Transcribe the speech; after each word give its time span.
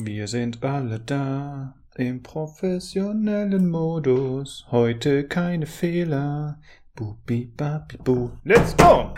Wir 0.00 0.28
sind 0.28 0.62
alle 0.62 1.00
da 1.00 1.74
im 1.96 2.22
professionellen 2.22 3.68
Modus. 3.68 4.64
Heute 4.70 5.24
keine 5.24 5.66
Fehler. 5.66 6.60
Bubi 6.94 7.46
babi 7.56 7.96
bu. 8.04 8.30
Let's 8.44 8.76
go! 8.76 9.12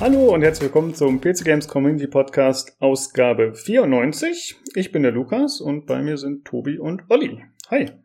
Hallo 0.00 0.32
und 0.34 0.42
herzlich 0.42 0.66
willkommen 0.66 0.94
zum 0.94 1.20
PC 1.20 1.44
Games 1.44 1.66
Community 1.66 2.06
Podcast 2.06 2.76
Ausgabe 2.78 3.54
94. 3.54 4.54
Ich 4.76 4.92
bin 4.92 5.02
der 5.02 5.10
Lukas 5.10 5.60
und 5.60 5.86
bei 5.86 6.00
mir 6.00 6.16
sind 6.16 6.44
Tobi 6.44 6.78
und 6.78 7.02
Olli. 7.08 7.42
Hi. 7.70 8.03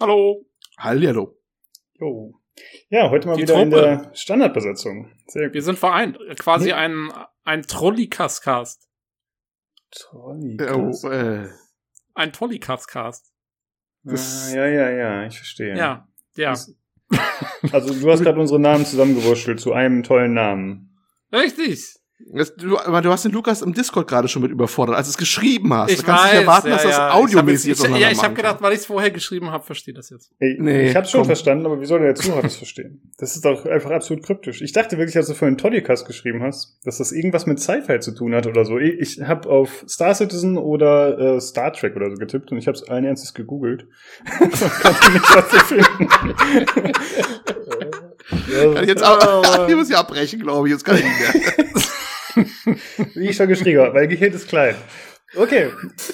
Hallo. 0.00 0.44
Hallihallo. 0.78 1.36
Jo. 1.98 2.34
Ja, 2.88 3.10
heute 3.10 3.28
mal 3.28 3.36
Die 3.36 3.42
wieder 3.42 3.60
in 3.62 3.70
Truppe. 3.70 3.82
der 3.82 4.14
Standardbesetzung. 4.14 5.12
Sehr 5.26 5.52
Wir 5.52 5.62
sind 5.62 5.78
vereint. 5.78 6.18
Quasi 6.38 6.66
Nee. 6.66 6.72
ein, 6.72 7.12
ein 7.44 7.62
Trollicast-Cast. 7.62 8.88
Toll. 9.90 10.56
Oh, 10.60 11.08
äh, 11.08 11.48
Ein 12.14 12.32
Trollicast-Cast. 12.32 13.32
Ah, 14.06 14.50
ja, 14.54 14.66
ja, 14.66 14.90
ja, 14.90 15.26
ich 15.26 15.36
verstehe. 15.36 15.76
Ja, 15.76 16.08
ja. 16.36 16.50
Das- 16.50 16.74
Also 17.72 17.94
du 17.98 18.10
hast 18.10 18.20
gerade 18.22 18.40
unsere 18.40 18.60
Namen 18.60 18.84
zusammengewurschtelt 18.86 19.60
zu 19.60 19.72
einem 19.72 20.02
tollen 20.02 20.34
Namen. 20.34 20.96
Richtig. 21.32 21.96
Das, 22.34 22.54
du, 22.56 22.76
aber 22.78 23.00
du 23.00 23.10
hast 23.10 23.24
den 23.24 23.32
Lukas 23.32 23.62
im 23.62 23.72
Discord 23.72 24.06
gerade 24.08 24.28
schon 24.28 24.42
mit 24.42 24.50
überfordert, 24.50 24.96
als 24.96 25.06
du 25.06 25.10
es 25.12 25.16
geschrieben 25.16 25.72
hast. 25.72 25.90
Ich 25.90 25.98
du 25.98 26.02
kannst 26.04 26.24
weiß. 26.24 26.32
nicht 26.32 26.40
erwarten, 26.42 26.68
ja, 26.68 26.74
dass 26.74 26.82
das 26.82 26.96
ja. 26.96 27.12
audiomäßig 27.12 27.72
ich 27.72 27.78
jetzt- 27.78 27.96
Ja, 27.98 28.10
ich 28.10 28.22
habe 28.22 28.34
gedacht, 28.34 28.56
weil 28.60 28.72
ich 28.72 28.80
es 28.80 28.86
vorher 28.86 29.10
geschrieben 29.10 29.50
habe, 29.50 29.64
verstehe 29.64 29.94
das 29.94 30.10
jetzt. 30.10 30.30
Ey, 30.38 30.56
Nee, 30.60 30.88
ich 30.90 30.96
hab's 30.96 31.10
schon 31.10 31.20
komm. 31.20 31.26
verstanden, 31.28 31.64
aber 31.66 31.80
wie 31.80 31.86
soll 31.86 32.00
der 32.00 32.14
Zuhörer 32.14 32.42
das 32.42 32.56
verstehen? 32.56 33.12
Das 33.18 33.34
ist 33.36 33.44
doch 33.44 33.64
einfach 33.66 33.90
absolut 33.92 34.24
kryptisch. 34.24 34.60
Ich 34.62 34.72
dachte 34.72 34.98
wirklich, 34.98 35.16
als 35.16 35.28
du 35.28 35.34
vorhin 35.34 35.56
Toddycast 35.56 36.06
geschrieben 36.06 36.42
hast, 36.42 36.78
dass 36.84 36.98
das 36.98 37.12
irgendwas 37.12 37.46
mit 37.46 37.60
Sci-Fi 37.60 38.00
zu 38.00 38.12
tun 38.14 38.34
hat 38.34 38.46
oder 38.46 38.64
so. 38.64 38.78
Ich, 38.78 38.98
ich 39.00 39.20
habe 39.22 39.48
auf 39.48 39.84
Star 39.88 40.14
Citizen 40.14 40.58
oder 40.58 41.36
äh, 41.36 41.40
Star 41.40 41.72
Trek 41.72 41.94
oder 41.96 42.10
so 42.10 42.16
getippt 42.16 42.50
und 42.52 42.58
ich 42.58 42.66
habe 42.66 42.76
es 42.76 42.82
allen 42.88 43.04
Ernstes 43.04 43.32
gegoogelt. 43.32 43.86
Konnte 44.38 45.12
nicht 45.12 45.34
was 45.36 45.48
zu 45.48 45.58
finden. 45.60 46.08
Kann 48.28 48.82
ich 48.82 48.88
jetzt 48.88 49.02
aber, 49.02 49.66
ich 49.68 49.74
muss 49.76 49.88
ja 49.88 49.98
abbrechen, 50.00 50.40
glaube 50.40 50.68
ich. 50.68 50.72
Jetzt 50.72 50.84
kann 50.84 50.96
ich 50.96 51.04
nicht 51.04 51.18
mehr. 51.18 51.66
Wie 53.14 53.28
ich 53.28 53.36
schon 53.36 53.48
geschrieben 53.48 53.80
habe, 53.80 53.94
mein 53.94 54.08
Gehirn 54.08 54.32
ist 54.32 54.48
klein. 54.48 54.74
Okay, 55.36 55.70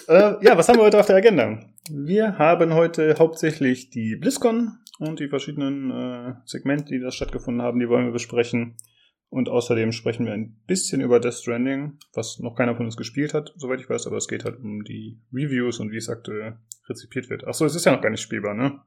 äh, 0.09 0.45
ja, 0.45 0.57
was 0.57 0.69
haben 0.69 0.79
wir 0.79 0.85
heute 0.85 0.99
auf 0.99 1.07
der 1.07 1.17
Agenda? 1.17 1.61
Wir 1.91 2.39
haben 2.39 2.75
heute 2.75 3.15
hauptsächlich 3.19 3.91
die 3.91 4.17
BlizzCon 4.17 4.79
und 4.99 5.21
die 5.21 5.29
verschiedenen 5.29 5.91
äh, 5.91 6.35
Segmente, 6.45 6.87
die 6.87 7.01
da 7.01 7.11
stattgefunden 7.11 7.63
haben, 7.63 7.79
die 7.79 7.89
wollen 7.89 8.07
wir 8.07 8.13
besprechen. 8.13 8.77
Und 9.29 9.49
außerdem 9.49 9.93
sprechen 9.93 10.27
wir 10.27 10.33
ein 10.33 10.61
bisschen 10.67 11.01
über 11.01 11.19
Death 11.19 11.35
Stranding, 11.35 11.99
was 12.13 12.39
noch 12.39 12.55
keiner 12.55 12.77
von 12.77 12.87
uns 12.87 12.97
gespielt 12.97 13.35
hat, 13.35 13.53
soweit 13.57 13.81
ich 13.81 13.91
weiß, 13.91 14.07
aber 14.07 14.17
es 14.17 14.29
geht 14.29 14.45
halt 14.45 14.61
um 14.61 14.85
die 14.85 15.19
Reviews 15.33 15.81
und 15.81 15.91
wie 15.91 15.97
es 15.97 16.09
aktuell 16.09 16.59
rezipiert 16.89 17.31
wird. 17.31 17.45
Achso, 17.45 17.65
es 17.65 17.75
ist 17.75 17.85
ja 17.85 17.93
noch 17.93 18.01
gar 18.01 18.11
nicht 18.11 18.21
spielbar, 18.21 18.55
ne? 18.55 18.81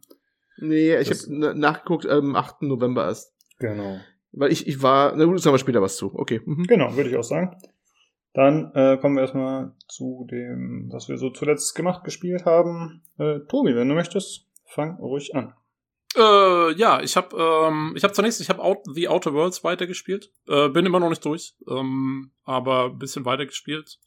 Nee, 0.59 0.95
ich 0.97 1.11
habe 1.11 1.59
nachgeguckt, 1.59 2.05
am 2.07 2.35
8. 2.35 2.61
November 2.61 3.05
erst. 3.05 3.35
Genau. 3.59 3.99
Weil 4.31 4.51
ich, 4.51 4.67
ich 4.67 4.81
war, 4.81 5.15
na 5.15 5.25
gut, 5.25 5.39
sagen 5.41 5.53
wir 5.53 5.59
später 5.59 5.81
was 5.81 5.97
zu. 5.97 6.13
Okay. 6.13 6.41
Mhm. 6.45 6.63
Genau, 6.63 6.95
würde 6.95 7.09
ich 7.09 7.17
auch 7.17 7.23
sagen. 7.23 7.55
Dann 8.33 8.71
äh, 8.75 8.97
kommen 8.97 9.15
wir 9.15 9.21
erstmal 9.21 9.73
zu 9.87 10.27
dem, 10.29 10.89
was 10.91 11.09
wir 11.09 11.17
so 11.17 11.31
zuletzt 11.31 11.73
gemacht, 11.73 12.03
gespielt 12.03 12.45
haben. 12.45 13.01
Äh, 13.17 13.39
Tobi, 13.47 13.75
wenn 13.75 13.89
du 13.89 13.95
möchtest, 13.95 14.45
fang 14.65 14.97
ruhig 14.97 15.33
an. 15.33 15.53
Äh, 16.15 16.73
ja, 16.73 17.01
ich 17.01 17.17
habe 17.17 17.35
ähm, 17.37 17.93
ich 17.95 18.03
habe 18.03 18.13
zunächst, 18.13 18.39
ich 18.39 18.49
habe 18.49 18.61
Out, 18.61 18.79
The 18.93 19.07
Outer 19.07 19.33
Worlds 19.33 19.63
weitergespielt. 19.63 20.31
Äh, 20.47 20.69
bin 20.69 20.85
immer 20.85 20.99
noch 20.99 21.09
nicht 21.09 21.25
durch, 21.25 21.55
ähm, 21.67 22.31
aber 22.43 22.85
ein 22.85 22.99
bisschen 22.99 23.25
weitergespielt. 23.25 23.99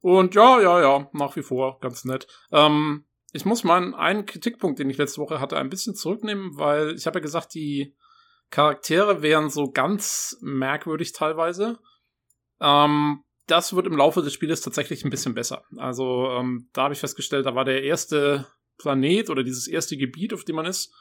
Und 0.00 0.34
ja, 0.34 0.60
ja, 0.60 0.80
ja, 0.80 1.08
nach 1.12 1.34
wie 1.36 1.42
vor 1.42 1.80
ganz 1.80 2.04
nett. 2.04 2.26
Ähm, 2.52 3.04
ich 3.32 3.44
muss 3.44 3.64
meinen 3.64 3.94
einen 3.94 4.26
Kritikpunkt, 4.26 4.78
den 4.78 4.90
ich 4.90 4.98
letzte 4.98 5.20
Woche 5.20 5.40
hatte, 5.40 5.56
ein 5.56 5.68
bisschen 5.70 5.94
zurücknehmen, 5.94 6.56
weil 6.56 6.94
ich 6.94 7.06
habe 7.06 7.18
ja 7.18 7.22
gesagt, 7.22 7.54
die 7.54 7.94
Charaktere 8.50 9.22
wären 9.22 9.50
so 9.50 9.70
ganz 9.70 10.36
merkwürdig 10.40 11.12
teilweise. 11.12 11.78
Ähm, 12.60 13.24
das 13.46 13.74
wird 13.74 13.86
im 13.86 13.96
Laufe 13.96 14.22
des 14.22 14.32
Spieles 14.32 14.60
tatsächlich 14.60 15.04
ein 15.04 15.10
bisschen 15.10 15.34
besser. 15.34 15.64
Also 15.76 16.30
ähm, 16.30 16.68
da 16.72 16.84
habe 16.84 16.94
ich 16.94 17.00
festgestellt, 17.00 17.46
da 17.46 17.54
war 17.54 17.64
der 17.64 17.82
erste 17.84 18.46
Planet 18.78 19.30
oder 19.30 19.42
dieses 19.42 19.68
erste 19.68 19.96
Gebiet, 19.96 20.34
auf 20.34 20.44
dem 20.44 20.56
man 20.56 20.66
ist, 20.66 20.92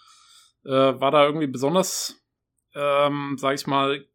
äh, 0.63 0.69
war 0.69 1.11
da 1.11 1.25
irgendwie 1.25 1.47
besonders, 1.47 2.21
ähm, 2.73 3.35
sag 3.37 3.55
ich 3.55 3.67
mal, 3.67 4.05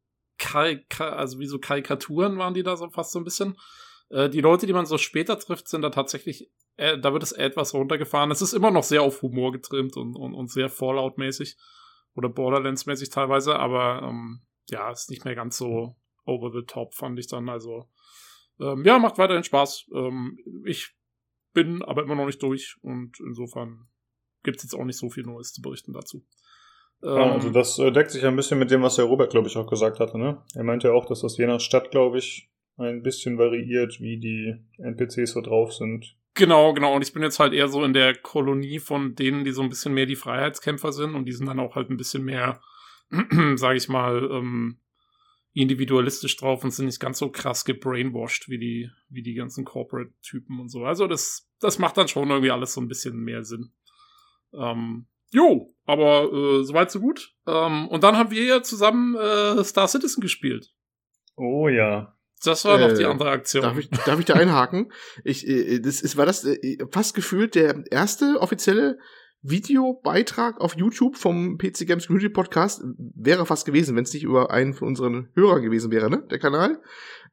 also 0.99 1.39
wie 1.39 1.47
so 1.47 1.59
Karikaturen 1.59 2.39
waren 2.39 2.55
die 2.55 2.63
da 2.63 2.77
so 2.77 2.89
fast 2.89 3.13
so 3.13 3.19
ein 3.19 3.25
bisschen. 3.25 3.59
Äh, 4.09 4.29
die 4.31 4.41
Leute, 4.41 4.67
die 4.67 4.73
man 4.73 4.87
so 4.87 4.97
später 4.97 5.39
trifft, 5.39 5.69
sind 5.69 5.83
da 5.83 5.91
tatsächlich, 5.91 6.51
äh, 6.77 6.99
da 6.99 7.13
wird 7.13 7.23
es 7.23 7.33
etwas 7.33 7.75
runtergefahren. 7.75 8.31
Es 8.31 8.43
ist 8.43 8.55
immer 8.55 8.71
noch 8.71 8.85
sehr 8.85 9.03
auf 9.03 9.23
Humor 9.23 9.53
getrimmt 9.53 9.97
und, 9.97 10.17
und, 10.17 10.35
und 10.35 10.51
sehr 10.51 10.69
Fallout-mäßig 10.71 11.57
oder 12.15 12.29
Borderlands-mäßig 12.29 13.11
teilweise, 13.11 13.59
aber 13.59 14.03
ähm, 14.03 14.41
ja, 14.69 14.91
ist 14.91 15.11
nicht 15.11 15.25
mehr 15.25 15.35
ganz 15.35 15.57
so 15.57 15.97
over 16.25 16.51
the 16.53 16.65
top, 16.67 16.95
fand 16.95 17.19
ich 17.19 17.27
dann. 17.27 17.49
Also 17.49 17.89
ähm, 18.61 18.85
ja, 18.85 18.99
macht 18.99 19.19
weiterhin 19.19 19.45
Spaß. 19.45 19.91
Ähm, 19.95 20.39
ich 20.65 20.95
bin 21.53 21.83
aber 21.83 22.03
immer 22.03 22.15
noch 22.15 22.27
nicht 22.27 22.43
durch 22.43 22.77
und 22.83 23.19
insofern 23.21 23.89
gibt's 24.43 24.63
jetzt 24.63 24.75
auch 24.75 24.85
nicht 24.85 24.99
so 24.99 25.11
viel 25.11 25.25
Neues 25.25 25.53
zu 25.53 25.63
berichten 25.63 25.93
dazu. 25.93 26.25
Ähm, 27.03 27.17
Ja, 27.17 27.33
also 27.33 27.51
das 27.51 27.79
äh, 27.79 27.91
deckt 27.91 28.11
sich 28.11 28.23
ja 28.23 28.29
ein 28.29 28.37
bisschen 28.37 28.59
mit 28.59 28.71
dem, 28.71 28.83
was 28.83 28.97
der 28.97 29.07
Robert, 29.07 29.31
glaube 29.31 29.49
ich, 29.49 29.57
auch 29.57 29.69
gesagt 29.69 30.01
hatte. 30.01 30.19
Ne? 30.19 30.43
Er 30.55 30.65
meinte 30.65 30.89
ja 30.89 30.95
auch, 30.95 31.07
dass 31.07 31.21
das 31.21 31.37
je 31.37 31.47
nach 31.47 31.61
Stadt, 31.61 31.91
glaube 31.91 32.19
ich, 32.19 32.51
ein 32.77 33.03
bisschen 33.03 33.39
variiert, 33.39 34.01
wie 34.01 34.19
die 34.19 34.55
NPCs 34.79 35.33
so 35.33 35.41
drauf 35.41 35.73
sind. 35.75 36.17
Genau, 36.41 36.73
genau. 36.73 36.95
Und 36.95 37.03
ich 37.03 37.13
bin 37.13 37.23
jetzt 37.23 37.39
halt 37.39 37.53
eher 37.53 37.69
so 37.69 37.85
in 37.85 37.93
der 37.93 38.15
Kolonie 38.15 38.79
von 38.79 39.15
denen, 39.15 39.45
die 39.45 39.53
so 39.53 39.61
ein 39.61 39.69
bisschen 39.69 39.93
mehr 39.93 40.07
die 40.07 40.17
Freiheitskämpfer 40.17 40.91
sind 40.91 41.15
und 41.15 41.27
die 41.27 41.33
sind 41.33 41.45
dann 41.45 41.61
auch 41.61 41.75
halt 41.75 41.91
ein 41.91 41.99
bisschen 41.99 42.25
mehr, 42.25 42.63
sage 43.57 43.77
ich 43.77 43.91
mal, 43.91 44.27
ähm, 44.33 44.79
individualistisch 45.53 46.39
drauf 46.39 46.65
und 46.65 46.71
sind 46.71 46.87
nicht 46.87 46.99
ganz 46.99 47.19
so 47.19 47.29
krass 47.29 47.67
gebrainwashed 47.67 48.49
wie 48.49 48.57
die, 48.57 48.91
wie 49.11 49.23
die 49.23 49.35
ganzen 49.35 49.67
Corporate-Typen 49.67 50.59
und 50.59 50.71
so. 50.71 50.87
Also 50.87 51.07
das, 51.07 51.47
das 51.61 51.79
macht 51.79 51.99
dann 51.99 52.09
schon 52.09 52.31
irgendwie 52.31 52.53
alles 52.53 52.73
so 52.73 52.81
ein 52.81 52.89
bisschen 52.89 53.19
mehr 53.19 53.45
Sinn. 53.45 53.75
Ähm, 54.55 55.09
jo, 55.33 55.75
aber 55.85 56.33
äh, 56.33 56.65
soweit 56.65 56.91
so 56.91 57.01
gut. 57.01 57.35
Ähm, 57.47 57.87
und 57.89 58.03
dann 58.03 58.17
haben 58.17 58.31
wir 58.31 58.45
ja 58.45 58.63
zusammen 58.63 59.15
äh, 59.15 59.63
Star 59.63 59.89
Citizen 59.89 60.23
gespielt. 60.23 60.73
Oh 61.37 61.69
ja. 61.69 62.17
Das 62.45 62.65
war 62.65 62.79
noch 62.79 62.89
Äh, 62.91 62.95
die 62.95 63.05
andere 63.05 63.31
Aktion. 63.31 63.63
Darf 63.63 63.79
ich, 63.79 63.91
darf 63.91 64.19
ich 64.19 64.25
da 64.25 64.35
einhaken? 64.35 64.93
Ich, 65.25 65.47
äh, 65.47 65.79
das 65.81 66.01
ist, 66.01 66.17
war 66.17 66.27
das 66.27 66.45
äh, 66.45 66.79
fast 66.91 67.15
gefühlt 67.15 67.55
der 67.55 67.85
erste 67.91 68.39
offizielle 68.41 68.99
Videobeitrag 69.43 70.61
auf 70.61 70.77
YouTube 70.77 71.17
vom 71.17 71.57
PC 71.59 71.87
Games 71.87 72.07
Community 72.07 72.29
Podcast 72.33 72.83
wäre 73.15 73.47
fast 73.47 73.65
gewesen, 73.67 73.97
wenn 73.97 74.05
es 74.05 74.13
nicht 74.13 74.23
über 74.25 74.51
einen 74.51 74.75
von 74.75 74.89
unseren 74.89 75.29
Hörern 75.35 75.63
gewesen 75.63 75.91
wäre, 75.91 76.11
ne? 76.11 76.23
Der 76.31 76.39
Kanal, 76.39 76.79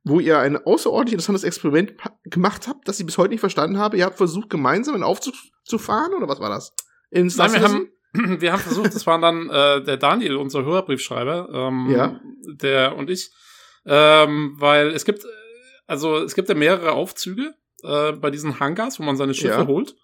wo 0.03 0.19
ihr 0.19 0.40
ein 0.40 0.57
außerordentlich 0.57 1.13
interessantes 1.13 1.44
Experiment 1.44 1.94
gemacht 2.24 2.68
habt, 2.68 2.88
das 2.88 3.00
ich 3.00 3.06
bis 3.06 3.18
heute 3.18 3.31
nicht 3.31 3.41
verstanden 3.41 3.78
habe. 3.78 3.97
Ihr 3.97 4.06
habt 4.06 4.18
versucht, 4.18 4.50
gemeinsam 4.50 4.94
einen 4.95 5.03
Aufzug 5.03 5.34
zu 5.66 5.78
fahren, 5.78 6.13
oder 6.13 6.28
was 6.29 6.39
war 6.39 6.50
das? 6.50 6.74
In 7.09 7.28
Nein, 7.35 7.53
wir 7.53 7.62
haben, 7.62 7.89
wir 8.41 8.51
haben 8.53 8.62
versucht, 8.62 8.95
das 8.95 9.06
waren 9.06 9.22
dann 9.22 9.50
äh, 9.50 9.84
der 9.84 9.97
Daniel, 9.97 10.38
unser 10.38 10.63
Hörerbriefschreiber, 10.63 11.50
ähm, 11.53 11.89
Ja. 11.89 12.22
der 12.62 12.95
und 12.95 13.09
ich, 13.09 13.31
ähm, 13.88 14.56
weil 14.58 14.90
es 14.90 15.06
gibt, 15.06 15.25
also 15.88 16.18
es 16.18 16.36
gibt 16.36 16.50
ja 16.50 16.56
mehrere 16.56 16.92
Aufzüge 16.92 17.56
äh, 17.84 18.12
bei 18.12 18.30
diesen 18.30 18.59
Hangars, 18.59 19.00
wo 19.00 19.03
man 19.03 19.16
seine 19.18 19.34
Schiffe 19.34 19.62
Ja. 19.62 19.68
holt. 19.68 19.96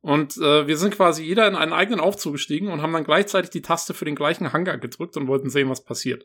Und 0.00 0.36
äh, 0.38 0.66
wir 0.66 0.76
sind 0.76 0.96
quasi 0.96 1.22
jeder 1.22 1.46
in 1.46 1.54
einen 1.54 1.72
eigenen 1.72 2.00
Aufzug 2.00 2.32
gestiegen 2.32 2.68
und 2.68 2.82
haben 2.82 2.92
dann 2.92 3.04
gleichzeitig 3.04 3.50
die 3.50 3.62
Taste 3.62 3.94
für 3.94 4.04
den 4.04 4.16
gleichen 4.16 4.52
Hangar 4.52 4.78
gedrückt 4.78 5.16
und 5.16 5.28
wollten 5.28 5.48
sehen, 5.50 5.68
was 5.68 5.84
passiert. 5.84 6.24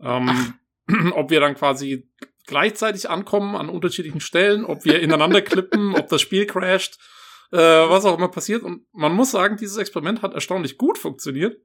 Ähm, 0.00 0.54
ob 1.12 1.30
wir 1.30 1.40
dann 1.40 1.54
quasi 1.54 2.08
gleichzeitig 2.46 3.08
ankommen 3.10 3.56
an 3.56 3.68
unterschiedlichen 3.68 4.20
Stellen, 4.20 4.64
ob 4.64 4.84
wir 4.84 5.00
ineinander 5.00 5.40
klippen, 5.42 5.94
ob 5.98 6.08
das 6.08 6.20
Spiel 6.20 6.46
crasht, 6.46 6.98
äh, 7.52 7.58
was 7.58 8.04
auch 8.04 8.18
immer 8.18 8.28
passiert. 8.28 8.62
Und 8.62 8.86
man 8.92 9.12
muss 9.12 9.30
sagen, 9.30 9.56
dieses 9.56 9.76
Experiment 9.76 10.22
hat 10.22 10.34
erstaunlich 10.34 10.76
gut 10.76 10.98
funktioniert, 10.98 11.60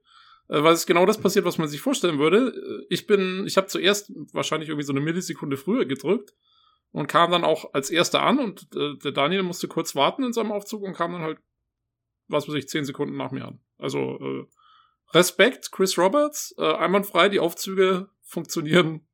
weil 0.48 0.74
es 0.74 0.86
genau 0.86 1.06
das 1.06 1.18
passiert, 1.18 1.44
was 1.44 1.58
man 1.58 1.68
sich 1.68 1.80
vorstellen 1.80 2.18
würde. 2.18 2.48
Äh, 2.54 2.86
Ich 2.90 3.06
bin, 3.06 3.46
ich 3.46 3.56
habe 3.56 3.66
zuerst 3.68 4.12
wahrscheinlich 4.32 4.68
irgendwie 4.68 4.86
so 4.86 4.92
eine 4.92 5.00
Millisekunde 5.00 5.56
früher 5.56 5.84
gedrückt 5.86 6.34
und 6.90 7.06
kam 7.06 7.30
dann 7.30 7.44
auch 7.44 7.72
als 7.74 7.90
erster 7.90 8.22
an 8.22 8.38
und 8.38 8.68
äh, 8.74 8.96
der 9.02 9.12
Daniel 9.12 9.42
musste 9.42 9.68
kurz 9.68 9.94
warten 9.94 10.24
in 10.24 10.32
seinem 10.32 10.52
Aufzug 10.52 10.82
und 10.82 10.94
kam 10.94 11.12
dann 11.12 11.22
halt, 11.22 11.38
was 12.28 12.48
weiß 12.48 12.54
ich, 12.54 12.68
zehn 12.68 12.84
Sekunden 12.84 13.16
nach 13.16 13.30
mir 13.30 13.46
an. 13.46 13.60
Also 13.78 14.18
äh, 14.20 14.46
Respekt, 15.14 15.72
Chris 15.72 15.98
Roberts, 15.98 16.54
äh, 16.58 16.74
einwandfrei, 16.74 17.28
die 17.28 17.40
Aufzüge 17.40 18.08
funktionieren 18.22 19.06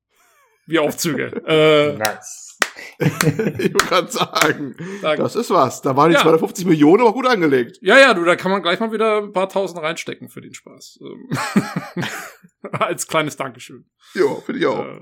wie 0.66 0.78
Aufzüge. 0.78 1.26
äh, 1.46 1.96
Nice. 1.96 2.57
ich 2.98 3.32
wollte 3.74 3.86
gerade 3.86 4.10
sagen, 4.10 4.76
Da- 5.02 5.16
das 5.16 5.36
ist 5.36 5.50
was. 5.50 5.82
Da 5.82 5.96
waren 5.96 6.10
die 6.10 6.14
Ja. 6.16 6.22
250 6.22 6.66
Millionen 6.66 7.02
aber 7.02 7.12
gut 7.12 7.26
angelegt. 7.26 7.78
Ja, 7.82 7.98
ja, 7.98 8.14
du, 8.14 8.24
da 8.24 8.36
kann 8.36 8.50
man 8.50 8.62
gleich 8.62 8.80
mal 8.80 8.92
wieder 8.92 9.18
ein 9.18 9.32
paar 9.32 9.48
tausend 9.48 9.80
reinstecken 9.82 10.28
für 10.28 10.40
den 10.40 10.54
Spaß. 10.54 11.00
Ähm, 11.02 11.28
Als 12.72 13.06
kleines 13.06 13.36
Dankeschön. 13.36 13.86
Ja, 14.14 14.34
finde 14.44 14.60
ich 14.60 14.66
auch. 14.66 14.84
Äh, 14.84 15.00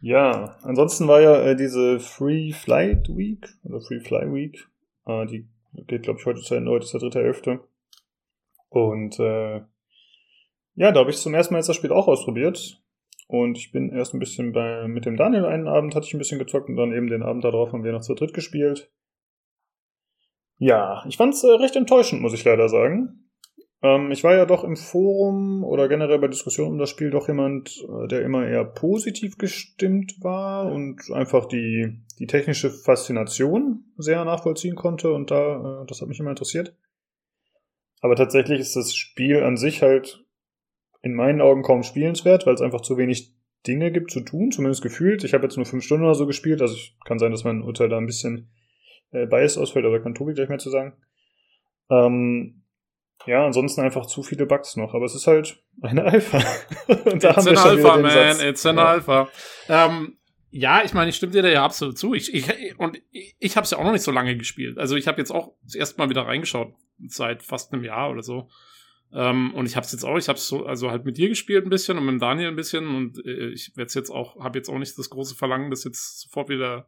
Ja, 0.00 0.56
ansonsten 0.62 1.06
war 1.08 1.20
ja 1.20 1.42
äh, 1.42 1.56
diese 1.56 2.00
Free 2.00 2.52
Flight 2.52 3.08
Week 3.08 3.46
oder 3.64 3.80
Free 3.80 4.00
Fly 4.00 4.32
Week. 4.32 4.66
Äh, 5.06 5.26
die 5.26 5.48
geht, 5.86 6.02
glaube 6.02 6.18
ich, 6.20 6.26
heute 6.26 6.40
zu 6.40 6.54
Ende. 6.54 6.70
Heute 6.70 6.84
ist 6.84 6.92
der 6.92 7.00
dritte 7.00 7.20
Elfte. 7.22 7.60
Und 8.68 9.18
äh, 9.18 9.60
ja, 10.74 10.90
da 10.92 11.00
habe 11.00 11.10
ich 11.10 11.18
zum 11.18 11.34
ersten 11.34 11.54
Mal 11.54 11.58
jetzt 11.58 11.68
das 11.68 11.76
Spiel 11.76 11.92
auch 11.92 12.08
ausprobiert. 12.08 12.81
Und 13.32 13.56
ich 13.56 13.72
bin 13.72 13.88
erst 13.88 14.12
ein 14.12 14.18
bisschen 14.18 14.52
bei 14.52 14.86
mit 14.86 15.06
dem 15.06 15.16
Daniel 15.16 15.46
einen 15.46 15.66
Abend 15.66 15.94
hatte 15.94 16.06
ich 16.06 16.12
ein 16.12 16.18
bisschen 16.18 16.38
gezockt 16.38 16.68
und 16.68 16.76
dann 16.76 16.92
eben 16.92 17.06
den 17.06 17.22
Abend 17.22 17.42
darauf 17.42 17.72
haben 17.72 17.82
wir 17.82 17.90
noch 17.90 18.02
zu 18.02 18.12
dritt 18.12 18.34
gespielt. 18.34 18.92
Ja, 20.58 21.02
ich 21.08 21.16
fand's 21.16 21.42
äh, 21.42 21.46
recht 21.46 21.74
enttäuschend, 21.74 22.20
muss 22.20 22.34
ich 22.34 22.44
leider 22.44 22.68
sagen. 22.68 23.30
Ähm, 23.82 24.10
ich 24.10 24.22
war 24.22 24.34
ja 24.36 24.44
doch 24.44 24.64
im 24.64 24.76
Forum 24.76 25.64
oder 25.64 25.88
generell 25.88 26.18
bei 26.18 26.28
Diskussionen 26.28 26.72
um 26.72 26.78
das 26.78 26.90
Spiel 26.90 27.08
doch 27.08 27.26
jemand, 27.26 27.82
äh, 27.88 28.06
der 28.06 28.20
immer 28.20 28.46
eher 28.46 28.66
positiv 28.66 29.38
gestimmt 29.38 30.16
war 30.20 30.70
und 30.70 31.10
einfach 31.10 31.46
die, 31.46 32.02
die 32.18 32.26
technische 32.26 32.68
Faszination 32.70 33.94
sehr 33.96 34.22
nachvollziehen 34.26 34.76
konnte 34.76 35.10
und 35.10 35.30
da, 35.30 35.84
äh, 35.84 35.86
das 35.86 36.02
hat 36.02 36.08
mich 36.08 36.20
immer 36.20 36.30
interessiert. 36.30 36.76
Aber 38.02 38.14
tatsächlich 38.14 38.60
ist 38.60 38.76
das 38.76 38.94
Spiel 38.94 39.42
an 39.42 39.56
sich 39.56 39.80
halt 39.80 40.22
in 41.02 41.14
meinen 41.14 41.40
Augen 41.40 41.62
kaum 41.62 41.82
spielenswert, 41.82 42.46
weil 42.46 42.54
es 42.54 42.60
einfach 42.60 42.80
zu 42.80 42.96
wenig 42.96 43.34
Dinge 43.66 43.92
gibt 43.92 44.10
zu 44.10 44.20
tun, 44.20 44.50
zumindest 44.50 44.82
gefühlt. 44.82 45.24
Ich 45.24 45.34
habe 45.34 45.44
jetzt 45.44 45.56
nur 45.56 45.66
fünf 45.66 45.84
Stunden 45.84 46.04
oder 46.04 46.14
so 46.14 46.26
gespielt, 46.26 46.62
also 46.62 46.74
ich, 46.74 46.96
kann 47.04 47.18
sein, 47.18 47.30
dass 47.30 47.44
mein 47.44 47.62
Urteil 47.62 47.88
da 47.88 47.98
ein 47.98 48.06
bisschen 48.06 48.50
äh, 49.10 49.26
biased 49.26 49.58
ausfällt, 49.58 49.84
aber 49.84 50.00
kann 50.00 50.14
Tobi 50.14 50.34
gleich 50.34 50.48
mehr 50.48 50.58
zu 50.58 50.70
sagen. 50.70 50.94
Ähm, 51.90 52.62
ja, 53.26 53.46
ansonsten 53.46 53.82
einfach 53.82 54.06
zu 54.06 54.22
viele 54.22 54.46
Bugs 54.46 54.76
noch, 54.76 54.94
aber 54.94 55.04
es 55.04 55.14
ist 55.14 55.26
halt 55.26 55.62
eine 55.80 56.04
Alpha. 56.04 56.38
Und 56.86 57.22
It's 57.22 57.24
an 57.24 57.42
schon 57.44 57.58
Alpha, 57.58 57.96
man. 57.98 58.10
Satz. 58.10 58.42
It's 58.42 58.66
an 58.66 58.76
Ja. 58.76 58.84
Alpha. 58.84 59.28
Ähm, 59.68 60.18
ja, 60.50 60.82
ich 60.84 60.92
meine, 60.92 61.08
ich 61.08 61.16
stimme 61.16 61.32
dir 61.32 61.42
da 61.42 61.48
ja 61.48 61.64
absolut 61.64 61.96
zu. 61.96 62.14
Ich, 62.14 62.34
ich, 62.34 62.78
und 62.78 63.00
ich, 63.10 63.36
ich 63.38 63.56
habe 63.56 63.64
es 63.64 63.70
ja 63.70 63.78
auch 63.78 63.84
noch 63.84 63.92
nicht 63.92 64.02
so 64.02 64.10
lange 64.10 64.36
gespielt. 64.36 64.76
Also 64.76 64.96
ich 64.96 65.08
habe 65.08 65.18
jetzt 65.18 65.30
auch 65.30 65.54
das 65.62 65.74
erste 65.74 65.98
Mal 65.98 66.10
wieder 66.10 66.26
reingeschaut, 66.26 66.74
seit 67.06 67.42
fast 67.42 67.72
einem 67.72 67.84
Jahr 67.84 68.10
oder 68.10 68.22
so. 68.22 68.50
Ähm, 69.14 69.52
und 69.54 69.66
ich 69.66 69.76
habe 69.76 69.84
es 69.84 69.92
jetzt 69.92 70.04
auch, 70.04 70.16
ich 70.16 70.28
habe 70.28 70.38
es 70.38 70.48
so, 70.48 70.64
also 70.64 70.90
halt 70.90 71.04
mit 71.04 71.18
dir 71.18 71.28
gespielt 71.28 71.64
ein 71.64 71.70
bisschen 71.70 71.98
und 71.98 72.06
mit 72.06 72.22
Daniel 72.22 72.48
ein 72.48 72.56
bisschen 72.56 72.86
und 72.86 73.24
äh, 73.26 73.48
ich 73.48 73.76
werde 73.76 73.92
jetzt 73.94 74.10
auch, 74.10 74.42
habe 74.42 74.58
jetzt 74.58 74.70
auch 74.70 74.78
nicht 74.78 74.96
das 74.98 75.10
große 75.10 75.34
Verlangen, 75.34 75.70
das 75.70 75.84
jetzt 75.84 76.20
sofort 76.20 76.48
wieder 76.48 76.86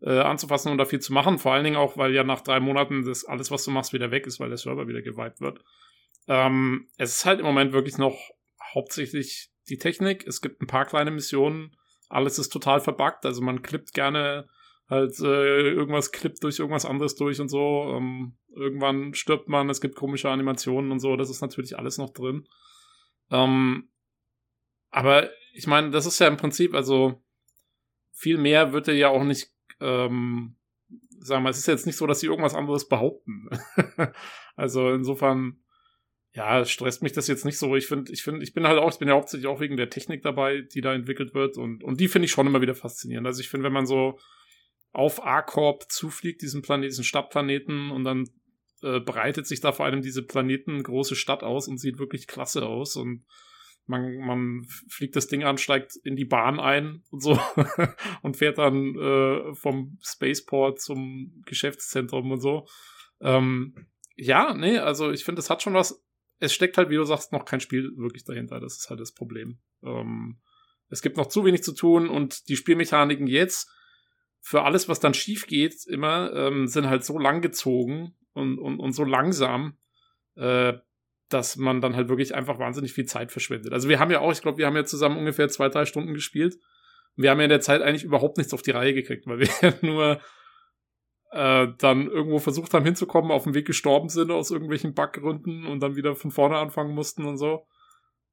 äh, 0.00 0.20
anzufassen 0.20 0.70
und 0.70 0.78
da 0.78 0.84
viel 0.84 1.00
zu 1.00 1.12
machen. 1.12 1.38
Vor 1.38 1.52
allen 1.52 1.64
Dingen 1.64 1.76
auch, 1.76 1.96
weil 1.96 2.14
ja 2.14 2.22
nach 2.22 2.42
drei 2.42 2.60
Monaten 2.60 3.04
das 3.04 3.24
alles, 3.24 3.50
was 3.50 3.64
du 3.64 3.72
machst, 3.72 3.92
wieder 3.92 4.10
weg 4.12 4.26
ist, 4.26 4.38
weil 4.38 4.48
der 4.48 4.58
Server 4.58 4.86
wieder 4.86 5.02
geweiht 5.02 5.40
wird. 5.40 5.60
Ähm, 6.28 6.88
es 6.96 7.16
ist 7.16 7.24
halt 7.24 7.40
im 7.40 7.46
Moment 7.46 7.72
wirklich 7.72 7.98
noch 7.98 8.16
hauptsächlich 8.74 9.50
die 9.68 9.78
Technik. 9.78 10.26
Es 10.26 10.40
gibt 10.40 10.62
ein 10.62 10.66
paar 10.66 10.84
kleine 10.84 11.10
Missionen. 11.10 11.76
Alles 12.08 12.38
ist 12.38 12.50
total 12.50 12.80
verbuggt. 12.80 13.26
Also 13.26 13.42
man 13.42 13.62
klippt 13.62 13.92
gerne 13.92 14.48
halt 14.88 15.18
äh, 15.20 15.70
irgendwas 15.70 16.12
klippt 16.12 16.42
durch 16.42 16.58
irgendwas 16.58 16.86
anderes 16.86 17.14
durch 17.14 17.40
und 17.40 17.48
so. 17.48 17.94
Ähm, 17.94 18.36
irgendwann 18.54 19.14
stirbt 19.14 19.48
man. 19.48 19.68
Es 19.68 19.80
gibt 19.80 19.96
komische 19.96 20.30
Animationen 20.30 20.90
und 20.90 21.00
so. 21.00 21.16
Das 21.16 21.30
ist 21.30 21.40
natürlich 21.40 21.78
alles 21.78 21.98
noch 21.98 22.10
drin. 22.10 22.48
Ähm, 23.30 23.90
aber 24.90 25.30
ich 25.52 25.66
meine, 25.66 25.90
das 25.90 26.06
ist 26.06 26.18
ja 26.18 26.28
im 26.28 26.36
Prinzip, 26.36 26.74
also 26.74 27.22
viel 28.12 28.38
mehr 28.38 28.72
wird 28.72 28.88
er 28.88 28.94
ja 28.94 29.08
auch 29.08 29.24
nicht, 29.24 29.52
ähm, 29.80 30.56
sagen 31.18 31.44
wir 31.44 31.50
es 31.50 31.58
ist 31.58 31.66
jetzt 31.66 31.86
nicht 31.86 31.96
so, 31.96 32.06
dass 32.06 32.20
sie 32.20 32.26
irgendwas 32.26 32.54
anderes 32.54 32.88
behaupten. 32.88 33.50
also 34.56 34.90
insofern, 34.90 35.60
ja, 36.32 36.64
stresst 36.64 37.02
mich 37.02 37.12
das 37.12 37.28
jetzt 37.28 37.44
nicht 37.44 37.58
so. 37.58 37.76
Ich 37.76 37.86
finde, 37.86 38.12
ich 38.12 38.22
finde, 38.22 38.42
ich 38.42 38.54
bin 38.54 38.66
halt 38.66 38.78
auch, 38.78 38.90
ich 38.90 38.98
bin 38.98 39.08
ja 39.08 39.14
hauptsächlich 39.14 39.46
auch 39.46 39.60
wegen 39.60 39.76
der 39.76 39.90
Technik 39.90 40.22
dabei, 40.22 40.62
die 40.62 40.80
da 40.80 40.94
entwickelt 40.94 41.34
wird 41.34 41.58
und, 41.58 41.84
und 41.84 42.00
die 42.00 42.08
finde 42.08 42.26
ich 42.26 42.32
schon 42.32 42.46
immer 42.46 42.62
wieder 42.62 42.74
faszinierend. 42.74 43.26
Also 43.26 43.40
ich 43.40 43.48
finde, 43.48 43.66
wenn 43.66 43.72
man 43.72 43.86
so 43.86 44.18
auf 44.92 45.24
A-Corp 45.24 45.90
zufliegt, 45.90 46.42
diesen 46.42 46.62
Planeten, 46.62 46.90
diesen 46.90 47.04
Stadtplaneten 47.04 47.90
und 47.90 48.04
dann 48.04 48.28
äh, 48.82 49.00
breitet 49.00 49.46
sich 49.46 49.60
da 49.60 49.72
vor 49.72 49.86
allem 49.86 50.02
diese 50.02 50.22
Planeten 50.22 50.82
große 50.82 51.16
Stadt 51.16 51.42
aus 51.42 51.68
und 51.68 51.78
sieht 51.78 51.98
wirklich 51.98 52.26
klasse 52.26 52.66
aus 52.66 52.96
und 52.96 53.24
man, 53.88 54.18
man 54.18 54.66
fliegt 54.88 55.16
das 55.16 55.28
Ding 55.28 55.44
an, 55.44 55.58
steigt 55.58 55.96
in 56.04 56.14
die 56.14 56.26
Bahn 56.26 56.60
ein 56.60 57.02
und 57.10 57.22
so 57.22 57.40
und 58.22 58.36
fährt 58.36 58.58
dann 58.58 58.94
äh, 58.96 59.54
vom 59.54 59.98
Spaceport 60.02 60.80
zum 60.80 61.42
Geschäftszentrum 61.46 62.30
und 62.30 62.40
so. 62.40 62.66
Ähm, 63.20 63.74
ja, 64.14 64.54
nee, 64.54 64.78
also 64.78 65.10
ich 65.10 65.24
finde, 65.24 65.40
es 65.40 65.50
hat 65.50 65.62
schon 65.62 65.74
was. 65.74 66.04
Es 66.40 66.52
steckt 66.52 66.76
halt, 66.76 66.90
wie 66.90 66.96
du 66.96 67.04
sagst, 67.04 67.32
noch 67.32 67.44
kein 67.44 67.60
Spiel 67.60 67.90
wirklich 67.96 68.24
dahinter. 68.24 68.60
Das 68.60 68.76
ist 68.76 68.90
halt 68.90 69.00
das 69.00 69.12
Problem. 69.12 69.58
Ähm, 69.82 70.38
es 70.88 71.02
gibt 71.02 71.16
noch 71.16 71.26
zu 71.26 71.44
wenig 71.44 71.62
zu 71.62 71.72
tun 71.72 72.08
und 72.08 72.48
die 72.48 72.56
Spielmechaniken 72.56 73.26
jetzt 73.26 73.70
für 74.48 74.62
alles, 74.62 74.88
was 74.88 74.98
dann 74.98 75.12
schief 75.12 75.46
geht, 75.46 75.84
immer 75.86 76.32
ähm, 76.32 76.68
sind 76.68 76.88
halt 76.88 77.04
so 77.04 77.18
langgezogen 77.18 78.16
und, 78.32 78.58
und, 78.58 78.80
und 78.80 78.92
so 78.92 79.04
langsam, 79.04 79.76
äh, 80.36 80.72
dass 81.28 81.56
man 81.56 81.82
dann 81.82 81.94
halt 81.94 82.08
wirklich 82.08 82.34
einfach 82.34 82.58
wahnsinnig 82.58 82.94
viel 82.94 83.04
Zeit 83.04 83.30
verschwendet. 83.30 83.74
Also 83.74 83.90
wir 83.90 83.98
haben 83.98 84.10
ja 84.10 84.20
auch, 84.20 84.32
ich 84.32 84.40
glaube, 84.40 84.56
wir 84.56 84.64
haben 84.64 84.74
ja 84.74 84.86
zusammen 84.86 85.18
ungefähr 85.18 85.50
zwei, 85.50 85.68
drei 85.68 85.84
Stunden 85.84 86.14
gespielt. 86.14 86.56
Wir 87.14 87.30
haben 87.30 87.40
ja 87.40 87.44
in 87.44 87.50
der 87.50 87.60
Zeit 87.60 87.82
eigentlich 87.82 88.04
überhaupt 88.04 88.38
nichts 88.38 88.54
auf 88.54 88.62
die 88.62 88.70
Reihe 88.70 88.94
gekriegt, 88.94 89.26
weil 89.26 89.40
wir 89.40 89.48
ja 89.60 89.74
nur 89.82 90.18
äh, 91.32 91.68
dann 91.76 92.06
irgendwo 92.06 92.38
versucht 92.38 92.72
haben 92.72 92.86
hinzukommen, 92.86 93.30
auf 93.30 93.44
dem 93.44 93.52
Weg 93.52 93.66
gestorben 93.66 94.08
sind 94.08 94.30
aus 94.30 94.50
irgendwelchen 94.50 94.94
Buggründen 94.94 95.66
und 95.66 95.80
dann 95.80 95.94
wieder 95.94 96.16
von 96.16 96.30
vorne 96.30 96.56
anfangen 96.56 96.94
mussten 96.94 97.26
und 97.26 97.36
so. 97.36 97.66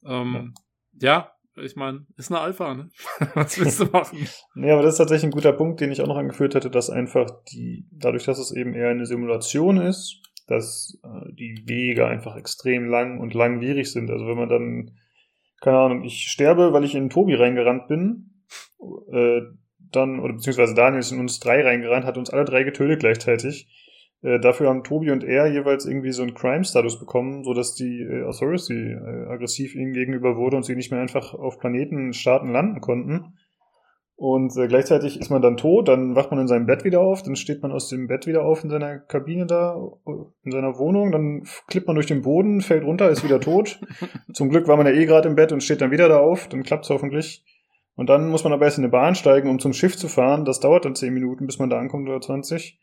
Ähm, 0.06 0.54
ja. 0.94 1.35
Ich 1.58 1.76
meine, 1.76 2.06
ist 2.18 2.32
eine 2.32 2.42
Alpha, 2.42 2.74
ne? 2.74 2.90
Was 3.34 3.60
willst 3.60 3.80
du 3.80 3.86
machen? 3.92 4.28
Nee, 4.56 4.72
aber 4.72 4.82
das 4.82 4.96
ist 4.96 4.98
tatsächlich 4.98 5.26
ein 5.26 5.32
guter 5.32 5.54
Punkt, 5.54 5.80
den 5.82 5.92
ich 5.92 6.02
auch 6.02 6.08
noch 6.08 6.18
angeführt 6.18 6.56
hätte, 6.56 6.70
dass 6.70 6.90
einfach 6.90 7.30
die, 7.52 7.88
dadurch, 7.92 8.26
dass 8.26 8.40
es 8.40 8.52
eben 8.52 8.74
eher 8.74 8.90
eine 8.90 9.06
Simulation 9.06 9.78
ist, 9.78 10.22
dass 10.48 11.00
äh, 11.04 11.34
die 11.34 11.64
Wege 11.66 12.08
einfach 12.08 12.36
extrem 12.36 12.88
lang 12.88 13.20
und 13.20 13.34
langwierig 13.34 13.92
sind. 13.92 14.12
Also 14.12 14.28
wenn 14.28 14.38
man 14.38 14.50
dann, 14.50 14.92
keine 15.62 15.78
Ahnung, 15.78 16.04
ich 16.04 16.28
sterbe, 16.28 16.74
weil 16.74 16.84
ich 16.84 16.96
in 16.96 17.10
Tobi 17.10 17.36
reingerannt 17.36 17.88
bin, 17.88 18.32
äh, 19.12 19.42
dann, 19.92 20.20
oder 20.20 20.34
beziehungsweise 20.34 20.76
Daniel 20.76 21.00
ist 21.00 21.12
in 21.12 21.20
uns 21.20 21.40
drei 21.40 21.64
reingerannt, 21.64 22.06
hat 22.06 22.18
uns 22.18 22.30
alle 22.30 22.46
drei 22.46 22.64
getötet 22.64 23.00
gleichzeitig. 23.00 23.68
Äh, 24.22 24.40
dafür 24.40 24.70
haben 24.70 24.84
Tobi 24.84 25.12
und 25.12 25.24
er 25.24 25.48
jeweils 25.48 25.86
irgendwie 25.86 26.12
so 26.12 26.24
einen 26.24 26.34
Crime-Status 26.34 27.00
bekommen, 27.00 27.44
so 27.44 27.54
dass 27.54 27.76
die 27.76 28.02
äh, 28.02 28.24
Authority 28.24 28.92
äh, 28.92 29.28
aggressiv 29.30 29.76
ihnen 29.76 29.94
gegenüber 29.94 30.36
wurde 30.36 30.58
und 30.58 30.64
sie 30.64 30.76
nicht 30.76 30.92
mehr 30.92 31.02
einfach 31.02 31.34
auf 31.34 31.60
Planeten 31.60 32.14
starten 32.14 32.52
landen 32.52 32.82
konnten. 32.82 33.34
Und 34.18 34.56
äh, 34.56 34.68
gleichzeitig 34.68 35.20
ist 35.20 35.30
man 35.30 35.42
dann 35.42 35.58
tot, 35.58 35.90
dann 35.90 36.16
wacht 36.16 36.32
man 36.32 36.40
in 36.40 36.48
seinem 36.48 36.66
Bett 36.66 36.86
wieder 36.86 37.02
auf, 37.02 37.22
dann 37.22 37.36
steht 37.36 37.62
man 37.62 37.74
aus 37.74 37.90
dem 37.90 38.08
Bett 38.08 38.28
wieder 38.28 38.46
auf 38.46 38.64
in 38.64 38.70
seiner 38.70 39.00
Kabine 39.00 39.46
da, 39.46 39.78
in 40.44 40.52
seiner 40.52 40.80
Wohnung, 40.80 41.12
dann 41.12 41.44
klippt 41.68 41.88
man 41.88 41.96
durch 41.96 42.08
den 42.08 42.22
Boden, 42.22 42.62
fällt 42.62 42.86
runter, 42.86 43.10
ist 43.10 43.26
wieder 43.26 43.42
tot. 43.42 43.82
Zum 44.34 44.50
Glück 44.50 44.70
war 44.70 44.78
man 44.78 44.86
ja 44.86 44.94
eh 44.94 45.06
gerade 45.06 45.28
im 45.28 45.36
Bett 45.36 45.52
und 45.52 45.62
steht 45.62 45.82
dann 45.82 45.92
wieder 45.92 46.08
da 46.08 46.20
auf, 46.20 46.48
dann 46.48 46.64
klappt's 46.64 46.90
hoffentlich. 46.90 47.44
Und 47.96 48.10
dann 48.10 48.30
muss 48.30 48.44
man 48.44 48.54
aber 48.54 48.66
erst 48.66 48.78
in 48.78 48.86
eine 48.86 48.92
Bahn 48.92 49.16
steigen, 49.16 49.50
um 49.50 49.60
zum 49.60 49.74
Schiff 49.74 49.98
zu 49.98 50.08
fahren. 50.08 50.46
Das 50.46 50.60
dauert 50.60 50.86
dann 50.86 50.96
10 50.96 51.14
Minuten, 51.14 51.46
bis 51.46 51.60
man 51.60 51.70
da 51.70 51.80
ankommt 51.80 52.08
oder 52.08 52.20
20. 52.20 52.78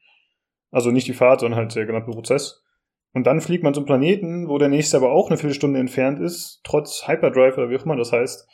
Also 0.73 0.91
nicht 0.91 1.07
die 1.07 1.13
Fahrt, 1.15 1.41
sondern 1.41 1.61
halt 1.61 1.75
der 1.77 1.87
gesamte 1.87 2.11
Prozess. 2.11 2.65
Und 3.13 3.27
dann 3.27 3.41
fliegt 3.41 3.63
man 3.63 3.75
zum 3.75 3.85
Planeten, 3.85 4.49
wo 4.49 4.59
der 4.59 4.69
nächste 4.69 4.97
aber 4.97 5.13
auch 5.13 5.29
eine 5.29 5.37
Viertelstunde 5.37 5.79
entfernt 5.79 6.19
ist, 6.19 6.61
trotz 6.65 7.07
Hyperdrive 7.07 7.57
oder 7.59 7.71
wie 7.71 7.77
auch 7.77 7.85
immer 7.85 7.95
das 7.97 8.11
heißt. 8.11 8.49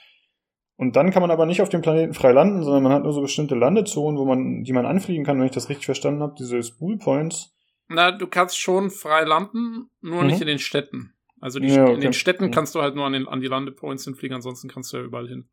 Und 0.76 0.96
dann 0.96 1.10
kann 1.10 1.22
man 1.22 1.30
aber 1.30 1.46
nicht 1.46 1.62
auf 1.62 1.68
dem 1.68 1.80
Planeten 1.80 2.12
frei 2.14 2.32
landen, 2.32 2.62
sondern 2.62 2.82
man 2.82 2.92
hat 2.92 3.02
nur 3.04 3.12
so 3.12 3.20
bestimmte 3.22 3.54
Landezonen, 3.54 4.18
wo 4.18 4.25
man, 4.25 4.62
die 4.64 4.72
man 4.72 4.84
anfliegen 4.87 5.25
kann, 5.25 5.38
wenn 5.38 5.46
ich 5.46 5.52
das 5.52 5.68
richtig 5.68 5.87
verstanden 5.87 6.22
habe, 6.22 6.34
diese 6.38 6.62
Spool 6.62 6.98
Points. 6.98 7.54
Na, 7.88 8.10
du 8.12 8.26
kannst 8.26 8.58
schon 8.58 8.90
frei 8.90 9.22
landen, 9.25 9.88
nur 10.00 10.22
Mhm. 10.22 10.26
nicht 10.28 10.40
in 10.40 10.46
den 10.46 10.58
Städten. 10.58 11.14
Also 11.40 11.60
die, 11.60 11.68
Ja, 11.68 11.87
in 11.87 11.92
okay. 11.92 12.00
den 12.00 12.12
Städten 12.12 12.46
Mhm. 12.46 12.50
kannst 12.50 12.75
du 12.75 12.82
halt 12.82 12.96
nur 12.96 13.06
an, 13.06 13.12
den, 13.12 13.26
an 13.28 13.40
die 13.40 13.46
Landepoints 13.46 14.04
hinfliegen, 14.04 14.34
ansonsten 14.34 14.68
kannst 14.68 14.92
du 14.92 14.96
ja 14.98 15.04
überall 15.04 15.28
hin. 15.28 15.48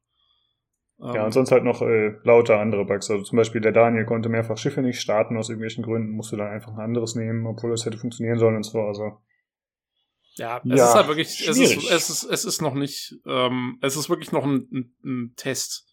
Ja, 0.97 1.21
Ähm, 1.21 1.25
und 1.25 1.31
sonst 1.33 1.51
halt 1.51 1.63
noch 1.63 1.81
äh, 1.81 2.15
lauter 2.23 2.59
andere 2.59 2.85
Bugs. 2.85 3.09
Also 3.09 3.23
zum 3.23 3.37
Beispiel 3.37 3.61
der 3.61 3.71
Daniel 3.71 4.05
konnte 4.05 4.29
mehrfach 4.29 4.57
Schiffe 4.57 4.81
nicht 4.81 4.99
starten 5.01 5.37
aus 5.37 5.49
irgendwelchen 5.49 5.83
Gründen, 5.83 6.11
musste 6.11 6.37
dann 6.37 6.47
einfach 6.47 6.71
ein 6.73 6.79
anderes 6.79 7.15
nehmen, 7.15 7.45
obwohl 7.47 7.71
das 7.71 7.85
hätte 7.85 7.97
funktionieren 7.97 8.39
sollen 8.39 8.55
und 8.55 8.63
so. 8.63 8.79
Also 8.81 9.17
Ja, 10.37 10.61
es 10.69 10.69
Ja, 10.71 10.87
ist 10.89 10.95
halt 10.95 11.07
wirklich, 11.07 11.47
es 11.47 11.57
ist, 11.57 11.89
es 11.91 12.09
ist, 12.09 12.23
es 12.23 12.45
ist 12.45 12.61
noch 12.61 12.73
nicht, 12.73 13.15
ähm, 13.25 13.77
es 13.81 13.95
ist 13.95 14.09
wirklich 14.09 14.31
noch 14.31 14.43
ein, 14.45 14.67
ein, 14.71 14.95
ein 15.03 15.33
Test 15.35 15.87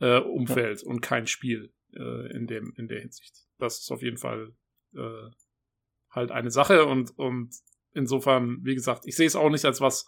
äh, 0.00 0.18
Umfeld 0.18 0.82
und 0.82 1.00
kein 1.00 1.26
Spiel 1.26 1.72
äh, 1.94 2.32
in 2.36 2.46
dem, 2.46 2.72
in 2.76 2.88
der 2.88 3.00
Hinsicht. 3.00 3.34
Das 3.58 3.78
ist 3.78 3.90
auf 3.90 4.02
jeden 4.02 4.18
Fall 4.18 4.54
äh, 4.94 5.30
halt 6.10 6.30
eine 6.30 6.50
Sache 6.50 6.84
und, 6.86 7.16
und 7.18 7.54
insofern, 7.92 8.58
wie 8.62 8.74
gesagt, 8.74 9.04
ich 9.06 9.16
sehe 9.16 9.26
es 9.26 9.36
auch 9.36 9.50
nicht 9.50 9.64
als 9.64 9.80
was, 9.80 10.06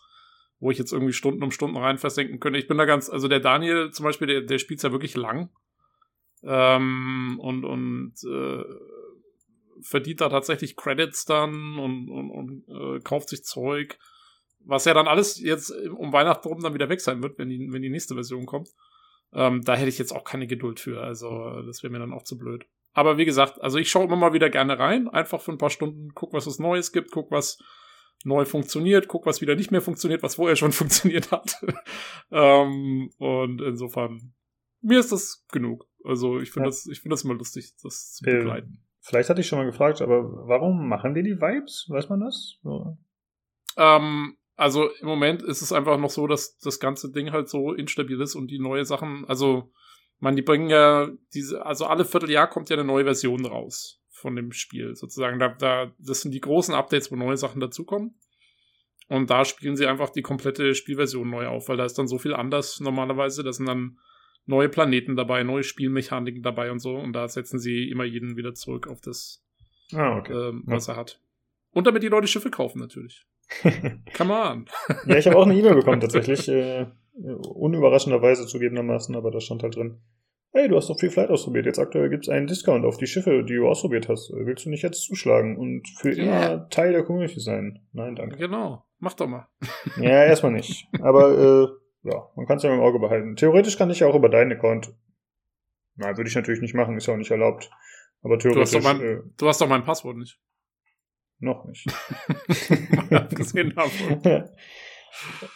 wo 0.64 0.70
ich 0.70 0.78
jetzt 0.78 0.92
irgendwie 0.92 1.12
Stunden 1.12 1.42
um 1.42 1.50
Stunden 1.50 1.76
rein 1.76 1.98
versenken 1.98 2.40
könnte. 2.40 2.58
Ich 2.58 2.66
bin 2.66 2.78
da 2.78 2.86
ganz, 2.86 3.10
also 3.10 3.28
der 3.28 3.40
Daniel 3.40 3.90
zum 3.90 4.04
Beispiel, 4.04 4.26
der, 4.26 4.40
der 4.40 4.58
spielt 4.58 4.82
ja 4.82 4.92
wirklich 4.92 5.14
lang. 5.14 5.50
ähm, 6.42 7.38
und, 7.38 7.64
und 7.64 8.14
äh, 8.24 8.64
verdient 9.82 10.22
da 10.22 10.30
tatsächlich 10.30 10.74
Credits 10.74 11.26
dann 11.26 11.78
und, 11.78 12.08
und, 12.08 12.30
und 12.30 12.64
äh, 12.68 13.00
kauft 13.00 13.28
sich 13.28 13.44
Zeug, 13.44 13.98
was 14.60 14.86
ja 14.86 14.94
dann 14.94 15.06
alles 15.06 15.38
jetzt 15.38 15.70
um 15.70 16.14
Weihnachten 16.14 16.48
rum 16.48 16.62
dann 16.62 16.72
wieder 16.72 16.88
weg 16.88 17.02
sein 17.02 17.22
wird, 17.22 17.38
wenn 17.38 17.50
die, 17.50 17.68
wenn 17.70 17.82
die 17.82 17.90
nächste 17.90 18.14
Version 18.14 18.46
kommt. 18.46 18.70
Ähm, 19.34 19.62
da 19.64 19.74
hätte 19.74 19.90
ich 19.90 19.98
jetzt 19.98 20.12
auch 20.12 20.24
keine 20.24 20.46
Geduld 20.46 20.80
für, 20.80 21.02
also 21.02 21.60
das 21.66 21.82
wäre 21.82 21.92
mir 21.92 21.98
dann 21.98 22.14
auch 22.14 22.22
zu 22.22 22.38
blöd. 22.38 22.64
Aber 22.94 23.18
wie 23.18 23.26
gesagt, 23.26 23.60
also 23.60 23.76
ich 23.76 23.90
schaue 23.90 24.04
immer 24.04 24.16
mal 24.16 24.32
wieder 24.32 24.48
gerne 24.48 24.78
rein, 24.78 25.08
einfach 25.08 25.42
für 25.42 25.52
ein 25.52 25.58
paar 25.58 25.70
Stunden, 25.70 26.14
guck, 26.14 26.32
was 26.32 26.46
es 26.46 26.58
Neues 26.58 26.90
gibt, 26.90 27.10
guck, 27.10 27.30
was 27.30 27.58
neu 28.24 28.44
funktioniert, 28.44 29.08
guck, 29.08 29.26
was 29.26 29.40
wieder 29.40 29.54
nicht 29.54 29.70
mehr 29.70 29.82
funktioniert, 29.82 30.22
was 30.22 30.36
vorher 30.36 30.56
schon 30.56 30.72
funktioniert 30.72 31.30
hat. 31.30 31.62
ähm, 32.30 33.10
und 33.18 33.60
insofern, 33.62 34.34
mir 34.80 34.98
ist 34.98 35.12
das 35.12 35.44
genug. 35.52 35.86
Also 36.04 36.40
ich 36.40 36.50
finde 36.50 36.66
ja. 36.66 36.70
das, 36.70 36.86
ich 36.86 37.00
finde 37.00 37.14
das 37.14 37.24
immer 37.24 37.34
lustig, 37.34 37.74
das 37.82 38.14
zu 38.14 38.26
äh, 38.26 38.38
begleiten. 38.38 38.84
Vielleicht 39.00 39.28
hatte 39.28 39.40
ich 39.40 39.46
schon 39.46 39.58
mal 39.58 39.66
gefragt, 39.66 40.00
aber 40.00 40.48
warum 40.48 40.88
machen 40.88 41.14
die 41.14 41.22
die 41.22 41.40
Vibes? 41.40 41.86
Weiß 41.88 42.08
man 42.08 42.20
das? 42.20 42.58
Ähm, 43.76 44.36
also 44.56 44.88
im 45.00 45.06
Moment 45.06 45.42
ist 45.42 45.62
es 45.62 45.72
einfach 45.72 45.98
noch 45.98 46.10
so, 46.10 46.26
dass 46.26 46.58
das 46.58 46.80
ganze 46.80 47.12
Ding 47.12 47.30
halt 47.30 47.48
so 47.48 47.72
instabil 47.72 48.20
ist 48.20 48.34
und 48.34 48.50
die 48.50 48.58
neue 48.58 48.84
Sachen, 48.84 49.24
also 49.26 49.72
man, 50.20 50.36
die 50.36 50.42
bringen 50.42 50.70
ja 50.70 51.10
diese, 51.34 51.66
also 51.66 51.86
alle 51.86 52.04
Vierteljahr 52.04 52.48
kommt 52.48 52.70
ja 52.70 52.76
eine 52.76 52.84
neue 52.84 53.04
Version 53.04 53.44
raus 53.44 54.00
von 54.24 54.36
dem 54.36 54.52
Spiel 54.52 54.96
sozusagen. 54.96 55.38
Da, 55.38 55.48
da, 55.48 55.92
das 55.98 56.22
sind 56.22 56.32
die 56.32 56.40
großen 56.40 56.74
Updates, 56.74 57.12
wo 57.12 57.16
neue 57.16 57.36
Sachen 57.36 57.60
dazukommen. 57.60 58.14
Und 59.08 59.28
da 59.28 59.44
spielen 59.44 59.76
sie 59.76 59.86
einfach 59.86 60.08
die 60.08 60.22
komplette 60.22 60.74
Spielversion 60.74 61.28
neu 61.28 61.46
auf, 61.46 61.68
weil 61.68 61.76
da 61.76 61.84
ist 61.84 61.98
dann 61.98 62.08
so 62.08 62.16
viel 62.16 62.32
anders 62.32 62.80
normalerweise. 62.80 63.44
Da 63.44 63.52
sind 63.52 63.66
dann 63.66 63.98
neue 64.46 64.70
Planeten 64.70 65.14
dabei, 65.14 65.42
neue 65.42 65.62
Spielmechaniken 65.62 66.42
dabei 66.42 66.72
und 66.72 66.78
so. 66.78 66.96
Und 66.96 67.12
da 67.12 67.28
setzen 67.28 67.58
sie 67.58 67.90
immer 67.90 68.04
jeden 68.04 68.38
wieder 68.38 68.54
zurück 68.54 68.88
auf 68.88 69.02
das, 69.02 69.44
ah, 69.92 70.16
okay. 70.16 70.32
ähm, 70.32 70.62
was 70.64 70.86
ja. 70.86 70.94
er 70.94 70.96
hat. 71.00 71.20
Und 71.72 71.86
damit 71.86 72.02
die 72.02 72.08
Leute 72.08 72.28
Schiffe 72.28 72.50
kaufen 72.50 72.78
natürlich. 72.78 73.26
Come 74.16 74.32
on. 74.32 74.66
ja, 75.04 75.18
ich 75.18 75.26
habe 75.26 75.36
auch 75.36 75.44
eine 75.44 75.54
E-Mail 75.54 75.74
bekommen 75.74 76.00
tatsächlich. 76.00 76.48
Äh, 76.48 76.86
unüberraschenderweise 77.12 78.46
zugegebenermaßen, 78.46 79.14
aber 79.14 79.30
da 79.30 79.40
stand 79.40 79.62
halt 79.62 79.76
drin. 79.76 80.00
Hey, 80.56 80.68
du 80.68 80.76
hast 80.76 80.88
doch 80.88 81.00
viel 81.00 81.10
Flight 81.10 81.30
ausprobiert. 81.30 81.66
Jetzt 81.66 81.80
aktuell 81.80 82.08
gibt's 82.08 82.28
einen 82.28 82.46
Discount 82.46 82.84
auf 82.84 82.96
die 82.96 83.08
Schiffe, 83.08 83.42
die 83.42 83.56
du 83.56 83.66
ausprobiert 83.66 84.08
hast. 84.08 84.30
Willst 84.32 84.64
du 84.64 84.70
nicht 84.70 84.82
jetzt 84.82 85.02
zuschlagen 85.02 85.56
und 85.56 85.88
für 85.88 86.16
yeah. 86.16 86.22
immer 86.22 86.68
Teil 86.68 86.92
der 86.92 87.02
Community 87.02 87.40
sein? 87.40 87.80
Nein, 87.92 88.14
danke. 88.14 88.36
Genau. 88.36 88.84
Mach 89.00 89.14
doch 89.14 89.26
mal. 89.26 89.48
ja, 89.96 90.24
erstmal 90.26 90.52
nicht. 90.52 90.86
Aber 91.00 91.76
äh, 92.04 92.08
ja, 92.08 92.30
man 92.36 92.46
kann 92.46 92.58
es 92.58 92.62
ja 92.62 92.72
im 92.72 92.78
Auge 92.78 93.00
behalten. 93.00 93.34
Theoretisch 93.34 93.76
kann 93.76 93.90
ich 93.90 93.98
ja 93.98 94.06
auch 94.06 94.14
über 94.14 94.28
deinen 94.28 94.52
Account. 94.52 94.94
Na, 95.96 96.16
würde 96.16 96.28
ich 96.28 96.36
natürlich 96.36 96.60
nicht 96.60 96.74
machen, 96.74 96.96
ist 96.96 97.06
ja 97.08 97.14
auch 97.14 97.18
nicht 97.18 97.32
erlaubt. 97.32 97.68
Aber 98.22 98.38
theoretisch. 98.38 98.70
Du 98.70 98.76
hast 98.78 98.86
doch 98.86 98.92
mein, 98.92 99.00
äh, 99.04 99.22
du 99.36 99.48
hast 99.48 99.60
doch 99.60 99.68
mein 99.68 99.82
Passwort 99.82 100.18
nicht. 100.18 100.38
Noch 101.40 101.64
nicht. 101.64 101.84
Abgesehen 103.10 103.74
davon. 103.74 104.22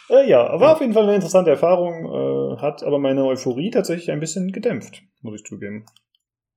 äh, 0.09 0.29
ja, 0.29 0.59
war 0.59 0.73
auf 0.73 0.81
jeden 0.81 0.93
Fall 0.93 1.03
eine 1.03 1.15
interessante 1.15 1.51
Erfahrung, 1.51 2.05
äh, 2.05 2.61
hat 2.61 2.83
aber 2.83 2.99
meine 2.99 3.25
Euphorie 3.25 3.71
tatsächlich 3.71 4.11
ein 4.11 4.19
bisschen 4.19 4.51
gedämpft, 4.51 5.03
muss 5.21 5.39
ich 5.39 5.45
zugeben. 5.45 5.85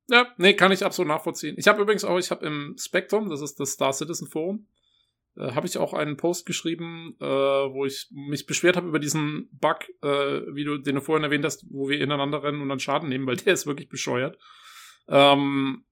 Ja, 0.08 0.26
nee, 0.36 0.54
kann 0.54 0.72
ich 0.72 0.84
absolut 0.84 1.08
nachvollziehen. 1.08 1.54
Ich 1.58 1.68
habe 1.68 1.80
übrigens 1.80 2.04
auch, 2.04 2.18
ich 2.18 2.30
habe 2.30 2.44
im 2.44 2.76
Spectrum, 2.78 3.28
das 3.30 3.40
ist 3.40 3.58
das 3.60 3.72
Star 3.72 3.92
Citizen 3.92 4.28
Forum, 4.28 4.66
äh, 5.36 5.52
habe 5.52 5.66
ich 5.66 5.78
auch 5.78 5.94
einen 5.94 6.16
Post 6.16 6.44
geschrieben, 6.44 7.16
äh, 7.20 7.24
wo 7.24 7.86
ich 7.86 8.08
mich 8.10 8.46
beschwert 8.46 8.76
habe 8.76 8.88
über 8.88 8.98
diesen 8.98 9.48
Bug, 9.52 9.88
äh, 10.02 10.42
wie 10.54 10.64
du, 10.64 10.78
den 10.78 10.96
du 10.96 11.00
vorhin 11.00 11.24
erwähnt 11.24 11.44
hast, 11.44 11.64
wo 11.70 11.88
wir 11.88 12.00
ineinander 12.00 12.42
rennen 12.42 12.60
und 12.60 12.68
dann 12.68 12.80
Schaden 12.80 13.08
nehmen, 13.08 13.26
weil 13.26 13.36
der 13.38 13.54
ist 13.54 13.66
wirklich 13.66 13.88
bescheuert. 13.88 14.38
Ähm, 15.08 15.84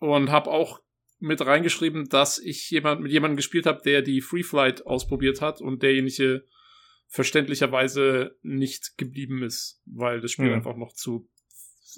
und 0.00 0.30
habe 0.30 0.50
auch 0.50 0.80
mit 1.20 1.44
reingeschrieben, 1.46 2.08
dass 2.08 2.38
ich 2.38 2.68
jemand, 2.70 3.00
mit 3.00 3.12
jemandem 3.12 3.36
gespielt 3.36 3.66
habe, 3.66 3.80
der 3.84 4.02
die 4.02 4.20
Free 4.20 4.42
Flight 4.42 4.84
ausprobiert 4.84 5.40
hat 5.40 5.60
und 5.60 5.82
derjenige 5.82 6.44
verständlicherweise 7.12 8.38
nicht 8.42 8.96
geblieben 8.96 9.42
ist, 9.42 9.82
weil 9.84 10.22
das 10.22 10.32
Spiel 10.32 10.48
mhm. 10.48 10.54
einfach 10.54 10.76
noch 10.76 10.94
zu 10.94 11.28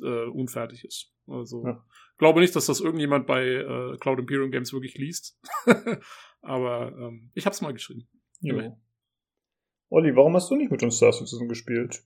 äh, 0.03 0.27
unfertig 0.27 0.85
ist. 0.85 1.13
Also 1.29 1.65
ja. 1.65 1.85
glaube 2.19 2.41
nicht, 2.41 2.57
dass 2.57 2.67
das 2.67 2.81
irgendjemand 2.81 3.29
bei 3.29 3.45
äh, 3.47 3.97
Cloud 3.99 4.19
Imperium 4.19 4.51
Games 4.51 4.73
wirklich 4.73 4.97
liest. 4.97 5.39
Aber 6.43 6.93
ähm, 6.99 7.31
ich 7.35 7.47
habe 7.47 7.55
es 7.55 7.61
mal 7.61 7.73
geschrieben. 7.73 8.09
Ja. 8.41 8.77
Olli, 9.89 10.17
warum 10.17 10.35
hast 10.35 10.51
du 10.51 10.57
nicht 10.57 10.73
mit 10.73 10.83
uns 10.83 10.97
Star 10.97 11.13
Citizen 11.13 11.49
gespielt? 11.49 12.03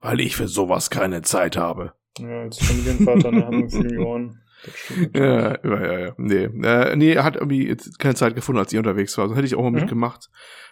Weil 0.00 0.18
ich 0.18 0.34
für 0.34 0.48
sowas 0.48 0.90
keine 0.90 1.22
Zeit 1.22 1.56
habe. 1.56 1.94
Ja, 2.18 2.42
als 2.42 2.58
Familienvater 2.58 3.30
ne, 3.30 3.46
haben 3.46 3.62
wir 3.62 3.70
viele 3.70 4.00
Ohren. 4.04 4.42
Ja, 5.14 5.58
ja, 5.64 5.82
ja, 5.82 5.98
ja. 5.98 6.14
Nee. 6.16 6.44
Äh, 6.44 6.96
nee, 6.96 7.12
er 7.12 7.24
hat 7.24 7.36
irgendwie 7.36 7.66
jetzt 7.66 7.98
keine 7.98 8.14
Zeit 8.14 8.34
gefunden, 8.34 8.60
als 8.60 8.72
ich 8.72 8.78
unterwegs 8.78 9.16
war. 9.16 9.24
Also 9.24 9.36
hätte 9.36 9.46
ich 9.46 9.54
auch 9.54 9.62
mal 9.62 9.70
mhm. 9.70 9.76
mitgemacht. 9.76 10.30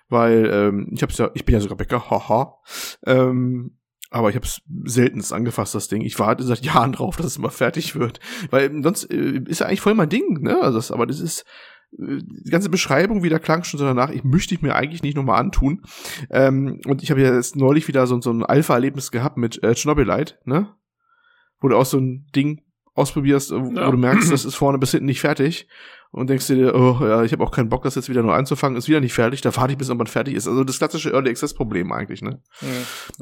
Weil, 0.08 0.50
ähm, 0.52 0.88
ich 0.92 1.02
hab's 1.02 1.18
ja, 1.18 1.30
ich 1.34 1.44
bin 1.44 1.54
ja 1.54 1.60
sogar 1.60 1.76
Bäcker, 1.76 2.10
haha. 2.10 2.58
Ähm, 3.06 3.76
aber 4.10 4.28
ich 4.28 4.34
habe 4.34 4.44
es 4.44 4.60
seltenst 4.84 5.32
angefasst, 5.32 5.74
das 5.74 5.88
Ding. 5.88 6.02
Ich 6.02 6.18
warte 6.18 6.42
seit 6.42 6.60
Jahren 6.64 6.92
drauf, 6.92 7.16
dass 7.16 7.26
es 7.26 7.36
immer 7.36 7.50
fertig 7.50 7.94
wird. 7.94 8.20
Weil 8.50 8.82
sonst 8.82 9.04
äh, 9.04 9.40
ist 9.46 9.60
ja 9.60 9.66
eigentlich 9.66 9.80
voll 9.80 9.94
mein 9.94 10.08
Ding, 10.08 10.40
ne? 10.42 10.60
Also 10.60 10.78
das, 10.78 10.90
aber 10.90 11.06
das 11.06 11.20
ist 11.20 11.44
äh, 11.96 12.18
die 12.20 12.50
ganze 12.50 12.70
Beschreibung 12.70 13.22
wieder 13.22 13.38
klang 13.38 13.62
schon 13.62 13.78
so 13.78 13.86
danach, 13.86 14.10
ich 14.10 14.24
möchte 14.24 14.54
ich 14.54 14.62
mir 14.62 14.74
eigentlich 14.74 15.02
nicht 15.02 15.16
nochmal 15.16 15.40
antun. 15.40 15.82
Ähm, 16.28 16.80
und 16.86 17.02
ich 17.04 17.10
habe 17.12 17.22
ja 17.22 17.34
jetzt 17.34 17.54
neulich 17.54 17.86
wieder 17.86 18.06
so, 18.08 18.20
so 18.20 18.32
ein 18.32 18.44
Alpha-Erlebnis 18.44 19.12
gehabt 19.12 19.36
mit 19.36 19.62
äh, 19.62 19.74
Chernobylite, 19.74 20.38
ne? 20.44 20.74
Wo 21.60 21.68
du 21.68 21.76
auch 21.76 21.86
so 21.86 21.98
ein 21.98 22.26
Ding 22.34 22.62
ausprobierst, 23.00 23.50
wo 23.52 23.72
ja. 23.72 23.90
du 23.90 23.96
merkst, 23.96 24.30
das 24.30 24.44
ist 24.46 24.54
vorne 24.54 24.78
bis 24.78 24.92
hinten 24.92 25.06
nicht 25.06 25.20
fertig 25.20 25.66
und 26.12 26.28
denkst 26.28 26.48
dir, 26.48 26.74
oh 26.74 26.98
ja, 27.00 27.22
ich 27.22 27.32
habe 27.32 27.44
auch 27.44 27.52
keinen 27.52 27.68
Bock, 27.68 27.84
das 27.84 27.94
jetzt 27.94 28.08
wieder 28.08 28.22
nur 28.22 28.34
anzufangen, 28.34 28.76
ist 28.76 28.88
wieder 28.88 29.00
nicht 29.00 29.14
fertig, 29.14 29.42
da 29.42 29.54
warte 29.54 29.72
ich, 29.72 29.78
bis 29.78 29.88
irgendwann 29.88 30.08
fertig 30.08 30.34
ist. 30.34 30.48
Also 30.48 30.64
das 30.64 30.78
klassische 30.78 31.12
Early 31.12 31.30
Access 31.30 31.54
Problem 31.54 31.92
eigentlich, 31.92 32.20
ne? 32.20 32.40
Ja, 32.60 32.68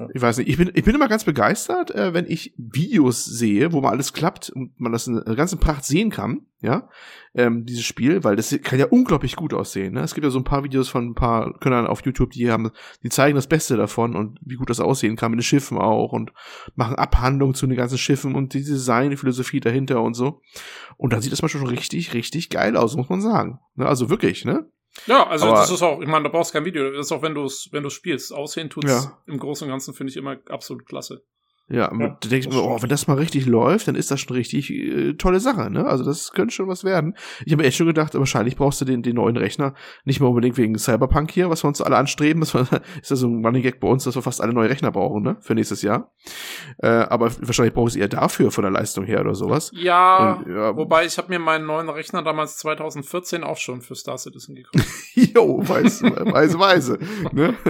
ja. 0.04 0.09
Ich 0.14 0.23
weiß 0.23 0.38
nicht, 0.38 0.49
ich 0.49 0.57
bin, 0.57 0.71
ich 0.73 0.85
bin 0.85 0.95
immer 0.95 1.09
ganz 1.09 1.25
begeistert, 1.25 1.95
äh, 1.95 2.14
wenn 2.14 2.25
ich 2.26 2.54
Videos 2.57 3.25
sehe, 3.25 3.73
wo 3.73 3.80
mal 3.80 3.90
alles 3.90 4.14
klappt 4.14 4.50
und 4.50 4.78
man 4.80 4.92
das 4.92 5.07
in 5.07 5.23
der 5.25 5.37
ganzen 5.37 5.59
Pracht 5.59 5.85
sehen 5.85 6.11
kann, 6.11 6.47
ja, 6.61 6.88
ähm, 7.35 7.66
dieses 7.66 7.85
Spiel, 7.85 8.25
weil 8.25 8.35
das 8.35 8.57
kann 8.64 8.80
ja 8.80 8.87
unglaublich 8.87 9.37
gut 9.37 9.54
aussehen. 9.54 9.95
Ne? 9.95 10.00
Es 10.00 10.14
gibt 10.14 10.25
ja 10.25 10.30
so 10.30 10.40
ein 10.40 10.45
paar 10.45 10.64
Videos 10.64 10.88
von 10.88 11.11
ein 11.11 11.14
paar 11.14 11.57
Könnern 11.61 11.87
auf 11.87 12.04
YouTube, 12.04 12.30
die 12.30 12.50
haben, 12.50 12.71
die 13.04 13.11
zeigen 13.11 13.37
das 13.37 13.47
Beste 13.47 13.76
davon 13.76 14.16
und 14.16 14.40
wie 14.42 14.57
gut 14.57 14.68
das 14.68 14.80
aussehen 14.80 15.14
kann 15.14 15.30
mit 15.30 15.38
den 15.38 15.45
Schiffen 15.45 15.78
auch 15.78 16.12
und 16.12 16.33
machen 16.75 16.97
Abhandlungen 16.97 17.54
zu 17.54 17.66
den 17.68 17.76
ganzen 17.76 17.99
Schiffen 17.99 18.35
und 18.35 18.54
die 18.54 18.64
Designphilosophie 18.64 19.61
dahinter 19.61 20.02
und 20.02 20.14
so. 20.14 20.40
Und 20.97 21.12
dann 21.12 21.23
sieht 21.23 21.30
das 21.30 21.42
mal 21.42 21.49
schon 21.49 21.66
richtig, 21.66 22.12
richtig 22.12 22.50
geil 22.50 22.76
aus, 22.78 22.97
muss 22.97 23.08
man 23.08 23.20
sagen. 23.20 23.61
Ne? 23.75 23.87
Also 23.87 24.11
wirklich, 24.11 24.44
ne? 24.44 24.70
Ja, 25.06 25.26
also 25.26 25.47
Aber, 25.47 25.56
das 25.56 25.70
ist 25.70 25.82
auch, 25.82 26.00
ich 26.00 26.08
meine, 26.08 26.25
da 26.25 26.30
brauchst 26.30 26.52
kein 26.52 26.64
Video. 26.64 26.90
Das 26.90 27.06
ist 27.06 27.12
auch, 27.12 27.23
wenn 27.23 27.35
du 27.35 27.44
es, 27.44 27.68
wenn 27.73 27.82
du 27.82 27.90
spielst. 27.90 28.32
Aussehen 28.32 28.70
tut's 28.70 28.90
ja. 28.90 29.18
im 29.26 29.38
Großen 29.38 29.66
und 29.66 29.70
Ganzen, 29.70 29.94
finde 29.94 30.11
ich 30.11 30.16
immer 30.16 30.38
absolut 30.49 30.87
klasse. 30.87 31.23
Ja, 31.70 31.92
ja 31.98 32.16
da 32.20 32.28
denke 32.28 32.48
ich 32.48 32.54
mir, 32.54 32.62
oh, 32.62 32.80
wenn 32.80 32.88
das 32.88 33.06
mal 33.06 33.18
richtig 33.18 33.46
läuft, 33.46 33.88
dann 33.88 33.94
ist 33.94 34.10
das 34.10 34.20
schon 34.20 34.37
richtig 34.37 34.70
äh, 34.70 35.14
tolle 35.14 35.40
Sache, 35.40 35.70
ne? 35.70 35.87
Also 35.87 36.04
das 36.04 36.32
könnte 36.32 36.54
schon 36.54 36.68
was 36.68 36.84
werden. 36.84 37.14
Ich 37.44 37.52
habe 37.52 37.64
echt 37.64 37.76
schon 37.76 37.87
gedacht, 37.87 38.14
wahrscheinlich 38.14 38.56
brauchst 38.56 38.80
du 38.80 38.84
den, 38.84 39.02
den 39.02 39.16
neuen 39.16 39.37
Rechner 39.37 39.75
nicht 40.04 40.20
mal 40.20 40.28
unbedingt 40.28 40.56
wegen 40.56 40.78
Cyberpunk 40.78 41.30
hier, 41.30 41.50
was 41.50 41.64
wir 41.64 41.68
uns 41.68 41.80
alle 41.80 41.96
anstreben. 41.96 42.44
Das 42.48 42.70
ist 43.02 43.10
ja 43.10 43.16
so 43.16 43.28
ein 43.28 43.44
Running 43.44 43.62
Gag 43.62 43.80
bei 43.80 43.88
uns, 43.88 44.04
dass 44.04 44.14
wir 44.14 44.22
fast 44.22 44.40
alle 44.40 44.52
neue 44.52 44.68
Rechner 44.68 44.90
brauchen, 44.90 45.22
ne? 45.22 45.37
Für 45.40 45.54
nächstes 45.54 45.82
Jahr. 45.82 46.12
Äh, 46.78 46.88
aber 46.88 47.30
wahrscheinlich 47.40 47.75
brauchst 47.75 47.94
du 47.96 48.00
eher 48.00 48.08
dafür 48.08 48.50
von 48.50 48.62
der 48.62 48.70
Leistung 48.70 49.04
her 49.04 49.20
oder 49.20 49.34
sowas. 49.34 49.70
Ja, 49.75 50.34
Und, 50.34 50.52
ja 50.52 50.76
wobei 50.76 51.04
ich 51.04 51.18
habe 51.18 51.28
mir 51.28 51.38
meinen 51.38 51.66
neuen 51.66 51.88
Rechner 51.88 52.22
damals 52.22 52.56
2014 52.58 53.44
auch 53.44 53.56
schon 53.56 53.82
für 53.82 53.94
Star 53.94 54.18
Citizen 54.18 54.54
gekauft. 54.54 54.87
jo, 55.14 55.60
weiß, 55.66 56.02
weise, 56.02 56.58
weise. 56.58 56.98
Ne? 57.32 57.54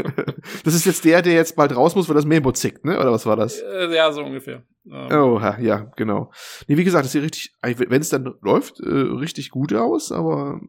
Das 0.65 0.75
ist 0.75 0.87
jetzt 0.87 1.05
der, 1.05 1.23
der 1.23 1.35
jetzt 1.35 1.57
bald 1.57 1.75
raus 1.75 1.95
muss, 1.95 2.09
weil 2.09 2.17
das 2.17 2.25
Memo 2.25 2.53
zickt, 2.53 2.85
ne? 2.85 2.99
Oder 2.99 3.13
was 3.13 3.27
war 3.27 3.37
das? 3.37 3.61
Äh, 3.61 3.88
ja, 3.95 4.13
so 4.13 4.23
ungefähr. 4.23 4.65
Ähm. 4.87 5.09
Oh, 5.11 5.41
ja, 5.41 5.91
genau. 5.97 6.33
Nee, 6.67 6.77
wie 6.77 6.85
gesagt, 6.85 7.05
das 7.05 7.13
sieht 7.13 7.23
richtig, 7.23 7.55
wenn 7.63 8.01
es 8.01 8.09
dann 8.09 8.35
läuft, 8.41 8.81
äh, 8.81 8.89
richtig 8.89 9.51
gut 9.51 9.73
aus, 9.73 10.13
aber 10.13 10.61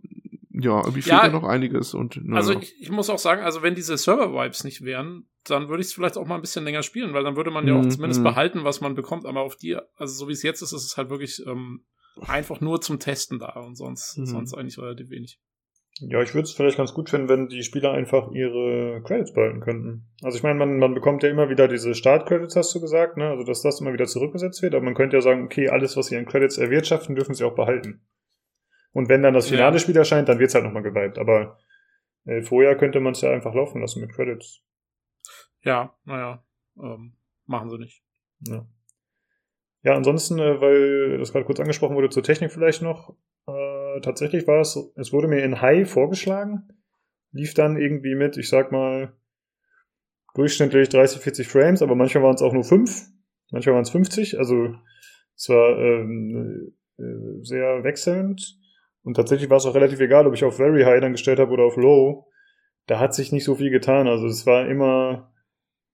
ja, 0.61 0.77
irgendwie 0.79 1.01
fehlt 1.01 1.17
ja, 1.17 1.27
da 1.27 1.29
noch 1.29 1.43
einiges 1.43 1.93
und. 1.93 2.19
Na, 2.23 2.37
also 2.37 2.53
ich, 2.53 2.75
ich, 2.81 2.91
muss 2.91 3.09
auch 3.09 3.19
sagen, 3.19 3.43
also 3.43 3.61
wenn 3.61 3.75
diese 3.75 3.97
Server-Vibes 3.97 4.63
nicht 4.63 4.83
wären, 4.83 5.29
dann 5.45 5.69
würde 5.69 5.81
ich 5.81 5.87
es 5.87 5.93
vielleicht 5.93 6.17
auch 6.17 6.27
mal 6.27 6.35
ein 6.35 6.41
bisschen 6.41 6.65
länger 6.65 6.83
spielen, 6.83 7.13
weil 7.13 7.23
dann 7.23 7.37
würde 7.37 7.51
man 7.51 7.67
ja 7.67 7.75
auch 7.75 7.83
mm, 7.83 7.89
zumindest 7.89 8.21
mm. 8.21 8.23
behalten, 8.23 8.63
was 8.63 8.81
man 8.81 8.95
bekommt, 8.95 9.25
aber 9.25 9.41
auf 9.41 9.55
die, 9.55 9.77
also 9.95 10.13
so 10.13 10.27
wie 10.27 10.33
es 10.33 10.43
jetzt 10.43 10.61
ist, 10.61 10.73
ist 10.73 10.85
es 10.85 10.97
halt 10.97 11.09
wirklich 11.09 11.41
ähm, 11.47 11.85
einfach 12.21 12.59
nur 12.59 12.81
zum 12.81 12.99
Testen 12.99 13.39
da 13.39 13.51
und 13.59 13.75
sonst, 13.75 14.17
mm. 14.17 14.25
sonst 14.25 14.53
eigentlich 14.53 14.77
relativ 14.77 15.09
wenig. 15.09 15.39
Ja, 16.01 16.21
ich 16.21 16.33
würde 16.33 16.45
es 16.45 16.53
vielleicht 16.53 16.77
ganz 16.77 16.93
gut 16.93 17.09
finden, 17.09 17.27
wenn 17.27 17.49
die 17.49 17.63
Spieler 17.63 17.91
einfach 17.91 18.31
ihre 18.31 19.01
Credits 19.03 19.33
behalten 19.33 19.59
könnten. 19.59 20.07
Also 20.23 20.37
ich 20.37 20.43
meine, 20.43 20.57
man, 20.57 20.77
man 20.77 20.93
bekommt 20.93 21.23
ja 21.23 21.29
immer 21.29 21.49
wieder 21.49 21.67
diese 21.67 21.93
Start-Credits, 21.93 22.55
hast 22.55 22.73
du 22.73 22.79
gesagt, 22.79 23.17
ne? 23.17 23.29
Also 23.29 23.43
dass 23.43 23.61
das 23.61 23.81
immer 23.81 23.91
wieder 23.91 24.05
zurückgesetzt 24.05 24.61
wird, 24.61 24.75
aber 24.75 24.85
man 24.85 24.95
könnte 24.95 25.17
ja 25.17 25.21
sagen, 25.21 25.43
okay, 25.43 25.67
alles, 25.69 25.97
was 25.97 26.07
sie 26.07 26.17
an 26.17 26.25
Credits 26.25 26.57
erwirtschaften, 26.57 27.15
dürfen 27.15 27.33
sie 27.33 27.43
auch 27.43 27.55
behalten. 27.55 28.01
Und 28.93 29.09
wenn 29.09 29.21
dann 29.21 29.33
das 29.33 29.49
finale 29.49 29.75
ja. 29.75 29.79
Spiel 29.79 29.97
erscheint, 29.97 30.29
dann 30.29 30.39
wird's 30.39 30.55
halt 30.55 30.63
nochmal 30.63 30.83
geweibt. 30.83 31.19
Aber 31.19 31.57
äh, 32.25 32.41
vorher 32.41 32.77
könnte 32.77 32.99
man 33.01 33.11
es 33.11 33.21
ja 33.21 33.31
einfach 33.31 33.53
laufen 33.53 33.81
lassen 33.81 34.01
mit 34.01 34.13
Credits. 34.13 34.61
Ja, 35.63 35.95
naja, 36.05 36.43
ähm, 36.81 37.13
machen 37.45 37.69
sie 37.69 37.77
nicht. 37.77 38.03
Ja. 38.39 38.65
Ja, 39.81 39.95
ansonsten, 39.95 40.39
äh, 40.39 40.59
weil 40.59 41.17
das 41.17 41.31
gerade 41.31 41.45
kurz 41.45 41.59
angesprochen 41.59 41.95
wurde, 41.95 42.09
zur 42.09 42.23
Technik 42.23 42.51
vielleicht 42.51 42.81
noch. 42.81 43.15
Äh, 43.55 44.01
tatsächlich 44.01 44.47
war 44.47 44.61
es, 44.61 44.77
es 44.95 45.13
wurde 45.13 45.27
mir 45.27 45.43
in 45.43 45.61
High 45.61 45.89
vorgeschlagen, 45.89 46.69
lief 47.31 47.53
dann 47.53 47.77
irgendwie 47.77 48.15
mit, 48.15 48.37
ich 48.37 48.49
sag 48.49 48.71
mal, 48.71 49.13
durchschnittlich 50.35 50.89
30, 50.89 51.21
40 51.21 51.47
Frames, 51.47 51.81
aber 51.81 51.95
manchmal 51.95 52.23
waren 52.23 52.35
es 52.35 52.41
auch 52.41 52.53
nur 52.53 52.63
5, 52.63 53.07
manchmal 53.51 53.75
waren 53.75 53.83
es 53.83 53.89
50, 53.89 54.37
also 54.37 54.75
es 55.35 55.49
war 55.49 55.77
ähm, 55.77 56.73
äh, 56.97 57.43
sehr 57.43 57.83
wechselnd. 57.83 58.57
Und 59.03 59.15
tatsächlich 59.15 59.49
war 59.49 59.57
es 59.57 59.65
auch 59.65 59.75
relativ 59.75 59.99
egal, 60.01 60.27
ob 60.27 60.33
ich 60.33 60.43
auf 60.43 60.57
Very 60.57 60.83
High 60.83 60.99
dann 61.01 61.13
gestellt 61.13 61.39
habe 61.39 61.51
oder 61.51 61.63
auf 61.63 61.77
Low. 61.77 62.27
Da 62.85 62.99
hat 62.99 63.13
sich 63.13 63.31
nicht 63.31 63.45
so 63.45 63.55
viel 63.55 63.69
getan. 63.69 64.07
Also 64.07 64.27
es 64.27 64.45
war 64.45 64.67
immer 64.67 65.33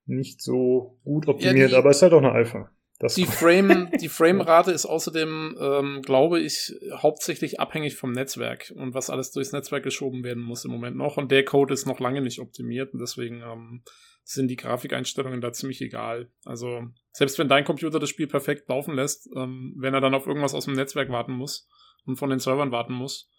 nicht 0.06 0.42
so 0.42 1.00
gut 1.04 1.28
optimiert, 1.28 1.58
ja, 1.58 1.68
die, 1.68 1.76
aber 1.76 1.92
es 1.92 1.98
ist 1.98 2.02
halt 2.04 2.14
auch 2.14 2.20
eine 2.20 2.32
Alpha. 2.32 2.72
Das 3.00 3.16
die 3.16 3.26
Frame, 3.26 3.92
die 4.00 4.10
Framerate 4.10 4.72
ist 4.72 4.86
außerdem, 4.86 5.58
ähm, 5.60 6.02
glaube 6.02 6.40
ich, 6.40 6.74
hauptsächlich 6.94 7.60
abhängig 7.60 7.96
vom 7.96 8.12
Netzwerk 8.12 8.72
und 8.76 8.94
was 8.94 9.10
alles 9.10 9.32
durchs 9.32 9.52
Netzwerk 9.52 9.84
geschoben 9.84 10.24
werden 10.24 10.44
muss 10.44 10.66
im 10.66 10.72
Moment 10.72 10.96
noch. 10.96 11.18
Und 11.18 11.32
der 11.32 11.44
Code 11.44 11.74
ist 11.74 11.86
noch 11.86 12.00
lange 12.00 12.22
nicht 12.22 12.40
optimiert 12.40 12.94
und 12.94 13.00
deswegen 13.00 13.42
ähm, 13.42 13.84
sind 14.24 14.48
die 14.48 14.56
Grafikeinstellungen 14.56 15.42
da 15.42 15.52
ziemlich 15.52 15.82
egal. 15.82 16.32
Also 16.46 16.84
selbst 17.12 17.38
wenn 17.38 17.48
dein 17.48 17.66
Computer 17.66 18.00
das 18.00 18.10
Spiel 18.10 18.28
perfekt 18.28 18.68
laufen 18.70 18.96
lässt, 18.96 19.30
ähm, 19.36 19.76
wenn 19.78 19.94
er 19.94 20.02
dann 20.02 20.16
auf 20.16 20.26
irgendwas 20.26 20.54
aus 20.54 20.66
dem 20.66 20.74
Netzwerk 20.74 21.10
warten 21.10 21.34
muss 21.34 21.68
und 22.06 22.18
von 22.18 22.30
den 22.30 22.40
Servern 22.40 22.72
warten 22.72 22.94
muss, 22.94 23.30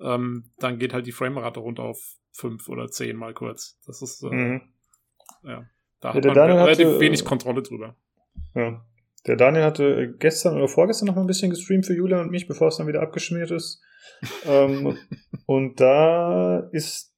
ähm, 0.00 0.52
dann 0.58 0.78
geht 0.78 0.92
halt 0.92 1.06
die 1.06 1.12
Framerate 1.12 1.60
runter 1.60 1.82
auf 1.82 1.98
fünf 2.32 2.68
oder 2.68 2.88
zehn 2.88 3.16
mal 3.16 3.34
kurz. 3.34 3.80
Das 3.86 4.00
ist 4.00 4.22
äh, 4.22 4.28
mhm. 4.28 4.62
ja, 5.42 5.66
da 6.00 6.10
ja, 6.10 6.14
hat 6.14 6.24
man 6.24 6.36
relativ 6.36 6.86
hatte, 6.86 7.00
wenig 7.00 7.24
Kontrolle 7.24 7.62
drüber. 7.62 7.96
Ja. 8.54 8.84
Der 9.26 9.36
Daniel 9.36 9.64
hatte 9.64 10.14
gestern 10.18 10.56
oder 10.56 10.68
vorgestern 10.68 11.06
noch 11.06 11.14
mal 11.14 11.22
ein 11.22 11.26
bisschen 11.26 11.50
gestreamt 11.50 11.86
für 11.86 11.94
Julia 11.94 12.20
und 12.20 12.30
mich, 12.30 12.46
bevor 12.46 12.68
es 12.68 12.76
dann 12.76 12.86
wieder 12.86 13.02
abgeschmiert 13.02 13.50
ist. 13.50 13.80
ähm, 14.46 14.96
und 15.46 15.80
da 15.80 16.60
ist, 16.72 17.14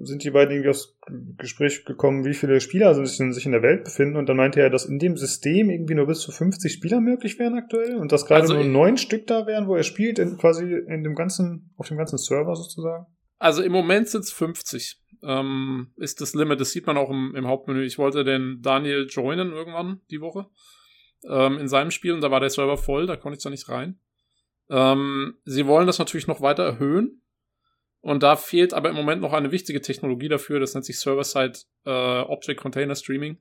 sind 0.00 0.22
die 0.22 0.30
beiden 0.30 0.52
irgendwie 0.52 0.70
aufs 0.70 0.96
Gespräch 1.36 1.84
gekommen, 1.84 2.24
wie 2.24 2.34
viele 2.34 2.60
Spieler 2.60 2.94
sich 2.94 3.18
in, 3.18 3.32
sich 3.32 3.46
in 3.46 3.52
der 3.52 3.62
Welt 3.62 3.84
befinden. 3.84 4.16
Und 4.16 4.28
dann 4.28 4.36
meinte 4.36 4.60
er, 4.60 4.70
dass 4.70 4.84
in 4.84 4.98
dem 4.98 5.16
System 5.16 5.70
irgendwie 5.70 5.94
nur 5.94 6.06
bis 6.06 6.20
zu 6.20 6.30
50 6.30 6.72
Spieler 6.72 7.00
möglich 7.00 7.38
wären 7.38 7.54
aktuell 7.54 7.96
und 7.96 8.12
dass 8.12 8.26
gerade 8.26 8.42
also 8.42 8.54
nur 8.54 8.64
neun 8.64 8.96
Stück 8.96 9.26
da 9.26 9.46
wären, 9.46 9.66
wo 9.66 9.74
er 9.74 9.82
spielt, 9.82 10.18
in, 10.18 10.36
quasi 10.36 10.64
in 10.64 11.02
dem 11.02 11.14
ganzen, 11.14 11.72
auf 11.76 11.88
dem 11.88 11.96
ganzen 11.96 12.18
Server 12.18 12.54
sozusagen. 12.54 13.06
Also 13.38 13.62
im 13.62 13.72
Moment 13.72 14.08
sind 14.08 14.24
es 14.24 14.32
50. 14.32 15.00
Ähm, 15.22 15.88
ist 15.96 16.20
das 16.20 16.34
Limit. 16.34 16.60
Das 16.60 16.70
sieht 16.70 16.86
man 16.86 16.96
auch 16.96 17.10
im, 17.10 17.34
im 17.34 17.46
Hauptmenü. 17.46 17.84
Ich 17.84 17.98
wollte 17.98 18.22
den 18.22 18.60
Daniel 18.62 19.06
joinen 19.08 19.52
irgendwann 19.52 20.00
die 20.10 20.20
Woche 20.20 20.46
ähm, 21.28 21.58
in 21.58 21.68
seinem 21.68 21.90
Spiel 21.90 22.12
und 22.12 22.20
da 22.20 22.30
war 22.30 22.40
der 22.40 22.50
Server 22.50 22.76
voll, 22.76 23.06
da 23.06 23.16
konnte 23.16 23.38
ich 23.38 23.42
da 23.42 23.50
nicht 23.50 23.68
rein. 23.68 24.00
Ähm, 24.70 25.38
sie 25.44 25.66
wollen 25.66 25.86
das 25.86 25.98
natürlich 25.98 26.26
noch 26.26 26.40
weiter 26.40 26.64
erhöhen. 26.64 27.22
Und 28.00 28.22
da 28.22 28.36
fehlt 28.36 28.74
aber 28.74 28.90
im 28.90 28.96
Moment 28.96 29.20
noch 29.20 29.32
eine 29.32 29.50
wichtige 29.50 29.80
Technologie 29.80 30.28
dafür, 30.28 30.60
das 30.60 30.74
nennt 30.74 30.84
sich 30.84 31.00
Server-Side 31.00 31.58
äh, 31.84 31.90
Object 31.90 32.60
Container 32.60 32.94
Streaming 32.94 33.38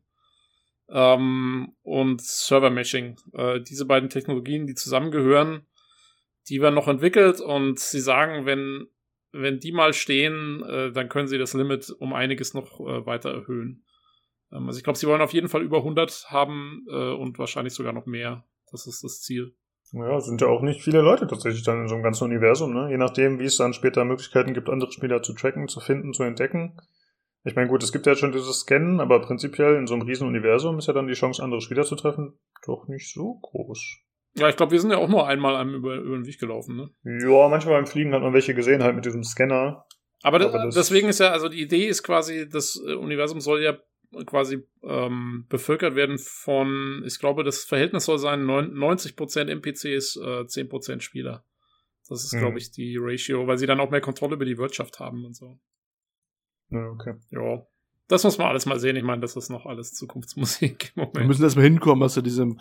ähm, 0.89 1.75
und 1.83 2.21
Server 2.21 2.69
Meshing. 2.69 3.17
Äh, 3.33 3.61
diese 3.61 3.85
beiden 3.85 4.09
Technologien, 4.09 4.65
die 4.65 4.75
zusammengehören, 4.75 5.67
die 6.49 6.61
werden 6.61 6.75
noch 6.75 6.87
entwickelt 6.87 7.39
und 7.41 7.79
sie 7.79 7.99
sagen, 7.99 8.45
wenn, 8.45 8.87
wenn 9.31 9.59
die 9.59 9.71
mal 9.71 9.93
stehen, 9.93 10.63
äh, 10.63 10.91
dann 10.91 11.09
können 11.09 11.27
sie 11.27 11.37
das 11.37 11.53
Limit 11.53 11.89
um 11.99 12.13
einiges 12.13 12.53
noch 12.53 12.79
äh, 12.79 13.05
weiter 13.05 13.31
erhöhen. 13.31 13.83
Ähm, 14.51 14.67
also 14.67 14.77
ich 14.77 14.83
glaube, 14.83 14.97
sie 14.97 15.07
wollen 15.07 15.21
auf 15.21 15.33
jeden 15.33 15.49
Fall 15.49 15.61
über 15.61 15.77
100 15.77 16.27
haben 16.29 16.85
äh, 16.89 17.13
und 17.13 17.39
wahrscheinlich 17.39 17.73
sogar 17.73 17.93
noch 17.93 18.05
mehr. 18.05 18.45
Das 18.71 18.87
ist 18.87 19.03
das 19.03 19.21
Ziel. 19.21 19.55
Ja, 19.93 20.19
sind 20.19 20.41
ja 20.41 20.47
auch 20.47 20.61
nicht 20.61 20.81
viele 20.81 21.01
Leute 21.01 21.27
tatsächlich 21.27 21.63
dann 21.63 21.81
in 21.81 21.87
so 21.87 21.95
einem 21.95 22.03
ganzen 22.03 22.25
Universum, 22.25 22.73
ne? 22.73 22.89
Je 22.89 22.97
nachdem, 22.97 23.39
wie 23.39 23.45
es 23.45 23.55
dann 23.55 23.73
später 23.73 24.03
Möglichkeiten 24.03 24.53
gibt, 24.53 24.69
andere 24.69 24.91
Spieler 24.91 25.23
zu 25.23 25.33
tracken, 25.33 25.69
zu 25.69 25.79
finden, 25.79 26.13
zu 26.13 26.23
entdecken. 26.23 26.77
Ich 27.45 27.55
meine, 27.55 27.69
gut, 27.69 27.81
es 27.81 27.93
gibt 27.93 28.05
ja 28.05 28.15
schon 28.15 28.33
dieses 28.33 28.59
Scannen, 28.59 28.99
aber 28.99 29.21
prinzipiell 29.21 29.75
in 29.75 29.87
so 29.87 29.93
einem 29.93 30.03
riesen 30.03 30.27
Universum 30.27 30.77
ist 30.79 30.87
ja 30.87 30.93
dann 30.93 31.07
die 31.07 31.13
Chance, 31.13 31.41
andere 31.41 31.61
Spieler 31.61 31.83
zu 31.83 31.95
treffen, 31.95 32.37
doch 32.65 32.89
nicht 32.89 33.13
so 33.13 33.35
groß. 33.35 33.99
Ja, 34.35 34.49
ich 34.49 34.57
glaube, 34.57 34.73
wir 34.73 34.81
sind 34.81 34.91
ja 34.91 34.97
auch 34.97 35.07
nur 35.07 35.25
einmal 35.25 35.55
einem 35.55 35.73
über, 35.73 35.95
über 35.95 36.17
den 36.17 36.25
Weg 36.25 36.39
gelaufen, 36.39 36.75
ne? 36.75 36.89
Ja, 37.03 37.47
manchmal 37.47 37.75
beim 37.75 37.87
Fliegen 37.87 38.13
hat 38.13 38.21
man 38.21 38.33
welche 38.33 38.53
gesehen, 38.53 38.83
halt 38.83 38.95
mit 38.95 39.05
diesem 39.05 39.23
Scanner. 39.23 39.85
Aber, 40.21 40.41
aber 40.41 40.69
deswegen 40.69 41.07
ist 41.07 41.19
ja, 41.19 41.31
also 41.31 41.47
die 41.47 41.61
Idee 41.61 41.87
ist 41.87 42.03
quasi, 42.03 42.49
das 42.49 42.75
Universum 42.75 43.39
soll 43.39 43.61
ja 43.61 43.77
quasi 44.25 44.63
ähm, 44.83 45.45
bevölkert 45.49 45.95
werden 45.95 46.17
von, 46.17 47.03
ich 47.05 47.19
glaube, 47.19 47.43
das 47.43 47.63
Verhältnis 47.63 48.05
soll 48.05 48.17
sein 48.17 48.45
90% 48.45 49.49
NPCs, 49.49 50.15
äh, 50.17 50.45
10% 50.45 51.01
Spieler. 51.01 51.43
Das 52.09 52.23
ist, 52.23 52.33
mhm. 52.33 52.39
glaube 52.39 52.57
ich, 52.57 52.71
die 52.71 52.97
Ratio, 52.99 53.47
weil 53.47 53.57
sie 53.57 53.65
dann 53.65 53.79
auch 53.79 53.89
mehr 53.89 54.01
Kontrolle 54.01 54.35
über 54.35 54.45
die 54.45 54.57
Wirtschaft 54.57 54.99
haben 54.99 55.25
und 55.25 55.35
so. 55.35 55.59
Ja, 56.69 56.87
okay. 56.89 57.15
Ja. 57.31 57.65
Das 58.07 58.23
muss 58.23 58.37
man 58.37 58.47
alles 58.47 58.65
mal 58.65 58.79
sehen. 58.79 58.95
Ich 58.95 59.03
meine, 59.03 59.21
das 59.21 59.35
ist 59.35 59.49
noch 59.49 59.65
alles 59.65 59.93
Zukunftsmusik 59.93 60.93
im 60.95 61.01
Moment. 61.01 61.17
Wir 61.17 61.25
müssen 61.25 61.43
erstmal 61.43 61.65
hinkommen, 61.65 62.01
dass, 62.01 62.15
diesem, 62.15 62.59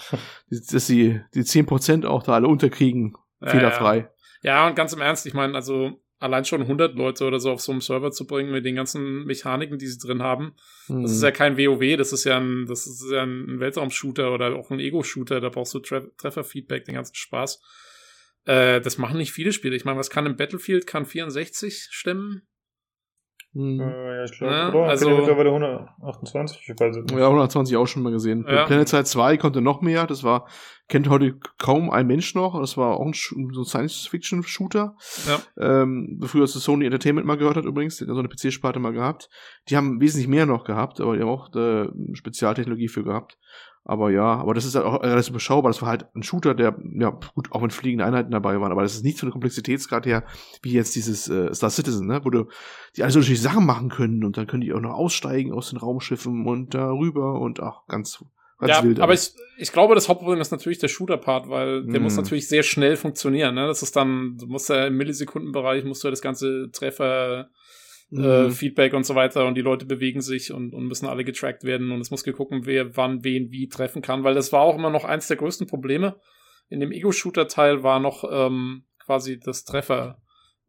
dass 0.50 0.86
sie 0.86 1.20
die 1.34 1.42
10% 1.42 2.04
auch 2.04 2.24
da 2.24 2.34
alle 2.34 2.48
unterkriegen. 2.48 3.16
Ja, 3.40 3.50
fehlerfrei. 3.50 4.10
Ja. 4.42 4.56
ja, 4.56 4.68
und 4.68 4.74
ganz 4.74 4.92
im 4.92 5.00
Ernst, 5.00 5.26
ich 5.26 5.34
meine, 5.34 5.54
also 5.54 6.00
allein 6.18 6.44
schon 6.44 6.62
100 6.62 6.94
Leute 6.94 7.24
oder 7.24 7.38
so 7.38 7.50
auf 7.50 7.60
so 7.60 7.72
einem 7.72 7.80
Server 7.80 8.10
zu 8.10 8.26
bringen 8.26 8.50
mit 8.50 8.64
den 8.64 8.76
ganzen 8.76 9.24
Mechaniken, 9.24 9.78
die 9.78 9.86
sie 9.86 9.98
drin 9.98 10.22
haben. 10.22 10.54
Mhm. 10.88 11.02
Das 11.02 11.12
ist 11.12 11.22
ja 11.22 11.30
kein 11.30 11.58
WoW, 11.58 11.96
das 11.96 12.12
ist 12.12 12.24
ja 12.24 12.38
ein, 12.38 12.66
das 12.66 12.86
ist 12.86 13.10
ja 13.10 13.22
ein 13.22 13.60
Weltraum-Shooter 13.60 14.32
oder 14.32 14.54
auch 14.56 14.70
ein 14.70 14.80
Ego-Shooter, 14.80 15.40
da 15.40 15.48
brauchst 15.48 15.74
du 15.74 15.80
Tre 15.80 16.10
Treffer-Feedback, 16.16 16.84
den 16.84 16.94
ganzen 16.94 17.14
Spaß. 17.14 17.60
Äh, 18.44 18.80
das 18.80 18.98
machen 18.98 19.18
nicht 19.18 19.32
viele 19.32 19.52
Spiele. 19.52 19.76
Ich 19.76 19.84
meine, 19.84 19.98
was 19.98 20.10
kann 20.10 20.26
im 20.26 20.36
Battlefield? 20.36 20.86
Kann 20.86 21.04
64 21.04 21.88
stemmen? 21.90 22.46
Mhm. 23.56 23.80
Äh, 23.80 24.16
ja, 24.16 24.24
ich 24.24 24.32
glaube, 24.32 24.52
ja? 24.52 24.82
Also, 24.82 25.08
mittlerweile 25.08 25.48
128, 25.48 26.60
ich 26.68 26.78
weiß 26.78 26.96
nicht. 26.96 27.10
Ja, 27.12 27.26
120 27.26 27.74
auch 27.78 27.86
schon 27.86 28.02
mal 28.02 28.12
gesehen. 28.12 28.44
Ja. 28.46 28.66
Planet 28.66 28.86
Side 28.86 29.04
2 29.04 29.38
konnte 29.38 29.62
noch 29.62 29.80
mehr, 29.80 30.06
das 30.06 30.22
war, 30.22 30.46
kennt 30.88 31.08
heute 31.08 31.38
kaum 31.56 31.88
ein 31.88 32.06
Mensch 32.06 32.34
noch, 32.34 32.60
das 32.60 32.76
war 32.76 33.00
auch 33.00 33.06
ein, 33.06 33.14
so 33.14 33.64
Science-Fiction-Shooter. 33.64 34.94
Ja. 35.26 35.40
Ähm, 35.58 36.20
früher 36.22 36.42
als 36.42 36.52
Sony 36.52 36.84
Entertainment 36.84 37.26
mal 37.26 37.38
gehört 37.38 37.56
hat 37.56 37.64
übrigens, 37.64 37.96
die 37.96 38.04
so 38.04 38.18
eine 38.18 38.28
PC-Sparte 38.28 38.78
mal 38.78 38.92
gehabt. 38.92 39.30
Die 39.70 39.76
haben 39.78 40.02
wesentlich 40.02 40.28
mehr 40.28 40.44
noch 40.44 40.64
gehabt, 40.64 41.00
aber 41.00 41.16
die 41.16 41.22
haben 41.22 41.30
auch 41.30 41.50
äh, 41.54 41.88
Spezialtechnologie 42.12 42.88
für 42.88 43.04
gehabt. 43.04 43.38
Aber 43.88 44.10
ja, 44.10 44.34
aber 44.34 44.52
das 44.52 44.64
ist 44.64 44.74
halt 44.74 44.84
auch 44.84 45.00
relativ 45.00 45.30
überschaubar. 45.30 45.70
Das 45.70 45.80
war 45.80 45.88
halt 45.88 46.06
ein 46.16 46.24
Shooter, 46.24 46.54
der, 46.54 46.76
ja, 46.98 47.10
gut, 47.34 47.52
auch 47.52 47.60
mit 47.60 47.72
fliegenden 47.72 48.04
Einheiten 48.04 48.32
dabei 48.32 48.60
waren, 48.60 48.72
aber 48.72 48.82
das 48.82 48.94
ist 48.94 49.04
nicht 49.04 49.16
so 49.16 49.26
eine 49.26 49.30
Komplexitätsgrad 49.30 50.06
her, 50.06 50.24
wie 50.62 50.72
jetzt 50.72 50.96
dieses 50.96 51.28
äh, 51.28 51.54
Star 51.54 51.70
Citizen, 51.70 52.08
ne? 52.08 52.20
wo 52.24 52.30
du 52.30 52.46
die 52.96 53.04
alles 53.04 53.14
unterschiedliche 53.14 53.44
Sachen 53.44 53.64
machen 53.64 53.88
können 53.88 54.24
und 54.24 54.36
dann 54.36 54.48
können 54.48 54.62
die 54.62 54.72
auch 54.72 54.80
noch 54.80 54.94
aussteigen 54.94 55.52
aus 55.52 55.70
den 55.70 55.78
Raumschiffen 55.78 56.46
und 56.46 56.74
darüber 56.74 57.40
und 57.40 57.60
auch 57.60 57.86
ganz, 57.86 58.24
ganz 58.58 58.72
ja, 58.72 58.82
wild. 58.82 58.98
Aber 58.98 59.14
ich, 59.14 59.32
ich 59.56 59.70
glaube, 59.70 59.94
das 59.94 60.08
Hauptproblem 60.08 60.40
ist 60.40 60.50
natürlich 60.50 60.78
der 60.78 60.88
Shooter-Part, 60.88 61.48
weil 61.48 61.86
der 61.86 62.00
mm. 62.00 62.02
muss 62.02 62.16
natürlich 62.16 62.48
sehr 62.48 62.64
schnell 62.64 62.96
funktionieren. 62.96 63.54
Ne? 63.54 63.68
Das 63.68 63.84
ist 63.84 63.94
dann, 63.94 64.36
du 64.36 64.46
musst 64.46 64.68
ja 64.68 64.88
im 64.88 64.96
Millisekundenbereich, 64.96 65.84
musst 65.84 66.02
du 66.02 66.08
ja 66.08 66.10
das 66.10 66.22
ganze 66.22 66.70
Treffer 66.72 67.50
äh, 68.12 68.44
mhm. 68.44 68.50
Feedback 68.50 68.94
und 68.94 69.04
so 69.04 69.14
weiter 69.14 69.46
und 69.46 69.56
die 69.56 69.62
Leute 69.62 69.86
bewegen 69.86 70.20
sich 70.20 70.52
und, 70.52 70.74
und 70.74 70.86
müssen 70.86 71.06
alle 71.06 71.24
getrackt 71.24 71.64
werden 71.64 71.90
und 71.90 72.00
es 72.00 72.10
muss 72.10 72.22
geguckt, 72.24 72.52
wer 72.62 72.96
wann 72.96 73.24
wen 73.24 73.50
wie 73.50 73.68
treffen 73.68 74.02
kann, 74.02 74.24
weil 74.24 74.34
das 74.34 74.52
war 74.52 74.60
auch 74.60 74.76
immer 74.76 74.90
noch 74.90 75.04
eins 75.04 75.28
der 75.28 75.36
größten 75.36 75.66
Probleme. 75.66 76.20
In 76.68 76.80
dem 76.80 76.92
Ego-Shooter-Teil 76.92 77.82
war 77.82 78.00
noch 78.00 78.24
ähm, 78.30 78.84
quasi 79.04 79.38
das 79.38 79.64
Treffer, 79.64 80.20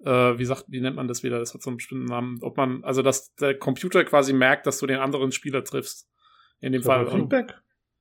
äh, 0.03 0.37
wie 0.37 0.45
sagt, 0.45 0.65
wie 0.67 0.79
nennt 0.79 0.95
man 0.95 1.07
das 1.07 1.23
wieder? 1.23 1.39
Das 1.39 1.53
hat 1.53 1.61
so 1.61 1.69
einen 1.69 1.77
bestimmten 1.77 2.05
Namen. 2.05 2.37
Ob 2.41 2.57
man, 2.57 2.83
also 2.83 3.01
dass 3.01 3.33
der 3.35 3.57
Computer 3.57 4.03
quasi 4.03 4.33
merkt, 4.33 4.67
dass 4.67 4.79
du 4.79 4.87
den 4.87 4.99
anderen 4.99 5.31
Spieler 5.31 5.63
triffst. 5.63 6.07
In 6.59 6.71
dem 6.71 6.81
Fall. 6.81 7.09
Feedback? 7.09 7.53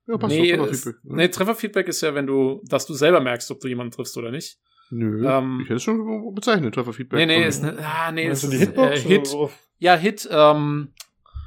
Ja, 0.07 0.17
passt 0.19 0.35
nee, 0.35 0.57
Trefferfeedback. 0.57 1.05
Ne? 1.05 1.17
Nee, 1.17 1.29
Trefferfeedback 1.29 1.89
ist 1.89 2.01
ja, 2.01 2.15
wenn 2.15 2.27
du, 2.27 2.63
dass 2.65 2.87
du 2.87 2.95
selber 2.95 3.21
merkst, 3.21 3.51
ob 3.51 3.61
du 3.61 3.69
jemanden 3.69 3.93
triffst 3.93 4.17
oder 4.17 4.31
nicht. 4.31 4.59
Nö, 4.91 5.29
ähm, 5.29 5.61
ich 5.63 5.67
hätte 5.67 5.77
es 5.77 5.83
schon 5.83 6.35
bezeichnet, 6.35 6.75
Trefferfeedback. 6.75 7.19
Nee, 7.19 7.27
nee, 7.27 7.47
ist 7.47 7.63
ne, 7.63 7.77
ah, 7.81 8.13
nee, 8.13 8.29
ist 8.29 8.51
die 8.51 8.59
Hitbox 8.59 9.05
äh, 9.05 9.09
Hit? 9.09 9.37
Ja, 9.79 9.97
Hit, 9.97 10.29
ähm, 10.31 10.93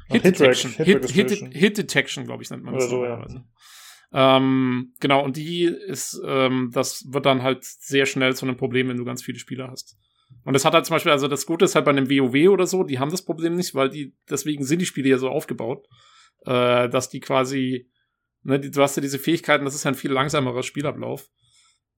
Hit, 0.08 0.23
Hit 0.23 0.39
Detection. 0.39 0.71
Hit, 0.71 1.10
Hit, 1.10 1.32
Hit, 1.32 1.54
Hit 1.54 1.78
Detection, 1.78 2.25
glaube 2.25 2.43
ich, 2.43 2.49
nennt 2.49 2.63
man 2.63 2.73
das. 2.73 2.89
So, 2.89 3.06
ja. 3.06 3.25
Ähm, 4.12 4.93
genau, 4.99 5.23
und 5.23 5.38
die 5.38 5.63
ist, 5.63 6.19
ähm, 6.25 6.71
das 6.73 7.06
wird 7.10 7.25
dann 7.25 7.43
halt 7.43 7.63
sehr 7.63 8.06
schnell 8.06 8.36
zu 8.36 8.45
einem 8.45 8.58
Problem, 8.58 8.89
wenn 8.89 8.97
du 8.97 9.06
ganz 9.06 9.23
viele 9.23 9.39
Spieler 9.39 9.69
hast. 9.69 9.97
Und 10.43 10.54
das 10.54 10.65
hat 10.65 10.73
halt 10.73 10.86
zum 10.86 10.95
Beispiel, 10.95 11.12
also 11.12 11.28
das 11.28 11.45
Gute 11.45 11.65
ist 11.65 11.75
halt 11.75 11.86
bei 11.86 11.91
einem 11.91 12.10
WoW 12.10 12.49
oder 12.49 12.65
so, 12.65 12.84
die 12.84 12.99
haben 12.99 13.12
das 13.12 13.23
Problem 13.23 13.56
nicht, 13.56 13.75
weil 13.75 13.89
die, 13.89 14.15
deswegen 14.30 14.63
sind 14.63 14.80
die 14.80 14.86
Spiele 14.86 15.10
ja 15.10 15.17
so 15.17 15.30
aufgebaut, 15.30 15.86
äh, 16.45 16.89
dass 16.89 17.10
die 17.10 17.19
quasi, 17.19 17.89
ne, 18.43 18.60
die, 18.60 18.71
du 18.71 18.82
hast 18.82 18.95
ja 18.95 19.02
diese 19.02 19.19
Fähigkeiten, 19.19 19.65
das 19.65 19.75
ist 19.75 19.84
ja 19.84 19.91
ein 19.91 19.95
viel 19.95 20.12
langsamerer 20.12 20.63
Spielablauf. 20.63 21.30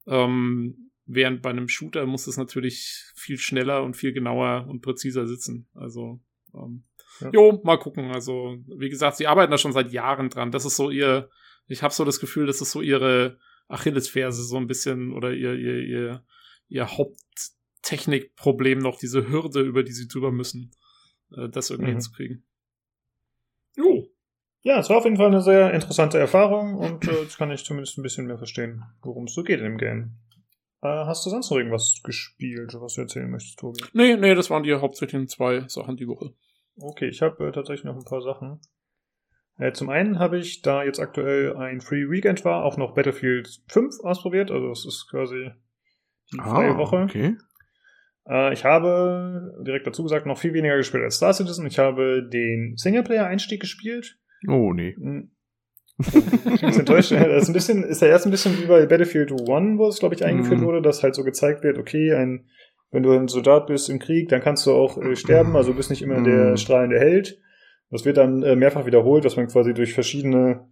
Ähm, 0.08 0.91
Während 1.14 1.42
bei 1.42 1.50
einem 1.50 1.68
Shooter 1.68 2.06
muss 2.06 2.26
es 2.28 2.38
natürlich 2.38 3.04
viel 3.16 3.38
schneller 3.38 3.84
und 3.84 3.98
viel 3.98 4.14
genauer 4.14 4.66
und 4.70 4.82
präziser 4.82 5.28
sitzen. 5.28 5.68
Also, 5.74 6.22
ähm, 6.56 6.86
ja. 7.20 7.32
jo, 7.34 7.62
mal 7.66 7.78
gucken. 7.78 8.12
Also, 8.12 8.58
wie 8.78 8.90
gesagt, 8.90 9.18
sie 9.18 9.28
arbeiten 9.28 9.52
da 9.52 9.58
schon 9.58 9.74
seit 9.74 9.92
Jahren 9.92 10.30
dran. 10.30 10.52
Das 10.52 10.64
ist 10.64 10.78
so 10.78 10.90
ihr, 10.90 11.30
ich 11.68 11.84
habe 11.84 11.94
so 11.94 12.06
das 12.06 12.22
Gefühl, 12.22 12.46
das 12.46 12.62
ist 12.62 12.72
so 12.72 12.82
ihre 12.82 13.38
Achillesferse 13.68 14.42
so 14.44 14.56
ein 14.56 14.68
bisschen 14.68 15.12
oder 15.12 15.34
ihr, 15.34 15.54
ihr, 15.56 15.80
ihr, 15.80 16.26
ihr 16.70 16.88
Haupttechnikproblem 16.98 18.80
noch, 18.80 18.98
diese 18.98 19.30
Hürde, 19.30 19.60
über 19.60 19.84
die 19.84 19.92
sie 19.92 20.08
drüber 20.08 20.32
müssen, 20.32 20.72
äh, 21.36 21.50
das 21.50 21.72
irgendwie 21.72 21.92
mhm. 21.92 21.96
hinzukriegen. 21.96 22.46
Jo. 23.76 24.08
Ja, 24.64 24.80
es 24.80 24.90
war 24.90 24.98
auf 24.98 25.04
jeden 25.04 25.18
Fall 25.18 25.28
eine 25.28 25.42
sehr 25.42 25.74
interessante 25.74 26.20
Erfahrung 26.20 26.76
und 26.76 27.06
äh, 27.06 27.24
jetzt 27.24 27.38
kann 27.38 27.52
ich 27.52 27.66
zumindest 27.66 27.98
ein 27.98 28.04
bisschen 28.04 28.28
mehr 28.28 28.38
verstehen, 28.38 28.84
worum 29.02 29.26
es 29.26 29.34
so 29.34 29.44
geht 29.44 29.60
in 29.60 29.66
dem 29.66 29.78
Game. 29.78 30.18
Äh, 30.84 31.06
hast 31.06 31.26
du 31.26 31.30
sonst 31.30 31.52
noch 31.52 31.58
irgendwas 31.58 32.02
gespielt, 32.04 32.74
was 32.80 32.96
du 32.96 33.02
erzählen 33.02 33.30
möchtest, 33.30 33.60
Tobi? 33.60 33.82
Nee, 33.94 34.16
nee, 34.16 34.34
das 34.34 34.50
waren 34.50 34.64
die 34.64 34.74
hauptsächlichen 34.74 35.28
zwei 35.28 35.68
Sachen 35.68 35.96
die 35.96 36.08
Woche. 36.08 36.34
Okay, 36.76 37.08
ich 37.08 37.22
habe 37.22 37.48
äh, 37.48 37.52
tatsächlich 37.52 37.86
noch 37.86 37.96
ein 37.96 38.06
paar 38.06 38.22
Sachen. 38.22 38.60
Äh, 39.58 39.74
zum 39.74 39.90
einen 39.90 40.18
habe 40.18 40.40
ich, 40.40 40.62
da 40.62 40.84
jetzt 40.84 41.00
aktuell 41.00 41.56
ein 41.56 41.82
Free 41.82 42.10
Weekend 42.10 42.44
war, 42.46 42.64
auch 42.64 42.78
noch 42.78 42.96
Battlefield 42.96 43.62
5 43.68 44.00
ausprobiert. 44.04 44.50
Also 44.50 44.72
es 44.72 44.86
ist 44.86 45.08
quasi 45.10 45.52
die 46.34 46.40
ah, 46.40 46.50
freie 46.50 46.78
Woche. 46.78 46.98
Okay. 47.04 47.38
Äh, 48.28 48.54
ich 48.54 48.66
habe, 48.66 49.62
direkt 49.66 49.86
dazu 49.86 50.02
gesagt, 50.02 50.26
noch 50.26 50.40
viel 50.40 50.54
weniger 50.54 50.78
gespielt 50.78 51.04
als 51.04 51.18
Star 51.18 51.34
Citizen. 51.34 51.68
Ich 51.68 51.78
habe 51.78 52.28
den 52.28 52.76
Singleplayer-Einstieg 52.78 53.60
gespielt. 53.60 54.18
Oh, 54.48 54.74
nee. 54.74 54.96
Hm. 56.04 56.54
Ich 56.54 56.62
bin 56.62 56.80
enttäuscht. 56.80 57.12
Das 57.12 57.44
ist 57.44 57.50
ein 57.50 57.54
bisschen, 57.54 57.84
ist 57.84 58.02
ja 58.02 58.08
erst 58.08 58.26
ein 58.26 58.32
bisschen 58.32 58.62
wie 58.62 58.66
bei 58.66 58.86
Battlefield 58.86 59.32
1, 59.32 59.78
wo 59.78 59.88
es, 59.88 60.00
glaube 60.00 60.16
ich, 60.16 60.24
eingeführt 60.26 60.62
mm. 60.62 60.66
wurde, 60.66 60.82
dass 60.82 61.04
halt 61.04 61.16
so 61.16 61.24
gezeigt 61.24 61.64
wird, 61.64 61.78
okay, 61.78 62.14
ein, 62.14 62.46
wenn 62.92 63.04
du 63.04 63.12
ein 63.12 63.28
Soldat 63.28 63.68
bist 63.68 63.90
im 63.90 64.00
Krieg, 64.00 64.30
dann 64.30 64.42
kannst 64.42 64.66
du 64.66 64.72
auch 64.72 64.98
äh, 64.98 65.16
sterben, 65.16 65.56
also 65.56 65.72
du 65.72 65.78
bist 65.78 65.90
nicht 65.90 66.02
immer 66.02 66.20
mm. 66.20 66.24
der 66.24 66.58
strahlende 66.58 67.00
Held. 67.00 67.40
Das 67.90 68.06
wird 68.06 68.18
dann 68.18 68.44
äh, 68.44 68.56
mehrfach 68.56 68.86
wiederholt, 68.86 69.26
dass 69.26 69.36
man 69.36 69.48
quasi 69.48 69.74
durch 69.74 69.94
verschiedene, 69.94 70.68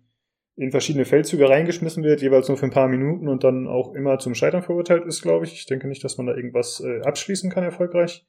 in 0.56 0.72
verschiedene 0.72 1.06
Feldzüge 1.06 1.50
reingeschmissen 1.50 2.04
wird, 2.04 2.22
jeweils 2.22 2.48
nur 2.48 2.58
für 2.58 2.66
ein 2.66 2.72
paar 2.72 2.88
Minuten 2.88 3.28
und 3.28 3.44
dann 3.44 3.68
auch 3.68 3.94
immer 3.94 4.20
zum 4.20 4.36
Scheitern 4.36 4.64
verurteilt 4.64 5.06
ist, 5.06 5.22
glaube 5.22 5.46
ich. 5.46 5.54
Ich 5.54 5.66
denke 5.66 5.88
nicht, 5.88 6.04
dass 6.04 6.18
man 6.18 6.28
da 6.28 6.36
irgendwas 6.36 6.82
äh, 6.86 7.02
abschließen 7.02 7.50
kann 7.50 7.64
erfolgreich. 7.64 8.26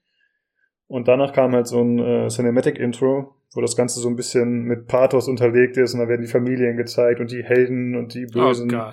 Und 0.89 1.07
danach 1.07 1.33
kam 1.33 1.53
halt 1.53 1.69
so 1.69 1.81
ein 1.81 1.99
äh, 2.01 2.29
Cinematic-Intro, 2.29 3.33
wo 3.55 3.61
das 3.61 3.77
Ganze 3.77 4.01
so 4.01 4.09
ein 4.09 4.17
bisschen 4.17 4.63
mit 4.63 4.87
Pathos 4.87 5.29
unterlegt 5.29 5.77
ist 5.77 5.95
und 5.95 6.01
da 6.01 6.09
werden 6.09 6.23
die 6.23 6.29
Familien 6.29 6.77
gezeigt 6.77 7.21
und 7.21 7.31
die 7.31 7.43
Helden 7.43 7.97
und 7.97 8.15
die 8.15 8.27
oh 8.27 8.33
Bösen. 8.33 8.75
Oh 8.75 8.91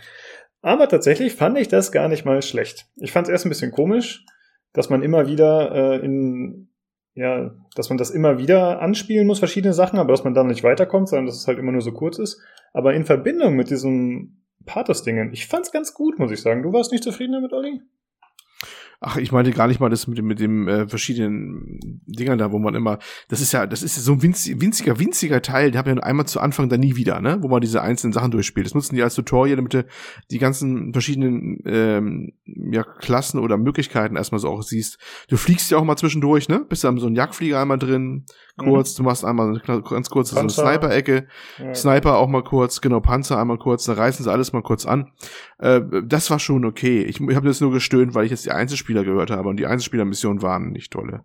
Aber 0.61 0.89
tatsächlich 0.89 1.35
fand 1.35 1.57
ich 1.57 1.67
das 1.67 1.91
gar 1.91 2.07
nicht 2.07 2.25
mal 2.25 2.41
schlecht. 2.41 2.87
Ich 2.95 3.11
fand 3.11 3.27
es 3.27 3.31
erst 3.31 3.45
ein 3.45 3.49
bisschen 3.49 3.71
komisch, 3.71 4.25
dass 4.73 4.89
man 4.89 5.03
immer 5.03 5.27
wieder 5.27 5.99
äh, 6.01 6.05
in 6.05 6.69
ja, 7.17 7.51
dass 7.75 7.89
man 7.89 7.97
das 7.97 8.11
immer 8.11 8.37
wieder 8.37 8.79
anspielen 8.79 9.25
muss, 9.25 9.39
verschiedene 9.39 9.73
Sachen, 9.73 9.97
aber 9.97 10.11
dass 10.11 10.23
man 10.23 10.35
dann 10.35 10.45
nicht 10.45 10.63
weiterkommt, 10.63 11.09
sondern 11.09 11.25
dass 11.25 11.35
es 11.35 11.47
halt 11.47 11.57
immer 11.57 11.71
nur 11.71 11.81
so 11.81 11.91
kurz 11.91 12.19
ist. 12.19 12.39
Aber 12.73 12.93
in 12.93 13.05
Verbindung 13.05 13.55
mit 13.55 13.71
diesem 13.71 14.43
Pathos-Dingen, 14.67 15.33
ich 15.33 15.47
fand's 15.47 15.71
ganz 15.71 15.95
gut, 15.95 16.19
muss 16.19 16.31
ich 16.31 16.41
sagen. 16.41 16.61
Du 16.61 16.73
warst 16.73 16.91
nicht 16.91 17.03
zufrieden 17.03 17.33
damit, 17.33 17.53
Olli? 17.53 17.81
Ach, 18.99 19.17
ich 19.17 19.31
meinte 19.31 19.51
gar 19.51 19.67
nicht 19.67 19.79
mal 19.79 19.89
das 19.89 20.07
mit 20.07 20.17
dem, 20.17 20.25
mit 20.25 20.39
dem 20.39 20.67
äh, 20.67 20.87
verschiedenen 20.87 22.01
Dingern 22.07 22.39
da, 22.39 22.51
wo 22.51 22.57
man 22.57 22.73
immer, 22.73 22.97
das 23.29 23.41
ist 23.41 23.51
ja, 23.51 23.67
das 23.67 23.83
ist 23.83 23.95
ja 23.95 24.01
so 24.01 24.13
ein 24.13 24.23
winzig, 24.23 24.59
winziger, 24.59 24.99
winziger 24.99 25.41
Teil, 25.43 25.69
den 25.69 25.79
ich 25.79 25.85
ja 25.85 26.01
einmal 26.01 26.25
zu 26.25 26.39
Anfang 26.39 26.67
dann 26.67 26.79
nie 26.79 26.95
wieder, 26.95 27.21
ne, 27.21 27.37
wo 27.41 27.47
man 27.47 27.61
diese 27.61 27.83
einzelnen 27.83 28.13
Sachen 28.13 28.31
durchspielt. 28.31 28.65
Das 28.65 28.73
nutzen 28.73 28.95
die 28.95 29.03
als 29.03 29.13
Tutorial, 29.13 29.57
damit 29.57 29.75
du 29.75 29.85
die 30.31 30.39
ganzen 30.39 30.93
verschiedenen 30.93 31.59
ähm, 31.65 32.33
ja, 32.45 32.83
Klassen 32.83 33.39
oder 33.39 33.57
Möglichkeiten 33.57 34.15
erstmal 34.15 34.39
so 34.39 34.49
auch 34.49 34.63
siehst. 34.63 34.97
Du 35.27 35.37
fliegst 35.37 35.69
ja 35.69 35.77
auch 35.77 35.83
mal 35.83 35.97
zwischendurch, 35.97 36.49
ne? 36.49 36.65
Bist 36.67 36.83
da 36.83 36.91
so 36.97 37.05
ein 37.05 37.15
Jagdflieger 37.15 37.61
einmal 37.61 37.77
drin, 37.77 38.25
kurz, 38.57 38.93
mhm. 38.93 39.03
du 39.03 39.09
machst 39.09 39.25
einmal 39.25 39.59
ganz 39.59 40.09
kurz 40.09 40.31
so 40.31 40.37
eine 40.37 40.49
Sniper-Ecke, 40.49 41.27
ja. 41.59 41.75
Sniper 41.75 42.17
auch 42.17 42.27
mal 42.27 42.43
kurz, 42.43 42.81
genau, 42.81 42.99
Panzer 42.99 43.39
einmal 43.39 43.57
kurz, 43.59 43.85
dann 43.85 43.97
reißen 43.97 44.23
sie 44.23 44.31
alles 44.31 44.53
mal 44.53 44.63
kurz 44.63 44.85
an. 44.85 45.11
Äh, 45.59 45.81
das 46.03 46.29
war 46.31 46.39
schon 46.39 46.65
okay. 46.65 47.03
Ich, 47.03 47.21
ich 47.21 47.35
habe 47.35 47.47
das 47.47 47.61
nur 47.61 47.71
gestöhnt, 47.71 48.15
weil 48.15 48.25
ich 48.25 48.31
jetzt 48.31 48.45
die 48.45 48.51
Einzelspieler 48.87 49.03
gehört 49.03 49.29
habe 49.29 49.49
und 49.49 49.57
die 49.57 49.65
Einzelspieler-Missionen 49.65 50.41
waren 50.41 50.71
nicht 50.71 50.91
tolle. 50.91 51.23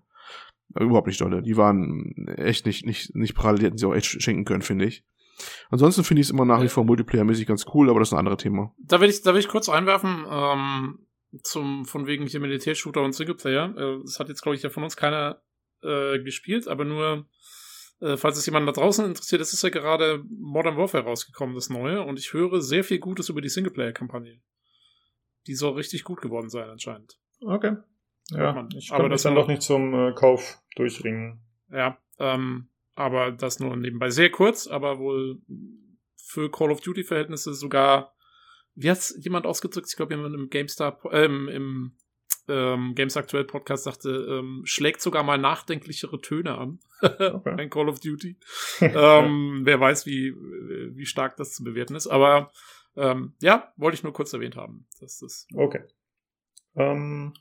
Äh, 0.75 0.85
überhaupt 0.85 1.07
nicht 1.07 1.19
tolle. 1.19 1.43
Die 1.43 1.57
waren 1.57 2.15
echt 2.37 2.67
nicht, 2.67 2.85
nicht, 2.85 3.15
nicht 3.15 3.35
prall, 3.35 3.59
die 3.59 3.67
hätten 3.67 3.79
sie 3.79 3.87
auch 3.87 3.95
echt 3.95 4.23
schenken 4.23 4.45
können, 4.45 4.63
finde 4.63 4.87
ich. 4.87 5.05
Ansonsten 5.71 6.05
finde 6.05 6.21
ich 6.21 6.27
es 6.27 6.31
immer 6.31 6.45
nach 6.45 6.63
wie 6.63 6.69
vor 6.69 6.85
multiplayer-mäßig 6.85 7.47
ganz 7.47 7.67
cool, 7.75 7.91
aber 7.91 8.01
das 8.01 8.09
ist 8.09 8.13
ein 8.13 8.19
anderes 8.19 8.43
Thema. 8.43 8.75
Da 8.79 9.01
will 9.01 9.11
ich, 9.11 9.23
da 9.23 9.33
will 9.33 9.41
ich 9.41 9.49
kurz 9.49 9.69
einwerfen, 9.69 10.25
ähm, 10.29 11.07
zum, 11.43 11.85
von 11.85 12.07
wegen 12.07 12.27
hier 12.27 12.41
Militärshooter 12.41 13.03
und 13.03 13.13
Singleplayer. 13.13 13.75
Äh, 13.77 14.03
das 14.05 14.19
hat 14.19 14.29
jetzt, 14.29 14.43
glaube 14.43 14.57
ich, 14.57 14.63
ja 14.63 14.71
von 14.71 14.85
uns 14.85 14.97
keiner 14.97 15.43
äh, 15.83 16.19
gespielt, 16.21 16.69
aber 16.69 16.85
nur, 16.85 17.27
äh, 18.01 18.17
falls 18.17 18.39
es 18.39 18.47
jemand 18.47 18.69
da 18.69 18.73
draußen 18.73 19.05
interessiert, 19.05 19.41
es 19.41 19.53
ist 19.53 19.63
ja 19.63 19.71
gerade 19.71 20.23
Modern 20.29 20.77
Warfare 20.77 21.05
rausgekommen, 21.05 21.55
das 21.55 21.71
neue, 21.71 22.03
und 22.03 22.19
ich 22.19 22.33
höre 22.33 22.61
sehr 22.61 22.85
viel 22.85 22.99
Gutes 22.99 23.29
über 23.29 23.41
die 23.41 23.49
Singleplayer-Kampagne. 23.49 24.41
Die 25.49 25.55
soll 25.55 25.73
richtig 25.73 26.05
gut 26.05 26.21
geworden 26.21 26.51
sein, 26.51 26.69
anscheinend. 26.69 27.19
Okay. 27.45 27.77
Ja, 28.31 28.69
ich 28.77 28.89
kann 28.89 29.11
das 29.11 29.23
dann 29.23 29.35
doch 29.35 29.49
nicht 29.49 29.63
zum 29.63 29.95
äh, 29.95 30.13
Kauf 30.13 30.63
durchringen. 30.77 31.41
Ja, 31.71 31.99
ähm, 32.19 32.69
aber 32.95 33.33
das 33.33 33.61
nur 33.61 33.77
nebenbei. 33.77 34.11
Sehr 34.11 34.31
kurz, 34.31 34.67
aber 34.67 34.99
wohl 34.99 35.41
für 36.17 36.51
Call 36.51 36.71
of 36.71 36.81
Duty-Verhältnisse 36.81 37.53
sogar, 37.55 38.15
wie 38.75 38.91
hat's 38.91 39.15
jemand 39.21 39.47
ausgedrückt? 39.47 39.89
Ich 39.91 39.97
glaube, 39.97 40.15
jemand 40.15 40.35
im 40.35 40.49
GameStar, 40.49 40.99
ähm, 41.13 41.49
im 41.49 41.93
ähm, 42.49 42.95
Games 42.95 43.17
Aktuell 43.17 43.45
Podcast 43.45 43.85
sagte, 43.85 44.11
ähm, 44.11 44.63
schlägt 44.65 45.01
sogar 45.01 45.23
mal 45.23 45.39
nachdenklichere 45.39 46.21
Töne 46.21 46.59
an. 46.59 46.81
okay. 47.03 47.55
Ein 47.57 47.71
Call 47.71 47.89
of 47.89 48.01
Duty. 48.01 48.37
ähm, 48.81 49.61
wer 49.65 49.79
weiß, 49.79 50.07
wie, 50.07 50.35
wie 50.35 51.07
stark 51.07 51.37
das 51.37 51.53
zu 51.53 51.65
bewerten 51.65 51.95
ist. 51.95 52.09
Aber 52.09 52.51
ähm, 52.97 53.35
ja, 53.41 53.73
wollte 53.77 53.97
ich 53.97 54.03
nur 54.03 54.13
kurz 54.13 54.33
erwähnt 54.33 54.57
haben. 54.57 54.87
Das 55.01 55.23
ist 55.23 55.47
okay. 55.55 55.83
Ähm, 56.77 57.35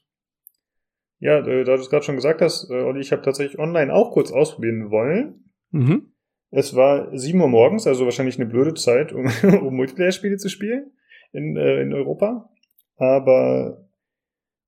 ja, 1.19 1.39
äh, 1.39 1.63
da 1.63 1.75
du 1.75 1.81
es 1.81 1.89
gerade 1.89 2.03
schon 2.03 2.15
gesagt 2.15 2.41
hast, 2.41 2.69
äh, 2.69 2.81
Olli, 2.81 2.99
ich 2.99 3.11
habe 3.11 3.21
tatsächlich 3.21 3.59
online 3.59 3.93
auch 3.93 4.11
kurz 4.11 4.31
ausprobieren 4.31 4.89
wollen. 4.89 5.51
Mhm. 5.69 6.13
Es 6.49 6.75
war 6.75 7.15
7 7.17 7.39
Uhr 7.39 7.47
morgens, 7.47 7.87
also 7.87 8.05
wahrscheinlich 8.05 8.37
eine 8.37 8.49
blöde 8.49 8.73
Zeit, 8.73 9.13
um, 9.13 9.25
um 9.61 9.75
Multiplayer-Spiele 9.75 10.37
zu 10.37 10.49
spielen 10.49 10.91
in, 11.31 11.55
äh, 11.55 11.81
in 11.81 11.93
Europa. 11.93 12.49
Aber 12.97 13.87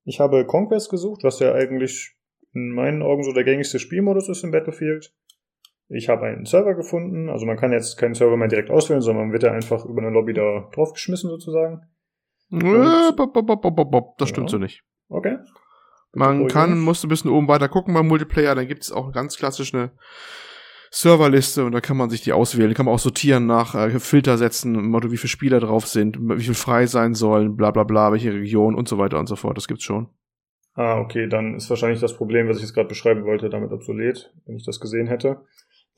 ich 0.04 0.20
habe 0.20 0.46
Conquest 0.46 0.90
gesucht, 0.90 1.24
was 1.24 1.40
ja 1.40 1.52
eigentlich 1.52 2.16
in 2.52 2.70
meinen 2.70 3.02
Augen 3.02 3.24
so 3.24 3.32
der 3.32 3.44
gängigste 3.44 3.78
Spielmodus 3.78 4.28
ist 4.28 4.44
im 4.44 4.52
Battlefield. 4.52 5.12
Ich 5.88 6.08
habe 6.08 6.26
einen 6.26 6.46
Server 6.46 6.74
gefunden, 6.74 7.28
also 7.28 7.44
man 7.46 7.56
kann 7.56 7.72
jetzt 7.72 7.98
keinen 7.98 8.14
Server 8.14 8.36
mehr 8.36 8.48
direkt 8.48 8.70
auswählen, 8.70 9.02
sondern 9.02 9.26
man 9.26 9.32
wird 9.32 9.42
ja 9.42 9.52
einfach 9.52 9.84
über 9.84 10.00
eine 10.00 10.10
Lobby 10.10 10.32
da 10.32 10.70
draufgeschmissen 10.72 11.28
sozusagen. 11.28 11.82
Und, 12.50 12.62
das 14.18 14.28
stimmt 14.28 14.48
ja. 14.48 14.52
so 14.52 14.58
nicht. 14.58 14.82
Okay. 15.08 15.38
Man 16.12 16.46
kann, 16.46 16.78
musst 16.78 17.04
ein 17.04 17.08
bisschen 17.08 17.30
oben 17.30 17.48
weiter 17.48 17.68
gucken 17.68 17.94
beim 17.94 18.06
Multiplayer, 18.06 18.54
dann 18.54 18.68
gibt 18.68 18.82
es 18.82 18.92
auch 18.92 19.12
ganz 19.12 19.36
klassisch 19.36 19.74
eine 19.74 19.90
Serverliste 20.90 21.64
und 21.64 21.72
da 21.72 21.80
kann 21.80 21.96
man 21.96 22.08
sich 22.08 22.20
die 22.20 22.32
auswählen. 22.32 22.70
Da 22.70 22.74
kann 22.74 22.86
man 22.86 22.94
auch 22.94 23.00
sortieren 23.00 23.46
nach 23.46 23.74
äh, 23.74 23.98
Filter 23.98 24.38
setzen, 24.38 24.90
Motto, 24.90 25.10
wie 25.10 25.16
viele 25.16 25.28
Spieler 25.28 25.58
drauf 25.58 25.88
sind, 25.88 26.18
wie 26.20 26.44
viel 26.44 26.54
frei 26.54 26.86
sein 26.86 27.14
sollen, 27.14 27.56
bla 27.56 27.72
bla 27.72 27.82
bla, 27.82 28.12
welche 28.12 28.32
Region 28.32 28.76
und 28.76 28.86
so 28.88 28.96
weiter 28.96 29.18
und 29.18 29.26
so 29.26 29.34
fort. 29.34 29.56
Das 29.56 29.66
gibt's 29.66 29.82
schon. 29.82 30.08
Ah, 30.74 31.00
okay, 31.00 31.28
dann 31.28 31.56
ist 31.56 31.68
wahrscheinlich 31.68 32.00
das 32.00 32.16
Problem, 32.16 32.48
was 32.48 32.58
ich 32.58 32.62
jetzt 32.62 32.74
gerade 32.74 32.88
beschreiben 32.88 33.24
wollte, 33.24 33.50
damit 33.50 33.72
obsolet, 33.72 34.32
wenn 34.46 34.56
ich 34.56 34.64
das 34.64 34.78
gesehen 34.78 35.08
hätte. 35.08 35.40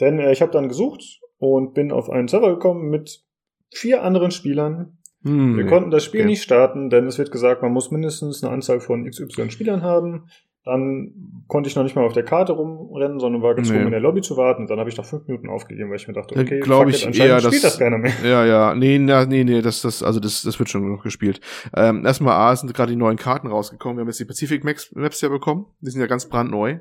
Denn 0.01 0.19
äh, 0.19 0.33
ich 0.33 0.41
habe 0.41 0.53
dann 0.53 0.69
gesucht 0.69 1.21
und 1.37 1.75
bin 1.75 1.93
auf 1.93 2.09
einen 2.09 2.29
Server 2.29 2.55
gekommen 2.55 2.89
mit 2.89 3.23
vier 3.71 4.03
anderen 4.03 4.31
Spielern. 4.31 4.99
Hm, 5.27 5.57
Wir 5.57 5.67
konnten 5.67 5.91
das 5.91 6.05
Spiel 6.05 6.21
okay. 6.21 6.31
nicht 6.31 6.43
starten, 6.43 6.89
denn 6.89 7.07
es 7.07 7.19
wird 7.19 7.33
gesagt, 7.33 7.61
man 7.61 7.73
muss 7.73 7.91
mindestens 7.91 8.45
eine 8.45 8.53
Anzahl 8.53 8.79
von 8.79 9.11
XY 9.11 9.51
Spielern 9.51 9.83
haben. 9.83 10.29
Dann 10.67 11.45
konnte 11.47 11.69
ich 11.69 11.77
noch 11.77 11.85
nicht 11.85 11.95
mal 11.95 12.05
auf 12.05 12.13
der 12.13 12.25
Karte 12.25 12.53
rumrennen, 12.53 13.21
sondern 13.21 13.41
war 13.41 13.55
gezwungen, 13.55 13.79
nee. 13.79 13.85
in 13.85 13.93
der 13.93 14.01
Lobby 14.01 14.21
zu 14.21 14.37
warten. 14.37 14.63
Und 14.63 14.71
dann 14.71 14.81
habe 14.81 14.91
ich 14.91 14.97
nach 14.97 15.05
fünf 15.05 15.29
Minuten 15.29 15.49
aufgegeben, 15.49 15.91
weil 15.91 15.97
ich 15.97 16.09
mir 16.09 16.15
dachte, 16.15 16.37
okay, 16.37 16.59
glaube 16.59 16.91
ich 16.91 17.07
it, 17.07 17.17
eher, 17.17 17.41
spielt 17.41 17.63
das 17.63 17.79
keiner 17.79 17.99
mehr. 17.99 18.13
Ja, 18.25 18.45
ja, 18.45 18.75
nee, 18.75 18.99
na, 18.99 19.25
nee, 19.27 19.45
nee, 19.45 19.63
das, 19.63 19.83
das, 19.83 20.03
also 20.03 20.19
das, 20.19 20.43
das 20.43 20.59
wird 20.59 20.69
schon 20.69 20.91
noch 20.91 21.05
gespielt. 21.05 21.41
Ähm, 21.77 22.05
erstmal 22.05 22.35
A, 22.35 22.57
sind 22.57 22.75
gerade 22.75 22.91
die 22.91 22.97
neuen 22.97 23.17
Karten 23.17 23.47
rausgekommen. 23.47 23.97
Wir 23.97 24.01
haben 24.01 24.09
jetzt 24.09 24.19
die 24.19 24.25
Pacific 24.25 24.65
Maps, 24.65 24.93
Maps 24.93 25.21
ja 25.21 25.29
bekommen. 25.29 25.67
Die 25.81 25.91
sind 25.91 26.01
ja 26.01 26.09
ganz 26.09 26.29
brandneu. 26.29 26.81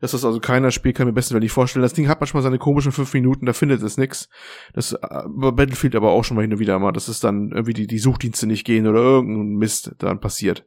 Dass 0.00 0.10
das 0.10 0.24
also 0.24 0.40
keiner 0.40 0.72
spielt, 0.72 0.96
kann 0.96 1.06
mir 1.06 1.12
besten 1.12 1.38
nicht 1.38 1.52
vorstellen. 1.52 1.84
Das 1.84 1.92
Ding 1.92 2.08
hat 2.08 2.18
manchmal 2.18 2.42
seine 2.42 2.58
komischen 2.58 2.90
fünf 2.90 3.14
Minuten, 3.14 3.46
da 3.46 3.52
findet 3.52 3.80
es 3.80 3.96
nix. 3.96 4.28
Das 4.74 4.92
äh, 4.92 4.98
Battlefield 5.28 5.94
aber 5.94 6.10
auch 6.10 6.24
schon 6.24 6.34
mal 6.34 6.42
hin 6.42 6.52
und 6.52 6.58
wieder 6.58 6.76
mal, 6.80 6.90
dass 6.90 7.06
es 7.06 7.20
dann 7.20 7.52
irgendwie 7.52 7.74
die, 7.74 7.86
die 7.86 8.00
Suchdienste 8.00 8.48
nicht 8.48 8.64
gehen 8.64 8.88
oder 8.88 8.98
irgendein 8.98 9.54
Mist 9.54 9.94
dann 9.98 10.18
passiert. 10.18 10.66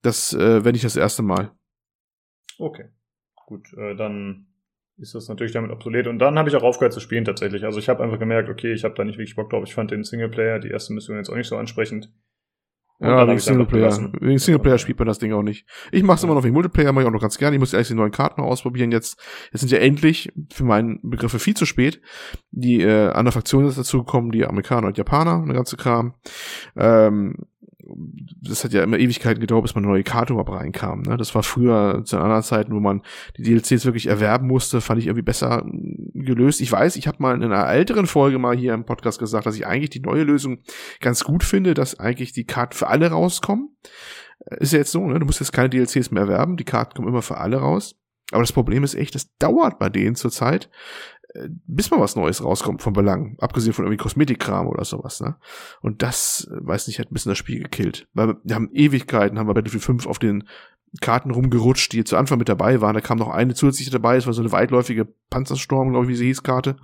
Das 0.00 0.32
äh, 0.32 0.64
wenn 0.64 0.74
ich 0.74 0.82
das 0.82 0.96
erste 0.96 1.22
Mal. 1.22 1.50
Okay. 2.58 2.90
Gut, 3.46 3.72
äh, 3.74 3.94
dann 3.94 4.46
ist 4.96 5.14
das 5.14 5.28
natürlich 5.28 5.52
damit 5.52 5.70
obsolet. 5.70 6.06
Und 6.06 6.18
dann 6.18 6.38
habe 6.38 6.48
ich 6.48 6.56
auch 6.56 6.62
aufgehört 6.62 6.92
zu 6.92 7.00
spielen 7.00 7.24
tatsächlich. 7.24 7.64
Also 7.64 7.78
ich 7.78 7.88
habe 7.88 8.02
einfach 8.02 8.18
gemerkt, 8.18 8.48
okay, 8.48 8.72
ich 8.72 8.84
habe 8.84 8.94
da 8.94 9.04
nicht 9.04 9.18
wirklich 9.18 9.36
Bock 9.36 9.50
drauf. 9.50 9.64
Ich 9.66 9.74
fand 9.74 9.90
den 9.90 10.04
Singleplayer, 10.04 10.60
die 10.60 10.70
erste 10.70 10.92
Mission 10.92 11.16
jetzt 11.16 11.30
auch 11.30 11.36
nicht 11.36 11.48
so 11.48 11.56
ansprechend. 11.56 12.10
Und 12.98 13.08
ja, 13.08 13.26
wegen 13.26 13.40
Singleplayer. 13.40 14.12
Wegen 14.20 14.38
Singleplayer 14.38 14.78
spielt 14.78 14.98
man 14.98 15.08
das 15.08 15.18
Ding 15.18 15.32
auch 15.32 15.42
nicht. 15.42 15.66
Ich 15.90 16.04
mache 16.04 16.16
es 16.16 16.22
ja. 16.22 16.26
immer 16.26 16.36
noch 16.36 16.44
wegen 16.44 16.54
Multiplayer, 16.54 16.92
mache 16.92 17.02
ich 17.02 17.08
auch 17.08 17.12
noch 17.12 17.20
ganz 17.20 17.38
gerne. 17.38 17.56
Ich 17.56 17.60
muss 17.60 17.72
ja 17.72 17.78
erst 17.78 17.90
die 17.90 17.94
neuen 17.94 18.12
Karten 18.12 18.40
noch 18.40 18.48
ausprobieren. 18.48 18.92
Jetzt, 18.92 19.20
jetzt 19.52 19.60
sind 19.60 19.72
ja 19.72 19.78
endlich, 19.78 20.32
für 20.52 20.64
meinen 20.64 21.00
Begriffe 21.02 21.40
viel 21.40 21.54
zu 21.54 21.66
spät, 21.66 22.00
die 22.52 22.82
äh, 22.82 23.08
anderen 23.08 23.32
Fraktionen 23.32 23.74
dazu 23.74 23.98
gekommen, 23.98 24.30
die 24.30 24.46
Amerikaner 24.46 24.86
und 24.86 24.96
Japaner, 24.96 25.42
eine 25.42 25.54
ganze 25.54 25.76
Kram. 25.76 26.14
Ähm, 26.76 27.46
das 28.42 28.64
hat 28.64 28.72
ja 28.72 28.82
immer 28.82 28.98
Ewigkeiten 28.98 29.40
gedauert, 29.40 29.62
bis 29.62 29.74
man 29.74 29.84
eine 29.84 29.92
neue 29.92 30.04
Karte 30.04 30.32
überhaupt 30.32 30.52
reinkam. 30.52 31.02
Ne? 31.02 31.16
Das 31.16 31.34
war 31.34 31.42
früher 31.42 32.02
zu 32.04 32.18
anderen 32.18 32.42
Zeiten, 32.42 32.74
wo 32.74 32.80
man 32.80 33.02
die 33.36 33.42
DLCs 33.42 33.84
wirklich 33.84 34.06
erwerben 34.06 34.46
musste, 34.46 34.80
fand 34.80 35.00
ich 35.00 35.06
irgendwie 35.06 35.22
besser 35.22 35.64
gelöst. 36.14 36.60
Ich 36.60 36.70
weiß, 36.70 36.96
ich 36.96 37.06
habe 37.06 37.18
mal 37.20 37.34
in 37.34 37.42
einer 37.44 37.68
älteren 37.68 38.06
Folge 38.06 38.38
mal 38.38 38.56
hier 38.56 38.74
im 38.74 38.84
Podcast 38.84 39.18
gesagt, 39.18 39.46
dass 39.46 39.56
ich 39.56 39.66
eigentlich 39.66 39.90
die 39.90 40.00
neue 40.00 40.24
Lösung 40.24 40.58
ganz 41.00 41.24
gut 41.24 41.44
finde, 41.44 41.74
dass 41.74 41.98
eigentlich 41.98 42.32
die 42.32 42.44
Karten 42.44 42.74
für 42.74 42.88
alle 42.88 43.10
rauskommen. 43.10 43.76
Ist 44.58 44.72
ja 44.72 44.78
jetzt 44.78 44.92
so, 44.92 45.06
ne? 45.06 45.18
Du 45.18 45.26
musst 45.26 45.40
jetzt 45.40 45.52
keine 45.52 45.70
DLCs 45.70 46.10
mehr 46.10 46.24
erwerben, 46.24 46.56
die 46.56 46.64
Karten 46.64 46.94
kommen 46.94 47.08
immer 47.08 47.22
für 47.22 47.38
alle 47.38 47.58
raus. 47.58 47.96
Aber 48.32 48.42
das 48.42 48.52
Problem 48.52 48.84
ist 48.84 48.94
echt, 48.94 49.14
das 49.14 49.36
dauert 49.36 49.78
bei 49.78 49.88
denen 49.88 50.16
zurzeit, 50.16 50.64
äh, 50.64 50.70
bis 51.66 51.90
mal 51.90 52.00
was 52.00 52.16
Neues 52.16 52.42
rauskommt 52.42 52.82
von 52.82 52.92
Belang, 52.92 53.36
abgesehen 53.40 53.72
von 53.72 53.84
irgendwie 53.84 54.02
Kosmetikkram 54.02 54.68
oder 54.68 54.84
sowas, 54.84 55.20
ne? 55.20 55.36
Und 55.80 56.02
das, 56.02 56.48
äh, 56.50 56.56
weiß 56.60 56.86
nicht, 56.86 56.98
hat 56.98 57.10
ein 57.10 57.14
bisschen 57.14 57.30
das 57.30 57.38
Spiel 57.38 57.62
gekillt. 57.62 58.08
Weil 58.14 58.36
wir 58.42 58.54
haben 58.54 58.70
Ewigkeiten, 58.72 59.38
haben 59.38 59.48
wir 59.48 59.54
Battlefield 59.54 59.82
5 59.82 60.06
auf 60.06 60.18
den 60.18 60.44
Karten 61.00 61.32
rumgerutscht, 61.32 61.92
die 61.92 62.04
zu 62.04 62.16
Anfang 62.16 62.38
mit 62.38 62.48
dabei 62.48 62.80
waren. 62.80 62.94
Da 62.94 63.00
kam 63.00 63.18
noch 63.18 63.30
eine 63.30 63.54
zusätzliche 63.54 63.90
dabei, 63.90 64.14
das 64.14 64.26
war 64.26 64.32
so 64.32 64.42
eine 64.42 64.52
weitläufige 64.52 65.06
Panzersturm, 65.28 65.90
glaube 65.90 66.06
ich, 66.06 66.12
wie 66.12 66.16
sie 66.16 66.26
hieß, 66.26 66.44
Karte. 66.44 66.76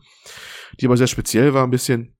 Die 0.80 0.86
aber 0.86 0.96
sehr 0.96 1.06
speziell 1.06 1.54
war 1.54 1.64
ein 1.64 1.70
bisschen. 1.70 2.16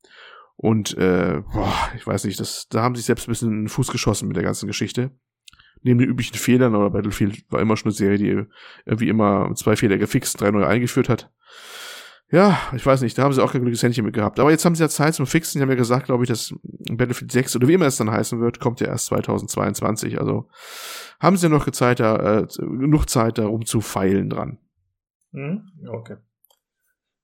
Und 0.56 0.96
äh, 0.98 1.42
boah, 1.52 1.74
ich 1.96 2.06
weiß 2.06 2.24
nicht, 2.24 2.38
das, 2.38 2.68
da 2.68 2.82
haben 2.82 2.94
sich 2.94 3.06
selbst 3.06 3.26
ein 3.26 3.32
bisschen 3.32 3.50
in 3.50 3.62
den 3.62 3.68
Fuß 3.68 3.88
geschossen 3.88 4.28
mit 4.28 4.36
der 4.36 4.44
ganzen 4.44 4.66
Geschichte. 4.66 5.10
Neben 5.82 5.98
den 5.98 6.10
üblichen 6.10 6.36
Fehlern, 6.36 6.74
aber 6.74 6.90
Battlefield 6.90 7.42
war 7.48 7.60
immer 7.60 7.76
schon 7.76 7.86
eine 7.86 7.96
Serie, 7.96 8.18
die 8.18 8.46
irgendwie 8.84 9.08
immer 9.08 9.52
zwei 9.54 9.74
Fehler 9.74 9.96
gefixt, 9.96 10.40
drei 10.40 10.50
neue 10.50 10.66
eingeführt 10.66 11.08
hat 11.08 11.32
ja, 12.30 12.58
ich 12.74 12.84
weiß 12.84 13.02
nicht, 13.02 13.18
da 13.18 13.24
haben 13.24 13.32
sie 13.32 13.42
auch 13.42 13.52
kein 13.52 13.60
glückliches 13.60 13.82
Händchen 13.82 14.04
mit 14.04 14.14
gehabt. 14.14 14.38
Aber 14.38 14.50
jetzt 14.50 14.64
haben 14.64 14.74
sie 14.74 14.82
ja 14.82 14.88
Zeit 14.88 15.14
zum 15.14 15.26
Fixen. 15.26 15.58
Die 15.58 15.62
haben 15.62 15.70
ja 15.70 15.76
gesagt, 15.76 16.06
glaube 16.06 16.24
ich, 16.24 16.28
dass 16.28 16.54
Battlefield 16.62 17.32
6 17.32 17.56
oder 17.56 17.68
wie 17.68 17.74
immer 17.74 17.86
es 17.86 17.96
dann 17.96 18.10
heißen 18.10 18.40
wird, 18.40 18.60
kommt 18.60 18.80
ja 18.80 18.86
erst 18.86 19.06
2022. 19.06 20.20
Also 20.20 20.48
haben 21.18 21.36
sie 21.36 21.46
ja 21.46 21.50
noch 21.50 21.68
Zeit, 21.70 22.00
da, 22.00 22.40
äh, 22.40 22.46
genug 22.58 23.08
Zeit, 23.08 23.38
da 23.38 23.46
rumzufeilen 23.46 24.30
dran. 24.30 24.58
Mhm, 25.32 25.70
okay. 25.88 26.16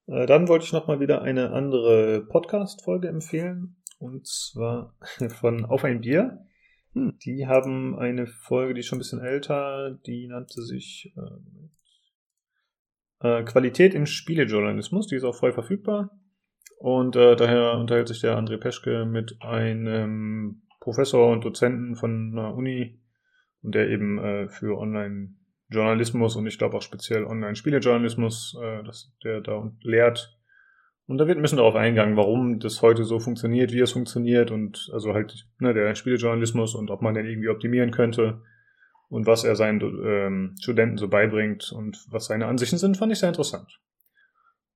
Äh, 0.07 0.25
dann 0.25 0.47
wollte 0.47 0.65
ich 0.65 0.73
noch 0.73 0.87
mal 0.87 0.99
wieder 0.99 1.21
eine 1.21 1.51
andere 1.51 2.25
Podcast-Folge 2.27 3.07
empfehlen. 3.07 3.77
Und 3.99 4.27
zwar 4.27 4.93
von 5.39 5.65
Auf 5.65 5.83
ein 5.83 6.01
Bier. 6.01 6.45
Hm. 6.93 7.17
Die 7.23 7.47
haben 7.47 7.97
eine 7.97 8.27
Folge, 8.27 8.73
die 8.73 8.79
ist 8.81 8.87
schon 8.87 8.97
ein 8.97 8.99
bisschen 8.99 9.21
älter, 9.21 9.91
die 10.05 10.27
nannte 10.27 10.61
sich, 10.61 11.13
äh, 11.15 11.21
äh, 13.21 13.43
Qualität 13.43 13.93
im 13.93 14.05
Spielejournalismus, 14.05 15.07
die 15.07 15.15
ist 15.15 15.23
auch 15.23 15.35
frei 15.35 15.51
verfügbar. 15.51 16.11
Und 16.79 17.15
äh, 17.15 17.35
daher 17.35 17.77
unterhält 17.77 18.07
sich 18.07 18.21
der 18.21 18.37
André 18.37 18.57
Peschke 18.57 19.05
mit 19.05 19.37
einem 19.41 20.61
Professor 20.79 21.31
und 21.31 21.43
Dozenten 21.43 21.95
von 21.95 22.31
einer 22.33 22.53
Uni, 22.53 23.01
und 23.63 23.75
der 23.75 23.89
eben 23.89 24.19
äh, 24.19 24.47
für 24.47 24.77
Online-Journalismus 24.77 26.35
und 26.35 26.45
ich 26.45 26.57
glaube 26.57 26.77
auch 26.77 26.81
speziell 26.81 27.25
Online-Spielejournalismus, 27.25 28.57
äh, 28.61 28.83
der 29.23 29.41
da 29.41 29.71
lehrt. 29.81 30.37
Und 31.07 31.17
da 31.17 31.27
wird 31.27 31.37
ein 31.37 31.41
bisschen 31.41 31.57
darauf 31.57 31.75
eingegangen, 31.75 32.17
warum 32.17 32.59
das 32.59 32.81
heute 32.81 33.03
so 33.05 33.19
funktioniert, 33.19 33.71
wie 33.71 33.79
es 33.79 33.93
funktioniert 33.93 34.51
und 34.51 34.89
also 34.93 35.13
halt 35.13 35.47
ne, 35.59 35.73
der 35.73 35.95
Spielejournalismus 35.95 36.75
und 36.75 36.91
ob 36.91 37.01
man 37.01 37.15
den 37.15 37.25
irgendwie 37.25 37.49
optimieren 37.49 37.91
könnte 37.91 38.41
und 39.09 39.25
was 39.25 39.43
er 39.43 39.55
seinen 39.55 39.81
ähm, 39.81 40.55
Studenten 40.59 40.97
so 40.97 41.07
beibringt 41.07 41.71
und 41.71 42.05
was 42.09 42.25
seine 42.25 42.47
Ansichten 42.47 42.77
sind, 42.77 42.97
fand 42.97 43.11
ich 43.11 43.19
sehr 43.19 43.29
interessant. 43.29 43.79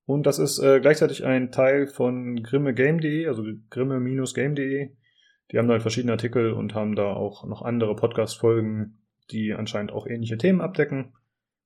Und 0.06 0.26
das 0.26 0.40
ist 0.40 0.60
äh, 0.60 0.80
gleichzeitig 0.80 1.26
ein 1.26 1.52
Teil 1.52 1.88
von 1.88 2.42
grimmegame.de, 2.42 3.28
also 3.28 3.44
grimme-game.de. 3.70 4.90
Die 5.52 5.58
haben 5.58 5.68
da 5.68 5.74
halt 5.74 5.82
verschiedene 5.82 6.14
Artikel 6.14 6.54
und 6.54 6.76
haben 6.76 6.96
da 6.96 7.14
auch 7.14 7.46
noch 7.46 7.62
andere 7.62 7.96
Podcast-Folgen, 7.96 9.00
die 9.32 9.54
anscheinend 9.54 9.92
auch 9.92 10.08
ähnliche 10.08 10.38
Themen 10.38 10.62
abdecken. 10.62 11.14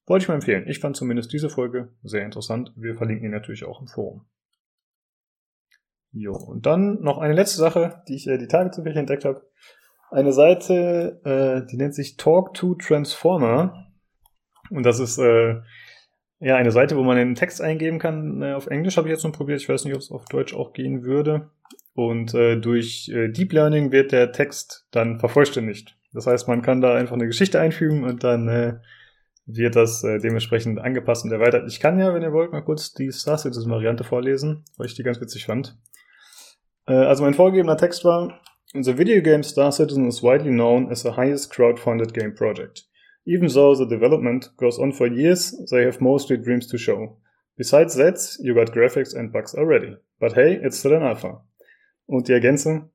Wollte 0.08 0.24
ich 0.24 0.28
mal 0.28 0.36
empfehlen. 0.36 0.68
Ich 0.68 0.80
fand 0.80 0.96
zumindest 0.96 1.34
diese 1.34 1.50
Folge 1.50 1.94
sehr 2.04 2.26
interessant. 2.26 2.72
Wir 2.76 2.96
verlinken 2.96 3.26
ihn 3.26 3.32
natürlich 3.32 3.64
auch 3.64 3.82
im 3.82 3.88
Forum. 3.88 4.26
Jo, 6.12 6.34
und 6.34 6.66
dann 6.66 7.02
noch 7.02 7.18
eine 7.18 7.34
letzte 7.34 7.58
Sache, 7.58 8.02
die 8.08 8.16
ich 8.16 8.28
äh, 8.28 8.38
die 8.38 8.48
Tage 8.48 8.72
zufällig 8.72 8.98
entdeckt 8.98 9.26
habe 9.26 9.46
eine 10.12 10.34
Seite, 10.34 11.22
äh, 11.24 11.68
die 11.70 11.78
nennt 11.78 11.96
sich 11.96 12.18
Talk 12.18 12.54
to 12.54 12.76
Transformer. 12.76 13.88
Und 14.70 14.86
das 14.86 15.00
ist 15.00 15.18
äh, 15.18 15.56
ja 16.40 16.56
eine 16.56 16.72
Seite, 16.72 16.98
wo 16.98 17.04
man 17.04 17.18
einen 17.18 17.36
Text 17.36 17.62
eingeben 17.62 18.00
kann. 18.00 18.42
Äh, 18.42 18.54
auf 18.54 18.68
Englisch 18.68 18.98
habe 18.98 19.08
ich 19.08 19.12
jetzt 19.12 19.24
noch 19.24 19.32
probiert. 19.32 19.62
Ich 19.62 19.70
weiß 19.70 19.86
nicht, 19.86 19.96
ob 19.96 20.02
es 20.02 20.12
auf 20.12 20.26
Deutsch 20.26 20.54
auch 20.54 20.74
gehen 20.74 21.04
würde. 21.04 21.50
Und 21.94 22.34
äh, 22.34 22.58
durch 22.58 23.10
äh, 23.14 23.30
Deep 23.30 23.54
Learning 23.54 23.92
wird 23.92 24.12
der 24.12 24.32
Text 24.32 24.88
dann 24.92 25.20
vervollständigt. 25.20 25.98
Das 26.14 26.28
heißt, 26.28 26.48
man 26.48 26.62
kann 26.62 26.82
da 26.82 26.96
einfach 26.96 27.16
eine 27.16 27.28
Geschichte 27.28 27.60
einfügen 27.60 28.04
und 28.04 28.24
dann 28.24 28.48
äh, 28.48 28.76
wird 29.46 29.76
das 29.76 30.04
äh, 30.04 30.20
dementsprechend 30.20 30.80
angepasst 30.80 31.26
und 31.26 31.32
erweitert. 31.32 31.68
Ich 31.68 31.80
kann 31.80 32.00
ja, 32.00 32.14
wenn 32.14 32.24
ihr 32.24 32.34
wollt, 32.34 32.52
mal 32.52 32.64
kurz 32.64 32.94
die 32.94 33.12
Star 33.12 33.38
Citizen 33.38 33.70
Variante 33.70 34.04
vorlesen, 34.04 34.66
weil 34.78 34.88
ich 34.88 34.96
die 34.96 35.04
ganz 35.04 35.22
witzig 35.22 35.46
fand. 35.46 35.78
Äh, 36.88 36.94
also 36.94 37.24
mein 37.24 37.34
vorgegebener 37.34 37.78
Text 37.78 38.04
war, 38.06 38.40
The 38.78 38.92
video 38.92 39.22
game 39.22 39.42
Star 39.42 39.72
Citizen 39.72 40.06
is 40.06 40.22
widely 40.22 40.52
known 40.52 40.92
as 40.92 41.02
the 41.02 41.14
highest 41.14 41.50
crowd-funded 41.50 42.14
game 42.14 42.34
project. 42.34 42.84
Even 43.26 43.48
though 43.48 43.74
the 43.74 43.86
development 43.86 44.50
goes 44.58 44.78
on 44.80 44.92
for 44.92 45.08
years, 45.08 45.56
they 45.72 45.84
have 45.84 46.02
mostly 46.02 46.36
dreams 46.36 46.68
to 46.68 46.78
show. 46.78 47.16
Besides 47.58 47.96
that, 47.96 48.20
you 48.42 48.54
got 48.54 48.74
graphics 48.74 49.16
and 49.16 49.32
bugs 49.32 49.56
already. 49.56 49.96
But 50.20 50.34
hey, 50.34 50.60
it's 50.62 50.78
still 50.78 50.94
an 50.94 51.04
alpha. 51.04 51.38
Und 52.10 52.28
die 52.28 52.34
Ergänzung. 52.34 52.90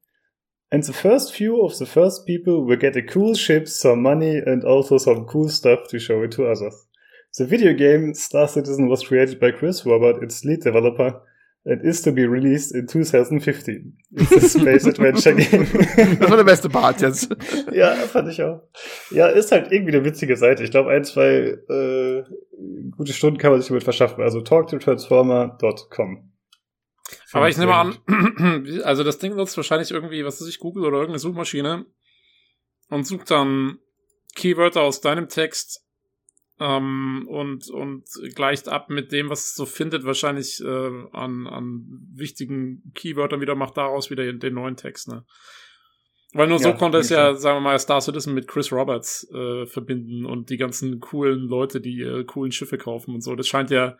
And 0.71 0.83
the 0.83 0.93
first 0.93 1.33
few 1.33 1.65
of 1.65 1.79
the 1.79 1.87
first 1.87 2.27
people 2.27 2.67
will 2.67 2.77
get 2.77 2.97
a 2.97 3.03
cool 3.03 3.35
ship, 3.35 3.67
some 3.67 4.03
money, 4.03 4.37
and 4.37 4.63
also 4.65 4.99
some 4.99 5.25
cool 5.25 5.49
stuff 5.49 5.89
to 5.89 5.99
show 5.99 6.23
it 6.23 6.33
to 6.33 6.47
others. 6.47 6.75
The 7.39 7.47
video 7.47 7.73
game 7.73 8.13
Star 8.13 8.49
Citizen 8.49 8.89
was 8.89 9.03
created 9.03 9.41
by 9.41 9.53
Chris 9.53 9.87
Robert, 9.87 10.23
its 10.23 10.45
lead 10.45 10.61
developer, 10.61 11.23
It 11.65 11.83
is 11.83 12.01
to 12.03 12.13
be 12.13 12.23
released 12.23 12.75
in 12.75 12.89
2015. 12.89 13.99
It's 14.13 14.33
a 14.33 14.41
Space 14.41 14.87
Adventure 14.87 15.35
Game. 15.35 15.69
das 16.19 16.31
war 16.31 16.37
der 16.39 16.45
beste 16.45 16.71
Part 16.71 17.03
jetzt. 17.03 17.29
ja, 17.71 17.95
fand 17.97 18.31
ich 18.31 18.43
auch. 18.43 18.63
Ja, 19.11 19.29
ist 19.29 19.53
halt 19.53 19.71
irgendwie 19.71 19.95
eine 19.95 20.05
witzige 20.05 20.37
Seite. 20.37 20.65
Ich 20.65 20.71
glaube, 20.71 20.91
ein, 20.91 21.05
zwei 21.05 21.59
äh, 21.69 22.25
gute 22.97 23.13
Stunden 23.13 23.39
kann 23.39 23.51
man 23.51 23.61
sich 23.61 23.69
damit 23.69 23.85
verschaffen. 23.85 24.23
Also 24.23 24.41
talktotransformer.com. 24.41 26.33
Aber 27.33 27.49
ich 27.49 27.59
nehme 27.59 27.75
an, 27.75 27.99
also 28.85 29.05
das 29.05 29.19
Ding 29.19 29.37
nutzt 29.37 29.57
wahrscheinlich 29.57 29.91
irgendwie, 29.91 30.25
was 30.25 30.41
weiß 30.41 30.49
ich, 30.49 30.61
Google 30.61 30.85
oder 30.85 30.97
irgendeine 30.97 31.19
Suchmaschine 31.19 31.85
und 32.89 33.07
sucht 33.07 33.31
dann 33.31 33.79
Keywörter 34.35 34.81
aus 34.81 35.01
deinem 35.01 35.29
Text 35.29 35.85
ähm, 36.61 37.27
und, 37.27 37.69
und 37.71 38.05
gleicht 38.35 38.69
ab 38.69 38.91
mit 38.91 39.13
dem, 39.13 39.31
was 39.31 39.47
es 39.47 39.55
so 39.55 39.65
findet, 39.65 40.05
wahrscheinlich 40.05 40.61
äh, 40.63 40.91
an, 41.13 41.47
an 41.47 41.87
wichtigen 42.15 42.93
Keywörtern 42.95 43.41
wieder, 43.41 43.55
macht 43.55 43.79
daraus 43.79 44.11
wieder 44.11 44.31
den 44.31 44.55
neuen 44.55 44.77
Text, 44.77 45.09
ne? 45.09 45.25
Weil 46.33 46.47
nur 46.47 46.61
so 46.61 46.69
ja, 46.69 46.77
konnte 46.77 46.99
es 46.99 47.09
ja, 47.09 47.35
sagen 47.35 47.57
wir 47.57 47.61
mal, 47.61 47.79
Star 47.81 48.01
Citizen 48.01 48.35
mit 48.35 48.47
Chris 48.47 48.71
Roberts 48.71 49.29
äh, 49.33 49.67
verbinden 49.67 50.25
und 50.25 50.51
die 50.51 50.59
ganzen 50.59 51.01
coolen 51.01 51.49
Leute, 51.49 51.81
die 51.81 52.03
äh, 52.03 52.23
coolen 52.25 52.53
Schiffe 52.53 52.79
kaufen 52.79 53.15
und 53.15 53.23
so. 53.23 53.35
Das 53.35 53.49
scheint 53.49 53.71
ja, 53.71 53.97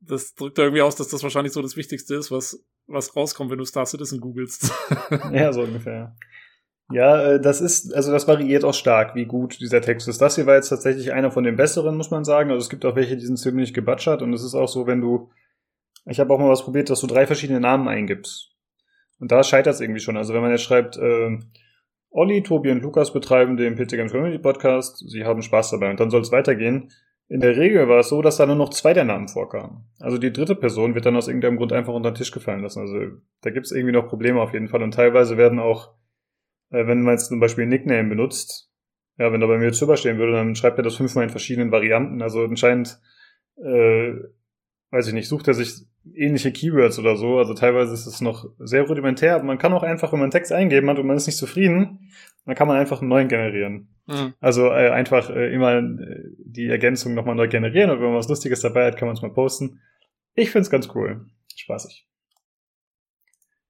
das 0.00 0.34
drückt 0.34 0.56
ja 0.56 0.64
irgendwie 0.64 0.80
aus, 0.80 0.96
dass 0.96 1.08
das 1.08 1.22
wahrscheinlich 1.22 1.52
so 1.52 1.60
das 1.60 1.76
Wichtigste 1.76 2.14
ist, 2.14 2.30
was, 2.30 2.64
was 2.86 3.14
rauskommt, 3.14 3.50
wenn 3.50 3.58
du 3.58 3.66
Star 3.66 3.84
Citizen 3.84 4.20
googelst. 4.20 4.72
ja, 5.32 5.52
so 5.52 5.62
ungefähr. 5.62 6.16
Ja, 6.90 7.32
äh, 7.32 7.40
das 7.40 7.60
ist, 7.60 7.94
also 7.94 8.12
das 8.12 8.28
variiert 8.28 8.64
auch 8.64 8.74
stark, 8.74 9.14
wie 9.14 9.26
gut 9.26 9.60
dieser 9.60 9.80
Text 9.80 10.06
ist. 10.08 10.20
Das 10.20 10.36
hier 10.36 10.46
war 10.46 10.54
jetzt 10.54 10.68
tatsächlich 10.68 11.12
einer 11.12 11.30
von 11.30 11.44
den 11.44 11.56
besseren, 11.56 11.96
muss 11.96 12.10
man 12.10 12.24
sagen. 12.24 12.50
Also 12.50 12.62
es 12.62 12.70
gibt 12.70 12.84
auch 12.84 12.94
welche, 12.94 13.16
die 13.16 13.26
sind 13.26 13.38
ziemlich 13.38 13.74
gebutschert 13.74 14.22
und 14.22 14.32
es 14.32 14.44
ist 14.44 14.54
auch 14.54 14.68
so, 14.68 14.86
wenn 14.86 15.00
du, 15.00 15.30
ich 16.04 16.20
habe 16.20 16.32
auch 16.32 16.38
mal 16.38 16.48
was 16.48 16.62
probiert, 16.62 16.88
dass 16.90 17.00
du 17.00 17.06
drei 17.06 17.26
verschiedene 17.26 17.60
Namen 17.60 17.88
eingibst. 17.88 18.52
Und 19.18 19.32
da 19.32 19.42
scheitert 19.42 19.74
es 19.74 19.80
irgendwie 19.80 20.00
schon. 20.00 20.16
Also 20.16 20.34
wenn 20.34 20.42
man 20.42 20.50
jetzt 20.50 20.62
schreibt, 20.62 20.96
äh, 20.96 21.38
Olli, 22.10 22.42
Tobi 22.42 22.70
und 22.70 22.82
Lukas 22.82 23.12
betreiben 23.12 23.56
den 23.56 23.74
PC 23.74 23.90
Games 23.90 24.12
Community 24.12 24.38
Podcast, 24.38 24.98
sie 25.08 25.24
haben 25.24 25.42
Spaß 25.42 25.70
dabei 25.70 25.90
und 25.90 25.98
dann 25.98 26.10
soll 26.10 26.20
es 26.20 26.32
weitergehen. 26.32 26.90
In 27.28 27.40
der 27.40 27.56
Regel 27.56 27.88
war 27.88 27.98
es 27.98 28.08
so, 28.08 28.22
dass 28.22 28.36
da 28.36 28.46
nur 28.46 28.54
noch 28.54 28.70
zwei 28.70 28.94
der 28.94 29.04
Namen 29.04 29.26
vorkamen. 29.26 29.84
Also 29.98 30.16
die 30.16 30.32
dritte 30.32 30.54
Person 30.54 30.94
wird 30.94 31.06
dann 31.06 31.16
aus 31.16 31.26
irgendeinem 31.26 31.56
Grund 31.56 31.72
einfach 31.72 31.92
unter 31.92 32.12
den 32.12 32.14
Tisch 32.14 32.30
gefallen 32.30 32.62
lassen. 32.62 32.80
Also 32.80 33.18
da 33.42 33.50
gibt 33.50 33.66
es 33.66 33.72
irgendwie 33.72 33.92
noch 33.92 34.06
Probleme 34.06 34.40
auf 34.40 34.52
jeden 34.52 34.68
Fall 34.68 34.82
und 34.82 34.94
teilweise 34.94 35.36
werden 35.36 35.58
auch 35.58 35.90
wenn 36.70 37.02
man 37.02 37.14
jetzt 37.14 37.28
zum 37.28 37.40
Beispiel 37.40 37.64
ein 37.64 37.70
Nickname 37.70 38.08
benutzt, 38.08 38.70
ja, 39.18 39.32
wenn 39.32 39.40
da 39.40 39.46
bei 39.46 39.58
mir 39.58 39.70
drüber 39.70 39.96
stehen 39.96 40.18
würde, 40.18 40.32
dann 40.32 40.54
schreibt 40.56 40.78
er 40.78 40.84
das 40.84 40.96
fünfmal 40.96 41.24
in 41.24 41.30
verschiedenen 41.30 41.72
Varianten. 41.72 42.20
Also 42.20 42.44
anscheinend, 42.44 43.00
äh, 43.56 44.12
weiß 44.90 45.08
ich 45.08 45.14
nicht, 45.14 45.28
sucht 45.28 45.48
er 45.48 45.54
sich 45.54 45.86
ähnliche 46.14 46.52
Keywords 46.52 46.98
oder 46.98 47.16
so. 47.16 47.38
Also 47.38 47.54
teilweise 47.54 47.94
ist 47.94 48.06
es 48.06 48.20
noch 48.20 48.48
sehr 48.58 48.82
rudimentär, 48.82 49.34
aber 49.36 49.44
man 49.44 49.58
kann 49.58 49.72
auch 49.72 49.82
einfach, 49.82 50.12
wenn 50.12 50.18
man 50.18 50.26
einen 50.26 50.32
Text 50.32 50.52
eingeben 50.52 50.88
hat 50.90 50.98
und 50.98 51.06
man 51.06 51.16
ist 51.16 51.26
nicht 51.26 51.38
zufrieden, 51.38 52.10
dann 52.44 52.54
kann 52.54 52.68
man 52.68 52.76
einfach 52.76 53.00
einen 53.00 53.08
neuen 53.08 53.28
generieren. 53.28 53.88
Mhm. 54.06 54.34
Also 54.40 54.66
äh, 54.66 54.90
einfach 54.90 55.30
äh, 55.30 55.52
immer 55.52 55.78
äh, 55.78 56.30
die 56.38 56.66
Ergänzung 56.66 57.14
nochmal 57.14 57.34
neu 57.34 57.48
generieren 57.48 57.90
und 57.90 57.98
wenn 57.98 58.08
man 58.08 58.16
was 58.16 58.28
Lustiges 58.28 58.60
dabei 58.60 58.86
hat, 58.86 58.96
kann 58.96 59.08
man 59.08 59.16
es 59.16 59.22
mal 59.22 59.32
posten. 59.32 59.80
Ich 60.34 60.50
find's 60.50 60.70
ganz 60.70 60.90
cool. 60.94 61.26
Spaßig. 61.56 62.06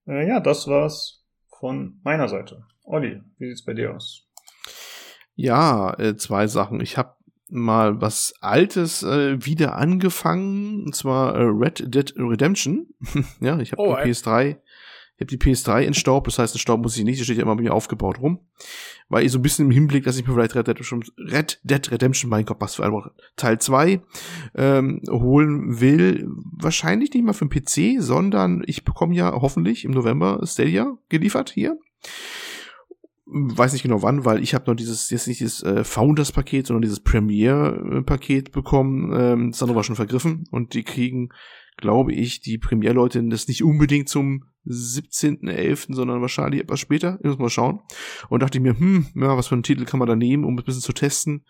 Äh, 0.09 0.27
ja, 0.27 0.41
das 0.41 0.67
war's 0.67 1.25
von 1.49 2.01
meiner 2.03 2.29
Seite. 2.29 2.65
Olli, 2.87 3.21
wie 3.39 3.49
sieht's 3.49 3.65
bei 3.65 3.75
dir 3.75 3.95
aus? 3.95 4.27
Ja, 5.35 5.93
äh, 5.99 6.17
zwei 6.17 6.47
Sachen. 6.47 6.81
Ich 6.81 6.97
habe 6.97 7.15
mal 7.49 8.01
was 8.01 8.35
Altes 8.41 9.03
äh, 9.03 9.45
wieder 9.45 9.77
angefangen, 9.77 10.85
und 10.87 10.95
zwar 10.95 11.35
äh, 11.35 11.43
Red 11.43 11.95
Dead 11.95 12.15
Redemption. 12.17 12.89
ja, 13.41 13.59
ich 13.59 13.73
habe 13.73 13.83
oh, 13.83 13.97
die 13.97 14.11
PS3 14.11 14.57
ich 15.17 15.23
habe 15.23 15.35
die 15.35 15.39
PS3 15.39 15.85
entstaubt, 15.85 16.27
das 16.27 16.39
heißt, 16.39 16.55
den 16.55 16.59
Staub 16.59 16.83
muss 16.83 16.97
ich 16.99 17.05
nicht, 17.05 17.19
der 17.19 17.25
steht 17.25 17.39
ja 17.39 17.43
immer 17.43 17.57
bei 17.57 17.63
mir 17.63 17.73
aufgebaut 17.73 18.21
rum. 18.21 18.41
Weil 19.09 19.25
ich 19.25 19.33
so 19.33 19.39
ein 19.39 19.43
bisschen 19.43 19.67
im 19.67 19.71
Hinblick, 19.71 20.05
dass 20.05 20.19
ich 20.19 20.27
mir 20.27 20.35
vielleicht 20.35 20.55
Red 20.55 20.67
Dead 20.67 20.79
Redemption, 20.79 21.05
Red 21.17 21.59
Dead 21.63 21.91
Redemption 21.91 22.29
mein 22.29 22.45
Gott, 22.45 22.59
was 22.61 22.75
für 22.75 22.85
ein 22.85 22.93
Teil 23.37 23.59
2 23.59 24.03
ähm, 24.57 25.01
holen 25.09 25.81
will. 25.81 26.29
Wahrscheinlich 26.59 27.15
nicht 27.15 27.25
mal 27.25 27.33
für 27.33 27.47
den 27.47 27.65
PC, 27.65 28.03
sondern 28.03 28.63
ich 28.67 28.85
bekomme 28.85 29.15
ja 29.15 29.33
hoffentlich 29.33 29.87
im 29.87 29.93
November 29.93 30.41
Stadia 30.45 30.99
geliefert 31.09 31.49
hier 31.49 31.79
weiß 33.27 33.73
nicht 33.73 33.83
genau 33.83 34.03
wann, 34.03 34.25
weil 34.25 34.43
ich 34.43 34.55
habe 34.55 34.71
noch 34.71 34.77
dieses, 34.77 35.11
jetzt 35.11 35.27
nicht 35.27 35.41
dieses 35.41 35.63
äh, 35.63 35.83
Founders-Paket, 35.83 36.69
sondern 36.69 36.83
dieses 36.83 37.01
Premiere-Paket 37.01 38.53
bekommen. 38.53 39.13
Ähm, 39.15 39.51
das 39.51 39.63
andere 39.63 39.77
war 39.77 39.85
schon 39.85 39.97
vergriffen 39.97 40.45
und 40.53 40.75
die 40.75 40.85
kriegen, 40.85 41.31
glaube 41.77 42.13
ich, 42.13 42.41
die 42.41 42.59
Premiere-Leute 42.59 43.23
das 43.29 43.49
nicht 43.49 43.65
unbedingt 43.65 44.09
zum 44.09 44.45
17.11., 44.67 45.95
sondern 45.95 46.21
wahrscheinlich 46.21 46.61
etwas 46.61 46.81
später. 46.81 47.19
Ich 47.21 47.27
muss 47.27 47.39
mal 47.39 47.51
schauen. 47.51 47.81
Und 48.29 48.43
dachte 48.43 48.59
ich 48.59 48.63
mir, 48.63 48.79
hm, 48.79 49.09
ja, 49.17 49.37
was 49.37 49.49
für 49.49 49.57
einen 49.57 49.65
Titel 49.65 49.85
kann 49.85 49.99
man 49.99 50.09
da 50.09 50.17
nehmen, 50.17 50.45
um 50.45 50.57
ein 50.57 50.65
bisschen 50.65 50.83
zu 50.83 50.93
testen 50.93 51.45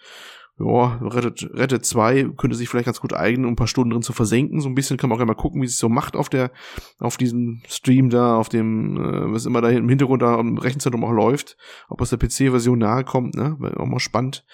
ja, 0.58 0.98
Reddit, 1.02 1.50
Reddit 1.52 1.84
2 1.84 2.30
könnte 2.36 2.56
sich 2.56 2.68
vielleicht 2.68 2.86
ganz 2.86 3.00
gut 3.00 3.12
eignen, 3.12 3.44
um 3.44 3.52
ein 3.52 3.56
paar 3.56 3.66
Stunden 3.66 3.90
drin 3.90 4.02
zu 4.02 4.14
versenken. 4.14 4.60
So 4.60 4.68
ein 4.68 4.74
bisschen 4.74 4.96
kann 4.96 5.10
man 5.10 5.18
auch 5.18 5.22
immer 5.22 5.34
gucken, 5.34 5.60
wie 5.60 5.66
es 5.66 5.78
so 5.78 5.90
macht 5.90 6.16
auf 6.16 6.30
der, 6.30 6.50
auf 6.98 7.18
diesem 7.18 7.62
Stream 7.68 8.08
da, 8.08 8.36
auf 8.36 8.48
dem, 8.48 8.96
äh, 8.96 9.32
was 9.32 9.44
immer 9.44 9.60
da 9.60 9.68
im 9.68 9.88
Hintergrund 9.88 10.22
da 10.22 10.40
im 10.40 10.56
Rechenzentrum 10.56 11.04
auch 11.04 11.12
läuft, 11.12 11.58
ob 11.88 12.00
aus 12.00 12.10
der 12.10 12.16
PC-Version 12.18 12.78
nahe 12.78 13.04
kommt, 13.04 13.34
ne, 13.34 13.56
Wäre 13.58 13.78
auch 13.80 13.86
mal 13.86 14.00
spannend. 14.00 14.44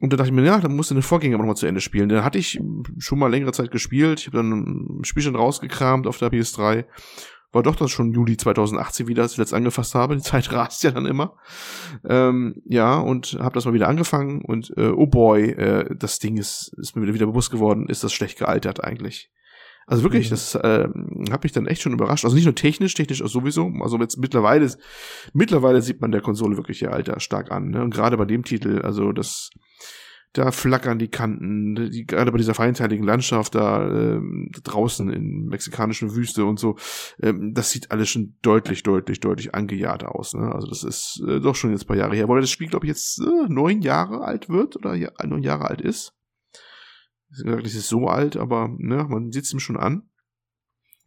Und 0.00 0.12
da 0.12 0.16
dachte 0.16 0.30
ich 0.30 0.34
mir, 0.34 0.44
ja, 0.44 0.58
dann 0.58 0.74
musst 0.74 0.90
du 0.90 0.94
den 0.94 1.02
Vorgänger 1.02 1.38
nochmal 1.38 1.54
zu 1.54 1.66
Ende 1.66 1.80
spielen. 1.80 2.08
Den 2.08 2.24
hatte 2.24 2.38
ich 2.38 2.58
schon 2.98 3.18
mal 3.20 3.30
längere 3.30 3.52
Zeit 3.52 3.70
gespielt. 3.70 4.20
Ich 4.20 4.26
habe 4.26 4.38
dann 4.38 4.50
ein 4.98 5.04
Spielchen 5.04 5.36
rausgekramt 5.36 6.08
auf 6.08 6.18
der 6.18 6.32
PS3 6.32 6.84
war 7.52 7.62
doch 7.62 7.76
das 7.76 7.90
schon 7.90 8.12
Juli 8.12 8.36
2018 8.36 9.06
wieder, 9.06 9.22
als 9.22 9.32
ich 9.32 9.38
das 9.38 9.52
angefasst 9.52 9.94
habe. 9.94 10.16
Die 10.16 10.22
Zeit 10.22 10.50
rast 10.52 10.82
ja 10.82 10.90
dann 10.90 11.06
immer. 11.06 11.36
Ähm, 12.08 12.62
ja, 12.64 12.98
und 12.98 13.38
habe 13.40 13.54
das 13.54 13.64
mal 13.64 13.74
wieder 13.74 13.88
angefangen 13.88 14.42
und 14.42 14.72
äh, 14.76 14.88
oh 14.88 15.06
boy, 15.06 15.50
äh, 15.50 15.94
das 15.94 16.18
Ding 16.18 16.38
ist, 16.38 16.74
ist 16.78 16.96
mir 16.96 17.12
wieder 17.12 17.26
bewusst 17.26 17.50
geworden, 17.50 17.88
ist 17.88 18.02
das 18.02 18.12
schlecht 18.12 18.38
gealtert 18.38 18.82
eigentlich. 18.82 19.30
Also 19.86 20.04
wirklich, 20.04 20.26
mhm. 20.26 20.30
das 20.30 20.54
äh, 20.54 20.88
hat 21.30 21.42
mich 21.42 21.52
dann 21.52 21.66
echt 21.66 21.82
schon 21.82 21.92
überrascht. 21.92 22.24
Also 22.24 22.36
nicht 22.36 22.44
nur 22.44 22.54
technisch, 22.54 22.94
technisch 22.94 23.22
auch 23.22 23.28
sowieso. 23.28 23.70
Also 23.80 23.98
jetzt 23.98 24.16
mittlerweile, 24.16 24.72
mittlerweile 25.32 25.82
sieht 25.82 26.00
man 26.00 26.12
der 26.12 26.20
Konsole 26.20 26.56
wirklich 26.56 26.82
ihr 26.82 26.92
Alter 26.92 27.20
stark 27.20 27.50
an. 27.50 27.70
Ne? 27.70 27.82
Und 27.82 27.92
gerade 27.92 28.16
bei 28.16 28.24
dem 28.24 28.44
Titel, 28.44 28.80
also 28.82 29.12
das 29.12 29.50
da 30.32 30.50
flackern 30.50 30.98
die 30.98 31.08
Kanten, 31.08 31.74
die, 31.90 32.06
gerade 32.06 32.32
bei 32.32 32.38
dieser 32.38 32.54
feinteiligen 32.54 33.04
Landschaft 33.04 33.54
da, 33.54 34.16
äh, 34.16 34.20
draußen 34.62 35.10
in 35.10 35.46
mexikanischen 35.46 36.14
Wüste 36.14 36.46
und 36.46 36.58
so, 36.58 36.76
ähm, 37.22 37.52
das 37.54 37.70
sieht 37.70 37.90
alles 37.90 38.08
schon 38.08 38.36
deutlich, 38.40 38.82
deutlich, 38.82 39.20
deutlich 39.20 39.54
angejahrt 39.54 40.04
aus. 40.04 40.34
Ne? 40.34 40.50
Also 40.52 40.68
das 40.68 40.84
ist 40.84 41.22
äh, 41.28 41.40
doch 41.40 41.54
schon 41.54 41.70
jetzt 41.70 41.84
ein 41.84 41.86
paar 41.86 41.96
Jahre 41.96 42.16
her, 42.16 42.28
weil 42.28 42.40
das 42.40 42.50
Spiel, 42.50 42.68
glaube 42.68 42.86
ich, 42.86 42.90
jetzt 42.90 43.20
äh, 43.20 43.48
neun 43.48 43.82
Jahre 43.82 44.22
alt 44.22 44.48
wird 44.48 44.76
oder 44.76 44.94
ja, 44.94 45.10
neun 45.24 45.42
Jahre 45.42 45.68
alt 45.68 45.82
ist. 45.82 46.14
Das 47.44 47.74
ist 47.74 47.88
so 47.88 48.08
alt, 48.08 48.36
aber 48.36 48.68
ne, 48.76 49.06
man 49.08 49.32
sieht 49.32 49.44
es 49.44 49.52
ihm 49.52 49.60
schon 49.60 49.78
an. 49.78 50.10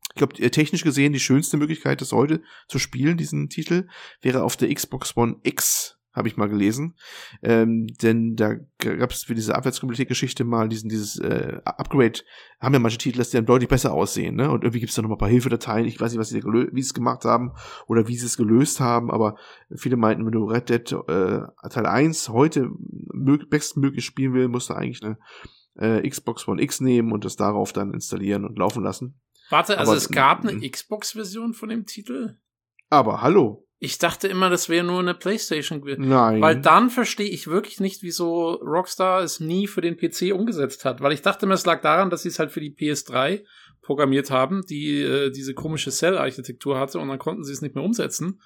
Ich 0.09 0.17
glaube, 0.17 0.38
äh, 0.39 0.49
technisch 0.49 0.83
gesehen 0.83 1.13
die 1.13 1.19
schönste 1.19 1.57
Möglichkeit, 1.57 2.01
das 2.01 2.11
heute 2.11 2.41
zu 2.67 2.79
spielen, 2.79 3.17
diesen 3.17 3.49
Titel, 3.49 3.88
wäre 4.21 4.43
auf 4.43 4.55
der 4.55 4.73
Xbox 4.73 5.17
One 5.17 5.38
X 5.43 5.94
habe 6.15 6.28
ich 6.28 6.38
mal 6.38 6.47
gelesen. 6.47 6.95
Ähm, 7.43 7.88
denn 8.01 8.36
da 8.36 8.56
gab 8.80 9.12
es 9.12 9.25
für 9.25 9.36
diese 9.36 9.56
Abwärtskompatibilität-Geschichte 9.56 10.45
mal 10.45 10.69
diesen, 10.69 10.89
dieses 10.89 11.19
äh, 11.19 11.60
Upgrade, 11.65 12.21
haben 12.60 12.73
ja 12.73 12.80
manche 12.80 12.97
Titel, 12.97 13.17
dass 13.17 13.30
die 13.30 13.38
dann 13.38 13.45
deutlich 13.45 13.69
besser 13.69 13.93
aussehen, 13.93 14.36
ne? 14.36 14.49
Und 14.49 14.63
irgendwie 14.63 14.80
gibt 14.80 14.91
es 14.91 14.95
da 14.95 15.01
noch 15.01 15.10
mal 15.10 15.15
ein 15.15 15.19
paar 15.19 15.30
Hilfedateien. 15.30 15.86
Ich 15.86 15.99
weiß 15.99 16.12
nicht, 16.12 16.19
was 16.19 16.30
sie 16.30 16.41
wie 16.43 16.82
sie 16.82 16.88
es 16.88 16.93
gemacht 16.93 17.25
haben 17.25 17.51
oder 17.88 18.08
wie 18.08 18.15
sie 18.15 18.25
es 18.25 18.38
gelöst 18.38 18.80
haben, 18.80 19.12
aber 19.12 19.36
viele 19.75 19.97
meinten, 19.97 20.25
wenn 20.25 20.32
du 20.32 20.45
Red 20.45 20.69
Dead 20.69 20.91
äh, 20.91 21.41
Teil 21.69 21.86
1 21.86 22.30
heute 22.30 22.69
bestmöglich 23.49 24.06
spielen 24.06 24.34
will, 24.34 24.47
musst 24.47 24.69
du 24.69 24.73
eigentlich 24.73 25.04
eine 25.04 25.17
äh, 25.75 26.08
Xbox 26.08 26.47
One 26.47 26.62
X 26.62 26.80
nehmen 26.80 27.12
und 27.12 27.25
das 27.25 27.36
darauf 27.36 27.73
dann 27.73 27.93
installieren 27.93 28.45
und 28.45 28.58
laufen 28.58 28.84
lassen. 28.84 29.19
Warte, 29.49 29.78
also 29.78 29.91
aber, 29.91 29.97
es 29.97 30.10
gab 30.10 30.43
eine 30.45 30.67
Xbox-Version 30.67 31.54
von 31.54 31.69
dem 31.69 31.86
Titel? 31.86 32.38
Aber 32.89 33.21
hallo, 33.21 33.64
ich 33.86 34.00
dachte 34.00 34.28
immer, 34.28 34.50
das 34.50 34.67
wäre 34.67 34.84
nur 34.84 35.00
eine 35.00 35.13
PlayStation 35.13 35.82
gewesen. 35.82 36.10
Nein. 36.10 36.41
Weil 36.41 36.60
dann 36.60 36.89
verstehe 36.89 37.30
ich 37.30 37.48
wirklich 37.48 37.80
nicht, 37.80 38.02
wieso 38.04 38.56
Rockstar 38.56 39.21
es 39.21 39.39
nie 39.39 39.67
für 39.67 39.82
den 39.82 39.95
PC 39.95 40.34
umgesetzt 40.34 40.84
hat. 40.84 41.02
Weil 41.02 41.13
ich 41.13 41.21
dachte 41.21 41.45
immer, 41.45 41.56
es 41.56 41.65
lag 41.65 41.82
daran, 41.82 42.10
dass 42.10 42.24
sie 42.24 42.30
es 42.30 42.39
halt 42.39 42.52
für 42.52 42.60
die 42.60 42.76
PS3 42.76 43.43
programmiert 43.82 44.32
haben, 44.32 44.65
die 44.67 45.02
äh, 45.02 45.30
diese 45.30 45.54
komische 45.54 45.91
Cell-Architektur 45.91 46.80
hatte 46.80 47.00
und 47.00 47.08
dann 47.08 47.19
konnten 47.19 47.43
sie 47.43 47.54
es 47.54 47.62
nicht 47.62 47.76
mehr 47.76 47.84
umsetzen. 47.84 48.41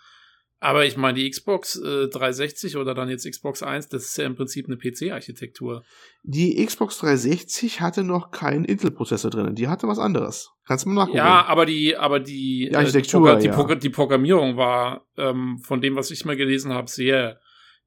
Aber 0.61 0.85
ich 0.85 0.97
meine, 0.97 1.19
die 1.19 1.29
Xbox 1.29 1.77
äh, 1.77 2.09
360 2.09 2.75
oder 2.75 2.93
dann 2.93 3.07
jetzt 3.07 3.29
Xbox 3.29 3.63
1, 3.63 3.87
das 3.87 4.05
ist 4.05 4.17
ja 4.17 4.25
im 4.25 4.35
Prinzip 4.35 4.67
eine 4.67 4.75
PC-Architektur. 4.75 5.83
Die 6.23 6.63
Xbox 6.65 6.97
360 6.99 7.79
hatte 7.79 8.03
noch 8.03 8.31
keinen 8.31 8.65
Intel-Prozessor 8.65 9.31
drin, 9.31 9.55
die 9.55 9.69
hatte 9.69 9.87
was 9.87 9.99
anderes. 9.99 10.51
Kannst 10.67 10.85
du 10.85 10.89
mal 10.89 10.95
nachgucken. 10.95 11.17
Ja, 11.17 11.45
aber 11.45 11.65
die, 11.65 11.95
aber 11.95 12.19
die, 12.19 12.67
die 12.69 12.75
Architektur, 12.75 13.37
äh, 13.37 13.41
die, 13.41 13.47
Progr 13.47 13.73
ja. 13.73 13.79
die, 13.79 13.89
Programmierung 13.89 14.57
war 14.57 15.05
ähm, 15.17 15.59
von 15.63 15.79
dem, 15.79 15.95
was 15.95 16.11
ich 16.11 16.25
mal 16.25 16.35
gelesen 16.35 16.73
habe, 16.73 16.89
sehr 16.89 17.39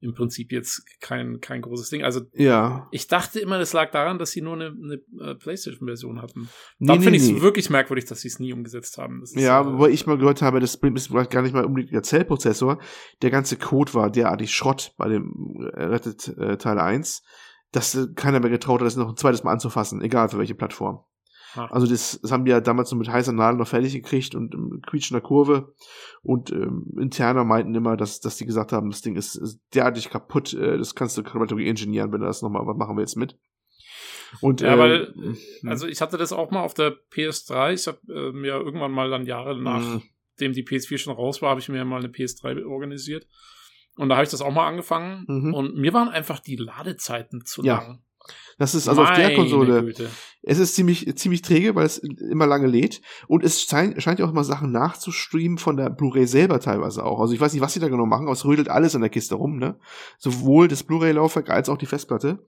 im 0.03 0.13
Prinzip 0.13 0.51
jetzt 0.51 0.85
kein, 0.99 1.39
kein 1.39 1.61
großes 1.61 1.89
Ding. 1.89 2.03
Also 2.03 2.21
ja. 2.33 2.87
ich 2.91 3.07
dachte 3.07 3.39
immer, 3.39 3.57
das 3.57 3.71
lag 3.71 3.91
daran, 3.91 4.19
dass 4.19 4.31
sie 4.31 4.41
nur 4.41 4.53
eine, 4.53 4.67
eine 4.67 5.31
äh, 5.31 5.35
PlayStation-Version 5.35 6.21
hatten. 6.21 6.49
Nee, 6.77 6.87
Dann 6.87 6.97
nee, 6.97 7.03
finde 7.03 7.17
ich 7.17 7.23
es 7.23 7.31
nee. 7.31 7.41
wirklich 7.41 7.69
merkwürdig, 7.69 8.05
dass 8.05 8.21
sie 8.21 8.27
es 8.27 8.39
nie 8.39 8.51
umgesetzt 8.51 8.97
haben. 8.97 9.23
Ist, 9.23 9.35
ja, 9.37 9.61
äh, 9.61 9.77
wo 9.77 9.87
ich 9.87 10.05
mal 10.05 10.17
gehört 10.17 10.41
habe, 10.41 10.59
das 10.59 10.75
ist 10.75 11.11
gar 11.29 11.41
nicht 11.41 11.53
mal 11.53 11.65
unbedingt 11.65 11.93
der 11.93 12.03
Zellprozessor. 12.03 12.79
Der 13.21 13.31
ganze 13.31 13.55
Code 13.57 13.93
war 13.93 14.11
derartig 14.11 14.53
Schrott 14.53 14.93
bei 14.97 15.07
dem 15.07 15.69
äh, 15.73 15.83
Rettet 15.83 16.27
äh, 16.37 16.57
Teil 16.57 16.79
1, 16.79 17.23
dass 17.71 17.95
äh, 17.95 18.07
keiner 18.15 18.41
mehr 18.41 18.49
getraut 18.49 18.81
hat, 18.81 18.87
das 18.87 18.97
noch 18.97 19.09
ein 19.09 19.17
zweites 19.17 19.43
Mal 19.43 19.53
anzufassen, 19.53 20.01
egal 20.01 20.27
für 20.27 20.37
welche 20.37 20.55
Plattform. 20.55 20.99
Also 21.55 21.87
das, 21.87 22.19
das 22.21 22.31
haben 22.31 22.45
die 22.45 22.51
ja 22.51 22.61
damals 22.61 22.89
so 22.89 22.95
mit 22.95 23.09
heißer 23.09 23.31
Nadel 23.31 23.57
noch 23.57 23.67
fertig 23.67 23.93
gekriegt 23.93 24.35
und 24.35 24.53
ähm, 24.53 24.81
quietschender 24.85 25.21
Kurve. 25.21 25.73
Und 26.21 26.51
ähm, 26.51 26.93
interner 26.99 27.43
meinten 27.43 27.75
immer, 27.75 27.97
dass, 27.97 28.19
dass 28.19 28.37
die 28.37 28.45
gesagt 28.45 28.71
haben, 28.71 28.89
das 28.89 29.01
Ding 29.01 29.15
ist, 29.15 29.35
ist 29.35 29.59
derartig 29.73 30.09
kaputt, 30.09 30.53
äh, 30.53 30.77
das 30.77 30.95
kannst 30.95 31.17
du 31.17 31.23
Kategorie 31.23 31.67
ingenieren, 31.67 32.11
wenn 32.11 32.21
du 32.21 32.27
das 32.27 32.41
nochmal, 32.41 32.65
was 32.65 32.77
machen 32.77 32.97
wir 32.97 33.01
jetzt 33.01 33.17
mit? 33.17 33.37
Und, 34.41 34.61
ja, 34.61 34.75
äh, 34.75 34.79
weil, 34.79 35.13
hm. 35.13 35.37
also 35.65 35.87
ich 35.87 36.01
hatte 36.01 36.17
das 36.17 36.33
auch 36.33 36.51
mal 36.51 36.61
auf 36.61 36.73
der 36.73 36.95
PS3. 37.11 37.73
Ich 37.73 37.87
habe 37.87 37.99
äh, 38.09 38.31
mir 38.31 38.53
irgendwann 38.53 38.91
mal 38.91 39.09
dann 39.09 39.25
Jahre 39.25 39.59
nachdem 39.59 40.01
mhm. 40.39 40.53
die 40.53 40.65
PS4 40.65 40.97
schon 40.97 41.13
raus 41.13 41.41
war, 41.41 41.51
habe 41.51 41.59
ich 41.59 41.69
mir 41.69 41.85
mal 41.85 41.99
eine 41.99 42.07
PS3 42.07 42.65
organisiert. 42.65 43.27
Und 43.95 44.09
da 44.09 44.15
habe 44.15 44.23
ich 44.23 44.31
das 44.31 44.41
auch 44.41 44.51
mal 44.51 44.67
angefangen. 44.67 45.25
Mhm. 45.27 45.53
Und 45.53 45.75
mir 45.75 45.93
waren 45.93 46.09
einfach 46.09 46.39
die 46.39 46.55
Ladezeiten 46.55 47.45
zu 47.45 47.63
ja. 47.63 47.75
lang. 47.75 48.03
Das 48.57 48.75
ist 48.75 48.87
also 48.87 49.01
Meine 49.01 49.13
auf 49.13 49.17
der 49.17 49.35
Konsole. 49.35 49.83
Güte. 49.83 50.09
Es 50.41 50.59
ist 50.59 50.75
ziemlich, 50.75 51.15
ziemlich 51.17 51.41
träge, 51.41 51.73
weil 51.75 51.85
es 51.85 51.97
immer 51.97 52.45
lange 52.45 52.67
lädt. 52.67 53.01
Und 53.27 53.43
es 53.43 53.63
scheint, 53.63 54.01
scheint 54.01 54.19
ja 54.19 54.25
auch 54.25 54.31
immer 54.31 54.43
Sachen 54.43 54.71
nachzustreamen 54.71 55.57
von 55.57 55.77
der 55.77 55.89
Blu-ray 55.89 56.27
selber 56.27 56.59
teilweise 56.59 57.05
auch. 57.05 57.19
Also 57.19 57.33
ich 57.33 57.39
weiß 57.39 57.53
nicht, 57.53 57.61
was 57.61 57.73
sie 57.73 57.79
da 57.79 57.87
genau 57.87 58.05
machen, 58.05 58.25
aber 58.25 58.33
es 58.33 58.45
rödelt 58.45 58.69
alles 58.69 58.93
in 58.93 59.01
der 59.01 59.09
Kiste 59.09 59.35
rum, 59.35 59.57
ne? 59.57 59.75
Sowohl 60.17 60.67
das 60.67 60.83
Blu-ray-Laufwerk 60.83 61.49
als 61.49 61.69
auch 61.69 61.77
die 61.77 61.85
Festplatte. 61.85 62.39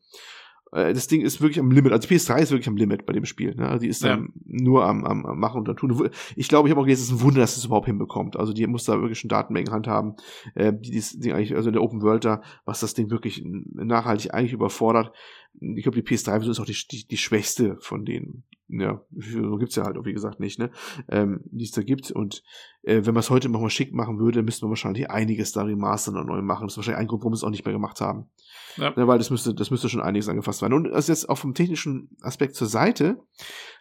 Äh, 0.75 0.93
das 0.93 1.07
Ding 1.07 1.21
ist 1.21 1.41
wirklich 1.41 1.59
am 1.59 1.71
Limit. 1.71 1.93
Also 1.93 2.07
PS3 2.07 2.39
ist 2.39 2.51
wirklich 2.51 2.67
am 2.67 2.75
Limit 2.75 3.05
bei 3.05 3.13
dem 3.13 3.25
Spiel. 3.25 3.55
Ne? 3.55 3.67
Also 3.67 3.79
die 3.79 3.87
ist 3.87 4.03
dann 4.03 4.33
ja. 4.35 4.41
nur 4.45 4.85
am, 4.85 5.05
am, 5.05 5.25
am 5.25 5.39
Machen 5.39 5.65
und 5.65 5.77
tun. 5.77 6.09
Ich 6.35 6.49
glaube, 6.49 6.67
ich 6.67 6.71
habe 6.71 6.81
auch 6.81 6.85
gelesen, 6.85 7.03
es 7.03 7.09
ist 7.09 7.15
ein 7.15 7.21
Wunder, 7.21 7.41
dass 7.41 7.57
es 7.57 7.65
überhaupt 7.65 7.87
hinbekommt. 7.87 8.37
Also 8.37 8.53
die 8.53 8.67
muss 8.67 8.83
da 8.83 8.99
wirklich 8.99 9.19
schon 9.19 9.29
Datenmengen 9.29 9.71
handhaben, 9.71 10.15
äh, 10.53 10.73
die 10.73 10.95
das 10.95 11.17
Ding 11.17 11.33
eigentlich, 11.33 11.55
also 11.55 11.69
in 11.69 11.73
der 11.73 11.81
Open 11.81 12.01
World 12.01 12.25
da, 12.25 12.41
was 12.65 12.81
das 12.81 12.93
Ding 12.93 13.09
wirklich 13.09 13.43
nachhaltig 13.45 14.33
eigentlich 14.33 14.53
überfordert. 14.53 15.11
Ich 15.59 15.83
glaube, 15.83 16.01
die 16.01 16.07
PS3 16.07 16.49
ist 16.49 16.59
auch 16.59 16.65
die, 16.65 16.77
die, 16.91 17.07
die 17.07 17.17
schwächste 17.17 17.77
von 17.79 18.05
denen 18.05 18.43
ja, 18.67 19.01
so 19.15 19.57
gibt's 19.57 19.75
ja 19.75 19.83
halt 19.83 19.97
auch, 19.97 20.05
wie 20.05 20.13
gesagt, 20.13 20.39
nicht, 20.39 20.57
ne? 20.57 20.71
Ähm, 21.07 21.41
die 21.45 21.65
es 21.65 21.71
da 21.71 21.83
gibt. 21.83 22.11
Und 22.11 22.43
äh, 22.81 23.05
wenn 23.05 23.13
man 23.13 23.19
es 23.19 23.29
heute 23.29 23.47
nochmal 23.49 23.69
schick 23.69 23.93
machen 23.93 24.19
würde, 24.19 24.41
müsste 24.41 24.65
man 24.65 24.71
wahrscheinlich 24.71 25.09
einiges 25.09 25.51
da 25.51 25.63
remastern 25.63 26.17
und 26.17 26.27
neu 26.27 26.41
machen. 26.41 26.65
Das 26.65 26.73
ist 26.73 26.77
wahrscheinlich 26.77 27.01
ein 27.01 27.07
Grund, 27.07 27.21
warum 27.21 27.33
wir 27.33 27.37
es 27.37 27.43
auch 27.43 27.51
nicht 27.51 27.65
mehr 27.65 27.73
gemacht 27.73 28.01
haben. 28.01 28.29
Ja. 28.77 28.93
ja. 28.95 29.07
weil 29.07 29.19
das 29.19 29.29
müsste, 29.29 29.53
das 29.53 29.69
müsste 29.69 29.89
schon 29.89 30.01
einiges 30.01 30.29
angefasst 30.29 30.61
werden. 30.61 30.73
Und 30.73 30.91
also 30.91 31.11
jetzt 31.11 31.29
auch 31.29 31.37
vom 31.37 31.53
technischen 31.53 32.09
Aspekt 32.21 32.55
zur 32.55 32.67
Seite 32.67 33.19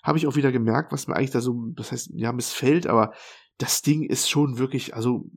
habe 0.02 0.18
ich 0.18 0.26
auch 0.26 0.36
wieder 0.36 0.52
gemerkt, 0.52 0.92
was 0.92 1.06
mir 1.06 1.16
eigentlich 1.16 1.30
da 1.30 1.40
so, 1.40 1.72
das 1.74 1.90
heißt, 1.90 2.10
ja, 2.14 2.32
missfällt, 2.32 2.86
aber 2.86 3.14
das 3.56 3.82
Ding 3.82 4.02
ist 4.02 4.28
schon 4.28 4.58
wirklich, 4.58 4.94
also 4.94 5.30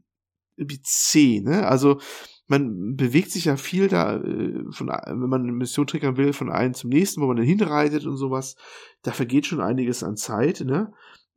wie 0.58 0.82
zäh, 0.82 1.42
ne? 1.42 1.68
Also 1.68 2.00
man 2.48 2.96
bewegt 2.96 3.32
sich 3.32 3.46
ja 3.46 3.58
viel 3.58 3.88
da, 3.88 4.18
äh, 4.18 4.64
von, 4.72 4.88
wenn 4.88 5.30
man 5.30 5.44
eine 5.44 5.52
Mission 5.52 5.88
triggern 5.88 6.18
will, 6.18 6.34
von 6.34 6.52
einem 6.52 6.74
zum 6.74 6.90
nächsten, 6.90 7.22
wo 7.22 7.28
man 7.28 7.38
dann 7.38 7.46
hinreitet 7.46 8.06
und 8.06 8.18
sowas. 8.18 8.56
Da 9.02 9.12
vergeht 9.12 9.46
schon 9.46 9.62
einiges 9.62 10.04
an 10.04 10.16
Zeit, 10.16 10.62
ne? 10.62 10.94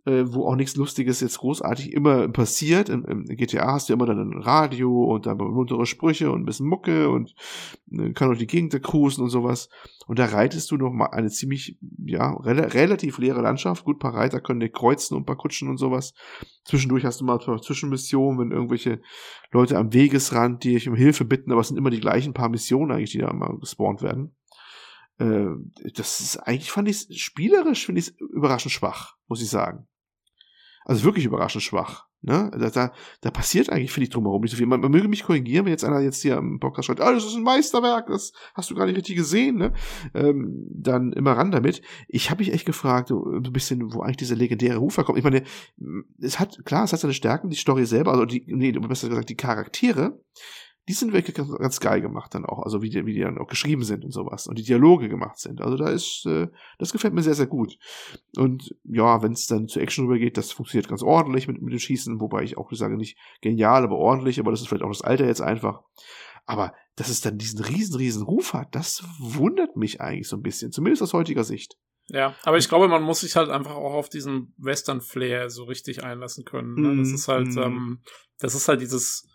Äh, 0.06 0.24
wo 0.26 0.46
auch 0.46 0.56
nichts 0.56 0.76
Lustiges 0.76 1.20
jetzt 1.20 1.38
großartig 1.38 1.92
immer 1.92 2.28
passiert. 2.28 2.88
Im, 2.88 3.04
Im, 3.04 3.24
GTA 3.24 3.72
hast 3.72 3.88
du 3.88 3.92
immer 3.92 4.06
dann 4.06 4.18
ein 4.18 4.42
Radio 4.42 5.04
und 5.04 5.26
dann 5.26 5.36
muntere 5.36 5.86
Sprüche 5.86 6.30
und 6.30 6.42
ein 6.42 6.46
bisschen 6.46 6.66
Mucke 6.66 7.10
und 7.10 7.34
äh, 7.92 8.12
kann 8.12 8.32
auch 8.32 8.36
die 8.38 8.46
Gegend 8.46 8.80
cruisen 8.82 9.22
und 9.22 9.30
sowas. 9.30 9.68
Und 10.06 10.18
da 10.18 10.26
reitest 10.26 10.70
du 10.70 10.76
noch 10.76 10.92
mal 10.92 11.06
eine 11.06 11.30
ziemlich, 11.30 11.78
ja, 12.04 12.32
re 12.32 12.74
relativ 12.74 13.18
leere 13.18 13.42
Landschaft. 13.42 13.84
Gut, 13.84 13.98
paar 13.98 14.14
Reiter 14.14 14.40
können 14.40 14.60
dir 14.60 14.70
kreuzen 14.70 15.16
und 15.16 15.26
paar 15.26 15.36
Kutschen 15.36 15.68
und 15.68 15.76
sowas. 15.76 16.14
Zwischendurch 16.64 17.04
hast 17.04 17.20
du 17.20 17.24
mal 17.24 17.38
Zwischenmissionen, 17.38 18.40
wenn 18.40 18.52
irgendwelche 18.52 19.00
Leute 19.52 19.76
am 19.76 19.92
Wegesrand 19.92 20.64
dich 20.64 20.88
um 20.88 20.94
Hilfe 20.94 21.24
bitten, 21.24 21.52
aber 21.52 21.60
es 21.60 21.68
sind 21.68 21.76
immer 21.76 21.90
die 21.90 22.00
gleichen 22.00 22.32
paar 22.32 22.48
Missionen 22.48 22.92
eigentlich, 22.92 23.12
die 23.12 23.18
da 23.18 23.30
immer 23.30 23.56
gespawnt 23.58 24.02
werden. 24.02 24.34
Äh, 25.18 25.50
das 25.94 26.20
ist 26.20 26.38
eigentlich, 26.38 26.70
fand 26.70 26.88
ich 26.88 27.06
spielerisch, 27.22 27.86
finde 27.86 28.00
ich 28.00 28.18
überraschend 28.18 28.72
schwach, 28.72 29.16
muss 29.28 29.42
ich 29.42 29.48
sagen. 29.48 29.86
Also 30.84 31.04
wirklich 31.04 31.24
überraschend 31.24 31.62
schwach. 31.62 32.06
Ne? 32.22 32.50
Da, 32.58 32.68
da, 32.68 32.92
da 33.22 33.30
passiert 33.30 33.70
eigentlich, 33.70 33.92
finde 33.92 34.04
ich, 34.04 34.10
drumherum 34.10 34.42
nicht 34.42 34.50
so 34.50 34.56
viel. 34.58 34.66
Man, 34.66 34.80
man 34.80 34.90
möge 34.90 35.08
mich 35.08 35.22
korrigieren, 35.22 35.64
wenn 35.64 35.72
jetzt 35.72 35.84
einer 35.84 36.00
jetzt 36.00 36.20
hier 36.20 36.36
am 36.36 36.60
Podcast 36.60 36.86
schreibt, 36.86 37.00
ah, 37.00 37.12
das 37.12 37.24
ist 37.24 37.34
ein 37.34 37.42
Meisterwerk, 37.42 38.08
das 38.08 38.32
hast 38.54 38.70
du 38.70 38.74
gar 38.74 38.84
nicht 38.84 38.96
richtig 38.96 39.16
gesehen, 39.16 39.56
ne? 39.56 39.72
Ähm, 40.12 40.66
dann 40.70 41.12
immer 41.12 41.32
ran 41.32 41.50
damit. 41.50 41.80
Ich 42.08 42.30
habe 42.30 42.42
mich 42.42 42.52
echt 42.52 42.66
gefragt, 42.66 43.08
so 43.08 43.24
ein 43.24 43.42
bisschen, 43.52 43.94
wo 43.94 44.02
eigentlich 44.02 44.18
dieser 44.18 44.36
legendäre 44.36 44.76
Rufer 44.76 45.04
kommt. 45.04 45.16
Ich 45.16 45.24
meine, 45.24 45.44
es 46.20 46.38
hat, 46.38 46.62
klar, 46.66 46.84
es 46.84 46.92
hat 46.92 47.00
seine 47.00 47.14
Stärken, 47.14 47.48
die 47.48 47.56
Story 47.56 47.86
selber, 47.86 48.12
also 48.12 48.26
die, 48.26 48.44
nee, 48.46 48.72
besser 48.72 49.08
gesagt, 49.08 49.30
die 49.30 49.36
Charaktere, 49.36 50.20
die 50.88 50.94
sind 50.94 51.12
wirklich 51.12 51.36
ganz, 51.36 51.80
geil 51.80 52.00
gemacht 52.00 52.34
dann 52.34 52.44
auch, 52.44 52.62
also 52.62 52.82
wie 52.82 52.90
die, 52.90 53.06
wie 53.06 53.14
die 53.14 53.20
dann 53.20 53.38
auch 53.38 53.46
geschrieben 53.46 53.84
sind 53.84 54.04
und 54.04 54.12
sowas 54.12 54.46
und 54.46 54.58
die 54.58 54.64
Dialoge 54.64 55.08
gemacht 55.08 55.38
sind. 55.38 55.60
Also 55.60 55.76
da 55.76 55.88
ist, 55.88 56.26
äh, 56.26 56.48
das 56.78 56.92
gefällt 56.92 57.14
mir 57.14 57.22
sehr, 57.22 57.34
sehr 57.34 57.46
gut. 57.46 57.78
Und 58.36 58.74
ja, 58.84 59.22
wenn 59.22 59.32
es 59.32 59.46
dann 59.46 59.68
zu 59.68 59.78
Action 59.78 60.06
rübergeht, 60.06 60.36
das 60.36 60.52
funktioniert 60.52 60.88
ganz 60.88 61.02
ordentlich 61.02 61.46
mit, 61.46 61.60
mit 61.62 61.72
dem 61.72 61.78
Schießen, 61.78 62.20
wobei 62.20 62.42
ich 62.42 62.58
auch 62.58 62.72
sage, 62.72 62.96
nicht 62.96 63.18
genial, 63.40 63.84
aber 63.84 63.96
ordentlich, 63.96 64.40
aber 64.40 64.50
das 64.50 64.62
ist 64.62 64.68
vielleicht 64.68 64.82
auch 64.82 64.88
das 64.88 65.02
Alter 65.02 65.26
jetzt 65.26 65.42
einfach. 65.42 65.82
Aber 66.46 66.74
dass 66.96 67.08
es 67.08 67.20
dann 67.20 67.38
diesen 67.38 67.62
riesen, 67.62 67.96
riesen 67.96 68.24
Ruf 68.24 68.54
hat, 68.54 68.74
das 68.74 69.04
wundert 69.18 69.76
mich 69.76 70.00
eigentlich 70.00 70.28
so 70.28 70.36
ein 70.36 70.42
bisschen, 70.42 70.72
zumindest 70.72 71.02
aus 71.02 71.12
heutiger 71.12 71.44
Sicht. 71.44 71.76
Ja, 72.08 72.34
aber 72.42 72.58
ich 72.58 72.68
glaube, 72.68 72.88
man 72.88 73.04
muss 73.04 73.20
sich 73.20 73.36
halt 73.36 73.50
einfach 73.50 73.76
auch 73.76 73.94
auf 73.94 74.08
diesen 74.08 74.52
Western-Flair 74.58 75.48
so 75.48 75.64
richtig 75.64 76.02
einlassen 76.02 76.44
können. 76.44 76.74
Ne? 76.74 76.96
Das 76.96 77.08
mhm, 77.08 77.14
ist 77.14 77.28
halt, 77.28 77.54
mm. 77.54 77.58
ähm, 77.58 78.02
das 78.40 78.56
ist 78.56 78.66
halt 78.66 78.80
dieses, 78.80 79.29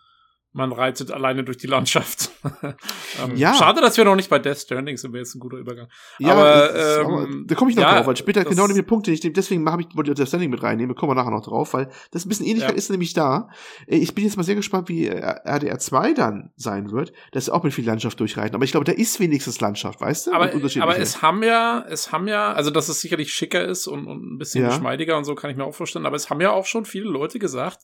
man 0.56 0.72
reitet 0.72 1.10
alleine 1.10 1.44
durch 1.44 1.58
die 1.58 1.66
Landschaft. 1.66 2.30
ähm, 2.62 3.36
ja. 3.36 3.54
Schade, 3.54 3.82
dass 3.82 3.96
wir 3.98 4.04
noch 4.06 4.16
nicht 4.16 4.30
bei 4.30 4.38
Death 4.38 4.56
Stranding 4.56 4.96
sind, 4.96 5.12
wäre 5.12 5.22
jetzt 5.22 5.34
ein 5.34 5.38
guter 5.38 5.58
Übergang. 5.58 5.88
Ja, 6.18 6.32
aber, 6.32 6.74
ähm, 6.74 7.06
aber 7.06 7.28
da 7.44 7.54
komme 7.54 7.70
ich 7.70 7.76
noch 7.76 7.84
ja, 7.84 7.96
drauf, 7.96 8.06
weil 8.06 8.16
später 8.16 8.42
genau 8.44 8.66
die 8.66 8.82
Punkte, 8.82 9.12
ich, 9.12 9.20
deswegen 9.20 9.68
habe 9.70 9.82
ich 9.82 9.88
wollte 9.94 10.14
Death 10.14 10.28
Stranding 10.28 10.50
mit 10.50 10.62
reinnehmen, 10.62 10.96
kommen 10.96 11.10
wir 11.10 11.14
nachher 11.14 11.30
noch 11.30 11.44
drauf, 11.44 11.74
weil 11.74 11.90
das 12.10 12.24
ein 12.24 12.30
bisschen 12.30 12.46
Ähnlichkeit 12.46 12.72
ja. 12.72 12.78
ist 12.78 12.90
nämlich 12.90 13.12
da. 13.12 13.50
Äh, 13.86 13.96
ich 13.96 14.14
bin 14.14 14.24
jetzt 14.24 14.38
mal 14.38 14.44
sehr 14.44 14.54
gespannt, 14.54 14.88
wie 14.88 15.06
äh, 15.06 15.20
RDR 15.44 15.78
2 15.78 16.14
dann 16.14 16.52
sein 16.56 16.90
wird, 16.90 17.12
dass 17.32 17.44
sie 17.44 17.54
auch 17.54 17.62
mit 17.62 17.74
viel 17.74 17.84
Landschaft 17.84 18.18
durchreiten. 18.18 18.54
Aber 18.54 18.64
ich 18.64 18.70
glaube, 18.70 18.84
da 18.84 18.92
ist 18.92 19.20
wenigstens 19.20 19.60
Landschaft, 19.60 20.00
weißt 20.00 20.28
du? 20.28 20.32
Aber, 20.32 20.50
aber 20.80 20.98
es 20.98 21.20
haben 21.20 21.42
ja, 21.42 21.84
es 21.86 22.12
haben 22.12 22.28
ja, 22.28 22.54
also 22.54 22.70
dass 22.70 22.88
es 22.88 23.02
sicherlich 23.02 23.32
schicker 23.32 23.62
ist 23.62 23.86
und, 23.86 24.06
und 24.06 24.34
ein 24.34 24.38
bisschen 24.38 24.62
ja. 24.62 24.70
geschmeidiger 24.70 25.18
und 25.18 25.24
so 25.24 25.34
kann 25.34 25.50
ich 25.50 25.56
mir 25.58 25.64
auch 25.64 25.74
vorstellen, 25.74 26.06
aber 26.06 26.16
es 26.16 26.30
haben 26.30 26.40
ja 26.40 26.52
auch 26.52 26.64
schon 26.64 26.86
viele 26.86 27.10
Leute 27.10 27.38
gesagt, 27.38 27.80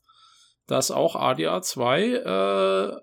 dass 0.67 0.91
auch 0.91 1.17
ADA 1.17 1.63
2 1.63 2.03
äh, 2.03 3.01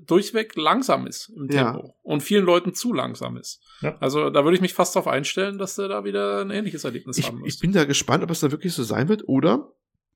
durchweg 0.00 0.56
langsam 0.56 1.06
ist 1.06 1.30
im 1.30 1.48
Tempo 1.48 1.86
ja. 1.86 1.94
und 2.02 2.22
vielen 2.22 2.44
Leuten 2.44 2.74
zu 2.74 2.92
langsam 2.92 3.36
ist. 3.36 3.62
Ja. 3.80 3.96
Also 4.00 4.30
da 4.30 4.44
würde 4.44 4.56
ich 4.56 4.60
mich 4.60 4.74
fast 4.74 4.94
darauf 4.94 5.08
einstellen, 5.08 5.58
dass 5.58 5.78
er 5.78 5.88
da 5.88 6.04
wieder 6.04 6.40
ein 6.40 6.50
ähnliches 6.50 6.84
Erlebnis 6.84 7.18
ich, 7.18 7.26
haben 7.26 7.40
muss. 7.40 7.54
Ich 7.54 7.60
bin 7.60 7.72
da 7.72 7.84
gespannt, 7.84 8.22
ob 8.22 8.30
es 8.30 8.40
da 8.40 8.50
wirklich 8.50 8.72
so 8.72 8.82
sein 8.82 9.08
wird 9.08 9.28
oder 9.28 9.72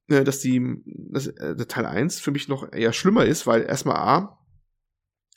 äh, 0.09 0.25
dass 0.25 0.41
die 0.41 0.83
dass, 0.87 1.27
äh, 1.29 1.57
Teil 1.67 1.87
1 1.87 2.21
für 2.21 2.31
mich 2.31 2.49
noch 2.49 2.73
eher 2.73 2.93
schlimmer 2.93 3.25
ist, 3.25 3.47
weil 3.47 3.63
erstmal 3.63 3.97
A, 3.97 4.39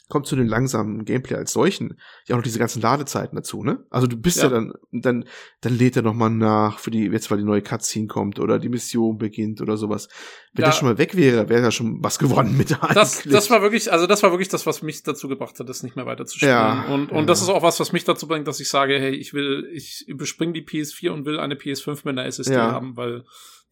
kommt 0.09 0.25
zu 0.25 0.35
den 0.35 0.47
langsamen 0.47 1.03
Gameplay 1.03 1.35
als 1.35 1.51
solchen 1.51 1.99
ja 2.25 2.35
auch 2.35 2.37
noch 2.37 2.43
diese 2.43 2.59
ganzen 2.59 2.81
Ladezeiten 2.81 3.35
dazu, 3.35 3.63
ne? 3.63 3.85
Also 3.89 4.07
du 4.07 4.15
bist 4.17 4.37
ja, 4.37 4.43
ja 4.43 4.49
dann, 4.49 4.73
dann, 4.91 5.25
dann 5.61 5.77
lädt 5.77 5.95
er 5.97 6.01
nochmal 6.01 6.29
nach 6.29 6.79
für 6.79 6.91
die, 6.91 7.05
jetzt 7.05 7.29
weil 7.29 7.39
die 7.39 7.43
neue 7.43 7.61
Cutscene 7.61 8.07
kommt 8.07 8.39
oder 8.39 8.59
die 8.59 8.69
Mission 8.69 9.17
beginnt 9.17 9.61
oder 9.61 9.75
sowas. 9.75 10.07
Wenn 10.53 10.63
ja. 10.63 10.69
das 10.69 10.77
schon 10.77 10.87
mal 10.87 10.97
weg 10.97 11.15
wäre, 11.15 11.49
wäre 11.49 11.61
ja 11.61 11.71
schon 11.71 12.03
was 12.03 12.19
gewonnen 12.19 12.57
mit 12.57 12.69
der 12.69 12.79
das, 12.93 13.23
das 13.23 13.49
war 13.49 13.61
wirklich, 13.61 13.91
also 13.91 14.07
das 14.07 14.23
war 14.23 14.31
wirklich 14.31 14.49
das, 14.49 14.65
was 14.65 14.81
mich 14.81 15.03
dazu 15.03 15.27
gebracht 15.27 15.59
hat, 15.59 15.67
das 15.67 15.83
nicht 15.83 15.95
mehr 15.95 16.05
weiter 16.05 16.25
zu 16.25 16.37
spielen. 16.37 16.51
Ja, 16.51 16.85
und, 16.85 17.11
und 17.11 17.19
ja. 17.19 17.25
das 17.25 17.41
ist 17.41 17.49
auch 17.49 17.61
was, 17.61 17.79
was 17.79 17.91
mich 17.91 18.05
dazu 18.05 18.27
bringt, 18.27 18.47
dass 18.47 18.59
ich 18.59 18.69
sage, 18.69 18.99
hey, 18.99 19.13
ich 19.13 19.33
will, 19.33 19.69
ich 19.73 20.07
überspringe 20.07 20.53
die 20.53 20.65
PS4 20.65 21.09
und 21.09 21.25
will 21.25 21.39
eine 21.39 21.55
PS5 21.55 22.01
mit 22.05 22.17
einer 22.17 22.25
SSD 22.25 22.55
haben, 22.55 22.95
weil 22.95 23.23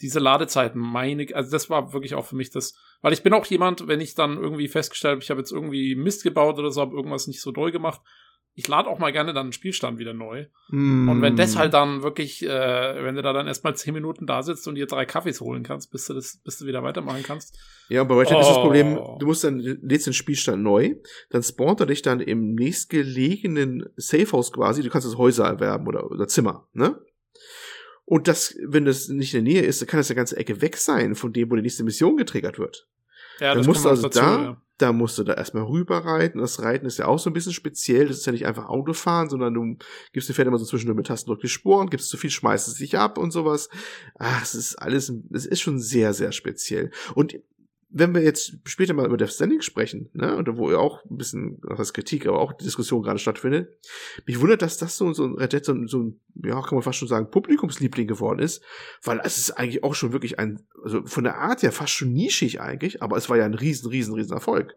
diese 0.01 0.19
Ladezeiten, 0.19 0.81
meine, 0.81 1.27
also 1.33 1.51
das 1.51 1.69
war 1.69 1.93
wirklich 1.93 2.15
auch 2.15 2.25
für 2.25 2.35
mich 2.35 2.49
das, 2.49 2.75
weil 3.01 3.13
ich 3.13 3.23
bin 3.23 3.33
auch 3.33 3.45
jemand, 3.45 3.87
wenn 3.87 4.01
ich 4.01 4.15
dann 4.15 4.37
irgendwie 4.37 4.67
festgestellt 4.67 5.13
habe, 5.13 5.23
ich 5.23 5.29
habe 5.29 5.39
jetzt 5.39 5.51
irgendwie 5.51 5.95
Mist 5.95 6.23
gebaut 6.23 6.59
oder 6.59 6.71
so, 6.71 6.81
habe 6.81 6.95
irgendwas 6.95 7.27
nicht 7.27 7.41
so 7.41 7.51
doll 7.51 7.71
gemacht, 7.71 8.01
ich 8.57 8.67
lade 8.69 8.89
auch 8.89 8.99
mal 8.99 9.11
gerne 9.11 9.33
dann 9.33 9.47
einen 9.47 9.51
Spielstand 9.51 9.99
wieder 9.99 10.13
neu. 10.13 10.45
Mm. 10.69 11.09
Und 11.09 11.21
wenn 11.21 11.35
das 11.35 11.57
halt 11.57 11.73
dann 11.73 12.03
wirklich, 12.03 12.41
äh, 12.41 13.03
wenn 13.03 13.15
du 13.15 13.21
da 13.21 13.33
dann 13.33 13.47
erstmal 13.47 13.75
zehn 13.75 13.93
Minuten 13.93 14.25
da 14.25 14.43
sitzt 14.43 14.65
und 14.69 14.75
dir 14.75 14.85
drei 14.85 15.05
Kaffees 15.05 15.41
holen 15.41 15.61
kannst, 15.61 15.91
bis 15.91 16.05
du 16.05 16.13
das, 16.13 16.37
bis 16.37 16.57
du 16.59 16.65
wieder 16.65 16.81
weitermachen 16.81 17.21
kannst. 17.21 17.57
Ja, 17.89 18.05
bei 18.05 18.15
Ratchet 18.15 18.37
oh. 18.37 18.39
ist 18.39 18.47
das 18.47 18.57
Problem, 18.57 18.97
oh. 18.97 19.17
du 19.19 19.25
musst 19.25 19.43
dann, 19.43 19.59
lädst 19.59 20.07
den 20.07 20.13
Spielstand 20.13 20.63
neu, 20.63 20.95
dann 21.31 21.43
spawnt 21.43 21.81
er 21.81 21.85
dich 21.85 22.01
dann 22.01 22.21
im 22.21 22.55
nächstgelegenen 22.55 23.89
Safehouse 23.97 24.53
quasi, 24.53 24.81
du 24.81 24.89
kannst 24.89 25.07
das 25.07 25.17
Häuser 25.17 25.45
erwerben 25.45 25.85
oder, 25.87 26.09
oder 26.09 26.27
Zimmer, 26.27 26.67
ne? 26.71 26.97
Und 28.05 28.27
das, 28.27 28.55
wenn 28.63 28.85
das 28.85 29.07
nicht 29.09 29.33
in 29.33 29.43
der 29.43 29.53
Nähe 29.53 29.63
ist, 29.63 29.81
dann 29.81 29.87
kann 29.87 29.99
das 29.99 30.09
eine 30.09 30.15
ganze 30.15 30.37
Ecke 30.37 30.61
weg 30.61 30.77
sein 30.77 31.15
von 31.15 31.33
dem, 31.33 31.49
wo 31.49 31.55
die 31.55 31.63
nächste 31.63 31.83
Mission 31.83 32.17
getriggert 32.17 32.59
wird. 32.59 32.87
Ja, 33.39 33.55
dann 33.55 33.65
musst 33.65 33.83
du 33.83 33.89
also 33.89 34.03
dazu, 34.03 34.19
da, 34.19 34.43
ja. 34.43 34.61
da 34.77 34.93
musst 34.93 35.17
du 35.17 35.23
da 35.23 35.33
erstmal 35.33 35.63
rüberreiten. 35.63 36.39
Das 36.39 36.61
Reiten 36.61 36.85
ist 36.85 36.99
ja 36.99 37.07
auch 37.07 37.19
so 37.19 37.29
ein 37.29 37.33
bisschen 37.33 37.51
speziell. 37.51 38.07
Das 38.07 38.17
ist 38.17 38.25
ja 38.25 38.31
nicht 38.31 38.45
einfach 38.45 38.69
Autofahren, 38.69 39.29
sondern 39.29 39.53
du 39.53 39.77
gibst 40.13 40.29
dem 40.29 40.35
Pferd 40.35 40.47
immer 40.47 40.59
so 40.59 40.65
zwischendurch 40.65 40.97
mit 40.97 41.07
Tastendruck 41.07 41.41
die 41.41 41.49
Sporen, 41.49 41.89
gibst 41.89 42.09
zu 42.09 42.17
viel, 42.17 42.29
schmeißt 42.29 42.67
es 42.67 42.75
sich 42.75 42.97
ab 42.97 43.17
und 43.17 43.31
sowas. 43.31 43.69
Ach, 44.19 44.43
es 44.43 44.55
ist 44.55 44.75
alles, 44.75 45.11
es 45.31 45.45
ist 45.45 45.61
schon 45.61 45.79
sehr, 45.79 46.13
sehr 46.13 46.31
speziell. 46.31 46.91
Und 47.15 47.35
wenn 47.89 48.13
wir 48.13 48.21
jetzt 48.21 48.57
später 48.65 48.93
mal 48.93 49.05
über 49.05 49.17
Death 49.17 49.33
Standing 49.33 49.61
sprechen, 49.61 50.09
ne, 50.13 50.35
und 50.35 50.57
wo 50.57 50.71
ja 50.71 50.77
auch 50.77 51.03
ein 51.05 51.17
bisschen, 51.17 51.59
was 51.61 51.79
heißt 51.79 51.93
Kritik, 51.93 52.27
aber 52.27 52.39
auch 52.39 52.53
die 52.53 52.65
Diskussion 52.65 53.03
gerade 53.03 53.19
stattfindet, 53.19 53.69
mich 54.25 54.39
wundert, 54.39 54.61
dass 54.61 54.77
das 54.77 54.97
so, 54.97 55.13
so 55.13 55.25
ein 55.25 55.35
Red 55.35 55.53
Dead, 55.53 55.63
so, 55.63 55.75
so 55.87 55.99
ein, 55.99 56.19
ja, 56.43 56.61
kann 56.61 56.75
man 56.75 56.81
fast 56.81 56.99
schon 56.99 57.07
sagen, 57.07 57.29
Publikumsliebling 57.29 58.07
geworden 58.07 58.39
ist, 58.39 58.63
weil 59.03 59.21
es 59.23 59.37
ist 59.37 59.51
eigentlich 59.51 59.83
auch 59.83 59.95
schon 59.95 60.13
wirklich 60.13 60.39
ein, 60.39 60.65
also 60.83 61.05
von 61.05 61.23
der 61.23 61.37
Art 61.37 61.61
ja 61.61 61.71
fast 61.71 61.93
schon 61.93 62.11
nischig 62.11 62.59
eigentlich, 62.59 63.01
aber 63.01 63.17
es 63.17 63.29
war 63.29 63.37
ja 63.37 63.45
ein 63.45 63.53
riesen, 63.53 63.89
riesen, 63.89 64.13
riesen 64.15 64.33
Erfolg. 64.33 64.75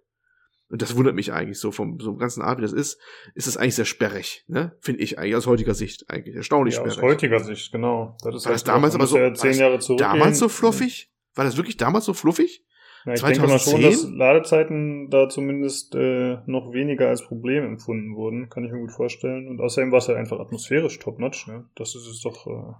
Und 0.70 0.82
das 0.82 0.94
wundert 0.96 1.14
mich 1.14 1.32
eigentlich 1.32 1.58
so 1.58 1.72
vom 1.72 1.98
so 1.98 2.14
ganzen 2.16 2.42
Art, 2.42 2.58
wie 2.58 2.62
das 2.62 2.74
ist, 2.74 3.00
ist 3.34 3.46
das 3.46 3.56
eigentlich 3.56 3.74
sehr 3.74 3.86
sperrig, 3.86 4.44
ne? 4.48 4.76
Finde 4.80 5.02
ich 5.02 5.18
eigentlich 5.18 5.34
aus 5.34 5.46
heutiger 5.46 5.72
Sicht 5.72 6.10
eigentlich 6.10 6.36
erstaunlich 6.36 6.74
ja, 6.74 6.82
sperrig. 6.82 6.98
Aus 6.98 7.02
heutiger 7.02 7.40
Sicht, 7.40 7.72
genau. 7.72 8.18
Das 8.22 8.34
ist 8.34 8.44
war 8.44 8.52
das 8.52 8.64
damals 8.64 8.94
aber 8.94 9.06
so 9.06 9.16
ja 9.16 9.32
zehn 9.32 9.54
Jahre 9.54 9.78
zurück 9.78 9.98
damals 9.98 10.38
so 10.38 10.50
fluffig? 10.50 11.10
War 11.34 11.46
das 11.46 11.56
wirklich 11.56 11.78
damals 11.78 12.04
so 12.04 12.12
fluffig? 12.12 12.66
Ja, 13.08 13.14
ich 13.14 13.20
2010? 13.20 13.42
denke 13.42 13.52
mal 13.52 13.58
schon, 13.58 13.82
dass 13.82 14.10
Ladezeiten 14.10 15.10
da 15.10 15.28
zumindest 15.28 15.94
äh, 15.94 16.38
noch 16.46 16.72
weniger 16.72 17.08
als 17.08 17.24
Problem 17.24 17.64
empfunden 17.64 18.14
wurden, 18.14 18.50
kann 18.50 18.64
ich 18.64 18.72
mir 18.72 18.80
gut 18.80 18.92
vorstellen. 18.92 19.48
Und 19.48 19.60
außerdem 19.60 19.90
war 19.90 19.98
es 19.98 20.08
halt 20.08 20.18
einfach 20.18 20.38
atmosphärisch 20.38 20.98
top-notch. 20.98 21.46
Ne? 21.46 21.64
Das 21.74 21.94
ist 21.94 22.06
es 22.06 22.20
doch, 22.20 22.46
äh, 22.46 22.74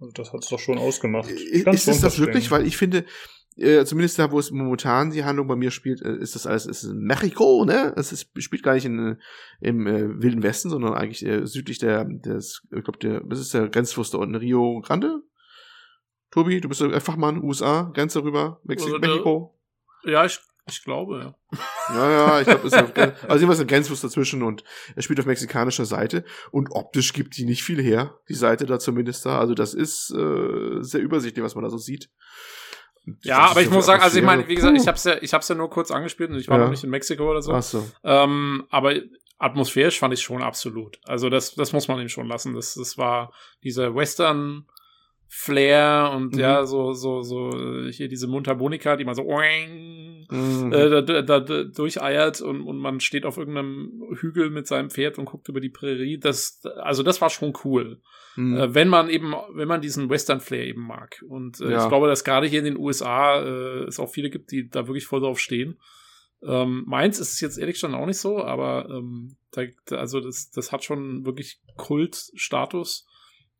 also 0.00 0.12
das 0.14 0.32
hat 0.32 0.42
es 0.42 0.48
doch 0.48 0.60
schon 0.60 0.78
ausgemacht. 0.78 1.28
Ist 1.28 1.88
es 1.88 2.00
das 2.00 2.20
wirklich? 2.20 2.50
Weil 2.50 2.66
ich 2.66 2.76
finde, 2.76 3.04
äh, 3.56 3.84
zumindest 3.84 4.18
da, 4.18 4.30
wo 4.30 4.38
es 4.38 4.50
momentan 4.50 5.10
die 5.10 5.24
Handlung 5.24 5.46
bei 5.48 5.56
mir 5.56 5.70
spielt, 5.70 6.02
äh, 6.02 6.16
ist 6.16 6.34
das 6.34 6.46
alles 6.46 6.66
ist 6.66 6.84
Mexiko, 6.92 7.64
ne? 7.64 7.92
Es 7.96 8.12
ist, 8.12 8.30
spielt 8.42 8.62
gar 8.62 8.74
nicht 8.74 8.84
in, 8.84 9.16
im 9.60 9.86
äh, 9.86 10.22
Wilden 10.22 10.42
Westen, 10.42 10.70
sondern 10.70 10.94
eigentlich 10.94 11.24
äh, 11.24 11.46
südlich 11.46 11.78
der, 11.78 12.04
des, 12.04 12.62
ich 12.64 12.84
glaube, 12.84 12.98
der, 13.00 13.20
das 13.20 13.40
ist 13.40 13.54
der 13.54 13.68
Grenzfluss 13.68 14.10
da 14.10 14.18
unten, 14.18 14.34
Rio 14.34 14.80
Grande, 14.80 15.20
Tobi, 16.32 16.60
du 16.60 16.68
bist 16.68 16.80
der 16.80 17.00
Fachmann, 17.00 17.44
USA, 17.44 17.92
Grenze 17.94 18.24
rüber, 18.24 18.60
Mexi 18.64 18.86
also, 18.86 18.98
Mexiko. 18.98 19.53
Ja, 20.04 20.24
ich, 20.24 20.38
ich 20.68 20.82
glaube, 20.82 21.34
ja. 21.50 21.58
Ja, 21.94 22.10
ja, 22.10 22.40
ich 22.40 22.46
glaube, 22.46 22.66
es 22.66 22.72
ist 22.72 22.98
also 22.98 23.34
irgendwas 23.34 23.60
ein 23.60 23.66
Grenzfluss 23.66 24.00
dazwischen 24.00 24.42
und 24.42 24.64
er 24.96 25.02
spielt 25.02 25.20
auf 25.20 25.26
mexikanischer 25.26 25.84
Seite 25.84 26.24
und 26.50 26.70
optisch 26.70 27.12
gibt 27.12 27.36
die 27.36 27.44
nicht 27.44 27.62
viel 27.62 27.82
her, 27.82 28.18
die 28.28 28.34
Seite 28.34 28.66
da 28.66 28.78
zumindest 28.78 29.26
da. 29.26 29.38
Also 29.38 29.54
das 29.54 29.74
ist 29.74 30.10
äh, 30.10 30.78
sehr 30.80 31.00
übersichtlich, 31.00 31.44
was 31.44 31.54
man 31.54 31.64
da 31.64 31.70
so 31.70 31.78
sieht. 31.78 32.10
Ja, 33.22 33.50
aber 33.50 33.60
ich 33.60 33.70
muss 33.70 33.84
sagen, 33.86 34.02
also 34.02 34.18
ich 34.18 34.24
meine, 34.24 34.48
wie 34.48 34.54
gesagt, 34.54 34.76
ich 34.76 34.88
hab's 34.88 35.04
ja, 35.04 35.16
ich 35.20 35.34
hab's 35.34 35.48
ja 35.48 35.54
nur 35.54 35.68
kurz 35.68 35.90
angespielt 35.90 36.30
und 36.30 36.38
ich 36.38 36.48
war 36.48 36.58
ja. 36.58 36.64
noch 36.64 36.70
nicht 36.70 36.84
in 36.84 36.90
Mexiko 36.90 37.30
oder 37.30 37.42
so. 37.42 37.52
Ach 37.52 37.62
so. 37.62 37.86
Ähm, 38.02 38.66
aber 38.70 38.94
atmosphärisch 39.38 39.98
fand 39.98 40.14
ich 40.14 40.22
schon 40.22 40.42
absolut. 40.42 40.98
Also 41.04 41.28
das, 41.28 41.54
das 41.54 41.72
muss 41.74 41.88
man 41.88 42.00
ihm 42.00 42.08
schon 42.08 42.28
lassen. 42.28 42.54
Das, 42.54 42.74
das 42.74 42.96
war 42.96 43.32
dieser 43.62 43.94
Western 43.94 44.66
Flair 45.28 46.12
und 46.14 46.34
Mhm. 46.34 46.38
ja, 46.40 46.64
so, 46.64 46.92
so, 46.92 47.22
so, 47.22 47.50
äh, 47.50 47.92
hier 47.92 48.08
diese 48.08 48.26
Mundharmonika, 48.28 48.96
die 48.96 49.04
mal 49.04 49.14
so 49.14 49.24
oing, 49.24 50.26
Mhm. 50.30 50.72
äh, 50.72 50.88
da, 51.02 51.22
da, 51.22 51.40
da, 51.40 51.64
durcheiert 51.64 52.40
und, 52.40 52.62
und 52.62 52.78
man 52.78 53.00
steht 53.00 53.26
auf 53.26 53.36
irgendeinem 53.36 54.02
Hügel 54.20 54.50
mit 54.50 54.66
seinem 54.66 54.90
Pferd 54.90 55.18
und 55.18 55.24
guckt 55.26 55.48
über 55.48 55.60
die 55.60 55.68
Prärie. 55.70 56.18
Das, 56.18 56.62
also 56.76 57.02
das 57.02 57.20
war 57.20 57.30
schon 57.30 57.52
cool. 57.64 58.00
Mhm. 58.36 58.56
Äh, 58.56 58.74
wenn 58.74 58.88
man 58.88 59.10
eben, 59.10 59.34
wenn 59.52 59.68
man 59.68 59.80
diesen 59.80 60.08
Western 60.08 60.40
Flair 60.40 60.66
eben 60.66 60.82
mag. 60.86 61.22
Und 61.28 61.60
äh, 61.60 61.72
Ja. 61.72 61.82
ich 61.82 61.88
glaube, 61.88 62.06
dass 62.08 62.24
gerade 62.24 62.46
hier 62.46 62.60
in 62.60 62.64
den 62.64 62.76
USA 62.78 63.40
äh, 63.42 63.84
es 63.84 64.00
auch 64.00 64.10
viele 64.10 64.30
gibt, 64.30 64.50
die 64.50 64.68
da 64.68 64.86
wirklich 64.88 65.06
voll 65.06 65.20
drauf 65.20 65.38
stehen. 65.38 65.78
Ähm, 66.42 66.84
meins 66.86 67.18
ist 67.20 67.32
es 67.32 67.40
jetzt 67.40 67.58
ehrlich 67.58 67.78
schon 67.78 67.94
auch 67.94 68.06
nicht 68.06 68.18
so, 68.18 68.42
aber 68.42 68.88
ähm, 68.90 69.36
da- 69.52 69.96
also 69.96 70.20
das, 70.20 70.50
das 70.50 70.72
hat 70.72 70.84
schon 70.84 71.24
wirklich 71.24 71.60
Kultstatus. 71.76 73.06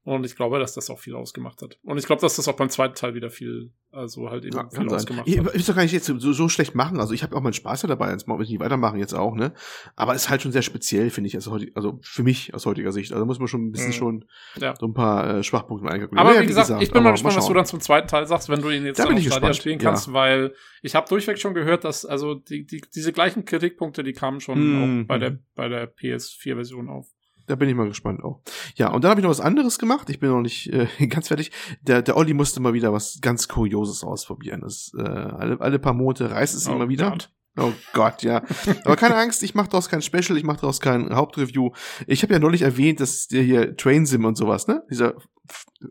Und 0.06 0.26
ich 0.26 0.36
glaube, 0.36 0.58
dass 0.58 0.74
das 0.74 0.90
auch 0.90 0.98
viel 0.98 1.14
ausgemacht 1.14 1.62
hat. 1.62 1.78
Und 1.82 1.96
ich 1.96 2.04
glaube, 2.04 2.20
dass 2.20 2.36
das 2.36 2.46
auch 2.46 2.56
beim 2.56 2.68
zweiten 2.68 2.94
Teil 2.94 3.14
wieder 3.14 3.30
viel, 3.30 3.72
also 3.90 4.28
halt 4.28 4.44
eben 4.44 4.54
Ja, 4.54 4.68
viel 4.68 4.86
ausgemacht 4.90 5.26
Ich, 5.26 5.38
hat. 5.38 5.46
ich 5.46 5.54
will 5.54 5.62
doch 5.62 5.74
gar 5.74 5.82
nicht 5.82 5.92
jetzt 5.92 6.04
so, 6.04 6.18
so 6.18 6.48
schlecht 6.50 6.74
machen. 6.74 7.00
Also 7.00 7.14
ich 7.14 7.22
habe 7.22 7.34
auch 7.34 7.40
meinen 7.40 7.54
Spaß 7.54 7.82
ja 7.82 7.88
dabei, 7.88 8.10
jetzt 8.10 8.28
muss 8.28 8.42
ich 8.44 8.50
nicht 8.50 8.60
weitermachen 8.60 8.98
jetzt 8.98 9.14
auch, 9.14 9.34
ne? 9.34 9.54
Aber 9.96 10.14
es 10.14 10.24
ist 10.24 10.28
halt 10.28 10.42
schon 10.42 10.52
sehr 10.52 10.60
speziell, 10.60 11.08
finde 11.08 11.28
ich, 11.28 11.36
also, 11.36 11.52
heute, 11.52 11.72
also 11.74 12.00
für 12.02 12.22
mich 12.22 12.52
aus 12.52 12.66
heutiger 12.66 12.92
Sicht. 12.92 13.12
Also 13.12 13.22
da 13.22 13.26
muss 13.26 13.38
man 13.38 13.48
schon 13.48 13.66
ein 13.66 13.72
bisschen 13.72 13.88
Mhm. 13.88 13.92
schon 13.94 14.24
Ja. 14.60 14.74
so 14.78 14.84
ein 14.86 14.92
paar 14.92 15.36
äh, 15.38 15.42
Schwachpunkte 15.42 15.88
einkalkulieren. 15.88 16.18
Aber 16.26 16.36
Ja, 16.36 16.42
wie 16.42 16.46
gesagt, 16.48 16.82
ich 16.82 16.90
bin 16.90 17.02
mal 17.02 17.12
gespannt, 17.12 17.36
was 17.36 17.46
du 17.46 17.54
dann 17.54 17.64
zum 17.64 17.80
zweiten 17.80 18.06
Teil 18.06 18.26
sagst, 18.26 18.50
wenn 18.50 18.60
du 18.60 18.68
ihn 18.68 18.84
jetzt 18.84 18.98
Da 18.98 19.06
bin 19.06 19.16
ich 19.16 19.24
gespannt, 19.24 19.56
spielen 19.56 19.78
kannst, 19.78 20.12
weil 20.12 20.52
ich 20.82 20.94
habe 20.94 21.08
durchweg 21.08 21.38
schon 21.38 21.54
gehört, 21.54 21.84
dass 21.84 22.04
also 22.04 22.34
die, 22.34 22.66
die, 22.66 22.82
diese 22.94 23.10
gleichen 23.14 23.46
Kritikpunkte, 23.46 24.02
die 24.02 24.12
kamen 24.12 24.40
schon 24.40 24.58
Mhm. 25.00 25.04
auch 25.04 25.08
bei 25.08 25.16
der, 25.16 25.38
bei 25.54 25.68
der 25.68 25.86
PS4-Version 25.86 26.90
auf. 26.90 27.06
Da 27.46 27.56
bin 27.56 27.68
ich 27.68 27.74
mal 27.74 27.88
gespannt 27.88 28.22
auch. 28.24 28.40
Ja, 28.76 28.90
und 28.90 29.04
dann 29.04 29.10
habe 29.10 29.20
ich 29.20 29.24
noch 29.24 29.30
was 29.30 29.40
anderes 29.40 29.78
gemacht. 29.78 30.08
Ich 30.10 30.18
bin 30.20 30.30
noch 30.30 30.40
nicht 30.40 30.72
äh, 30.72 30.86
ganz 31.08 31.28
fertig. 31.28 31.52
Der, 31.82 32.02
der 32.02 32.16
Olli 32.16 32.32
musste 32.34 32.60
mal 32.60 32.72
wieder 32.74 32.92
was 32.92 33.18
ganz 33.20 33.48
Kurioses 33.48 34.02
ausprobieren. 34.02 34.62
Das, 34.62 34.92
äh, 34.98 35.02
alle, 35.02 35.60
alle 35.60 35.78
paar 35.78 35.92
Monate 35.94 36.30
reißt 36.30 36.54
es 36.54 36.68
Oh 36.68 36.72
immer 36.74 36.88
wieder. 36.88 37.10
Gott. 37.10 37.30
Oh 37.56 37.72
Gott, 37.92 38.22
ja. 38.22 38.42
Aber 38.84 38.96
keine 38.96 39.14
Angst, 39.16 39.42
ich 39.44 39.54
mache 39.54 39.68
daraus 39.68 39.88
kein 39.88 40.02
Special, 40.02 40.36
ich 40.36 40.42
mache 40.42 40.60
daraus 40.62 40.80
kein 40.80 41.14
Hauptreview. 41.14 41.70
Ich 42.08 42.22
habe 42.24 42.32
ja 42.32 42.40
neulich 42.40 42.62
erwähnt, 42.62 42.98
dass 42.98 43.28
der 43.28 43.42
hier 43.42 43.76
Train 43.76 44.06
Sim 44.06 44.24
und 44.24 44.36
sowas, 44.36 44.66
ne? 44.66 44.82
Dieser 44.90 45.14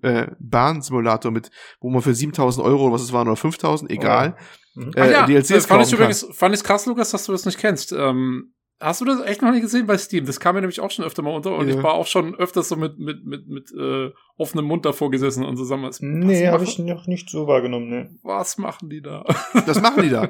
äh, 0.01 0.27
Bahnsimulator 0.39 1.31
mit, 1.31 1.51
wo 1.79 1.89
man 1.89 2.01
für 2.01 2.13
7000 2.13 2.65
Euro, 2.65 2.91
was 2.91 3.01
es 3.01 3.13
waren, 3.13 3.27
oder 3.27 3.37
5000, 3.37 3.91
egal, 3.91 4.35
Mhm. 4.75 4.91
äh, 4.95 5.01
Ach 5.01 5.11
ja, 5.11 5.25
DLCs 5.27 5.47
das 5.49 5.65
fand 5.67 5.83
ich 5.83 5.89
kann. 5.91 5.99
übrigens, 5.99 6.27
fand 6.31 6.55
ich 6.55 6.63
krass, 6.63 6.87
Lukas, 6.87 7.11
dass 7.11 7.25
du 7.27 7.31
das 7.31 7.45
nicht 7.45 7.59
kennst. 7.59 7.91
Ähm, 7.93 8.53
hast 8.83 9.01
du 9.01 9.05
das 9.05 9.21
echt 9.21 9.41
noch 9.41 9.51
nicht 9.51 9.61
gesehen 9.61 9.85
bei 9.87 9.97
Steam? 9.97 10.25
Das 10.25 10.39
kam 10.39 10.55
mir 10.55 10.61
nämlich 10.61 10.79
auch 10.81 10.91
schon 10.91 11.05
öfter 11.05 11.21
mal 11.23 11.31
unter 11.35 11.55
und 11.55 11.67
Ja. 11.67 11.75
ich 11.75 11.83
war 11.83 11.93
auch 11.93 12.05
schon 12.07 12.35
öfters 12.35 12.69
so 12.69 12.75
mit, 12.75 12.99
mit, 12.99 13.25
mit, 13.25 13.47
mit 13.47 13.71
äh, 13.71 14.11
offenem 14.37 14.65
Mund 14.65 14.85
davor 14.85 15.09
gesessen 15.11 15.43
und 15.45 15.57
zusammen. 15.57 15.83
Was, 15.85 15.99
Nee, 16.01 16.47
habe 16.47 16.63
ich 16.63 16.77
noch 16.79 17.07
nicht 17.07 17.29
so 17.29 17.47
wahrgenommen, 17.47 17.89
ne. 17.89 18.09
Was 18.23 18.57
machen 18.57 18.89
die 18.89 19.01
da? 19.01 19.23
Das 19.65 19.81
machen 19.81 20.03
die 20.03 20.09
da. 20.09 20.29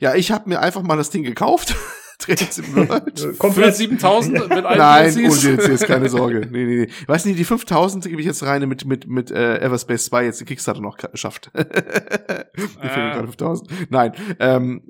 Ja, 0.00 0.14
ich 0.14 0.30
habe 0.32 0.48
mir 0.48 0.60
einfach 0.60 0.82
mal 0.82 0.96
das 0.96 1.10
Ding 1.10 1.22
gekauft. 1.22 1.74
Train 2.18 2.36
Sim 2.36 2.76
World. 2.76 3.18
Äh, 3.18 3.20
Für 3.20 3.34
Komplett. 3.34 3.74
7000 3.74 4.34
mit 4.48 4.64
allen 4.64 4.78
Nein, 4.78 5.12
DLCs? 5.14 5.44
ohne 5.46 5.56
DLCs, 5.56 5.82
keine 5.82 6.08
Sorge. 6.10 6.48
Nee, 6.50 6.64
nee, 6.64 6.76
nee. 6.86 6.88
Weißt 7.08 7.26
du, 7.26 7.34
die 7.34 7.44
5000 7.44 8.04
gebe 8.06 8.20
ich 8.20 8.26
jetzt 8.26 8.42
rein, 8.44 8.66
mit, 8.68 8.84
mit, 8.84 9.08
mit 9.08 9.30
äh, 9.32 9.58
Everspace 9.58 10.06
2 10.06 10.24
jetzt 10.26 10.40
die 10.40 10.44
Kickstarter 10.44 10.80
noch 10.80 10.96
schafft. 11.14 11.50
Mir 11.56 11.64
fehlen 11.64 13.10
Ah. 13.10 13.14
gerade 13.14 13.26
5000. 13.26 13.70
Nein, 13.90 14.12
ähm, 14.38 14.82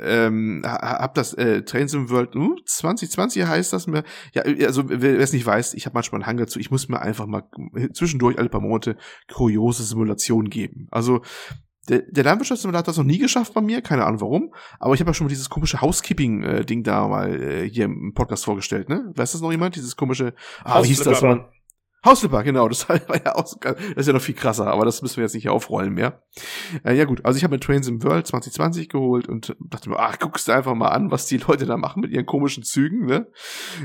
ähm, 0.00 0.62
ha- 0.64 1.00
hab 1.00 1.14
das 1.14 1.34
äh, 1.34 1.62
Trains 1.62 1.94
im 1.94 2.10
World 2.10 2.36
uh, 2.36 2.56
2020 2.64 3.46
heißt 3.46 3.72
das 3.72 3.86
mir. 3.86 4.04
Ja, 4.32 4.42
also 4.42 4.84
wer 4.88 5.18
es 5.18 5.32
nicht 5.32 5.46
weiß, 5.46 5.74
ich 5.74 5.86
habe 5.86 5.94
manchmal 5.94 6.20
einen 6.20 6.26
Hang 6.26 6.36
dazu. 6.36 6.58
Ich 6.58 6.70
muss 6.70 6.88
mir 6.88 7.00
einfach 7.00 7.26
mal 7.26 7.44
zwischendurch 7.92 8.38
alle 8.38 8.48
paar 8.48 8.60
Monate 8.60 8.96
kuriose 9.32 9.82
Simulationen 9.84 10.50
geben. 10.50 10.88
Also 10.90 11.22
der, 11.88 12.02
der 12.02 12.24
Landwirtschaftssimulator 12.24 12.80
hat 12.80 12.88
das 12.88 12.98
noch 12.98 13.04
nie 13.04 13.18
geschafft 13.18 13.54
bei 13.54 13.60
mir, 13.60 13.80
keine 13.80 14.04
Ahnung 14.04 14.20
warum. 14.20 14.54
Aber 14.78 14.94
ich 14.94 15.00
habe 15.00 15.10
ja 15.10 15.14
schon 15.14 15.26
mal 15.26 15.30
dieses 15.30 15.48
komische 15.48 15.80
Housekeeping-Ding 15.80 16.82
da 16.82 17.08
mal 17.08 17.40
äh, 17.42 17.68
hier 17.68 17.86
im 17.86 18.12
Podcast 18.14 18.44
vorgestellt, 18.44 18.88
ne? 18.88 19.10
Weiß 19.14 19.32
das 19.32 19.40
noch 19.40 19.50
jemand? 19.50 19.74
Dieses 19.76 19.96
komische, 19.96 20.34
ah, 20.64 20.82
wie 20.82 20.88
hieß 20.88 21.02
das? 21.02 21.22
Mal? 21.22 21.48
Hausflipper, 22.04 22.42
genau, 22.42 22.68
das 22.68 22.88
war 22.88 22.98
ja 23.24 23.34
auch 23.34 23.54
das 23.60 23.76
ist 23.96 24.06
ja 24.06 24.12
noch 24.12 24.20
viel 24.20 24.34
krasser, 24.34 24.66
aber 24.68 24.84
das 24.84 25.02
müssen 25.02 25.16
wir 25.16 25.24
jetzt 25.24 25.34
nicht 25.34 25.48
aufrollen 25.48 25.94
mehr. 25.94 26.22
Äh, 26.84 26.94
ja 26.94 27.04
gut, 27.04 27.24
also 27.24 27.36
ich 27.36 27.44
habe 27.44 27.54
mir 27.54 27.60
Trains 27.60 27.88
im 27.88 28.02
World 28.02 28.26
2020 28.26 28.88
geholt 28.88 29.28
und 29.28 29.56
dachte 29.60 29.90
mir, 29.90 29.98
ach, 29.98 30.18
guckst 30.18 30.48
du 30.48 30.52
einfach 30.52 30.74
mal 30.74 30.88
an, 30.88 31.10
was 31.10 31.26
die 31.26 31.38
Leute 31.38 31.66
da 31.66 31.76
machen 31.76 32.00
mit 32.00 32.10
ihren 32.10 32.26
komischen 32.26 32.62
Zügen, 32.62 33.06
ne? 33.06 33.26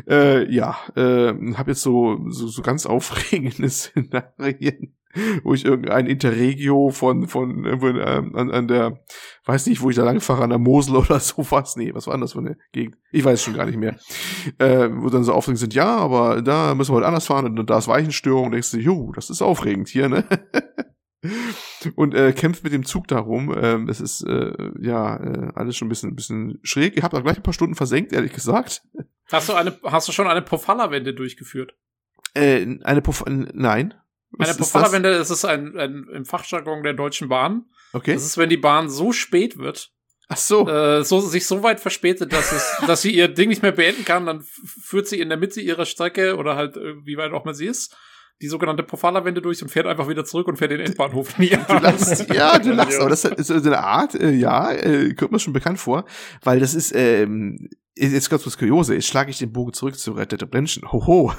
Äh, 0.08 0.52
ja, 0.54 0.78
äh, 0.96 1.34
habe 1.56 1.72
jetzt 1.72 1.82
so, 1.82 2.20
so, 2.30 2.48
so 2.48 2.62
ganz 2.62 2.86
aufregende 2.86 3.70
Szenarien, 3.70 4.96
wo 5.44 5.54
ich 5.54 5.66
irgendein 5.66 6.08
Interregio 6.08 6.90
von, 6.90 7.28
von 7.28 7.66
irgendwo 7.66 7.88
ähm, 7.88 8.36
an, 8.36 8.52
an 8.52 8.68
der, 8.68 9.04
weiß 9.46 9.68
nicht, 9.68 9.82
wo 9.82 9.90
ich 9.90 9.96
da 9.96 10.04
lang 10.04 10.22
fahre, 10.22 10.44
an 10.44 10.50
der 10.50 10.60
Mosel 10.60 10.96
oder 10.98 11.20
sowas. 11.20 11.76
Nee, 11.76 11.94
was 11.94 12.08
war 12.08 12.18
das 12.18 12.34
für 12.34 12.40
eine 12.40 12.58
Gegend? 12.72 12.98
Ich 13.12 13.24
weiß 13.24 13.42
schon 13.42 13.54
gar 13.54 13.66
nicht 13.66 13.78
mehr. 13.78 13.98
Äh, 14.58 14.90
wo 14.92 15.10
dann 15.10 15.24
so 15.24 15.34
aufregend 15.34 15.60
sind, 15.60 15.74
ja, 15.74 15.98
aber 15.98 16.42
da 16.42 16.76
müssen 16.76 16.92
wir 16.92 16.98
halt 16.98 17.06
anders 17.06 17.26
fahren 17.26 17.58
und 17.58 17.70
da 17.70 17.78
ist 17.78 17.88
Weichenstörung. 17.88 18.46
Und 18.46 18.52
denkst 18.52 18.72
du, 18.72 18.78
jo, 18.78 19.12
das 19.16 19.30
ist 19.30 19.42
aufregend 19.42 19.88
hier, 19.90 20.10
ne? 20.10 20.26
und 21.96 22.14
äh, 22.14 22.34
kämpft 22.34 22.64
mit 22.64 22.74
dem 22.74 22.86
Zug 22.86 23.08
darum. 23.08 23.54
Ähm, 23.58 23.90
es 23.90 24.02
ist 24.02 24.22
äh, 24.28 24.52
ja 24.80 25.18
äh, 25.18 25.52
alles 25.56 25.78
schon 25.78 25.88
ein 25.88 25.90
bisschen, 25.90 26.12
ein 26.12 26.16
bisschen 26.16 26.60
schräg. 26.64 26.96
Ihr 26.96 27.04
habt 27.04 27.14
auch 27.14 27.24
gleich 27.24 27.38
ein 27.38 27.44
paar 27.44 27.54
Stunden 27.54 27.76
versenkt, 27.76 28.14
ehrlich 28.14 28.34
gesagt. 28.34 28.84
Hast 29.32 29.50
du 29.50 29.54
eine, 29.54 29.78
hast 29.84 30.08
du 30.08 30.12
schon 30.12 30.28
eine 30.28 30.42
Pofalla-Wende 30.42 31.14
durchgeführt? 31.14 31.76
Äh, 32.34 32.80
eine 32.84 33.02
Prof 33.02 33.24
nein. 33.28 33.94
Was 34.38 34.50
Eine 34.50 34.60
ist 34.60 34.76
das? 34.76 35.02
Das 35.02 35.30
ist 35.30 35.46
ein, 35.46 35.78
ein, 35.78 36.08
im 36.12 36.26
Fachjargon 36.26 36.84
der 36.84 36.94
Deutschen 36.94 37.30
Bahn. 37.30 37.66
Okay. 37.94 38.14
Das 38.14 38.26
ist, 38.26 38.38
wenn 38.38 38.50
die 38.50 38.58
Bahn 38.58 38.90
so 38.90 39.12
spät 39.12 39.58
wird, 39.58 39.92
Ach 40.28 40.38
so. 40.38 40.68
äh, 40.68 41.04
so, 41.04 41.20
sich 41.20 41.46
so 41.46 41.62
weit 41.64 41.80
verspätet, 41.80 42.34
dass, 42.34 42.52
es, 42.52 42.78
dass 42.88 43.02
sie 43.02 43.12
ihr 43.12 43.28
Ding 43.28 43.50
nicht 43.50 43.62
mehr 43.62 43.72
beenden 43.72 44.06
kann, 44.06 44.26
dann 44.26 44.42
führt 44.42 45.08
sie 45.08 45.20
in 45.20 45.30
der 45.30 45.38
Mitte 45.38 45.62
ihrer 45.62 45.86
Strecke 45.86 46.38
oder 46.38 46.56
halt, 46.56 46.76
wie 46.76 47.18
weit 47.18 47.32
auch 47.32 47.44
immer 47.44 47.54
sie 47.54 47.68
ist, 47.68 47.96
die 48.42 48.48
sogenannte 48.48 48.84
Pofalla-Wende 48.84 49.42
durch 49.42 49.62
und 49.62 49.70
fährt 49.70 49.86
einfach 49.86 50.10
wieder 50.10 50.26
zurück 50.26 50.48
und 50.48 50.58
fährt 50.58 50.72
den 50.72 50.80
Endbahnhof 50.80 51.38
nie 51.38 51.50
Du 51.50 51.74
lachst, 51.76 52.34
ja, 52.34 52.58
du 52.58 52.72
lachst, 52.72 53.00
aber 53.00 53.10
das 53.10 53.24
ist 53.26 53.48
so 53.48 53.54
eine 53.54 53.80
Art, 53.80 54.16
äh, 54.16 54.32
ja, 54.32 54.72
äh, 54.72 55.14
kommt 55.14 55.32
mir 55.32 55.40
schon 55.40 55.54
bekannt 55.54 55.80
vor, 55.80 56.06
weil 56.42 56.60
das 56.60 56.74
ist, 56.74 56.94
ähm, 56.96 57.70
jetzt 57.96 58.30
ganz 58.30 58.46
was 58.46 58.58
Kuriose, 58.58 58.96
jetzt 58.96 59.08
schlage 59.08 59.30
ich 59.30 59.38
den 59.38 59.54
Bogen 59.54 59.74
zurück 59.74 59.98
zu 59.98 60.14
Red 60.14 60.32
Dead 60.32 60.42
Redemption. 60.42 60.92
Hoho. 60.92 61.34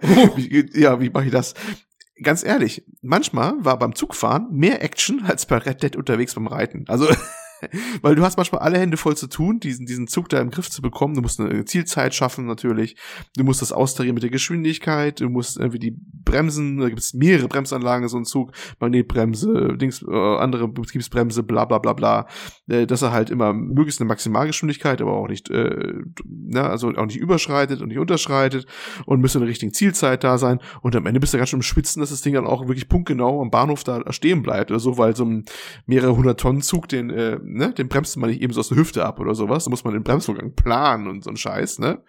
wie, 0.36 0.80
ja, 0.80 1.00
wie 1.00 1.10
mache 1.10 1.26
ich 1.26 1.32
das? 1.32 1.54
Ganz 2.22 2.42
ehrlich, 2.44 2.84
manchmal 3.02 3.64
war 3.64 3.78
beim 3.78 3.94
Zugfahren 3.94 4.48
mehr 4.50 4.82
Action 4.82 5.24
als 5.24 5.46
bei 5.46 5.58
Red 5.58 5.82
Dead 5.82 5.96
unterwegs 5.96 6.34
beim 6.34 6.46
Reiten. 6.46 6.84
Also, 6.88 7.08
weil 8.02 8.14
du 8.14 8.22
hast 8.22 8.36
manchmal 8.36 8.62
alle 8.62 8.78
Hände 8.78 8.96
voll 8.96 9.16
zu 9.16 9.26
tun, 9.26 9.60
diesen, 9.60 9.86
diesen 9.86 10.06
Zug 10.06 10.28
da 10.28 10.40
im 10.40 10.50
Griff 10.50 10.70
zu 10.70 10.82
bekommen. 10.82 11.14
Du 11.14 11.22
musst 11.22 11.40
eine 11.40 11.64
Zielzeit 11.64 12.14
schaffen 12.14 12.46
natürlich. 12.46 12.96
Du 13.36 13.44
musst 13.44 13.62
das 13.62 13.72
austarieren 13.72 14.14
mit 14.14 14.22
der 14.22 14.30
Geschwindigkeit. 14.30 15.20
Du 15.20 15.28
musst 15.28 15.58
irgendwie 15.58 15.78
die 15.78 15.96
Bremsen, 15.96 16.78
da 16.78 16.88
gibt 16.88 17.00
es 17.00 17.14
mehrere 17.14 17.48
Bremsanlagen, 17.48 18.08
so 18.08 18.16
ein 18.16 18.24
Zug. 18.24 18.52
Magnetbremse, 18.80 19.76
Dings, 19.76 20.02
äh, 20.02 20.14
andere 20.14 20.68
Betriebsbremse, 20.68 21.42
bla 21.42 21.64
bla 21.64 21.78
bla 21.78 21.92
bla. 21.92 22.26
Äh, 22.68 22.86
dass 22.86 23.02
er 23.02 23.12
halt 23.12 23.30
immer 23.30 23.52
möglichst 23.52 24.00
eine 24.00 24.08
Maximalgeschwindigkeit, 24.08 25.00
aber 25.00 25.12
auch 25.12 25.28
nicht, 25.28 25.50
äh, 25.50 25.94
na, 26.24 26.68
also 26.68 26.88
auch 26.88 27.06
nicht 27.06 27.18
überschreitet 27.18 27.80
und 27.80 27.88
nicht 27.88 27.98
unterschreitet 27.98 28.66
und 29.06 29.20
müsste 29.20 29.38
eine 29.38 29.48
richtige 29.48 29.72
Zielzeit 29.72 30.24
da 30.24 30.38
sein. 30.38 30.60
Und 30.82 30.94
am 30.96 31.06
Ende 31.06 31.20
bist 31.20 31.34
du 31.34 31.38
ganz 31.38 31.50
schön 31.50 31.58
im 31.58 31.62
Schwitzen, 31.62 32.00
dass 32.00 32.10
das 32.10 32.22
Ding 32.22 32.34
dann 32.34 32.46
auch 32.46 32.68
wirklich 32.68 32.88
punktgenau 32.88 33.40
am 33.40 33.50
Bahnhof 33.50 33.84
da 33.84 34.02
stehen 34.12 34.42
bleibt 34.42 34.70
oder 34.70 34.80
so, 34.80 34.98
weil 34.98 35.16
so 35.16 35.24
ein 35.24 35.44
mehrere 35.86 36.16
hundert 36.16 36.40
Tonnen 36.40 36.62
Zug, 36.62 36.88
den, 36.88 37.10
äh, 37.10 37.38
ne, 37.52 37.72
den 37.72 37.88
bremst 37.88 38.16
man 38.16 38.30
nicht 38.30 38.40
eben 38.42 38.52
so 38.52 38.60
aus 38.60 38.68
der 38.68 38.78
Hüfte 38.78 39.04
ab 39.04 39.20
oder 39.20 39.34
sowas. 39.34 39.64
Da 39.64 39.70
muss 39.70 39.84
man 39.84 39.94
den 39.94 40.02
Bremsvorgang 40.02 40.54
planen 40.54 41.08
und 41.08 41.24
so 41.24 41.30
ein 41.30 41.36
Scheiß, 41.36 41.78
ne? 41.78 42.02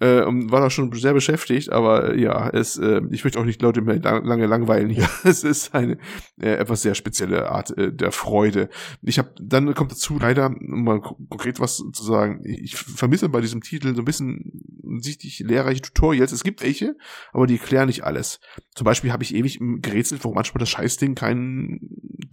Äh, 0.00 0.22
und 0.22 0.50
war 0.50 0.60
da 0.60 0.70
schon 0.70 0.92
sehr 0.92 1.14
beschäftigt, 1.14 1.70
aber 1.72 2.14
äh, 2.14 2.20
ja, 2.20 2.48
es, 2.50 2.76
äh, 2.78 3.00
ich 3.10 3.24
möchte 3.24 3.38
auch 3.38 3.44
nicht 3.44 3.62
Leute 3.62 3.80
mehr 3.80 3.98
lang, 4.00 4.24
lange 4.24 4.46
langweilen 4.46 4.88
hier. 4.88 5.08
es 5.24 5.44
ist 5.44 5.74
eine 5.74 5.98
äh, 6.40 6.54
etwas 6.54 6.82
sehr 6.82 6.94
spezielle 6.94 7.50
Art 7.50 7.76
äh, 7.76 7.92
der 7.92 8.12
Freude. 8.12 8.68
Ich 9.02 9.18
habe 9.18 9.30
dann 9.40 9.74
kommt 9.74 9.92
dazu 9.92 10.18
leider, 10.18 10.46
um 10.46 10.84
mal 10.84 11.00
ko- 11.00 11.18
konkret 11.28 11.60
was 11.60 11.76
zu 11.76 12.04
sagen, 12.04 12.40
ich 12.44 12.76
vermisse 12.76 13.28
bei 13.28 13.40
diesem 13.40 13.60
Titel 13.60 13.94
so 13.94 14.02
ein 14.02 14.04
bisschen 14.04 14.52
sichtlich 15.00 15.40
lehrreiche 15.40 15.82
Tutorials. 15.82 16.32
Es 16.32 16.44
gibt 16.44 16.62
welche, 16.62 16.96
aber 17.32 17.46
die 17.46 17.58
erklären 17.58 17.86
nicht 17.88 18.04
alles. 18.04 18.40
Zum 18.74 18.84
Beispiel 18.84 19.12
habe 19.12 19.22
ich 19.22 19.34
ewig 19.34 19.58
gerätselt, 19.60 20.24
warum 20.24 20.36
manchmal 20.36 20.60
das 20.60 20.70
Scheißding 20.70 21.14
kein, 21.14 21.80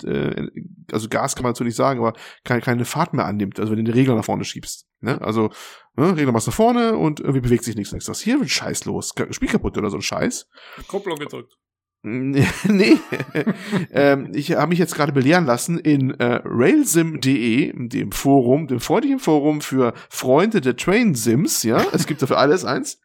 äh, 0.04 0.48
also 0.92 1.10
Gas 1.10 1.36
kann 1.36 1.44
man 1.44 1.54
nicht 1.60 1.76
sagen, 1.76 2.00
aber 2.00 2.14
keine, 2.44 2.62
keine 2.62 2.86
Fahrt 2.86 3.14
mehr 3.14 3.26
annimmt, 3.26 3.60
also 3.60 3.72
wenn 3.72 3.78
du 3.78 3.92
den 3.92 3.94
Regler 3.94 4.16
nach 4.16 4.26
vorne 4.26 4.44
schiebst. 4.44 4.88
Ne? 5.02 5.22
Also, 5.22 5.52
ne, 5.96 6.16
Regler 6.18 6.32
machst 6.32 6.48
nach 6.48 6.54
vorne 6.54 6.98
und 6.98 7.20
irgendwie 7.20 7.42
bewegt 7.42 7.64
sich 7.64 7.76
nichts. 7.76 7.92
Dann 7.92 8.00
ist 8.00 8.22
hier 8.22 8.40
wird 8.40 8.50
Scheiß 8.50 8.86
los. 8.86 9.14
Spiel 9.32 9.50
kaputt 9.50 9.78
oder 9.78 9.90
so 9.90 9.98
ein 9.98 10.02
Scheiß. 10.02 10.48
Kupplung 10.88 11.18
gedrückt. 11.18 11.54
nee, 12.68 12.98
ähm, 13.92 14.30
ich 14.34 14.52
habe 14.52 14.70
mich 14.70 14.78
jetzt 14.78 14.94
gerade 14.94 15.12
belehren 15.12 15.46
lassen 15.46 15.80
in 15.80 16.12
äh, 16.12 16.40
railsim.de, 16.46 17.74
dem 17.88 18.12
Forum, 18.12 18.68
dem 18.68 18.80
freundlichen 18.80 19.18
Forum 19.18 19.60
für 19.60 19.94
Freunde 20.10 20.62
der 20.62 20.76
Train 20.76 21.16
Sims, 21.16 21.64
ja, 21.64 21.84
es 21.94 22.06
gibt 22.06 22.22
dafür 22.22 22.38
alles 22.38 22.64
eins. 22.64 23.00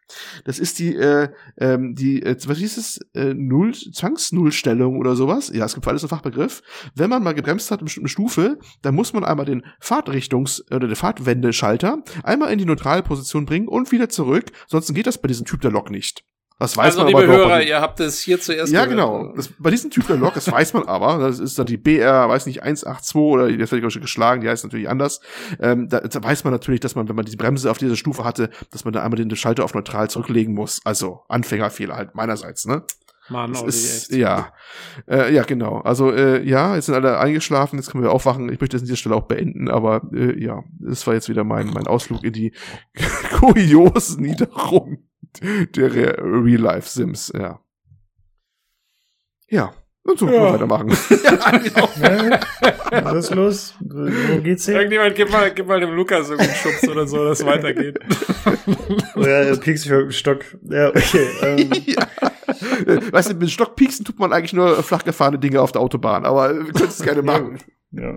Das 0.44 0.58
ist 0.58 0.78
die, 0.80 0.94
äh, 0.96 1.30
ähm, 1.56 1.94
die, 1.94 2.22
äh, 2.22 2.36
was 2.44 2.58
hieß 2.58 2.76
es, 2.76 3.00
äh, 3.14 3.32
Null, 3.32 3.72
Zwangsnullstellung 3.72 4.98
oder 4.98 5.16
sowas. 5.16 5.50
Ja, 5.54 5.64
es 5.64 5.72
gibt 5.72 5.84
für 5.84 5.90
alles 5.90 6.02
einen 6.02 6.10
Fachbegriff. 6.10 6.62
Wenn 6.94 7.08
man 7.08 7.22
mal 7.22 7.32
gebremst 7.32 7.70
hat 7.70 7.80
in 7.80 7.86
bestimmten 7.86 8.08
Stufe, 8.08 8.58
dann 8.82 8.94
muss 8.94 9.14
man 9.14 9.24
einmal 9.24 9.46
den 9.46 9.64
Fahrtrichtungs- 9.80 10.70
oder 10.74 10.88
den 10.88 10.96
Fahrtwendeschalter 10.96 12.02
einmal 12.22 12.52
in 12.52 12.58
die 12.58 12.66
neutrale 12.66 13.02
Position 13.02 13.46
bringen 13.46 13.68
und 13.68 13.92
wieder 13.92 14.10
zurück, 14.10 14.46
sonst 14.66 14.92
geht 14.92 15.06
das 15.06 15.18
bei 15.18 15.28
diesem 15.28 15.46
Typ 15.46 15.62
der 15.62 15.70
Lok 15.70 15.90
nicht. 15.90 16.24
Das 16.60 16.76
weiß 16.76 16.98
also, 16.98 16.98
man 16.98 17.06
liebe 17.08 17.22
aber 17.24 17.32
Hörer, 17.32 17.62
ihr 17.62 17.80
habt 17.80 18.00
es 18.00 18.20
hier 18.20 18.38
zuerst 18.38 18.70
Ja, 18.70 18.84
gehört. 18.84 18.90
genau. 18.90 19.32
Das, 19.34 19.48
bei 19.58 19.70
diesem 19.70 19.90
Typ 19.90 20.06
der 20.06 20.16
Lok, 20.16 20.34
das 20.34 20.52
weiß 20.52 20.74
man 20.74 20.84
aber, 20.86 21.18
das 21.18 21.38
ist 21.38 21.58
dann 21.58 21.64
die 21.64 21.78
BR, 21.78 22.28
weiß 22.28 22.44
nicht, 22.44 22.62
182 22.62 23.16
oder 23.16 23.48
die 23.48 23.66
vielleicht 23.66 23.90
schon 23.92 24.02
geschlagen, 24.02 24.42
die 24.42 24.48
heißt 24.48 24.62
natürlich 24.64 24.88
anders. 24.88 25.20
Ähm, 25.58 25.88
da, 25.88 26.00
da 26.00 26.22
weiß 26.22 26.44
man 26.44 26.52
natürlich, 26.52 26.80
dass 26.80 26.94
man, 26.94 27.08
wenn 27.08 27.16
man 27.16 27.24
die 27.24 27.34
Bremse 27.34 27.70
auf 27.70 27.78
dieser 27.78 27.96
Stufe 27.96 28.24
hatte, 28.24 28.50
dass 28.72 28.84
man 28.84 28.92
da 28.92 29.02
einmal 29.02 29.16
den 29.16 29.34
Schalter 29.34 29.64
auf 29.64 29.72
neutral 29.74 30.10
zurücklegen 30.10 30.54
muss. 30.54 30.80
Also 30.84 31.22
Anfängerfehler 31.28 31.96
halt 31.96 32.14
meinerseits, 32.14 32.66
ne? 32.66 32.82
Mann, 33.30 33.52
Das 33.52 33.62
Olli, 33.62 33.68
ist, 33.70 34.10
echt. 34.10 34.20
ja, 34.20 34.52
äh, 35.08 35.32
ja, 35.32 35.44
genau. 35.44 35.78
Also 35.78 36.10
äh, 36.12 36.42
ja, 36.46 36.74
jetzt 36.74 36.86
sind 36.86 36.94
alle 36.94 37.18
eingeschlafen, 37.18 37.76
jetzt 37.78 37.90
können 37.90 38.04
wir 38.04 38.12
aufwachen. 38.12 38.52
Ich 38.52 38.60
möchte 38.60 38.74
das 38.76 38.82
an 38.82 38.86
dieser 38.86 38.96
Stelle 38.96 39.14
auch 39.14 39.22
beenden, 39.28 39.70
aber 39.70 40.02
äh, 40.12 40.38
ja, 40.38 40.62
das 40.78 41.06
war 41.06 41.14
jetzt 41.14 41.28
wieder 41.30 41.44
mein 41.44 41.68
mein 41.68 41.86
Ausflug 41.86 42.22
in 42.22 42.32
die 42.34 42.52
kuriosen 43.38 44.22
Niederungen 44.22 45.06
der 45.40 45.94
Re 45.94 46.16
Real-Life-Sims, 46.18 47.32
ja. 47.36 47.60
Ja, 49.48 49.72
und 50.04 50.18
so 50.18 50.26
können 50.26 50.38
wir 50.38 50.46
Ja. 50.46 50.52
weitermachen. 50.54 50.88
ja, 51.24 51.58
genau. 51.58 51.88
Was 53.04 53.14
ist 53.24 53.34
los? 53.34 53.74
Wo 53.80 54.40
geht's 54.40 54.64
hin? 54.66 54.76
Irgendjemand, 54.76 55.14
gib 55.16 55.30
mal, 55.30 55.52
gib 55.52 55.66
mal 55.66 55.80
dem 55.80 55.90
Lukas 55.94 56.30
irgendeinen 56.30 56.54
Schubs 56.56 56.88
oder 56.88 57.06
so, 57.06 57.24
dass 57.24 57.40
es 57.40 57.46
weitergeht. 57.46 57.98
Oh 59.16 59.20
ja, 59.20 59.42
er 59.42 59.56
piekst 59.56 59.84
sich 59.84 59.92
mit 59.92 60.00
dem 60.02 60.12
Stock. 60.12 60.44
Ja, 60.62 60.88
okay. 60.88 61.26
Ähm, 61.42 61.70
ja. 61.86 62.06
Weißt 63.12 63.30
du, 63.30 63.34
mit 63.34 63.50
Stockpieksen 63.50 64.04
tut 64.04 64.18
man 64.18 64.32
eigentlich 64.32 64.52
nur 64.52 64.82
flach 64.82 65.04
gefahrene 65.04 65.38
Dinge 65.38 65.60
auf 65.60 65.72
der 65.72 65.80
Autobahn, 65.80 66.24
aber 66.24 66.54
wir 66.54 66.72
können 66.72 66.88
es 66.88 67.02
gerne 67.02 67.22
machen. 67.22 67.58
Ja. 67.92 68.16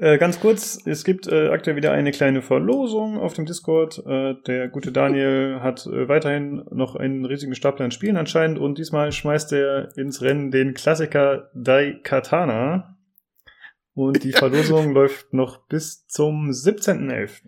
Äh, 0.00 0.16
ganz 0.16 0.40
kurz, 0.40 0.80
es 0.86 1.04
gibt 1.04 1.26
äh, 1.26 1.48
aktuell 1.48 1.76
wieder 1.76 1.92
eine 1.92 2.10
kleine 2.10 2.40
Verlosung 2.40 3.18
auf 3.18 3.34
dem 3.34 3.44
Discord. 3.44 4.02
Äh, 4.06 4.34
der 4.46 4.68
gute 4.68 4.92
Daniel 4.92 5.60
hat 5.60 5.84
äh, 5.86 6.08
weiterhin 6.08 6.64
noch 6.70 6.96
einen 6.96 7.26
riesigen 7.26 7.54
Stapel 7.54 7.84
an 7.84 7.90
Spielen 7.90 8.16
anscheinend 8.16 8.58
und 8.58 8.78
diesmal 8.78 9.12
schmeißt 9.12 9.52
er 9.52 9.94
ins 9.98 10.22
Rennen 10.22 10.50
den 10.50 10.72
Klassiker 10.72 11.50
Daikatana. 11.54 12.96
Und 13.92 14.24
die 14.24 14.32
Verlosung 14.32 14.94
läuft 14.94 15.34
noch 15.34 15.66
bis 15.66 16.06
zum 16.06 16.48
17.11. 16.48 17.42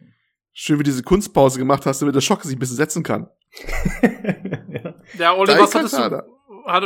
Schön, 0.53 0.78
wie 0.78 0.82
du 0.82 0.90
diese 0.90 1.03
Kunstpause 1.03 1.59
gemacht 1.59 1.86
hast, 1.86 2.03
damit 2.03 2.14
der 2.14 2.20
Schock 2.20 2.42
sich 2.42 2.55
ein 2.55 2.59
bisschen 2.59 2.76
setzen 2.76 3.03
kann. 3.03 3.30
ja. 4.03 4.94
Ja, 5.18 5.34
Olli, 5.34 5.55
was 5.59 5.74
hattest 5.74 5.96
du, 5.96 6.22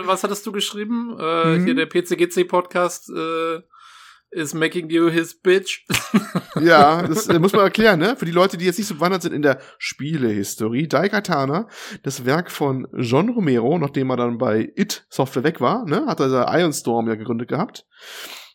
was 0.06 0.22
hattest 0.22 0.46
du 0.46 0.52
geschrieben? 0.52 1.16
Äh, 1.18 1.58
Mhm. 1.58 1.64
Hier 1.64 1.74
der 1.74 1.86
PCGC-Podcast 1.86 3.10
äh, 3.10 3.62
is 4.30 4.54
making 4.54 4.90
you 4.90 5.10
his 5.10 5.34
bitch. 5.34 5.86
Ja, 6.58 7.02
das 7.02 7.26
äh, 7.26 7.38
muss 7.38 7.52
man 7.52 7.62
erklären, 7.62 7.98
ne? 7.98 8.16
Für 8.16 8.24
die 8.24 8.32
Leute, 8.32 8.56
die 8.56 8.64
jetzt 8.64 8.78
nicht 8.78 8.86
so 8.86 8.94
bewandert 8.94 9.20
sind 9.20 9.34
in 9.34 9.42
der 9.42 9.60
Spielehistorie. 9.76 10.88
Daikatana, 10.88 11.68
das 12.02 12.24
Werk 12.24 12.50
von 12.50 12.88
John 12.96 13.28
Romero, 13.28 13.78
nachdem 13.78 14.08
er 14.08 14.16
dann 14.16 14.38
bei 14.38 14.72
It 14.74 15.04
Software 15.10 15.44
weg 15.44 15.60
war, 15.60 15.84
ne? 15.84 16.06
Hat 16.06 16.20
er 16.20 16.58
Iron 16.58 16.72
Storm 16.72 17.08
ja 17.08 17.14
gegründet 17.14 17.48
gehabt. 17.48 17.84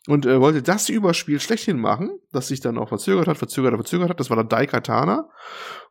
Und 0.08 0.26
äh, 0.26 0.40
wollte 0.40 0.62
das 0.62 0.88
Überspiel 0.88 1.38
schlechthin 1.38 1.78
machen, 1.78 2.18
das 2.32 2.48
sich 2.48 2.60
dann 2.60 2.76
auch 2.76 2.88
verzögert 2.88 3.28
hat, 3.28 3.38
verzögert 3.38 3.72
hat, 3.72 3.78
verzögert 3.78 4.10
hat. 4.10 4.18
Das 4.18 4.30
war 4.30 4.36
dann 4.36 4.48
Daikatana. 4.48 5.28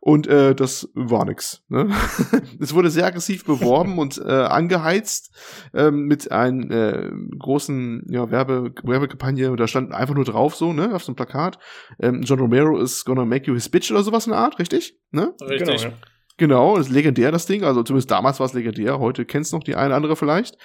Und 0.01 0.27
äh, 0.27 0.53
das 0.53 0.89
war 0.95 1.23
nix. 1.23 1.63
Ne? 1.69 1.89
es 2.59 2.73
wurde 2.73 2.89
sehr 2.89 3.05
aggressiv 3.05 3.45
beworben 3.45 3.99
und 3.99 4.17
äh, 4.17 4.29
angeheizt 4.29 5.33
ähm, 5.73 6.07
mit 6.07 6.29
einer 6.29 6.71
äh, 6.71 7.11
großen 7.39 8.05
ja, 8.09 8.29
Werbe 8.29 8.73
Werbekampagne. 8.83 9.49
Und 9.49 9.61
da 9.61 9.67
stand 9.67 9.93
einfach 9.93 10.15
nur 10.15 10.25
drauf 10.25 10.55
so, 10.55 10.73
ne, 10.73 10.93
auf 10.93 11.03
so 11.03 11.11
einem 11.11 11.15
Plakat. 11.15 11.57
Ähm, 11.99 12.23
John 12.23 12.39
Romero 12.39 12.81
is 12.81 13.05
gonna 13.05 13.23
make 13.23 13.47
you 13.47 13.53
his 13.53 13.69
bitch 13.69 13.91
oder 13.91 14.03
sowas 14.03 14.25
in 14.25 14.31
der 14.31 14.39
Art, 14.39 14.59
richtig? 14.59 14.99
Ne? 15.11 15.33
Richtig. 15.41 15.81
Genau, 15.81 15.93
ja. 15.93 15.93
Genau, 16.37 16.77
ist 16.77 16.89
legendär, 16.89 17.31
das 17.31 17.45
Ding. 17.45 17.63
Also 17.63 17.83
zumindest 17.83 18.09
damals 18.09 18.39
war 18.39 18.45
es 18.47 18.53
legendär. 18.53 18.99
Heute 18.99 19.25
kennst 19.25 19.53
noch 19.53 19.63
die 19.63 19.75
eine 19.75 19.93
andere 19.93 20.15
vielleicht. 20.15 20.57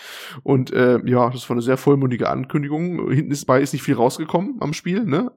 Und 0.42 0.72
äh, 0.72 1.00
ja, 1.04 1.28
das 1.30 1.48
war 1.48 1.54
eine 1.54 1.62
sehr 1.62 1.76
vollmundige 1.76 2.28
Ankündigung. 2.28 3.10
Hinten 3.10 3.30
ist 3.30 3.44
bei 3.44 3.60
ist 3.60 3.72
nicht 3.72 3.82
viel 3.82 3.94
rausgekommen 3.94 4.56
am 4.60 4.72
Spiel, 4.72 5.04
ne? 5.04 5.32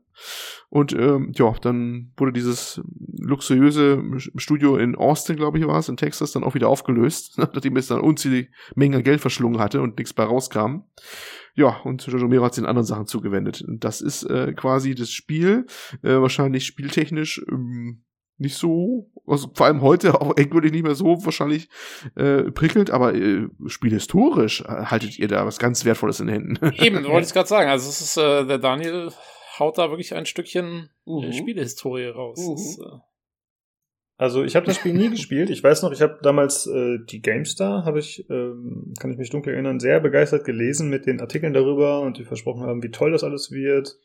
Und 0.70 0.94
ähm, 0.94 1.32
ja, 1.36 1.54
dann 1.62 2.12
wurde 2.18 2.34
dieses 2.34 2.82
luxuriöse 3.18 4.04
Studio 4.36 4.78
in 4.78 4.96
Austin, 4.96 5.36
glaube 5.36 5.58
ich, 5.58 5.66
war 5.66 5.80
es, 5.80 5.90
in 5.90 5.98
Texas, 5.98 6.32
dann 6.32 6.44
auch 6.44 6.56
wieder 6.56 6.70
aufgelöst, 6.70 7.38
nachdem 7.38 7.76
es 7.78 7.88
dann 7.88 8.02
unzählige 8.02 8.50
Mengen 8.76 9.04
Geld 9.04 9.22
verschlungen 9.22 9.60
hatte 9.60 9.82
und 9.82 9.98
nichts 9.98 10.14
bei 10.14 10.24
rauskam. 10.24 10.84
Ja, 11.56 11.78
und 11.84 12.06
Jojo 12.06 12.24
Romero 12.24 12.46
hat 12.46 12.54
sich 12.54 12.62
den 12.62 12.70
anderen 12.70 12.86
Sachen 12.86 13.08
zugewendet. 13.08 13.66
Das 13.68 14.02
ist 14.02 14.24
äh, 14.24 14.54
quasi 14.54 14.94
das 14.96 15.12
Spiel, 15.12 15.66
äh, 16.04 16.22
wahrscheinlich 16.22 16.66
spieltechnisch 16.66 17.42
ähm, 17.52 18.04
nicht 18.40 18.56
so, 18.58 19.10
also 19.28 19.50
vor 19.54 19.68
allem 19.68 19.82
heute 19.82 20.14
auch 20.22 20.36
endgültig 20.38 20.72
nicht 20.72 20.84
mehr 20.84 20.96
so 20.96 21.24
wahrscheinlich 21.24 21.70
äh, 22.16 22.44
prickelnd, 22.52 22.90
aber 22.92 23.14
äh, 23.14 23.48
spielhistorisch 23.68 24.62
äh, 24.62 24.86
haltet 24.86 25.20
ihr 25.20 25.28
da 25.28 25.46
was 25.46 25.60
ganz 25.60 25.86
Wertvolles 25.86 26.20
in 26.20 26.28
den 26.28 26.36
Händen. 26.36 26.72
Eben, 26.84 27.04
wollte 27.06 27.28
ich 27.28 27.34
gerade 27.34 27.48
sagen. 27.48 27.70
Also 27.70 27.90
es 27.90 28.02
ist, 28.02 28.18
äh, 28.18 28.46
der 28.46 28.58
Daniel 28.58 29.12
haut 29.60 29.78
da 29.78 29.90
wirklich 29.90 30.14
ein 30.16 30.26
Stückchen 30.26 30.90
Mhm. 31.06 31.24
äh, 31.24 31.34
Spielehistorie 31.34 32.08
raus. 32.08 32.40
Mhm. 32.40 32.52
Das 32.54 32.62
ist, 32.62 32.80
äh, 32.80 32.98
Also 34.18 34.44
ich 34.44 34.56
habe 34.56 34.66
das 34.66 34.76
Spiel 34.78 34.94
nie 34.94 35.10
gespielt. 35.12 35.50
Ich 35.50 35.64
weiß 35.64 35.82
noch, 35.84 35.92
ich 35.92 36.02
habe 36.02 36.20
damals 36.22 36.66
äh, 36.68 36.98
die 37.10 37.22
GameStar, 37.22 37.84
habe 37.86 38.00
ich, 38.00 38.30
ähm, 38.30 38.94
kann 39.00 39.12
ich 39.12 39.18
mich 39.18 39.30
dunkel 39.30 39.54
erinnern, 39.54 39.80
sehr 39.80 40.00
begeistert 40.00 40.46
gelesen 40.46 40.90
mit 40.90 41.06
den 41.06 41.20
Artikeln 41.22 41.54
darüber 41.54 42.02
und 42.02 42.18
die 42.18 42.26
versprochen 42.26 42.64
haben, 42.64 42.84
wie 42.84 42.92
toll 42.92 43.12
das 43.12 43.24
alles 43.24 43.52
wird. 43.52 43.98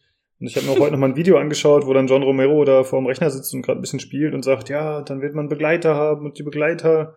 Und 0.45 0.49
ich 0.51 0.57
habe 0.57 0.67
mir 0.67 0.73
auch 0.73 0.79
heute 0.79 0.93
noch 0.93 0.99
mal 0.99 1.09
ein 1.09 1.17
Video 1.17 1.39
angeschaut, 1.39 1.87
wo 1.87 1.95
dann 1.95 2.07
John 2.07 2.23
Romero 2.23 2.67
da 2.67 2.85
vor 2.85 3.01
dem 3.01 3.07
Rechner 3.07 3.31
sitzt 3.31 3.55
und 3.55 3.63
gerade 3.63 3.79
ein 3.79 3.81
bisschen 3.81 3.99
spielt 3.99 4.35
und 4.35 4.43
sagt, 4.45 4.69
ja, 4.69 5.01
dann 5.01 5.23
wird 5.23 5.35
man 5.35 5.49
Begleiter 5.49 5.95
haben 5.95 6.27
und 6.27 6.39
die 6.39 6.43
Begleiter, 6.43 7.15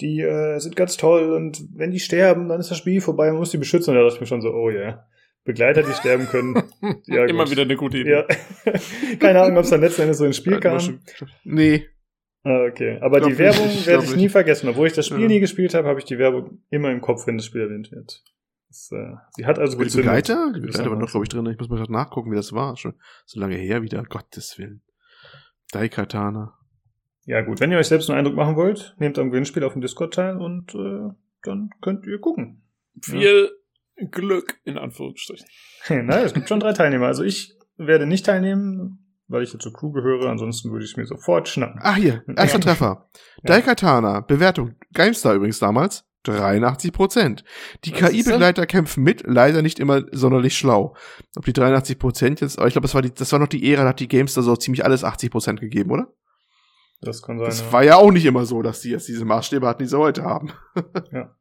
die 0.00 0.22
äh, 0.22 0.58
sind 0.58 0.74
ganz 0.74 0.96
toll 0.96 1.32
und 1.34 1.62
wenn 1.74 1.90
die 1.90 2.00
sterben, 2.00 2.48
dann 2.48 2.60
ist 2.60 2.70
das 2.70 2.78
Spiel 2.78 3.02
vorbei, 3.02 3.28
man 3.28 3.36
muss 3.40 3.50
die 3.50 3.58
beschützen. 3.58 3.90
Und 3.90 3.96
da 3.96 4.04
dachte 4.04 4.14
ich 4.14 4.20
mir 4.22 4.26
schon 4.26 4.40
so, 4.40 4.54
oh 4.54 4.70
ja, 4.70 4.80
yeah. 4.80 5.06
Begleiter, 5.44 5.82
die 5.82 5.92
sterben 5.92 6.26
können. 6.28 6.62
Ja, 7.04 7.26
immer 7.26 7.50
wieder 7.50 7.60
eine 7.62 7.76
gute 7.76 7.98
Idee. 7.98 8.10
Ja. 8.10 8.24
Keine 9.20 9.42
Ahnung, 9.42 9.58
ob 9.58 9.64
es 9.64 9.70
dann 9.70 9.82
letzten 9.82 10.02
Endes 10.02 10.16
so 10.16 10.24
ins 10.24 10.38
Spiel 10.38 10.58
kam. 10.58 10.78
Nee, 11.44 11.84
Ah, 12.44 12.64
okay. 12.68 12.96
Aber 13.02 13.18
Glaub 13.18 13.30
die 13.32 13.38
Werbung 13.38 13.68
werde 13.84 14.04
ich. 14.04 14.16
nie 14.16 14.28
vergessen. 14.30 14.68
Obwohl 14.68 14.86
ich 14.86 14.94
das 14.94 15.06
Spiel 15.06 15.20
Ja. 15.20 15.28
nie 15.28 15.40
gespielt 15.40 15.74
habe, 15.74 15.86
habe 15.88 15.98
ich 16.00 16.06
die 16.06 16.18
Werbung 16.18 16.62
immer 16.70 16.90
im 16.90 17.00
Kopf, 17.02 17.26
wenn 17.26 17.36
das 17.36 17.46
Spiel 17.46 17.60
erwähnt 17.60 17.92
wird. 17.92 18.24
Das, 18.72 18.90
äh, 18.90 19.16
sie 19.32 19.44
hat 19.44 19.58
also 19.58 19.76
aber 19.76 19.84
die 19.84 19.88
gezündet. 19.90 20.06
Begleiter, 20.06 20.52
die 20.54 20.60
Begleiter 20.60 20.90
waren 20.90 20.98
doch, 20.98 21.10
glaube 21.10 21.24
ich, 21.24 21.28
drin. 21.28 21.44
Ich 21.46 21.58
muss 21.58 21.68
mal 21.68 21.76
gerade 21.76 21.92
nachgucken, 21.92 22.30
wie 22.32 22.36
das 22.36 22.54
war. 22.54 22.74
Schon 22.78 22.94
so 23.26 23.38
lange 23.38 23.56
her 23.56 23.82
wieder, 23.82 24.02
Gottes 24.02 24.58
Willen. 24.58 24.82
Daikatana. 25.72 26.58
Ja 27.24 27.42
gut, 27.42 27.60
wenn 27.60 27.70
ihr 27.70 27.78
euch 27.78 27.88
selbst 27.88 28.08
einen 28.08 28.18
Eindruck 28.18 28.34
machen 28.34 28.56
wollt, 28.56 28.96
nehmt 28.98 29.18
am 29.18 29.30
Gewinnspiel 29.30 29.62
auf 29.62 29.74
dem 29.74 29.82
Discord 29.82 30.14
teil 30.14 30.38
und 30.38 30.74
äh, 30.74 31.14
dann 31.42 31.68
könnt 31.82 32.06
ihr 32.06 32.18
gucken. 32.18 32.62
Viel 33.02 33.50
Glück, 34.10 34.58
in 34.64 34.78
Anführungsstrichen. 34.78 35.46
Na, 36.06 36.22
es 36.22 36.32
gibt 36.32 36.48
schon 36.48 36.60
drei 36.60 36.72
Teilnehmer. 36.72 37.08
Also 37.08 37.24
ich 37.24 37.54
werde 37.76 38.06
nicht 38.06 38.24
teilnehmen, 38.24 39.18
weil 39.28 39.42
ich 39.42 39.52
jetzt 39.52 39.62
zur 39.62 39.72
Crew 39.74 39.92
gehöre. 39.92 40.30
Ansonsten 40.30 40.72
würde 40.72 40.86
ich 40.86 40.92
es 40.92 40.96
mir 40.96 41.04
sofort 41.04 41.46
schnappen. 41.46 41.78
Ah, 41.82 41.94
hier, 41.94 42.24
erster 42.26 42.58
Ja. 42.58 42.64
Treffer. 42.64 43.08
Ja. 43.12 43.20
Daikatana, 43.44 44.20
Bewertung, 44.20 44.76
GameStar 44.94 45.34
übrigens 45.34 45.58
damals, 45.58 46.08
83 46.24 46.92
Prozent. 46.92 47.44
Die 47.84 47.92
Was 47.92 48.10
KI-Begleiter 48.10 48.66
kämpfen 48.66 49.02
mit, 49.02 49.24
leider 49.26 49.62
nicht 49.62 49.78
immer 49.78 50.04
sonderlich 50.12 50.56
schlau. 50.56 50.94
Ob 51.36 51.44
die 51.44 51.52
83 51.52 51.98
Prozent 51.98 52.40
jetzt, 52.40 52.58
aber 52.58 52.68
ich 52.68 52.74
glaube, 52.74 52.86
das 52.86 52.94
war 52.94 53.02
die, 53.02 53.12
das 53.12 53.32
war 53.32 53.38
noch 53.38 53.48
die 53.48 53.70
Ära, 53.70 53.82
da 53.82 53.90
hat 53.90 54.00
die 54.00 54.08
GameStar 54.08 54.44
so 54.44 54.56
ziemlich 54.56 54.84
alles 54.84 55.04
80 55.04 55.30
Prozent 55.30 55.60
gegeben, 55.60 55.90
oder? 55.90 56.12
Das 57.00 57.22
kann 57.22 57.38
sein. 57.38 57.46
Das 57.46 57.60
ja. 57.60 57.72
war 57.72 57.82
ja 57.82 57.96
auch 57.96 58.12
nicht 58.12 58.24
immer 58.24 58.44
so, 58.44 58.62
dass 58.62 58.80
die 58.80 58.90
jetzt 58.90 59.08
diese 59.08 59.24
Maßstäbe 59.24 59.66
hatten, 59.66 59.82
die 59.82 59.88
sie 59.88 59.98
heute 59.98 60.22
haben. 60.24 60.52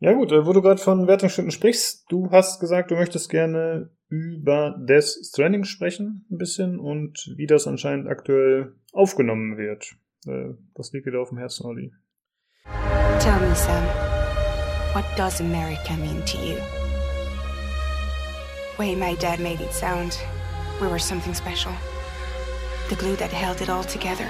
Ja 0.00 0.12
gut, 0.12 0.30
äh, 0.30 0.46
wo 0.46 0.52
du 0.52 0.62
gerade 0.62 0.80
von 0.80 1.08
Wertungsstunden 1.08 1.50
sprichst, 1.50 2.06
du 2.08 2.30
hast 2.30 2.60
gesagt, 2.60 2.90
du 2.90 2.94
möchtest 2.94 3.28
gerne 3.30 3.90
über 4.08 4.76
Death 4.78 5.18
Stranding 5.24 5.64
sprechen, 5.64 6.24
ein 6.30 6.38
bisschen, 6.38 6.78
und 6.78 7.34
wie 7.36 7.46
das 7.46 7.66
anscheinend 7.66 8.06
aktuell 8.08 8.74
aufgenommen 8.92 9.56
wird. 9.58 9.96
Äh, 10.26 10.54
Das 10.74 10.92
liegt 10.92 11.06
wieder 11.06 11.20
auf 11.20 11.30
dem 11.30 11.38
Herzen, 11.38 11.66
Olli. 11.66 11.92
Tell 12.72 13.40
me, 13.40 13.54
Sam, 13.54 13.86
what 14.94 15.04
does 15.16 15.40
America 15.40 15.96
mean 15.96 16.22
to 16.22 16.38
you? 16.38 16.60
Way 18.78 18.94
my 18.94 19.14
dad 19.14 19.40
made 19.40 19.60
it 19.60 19.72
sound, 19.72 20.18
we 20.80 20.86
were 20.86 20.98
something 20.98 21.34
special. 21.34 21.72
The 22.88 22.96
glue 22.96 23.16
that 23.16 23.32
held 23.32 23.60
it 23.60 23.68
all 23.68 23.84
together. 23.84 24.24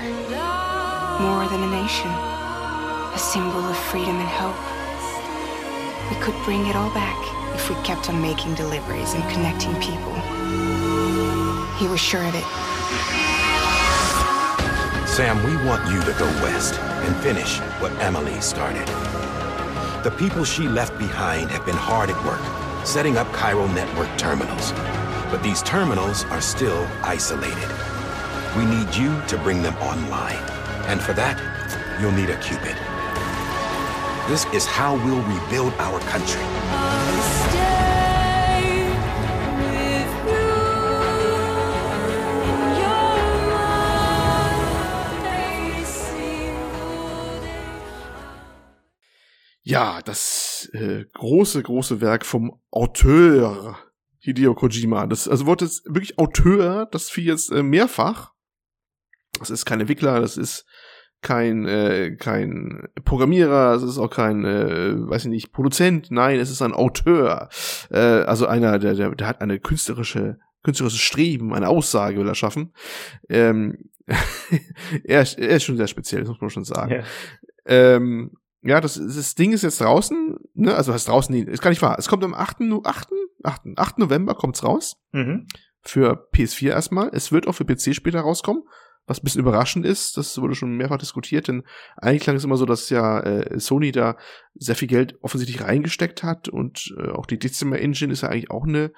More 1.20 1.47
than 1.49 1.62
a 1.62 1.70
nation, 1.70 2.11
a 2.11 3.18
symbol 3.18 3.61
of 3.61 3.76
freedom 3.76 4.16
and 4.16 4.28
hope. 4.28 4.57
We 6.11 6.22
could 6.22 6.34
bring 6.45 6.66
it 6.66 6.76
all 6.76 6.91
back 6.95 7.18
if 7.55 7.68
we 7.68 7.76
kept 7.82 8.09
on 8.09 8.22
making 8.22 8.55
deliveries 8.55 9.14
and 9.14 9.22
connecting 9.30 9.74
people. 9.80 10.14
He 11.76 11.86
was 11.86 12.01
sure 12.01 12.24
of 12.24 12.34
it. 12.34 12.68
Sam, 15.19 15.43
we 15.43 15.57
want 15.66 15.85
you 15.93 16.01
to 16.03 16.16
go 16.16 16.27
west 16.45 16.79
and 16.79 17.16
finish 17.16 17.59
what 17.81 17.91
Emily 18.01 18.41
started. 18.41 18.87
The 20.05 20.14
people 20.16 20.45
she 20.45 20.69
left 20.69 20.97
behind 20.97 21.51
have 21.51 21.66
been 21.66 21.75
hard 21.75 22.09
at 22.09 22.25
work, 22.25 22.41
setting 22.87 23.16
up 23.16 23.27
Cairo 23.33 23.66
network 23.66 24.16
terminals. 24.16 24.71
But 25.29 25.43
these 25.43 25.61
terminals 25.64 26.23
are 26.27 26.41
still 26.41 26.87
isolated. 27.03 27.69
We 28.57 28.64
need 28.64 28.95
you 28.95 29.21
to 29.27 29.37
bring 29.39 29.61
them 29.61 29.75
online. 29.79 30.37
And 30.87 31.03
for 31.03 31.14
that, 31.14 31.37
you'll 32.01 32.12
need 32.12 32.31
a 32.31 32.39
Cupid. 32.39 32.77
This 34.31 34.47
is 34.55 34.66
how 34.66 34.95
we'll 35.05 35.23
rebuild 35.23 35.73
our 35.81 35.99
country. 36.03 37.48
Ja, 49.69 50.01
das 50.03 50.71
äh, 50.73 51.05
große, 51.12 51.62
große 51.62 52.01
Werk 52.01 52.25
vom 52.25 52.59
Auteur 52.71 53.77
Hideo 54.19 54.55
Kojima. 54.55 55.07
Das 55.07 55.29
also 55.29 55.45
wurde 55.45 55.66
jetzt 55.66 55.85
wirklich 55.85 56.19
Auteur, 56.19 56.89
das 56.91 57.11
fiel 57.11 57.27
jetzt 57.27 57.53
äh, 57.53 57.62
mehrfach. 57.62 58.33
Das 59.39 59.51
ist 59.51 59.66
kein 59.66 59.81
Entwickler, 59.81 60.23
das 60.23 60.39
ist 60.39 60.64
kein 61.21 61.66
äh, 61.66 62.16
kein 62.16 62.89
Programmierer, 63.05 63.75
es 63.75 63.83
ist 63.83 63.99
auch 63.99 64.09
kein 64.09 64.47
äh, 64.47 64.95
weiß 65.07 65.27
ich 65.27 65.31
nicht 65.31 65.53
Produzent, 65.53 66.11
nein, 66.11 66.41
es 66.41 66.51
ist 66.51 66.62
ein 66.62 66.73
Auteur. 66.73 67.51
Äh, 67.91 67.99
also 67.99 68.47
einer 68.47 68.79
der, 68.79 68.95
der 68.95 69.14
der 69.14 69.27
hat 69.27 69.43
eine 69.43 69.61
künstlerische 69.61 70.39
künstlerisches 70.62 71.01
Streben, 71.03 71.53
eine 71.53 71.69
Aussage 71.69 72.19
will 72.19 72.27
er 72.27 72.35
schaffen. 72.35 72.73
Ähm, 73.29 73.91
er, 75.05 75.27
er 75.27 75.57
ist 75.57 75.64
schon 75.64 75.77
sehr 75.77 75.89
speziell, 75.89 76.23
das 76.23 76.31
muss 76.31 76.41
man 76.41 76.49
schon 76.49 76.64
sagen. 76.64 76.91
Ja. 76.91 77.05
Ähm, 77.66 78.31
ja, 78.63 78.81
das, 78.81 78.95
das 78.95 79.35
Ding 79.35 79.53
ist 79.53 79.63
jetzt 79.63 79.81
draußen, 79.81 80.37
ne? 80.55 80.75
Also 80.75 80.93
was 80.93 81.05
draußen, 81.05 81.35
nee, 81.35 81.43
ist 81.43 81.63
gar 81.63 81.71
nicht 81.71 81.83
wahr. 81.83 81.97
Es 81.99 82.09
kommt 82.09 82.25
am 82.25 82.35
8. 82.35 82.61
No- 82.61 82.83
8. 82.85 83.09
8. 83.45 83.63
8. 83.77 83.99
November 83.99 84.35
kommt's 84.35 84.65
raus. 84.65 84.97
Mhm. 85.13 85.47
Für 85.81 86.29
PS4 86.35 86.71
erstmal. 86.71 87.11
Es 87.13 87.31
wird 87.33 87.47
auch 87.47 87.53
für 87.53 87.65
PC 87.65 87.95
später 87.95 88.21
rauskommen. 88.21 88.65
Was 89.09 89.21
ein 89.21 89.25
bisschen 89.25 89.41
überraschend 89.41 89.87
ist, 89.87 90.17
das 90.17 90.39
wurde 90.39 90.55
schon 90.55 90.77
mehrfach 90.77 90.99
diskutiert, 90.99 91.49
denn 91.49 91.65
eigentlich 91.97 92.23
klang 92.23 92.37
es 92.37 92.45
immer 92.45 92.57
so, 92.57 92.67
dass 92.67 92.91
ja 92.91 93.21
äh, 93.21 93.59
Sony 93.59 93.91
da 93.91 94.17
sehr 94.55 94.75
viel 94.75 94.89
Geld 94.89 95.17
offensichtlich 95.23 95.63
reingesteckt 95.63 96.23
hat 96.23 96.49
und 96.49 96.95
äh, 96.99 97.11
auch 97.11 97.27
die 97.27 97.39
Decima 97.39 97.77
Engine 97.77 98.13
ist 98.13 98.23
ja 98.23 98.29
eigentlich 98.29 98.51
auch 98.51 98.67
eine, 98.67 98.93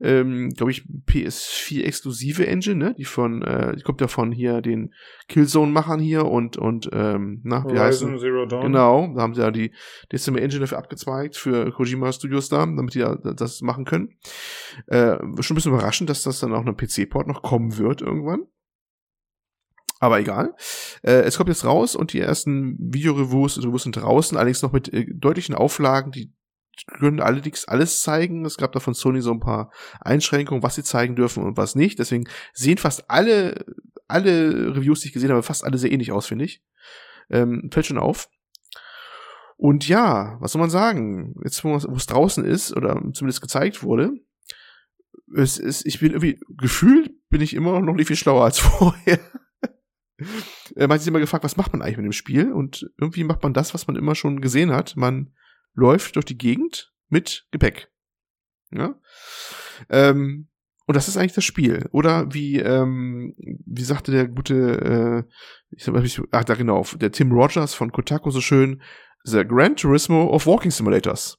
ähm, 0.00 0.50
glaube 0.50 0.70
ich, 0.70 0.84
PS4 1.08 1.84
exklusive 1.84 2.46
Engine, 2.46 2.76
ne? 2.76 2.94
Die 2.96 3.04
von, 3.04 3.42
äh, 3.42 3.74
die 3.76 3.82
kommt 3.82 4.00
ja 4.00 4.08
von 4.08 4.30
hier 4.30 4.60
den 4.60 4.94
Killzone-Machern 5.28 6.00
hier 6.00 6.26
und 6.26 6.58
und 6.58 6.88
ähm, 6.92 7.40
na, 7.44 7.64
wie 7.64 7.78
heißt 7.78 8.02
Horizon 8.02 8.18
Zero 8.18 8.46
Dawn. 8.46 8.62
Genau, 8.62 9.12
da 9.14 9.22
haben 9.22 9.34
sie 9.34 9.40
ja 9.40 9.50
die 9.50 9.72
Decima 10.12 10.38
Engine 10.38 10.60
dafür 10.60 10.78
abgezweigt 10.78 11.36
für 11.36 11.72
Kojima 11.72 12.12
Studios 12.12 12.48
da, 12.48 12.64
damit 12.64 12.94
die 12.94 13.00
ja 13.00 13.16
das 13.16 13.62
machen 13.62 13.84
können. 13.84 14.16
Äh, 14.86 15.16
schon 15.40 15.54
ein 15.54 15.56
bisschen 15.56 15.72
überraschend, 15.72 16.10
dass 16.10 16.22
das 16.22 16.40
dann 16.40 16.54
auch 16.54 16.64
ein 16.64 16.76
PC-Port 16.76 17.26
noch 17.26 17.42
kommen 17.42 17.78
wird 17.78 18.02
irgendwann. 18.02 18.46
Aber 19.98 20.20
egal. 20.20 20.54
Äh, 21.02 21.22
es 21.22 21.36
kommt 21.36 21.48
jetzt 21.48 21.64
raus 21.64 21.96
und 21.96 22.12
die 22.12 22.20
ersten 22.20 22.76
Videoreviews 22.78 23.58
Reviews 23.58 23.84
sind 23.84 23.96
draußen, 23.96 24.36
allerdings 24.36 24.62
noch 24.62 24.72
mit 24.72 24.92
äh, 24.92 25.06
deutlichen 25.08 25.54
Auflagen, 25.54 26.12
die 26.12 26.32
können 26.98 27.20
allerdings 27.20 27.66
alles 27.66 28.02
zeigen. 28.02 28.44
Es 28.44 28.58
gab 28.58 28.72
da 28.72 28.80
von 28.80 28.94
Sony 28.94 29.22
so 29.22 29.32
ein 29.32 29.40
paar 29.40 29.72
Einschränkungen, 30.00 30.62
was 30.62 30.74
sie 30.74 30.82
zeigen 30.82 31.16
dürfen 31.16 31.42
und 31.42 31.56
was 31.56 31.74
nicht. 31.74 31.98
Deswegen 31.98 32.28
sehen 32.52 32.76
fast 32.76 33.10
alle, 33.10 33.64
alle 34.06 34.76
Reviews, 34.76 35.00
die 35.00 35.08
ich 35.08 35.14
gesehen 35.14 35.30
habe, 35.30 35.42
fast 35.42 35.64
alle 35.64 35.78
sehr 35.78 35.90
ähnlich 35.90 36.12
aus, 36.12 36.26
finde 36.26 36.44
ich. 36.44 36.62
Ähm, 37.30 37.70
fällt 37.72 37.86
schon 37.86 37.98
auf. 37.98 38.28
Und 39.56 39.88
ja, 39.88 40.36
was 40.40 40.52
soll 40.52 40.60
man 40.60 40.70
sagen? 40.70 41.34
Jetzt, 41.42 41.64
wo 41.64 41.74
es 41.74 42.06
draußen 42.06 42.44
ist, 42.44 42.76
oder 42.76 43.00
zumindest 43.14 43.40
gezeigt 43.40 43.82
wurde, 43.82 44.12
es 45.34 45.58
ist, 45.58 45.86
ich 45.86 46.00
bin 46.00 46.12
irgendwie, 46.12 46.38
gefühlt 46.56 47.10
bin 47.30 47.40
ich 47.40 47.54
immer 47.54 47.80
noch 47.80 47.94
nicht 47.94 48.06
viel 48.06 48.16
schlauer 48.16 48.44
als 48.44 48.58
vorher. 48.60 49.18
Äh, 50.18 50.82
Man 50.86 50.92
hat 50.92 51.00
sich 51.00 51.08
immer 51.08 51.20
gefragt, 51.20 51.44
was 51.44 51.56
macht 51.56 51.72
man 51.72 51.82
eigentlich 51.82 51.96
mit 51.98 52.04
dem 52.06 52.12
Spiel? 52.12 52.52
Und 52.52 52.90
irgendwie 52.98 53.24
macht 53.24 53.42
man 53.42 53.52
das, 53.54 53.74
was 53.74 53.86
man 53.86 53.96
immer 53.96 54.14
schon 54.14 54.40
gesehen 54.40 54.72
hat. 54.72 54.96
Man 54.96 55.32
läuft 55.74 56.16
durch 56.16 56.24
die 56.24 56.38
Gegend 56.38 56.92
mit 57.08 57.46
Gepäck. 57.50 57.90
Ja. 58.72 58.98
Ähm, 59.90 60.48
und 60.86 60.94
das 60.94 61.08
ist 61.08 61.16
eigentlich 61.16 61.34
das 61.34 61.44
Spiel. 61.44 61.88
Oder 61.92 62.32
wie, 62.32 62.58
ähm, 62.60 63.34
wie 63.66 63.82
sagte 63.84 64.12
der 64.12 64.28
gute, 64.28 65.24
äh, 65.28 65.32
ich 65.70 65.84
sag 65.84 65.94
mal, 65.94 66.04
ich- 66.04 66.20
ach 66.30 66.44
da 66.44 66.54
genau, 66.54 66.84
der 66.96 67.12
Tim 67.12 67.32
Rogers 67.32 67.74
von 67.74 67.90
Kotaku 67.92 68.30
so 68.30 68.40
schön, 68.40 68.82
The 69.24 69.44
Gran 69.44 69.76
Turismo 69.76 70.28
of 70.30 70.46
Walking 70.46 70.70
Simulators. 70.70 71.38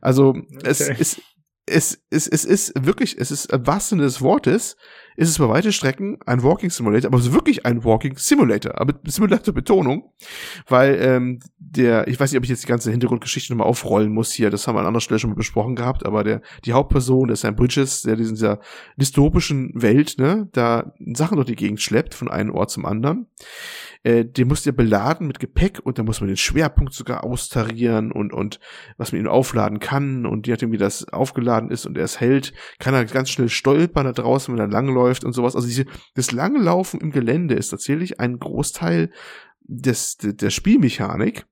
Also 0.00 0.34
es 0.62 0.80
Okay. 0.82 0.96
ist 1.00 1.20
es, 1.66 2.02
es, 2.10 2.26
es 2.26 2.44
ist 2.44 2.84
wirklich, 2.84 3.16
es 3.18 3.30
ist 3.30 3.52
im 3.52 3.64
wahrsten 3.66 3.98
des 3.98 4.20
Wortes, 4.20 4.76
ist 5.20 5.28
es 5.28 5.38
bei 5.38 5.50
weite 5.50 5.70
Strecken 5.70 6.16
ein 6.24 6.42
Walking 6.42 6.70
Simulator, 6.70 7.10
aber 7.10 7.18
es 7.18 7.26
ist 7.26 7.34
wirklich 7.34 7.66
ein 7.66 7.84
Walking 7.84 8.16
Simulator, 8.16 8.80
aber 8.80 8.94
mit 9.02 9.12
Simulator-Betonung, 9.12 10.10
weil 10.66 10.98
ähm, 10.98 11.40
der, 11.58 12.08
ich 12.08 12.18
weiß 12.18 12.32
nicht, 12.32 12.38
ob 12.38 12.44
ich 12.44 12.48
jetzt 12.48 12.62
die 12.62 12.68
ganze 12.68 12.90
Hintergrundgeschichte 12.90 13.52
nochmal 13.52 13.66
aufrollen 13.66 14.14
muss 14.14 14.32
hier, 14.32 14.48
das 14.48 14.66
haben 14.66 14.76
wir 14.76 14.80
an 14.80 14.86
anderer 14.86 15.02
Stelle 15.02 15.18
schon 15.18 15.28
mal 15.28 15.36
besprochen 15.36 15.76
gehabt, 15.76 16.06
aber 16.06 16.24
der, 16.24 16.40
die 16.64 16.72
Hauptperson, 16.72 17.28
der 17.28 17.36
Sam 17.36 17.54
Bridges, 17.54 18.00
der 18.00 18.14
in 18.14 18.30
dieser 18.30 18.60
dystopischen 18.96 19.72
Welt, 19.74 20.14
ne, 20.16 20.48
da 20.52 20.94
Sachen 21.12 21.36
durch 21.36 21.48
die 21.48 21.56
Gegend 21.56 21.82
schleppt, 21.82 22.14
von 22.14 22.30
einem 22.30 22.54
Ort 22.54 22.70
zum 22.70 22.86
anderen, 22.86 23.26
äh, 24.02 24.24
den 24.24 24.48
muss 24.48 24.62
der 24.62 24.72
beladen 24.72 25.26
mit 25.26 25.40
Gepäck 25.40 25.80
und 25.82 25.98
da 25.98 26.02
muss 26.02 26.20
man 26.20 26.28
den 26.28 26.36
Schwerpunkt 26.36 26.94
sogar 26.94 27.22
austarieren 27.22 28.12
und, 28.12 28.32
und 28.32 28.58
was 28.96 29.12
man 29.12 29.20
ihn 29.20 29.26
aufladen 29.26 29.78
kann 29.78 30.24
und 30.24 30.46
je 30.46 30.54
nachdem, 30.54 30.72
wie 30.72 30.78
das 30.78 31.08
aufgeladen 31.08 31.70
ist 31.70 31.84
und 31.84 31.98
er 31.98 32.04
es 32.04 32.18
hält, 32.18 32.54
kann 32.78 32.94
er 32.94 33.04
ganz 33.04 33.28
schnell 33.28 33.50
stolpern 33.50 34.06
da 34.06 34.12
draußen, 34.12 34.54
wenn 34.54 34.60
er 34.60 34.68
langläuft 34.68 35.22
und 35.24 35.34
sowas. 35.34 35.54
Also 35.54 35.68
diese, 35.68 35.84
das 36.14 36.32
Langlaufen 36.32 37.00
im 37.00 37.10
Gelände 37.10 37.54
ist 37.54 37.68
tatsächlich 37.68 38.20
ein 38.20 38.38
Großteil 38.38 39.10
des, 39.60 40.16
der, 40.16 40.50
Spielmechanik, 40.50 41.46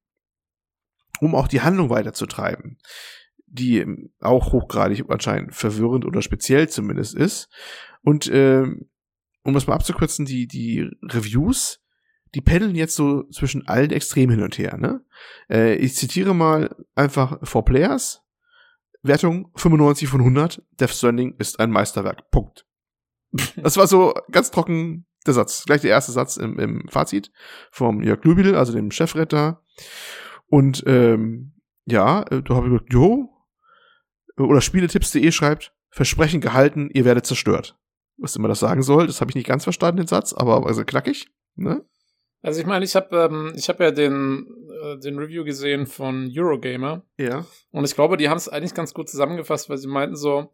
um 1.20 1.34
auch 1.34 1.48
die 1.48 1.60
Handlung 1.60 1.90
weiterzutreiben, 1.90 2.78
die 3.46 3.80
ähm, 3.80 4.10
auch 4.20 4.52
hochgradig 4.52 5.04
anscheinend 5.10 5.54
verwirrend 5.54 6.06
oder 6.06 6.22
speziell 6.22 6.68
zumindest 6.68 7.14
ist. 7.14 7.48
Und 8.02 8.30
ähm, 8.32 8.88
um 9.42 9.52
das 9.52 9.66
mal 9.66 9.74
abzukürzen, 9.74 10.24
die, 10.24 10.46
die 10.46 10.88
Reviews, 11.02 11.80
die 12.34 12.40
pendeln 12.40 12.74
jetzt 12.74 12.94
so 12.94 13.24
zwischen 13.30 13.66
allen 13.66 13.90
Extremen 13.90 14.36
hin 14.36 14.44
und 14.44 14.58
her. 14.58 14.76
Ne? 14.76 15.04
Äh, 15.50 15.76
ich 15.76 15.94
zitiere 15.94 16.34
mal 16.34 16.74
einfach 16.94 17.38
For 17.42 17.64
Players. 17.64 18.22
Wertung 19.02 19.50
95 19.56 20.08
von 20.08 20.20
100. 20.20 20.62
Death 20.80 20.90
Stranding 20.90 21.34
ist 21.38 21.60
ein 21.60 21.70
Meisterwerk. 21.70 22.30
Punkt. 22.30 22.66
Das 23.56 23.76
war 23.76 23.86
so 23.86 24.14
ganz 24.30 24.50
trocken 24.50 25.06
der 25.26 25.34
Satz. 25.34 25.64
Gleich 25.64 25.82
der 25.82 25.90
erste 25.90 26.12
Satz 26.12 26.36
im, 26.36 26.58
im 26.58 26.88
Fazit 26.88 27.30
vom 27.70 28.02
Jörg 28.02 28.24
Lübel, 28.24 28.54
also 28.54 28.72
dem 28.72 28.90
Chefretter. 28.90 29.62
Und 30.46 30.82
ähm, 30.86 31.54
ja, 31.84 32.22
äh, 32.22 32.42
da 32.42 32.54
habe 32.54 32.66
ich 32.66 32.72
gesagt, 32.72 32.92
jo. 32.92 33.28
Oder 34.36 34.60
Spieletipps.de 34.60 35.30
schreibt, 35.32 35.74
Versprechen 35.90 36.40
gehalten, 36.40 36.90
ihr 36.92 37.04
werdet 37.04 37.26
zerstört. 37.26 37.78
Was 38.18 38.36
immer 38.36 38.48
das 38.48 38.60
sagen 38.60 38.82
soll, 38.82 39.06
das 39.06 39.20
habe 39.20 39.30
ich 39.30 39.34
nicht 39.34 39.46
ganz 39.46 39.64
verstanden, 39.64 39.98
den 39.98 40.06
Satz, 40.06 40.32
aber 40.32 40.66
also 40.66 40.84
knackig. 40.84 41.28
Ne? 41.54 41.84
Also 42.40 42.60
ich 42.60 42.66
meine, 42.66 42.84
ich 42.84 42.94
habe 42.94 43.16
ähm, 43.16 43.52
ich 43.56 43.68
habe 43.68 43.84
ja 43.84 43.90
den 43.90 44.46
äh, 44.82 44.98
den 44.98 45.18
Review 45.18 45.44
gesehen 45.44 45.86
von 45.86 46.30
Eurogamer 46.34 47.02
Ja. 47.18 47.44
und 47.72 47.84
ich 47.84 47.94
glaube, 47.94 48.16
die 48.16 48.28
haben 48.28 48.36
es 48.36 48.48
eigentlich 48.48 48.74
ganz 48.74 48.94
gut 48.94 49.08
zusammengefasst, 49.08 49.68
weil 49.68 49.78
sie 49.78 49.88
meinten 49.88 50.16
so, 50.16 50.50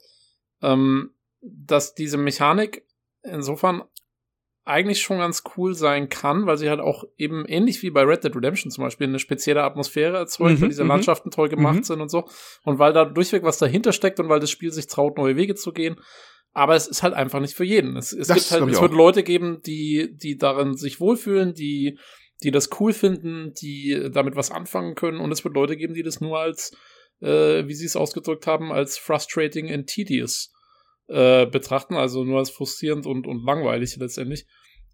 ähm, 0.62 1.10
dass 1.42 1.94
diese 1.94 2.16
Mechanik 2.16 2.86
insofern 3.22 3.82
eigentlich 4.66 5.02
schon 5.02 5.18
ganz 5.18 5.42
cool 5.58 5.74
sein 5.74 6.08
kann, 6.08 6.46
weil 6.46 6.56
sie 6.56 6.70
halt 6.70 6.80
auch 6.80 7.04
eben 7.18 7.44
ähnlich 7.44 7.82
wie 7.82 7.90
bei 7.90 8.02
Red 8.02 8.24
Dead 8.24 8.34
Redemption 8.34 8.70
zum 8.70 8.82
Beispiel 8.84 9.06
eine 9.06 9.18
spezielle 9.18 9.62
Atmosphäre 9.62 10.16
erzeugt, 10.16 10.56
Mhm, 10.58 10.62
weil 10.62 10.68
diese 10.70 10.84
mhm. 10.84 10.88
Landschaften 10.88 11.30
toll 11.30 11.50
gemacht 11.50 11.76
Mhm. 11.80 11.82
sind 11.82 12.00
und 12.00 12.08
so. 12.08 12.24
Und 12.64 12.78
weil 12.78 12.94
da 12.94 13.04
durchweg 13.04 13.42
was 13.42 13.58
dahinter 13.58 13.92
steckt 13.92 14.20
und 14.20 14.30
weil 14.30 14.40
das 14.40 14.50
Spiel 14.50 14.72
sich 14.72 14.86
traut, 14.86 15.18
neue 15.18 15.36
Wege 15.36 15.54
zu 15.54 15.72
gehen. 15.72 15.96
Aber 16.54 16.74
es 16.76 16.86
ist 16.86 17.02
halt 17.02 17.12
einfach 17.14 17.40
nicht 17.40 17.54
für 17.54 17.64
jeden. 17.64 17.96
Es, 17.96 18.12
es 18.12 18.28
Das 18.28 18.36
gibt 18.36 18.50
halt, 18.52 18.72
es 18.72 18.80
wird. 18.80 18.92
Leute 18.92 19.22
geben, 19.22 19.60
die, 19.66 20.16
die 20.16 20.38
darin 20.38 20.76
sich 20.76 21.00
wohlfühlen, 21.00 21.52
die, 21.52 21.98
die 22.42 22.50
das 22.50 22.70
cool 22.80 22.92
finden, 22.92 23.52
die 23.60 24.08
damit 24.12 24.36
was 24.36 24.50
anfangen 24.50 24.94
können. 24.94 25.18
Und 25.20 25.32
es 25.32 25.44
wird 25.44 25.54
Leute 25.54 25.76
geben, 25.76 25.94
die 25.94 26.02
das 26.02 26.20
nur 26.20 26.38
als, 26.38 26.70
äh, 27.20 27.66
wie 27.66 27.74
sie 27.74 27.86
es 27.86 27.96
ausgedrückt 27.96 28.46
haben, 28.46 28.72
als 28.72 28.96
frustrating 28.96 29.70
and 29.70 29.88
tedious 29.88 30.52
äh, 31.08 31.44
betrachten, 31.46 31.96
also 31.96 32.24
nur 32.24 32.38
als 32.38 32.50
frustrierend 32.50 33.04
und, 33.04 33.26
und 33.26 33.44
langweilig 33.44 33.96
letztendlich. 33.96 34.46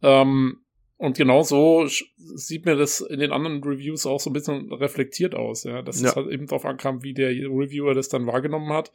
Ähm, 0.02 0.64
Und 0.96 1.16
genau 1.16 1.42
so 1.42 1.86
sieht 1.86 2.66
mir 2.66 2.76
das 2.76 3.00
in 3.00 3.20
den 3.20 3.32
anderen 3.32 3.62
Reviews 3.62 4.06
auch 4.06 4.20
so 4.20 4.30
ein 4.30 4.34
bisschen 4.34 4.72
reflektiert 4.72 5.34
aus, 5.34 5.64
ja. 5.64 5.82
Dass 5.82 6.00
ja. 6.00 6.08
es 6.08 6.16
halt 6.16 6.30
eben 6.30 6.46
darauf 6.46 6.64
ankam, 6.64 7.02
wie 7.02 7.14
der 7.14 7.30
Reviewer 7.30 7.94
das 7.94 8.08
dann 8.08 8.26
wahrgenommen 8.26 8.72
hat. 8.72 8.92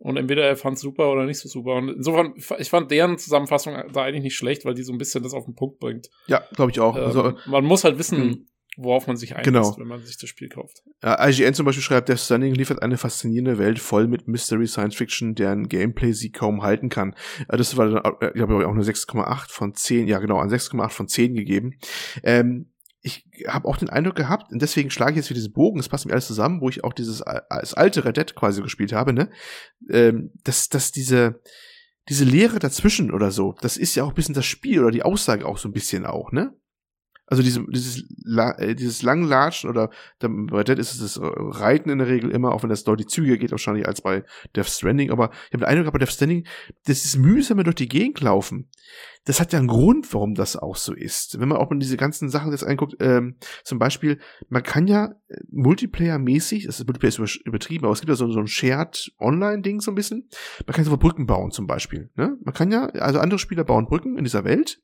Und 0.00 0.16
entweder 0.16 0.44
er 0.44 0.56
fand 0.56 0.76
es 0.76 0.82
super 0.82 1.12
oder 1.12 1.26
nicht 1.26 1.38
so 1.38 1.48
super. 1.48 1.74
Und 1.74 1.90
insofern, 1.90 2.34
ich 2.58 2.70
fand 2.70 2.90
deren 2.90 3.18
Zusammenfassung 3.18 3.74
da 3.92 4.02
eigentlich 4.02 4.24
nicht 4.24 4.36
schlecht, 4.36 4.64
weil 4.64 4.74
die 4.74 4.82
so 4.82 4.92
ein 4.92 4.98
bisschen 4.98 5.22
das 5.22 5.34
auf 5.34 5.44
den 5.44 5.54
Punkt 5.54 5.78
bringt. 5.78 6.08
Ja, 6.26 6.42
glaube 6.54 6.70
ich 6.70 6.80
auch. 6.80 6.96
Ähm, 6.96 7.04
also, 7.04 7.34
man 7.46 7.64
muss 7.64 7.84
halt 7.84 7.98
wissen, 7.98 8.18
hm 8.18 8.46
worauf 8.76 9.06
man 9.06 9.16
sich 9.16 9.36
einlässt, 9.36 9.46
genau. 9.46 9.76
wenn 9.78 9.86
man 9.86 10.00
sich 10.00 10.16
das 10.18 10.28
Spiel 10.28 10.48
kauft. 10.48 10.82
Ja, 11.02 11.28
IGN 11.28 11.54
zum 11.54 11.66
Beispiel 11.66 11.82
schreibt, 11.82 12.08
Death 12.08 12.20
Stranding 12.20 12.54
liefert 12.54 12.82
eine 12.82 12.96
faszinierende 12.96 13.58
Welt 13.58 13.78
voll 13.78 14.06
mit 14.06 14.28
Mystery 14.28 14.66
Science 14.66 14.96
Fiction, 14.96 15.34
deren 15.34 15.68
Gameplay 15.68 16.12
sie 16.12 16.30
kaum 16.30 16.62
halten 16.62 16.88
kann. 16.88 17.14
Das 17.48 17.76
war 17.76 17.90
dann, 17.90 18.14
äh, 18.20 18.28
ich 18.28 18.34
glaube, 18.34 18.66
auch 18.66 18.72
eine 18.72 18.82
6,8 18.82 19.50
von 19.50 19.74
10, 19.74 20.08
ja 20.08 20.18
genau, 20.18 20.38
an 20.38 20.48
6,8 20.48 20.88
von 20.90 21.08
10 21.08 21.34
gegeben. 21.34 21.78
Ähm, 22.22 22.70
ich 23.02 23.26
habe 23.46 23.66
auch 23.66 23.76
den 23.76 23.88
Eindruck 23.88 24.16
gehabt, 24.16 24.52
und 24.52 24.60
deswegen 24.60 24.90
schlage 24.90 25.12
ich 25.12 25.16
jetzt 25.18 25.30
wieder 25.30 25.38
diesen 25.38 25.52
Bogen, 25.52 25.80
es 25.80 25.88
passt 25.88 26.06
mir 26.06 26.12
alles 26.12 26.26
zusammen, 26.26 26.60
wo 26.60 26.68
ich 26.68 26.84
auch 26.84 26.92
dieses 26.92 27.22
das 27.48 27.74
alte 27.74 28.04
Red 28.04 28.16
Dead 28.16 28.34
quasi 28.34 28.62
gespielt 28.62 28.92
habe, 28.92 29.12
ne? 29.12 29.30
Ähm, 29.88 30.32
dass, 30.44 30.68
dass 30.68 30.92
diese, 30.92 31.40
diese 32.08 32.24
Lehre 32.24 32.58
dazwischen 32.58 33.10
oder 33.10 33.30
so, 33.30 33.54
das 33.60 33.76
ist 33.76 33.94
ja 33.94 34.04
auch 34.04 34.10
ein 34.10 34.14
bisschen 34.14 34.34
das 34.34 34.46
Spiel 34.46 34.80
oder 34.80 34.90
die 34.90 35.02
Aussage 35.02 35.46
auch 35.46 35.58
so 35.58 35.68
ein 35.68 35.72
bisschen 35.72 36.04
auch, 36.04 36.32
ne? 36.32 36.54
Also 37.30 37.44
diese, 37.44 37.64
dieses, 37.70 38.04
äh, 38.58 38.74
dieses 38.74 39.02
Langlatschen 39.02 39.70
oder 39.70 39.90
bei 40.18 40.64
Dead 40.64 40.78
ist 40.78 40.92
es 40.92 40.98
das 40.98 41.20
Reiten 41.22 41.88
in 41.88 41.98
der 41.98 42.08
Regel 42.08 42.30
immer, 42.30 42.52
auch 42.52 42.64
wenn 42.64 42.70
das 42.70 42.82
deutlich 42.82 43.08
zügiger 43.08 43.36
geht 43.36 43.52
wahrscheinlich 43.52 43.86
als 43.86 44.02
bei 44.02 44.24
Death 44.56 44.66
Stranding. 44.66 45.12
Aber 45.12 45.30
ich 45.46 45.52
habe 45.52 45.58
den 45.58 45.64
Eindruck, 45.64 45.92
bei 45.92 46.00
Death 46.00 46.10
Stranding, 46.10 46.44
das 46.86 47.04
ist 47.04 47.16
mühsam 47.18 47.62
durch 47.62 47.76
die 47.76 47.88
Gegend 47.88 48.20
laufen. 48.20 48.68
Das 49.24 49.38
hat 49.38 49.52
ja 49.52 49.60
einen 49.60 49.68
Grund, 49.68 50.12
warum 50.12 50.34
das 50.34 50.56
auch 50.56 50.74
so 50.74 50.92
ist. 50.92 51.38
Wenn 51.38 51.48
man 51.48 51.58
auch 51.58 51.70
mal 51.70 51.78
diese 51.78 51.96
ganzen 51.96 52.30
Sachen 52.30 52.50
jetzt 52.50 52.64
anguckt, 52.64 52.96
ähm, 52.98 53.36
zum 53.62 53.78
Beispiel, 53.78 54.18
man 54.48 54.64
kann 54.64 54.88
ja 54.88 55.14
äh, 55.28 55.36
Multiplayer-mäßig, 55.52 56.66
das 56.66 56.80
ist 56.80 56.86
Multiplayer 56.86 57.24
ist 57.24 57.36
übertrieben, 57.44 57.84
aber 57.84 57.92
es 57.92 58.00
gibt 58.00 58.08
ja 58.08 58.16
so, 58.16 58.28
so 58.32 58.40
ein 58.40 58.48
Shared-Online-Ding 58.48 59.80
so 59.80 59.92
ein 59.92 59.94
bisschen. 59.94 60.28
Man 60.66 60.74
kann 60.74 60.84
so 60.84 60.96
Brücken 60.96 61.26
bauen 61.26 61.52
zum 61.52 61.68
Beispiel. 61.68 62.10
Ne? 62.16 62.36
Man 62.42 62.54
kann 62.54 62.72
ja, 62.72 62.86
also 62.86 63.20
andere 63.20 63.38
Spieler 63.38 63.62
bauen 63.62 63.86
Brücken 63.86 64.18
in 64.18 64.24
dieser 64.24 64.44
Welt 64.44 64.80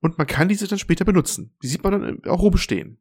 und 0.00 0.18
man 0.18 0.26
kann 0.26 0.48
diese 0.48 0.68
dann 0.68 0.78
später 0.78 1.04
benutzen. 1.04 1.56
Die 1.62 1.68
sieht 1.68 1.82
man 1.82 2.00
dann 2.00 2.24
auch 2.26 2.42
rumstehen. 2.42 3.00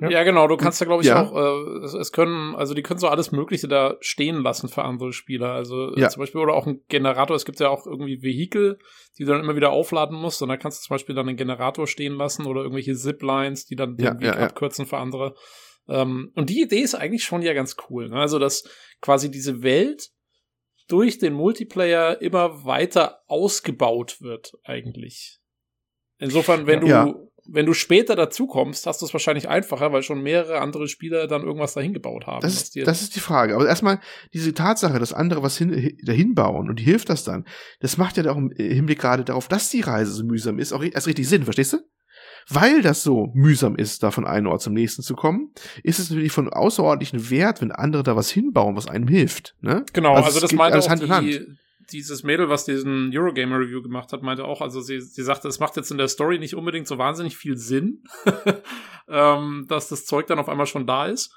Ja. 0.00 0.10
ja, 0.10 0.22
genau. 0.24 0.48
Du 0.48 0.56
kannst 0.56 0.80
da, 0.80 0.84
glaube 0.84 1.02
ich, 1.02 1.08
ja. 1.08 1.22
auch, 1.22 1.36
äh, 1.36 1.84
es, 1.84 1.94
es, 1.94 2.12
können, 2.12 2.54
also 2.54 2.74
die 2.74 2.82
können 2.82 2.98
so 2.98 3.08
alles 3.08 3.30
Mögliche 3.30 3.68
da 3.68 3.96
stehen 4.00 4.42
lassen 4.42 4.68
für 4.68 4.82
andere 4.82 5.12
Spieler. 5.12 5.52
Also 5.52 5.94
äh, 5.94 6.00
ja. 6.00 6.08
zum 6.08 6.20
Beispiel, 6.20 6.40
oder 6.40 6.54
auch 6.54 6.66
ein 6.66 6.80
Generator. 6.88 7.36
Es 7.36 7.44
gibt 7.44 7.60
ja 7.60 7.68
auch 7.68 7.86
irgendwie 7.86 8.22
Vehikel, 8.22 8.78
die 9.18 9.24
du 9.24 9.32
dann 9.32 9.42
immer 9.42 9.56
wieder 9.56 9.70
aufladen 9.70 10.16
musst. 10.18 10.42
Und 10.42 10.48
da 10.48 10.56
kannst 10.56 10.82
du 10.82 10.86
zum 10.86 10.94
Beispiel 10.94 11.14
dann 11.14 11.28
einen 11.28 11.36
Generator 11.36 11.86
stehen 11.86 12.14
lassen 12.14 12.46
oder 12.46 12.62
irgendwelche 12.62 12.94
Ziplines, 12.94 13.66
die 13.66 13.76
dann 13.76 13.96
den 13.96 14.20
Weg 14.20 14.36
abkürzen 14.36 14.86
für 14.86 14.98
andere. 14.98 15.34
Ähm, 15.88 16.32
und 16.34 16.50
die 16.50 16.62
Idee 16.62 16.80
ist 16.80 16.94
eigentlich 16.94 17.24
schon 17.24 17.42
ja 17.42 17.52
ganz 17.52 17.76
cool. 17.88 18.08
Ne? 18.08 18.16
Also, 18.16 18.38
dass 18.38 18.64
quasi 19.00 19.30
diese 19.30 19.62
Welt 19.62 20.10
durch 20.92 21.18
den 21.18 21.32
Multiplayer 21.32 22.20
immer 22.20 22.66
weiter 22.66 23.22
ausgebaut 23.26 24.20
wird, 24.20 24.52
eigentlich. 24.62 25.40
Insofern, 26.18 26.66
wenn 26.66 26.80
du, 26.80 26.86
ja. 26.86 27.14
wenn 27.46 27.64
du 27.64 27.72
später 27.72 28.14
dazukommst, 28.14 28.86
hast 28.86 29.00
du 29.00 29.06
es 29.06 29.14
wahrscheinlich 29.14 29.48
einfacher, 29.48 29.90
weil 29.92 30.02
schon 30.02 30.22
mehrere 30.22 30.60
andere 30.60 30.88
Spieler 30.88 31.26
dann 31.26 31.44
irgendwas 31.44 31.72
dahin 31.72 31.94
gebaut 31.94 32.26
haben. 32.26 32.42
Das, 32.42 32.54
ist, 32.54 32.76
das 32.86 33.00
ist 33.00 33.16
die 33.16 33.20
Frage. 33.20 33.54
Aber 33.54 33.66
erstmal 33.66 34.00
diese 34.34 34.52
Tatsache, 34.52 34.98
dass 34.98 35.14
andere 35.14 35.42
was 35.42 35.56
hin, 35.56 35.96
dahin 36.04 36.34
bauen 36.34 36.68
und 36.68 36.78
hilft 36.78 37.08
das 37.08 37.24
dann, 37.24 37.46
das 37.80 37.96
macht 37.96 38.18
ja 38.18 38.30
auch 38.30 38.36
im 38.36 38.52
Hinblick 38.54 39.00
gerade 39.00 39.24
darauf, 39.24 39.48
dass 39.48 39.70
die 39.70 39.80
Reise 39.80 40.12
so 40.12 40.24
mühsam 40.24 40.58
ist, 40.58 40.74
auch 40.74 40.84
erst 40.84 41.06
richtig 41.06 41.26
Sinn, 41.26 41.44
verstehst 41.44 41.72
du? 41.72 41.78
Weil 42.48 42.82
das 42.82 43.02
so 43.02 43.30
mühsam 43.34 43.76
ist, 43.76 44.02
da 44.02 44.10
von 44.10 44.26
einem 44.26 44.48
Ort 44.48 44.62
zum 44.62 44.74
nächsten 44.74 45.02
zu 45.02 45.14
kommen, 45.14 45.52
ist 45.82 45.98
es 45.98 46.10
natürlich 46.10 46.32
von 46.32 46.48
außerordentlichem 46.48 47.30
Wert, 47.30 47.60
wenn 47.60 47.72
andere 47.72 48.02
da 48.02 48.16
was 48.16 48.30
hinbauen, 48.30 48.76
was 48.76 48.88
einem 48.88 49.08
hilft. 49.08 49.54
Ne? 49.60 49.84
Genau, 49.92 50.14
also, 50.14 50.26
also 50.26 50.40
das 50.40 50.52
meinte 50.52 50.78
auch 50.78 50.88
Hand 50.88 51.02
die, 51.02 51.08
Hand. 51.08 51.58
dieses 51.92 52.22
Mädel, 52.22 52.48
was 52.48 52.64
diesen 52.64 53.10
Eurogamer 53.14 53.58
Review 53.58 53.82
gemacht 53.82 54.12
hat, 54.12 54.22
meinte 54.22 54.44
auch, 54.44 54.60
also 54.60 54.80
sie, 54.80 55.00
sie 55.00 55.22
sagte, 55.22 55.48
es 55.48 55.60
macht 55.60 55.76
jetzt 55.76 55.90
in 55.90 55.98
der 55.98 56.08
Story 56.08 56.38
nicht 56.38 56.54
unbedingt 56.54 56.86
so 56.86 56.98
wahnsinnig 56.98 57.36
viel 57.36 57.56
Sinn, 57.56 58.04
ähm, 59.08 59.66
dass 59.68 59.88
das 59.88 60.06
Zeug 60.06 60.26
dann 60.26 60.38
auf 60.38 60.48
einmal 60.48 60.66
schon 60.66 60.86
da 60.86 61.06
ist. 61.06 61.34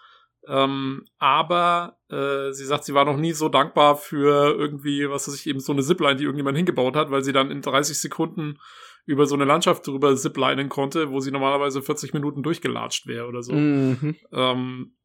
Ähm, 0.48 1.06
aber 1.18 1.98
äh, 2.10 2.52
sie 2.52 2.66
sagt, 2.66 2.84
sie 2.84 2.94
war 2.94 3.06
noch 3.06 3.18
nie 3.18 3.32
so 3.32 3.50
dankbar 3.50 3.96
für 3.96 4.56
irgendwie, 4.56 5.10
was 5.10 5.28
weiß 5.28 5.36
ich, 5.36 5.48
eben 5.48 5.60
so 5.60 5.74
eine 5.74 5.82
Zipline, 5.82 6.18
die 6.18 6.24
irgendjemand 6.24 6.58
hingebaut 6.58 6.96
hat, 6.96 7.10
weil 7.10 7.24
sie 7.24 7.34
dann 7.34 7.52
in 7.52 7.62
30 7.62 7.98
Sekunden 7.98 8.60
über 9.06 9.26
so 9.26 9.36
eine 9.36 9.46
Landschaft 9.46 9.86
drüber 9.88 10.16
ziplinen 10.16 10.70
konnte, 10.70 11.12
wo 11.12 11.20
sie 11.20 11.32
normalerweise 11.32 11.82
40 11.82 12.14
Minuten 12.14 12.44
durchgelatscht 12.44 13.08
wäre 13.08 13.28
oder 13.28 13.44
so. 13.44 13.54
Mhm. 13.54 14.16
Ähm, 14.32 14.96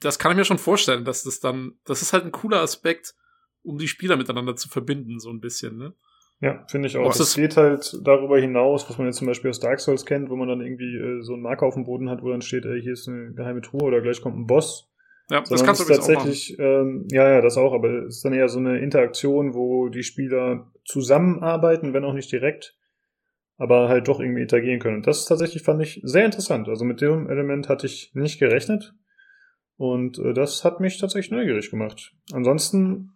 das 0.00 0.18
kann 0.18 0.32
ich 0.32 0.36
mir 0.36 0.44
schon 0.44 0.58
vorstellen, 0.58 1.04
dass 1.04 1.24
das 1.24 1.40
dann, 1.40 1.78
das 1.84 2.02
ist 2.02 2.12
halt 2.12 2.24
ein 2.24 2.32
cooler 2.32 2.60
Aspekt, 2.60 3.14
um 3.62 3.78
die 3.78 3.88
Spieler 3.88 4.16
miteinander 4.16 4.54
zu 4.56 4.68
verbinden, 4.68 5.18
so 5.18 5.30
ein 5.30 5.40
bisschen, 5.40 5.76
ne? 5.78 5.94
Ja, 6.40 6.64
finde 6.68 6.86
ich 6.86 6.96
auch. 6.96 7.10
Es 7.10 7.34
geht 7.34 7.56
halt 7.56 7.98
darüber 8.04 8.38
hinaus, 8.38 8.88
was 8.88 8.96
man 8.96 9.08
jetzt 9.08 9.16
zum 9.16 9.26
Beispiel 9.26 9.50
aus 9.50 9.58
Dark 9.58 9.80
Souls 9.80 10.06
kennt, 10.06 10.30
wo 10.30 10.36
man 10.36 10.46
dann 10.46 10.60
irgendwie 10.60 10.96
äh, 10.96 11.20
so 11.20 11.32
einen 11.32 11.42
Marker 11.42 11.66
auf 11.66 11.74
dem 11.74 11.84
Boden 11.84 12.08
hat, 12.08 12.22
wo 12.22 12.30
dann 12.30 12.42
steht, 12.42 12.64
ey, 12.64 12.80
hier 12.80 12.92
ist 12.92 13.08
eine 13.08 13.32
geheime 13.32 13.60
Truhe 13.60 13.82
oder 13.82 14.00
gleich 14.00 14.20
kommt 14.20 14.38
ein 14.38 14.46
Boss. 14.46 14.88
Ja, 15.30 15.42
das 15.42 15.64
kannst 15.64 15.80
du 15.80 15.92
tatsächlich, 15.92 16.54
auch 16.54 16.62
machen. 16.62 16.88
Ähm, 16.88 17.08
ja, 17.10 17.28
ja, 17.28 17.40
das 17.40 17.58
auch, 17.58 17.74
aber 17.74 18.06
es 18.06 18.16
ist 18.16 18.24
dann 18.24 18.32
eher 18.32 18.48
so 18.48 18.60
eine 18.60 18.78
Interaktion, 18.78 19.52
wo 19.52 19.88
die 19.88 20.04
Spieler 20.04 20.72
zusammenarbeiten, 20.84 21.92
wenn 21.92 22.04
auch 22.04 22.14
nicht 22.14 22.30
direkt 22.30 22.77
aber 23.58 23.88
halt 23.88 24.08
doch 24.08 24.20
irgendwie 24.20 24.42
interagieren 24.42 24.78
können. 24.78 24.96
Und 24.96 25.06
das 25.06 25.26
tatsächlich 25.26 25.62
fand 25.62 25.82
ich 25.82 26.00
sehr 26.04 26.24
interessant. 26.24 26.68
Also 26.68 26.84
mit 26.84 27.00
dem 27.00 27.28
Element 27.28 27.68
hatte 27.68 27.86
ich 27.86 28.12
nicht 28.14 28.38
gerechnet. 28.38 28.94
Und 29.76 30.18
äh, 30.18 30.32
das 30.32 30.64
hat 30.64 30.80
mich 30.80 30.98
tatsächlich 30.98 31.32
neugierig 31.32 31.70
gemacht. 31.70 32.14
Ansonsten 32.32 33.10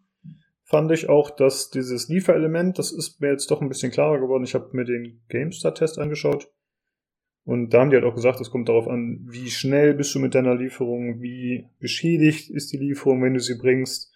fand 0.65 0.91
ich 0.91 1.09
auch, 1.09 1.31
dass 1.31 1.71
dieses 1.71 2.09
Lieferelement, 2.09 2.79
das 2.79 2.93
ist 2.93 3.21
mir 3.21 3.31
jetzt 3.31 3.51
doch 3.51 3.63
ein 3.63 3.69
bisschen 3.69 3.93
klarer 3.93 4.19
geworden. 4.19 4.45
Ich 4.45 4.55
habe 4.55 4.71
mir 4.73 4.85
den 4.85 5.23
GameStar-Test 5.29 5.99
angeschaut. 5.99 6.49
Und 7.45 7.71
da 7.71 7.81
haben 7.81 7.91
die 7.91 7.97
halt 7.97 8.07
auch 8.07 8.15
gesagt, 8.15 8.41
es 8.41 8.51
kommt 8.51 8.69
darauf 8.69 8.89
an, 8.89 9.27
wie 9.29 9.51
schnell 9.51 9.95
bist 9.95 10.15
du 10.15 10.21
mit 10.21 10.35
deiner 10.35 10.55
Lieferung, 10.55 11.21
wie 11.21 11.67
beschädigt 11.81 12.51
ist 12.51 12.73
die 12.73 12.79
Lieferung, 12.79 13.23
wenn 13.23 13.35
du 13.35 13.41
sie 13.41 13.59
bringst. 13.59 14.12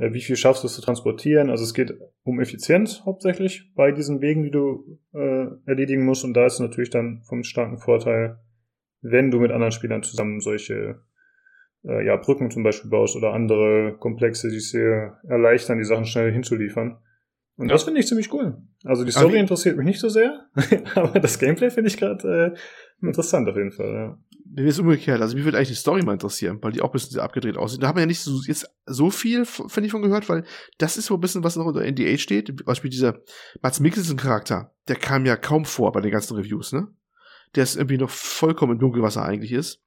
Äh, 0.00 0.14
wie 0.14 0.22
viel 0.22 0.36
schaffst 0.36 0.62
du 0.62 0.66
es 0.66 0.74
zu 0.74 0.80
transportieren. 0.80 1.50
Also 1.50 1.62
es 1.62 1.74
geht 1.74 1.94
um 2.24 2.40
Effizienz 2.40 3.02
hauptsächlich 3.04 3.70
bei 3.74 3.92
diesen 3.92 4.20
Wegen, 4.20 4.42
die 4.42 4.50
du 4.50 4.98
äh, 5.12 5.46
erledigen 5.66 6.04
musst. 6.04 6.24
Und 6.24 6.34
da 6.34 6.46
ist 6.46 6.58
natürlich 6.58 6.90
dann 6.90 7.22
vom 7.28 7.44
starken 7.44 7.78
Vorteil, 7.78 8.38
wenn 9.02 9.30
du 9.30 9.38
mit 9.38 9.52
anderen 9.52 9.72
Spielern 9.72 10.02
zusammen 10.02 10.40
solche 10.40 11.02
äh, 11.84 12.04
ja, 12.04 12.16
Brücken 12.16 12.50
zum 12.50 12.62
Beispiel 12.62 12.90
baust 12.90 13.14
oder 13.14 13.34
andere 13.34 13.96
Komplexe, 13.98 14.48
die 14.48 14.56
es 14.56 14.70
dir 14.70 15.18
erleichtern, 15.28 15.78
die 15.78 15.84
Sachen 15.84 16.06
schnell 16.06 16.32
hinzuliefern. 16.32 16.98
Und 17.56 17.68
ja. 17.68 17.74
das 17.74 17.82
finde 17.82 18.00
ich 18.00 18.06
ziemlich 18.06 18.32
cool. 18.32 18.56
Also 18.84 19.04
die 19.04 19.10
Story 19.10 19.38
interessiert 19.38 19.76
mich 19.76 19.84
nicht 19.84 20.00
so 20.00 20.08
sehr, 20.08 20.46
aber 20.94 21.20
das 21.20 21.38
Gameplay 21.38 21.68
finde 21.68 21.88
ich 21.88 21.98
gerade 21.98 22.54
äh, 23.02 23.06
interessant 23.06 23.46
auf 23.50 23.56
jeden 23.56 23.72
Fall. 23.72 23.92
Ja. 23.92 24.18
Mir 24.52 24.66
ist 24.66 24.80
umgekehrt. 24.80 25.20
Also 25.20 25.36
mich 25.36 25.44
würde 25.44 25.56
eigentlich 25.56 25.68
die 25.68 25.74
Story 25.74 26.02
mal 26.02 26.14
interessieren, 26.14 26.58
weil 26.60 26.72
die 26.72 26.80
auch 26.80 26.88
ein 26.88 26.92
bisschen 26.92 27.12
sehr 27.12 27.22
abgedreht 27.22 27.56
aussieht. 27.56 27.82
Da 27.82 27.88
haben 27.88 27.96
wir 27.96 28.02
ja 28.02 28.06
nicht 28.06 28.20
so, 28.20 28.40
jetzt 28.46 28.66
so 28.86 29.10
viel, 29.10 29.44
finde 29.44 29.86
ich, 29.86 29.92
von 29.92 30.02
gehört, 30.02 30.28
weil 30.28 30.44
das 30.78 30.96
ist 30.96 31.06
so 31.06 31.14
ein 31.14 31.20
bisschen, 31.20 31.44
was 31.44 31.56
noch 31.56 31.66
unter 31.66 31.84
NDA 31.84 32.18
steht. 32.18 32.64
Beispiel 32.64 32.90
dieser 32.90 33.20
Mats 33.62 33.78
Mikkelsen-Charakter, 33.78 34.74
der 34.88 34.96
kam 34.96 35.24
ja 35.24 35.36
kaum 35.36 35.64
vor 35.64 35.92
bei 35.92 36.00
den 36.00 36.10
ganzen 36.10 36.36
Reviews, 36.36 36.72
ne? 36.72 36.88
Der 37.54 37.62
ist 37.62 37.76
irgendwie 37.76 37.98
noch 37.98 38.10
vollkommen 38.10 38.78
dunkel, 38.78 39.02
was 39.02 39.16
er 39.16 39.24
eigentlich 39.24 39.52
ist. 39.52 39.82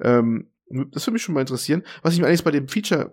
Ähm, 0.00 0.51
das 0.68 1.06
würde 1.06 1.14
mich 1.14 1.22
schon 1.22 1.34
mal 1.34 1.40
interessieren. 1.40 1.82
Was 2.02 2.14
ich 2.14 2.20
mir 2.20 2.26
eigentlich 2.26 2.44
bei 2.44 2.50
dem 2.50 2.68
Feature 2.68 3.10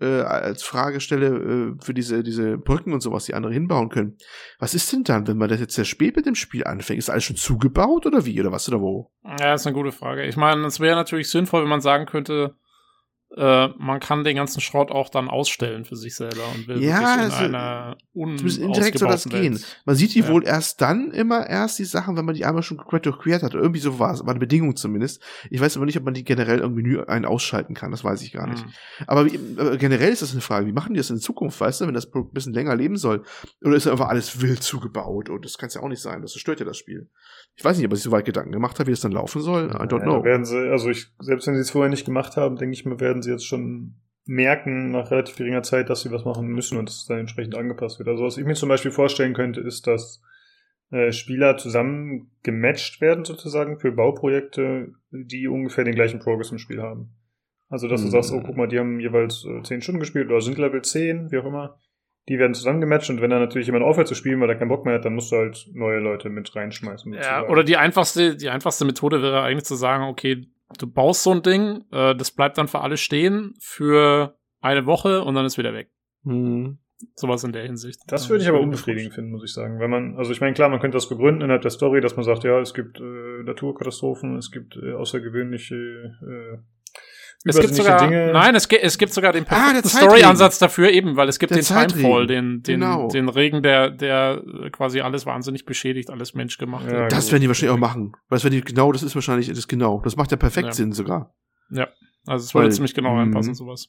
äh, 0.00 0.22
als 0.22 0.62
Frage 0.62 1.00
stelle, 1.00 1.26
äh, 1.26 1.84
für 1.84 1.94
diese, 1.94 2.22
diese 2.22 2.56
Brücken 2.56 2.92
und 2.92 3.00
sowas, 3.00 3.24
die 3.24 3.34
andere 3.34 3.52
hinbauen 3.52 3.88
können. 3.88 4.16
Was 4.58 4.74
ist 4.74 4.92
denn 4.92 5.04
dann, 5.04 5.26
wenn 5.26 5.36
man 5.36 5.48
das 5.48 5.60
jetzt 5.60 5.74
sehr 5.74 5.84
spät 5.84 6.16
mit 6.16 6.26
dem 6.26 6.34
Spiel 6.34 6.64
anfängt? 6.64 6.98
Ist 6.98 7.10
alles 7.10 7.24
schon 7.24 7.36
zugebaut 7.36 8.06
oder 8.06 8.24
wie? 8.24 8.40
Oder 8.40 8.52
was 8.52 8.68
oder 8.68 8.80
wo? 8.80 9.10
Ja, 9.40 9.54
ist 9.54 9.66
eine 9.66 9.74
gute 9.74 9.92
Frage. 9.92 10.24
Ich 10.24 10.36
meine, 10.36 10.64
es 10.66 10.80
wäre 10.80 10.96
natürlich 10.96 11.30
sinnvoll, 11.30 11.62
wenn 11.62 11.68
man 11.68 11.80
sagen 11.80 12.06
könnte, 12.06 12.54
äh, 13.36 13.68
man 13.78 13.98
kann 13.98 14.22
den 14.22 14.36
ganzen 14.36 14.60
Schrott 14.60 14.92
auch 14.92 15.08
dann 15.08 15.28
ausstellen 15.28 15.84
für 15.84 15.96
sich 15.96 16.14
selber 16.14 16.42
und 16.54 16.68
will 16.68 16.82
ja, 16.82 17.00
wirklich 17.00 17.14
in 17.14 17.20
also, 17.20 17.44
einer 17.44 17.96
indirekt 18.14 18.98
soll 18.98 19.08
das 19.08 19.30
Welt. 19.30 19.42
gehen. 19.42 19.64
Man 19.84 19.96
sieht 19.96 20.14
die 20.14 20.20
ja. 20.20 20.28
wohl 20.28 20.46
erst 20.46 20.80
dann 20.80 21.10
immer 21.10 21.46
erst 21.48 21.80
die 21.80 21.84
Sachen, 21.84 22.16
wenn 22.16 22.24
man 22.24 22.36
die 22.36 22.44
einmal 22.44 22.62
schon 22.62 22.80
durchquert 23.02 23.42
hat. 23.42 23.54
Irgendwie 23.54 23.80
so 23.80 23.98
war 23.98 24.14
es, 24.14 24.20
war 24.20 24.28
eine 24.28 24.38
Bedingung 24.38 24.76
zumindest. 24.76 25.20
Ich 25.50 25.60
weiß 25.60 25.76
aber 25.76 25.86
nicht, 25.86 25.98
ob 25.98 26.04
man 26.04 26.14
die 26.14 26.22
generell 26.22 26.60
im 26.60 26.74
Menü 26.74 27.02
ein 27.02 27.24
ausschalten 27.24 27.74
kann, 27.74 27.90
das 27.90 28.04
weiß 28.04 28.22
ich 28.22 28.32
gar 28.32 28.46
nicht. 28.46 28.64
Mhm. 28.64 28.72
Aber 29.08 29.26
wie, 29.26 29.34
äh, 29.34 29.78
generell 29.78 30.12
ist 30.12 30.22
das 30.22 30.32
eine 30.32 30.40
Frage, 30.40 30.66
wie 30.66 30.72
machen 30.72 30.94
die 30.94 30.98
das 30.98 31.10
in 31.10 31.18
Zukunft, 31.18 31.60
weißt 31.60 31.80
du, 31.80 31.86
wenn 31.86 31.94
das 31.94 32.12
ein 32.14 32.30
bisschen 32.30 32.54
länger 32.54 32.76
leben 32.76 32.96
soll? 32.96 33.24
Oder 33.64 33.74
ist 33.74 33.88
einfach 33.88 34.08
alles 34.08 34.40
wild 34.42 34.62
zugebaut 34.62 35.28
und 35.28 35.44
das 35.44 35.58
kann 35.58 35.66
es 35.66 35.74
ja 35.74 35.82
auch 35.82 35.88
nicht 35.88 36.02
sein, 36.02 36.22
das 36.22 36.34
stört 36.34 36.60
ja 36.60 36.66
das 36.66 36.76
Spiel. 36.76 37.10
Ich 37.56 37.64
weiß 37.64 37.76
nicht, 37.76 37.86
ob 37.86 37.92
er 37.92 37.96
sich 37.96 38.04
so 38.04 38.10
weit 38.10 38.24
Gedanken 38.24 38.52
gemacht 38.52 38.78
hat, 38.80 38.86
wie 38.86 38.92
es 38.92 39.00
dann 39.00 39.12
laufen 39.12 39.40
soll. 39.40 39.66
I 39.66 39.86
don't 39.86 40.00
ja, 40.00 40.04
know. 40.04 40.24
Werden 40.24 40.44
sie, 40.44 40.58
also 40.70 40.90
ich, 40.90 41.06
selbst 41.20 41.46
wenn 41.46 41.54
sie 41.54 41.60
es 41.60 41.70
vorher 41.70 41.90
nicht 41.90 42.04
gemacht 42.04 42.36
haben, 42.36 42.56
denke 42.56 42.74
ich 42.74 42.84
mir, 42.84 42.98
werden 43.00 43.22
sie 43.22 43.30
jetzt 43.30 43.46
schon 43.46 43.94
merken 44.26 44.90
nach 44.90 45.10
relativ 45.10 45.36
geringer 45.36 45.62
Zeit, 45.62 45.90
dass 45.90 46.00
sie 46.02 46.10
was 46.10 46.24
machen 46.24 46.48
müssen 46.48 46.78
und 46.78 46.88
es 46.88 47.06
dann 47.06 47.18
entsprechend 47.18 47.54
angepasst 47.54 47.98
wird. 47.98 48.08
Also 48.08 48.24
was 48.24 48.38
ich 48.38 48.44
mir 48.44 48.54
zum 48.54 48.70
Beispiel 48.70 48.90
vorstellen 48.90 49.34
könnte, 49.34 49.60
ist, 49.60 49.86
dass 49.86 50.22
äh, 50.90 51.12
Spieler 51.12 51.56
zusammen 51.56 52.30
gematcht 52.42 53.00
werden 53.00 53.24
sozusagen 53.24 53.78
für 53.78 53.92
Bauprojekte, 53.92 54.92
die 55.10 55.46
ungefähr 55.46 55.84
den 55.84 55.94
gleichen 55.94 56.20
Progress 56.20 56.50
im 56.50 56.58
Spiel 56.58 56.82
haben. 56.82 57.14
Also, 57.68 57.88
dass 57.88 58.02
du 58.02 58.08
Mhm. 58.08 58.12
sagst, 58.12 58.32
oh, 58.32 58.40
guck 58.44 58.56
mal, 58.56 58.68
die 58.68 58.78
haben 58.78 59.00
jeweils 59.00 59.44
äh, 59.44 59.62
10 59.62 59.80
Stunden 59.82 60.00
gespielt 60.00 60.28
oder 60.28 60.40
sind 60.40 60.58
Level 60.58 60.82
10, 60.82 61.30
wie 61.32 61.38
auch 61.38 61.46
immer. 61.46 61.78
Die 62.28 62.38
werden 62.38 62.54
zusammen 62.54 62.80
gematcht 62.80 63.10
und 63.10 63.20
wenn 63.20 63.30
dann 63.30 63.40
natürlich 63.40 63.66
jemand 63.66 63.84
aufhört 63.84 64.08
zu 64.08 64.14
spielen, 64.14 64.40
weil 64.40 64.48
er 64.48 64.56
keinen 64.56 64.68
Bock 64.68 64.86
mehr 64.86 64.94
hat, 64.94 65.04
dann 65.04 65.14
musst 65.14 65.30
du 65.30 65.36
halt 65.36 65.68
neue 65.74 65.98
Leute 65.98 66.30
mit 66.30 66.54
reinschmeißen. 66.56 67.12
Ja, 67.12 67.18
sozusagen. 67.18 67.52
oder 67.52 67.64
die 67.64 67.76
einfachste, 67.76 68.36
die 68.36 68.48
einfachste 68.48 68.84
Methode 68.84 69.20
wäre 69.20 69.42
eigentlich 69.42 69.64
zu 69.64 69.74
sagen, 69.74 70.04
okay, 70.04 70.46
du 70.78 70.86
baust 70.86 71.22
so 71.22 71.32
ein 71.32 71.42
Ding, 71.42 71.84
äh, 71.92 72.14
das 72.14 72.30
bleibt 72.30 72.56
dann 72.58 72.68
für 72.68 72.80
alle 72.80 72.96
stehen 72.96 73.54
für 73.60 74.38
eine 74.60 74.86
Woche 74.86 75.22
und 75.22 75.34
dann 75.34 75.44
ist 75.44 75.58
wieder 75.58 75.74
weg. 75.74 75.90
Hm. 76.24 76.78
Sowas 77.14 77.44
in 77.44 77.52
der 77.52 77.64
Hinsicht. 77.64 78.00
Das 78.06 78.30
würde 78.30 78.42
ich 78.42 78.48
aber 78.48 78.60
unbefriedigend 78.60 79.12
finden, 79.12 79.32
muss 79.32 79.44
ich 79.44 79.52
sagen. 79.52 79.78
Wenn 79.78 79.90
man, 79.90 80.16
also 80.16 80.32
ich 80.32 80.40
meine, 80.40 80.54
klar, 80.54 80.70
man 80.70 80.80
könnte 80.80 80.96
das 80.96 81.08
begründen 81.08 81.42
innerhalb 81.42 81.62
der 81.62 81.70
Story, 81.70 82.00
dass 82.00 82.16
man 82.16 82.24
sagt, 82.24 82.44
ja, 82.44 82.58
es 82.60 82.72
gibt 82.72 82.98
äh, 83.00 83.42
Naturkatastrophen, 83.44 84.36
es 84.36 84.50
gibt 84.50 84.76
äh, 84.76 84.92
außergewöhnliche 84.92 85.74
äh, 85.74 86.58
Es 87.46 87.60
gibt 87.60 87.74
sogar, 87.74 87.98
Dinge. 87.98 88.32
nein, 88.32 88.54
es, 88.54 88.66
es 88.66 88.96
gibt 88.96 89.12
sogar 89.12 89.32
den 89.32 89.44
Ah, 89.44 89.48
der 89.48 89.56
perfekten 89.56 89.88
Zeitregen. 89.90 90.10
Story-Ansatz 90.16 90.58
dafür 90.58 90.90
eben, 90.90 91.16
weil 91.16 91.28
es 91.28 91.38
gibt 91.38 91.50
Der 91.50 91.58
den 91.58 91.64
Zeitregen. 91.64 92.00
Timefall, 92.02 92.26
den, 92.26 92.62
den, 92.62 92.80
Genau. 92.80 93.08
den 93.08 93.28
Regen, 93.28 93.62
der, 93.62 93.90
der 93.90 94.42
äh, 94.64 94.70
quasi 94.70 95.00
alles 95.02 95.26
wahnsinnig 95.26 95.66
beschädigt, 95.66 96.08
alles 96.10 96.32
menschgemacht. 96.34 96.90
Ja, 96.90 97.08
Das 97.08 97.24
gut. 97.26 97.32
werden 97.32 97.42
die 97.42 97.48
wahrscheinlich 97.48 97.74
auch 97.74 97.78
machen. 97.80 98.12
Weil 98.28 98.38
es 98.38 98.44
werden 98.44 98.54
die, 98.54 98.62
genau, 98.62 98.92
das 98.92 99.02
ist 99.02 99.14
wahrscheinlich, 99.14 99.48
das 99.52 99.68
genau. 99.68 100.00
Das 100.02 100.16
macht 100.16 100.30
ja 100.30 100.36
perfekt 100.38 100.68
Ja. 100.68 100.72
Sinn 100.72 100.92
sogar. 100.92 101.34
Also 102.26 102.44
es 102.46 102.54
würde 102.54 102.70
ziemlich 102.70 102.94
genau 102.94 103.12
Mhm. 103.12 103.18
reinpassen, 103.18 103.54
sowas. 103.54 103.88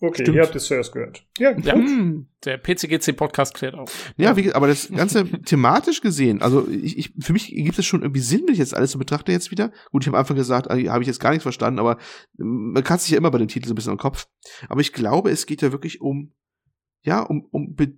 Okay, 0.00 0.22
Stimmt. 0.22 0.36
ihr 0.36 0.42
habt 0.42 0.54
es 0.56 0.64
zuerst 0.64 0.92
gehört. 0.92 1.24
Ja, 1.38 1.52
Ja. 1.52 1.74
gut. 1.74 1.84
Hm. 1.86 2.28
Der 2.44 2.58
PCGC-Podcast 2.58 3.54
klärt 3.54 3.74
auf. 3.74 4.12
Ja, 4.16 4.36
wie, 4.36 4.52
aber 4.52 4.66
das 4.66 4.90
Ganze 4.90 5.24
thematisch 5.44 6.00
gesehen, 6.00 6.42
also 6.42 6.68
ich, 6.68 6.98
ich, 6.98 7.14
für 7.20 7.32
mich 7.32 7.48
gibt 7.54 7.78
es 7.78 7.86
schon 7.86 8.02
irgendwie 8.02 8.20
Sinn, 8.20 8.42
wenn 8.46 8.52
ich 8.54 8.58
jetzt 8.58 8.76
alles 8.76 8.90
so 8.90 8.98
betrachte 8.98 9.30
jetzt 9.32 9.50
wieder. 9.50 9.72
Gut, 9.92 10.02
ich 10.02 10.08
habe 10.08 10.16
am 10.16 10.20
Anfang 10.22 10.36
gesagt, 10.36 10.66
äh, 10.68 10.88
habe 10.88 11.02
ich 11.02 11.06
jetzt 11.06 11.20
gar 11.20 11.30
nichts 11.30 11.44
verstanden, 11.44 11.78
aber 11.78 11.98
ähm, 12.40 12.72
man 12.72 12.82
kann 12.84 12.98
sich 12.98 13.10
ja 13.12 13.18
immer 13.18 13.30
bei 13.30 13.38
dem 13.38 13.48
Titel 13.48 13.66
so 13.68 13.72
ein 13.72 13.76
bisschen 13.76 13.92
im 13.92 13.98
Kopf. 13.98 14.26
Aber 14.68 14.80
ich 14.80 14.92
glaube, 14.92 15.30
es 15.30 15.46
geht 15.46 15.62
ja 15.62 15.70
wirklich 15.72 16.00
um, 16.00 16.34
ja, 17.02 17.20
um, 17.20 17.46
um 17.50 17.74
Be 17.74 17.94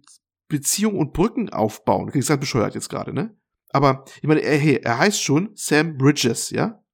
Beziehung 0.48 0.96
und 0.98 1.12
Brücken 1.12 1.48
aufbauen. 1.48 2.08
Klingt 2.12 2.26
ganz 2.28 2.38
bescheuert 2.38 2.76
jetzt 2.76 2.88
gerade, 2.88 3.12
ne? 3.12 3.36
Aber 3.70 4.04
ich 4.18 4.28
meine, 4.28 4.42
er, 4.42 4.56
hey, 4.56 4.76
er 4.76 4.98
heißt 4.98 5.20
schon 5.20 5.50
Sam 5.54 5.96
Bridges, 5.96 6.50
ja? 6.50 6.84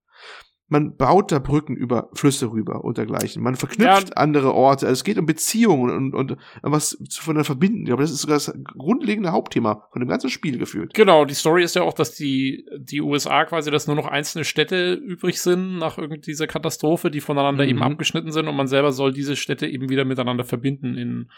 Man 0.73 0.97
baut 0.97 1.31
da 1.31 1.39
Brücken 1.39 1.77
über 1.77 2.09
Flüsse 2.15 2.51
rüber 2.51 2.83
und 2.83 2.99
dergleichen. 2.99 3.43
Man 3.43 3.55
verknüpft 3.57 4.09
Ja. 4.09 4.17
andere 4.17 4.55
Orte. 4.55 4.87
Also 4.87 4.95
es 5.01 5.05
geht 5.05 5.19
um 5.19 5.27
Beziehungen 5.27 5.91
und, 5.95 6.15
und, 6.15 6.33
und 6.33 6.39
was 6.73 6.99
voneinander 7.21 7.45
verbinden. 7.45 7.81
Ich 7.83 7.87
glaube, 7.87 8.03
das 8.03 8.11
ist 8.11 8.23
sogar 8.23 8.37
das 8.37 8.53
grundlegende 8.77 9.33
Hauptthema 9.33 9.87
von 9.93 10.01
dem 10.01 10.09
ganzen 10.09 10.31
Spiel 10.31 10.59
gefühlt. 10.59 10.95
Genau, 10.95 11.25
die 11.25 11.35
Story 11.35 11.63
ist 11.63 11.77
ja 11.77 11.83
auch, 11.83 11.93
dass 11.93 12.15
die, 12.15 12.67
die 12.79 13.01
USA 13.03 13.45
quasi, 13.45 13.71
dass 13.71 13.87
nur 13.87 13.97
noch 13.97 14.07
einzelne 14.07 14.45
Städte 14.45 14.95
übrig 14.95 15.41
sind 15.41 15.79
nach 15.79 15.99
irgend 15.99 16.27
dieser 16.27 16.47
Katastrophe, 16.47 17.11
die 17.11 17.21
voneinander 17.21 17.65
Mhm. 17.65 17.71
eben 17.71 17.83
abgeschnitten 17.83 18.33
sind 18.33 18.49
und 18.49 18.57
man 18.57 18.67
selber 18.67 18.93
soll 18.93 19.13
diese 19.13 19.37
Städte 19.37 19.67
eben 19.67 19.89
wieder 19.91 20.05
miteinander 20.07 20.45
verbinden 20.45 20.97
in, 20.97 21.31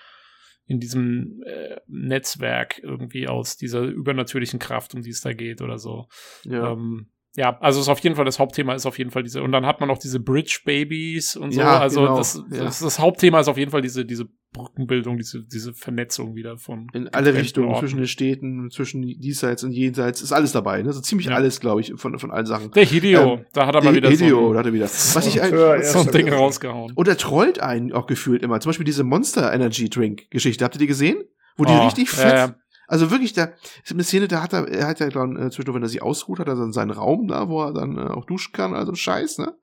in 0.67 0.81
diesem 0.81 1.43
äh, 1.45 1.77
Netzwerk 1.89 2.79
irgendwie 2.83 3.29
aus 3.29 3.57
dieser 3.57 3.83
übernatürlichen 3.83 4.59
Kraft, 4.61 4.95
um 4.95 5.03
die 5.03 5.11
es 5.11 5.21
da 5.21 5.33
geht 5.33 5.61
oder 5.61 5.79
so. 5.79 6.07
Ja. 6.45 6.73
Ähm, 6.73 7.09
ja, 7.37 7.59
also 7.61 7.81
ist 7.81 7.89
auf 7.89 7.99
jeden 8.01 8.15
Fall 8.17 8.25
das 8.25 8.39
Hauptthema 8.39 8.75
ist 8.75 8.87
auf 8.87 8.97
jeden 8.99 9.11
Fall 9.11 9.23
diese 9.25 9.43
und 9.43 9.51
dann 9.53 9.67
hat 9.67 9.81
man 9.81 9.89
noch 9.89 9.99
diese 9.99 10.21
Bridge 10.21 10.61
Babies 10.65 11.35
und 11.37 11.53
so. 11.53 11.61
Ja, 11.61 11.81
also 11.81 12.01
genau, 12.03 12.17
das, 12.17 12.43
ja. 12.51 12.65
das, 12.65 12.79
das 12.79 12.99
Hauptthema 12.99 13.41
ist 13.41 13.49
auf 13.49 13.59
jeden 13.59 13.71
Fall 13.73 13.81
diese 13.83 14.05
diese 14.05 14.27
Brückenbildung, 14.53 15.19
diese 15.19 15.43
diese 15.43 15.75
Vernetzung 15.75 16.37
wieder 16.37 16.59
von 16.59 16.87
in 16.93 17.09
alle 17.09 17.35
Richtungen, 17.35 17.69
Orten. 17.71 17.81
zwischen 17.81 17.97
den 17.97 18.07
Städten, 18.07 18.71
zwischen 18.71 19.03
diesseits 19.03 19.65
und 19.65 19.73
jenseits, 19.73 20.23
ist 20.23 20.31
alles 20.33 20.53
dabei, 20.53 20.81
ne? 20.83 20.93
So 20.93 21.01
ziemlich 21.01 21.27
Ja. 21.27 21.35
alles, 21.35 21.59
glaube 21.59 21.81
ich, 21.81 21.93
von, 21.97 22.19
von 22.21 22.31
allen 22.31 22.47
Sachen. 22.47 22.71
Der 22.71 22.85
Hideo, 22.85 23.35
Ähm, 23.35 23.45
da 23.53 23.67
hat 23.67 23.75
er 23.75 23.83
mal 23.83 23.95
wieder 23.97 24.11
Hideo, 24.11 24.29
so 24.29 24.53
da 24.53 24.53
ein, 24.53 24.59
hat 24.61 24.67
er 24.67 24.73
wieder. 24.73 24.85
Was 24.85 25.27
ich 25.27 25.43
ein, 25.43 25.51
so 25.83 25.99
ein 26.01 26.13
Ding 26.13 26.29
rausgehauen. 26.33 26.93
und 26.95 27.09
er 27.09 27.17
trollt 27.17 27.59
einen 27.61 27.93
auch 27.93 28.07
gefühlt 28.07 28.45
immer. 28.45 28.61
Zum 28.61 28.71
Beispiel 28.71 28.85
diese 28.87 29.03
Monster 29.03 29.53
Energy 29.53 29.91
Drink 29.91 30.31
Geschichte. 30.31 30.65
Habt 30.65 30.77
ihr 30.77 30.79
die 30.81 30.87
gesehen? 30.87 31.17
Wo 31.57 31.65
die 31.65 31.73
Oh, 31.73 31.85
richtig 31.87 32.11
fett, 32.11 32.33
ja. 32.33 32.55
Also 32.87 33.11
wirklich, 33.11 33.33
da 33.33 33.53
ist 33.83 33.93
eine 33.93 34.05
Szene, 34.05 34.29
da 34.29 34.43
hat 34.43 34.53
er, 34.53 34.69
er 34.69 34.87
hat 34.87 35.01
ja 35.01 35.09
dann 35.09 35.37
äh, 35.37 35.51
zwischendurch, 35.51 35.77
wenn 35.77 35.83
er 35.83 35.89
sich 35.89 36.03
ausruht, 36.03 36.39
hat 36.39 36.49
er 36.49 36.57
dann 36.57 36.73
seinen 36.73 36.91
Raum 36.91 37.29
da, 37.29 37.49
wo 37.49 37.63
er 37.63 37.73
dann 37.73 37.97
äh, 37.97 38.11
auch 38.11 38.25
duschen 38.25 38.53
kann, 38.53 38.75
also 38.75 38.95
Scheiß, 38.95 39.39
ne? 39.39 39.57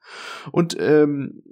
Und 0.51 0.75
ähm, 0.79 1.43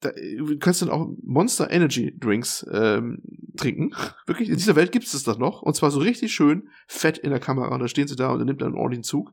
da, 0.00 0.10
du 0.12 0.58
kannst 0.58 0.82
dann 0.82 0.90
auch 0.90 1.08
Monster 1.22 1.70
Energy 1.70 2.16
Drinks 2.18 2.66
ähm, 2.72 3.22
trinken. 3.56 3.90
Wirklich, 4.26 4.48
in 4.48 4.56
dieser 4.56 4.76
Welt 4.76 4.92
gibt 4.92 5.06
es 5.06 5.12
das 5.12 5.24
doch 5.24 5.38
noch. 5.38 5.62
Und 5.62 5.74
zwar 5.74 5.90
so 5.90 5.98
richtig 5.98 6.32
schön 6.32 6.68
fett 6.86 7.18
in 7.18 7.30
der 7.30 7.40
Kamera. 7.40 7.74
Und 7.74 7.80
da 7.80 7.88
stehen 7.88 8.08
sie 8.08 8.16
da 8.16 8.30
und 8.30 8.40
er 8.40 8.44
nimmt 8.44 8.62
dann 8.62 8.68
einen 8.68 8.78
ordentlichen 8.78 9.04
Zug. 9.04 9.32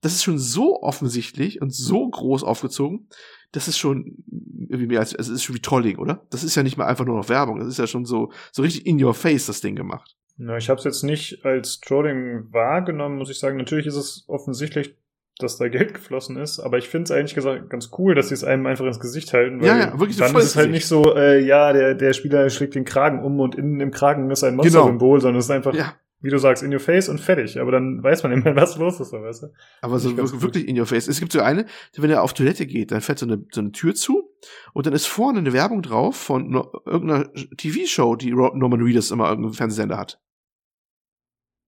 Das 0.00 0.12
ist 0.12 0.24
schon 0.24 0.38
so 0.38 0.82
offensichtlich 0.82 1.60
und 1.60 1.74
so 1.74 2.08
groß 2.08 2.42
aufgezogen. 2.42 3.08
Das 3.52 3.68
ist 3.68 3.78
schon 3.78 4.24
irgendwie 4.68 4.86
mehr 4.86 5.00
als, 5.00 5.14
also 5.14 5.32
es 5.32 5.36
ist 5.36 5.44
schon 5.44 5.56
wie 5.56 5.60
Trolling, 5.60 5.98
oder? 5.98 6.26
Das 6.30 6.42
ist 6.42 6.54
ja 6.54 6.62
nicht 6.62 6.76
mal 6.76 6.86
einfach 6.86 7.04
nur 7.04 7.16
noch 7.16 7.28
Werbung. 7.28 7.58
Das 7.58 7.68
ist 7.68 7.78
ja 7.78 7.86
schon 7.86 8.04
so, 8.04 8.32
so 8.50 8.62
richtig 8.62 8.86
in 8.86 9.02
your 9.02 9.14
face, 9.14 9.46
das 9.46 9.60
Ding 9.60 9.76
gemacht. 9.76 10.16
Na, 10.42 10.56
ich 10.56 10.70
habe 10.70 10.78
es 10.78 10.84
jetzt 10.84 11.02
nicht 11.02 11.44
als 11.44 11.80
Trolling 11.80 12.46
wahrgenommen, 12.50 13.18
muss 13.18 13.28
ich 13.28 13.38
sagen. 13.38 13.58
Natürlich 13.58 13.86
ist 13.86 13.96
es 13.96 14.24
offensichtlich, 14.26 14.96
dass 15.38 15.58
da 15.58 15.68
Geld 15.68 15.92
geflossen 15.92 16.38
ist, 16.38 16.60
aber 16.60 16.78
ich 16.78 16.88
finde 16.88 17.04
es 17.04 17.10
eigentlich 17.10 17.34
gesagt 17.34 17.68
ganz 17.68 17.90
cool, 17.98 18.14
dass 18.14 18.28
sie 18.28 18.34
es 18.34 18.42
einem 18.44 18.64
einfach 18.66 18.86
ins 18.86 19.00
Gesicht 19.00 19.34
halten. 19.34 19.60
Weil 19.60 19.66
Ja, 19.66 19.78
ja, 19.78 19.98
wirklich 20.00 20.16
Dann 20.16 20.34
ist 20.36 20.44
es 20.44 20.56
halt 20.56 20.70
nicht 20.70 20.86
so, 20.86 21.14
äh, 21.14 21.40
ja, 21.44 21.74
der, 21.74 21.94
der 21.94 22.14
Spieler 22.14 22.48
schlägt 22.48 22.74
den 22.74 22.86
Kragen 22.86 23.22
um 23.22 23.38
und 23.38 23.54
innen 23.54 23.80
im 23.80 23.90
Kragen 23.90 24.30
ist 24.30 24.42
ein 24.42 24.52
Genau. 24.56 24.62
Monster-Symbol, 24.62 25.20
sondern 25.20 25.38
es 25.40 25.44
ist 25.44 25.50
einfach, 25.50 25.74
Ja. 25.74 25.94
wie 26.20 26.30
du 26.30 26.38
sagst, 26.38 26.62
in 26.62 26.72
your 26.72 26.80
face 26.80 27.10
und 27.10 27.20
fertig. 27.20 27.60
Aber 27.60 27.70
dann 27.72 28.02
weiß 28.02 28.22
man 28.22 28.32
immer, 28.32 28.44
was 28.56 28.78
los 28.78 28.98
ist, 28.98 29.12
weißt 29.12 29.42
du? 29.42 29.46
Aber 29.82 29.98
so 29.98 30.16
wirklich, 30.40 30.66
in 30.68 30.78
your 30.78 30.86
face. 30.86 31.06
Es 31.06 31.20
gibt 31.20 31.32
so 31.32 31.40
eine, 31.40 31.66
wenn 31.98 32.10
er 32.10 32.22
auf 32.22 32.32
Toilette 32.32 32.66
geht, 32.66 32.92
dann 32.92 33.02
fährt 33.02 33.18
so 33.18 33.26
eine, 33.26 33.44
so 33.52 33.60
eine 33.60 33.72
Tür 33.72 33.94
zu 33.94 34.30
und 34.72 34.86
dann 34.86 34.94
ist 34.94 35.06
vorne 35.06 35.38
eine 35.40 35.52
Werbung 35.52 35.82
drauf 35.82 36.16
von 36.16 36.48
no, 36.48 36.72
irgendeiner 36.86 37.30
TV-Show, 37.58 38.16
die 38.16 38.30
Norman 38.30 38.80
Reedus 38.82 39.10
immer 39.10 39.28
irgendein 39.28 39.52
Fernsehsender 39.52 39.98
hat. 39.98 40.18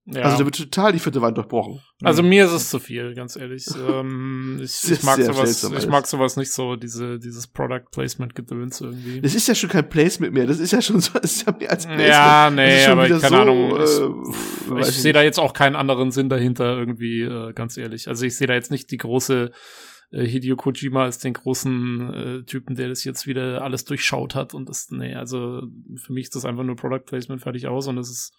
Ja. 0.04 0.22
Also 0.22 0.38
da 0.38 0.44
wird 0.46 0.56
total 0.56 0.92
die 0.92 0.98
vierte 0.98 1.22
Wand 1.22 1.36
durchbrochen. 1.36 1.80
Also 2.02 2.24
mir 2.24 2.46
ist 2.46 2.50
es 2.50 2.70
zu 2.70 2.80
viel, 2.80 3.14
ganz 3.14 3.36
ehrlich. 3.36 3.66
ähm, 3.88 4.58
ich, 4.60 4.90
ich 4.90 5.02
mag 5.04 5.20
sowas, 5.22 5.62
ich 5.62 5.86
mag 5.86 6.06
sowas 6.08 6.36
nicht 6.36 6.50
so, 6.50 6.74
diese, 6.74 7.20
dieses 7.20 7.46
Product 7.46 7.84
Placement 7.92 8.34
Gedöns 8.34 8.80
irgendwie. 8.80 9.20
Das 9.20 9.36
ist 9.36 9.46
ja 9.46 9.54
schon 9.54 9.70
kein 9.70 9.88
Placement 9.88 10.34
mehr. 10.34 10.46
Das 10.46 10.58
ist 10.58 10.72
ja 10.72 10.82
schon 10.82 11.00
so, 11.00 11.12
das 11.20 11.36
ist 11.36 11.46
ja 11.46 11.56
mehr 11.56 11.70
als 11.70 11.86
Placement. 11.86 12.08
Ja, 12.08 12.50
Das 12.50 12.54
nee, 12.56 12.84
aber 12.86 13.08
keine 13.08 13.20
so, 13.20 13.34
Ahnung. 13.36 13.76
äh, 13.76 14.80
ich 14.80 14.88
ich 14.88 15.02
sehe 15.02 15.12
da 15.12 15.22
jetzt 15.22 15.38
auch 15.38 15.52
keinen 15.52 15.76
anderen 15.76 16.10
Sinn 16.10 16.28
dahinter 16.28 16.76
irgendwie, 16.76 17.22
äh, 17.22 17.52
ganz 17.52 17.76
ehrlich. 17.76 18.08
Also 18.08 18.26
ich 18.26 18.36
sehe 18.36 18.48
da 18.48 18.54
jetzt 18.54 18.72
nicht 18.72 18.90
die 18.90 18.96
große 18.96 19.52
äh, 20.10 20.26
Hideo 20.26 20.56
Kojima 20.56 21.04
als 21.04 21.18
den 21.18 21.32
großen 21.32 22.14
äh, 22.14 22.42
Typen, 22.42 22.74
der 22.74 22.88
das 22.88 23.04
jetzt 23.04 23.28
wieder 23.28 23.62
alles 23.62 23.84
durchschaut 23.84 24.34
hat 24.34 24.52
und 24.52 24.68
das, 24.68 24.90
nee, 24.90 25.14
also 25.14 25.62
für 25.96 26.12
mich 26.12 26.24
ist 26.24 26.34
das 26.36 26.44
einfach 26.44 26.64
nur 26.64 26.74
Product 26.76 27.04
Placement 27.06 27.40
fertig 27.40 27.68
aus 27.68 27.86
und 27.86 27.98
es 27.98 28.10
ist 28.10 28.32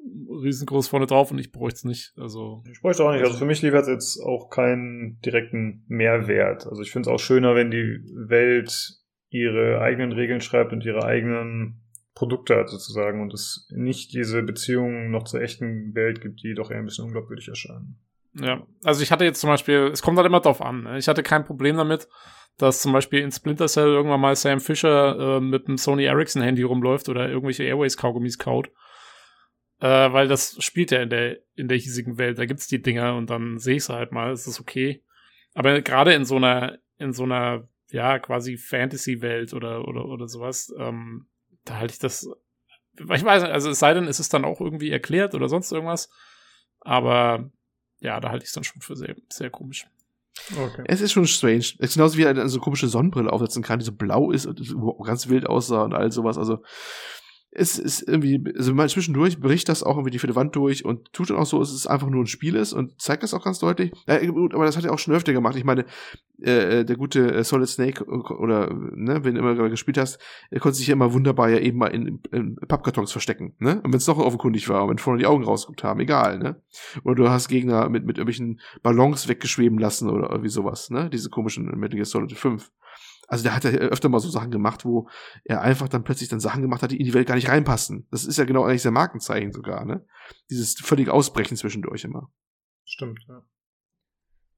riesengroß 0.00 0.88
vorne 0.88 1.06
drauf 1.06 1.30
und 1.30 1.38
ich 1.38 1.52
bräuchte 1.52 1.78
es 1.78 1.84
nicht. 1.84 2.12
Also 2.16 2.62
Ich 2.70 2.80
bräuchte 2.80 3.04
auch 3.04 3.12
nicht. 3.12 3.24
Also 3.24 3.36
für 3.36 3.44
mich 3.44 3.62
liefert 3.62 3.82
es 3.82 3.88
jetzt 3.88 4.20
auch 4.20 4.50
keinen 4.50 5.20
direkten 5.20 5.84
Mehrwert. 5.88 6.66
Also 6.66 6.82
ich 6.82 6.90
finde 6.90 7.08
es 7.08 7.14
auch 7.14 7.18
schöner, 7.18 7.54
wenn 7.54 7.70
die 7.70 8.00
Welt 8.14 8.72
ihre 9.30 9.80
eigenen 9.80 10.12
Regeln 10.12 10.40
schreibt 10.40 10.72
und 10.72 10.84
ihre 10.84 11.04
eigenen 11.04 11.82
Produkte 12.14 12.56
hat 12.56 12.68
sozusagen 12.68 13.22
und 13.22 13.32
es 13.32 13.68
nicht 13.70 14.12
diese 14.12 14.42
Beziehungen 14.42 15.10
noch 15.10 15.24
zur 15.24 15.40
echten 15.40 15.94
Welt 15.94 16.20
gibt, 16.20 16.42
die 16.42 16.54
doch 16.54 16.70
eher 16.70 16.78
ein 16.78 16.84
bisschen 16.84 17.04
unglaubwürdig 17.04 17.48
erscheinen. 17.48 18.00
Ja, 18.34 18.66
also 18.84 19.02
ich 19.02 19.12
hatte 19.12 19.24
jetzt 19.24 19.40
zum 19.40 19.50
Beispiel, 19.50 19.90
es 19.92 20.02
kommt 20.02 20.16
halt 20.16 20.26
immer 20.26 20.40
drauf 20.40 20.60
an. 20.60 20.84
Ne? 20.84 20.98
Ich 20.98 21.08
hatte 21.08 21.22
kein 21.22 21.44
Problem 21.44 21.76
damit, 21.76 22.08
dass 22.56 22.82
zum 22.82 22.92
Beispiel 22.92 23.20
in 23.20 23.30
Splinter 23.30 23.68
Cell 23.68 23.86
irgendwann 23.86 24.20
mal 24.20 24.34
Sam 24.34 24.60
Fisher 24.60 25.36
äh, 25.36 25.40
mit 25.40 25.68
einem 25.68 25.78
Sony 25.78 26.04
Ericsson 26.04 26.42
Handy 26.42 26.62
rumläuft 26.62 27.08
oder 27.08 27.28
irgendwelche 27.28 27.64
Airways 27.64 27.96
Kaugummis 27.96 28.38
kaut. 28.38 28.70
Äh, 29.80 30.12
weil 30.12 30.28
das 30.28 30.56
spielt 30.62 30.90
ja 30.90 31.02
in 31.02 31.10
der, 31.10 31.38
in 31.54 31.68
der 31.68 31.78
hiesigen 31.78 32.18
Welt. 32.18 32.38
Da 32.38 32.46
gibt's 32.46 32.66
die 32.66 32.82
Dinger 32.82 33.14
und 33.14 33.30
dann 33.30 33.58
sehe 33.58 33.76
ich 33.76 33.84
sie 33.84 33.94
halt 33.94 34.12
mal, 34.12 34.32
es 34.32 34.46
ist 34.46 34.60
okay. 34.60 35.02
Aber 35.54 35.80
gerade 35.82 36.14
in 36.14 36.24
so 36.24 36.36
einer, 36.36 36.78
in 36.98 37.12
so 37.12 37.24
einer, 37.24 37.68
ja, 37.90 38.18
quasi 38.18 38.56
Fantasy-Welt 38.56 39.54
oder, 39.54 39.86
oder, 39.86 40.04
oder 40.04 40.28
sowas, 40.28 40.74
ähm, 40.78 41.26
da 41.64 41.76
halte 41.78 41.92
ich 41.92 41.98
das, 41.98 42.28
ich 42.98 43.08
weiß 43.08 43.42
nicht, 43.42 43.52
also 43.52 43.70
es 43.70 43.78
sei 43.78 43.94
denn, 43.94 44.08
es 44.08 44.20
ist 44.20 44.34
dann 44.34 44.44
auch 44.44 44.60
irgendwie 44.60 44.90
erklärt 44.90 45.34
oder 45.34 45.48
sonst 45.48 45.70
irgendwas. 45.70 46.10
Aber 46.80 47.50
ja, 48.00 48.20
da 48.20 48.30
halte 48.30 48.44
ich 48.44 48.48
es 48.48 48.54
dann 48.54 48.64
schon 48.64 48.82
für 48.82 48.96
sehr, 48.96 49.16
sehr 49.28 49.50
komisch. 49.50 49.86
Okay. 50.56 50.84
Es 50.86 51.00
ist 51.00 51.12
schon 51.12 51.26
strange. 51.26 51.58
Es 51.58 51.74
ist 51.78 51.94
genauso 51.94 52.16
wie 52.16 52.22
er 52.22 52.30
eine 52.30 52.48
so 52.48 52.60
komische 52.60 52.88
Sonnenbrille 52.88 53.32
aufsetzen 53.32 53.62
kann, 53.62 53.78
die 53.78 53.84
so 53.84 53.92
blau 53.92 54.30
ist 54.30 54.46
und 54.46 54.60
ganz 55.04 55.28
wild 55.28 55.46
aussah 55.46 55.82
und 55.82 55.94
all 55.94 56.12
sowas. 56.12 56.38
Also, 56.38 56.62
es 57.58 57.78
ist 57.78 58.02
irgendwie, 58.02 58.42
also 58.56 58.74
zwischendurch 58.86 59.40
bricht 59.40 59.68
das 59.68 59.82
auch 59.82 59.96
irgendwie 59.96 60.12
die 60.12 60.18
vierte 60.18 60.36
Wand 60.36 60.54
durch 60.54 60.84
und 60.84 61.12
tut 61.12 61.30
dann 61.30 61.36
auch 61.36 61.46
so, 61.46 61.58
dass 61.58 61.72
es 61.72 61.86
einfach 61.86 62.08
nur 62.08 62.22
ein 62.22 62.28
Spiel 62.28 62.54
ist 62.54 62.72
und 62.72 63.00
zeigt 63.00 63.22
das 63.22 63.34
auch 63.34 63.44
ganz 63.44 63.58
deutlich. 63.58 63.92
Ja, 64.06 64.24
gut, 64.26 64.54
aber 64.54 64.64
das 64.64 64.76
hat 64.76 64.84
er 64.84 64.92
auch 64.92 64.98
schon 64.98 65.14
öfter 65.14 65.32
gemacht. 65.32 65.56
Ich 65.56 65.64
meine, 65.64 65.84
äh, 66.40 66.84
der 66.84 66.96
gute 66.96 67.34
äh, 67.34 67.44
Solid 67.44 67.68
Snake 67.68 68.04
oder, 68.04 68.72
ne, 68.72 69.24
wenn 69.24 69.34
du 69.34 69.40
immer 69.40 69.54
gerade 69.54 69.70
gespielt 69.70 69.98
hast, 69.98 70.20
er 70.50 70.60
konnte 70.60 70.78
sich 70.78 70.86
ja 70.86 70.92
immer 70.92 71.12
wunderbar 71.12 71.48
ja 71.48 71.58
eben 71.58 71.78
mal 71.78 71.88
in, 71.88 72.20
in 72.30 72.56
Pappkartons 72.56 73.10
verstecken, 73.10 73.54
ne? 73.58 73.80
Und 73.82 73.92
wenn 73.92 73.98
es 73.98 74.04
doch 74.04 74.18
offenkundig 74.18 74.68
war 74.68 74.84
und 74.84 74.90
wenn 74.90 74.98
vorne 74.98 75.18
die 75.18 75.26
Augen 75.26 75.44
rausgeguckt 75.44 75.82
haben, 75.82 76.00
egal, 76.00 76.38
ne? 76.38 76.62
Oder 77.02 77.16
du 77.16 77.28
hast 77.28 77.48
Gegner 77.48 77.88
mit, 77.88 78.04
mit 78.04 78.18
irgendwelchen 78.18 78.60
Ballons 78.82 79.26
weggeschweben 79.26 79.78
lassen 79.78 80.08
oder 80.10 80.30
irgendwie 80.30 80.50
sowas, 80.50 80.90
ne? 80.90 81.10
Diese 81.10 81.28
komischen 81.28 81.66
Metal 81.78 81.96
Gear 81.96 82.04
Solid 82.04 82.32
5. 82.32 82.70
Also 83.28 83.44
der 83.44 83.54
hat 83.54 83.64
ja 83.64 83.70
öfter 83.70 84.08
mal 84.08 84.20
so 84.20 84.30
Sachen 84.30 84.50
gemacht, 84.50 84.86
wo 84.86 85.08
er 85.44 85.60
einfach 85.60 85.88
dann 85.88 86.02
plötzlich 86.02 86.30
dann 86.30 86.40
Sachen 86.40 86.62
gemacht 86.62 86.82
hat, 86.82 86.90
die 86.90 86.98
in 86.98 87.04
die 87.04 87.12
Welt 87.12 87.28
gar 87.28 87.34
nicht 87.34 87.50
reinpassen. 87.50 88.06
Das 88.10 88.24
ist 88.24 88.38
ja 88.38 88.44
genau 88.44 88.64
eigentlich 88.64 88.82
sein 88.82 88.94
Markenzeichen 88.94 89.52
sogar, 89.52 89.84
ne? 89.84 90.04
Dieses 90.50 90.74
völlige 90.80 91.12
Ausbrechen 91.12 91.56
zwischendurch 91.56 92.04
immer. 92.04 92.32
Stimmt, 92.84 93.20
ja. 93.28 93.42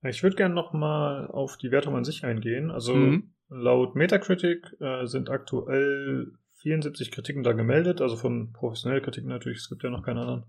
Ich 0.09 0.23
würde 0.23 0.37
gerne 0.37 0.55
noch 0.55 0.73
mal 0.73 1.27
auf 1.27 1.57
die 1.59 1.73
Wertung 1.73 1.97
an 1.97 2.05
sich 2.05 2.25
eingehen. 2.25 2.71
Also 2.71 2.95
mhm. 2.95 3.35
laut 3.49 3.97
Metacritic 3.97 4.81
äh, 4.81 5.05
sind 5.07 5.29
aktuell 5.29 6.33
74 6.61 7.11
Kritiken 7.11 7.43
da 7.43 7.53
gemeldet, 7.53 8.01
also 8.01 8.17
von 8.17 8.53
professionellen 8.53 9.03
Kritiken 9.03 9.29
natürlich, 9.29 9.59
es 9.59 9.69
gibt 9.69 9.83
ja 9.83 9.91
noch 9.91 10.05
keine 10.05 10.21
anderen. 10.21 10.45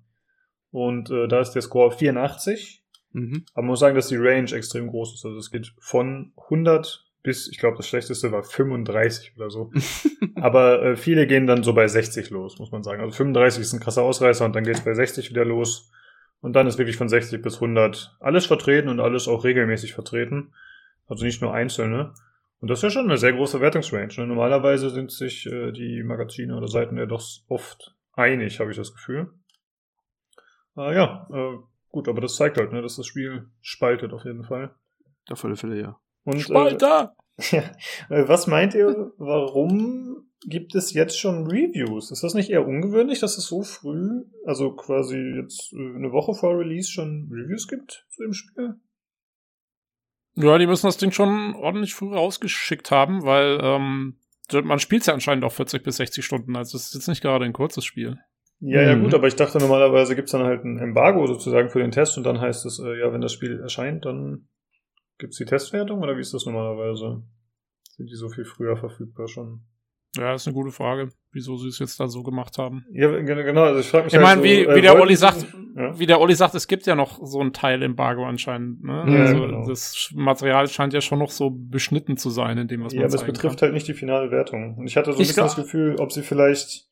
Und 0.69 1.09
äh, 1.09 1.27
da 1.27 1.41
ist 1.41 1.51
der 1.51 1.63
Score 1.63 1.91
84. 1.91 2.85
Mhm. 3.13 3.45
Aber 3.53 3.63
man 3.63 3.71
muss 3.71 3.79
sagen, 3.79 3.95
dass 3.95 4.07
die 4.07 4.15
Range 4.15 4.51
extrem 4.51 4.87
groß 4.87 5.15
ist. 5.15 5.25
Also 5.25 5.37
es 5.37 5.51
geht 5.51 5.73
von 5.79 6.33
100 6.37 7.10
bis, 7.23 7.47
ich 7.47 7.59
glaube, 7.59 7.77
das 7.77 7.87
schlechteste 7.87 8.31
war 8.31 8.43
35 8.43 9.33
oder 9.37 9.49
so. 9.49 9.71
Aber 10.35 10.83
äh, 10.83 10.95
viele 10.95 11.27
gehen 11.27 11.47
dann 11.47 11.63
so 11.63 11.73
bei 11.73 11.87
60 11.87 12.29
los, 12.29 12.59
muss 12.59 12.71
man 12.71 12.83
sagen. 12.83 13.01
Also 13.01 13.15
35 13.15 13.61
ist 13.61 13.73
ein 13.73 13.79
krasser 13.79 14.03
Ausreißer 14.03 14.45
und 14.45 14.55
dann 14.55 14.63
geht's 14.63 14.81
bei 14.81 14.93
60 14.93 15.29
wieder 15.29 15.45
los. 15.45 15.91
Und 16.41 16.53
dann 16.53 16.67
ist 16.67 16.77
wirklich 16.77 16.97
von 16.97 17.09
60 17.09 17.41
bis 17.41 17.55
100 17.55 18.17
alles 18.19 18.47
vertreten 18.47 18.89
und 18.89 18.99
alles 18.99 19.27
auch 19.27 19.43
regelmäßig 19.43 19.93
vertreten. 19.93 20.53
Also 21.07 21.25
nicht 21.25 21.41
nur 21.41 21.53
einzelne. 21.53 22.13
Und 22.59 22.69
das 22.69 22.79
ist 22.79 22.83
ja 22.83 22.89
schon 22.89 23.05
eine 23.05 23.17
sehr 23.17 23.33
große 23.33 23.61
Wertungsrange. 23.61 24.13
Ne? 24.17 24.27
Normalerweise 24.27 24.89
sind 24.89 25.11
sich 25.11 25.45
äh, 25.45 25.71
die 25.71 26.03
Magazine 26.03 26.55
oder 26.55 26.67
Seiten 26.67 26.97
ja 26.97 27.05
doch 27.05 27.23
oft 27.47 27.95
einig, 28.13 28.59
habe 28.59 28.71
ich 28.71 28.77
das 28.77 28.93
Gefühl. 28.93 29.31
Äh, 30.77 30.95
ja, 30.95 31.27
äh, 31.31 31.57
gut, 31.89 32.07
aber 32.07 32.21
das 32.21 32.35
zeigt 32.35 32.57
halt, 32.57 32.71
ne, 32.71 32.81
dass 32.81 32.95
das 32.95 33.05
Spiel 33.05 33.49
spaltet 33.61 34.13
auf 34.13 34.25
jeden 34.25 34.43
Fall. 34.43 34.73
Auf 35.29 35.43
alle 35.45 35.55
Fälle, 35.55 35.79
ja. 35.79 36.00
Und, 36.23 36.41
Spalter! 36.41 37.15
Äh, 37.37 37.41
ja, 37.57 37.63
was 38.09 38.47
meint 38.47 38.73
ihr, 38.73 39.13
warum 39.17 40.31
gibt 40.45 40.75
es 40.75 40.93
jetzt 40.93 41.19
schon 41.19 41.47
Reviews? 41.47 42.11
Ist 42.11 42.23
das 42.23 42.33
nicht 42.33 42.49
eher 42.49 42.67
ungewöhnlich, 42.67 43.19
dass 43.19 43.37
es 43.37 43.45
so 43.45 43.61
früh, 43.61 44.23
also 44.45 44.75
quasi 44.75 45.17
jetzt 45.17 45.73
äh, 45.73 45.95
eine 45.95 46.11
Woche 46.11 46.33
vor 46.33 46.57
Release 46.57 46.91
schon 46.91 47.29
Reviews 47.31 47.67
gibt 47.67 48.05
zu 48.09 48.23
dem 48.23 48.33
Spiel? 48.33 48.75
Ja, 50.35 50.57
die 50.57 50.67
müssen 50.67 50.87
das 50.87 50.97
Ding 50.97 51.11
schon 51.11 51.55
ordentlich 51.55 51.93
früh 51.93 52.13
rausgeschickt 52.13 52.89
haben, 52.89 53.23
weil 53.23 53.59
ähm, 53.61 54.17
man 54.63 54.79
spielt 54.79 55.05
ja 55.05 55.13
anscheinend 55.13 55.43
auch 55.43 55.51
40 55.51 55.83
bis 55.83 55.97
60 55.97 56.23
Stunden, 56.23 56.55
also 56.55 56.77
es 56.77 56.87
ist 56.87 56.93
jetzt 56.93 57.07
nicht 57.07 57.21
gerade 57.21 57.45
ein 57.45 57.53
kurzes 57.53 57.85
Spiel. 57.85 58.17
Ja, 58.59 58.81
ja, 58.81 58.95
mhm. 58.95 59.03
gut, 59.03 59.13
aber 59.13 59.27
ich 59.27 59.35
dachte 59.35 59.57
normalerweise 59.57 60.15
gibt's 60.15 60.31
dann 60.31 60.43
halt 60.43 60.63
ein 60.63 60.77
Embargo 60.77 61.25
sozusagen 61.25 61.69
für 61.69 61.79
den 61.79 61.91
Test 61.91 62.17
und 62.17 62.23
dann 62.23 62.39
heißt 62.39 62.65
es, 62.65 62.79
äh, 62.79 62.99
ja, 62.99 63.11
wenn 63.11 63.21
das 63.21 63.33
Spiel 63.33 63.59
erscheint, 63.59 64.05
dann 64.05 64.47
Gibt 65.21 65.33
es 65.33 65.37
die 65.37 65.45
Testwertung 65.45 66.01
oder 66.01 66.17
wie 66.17 66.21
ist 66.21 66.33
das 66.33 66.47
normalerweise? 66.47 67.21
Sind 67.95 68.09
die 68.09 68.15
so 68.15 68.27
viel 68.29 68.43
früher 68.43 68.75
verfügbar 68.75 69.27
schon? 69.27 69.61
Ja, 70.17 70.31
das 70.31 70.41
ist 70.41 70.47
eine 70.47 70.55
gute 70.55 70.71
Frage, 70.71 71.09
wieso 71.31 71.57
sie 71.57 71.67
es 71.67 71.77
jetzt 71.77 71.99
da 71.99 72.07
so 72.07 72.23
gemacht 72.23 72.57
haben. 72.57 72.85
Ja, 72.91 73.07
genau, 73.21 73.65
also 73.65 73.79
ich 73.79 73.87
frage 73.87 74.05
mich 74.05 74.13
Ich 74.13 74.19
halt 74.19 74.27
meine, 74.27 74.43
wie, 74.43 74.63
so, 74.63 74.71
wie 74.71 74.79
äh, 74.79 74.81
der 74.81 74.99
Olli 74.99 75.15
sagt, 75.15 75.45
ja? 75.75 75.99
wie 75.99 76.07
der 76.07 76.19
Olli 76.19 76.33
sagt, 76.33 76.55
es 76.55 76.67
gibt 76.67 76.87
ja 76.87 76.95
noch 76.95 77.19
so 77.23 77.39
ein 77.39 77.53
Teil 77.53 77.83
Embargo 77.83 78.25
anscheinend, 78.25 78.83
ne? 78.83 79.05
Ja, 79.07 79.19
also 79.21 79.41
genau. 79.41 79.67
das 79.67 80.09
Material 80.15 80.67
scheint 80.67 80.93
ja 80.93 81.01
schon 81.01 81.19
noch 81.19 81.29
so 81.29 81.51
beschnitten 81.51 82.17
zu 82.17 82.31
sein 82.31 82.57
in 82.57 82.67
dem, 82.67 82.83
was 82.83 82.93
man 82.93 83.01
Ja, 83.01 83.07
aber 83.07 83.15
es 83.15 83.23
betrifft 83.23 83.59
kann. 83.59 83.67
halt 83.67 83.73
nicht 83.75 83.87
die 83.87 83.93
finale 83.93 84.31
Wertung. 84.31 84.75
Und 84.79 84.87
ich 84.87 84.97
hatte 84.97 85.13
so 85.13 85.19
ein 85.19 85.21
ich 85.21 85.27
bisschen 85.27 85.43
das 85.43 85.55
Gefühl, 85.55 85.97
ob 85.99 86.11
sie 86.11 86.23
vielleicht 86.23 86.87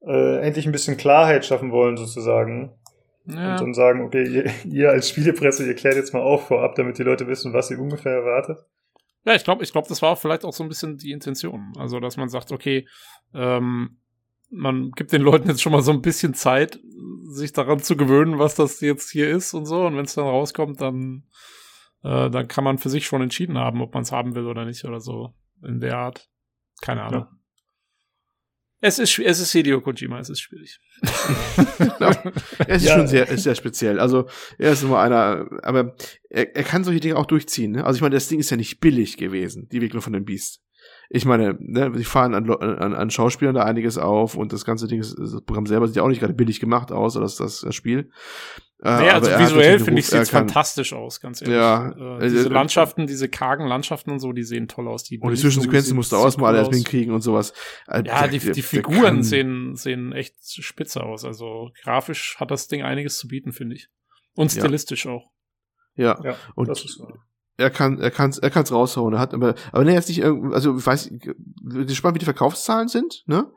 äh, 0.00 0.40
endlich 0.40 0.64
ein 0.64 0.72
bisschen 0.72 0.96
Klarheit 0.96 1.44
schaffen 1.44 1.70
wollen, 1.70 1.98
sozusagen. 1.98 2.72
Ja. 3.26 3.52
Und 3.52 3.60
dann 3.60 3.74
sagen, 3.74 4.02
okay, 4.02 4.24
ihr, 4.24 4.50
ihr, 4.64 4.90
als 4.90 5.08
Spielepresse, 5.08 5.66
ihr 5.66 5.74
klärt 5.74 5.96
jetzt 5.96 6.14
mal 6.14 6.22
auf 6.22 6.46
vorab, 6.46 6.74
damit 6.76 6.98
die 6.98 7.02
Leute 7.02 7.26
wissen, 7.26 7.52
was 7.52 7.68
sie 7.68 7.76
ungefähr 7.76 8.12
erwartet. 8.12 8.58
Ja, 9.24 9.34
ich 9.34 9.42
glaube, 9.42 9.64
ich 9.64 9.72
glaube, 9.72 9.88
das 9.88 10.02
war 10.02 10.16
vielleicht 10.16 10.44
auch 10.44 10.52
so 10.52 10.62
ein 10.62 10.68
bisschen 10.68 10.98
die 10.98 11.10
Intention. 11.10 11.72
Also, 11.76 11.98
dass 11.98 12.16
man 12.16 12.28
sagt, 12.28 12.52
okay, 12.52 12.86
ähm, 13.34 13.98
man 14.50 14.92
gibt 14.92 15.12
den 15.12 15.22
Leuten 15.22 15.48
jetzt 15.48 15.62
schon 15.62 15.72
mal 15.72 15.82
so 15.82 15.90
ein 15.90 16.02
bisschen 16.02 16.34
Zeit, 16.34 16.78
sich 17.28 17.52
daran 17.52 17.80
zu 17.80 17.96
gewöhnen, 17.96 18.38
was 18.38 18.54
das 18.54 18.80
jetzt 18.80 19.10
hier 19.10 19.28
ist 19.28 19.52
und 19.52 19.66
so. 19.66 19.86
Und 19.86 19.96
wenn 19.96 20.04
es 20.04 20.14
dann 20.14 20.26
rauskommt, 20.26 20.80
dann, 20.80 21.24
äh, 22.04 22.30
dann 22.30 22.46
kann 22.46 22.62
man 22.62 22.78
für 22.78 22.88
sich 22.88 23.06
schon 23.06 23.22
entschieden 23.22 23.58
haben, 23.58 23.82
ob 23.82 23.94
man 23.94 24.04
es 24.04 24.12
haben 24.12 24.36
will 24.36 24.46
oder 24.46 24.64
nicht 24.64 24.84
oder 24.84 25.00
so. 25.00 25.34
In 25.62 25.80
der 25.80 25.98
Art. 25.98 26.28
Keine 26.80 27.02
Ahnung. 27.02 27.22
Ja. 27.22 27.35
Es 28.80 28.98
ist, 28.98 29.18
es 29.18 29.40
ist 29.40 29.52
Hideo 29.52 29.80
Kojima, 29.80 30.18
es 30.20 30.28
ist 30.28 30.40
schwierig. 30.40 30.78
es 32.68 32.82
ist 32.82 32.86
ja. 32.86 32.94
schon 32.94 33.06
sehr, 33.06 33.28
ist 33.28 33.44
sehr 33.44 33.54
speziell. 33.54 33.98
Also, 33.98 34.28
er 34.58 34.72
ist 34.72 34.82
immer 34.82 35.00
einer, 35.00 35.48
aber 35.62 35.96
er, 36.28 36.54
er 36.54 36.62
kann 36.62 36.84
solche 36.84 37.00
Dinge 37.00 37.16
auch 37.16 37.26
durchziehen. 37.26 37.72
Ne? 37.72 37.84
Also, 37.84 37.96
ich 37.96 38.02
meine, 38.02 38.14
das 38.14 38.28
Ding 38.28 38.38
ist 38.38 38.50
ja 38.50 38.56
nicht 38.56 38.80
billig 38.80 39.16
gewesen, 39.16 39.68
die 39.70 39.76
Entwicklung 39.76 40.02
von 40.02 40.12
dem 40.12 40.24
Beast. 40.26 40.60
Ich 41.08 41.24
meine, 41.24 41.56
ne, 41.60 41.92
sie 41.94 42.04
fahren 42.04 42.34
an, 42.34 42.50
an, 42.50 42.94
an 42.94 43.10
Schauspielern 43.10 43.54
da 43.54 43.64
einiges 43.64 43.98
auf 43.98 44.36
und 44.36 44.52
das 44.52 44.64
ganze 44.64 44.88
Ding, 44.88 45.00
ist, 45.00 45.16
das 45.18 45.40
Programm 45.42 45.66
selber 45.66 45.86
sieht 45.86 45.96
ja 45.96 46.02
auch 46.02 46.08
nicht 46.08 46.20
gerade 46.20 46.34
billig 46.34 46.60
gemacht 46.60 46.92
aus, 46.92 47.16
oder 47.16 47.24
das, 47.24 47.36
das, 47.36 47.60
das 47.60 47.74
Spiel. 47.74 48.10
Äh, 48.82 49.00
nee, 49.00 49.10
also 49.10 49.30
visuell 49.30 49.78
finde 49.78 50.00
ich 50.00 50.06
sieht 50.06 50.28
fantastisch 50.28 50.92
aus, 50.92 51.20
ganz 51.20 51.40
ehrlich. 51.40 51.56
Ja, 51.56 52.18
äh, 52.18 52.28
diese 52.28 52.48
äh, 52.48 52.52
Landschaften, 52.52 53.06
diese 53.06 53.28
kargen 53.28 53.66
Landschaften 53.66 54.10
und 54.10 54.18
so, 54.18 54.32
die 54.32 54.42
sehen 54.42 54.68
toll 54.68 54.86
aus. 54.88 55.02
Die 55.04 55.18
und 55.18 55.30
die 55.30 55.40
Zwischensequenzen 55.40 55.96
musst 55.96 56.12
du 56.12 56.16
auch 56.16 56.36
mal 56.36 56.54
erst 56.54 56.74
hinkriegen 56.74 57.14
und 57.14 57.22
sowas. 57.22 57.54
Äh, 57.88 58.02
ja, 58.04 58.28
die, 58.28 58.38
die 58.38 58.62
Figuren 58.62 59.22
sehen, 59.22 59.76
sehen 59.76 60.12
echt 60.12 60.36
spitze 60.42 61.02
aus. 61.02 61.24
Also 61.24 61.70
grafisch 61.82 62.36
hat 62.38 62.50
das 62.50 62.68
Ding 62.68 62.82
einiges 62.82 63.16
zu 63.16 63.28
bieten, 63.28 63.52
finde 63.52 63.76
ich. 63.76 63.88
Und 64.34 64.52
stilistisch 64.52 65.06
ja. 65.06 65.12
auch. 65.12 65.30
Ja, 65.94 66.20
ja 66.22 66.36
und 66.54 66.68
das 66.68 66.84
ist 66.84 67.00
wahr 67.00 67.26
er 67.56 67.70
kann, 67.70 67.98
er 67.98 68.10
kann, 68.10 68.34
er 68.40 68.50
kann's 68.50 68.72
raushauen. 68.72 69.14
Er 69.14 69.20
hat 69.20 69.34
aber, 69.34 69.54
aber 69.72 69.84
nee, 69.84 69.94
jetzt 69.94 70.08
nicht 70.08 70.18
irgendwie, 70.18 70.54
also 70.54 70.76
ich 70.76 70.86
weiß, 70.86 71.10
gespannt, 71.86 72.14
wie 72.14 72.18
die 72.20 72.24
Verkaufszahlen 72.24 72.88
sind, 72.88 73.24
ne? 73.26 73.50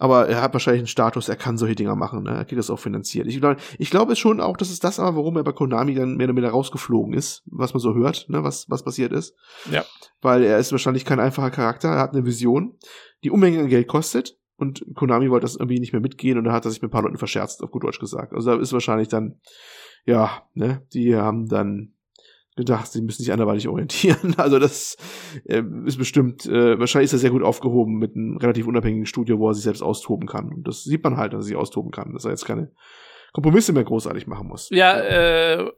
Aber 0.00 0.28
er 0.28 0.42
hat 0.42 0.52
wahrscheinlich 0.52 0.82
einen 0.82 0.86
Status, 0.86 1.28
er 1.28 1.34
kann 1.34 1.58
solche 1.58 1.74
Dinger 1.74 1.96
machen, 1.96 2.22
ne? 2.22 2.30
Er 2.30 2.44
kriegt 2.44 2.58
das 2.58 2.70
auch 2.70 2.78
finanziert. 2.78 3.26
Ich 3.26 3.40
glaube, 3.40 3.60
ich 3.78 3.90
glaube 3.90 4.14
schon 4.14 4.40
auch, 4.40 4.56
dass 4.56 4.70
es 4.70 4.78
das 4.78 5.00
aber, 5.00 5.16
warum 5.16 5.36
er 5.36 5.44
bei 5.44 5.52
Konami 5.52 5.94
dann 5.94 6.16
mehr 6.16 6.26
oder 6.26 6.36
weniger 6.36 6.52
rausgeflogen 6.52 7.14
ist, 7.14 7.42
was 7.46 7.74
man 7.74 7.80
so 7.80 7.94
hört, 7.94 8.28
ne? 8.28 8.44
Was, 8.44 8.68
was 8.70 8.84
passiert 8.84 9.12
ist. 9.12 9.34
Ja. 9.70 9.84
Weil 10.20 10.44
er 10.44 10.58
ist 10.58 10.72
wahrscheinlich 10.72 11.04
kein 11.04 11.20
einfacher 11.20 11.50
Charakter, 11.50 11.88
er 11.88 12.00
hat 12.00 12.12
eine 12.12 12.24
Vision, 12.24 12.76
die 13.24 13.30
Unmengen 13.30 13.60
an 13.60 13.68
Geld 13.68 13.88
kostet. 13.88 14.36
Und 14.56 14.84
Konami 14.96 15.30
wollte 15.30 15.44
das 15.44 15.54
irgendwie 15.54 15.78
nicht 15.78 15.92
mehr 15.92 16.02
mitgehen 16.02 16.36
und 16.36 16.42
da 16.42 16.52
hat 16.52 16.64
er 16.64 16.72
sich 16.72 16.82
mit 16.82 16.88
ein 16.88 16.92
paar 16.92 17.02
Leuten 17.02 17.16
verscherzt, 17.16 17.62
auf 17.62 17.70
gut 17.70 17.84
Deutsch 17.84 18.00
gesagt. 18.00 18.32
Also 18.32 18.50
da 18.50 18.60
ist 18.60 18.72
wahrscheinlich 18.72 19.06
dann, 19.06 19.38
ja, 20.04 20.42
ne, 20.54 20.82
die 20.92 21.14
haben 21.14 21.46
dann 21.46 21.92
gedacht, 22.58 22.92
sie 22.92 23.00
müssen 23.00 23.22
sich 23.22 23.32
anderweitig 23.32 23.68
orientieren. 23.68 24.34
Also 24.36 24.58
das 24.58 24.96
äh, 25.46 25.62
ist 25.86 25.96
bestimmt, 25.96 26.46
äh, 26.46 26.78
wahrscheinlich 26.78 27.06
ist 27.06 27.14
er 27.14 27.18
sehr 27.18 27.30
gut 27.30 27.42
aufgehoben 27.42 27.98
mit 27.98 28.14
einem 28.14 28.36
relativ 28.36 28.66
unabhängigen 28.66 29.06
Studio, 29.06 29.38
wo 29.38 29.48
er 29.48 29.54
sich 29.54 29.64
selbst 29.64 29.82
austoben 29.82 30.28
kann. 30.28 30.52
Und 30.52 30.68
das 30.68 30.84
sieht 30.84 31.02
man 31.02 31.16
halt, 31.16 31.32
dass 31.32 31.40
er 31.40 31.48
sich 31.48 31.56
austoben 31.56 31.90
kann, 31.90 32.12
dass 32.12 32.24
er 32.24 32.30
jetzt 32.30 32.44
keine 32.44 32.70
Kompromisse 33.32 33.72
mehr 33.72 33.84
großartig 33.84 34.26
machen 34.26 34.48
muss. 34.48 34.68
Ja, 34.70 34.98
äh, 35.00 35.70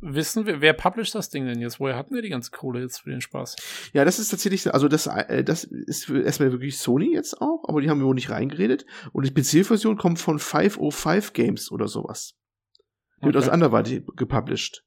wissen 0.00 0.46
wir, 0.46 0.60
wer 0.60 0.72
publisht 0.72 1.14
das 1.14 1.30
Ding 1.30 1.46
denn 1.46 1.60
jetzt? 1.60 1.80
Woher 1.80 1.96
hatten 1.96 2.14
wir 2.14 2.22
die 2.22 2.28
ganze 2.28 2.50
Kohle 2.50 2.80
jetzt 2.80 2.98
für 2.98 3.10
den 3.10 3.20
Spaß? 3.20 3.56
Ja, 3.92 4.04
das 4.04 4.18
ist 4.18 4.28
tatsächlich, 4.28 4.72
also 4.72 4.88
das, 4.88 5.06
äh, 5.06 5.44
das 5.44 5.64
ist 5.64 6.10
erstmal 6.10 6.52
wirklich 6.52 6.78
Sony 6.78 7.14
jetzt 7.14 7.40
auch, 7.40 7.64
aber 7.68 7.80
die 7.80 7.88
haben 7.88 8.00
wir 8.00 8.06
wohl 8.06 8.14
nicht 8.14 8.30
reingeredet. 8.30 8.84
Und 9.12 9.26
die 9.26 9.32
PC-Version 9.32 9.96
kommt 9.96 10.18
von 10.18 10.38
505 10.38 11.32
Games 11.32 11.70
oder 11.70 11.88
sowas. 11.88 12.34
Okay. 13.18 13.26
wird 13.26 13.36
also 13.36 13.50
anderweitig 13.52 14.02
gepublished. 14.16 14.84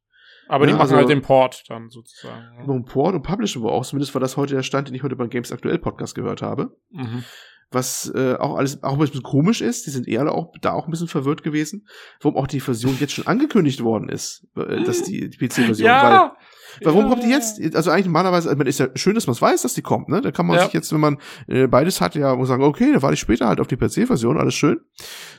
Aber 0.47 0.65
die 0.65 0.71
ja, 0.71 0.77
machen 0.77 0.87
also, 0.87 0.95
halt 0.97 1.09
den 1.09 1.21
Port 1.21 1.63
dann 1.69 1.89
sozusagen. 1.89 2.43
Ja. 2.59 2.65
Den 2.65 2.85
Port 2.85 3.15
und 3.15 3.23
Publishen 3.23 3.63
wir 3.63 3.71
auch. 3.71 3.85
Zumindest 3.85 4.13
war 4.13 4.21
das 4.21 4.37
heute 4.37 4.55
der 4.55 4.63
Stand, 4.63 4.87
den 4.87 4.95
ich 4.95 5.03
heute 5.03 5.15
beim 5.15 5.29
Games 5.29 5.51
Aktuell 5.51 5.79
Podcast 5.79 6.15
gehört 6.15 6.41
habe. 6.41 6.75
Mhm. 6.91 7.23
Was 7.71 8.11
äh, 8.13 8.35
auch 8.35 8.55
alles 8.55 8.83
auch 8.83 8.93
ein 8.93 8.99
bisschen 8.99 9.23
komisch 9.23 9.61
ist. 9.61 9.87
Die 9.87 9.89
sind 9.89 10.07
eher 10.07 10.31
auch 10.31 10.53
da 10.61 10.73
auch 10.73 10.87
ein 10.87 10.91
bisschen 10.91 11.07
verwirrt 11.07 11.41
gewesen, 11.41 11.87
warum 12.21 12.37
auch 12.37 12.47
die 12.47 12.59
Version 12.59 12.95
jetzt 12.99 13.13
schon 13.13 13.27
angekündigt 13.27 13.83
worden 13.83 14.07
ist, 14.07 14.47
äh, 14.55 14.83
dass 14.83 15.03
die, 15.03 15.29
die 15.29 15.37
PC-Version. 15.37 15.87
Ja! 15.87 16.37
Weil, 16.79 16.85
warum 16.85 17.05
ja. 17.05 17.09
kommt 17.09 17.23
die 17.23 17.29
jetzt? 17.29 17.59
Also 17.75 17.89
eigentlich 17.89 18.05
normalerweise, 18.05 18.49
also 18.49 18.63
ist 18.63 18.79
ja 18.79 18.89
schön, 18.95 19.15
dass 19.15 19.27
man 19.27 19.33
es 19.33 19.41
weiß, 19.41 19.63
dass 19.63 19.73
die 19.73 19.81
kommt, 19.81 20.09
ne? 20.09 20.21
Da 20.21 20.31
kann 20.31 20.45
man 20.45 20.57
ja. 20.57 20.65
sich 20.65 20.73
jetzt, 20.73 20.93
wenn 20.93 20.99
man 20.99 21.17
äh, 21.47 21.67
beides 21.67 22.01
hat, 22.01 22.15
ja 22.15 22.45
sagen, 22.45 22.63
okay, 22.63 22.91
da 22.93 23.01
warte 23.01 23.15
ich 23.15 23.19
später 23.19 23.47
halt 23.47 23.59
auf 23.59 23.67
die 23.67 23.77
PC-Version, 23.77 24.37
alles 24.37 24.53
schön. 24.53 24.79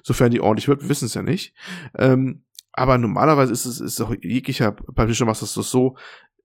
Sofern 0.03 0.31
die 0.31 0.41
ordentlich 0.41 0.67
wird, 0.69 0.83
wir 0.83 0.89
wissen 0.89 1.07
es 1.07 1.15
ja 1.15 1.23
nicht. 1.23 1.55
Ähm, 1.97 2.45
aber 2.77 2.99
normalerweise 2.99 3.53
ist 3.53 3.67
es 3.67 3.81
ist 3.81 4.01
auch 4.01 4.15
jeglicher 4.23 4.73
Publisher 4.73 5.25
macht 5.25 5.43
das 5.43 5.53
so, 5.55 5.97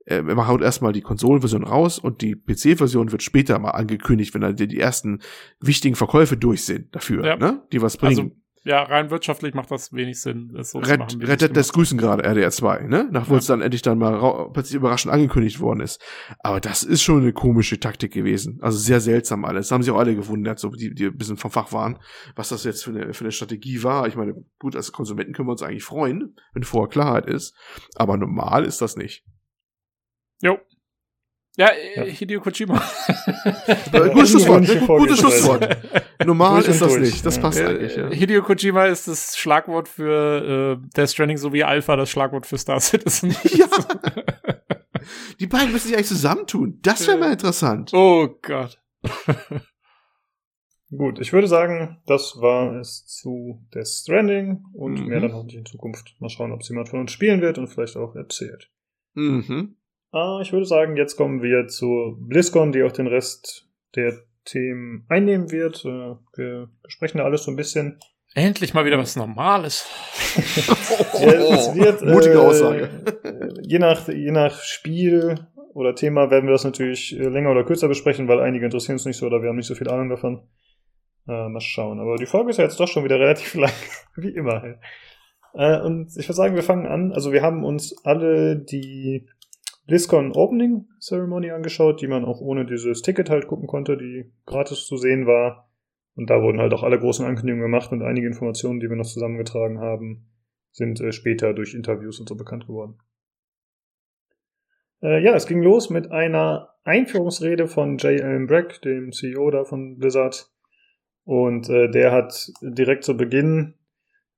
äh, 0.06 0.24
wir 0.24 0.48
haut 0.48 0.62
erstmal 0.62 0.94
die 0.94 1.02
Konsolenversion 1.02 1.64
raus 1.64 2.00
und 2.00 2.22
die 2.22 2.36
PC-Version 2.36 3.12
wird 3.12 3.22
später 3.22 3.60
mal 3.60 3.72
angekündigt, 3.72 4.34
wenn 4.34 4.42
dann 4.42 4.56
die, 4.56 4.68
die 4.68 4.80
ersten 4.80 5.20
wichtigen 5.60 5.96
Verkäufe 5.96 6.38
durch 6.38 6.64
sind 6.66 6.96
dafür, 6.96 7.24
Ja. 7.26 7.36
ne? 7.36 7.62
Die 7.72 7.82
was 7.82 7.98
bringen. 7.98 8.20
Also, 8.20 8.32
ja, 8.64 8.84
rein 8.84 9.10
wirtschaftlich 9.10 9.56
macht 9.56 9.72
das 9.72 9.92
wenig 9.92 10.22
Sinn, 10.22 10.52
das 10.54 10.72
so 10.72 10.80
Red, 10.80 11.00
machen. 11.00 11.22
Red 11.24 11.42
Dead 11.42 11.74
grüßen 11.74 11.98
gerade 11.98 12.24
RDR 12.24 12.52
2, 12.52 12.82
ne? 12.84 13.08
Nachdem 13.12 13.34
Ja. 13.34 13.40
es 13.40 13.46
dann 13.48 13.62
endlich 13.62 13.82
dann 13.82 13.98
mal 13.98 14.50
plötzlich 14.54 14.76
überraschend 14.76 15.12
angekündigt 15.14 15.60
worden 15.60 15.80
ist. 15.80 16.00
Aber 16.40 16.60
das 16.60 16.84
ist 16.84 17.02
schon 17.02 17.22
eine 17.22 17.34
komische 17.34 17.80
Taktik 17.80 18.14
gewesen. 18.14 18.60
Also 18.62 18.78
sehr 18.78 19.00
seltsam 19.00 19.46
alles. 19.46 19.68
Das 19.68 19.72
haben 19.72 19.82
sich 19.82 19.92
auch 19.92 19.98
alle 19.98 20.16
gewundert, 20.16 20.60
so 20.60 20.70
die, 20.70 20.94
die 20.94 21.08
ein 21.08 21.18
bisschen 21.18 21.38
vom 21.38 21.50
Fach 21.50 21.72
waren, 21.74 21.98
was 22.36 22.50
das 22.50 22.64
jetzt 22.64 22.84
für 22.84 22.92
eine, 22.92 23.14
für 23.14 23.24
eine 23.24 23.32
Strategie 23.32 23.82
war. 23.84 24.08
Ich 24.08 24.16
meine, 24.16 24.36
gut, 24.60 24.76
als 24.76 24.92
Konsumenten 24.92 25.34
können 25.34 25.48
wir 25.48 25.54
uns 25.54 25.64
eigentlich 25.64 25.84
freuen, 25.84 26.36
wenn 26.54 26.64
vorher 26.64 26.90
Klarheit 26.90 27.26
ist. 27.26 27.56
Aber 27.96 28.16
normal 28.18 28.66
ist 28.66 28.82
das 28.82 28.96
nicht. 28.96 29.24
Jo. 30.42 30.58
Ja, 31.62 31.70
Ja. 31.96 32.04
Hideo 32.04 32.42
Kojima. 32.42 32.82
Äh, 33.92 34.10
gutes 34.14 34.32
Schlusswort, 34.32 34.68
gutes. 34.88 35.20
Schlusswort. 35.20 35.78
Normal 36.26 36.62
ist 36.64 36.82
das 36.82 36.90
durch, 36.94 37.02
nicht. 37.02 37.26
Das 37.26 37.38
passt 37.40 37.60
eigentlich, 37.62 37.96
ja. 37.96 38.10
Hideo 38.10 38.42
Kojima 38.42 38.86
ist 38.86 39.08
das 39.08 39.38
Schlagwort 39.38 39.88
für 39.88 40.80
äh, 40.82 40.88
Death 40.96 41.10
Stranding 41.12 41.38
sowie 41.38 41.64
Alpha 41.64 41.96
das 41.96 42.10
Schlagwort 42.10 42.46
für 42.48 42.58
Star 42.58 42.80
Citizen. 42.80 43.36
Ja. 43.44 43.68
Die 45.40 45.48
beiden 45.48 45.72
müssen 45.72 45.88
sich 45.88 45.96
eigentlich 45.96 46.08
zusammentun. 46.08 46.80
Das 46.84 47.08
wäre 47.08 47.18
mal 47.18 47.32
interessant. 47.34 47.92
oh 47.94 48.28
Gott. 48.42 48.80
Gut, 50.96 51.20
ich 51.20 51.32
würde 51.32 51.48
sagen, 51.48 52.02
das 52.06 52.36
war 52.42 52.76
es 52.80 53.06
zu 53.06 53.66
Death 53.74 53.88
Stranding 53.88 54.64
und 54.74 55.00
Mhm. 55.00 55.06
mehr 55.08 55.20
dann 55.22 55.34
hoffentlich 55.34 55.60
in 55.60 55.66
Zukunft. 55.66 56.16
Mal 56.20 56.30
schauen, 56.30 56.52
ob 56.52 56.62
es 56.62 56.70
jemand 56.70 56.90
von 56.90 57.00
uns 57.00 57.12
spielen 57.12 57.42
wird 57.42 57.58
und 57.58 57.68
vielleicht 57.68 57.96
auch 57.98 58.16
erzählt. 58.16 58.70
Mhm. 59.14 59.76
Ah, 60.12 60.40
ich 60.42 60.52
würde 60.52 60.66
sagen, 60.66 60.98
jetzt 60.98 61.16
kommen 61.16 61.42
wir 61.42 61.68
zu 61.68 62.18
BlizzCon, 62.20 62.72
die 62.72 62.84
auch 62.84 62.92
den 62.92 63.08
Rest 63.08 63.68
der 63.96 64.14
Themen 64.44 65.06
einnehmen 65.08 65.52
wird. 65.52 65.86
Äh, 65.86 66.16
Wir 66.36 66.70
besprechen 66.84 67.20
da 67.20 67.24
alles 67.24 67.44
so 67.44 67.52
ein 67.52 67.56
bisschen. 67.56 68.00
Endlich 68.34 68.74
mal 68.74 68.86
wieder 68.86 68.98
was 68.98 69.16
Normales. 69.16 69.86
Ja, 71.20 71.28
es 71.34 71.76
wird, 71.76 72.02
Mutige 72.06 72.36
äh, 72.36 72.38
Aussage. 72.38 72.90
Je 73.62 73.80
nach, 73.80 74.08
je 74.08 74.32
nach 74.32 74.62
Spiel 74.62 75.48
oder 75.74 75.94
Thema 75.94 76.32
werden 76.32 76.48
wir 76.48 76.54
das 76.54 76.64
natürlich 76.64 77.18
äh, 77.18 77.28
länger 77.28 77.52
oder 77.52 77.64
kürzer 77.66 77.88
besprechen, 77.90 78.28
weil 78.28 78.40
einige 78.40 78.66
interessieren 78.66 78.96
uns 78.96 79.06
nicht 79.06 79.18
so 79.18 79.26
oder 79.28 79.42
wir 79.42 79.50
haben 79.50 79.58
nicht 79.58 79.68
so 79.68 79.76
viel 79.76 79.90
Ahnung 79.90 80.10
davon. 80.10 80.42
Äh, 81.28 81.50
mal 81.50 81.62
schauen. 81.62 82.00
Aber 82.00 82.16
die 82.16 82.26
Folge 82.26 82.50
ist 82.50 82.58
ja 82.58 82.64
jetzt 82.64 82.80
doch 82.80 82.88
schon 82.88 83.04
wieder 83.04 83.20
relativ 83.20 83.54
lang, 83.56 83.72
wie 84.16 84.30
immer. 84.30 84.64
Äh, 85.54 85.80
und 85.82 86.10
ich 86.18 86.28
würde 86.28 86.34
sagen, 86.34 86.56
wir 86.56 86.64
fangen 86.64 86.88
an. 86.88 87.12
Also 87.12 87.32
wir 87.32 87.42
haben 87.42 87.64
uns 87.64 87.96
alle 88.06 88.58
die 88.58 89.28
BlizzCon 89.92 90.32
Opening 90.32 90.88
Ceremony 91.02 91.52
angeschaut, 91.52 92.02
die 92.02 92.08
man 92.08 92.24
auch 92.24 92.40
ohne 92.40 92.66
dieses 92.66 93.02
Ticket 93.02 93.30
halt 93.30 93.48
gucken 93.48 93.68
konnte, 93.68 93.98
die 93.98 94.32
gratis 94.46 94.86
zu 94.86 94.96
sehen 94.96 95.28
war. 95.28 95.70
Und 96.16 96.30
da 96.30 96.42
wurden 96.42 96.62
halt 96.62 96.74
auch 96.74 96.84
alle 96.84 96.98
großen 96.98 97.26
Ankündigungen 97.26 97.70
gemacht 97.70 97.92
und 97.92 98.02
einige 98.02 98.26
Informationen, 98.26 98.80
die 98.80 98.88
wir 98.88 98.96
noch 98.96 99.06
zusammengetragen 99.06 99.82
haben, 99.82 100.30
sind 100.72 101.02
äh, 101.02 101.12
später 101.12 101.54
durch 101.54 101.74
Interviews 101.74 102.22
und 102.22 102.30
so 102.30 102.36
bekannt 102.36 102.68
geworden. 102.68 103.00
Äh, 105.02 105.22
ja, 105.22 105.36
es 105.36 105.46
ging 105.46 105.62
los 105.62 105.90
mit 105.90 106.10
einer 106.10 106.70
Einführungsrede 106.86 107.68
von 107.68 107.98
J. 107.98 108.22
Allen 108.22 108.48
Brack, 108.48 108.82
dem 108.84 109.12
CEO 109.12 109.52
da 109.52 109.66
von 109.66 109.98
Blizzard. 109.98 110.54
Und 111.26 111.70
äh, 111.70 111.92
der 111.92 112.14
hat 112.14 112.50
direkt 112.62 113.04
zu 113.04 113.18
Beginn 113.18 113.74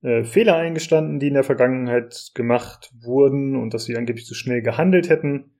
äh, 0.04 0.22
Fehler 0.22 0.56
eingestanden, 0.56 1.18
die 1.18 1.28
in 1.28 1.34
der 1.34 1.44
Vergangenheit 1.44 2.32
gemacht 2.34 2.92
wurden 3.00 3.56
und 3.56 3.72
dass 3.72 3.84
sie 3.84 3.96
angeblich 3.96 4.26
zu 4.26 4.34
schnell 4.34 4.60
gehandelt 4.60 5.08
hätten. 5.08 5.54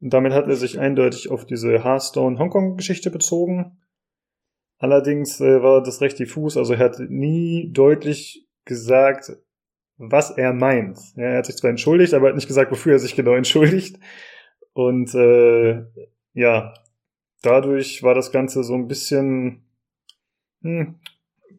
Und 0.00 0.14
damit 0.14 0.32
hat 0.32 0.46
er 0.46 0.54
sich 0.54 0.78
eindeutig 0.78 1.30
auf 1.30 1.44
diese 1.44 1.82
Hearthstone-Hongkong-Geschichte 1.82 3.10
bezogen. 3.10 3.78
Allerdings 4.78 5.40
äh, 5.40 5.62
war 5.62 5.82
das 5.82 6.00
recht 6.00 6.16
diffus, 6.20 6.56
also 6.56 6.74
er 6.74 6.78
hat 6.78 7.00
nie 7.08 7.72
deutlich 7.72 8.46
gesagt, 8.64 9.32
was 9.96 10.30
er 10.30 10.52
meint. 10.52 11.00
Ja, 11.16 11.24
er 11.24 11.38
hat 11.38 11.46
sich 11.46 11.56
zwar 11.56 11.70
entschuldigt, 11.70 12.14
aber 12.14 12.26
er 12.26 12.28
hat 12.28 12.36
nicht 12.36 12.46
gesagt, 12.46 12.70
wofür 12.70 12.92
er 12.92 12.98
sich 13.00 13.16
genau 13.16 13.34
entschuldigt. 13.34 13.98
Und 14.74 15.12
äh, 15.16 15.82
ja, 16.34 16.72
dadurch 17.42 18.04
war 18.04 18.14
das 18.14 18.30
Ganze 18.30 18.62
so 18.62 18.74
ein 18.74 18.86
bisschen 18.86 19.64
hm, 20.62 21.00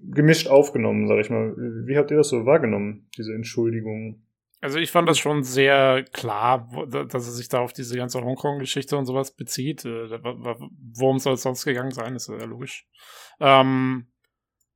gemischt 0.02 0.48
aufgenommen, 0.48 1.08
sag 1.08 1.20
ich 1.20 1.30
mal. 1.30 1.56
Wie 1.86 1.98
habt 1.98 2.12
ihr 2.12 2.18
das 2.18 2.30
so 2.30 2.46
wahrgenommen, 2.46 3.08
diese 3.18 3.34
Entschuldigung? 3.34 4.24
Also 4.62 4.78
ich 4.78 4.92
fand 4.92 5.08
das 5.08 5.18
schon 5.18 5.44
sehr 5.44 6.04
klar, 6.12 6.70
dass 6.90 7.26
er 7.26 7.32
sich 7.32 7.48
da 7.48 7.60
auf 7.60 7.72
diese 7.72 7.96
ganze 7.96 8.22
Hongkong-Geschichte 8.22 8.98
und 8.98 9.06
sowas 9.06 9.36
bezieht. 9.36 9.86
Äh, 9.86 10.20
Worum 10.94 11.20
soll 11.20 11.36
es 11.36 11.44
sonst 11.44 11.64
gegangen 11.64 11.92
sein, 11.92 12.16
ist 12.16 12.28
ja 12.28 12.44
logisch. 12.44 12.86
Ähm, 13.40 14.08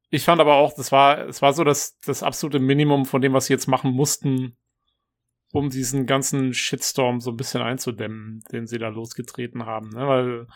ich 0.10 0.24
fand 0.24 0.40
aber 0.40 0.56
auch, 0.56 0.74
das 0.74 0.92
war, 0.92 1.28
es 1.28 1.42
war 1.42 1.54
so 1.54 1.64
das, 1.64 1.98
das 2.06 2.24
absolute 2.24 2.60
Minimum 2.60 3.06
von 3.06 3.22
dem, 3.22 3.34
was 3.34 3.48
sie 3.48 3.54
jetzt 3.54 3.68
machen 3.68 3.92
mussten, 3.92 4.56
um 5.52 5.70
diesen 5.70 6.06
ganzen 6.06 6.54
Shitstorm 6.54 7.20
so 7.20 7.32
ein 7.32 7.38
bisschen 7.38 7.62
einzudämmen, 7.62 8.42
den 8.52 8.68
sie 8.68 8.78
da 8.78 8.88
losgetreten 8.88 9.66
haben. 9.66 9.90
Ne? 9.90 10.08
Weil 10.08 10.48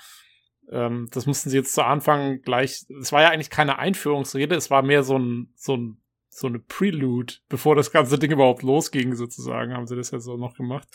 ähm, 0.72 1.08
das 1.12 1.26
mussten 1.26 1.50
sie 1.50 1.58
jetzt 1.58 1.74
zu 1.74 1.84
Anfang 1.84 2.42
gleich, 2.42 2.86
es 3.00 3.12
war 3.12 3.22
ja 3.22 3.30
eigentlich 3.30 3.50
keine 3.50 3.80
Einführungsrede, 3.80 4.56
es 4.56 4.70
war 4.70 4.82
mehr 4.82 5.04
so 5.04 5.18
ein, 5.18 5.54
so 5.56 5.76
ein 5.76 6.02
so 6.38 6.48
eine 6.48 6.60
Prelude, 6.60 7.34
bevor 7.50 7.76
das 7.76 7.92
ganze 7.92 8.20
Ding 8.20 8.32
überhaupt 8.32 8.62
losging, 8.62 9.16
sozusagen, 9.16 9.74
haben 9.74 9.88
sie 9.88 9.96
das 9.96 10.12
ja 10.12 10.20
so 10.20 10.38
noch 10.38 10.54
gemacht. 10.54 10.88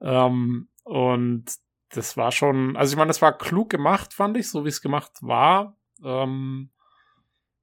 Ähm, 0.00 0.68
und 0.84 1.46
das 1.90 2.18
war 2.18 2.32
schon, 2.32 2.76
also 2.76 2.92
ich 2.92 2.96
meine, 2.98 3.08
das 3.08 3.22
war 3.22 3.36
klug 3.36 3.70
gemacht, 3.70 4.12
fand 4.12 4.36
ich, 4.36 4.50
so 4.50 4.64
wie 4.64 4.68
es 4.68 4.82
gemacht 4.82 5.12
war, 5.22 5.76
ähm, 6.04 6.70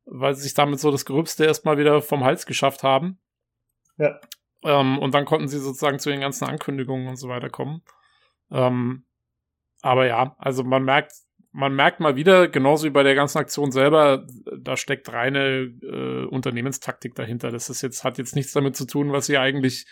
weil 0.05 0.33
sie 0.33 0.43
sich 0.43 0.55
damit 0.55 0.79
so 0.79 0.89
das 0.89 1.05
Gröbste 1.05 1.45
erstmal 1.45 1.77
wieder 1.77 2.01
vom 2.01 2.23
Hals 2.23 2.47
geschafft 2.47 2.81
haben. 2.81 3.19
Ja. 3.97 4.19
Ähm, 4.63 4.97
und 4.97 5.13
dann 5.13 5.25
konnten 5.25 5.47
sie 5.47 5.59
sozusagen 5.59 5.99
zu 5.99 6.09
den 6.09 6.21
ganzen 6.21 6.45
Ankündigungen 6.45 7.07
und 7.07 7.17
so 7.17 7.29
weiter 7.29 7.49
kommen. 7.49 7.83
Ähm, 8.49 9.05
aber 9.83 10.07
ja, 10.07 10.35
also 10.39 10.63
man 10.63 10.83
merkt, 10.83 11.13
man 11.55 11.73
merkt 11.73 12.01
mal 12.01 12.17
wieder, 12.17 12.49
genauso 12.49 12.85
wie 12.85 12.91
bei 12.91 13.03
der 13.03 13.15
ganzen 13.15 13.37
Aktion 13.37 13.71
selber, 13.71 14.27
da 14.59 14.75
steckt 14.75 15.11
reine 15.13 15.73
äh, 15.81 16.25
Unternehmenstaktik 16.25 17.15
dahinter. 17.15 17.49
Das 17.49 17.69
ist 17.69 17.81
jetzt, 17.81 18.03
hat 18.03 18.17
jetzt 18.17 18.35
nichts 18.35 18.51
damit 18.51 18.75
zu 18.75 18.85
tun, 18.85 19.13
was 19.13 19.27
sie 19.27 19.37
eigentlich, 19.37 19.85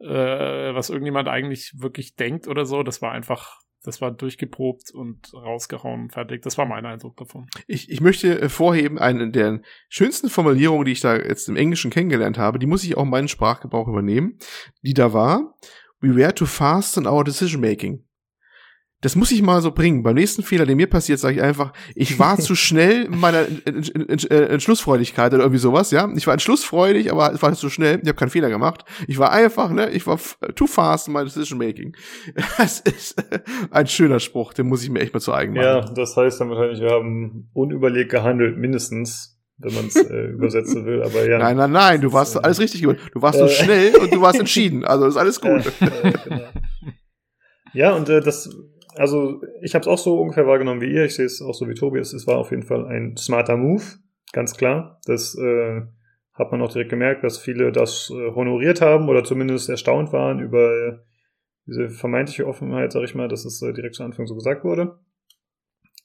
äh, 0.00 0.08
was 0.08 0.88
irgendjemand 0.88 1.28
eigentlich 1.28 1.74
wirklich 1.76 2.16
denkt 2.16 2.48
oder 2.48 2.64
so. 2.64 2.82
Das 2.82 3.02
war 3.02 3.12
einfach, 3.12 3.58
das 3.82 4.00
war 4.00 4.12
durchgeprobt 4.12 4.92
und 4.92 5.30
rausgehauen 5.34 6.08
fertig. 6.08 6.40
Das 6.40 6.56
war 6.56 6.64
mein 6.64 6.86
Eindruck 6.86 7.18
davon. 7.18 7.48
Ich, 7.66 7.90
ich 7.90 8.00
möchte 8.00 8.40
äh, 8.40 8.48
vorheben, 8.48 8.98
eine 8.98 9.30
der 9.30 9.60
schönsten 9.90 10.30
Formulierungen, 10.30 10.86
die 10.86 10.92
ich 10.92 11.02
da 11.02 11.16
jetzt 11.16 11.50
im 11.50 11.56
Englischen 11.56 11.90
kennengelernt 11.90 12.38
habe, 12.38 12.58
die 12.58 12.66
muss 12.66 12.82
ich 12.82 12.96
auch 12.96 13.02
in 13.02 13.10
meinen 13.10 13.28
Sprachgebrauch 13.28 13.88
übernehmen, 13.88 14.38
die 14.80 14.94
da 14.94 15.12
war, 15.12 15.54
we 16.00 16.16
were 16.16 16.34
too 16.34 16.46
fast 16.46 16.96
in 16.96 17.06
our 17.06 17.24
decision 17.24 17.60
making. 17.60 18.04
Das 19.04 19.16
muss 19.16 19.30
ich 19.32 19.42
mal 19.42 19.60
so 19.60 19.70
bringen. 19.70 20.02
Beim 20.02 20.14
nächsten 20.14 20.42
Fehler, 20.42 20.64
der 20.64 20.76
mir 20.76 20.86
passiert, 20.88 21.18
sage 21.18 21.36
ich 21.36 21.42
einfach, 21.42 21.72
ich 21.94 22.18
war 22.18 22.38
zu 22.40 22.54
schnell 22.54 23.04
in 23.04 23.18
meiner 23.20 23.40
Ent- 23.66 23.94
Ent- 23.94 23.94
Ent- 24.10 24.30
Entschlussfreudigkeit 24.30 25.32
oder 25.34 25.42
irgendwie 25.42 25.58
sowas, 25.60 25.90
ja. 25.90 26.10
Ich 26.16 26.26
war 26.26 26.32
entschlussfreudig, 26.32 27.12
aber 27.12 27.32
es 27.32 27.42
war 27.42 27.52
zu 27.52 27.68
schnell. 27.68 28.00
Ich 28.02 28.08
habe 28.08 28.16
keinen 28.18 28.30
Fehler 28.30 28.48
gemacht. 28.48 28.84
Ich 29.06 29.18
war 29.18 29.30
einfach, 29.30 29.70
ne, 29.70 29.90
ich 29.90 30.06
war 30.06 30.18
too 30.54 30.66
fast 30.66 31.06
in 31.08 31.12
my 31.14 31.22
decision 31.22 31.58
making. 31.58 31.94
Das 32.58 32.80
ist 32.80 33.22
ein 33.70 33.86
schöner 33.86 34.20
Spruch, 34.20 34.54
den 34.54 34.66
muss 34.68 34.82
ich 34.82 34.88
mir 34.88 35.00
echt 35.00 35.12
mal 35.12 35.20
zu 35.20 35.32
eigen 35.34 35.52
machen. 35.52 35.64
Ja, 35.64 35.80
das 35.82 36.16
heißt 36.16 36.40
dann 36.40 36.48
wahrscheinlich, 36.48 36.80
wir 36.80 36.90
haben 36.90 37.50
unüberlegt 37.52 38.10
gehandelt, 38.10 38.56
mindestens, 38.56 39.38
wenn 39.58 39.74
man 39.74 39.86
es 39.88 39.96
äh, 39.96 40.24
übersetzen 40.32 40.86
will. 40.86 41.02
Aber 41.02 41.28
ja. 41.28 41.38
Nein, 41.38 41.56
nein, 41.58 41.72
nein, 41.72 42.00
du 42.00 42.10
warst 42.12 42.36
äh, 42.36 42.40
alles 42.42 42.58
richtig 42.58 42.80
gemacht. 42.80 42.98
Du 43.12 43.20
warst 43.20 43.38
so 43.38 43.44
äh, 43.44 43.48
schnell 43.50 43.96
und 43.96 44.14
du 44.14 44.20
warst 44.22 44.40
entschieden. 44.40 44.84
Also 44.84 45.06
ist 45.06 45.16
alles 45.18 45.40
gut. 45.40 45.66
Äh, 45.80 46.12
genau. 46.24 46.40
Ja, 47.74 47.92
und 47.92 48.08
äh, 48.08 48.20
das, 48.20 48.48
also 48.96 49.42
ich 49.62 49.74
habe 49.74 49.82
es 49.82 49.88
auch 49.88 49.98
so 49.98 50.20
ungefähr 50.20 50.46
wahrgenommen 50.46 50.80
wie 50.80 50.92
ihr. 50.92 51.04
Ich 51.04 51.14
sehe 51.14 51.26
es 51.26 51.42
auch 51.42 51.54
so 51.54 51.68
wie 51.68 51.74
Tobi. 51.74 51.98
Es, 51.98 52.26
war 52.26 52.38
auf 52.38 52.50
jeden 52.50 52.62
Fall 52.62 52.86
ein 52.86 53.16
smarter 53.16 53.56
Move, 53.56 53.82
ganz 54.32 54.56
klar. 54.56 55.00
Das 55.06 55.36
äh, 55.36 55.82
hat 56.34 56.52
man 56.52 56.62
auch 56.62 56.72
direkt 56.72 56.90
gemerkt, 56.90 57.24
dass 57.24 57.38
viele 57.38 57.72
das 57.72 58.10
äh, 58.10 58.34
honoriert 58.34 58.80
haben 58.80 59.08
oder 59.08 59.24
zumindest 59.24 59.68
erstaunt 59.68 60.12
waren 60.12 60.40
über 60.40 61.04
diese 61.66 61.88
vermeintliche 61.88 62.46
Offenheit, 62.46 62.92
sag 62.92 63.04
ich 63.04 63.14
mal, 63.14 63.28
dass 63.28 63.44
es 63.44 63.62
äh, 63.62 63.72
direkt 63.72 63.94
zu 63.94 64.04
Anfang 64.04 64.26
so 64.26 64.34
gesagt 64.34 64.64
wurde. 64.64 64.98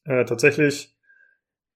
Äh, 0.06 0.26
tatsächlich 0.26 0.96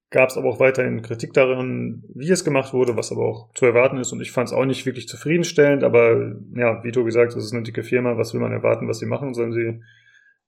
gab 0.10 0.30
es 0.30 0.38
aber 0.38 0.48
auch 0.48 0.60
weiterhin 0.60 1.02
Kritik 1.02 1.34
daran, 1.34 2.04
wie 2.14 2.30
es 2.30 2.46
gemacht 2.46 2.72
wurde, 2.72 2.96
was 2.96 3.12
aber 3.12 3.26
auch 3.26 3.52
zu 3.56 3.66
erwarten 3.66 3.98
ist. 3.98 4.14
Und 4.14 4.22
ich 4.22 4.32
fand 4.32 4.48
es 4.48 4.54
auch 4.54 4.66
nicht 4.66 4.86
wirklich 4.86 5.08
zufriedenstellend, 5.08 5.84
aber 5.84 6.36
ja, 6.56 6.84
wie 6.84 6.92
Tobi 6.92 7.12
sagt, 7.12 7.36
es 7.36 7.44
ist 7.44 7.54
eine 7.54 7.64
dicke 7.64 7.84
Firma, 7.84 8.16
was 8.16 8.34
will 8.34 8.40
man 8.40 8.52
erwarten, 8.52 8.88
was 8.88 9.00
sie 9.00 9.08
machen? 9.08 9.34
Sollen 9.34 9.54
sie 9.54 9.82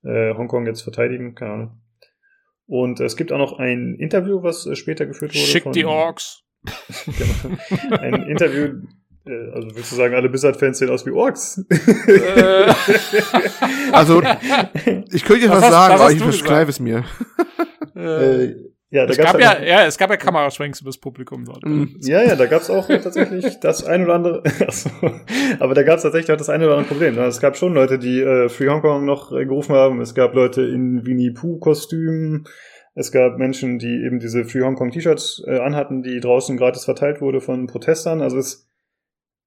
äh, 0.06 0.34
Hongkong 0.36 0.66
jetzt 0.66 0.82
verteidigen? 0.82 1.36
Keine 1.36 1.52
Ahnung. 1.52 1.82
Und 2.68 3.00
es 3.00 3.16
gibt 3.16 3.32
auch 3.32 3.38
noch 3.38 3.60
ein 3.60 3.96
Interview, 4.00 4.42
was 4.42 4.66
äh, 4.66 4.76
später 4.76 5.06
geführt 5.06 5.32
wurde. 5.34 5.40
Schick 5.46 5.64
von, 5.64 5.72
die 5.74 5.86
Orks. 5.86 6.42
genau, 7.06 7.98
ein 7.98 8.24
Interview 8.24 8.82
Äh, 9.28 9.52
Also 9.54 9.76
willst 9.76 9.92
du 9.92 9.96
sagen, 9.96 10.14
alle 10.16 10.30
Blizzard-Fans 10.30 10.78
sehen 10.80 10.90
aus 10.90 11.06
wie 11.06 11.12
Orks? 11.12 11.64
Äh, 12.08 12.72
Also, 13.92 14.22
ich 15.12 15.24
könnte 15.26 15.44
jetzt 15.46 15.52
Was 15.52 15.58
was 15.58 15.64
hast- 15.66 15.72
sagen, 15.72 15.94
was 15.94 16.02
aber 16.02 16.12
ich 16.12 16.18
du 16.20 16.24
verschreibe 16.26 16.70
es 16.70 16.80
mir. 16.80 17.04
äh, 17.96 18.46
äh, 18.46 18.56
ja, 18.96 19.06
da 19.06 19.12
es 19.12 19.18
gab 19.18 19.34
halt 19.34 19.44
ja, 19.44 19.62
ja, 19.62 19.86
es 19.86 19.98
gab 19.98 20.10
ja 20.10 20.16
Kameraschwenks 20.16 20.80
übers 20.80 20.98
Publikum 20.98 21.44
dort. 21.44 21.66
Mhm. 21.66 21.98
Ja, 22.02 22.24
ja, 22.24 22.36
da 22.38 22.46
gab's 22.46 22.70
auch 22.70 22.88
tatsächlich 22.88 23.60
das 23.62 23.84
ein 23.84 24.06
oder 24.06 24.14
andere. 24.14 24.44
Achso, 24.66 24.90
aber 25.60 25.74
da 25.74 25.84
gab's 25.84 26.04
tatsächlich 26.04 26.32
auch 26.32 26.38
das 26.38 26.50
eine 26.50 26.66
oder 26.66 26.78
andere 26.78 26.94
Problem. 26.94 27.16
ne? 27.16 27.26
Es 27.26 27.42
gab 27.42 27.58
schon 27.58 27.74
Leute, 27.74 28.00
die 28.00 28.22
äh, 28.22 28.48
Free 28.48 28.70
Hong 28.70 28.82
Kong 28.82 29.04
noch 29.04 29.34
äh, 29.34 29.46
gerufen 29.46 29.76
haben. 29.76 30.00
Es 30.00 30.16
gab 30.16 30.34
Leute 30.34 30.62
in 30.62 31.06
Winnie 31.06 31.32
Pooh-Kostümen. 31.32 32.48
Es 32.94 33.12
gab 33.12 33.38
Menschen, 33.38 33.80
die 33.80 34.06
eben 34.06 34.20
diese 34.20 34.46
Free 34.46 34.62
Hong 34.62 34.76
Kong 34.76 34.92
T-Shirts 34.92 35.44
äh, 35.46 35.60
anhatten, 35.60 36.02
die 36.02 36.22
draußen 36.22 36.56
gratis 36.56 36.86
verteilt 36.86 37.20
wurde 37.20 37.42
von 37.42 37.68
Protestern. 37.68 38.22
Also 38.22 38.38
es 38.38 38.70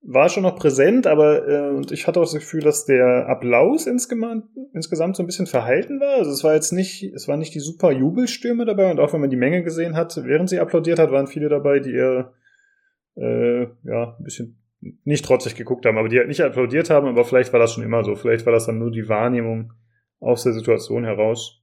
war 0.03 0.29
schon 0.29 0.45
noch 0.45 0.57
präsent, 0.57 1.07
aber 1.07 1.49
äh, 1.49 1.71
und 1.71 1.91
ich 1.91 2.07
hatte 2.07 2.21
auch 2.21 2.25
das 2.25 2.35
Gefühl, 2.35 2.61
dass 2.61 2.85
der 2.85 3.27
Applaus 3.29 3.87
insgesamt, 3.87 4.45
insgesamt 4.73 5.17
so 5.17 5.23
ein 5.23 5.27
bisschen 5.27 5.47
verhalten 5.47 6.01
war. 6.01 6.19
Also 6.19 6.31
es 6.31 6.45
war 6.45 6.55
jetzt 6.55 6.73
nicht, 6.73 7.03
es 7.15 7.29
waren 7.29 7.41
nicht 7.41 7.55
die 7.55 7.61
super 7.61 7.91
Jubelstürme 7.91 8.65
dabei 8.65 8.91
und 8.91 9.01
auch 9.01 9.13
wenn 9.13 9.21
man 9.21 9.31
die 9.31 9.37
Menge 9.37 9.63
gesehen 9.63 9.97
hat, 9.97 10.19
während 10.25 10.51
sie 10.51 10.61
applaudiert 10.61 10.99
hat, 10.99 11.11
waren 11.11 11.27
viele 11.27 11.49
dabei, 11.49 11.81
die 11.81 11.95
eher 11.95 12.33
äh, 13.17 13.63
ja 13.85 14.17
ein 14.19 14.25
bisschen 14.25 14.59
nicht 15.05 15.25
trotzig 15.25 15.57
geguckt 15.57 15.85
haben, 15.87 15.99
aber 15.99 16.09
die 16.09 16.19
halt 16.19 16.29
nicht 16.29 16.41
applaudiert 16.41 16.91
haben, 16.91 17.09
aber 17.09 17.25
vielleicht 17.25 17.53
war 17.53 17.61
das 17.61 17.73
schon 17.73 17.83
immer 17.83 18.05
so. 18.05 18.15
Vielleicht 18.15 18.47
war 18.47 18.53
das 18.53 18.67
dann 18.67 18.79
nur 18.79 18.93
die 18.93 19.09
Wahrnehmung 19.09 19.73
aus 20.21 20.45
der 20.45 20.53
Situation 20.53 21.05
heraus. 21.05 21.63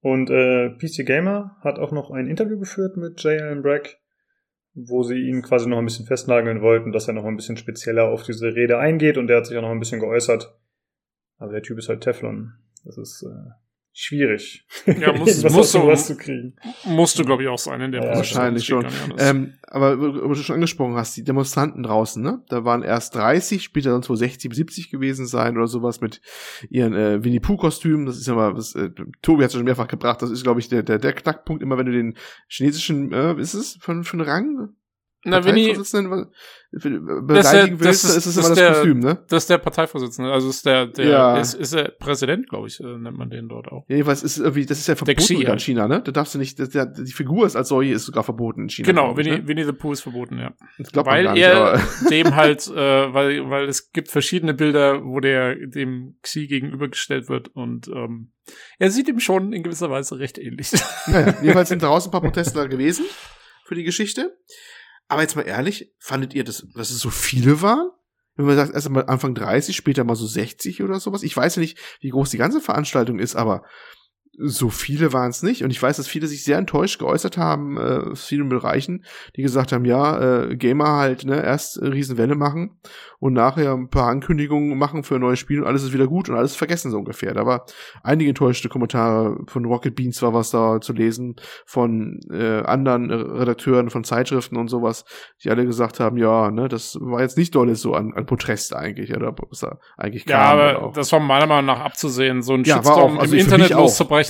Und 0.00 0.30
äh, 0.30 0.70
PC 0.70 1.04
Gamer 1.06 1.58
hat 1.60 1.78
auch 1.78 1.92
noch 1.92 2.10
ein 2.10 2.26
Interview 2.26 2.58
geführt 2.58 2.96
mit 2.96 3.22
J. 3.22 3.40
Allen 3.42 3.62
Bragg, 3.62 3.98
wo 4.74 5.02
sie 5.02 5.18
ihn 5.18 5.42
quasi 5.42 5.68
noch 5.68 5.78
ein 5.78 5.84
bisschen 5.84 6.06
festnageln 6.06 6.62
wollten, 6.62 6.92
dass 6.92 7.08
er 7.08 7.14
noch 7.14 7.24
ein 7.24 7.36
bisschen 7.36 7.56
spezieller 7.56 8.08
auf 8.08 8.22
diese 8.22 8.54
Rede 8.54 8.78
eingeht 8.78 9.18
und 9.18 9.26
der 9.26 9.38
hat 9.38 9.46
sich 9.46 9.56
auch 9.56 9.62
noch 9.62 9.70
ein 9.70 9.80
bisschen 9.80 10.00
geäußert. 10.00 10.56
Aber 11.38 11.52
der 11.52 11.62
Typ 11.62 11.78
ist 11.78 11.88
halt 11.88 12.02
Teflon. 12.02 12.52
Das 12.84 12.98
ist 12.98 13.22
äh, 13.22 13.50
schwierig. 13.92 14.64
Ja, 14.86 15.12
muss- 15.16 15.42
was 15.44 15.52
muss 15.52 15.60
aus 15.66 15.72
so- 15.72 15.80
sowas 15.82 16.06
zu 16.06 16.16
kriegen. 16.16 16.56
Musste, 16.84 17.24
glaube 17.24 17.42
ich, 17.42 17.48
auch 17.48 17.58
sein 17.58 17.80
in 17.80 17.92
der 17.92 18.02
Ja, 18.04 18.16
wahrscheinlich 18.16 18.64
schon. 18.64 18.86
Ähm, 19.18 19.54
aber 19.62 19.98
wo 20.00 20.28
du 20.28 20.34
schon 20.36 20.54
angesprochen 20.54 20.94
hast, 20.96 21.16
die 21.16 21.24
Demonstranten 21.24 21.82
draußen, 21.82 22.22
ne? 22.22 22.42
Da 22.48 22.64
waren 22.64 22.82
erst 22.82 23.14
30, 23.14 23.62
später 23.62 23.90
dann 23.90 24.02
so 24.02 24.14
60, 24.14 24.52
70 24.54 24.90
gewesen 24.90 25.26
sein 25.26 25.56
oder 25.56 25.66
sowas 25.66 26.00
mit 26.00 26.20
ihren 26.70 26.94
äh, 26.94 27.22
Winnie 27.24 27.40
Pooh-Kostümen. 27.40 28.06
Das 28.06 28.16
ist 28.16 28.26
ja 28.26 28.34
mal, 28.34 28.56
was, 28.56 28.74
äh, 28.74 28.90
Tobi 29.22 29.42
hat 29.44 29.50
es 29.50 29.54
schon 29.56 29.64
mehrfach 29.64 29.88
gebracht, 29.88 30.22
das 30.22 30.30
ist, 30.30 30.42
glaube 30.42 30.60
ich, 30.60 30.68
der, 30.68 30.82
der, 30.82 30.98
der 30.98 31.12
Knackpunkt, 31.12 31.62
immer 31.62 31.76
wenn 31.78 31.86
du 31.86 31.92
den 31.92 32.16
chinesischen, 32.48 33.12
äh, 33.12 33.34
ist 33.40 33.54
es 33.54 33.78
von, 33.80 34.04
von 34.04 34.20
Rang? 34.20 34.70
Na, 35.22 35.44
Winnie, 35.44 35.68
Das 35.74 35.78
ist 35.78 35.94
der- 35.94 36.02
beleidigen 36.02 37.78
das 37.78 37.86
willst, 37.86 38.04
ist- 38.04 38.16
ist 38.16 38.26
es 38.26 38.34
das 38.36 38.48
das 38.48 38.54
der- 38.58 38.72
Kostüm, 38.72 39.00
ne? 39.00 39.22
das 39.28 39.42
ist 39.42 39.50
der 39.50 39.58
Parteivorsitzende. 39.58 40.32
Also 40.32 40.48
ist 40.48 40.64
der, 40.64 40.86
der 40.86 41.04
Ja. 41.06 41.38
ist, 41.38 41.54
ist 41.54 41.74
der 41.74 41.88
Präsident, 41.98 42.48
glaube 42.48 42.68
ich, 42.68 42.80
äh, 42.80 42.84
nennt 42.84 43.18
man 43.18 43.28
den 43.28 43.48
dort 43.48 43.68
auch. 43.68 43.84
Jedenfalls 43.88 44.22
ist 44.22 44.38
irgendwie, 44.38 44.64
das 44.66 44.78
ist 44.78 44.86
ja 44.86 44.94
verboten 44.94 45.18
Xi 45.18 45.34
in 45.42 45.48
halt. 45.48 45.60
China, 45.60 45.88
ne? 45.88 46.00
Da 46.02 46.12
darfst 46.12 46.34
du 46.34 46.38
nicht, 46.38 46.58
der, 46.58 46.86
die 46.86 47.12
Figur 47.12 47.44
ist 47.44 47.56
als 47.56 47.68
solche 47.68 47.92
ist 47.92 48.04
sogar 48.06 48.22
verboten 48.24 48.62
in 48.62 48.68
China. 48.70 48.86
Genau, 48.86 49.16
Winnie, 49.16 49.30
ne? 49.40 49.46
Winnie 49.48 49.64
the 49.64 49.72
Pooh 49.72 49.92
ist 49.92 50.00
verboten, 50.00 50.38
ja. 50.38 50.54
Das 50.78 50.92
glaubt 50.92 51.06
man 51.06 51.16
weil 51.16 51.24
gar 51.24 51.32
nicht, 51.34 51.42
er 51.42 51.82
dem 52.10 52.34
halt, 52.36 52.66
äh, 52.68 53.12
weil, 53.12 53.50
weil 53.50 53.68
es 53.68 53.92
gibt 53.92 54.08
verschiedene 54.08 54.54
Bilder, 54.54 55.04
wo 55.04 55.20
der 55.20 55.56
dem 55.56 56.16
Xi 56.22 56.46
gegenübergestellt 56.46 57.28
wird 57.28 57.48
und 57.48 57.88
ähm, 57.88 58.30
er 58.78 58.90
sieht 58.90 59.08
ihm 59.08 59.20
schon 59.20 59.52
in 59.52 59.62
gewisser 59.62 59.90
Weise 59.90 60.18
recht 60.18 60.38
ähnlich. 60.38 60.70
Naja, 61.06 61.34
jedenfalls 61.42 61.68
sind 61.68 61.82
draußen 61.82 62.08
ein 62.08 62.12
paar 62.12 62.22
Protestler 62.22 62.68
gewesen 62.68 63.04
für 63.66 63.74
die 63.74 63.84
Geschichte. 63.84 64.36
Aber 65.10 65.22
jetzt 65.22 65.34
mal 65.34 65.42
ehrlich, 65.42 65.92
fandet 65.98 66.34
ihr 66.34 66.44
das, 66.44 66.64
dass 66.72 66.90
es 66.90 67.00
so 67.00 67.10
viele 67.10 67.62
waren? 67.62 67.90
Wenn 68.36 68.46
man 68.46 68.54
sagt, 68.54 68.72
erst 68.72 68.88
mal 68.90 69.04
Anfang 69.06 69.34
30, 69.34 69.74
später 69.74 70.04
mal 70.04 70.14
so 70.14 70.24
60 70.24 70.84
oder 70.84 71.00
sowas. 71.00 71.24
Ich 71.24 71.36
weiß 71.36 71.56
ja 71.56 71.60
nicht, 71.60 71.78
wie 72.00 72.10
groß 72.10 72.30
die 72.30 72.38
ganze 72.38 72.60
Veranstaltung 72.60 73.18
ist, 73.18 73.34
aber 73.34 73.64
so 74.42 74.70
viele 74.70 75.12
waren 75.12 75.30
es 75.30 75.42
nicht. 75.42 75.62
Und 75.62 75.70
ich 75.70 75.82
weiß, 75.82 75.96
dass 75.96 76.08
viele 76.08 76.26
sich 76.26 76.44
sehr 76.44 76.58
enttäuscht 76.58 76.98
geäußert 76.98 77.36
haben, 77.36 77.76
äh, 77.76 78.10
aus 78.10 78.24
vielen 78.24 78.48
Bereichen, 78.48 79.04
die 79.36 79.42
gesagt 79.42 79.72
haben, 79.72 79.84
ja, 79.84 80.48
äh, 80.48 80.56
Gamer 80.56 80.96
halt, 80.96 81.24
ne, 81.24 81.42
erst 81.42 81.80
eine 81.80 81.92
Riesenwelle 81.92 82.34
machen 82.34 82.78
und 83.18 83.34
nachher 83.34 83.72
ein 83.72 83.90
paar 83.90 84.08
Ankündigungen 84.08 84.76
machen 84.78 85.04
für 85.04 85.16
ein 85.16 85.20
neues 85.20 85.38
Spiel 85.38 85.60
und 85.60 85.66
alles 85.66 85.82
ist 85.82 85.92
wieder 85.92 86.06
gut 86.06 86.28
und 86.28 86.36
alles 86.36 86.56
vergessen 86.56 86.90
so 86.90 86.98
ungefähr. 86.98 87.34
Da 87.34 87.44
war 87.46 87.66
einige 88.02 88.30
enttäuschte 88.30 88.68
Kommentare 88.68 89.36
von 89.46 89.64
Rocket 89.64 89.94
Beans 89.94 90.22
war 90.22 90.32
was 90.32 90.50
da 90.50 90.80
zu 90.80 90.92
lesen, 90.92 91.36
von 91.66 92.20
äh, 92.30 92.62
anderen 92.62 93.10
äh, 93.10 93.14
Redakteuren 93.14 93.90
von 93.90 94.04
Zeitschriften 94.04 94.56
und 94.56 94.68
sowas, 94.68 95.04
die 95.44 95.50
alle 95.50 95.66
gesagt 95.66 96.00
haben, 96.00 96.16
ja, 96.16 96.50
ne, 96.50 96.68
das 96.68 96.96
war 97.00 97.20
jetzt 97.20 97.36
nicht 97.36 97.54
dolle 97.54 97.76
so 97.76 97.94
an, 97.94 98.12
an 98.14 98.26
Protest 98.26 98.74
eigentlich, 98.74 99.14
oder 99.14 99.34
was 99.50 99.60
da 99.60 99.78
eigentlich 99.96 100.26
ja, 100.26 100.40
aber 100.40 100.92
das 100.94 101.12
war 101.12 101.20
meiner 101.20 101.46
Meinung 101.46 101.66
nach 101.66 101.80
abzusehen. 101.80 102.42
So 102.42 102.54
ein 102.54 102.64
Ja, 102.64 102.76
Shitstorm 102.76 103.18
auch, 103.18 103.20
also 103.20 103.34
im 103.34 103.40
Internet 103.40 103.70
mich 103.70 103.76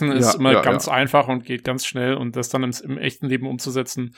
loszubrechen 0.09 0.13
ist 0.13 0.35
Ja, 0.35 0.39
immer 0.41 0.53
ja, 0.53 0.63
ganz 0.63 0.87
ja. 0.87 0.93
einfach 0.93 1.29
und 1.29 1.45
geht 1.45 1.65
ganz 1.65 1.87
schnell 1.87 2.15
und 2.15 2.37
das 2.37 2.49
dann 2.49 2.63
im, 2.63 2.73
im 2.85 2.99
echten 2.99 3.27
Leben 3.27 3.47
umzusetzen. 3.47 4.15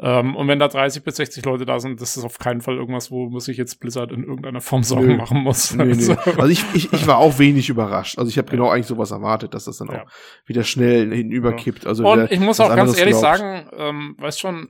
Ähm, 0.00 0.34
und 0.34 0.48
wenn 0.48 0.58
da 0.58 0.66
30 0.66 1.04
bis 1.04 1.16
60 1.16 1.44
Leute 1.44 1.64
da 1.64 1.78
sind, 1.78 2.00
das 2.00 2.16
ist 2.16 2.24
auf 2.24 2.38
keinen 2.38 2.60
Fall 2.60 2.74
irgendwas, 2.74 3.12
wo 3.12 3.28
muss 3.30 3.46
ich 3.46 3.56
jetzt 3.56 3.78
Blizzard 3.78 4.10
in 4.10 4.24
irgendeiner 4.24 4.60
Form 4.60 4.82
Sorgen 4.82 5.06
Nö. 5.06 5.16
machen 5.16 5.38
muss. 5.42 5.72
Nee. 5.74 5.82
Also, 5.84 6.14
Also 6.14 6.48
ich, 6.48 6.64
ich, 6.74 6.92
ich 6.92 7.06
war 7.06 7.18
auch 7.18 7.38
wenig 7.38 7.68
überrascht. 7.68 8.18
Also 8.18 8.28
ich 8.28 8.38
habe 8.38 8.50
genau 8.50 8.70
eigentlich 8.70 8.86
sowas 8.88 9.12
erwartet, 9.12 9.54
dass 9.54 9.64
das 9.66 9.78
dann 9.78 9.90
auch 9.90 10.06
wieder 10.46 10.64
schnell 10.64 11.14
hinüberkippt. 11.14 11.86
Also 11.86 12.08
Und 12.10 12.30
ich 12.32 12.40
muss 12.40 12.58
auch 12.58 12.74
ganz 12.74 12.98
ehrlich 12.98 13.16
glaubt. 13.16 13.38
sagen, 13.38 13.68
ähm, 13.76 14.16
weißt 14.18 14.40
schon, 14.40 14.68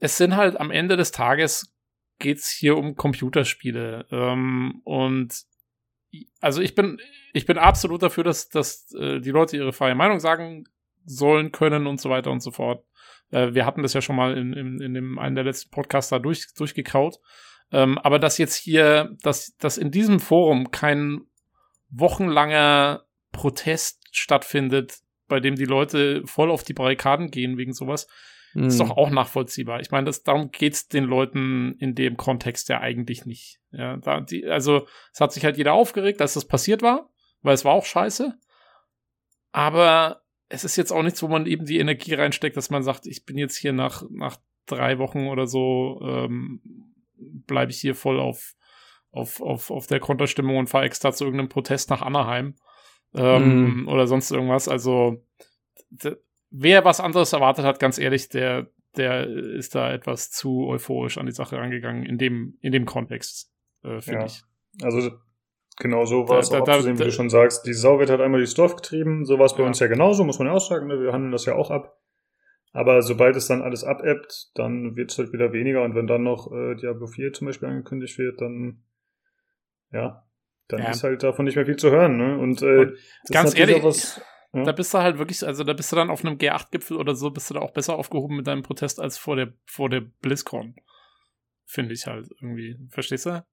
es 0.00 0.18
sind 0.18 0.36
halt 0.36 0.60
am 0.60 0.70
Ende 0.70 0.96
des 0.98 1.10
Tages 1.10 1.74
geht's 2.18 2.50
hier 2.50 2.76
um 2.76 2.94
Computerspiele. 2.94 4.06
Ähm, 4.10 4.82
und 4.84 5.34
also 6.40 6.60
ich 6.60 6.74
bin, 6.74 7.00
ich 7.32 7.46
bin 7.46 7.58
absolut 7.58 8.02
dafür, 8.02 8.24
dass, 8.24 8.48
dass 8.48 8.92
äh, 8.94 9.20
die 9.20 9.30
Leute 9.30 9.56
ihre 9.56 9.72
freie 9.72 9.94
Meinung 9.94 10.20
sagen 10.20 10.64
sollen, 11.04 11.52
können 11.52 11.86
und 11.86 12.00
so 12.00 12.10
weiter 12.10 12.30
und 12.30 12.40
so 12.40 12.50
fort. 12.50 12.84
Äh, 13.30 13.54
wir 13.54 13.66
hatten 13.66 13.82
das 13.82 13.94
ja 13.94 14.00
schon 14.00 14.16
mal 14.16 14.36
in, 14.36 14.52
in, 14.52 14.80
in 14.80 14.94
dem 14.94 15.18
einen 15.18 15.34
der 15.34 15.44
letzten 15.44 15.70
Podcasts 15.70 16.10
da 16.10 16.18
durch, 16.18 16.52
durchgekaut. 16.54 17.18
Ähm, 17.72 17.98
aber 17.98 18.18
dass 18.18 18.38
jetzt 18.38 18.56
hier, 18.56 19.16
dass, 19.22 19.56
dass 19.58 19.78
in 19.78 19.90
diesem 19.90 20.20
Forum 20.20 20.70
kein 20.70 21.22
wochenlanger 21.90 23.04
Protest 23.32 24.08
stattfindet, 24.12 24.98
bei 25.28 25.40
dem 25.40 25.54
die 25.54 25.64
Leute 25.64 26.26
voll 26.26 26.50
auf 26.50 26.64
die 26.64 26.74
Barrikaden 26.74 27.30
gehen 27.30 27.56
wegen 27.56 27.72
sowas, 27.72 28.08
Hm. 28.52 28.64
ist 28.64 28.80
doch 28.80 28.90
auch 28.90 29.10
nachvollziehbar. 29.10 29.80
Ich 29.80 29.90
meine, 29.90 30.06
das, 30.06 30.22
darum 30.22 30.50
geht's 30.50 30.88
den 30.88 31.04
Leuten 31.04 31.76
in 31.78 31.94
dem 31.94 32.16
Kontext 32.16 32.68
ja 32.68 32.80
eigentlich 32.80 33.24
nicht. 33.24 33.60
Ja, 33.70 33.96
da, 33.96 34.20
die, 34.20 34.46
also 34.46 34.86
es 35.12 35.20
hat 35.20 35.32
sich 35.32 35.44
halt 35.44 35.56
jeder 35.56 35.74
aufgeregt, 35.74 36.20
dass 36.20 36.34
das 36.34 36.46
passiert 36.46 36.82
war, 36.82 37.10
weil 37.42 37.54
es 37.54 37.64
war 37.64 37.72
auch 37.72 37.84
scheiße. 37.84 38.36
Aber 39.52 40.22
es 40.48 40.64
ist 40.64 40.76
jetzt 40.76 40.92
auch 40.92 41.02
nichts, 41.02 41.22
wo 41.22 41.28
man 41.28 41.46
eben 41.46 41.64
die 41.64 41.78
Energie 41.78 42.14
reinsteckt, 42.14 42.56
dass 42.56 42.70
man 42.70 42.82
sagt, 42.82 43.06
ich 43.06 43.24
bin 43.24 43.38
jetzt 43.38 43.56
hier 43.56 43.72
nach, 43.72 44.02
nach 44.10 44.36
drei 44.66 44.98
Wochen 44.98 45.28
oder 45.28 45.46
so, 45.46 46.00
ähm, 46.02 46.60
bleibe 47.16 47.70
ich 47.70 47.80
hier 47.80 47.94
voll 47.94 48.18
auf, 48.18 48.54
auf, 49.12 49.40
auf, 49.40 49.70
auf 49.70 49.86
der 49.86 50.00
Konterstimmung 50.00 50.56
und 50.56 50.68
fahre 50.68 50.86
extra 50.86 51.12
zu 51.12 51.24
irgendeinem 51.24 51.48
Protest 51.48 51.90
nach 51.90 52.02
Anaheim 52.02 52.56
ähm, 53.14 53.86
oder 53.88 54.06
sonst 54.06 54.30
irgendwas. 54.30 54.68
Also 54.68 55.24
wer 56.50 56.84
was 56.84 57.00
anderes 57.00 57.32
erwartet 57.32 57.64
hat, 57.64 57.78
ganz 57.80 57.98
ehrlich, 57.98 58.28
der, 58.28 58.66
der 58.96 59.26
ist 59.28 59.74
da 59.74 59.92
etwas 59.92 60.30
zu 60.30 60.66
euphorisch 60.68 61.18
an 61.18 61.26
die 61.26 61.32
Sache 61.32 61.56
rangegangen, 61.56 62.04
in 62.04 62.18
dem, 62.18 62.58
in 62.60 62.72
dem 62.72 62.86
Kontext, 62.86 63.52
äh, 63.84 64.00
finde 64.00 64.20
Ja. 64.20 64.26
ich. 64.26 64.42
Also 64.82 65.10
genau 65.78 66.04
so 66.04 66.28
war 66.28 66.36
Da- 66.36 66.40
es 66.40 66.48
da- 66.50 66.60
auch 66.60 66.64
da- 66.64 66.72
abzusehen, 66.72 66.98
wie 66.98 67.04
du 67.04 67.12
schon 67.12 67.30
sagst. 67.30 67.66
Die 67.66 67.72
Sau 67.72 67.98
wird 67.98 68.10
halt 68.10 68.20
einmal 68.20 68.40
durchs 68.40 68.54
Dorf 68.54 68.76
getrieben. 68.76 69.24
So 69.24 69.38
war 69.38 69.46
es 69.46 69.54
bei 69.54 69.62
Ja. 69.62 69.66
uns 69.68 69.78
ja 69.78 69.86
genauso, 69.86 70.24
muss 70.24 70.38
man 70.38 70.48
ja 70.48 70.54
auch 70.54 70.60
sagen. 70.60 70.86
Ne? 70.88 71.00
Wir 71.00 71.12
handeln 71.12 71.32
das 71.32 71.46
ja 71.46 71.54
auch 71.54 71.70
ab. 71.70 71.96
Aber 72.72 73.02
sobald 73.02 73.34
es 73.34 73.48
dann 73.48 73.62
alles 73.62 73.82
abebbt, 73.82 74.50
dann 74.54 74.94
wird 74.94 75.10
es 75.10 75.18
halt 75.18 75.32
wieder 75.32 75.52
weniger. 75.52 75.82
Und 75.82 75.96
wenn 75.96 76.06
dann 76.06 76.22
noch 76.22 76.52
äh, 76.52 76.76
Diablo 76.76 77.06
4 77.08 77.32
zum 77.32 77.46
Beispiel 77.48 77.68
angekündigt 77.68 78.16
wird, 78.18 78.40
dann 78.40 78.84
ja, 79.92 80.24
dann 80.68 80.82
Ja. 80.82 80.90
ist 80.90 81.02
halt 81.02 81.22
davon 81.24 81.46
nicht 81.46 81.56
mehr 81.56 81.66
viel 81.66 81.74
zu 81.76 81.90
hören. 81.90 82.16
Ne? 82.16 82.38
Und, 82.38 82.62
äh, 82.62 82.78
Und 82.86 82.96
ganz 83.32 83.58
ehrlich, 83.58 83.82
was, 83.82 84.20
ja. 84.52 84.64
Da 84.64 84.72
bist 84.72 84.92
du 84.92 84.98
halt 84.98 85.18
wirklich, 85.18 85.46
also 85.46 85.62
da 85.62 85.72
bist 85.72 85.92
du 85.92 85.96
dann 85.96 86.10
auf 86.10 86.24
einem 86.24 86.36
G8-Gipfel 86.36 86.96
oder 86.96 87.14
so, 87.14 87.30
bist 87.30 87.50
du 87.50 87.54
da 87.54 87.60
auch 87.60 87.72
besser 87.72 87.94
aufgehoben 87.94 88.36
mit 88.36 88.46
deinem 88.46 88.62
Protest 88.62 89.00
als 89.00 89.16
vor 89.16 89.36
der, 89.36 89.52
vor 89.64 89.88
der 89.88 90.00
BlizzCon. 90.00 90.74
Finde 91.66 91.94
ich 91.94 92.06
halt 92.06 92.28
irgendwie. 92.40 92.76
Verstehst 92.90 93.26
du? 93.26 93.44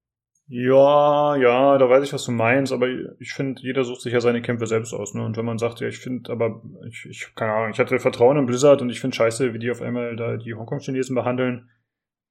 Ja, 0.50 1.36
ja, 1.36 1.76
da 1.76 1.90
weiß 1.90 2.02
ich, 2.04 2.12
was 2.12 2.24
du 2.24 2.32
meinst, 2.32 2.72
aber 2.72 2.88
ich 3.18 3.34
finde, 3.34 3.60
jeder 3.62 3.84
sucht 3.84 4.00
sich 4.00 4.14
ja 4.14 4.20
seine 4.20 4.40
Kämpfe 4.40 4.66
selbst 4.66 4.94
aus, 4.94 5.12
ne? 5.12 5.22
Und 5.22 5.36
wenn 5.36 5.44
man 5.44 5.58
sagt, 5.58 5.80
ja, 5.80 5.88
ich 5.88 5.98
finde, 5.98 6.32
aber 6.32 6.62
ich, 6.88 7.06
ich, 7.08 7.34
keine 7.34 7.52
Ahnung, 7.52 7.70
ich 7.70 7.78
hatte 7.78 7.98
Vertrauen 7.98 8.38
in 8.38 8.46
Blizzard 8.46 8.80
und 8.80 8.88
ich 8.88 8.98
finde 8.98 9.14
scheiße, 9.14 9.52
wie 9.52 9.58
die 9.58 9.70
auf 9.70 9.82
einmal 9.82 10.16
da 10.16 10.38
die 10.38 10.54
Hongkong-Chinesen 10.54 11.14
behandeln, 11.14 11.68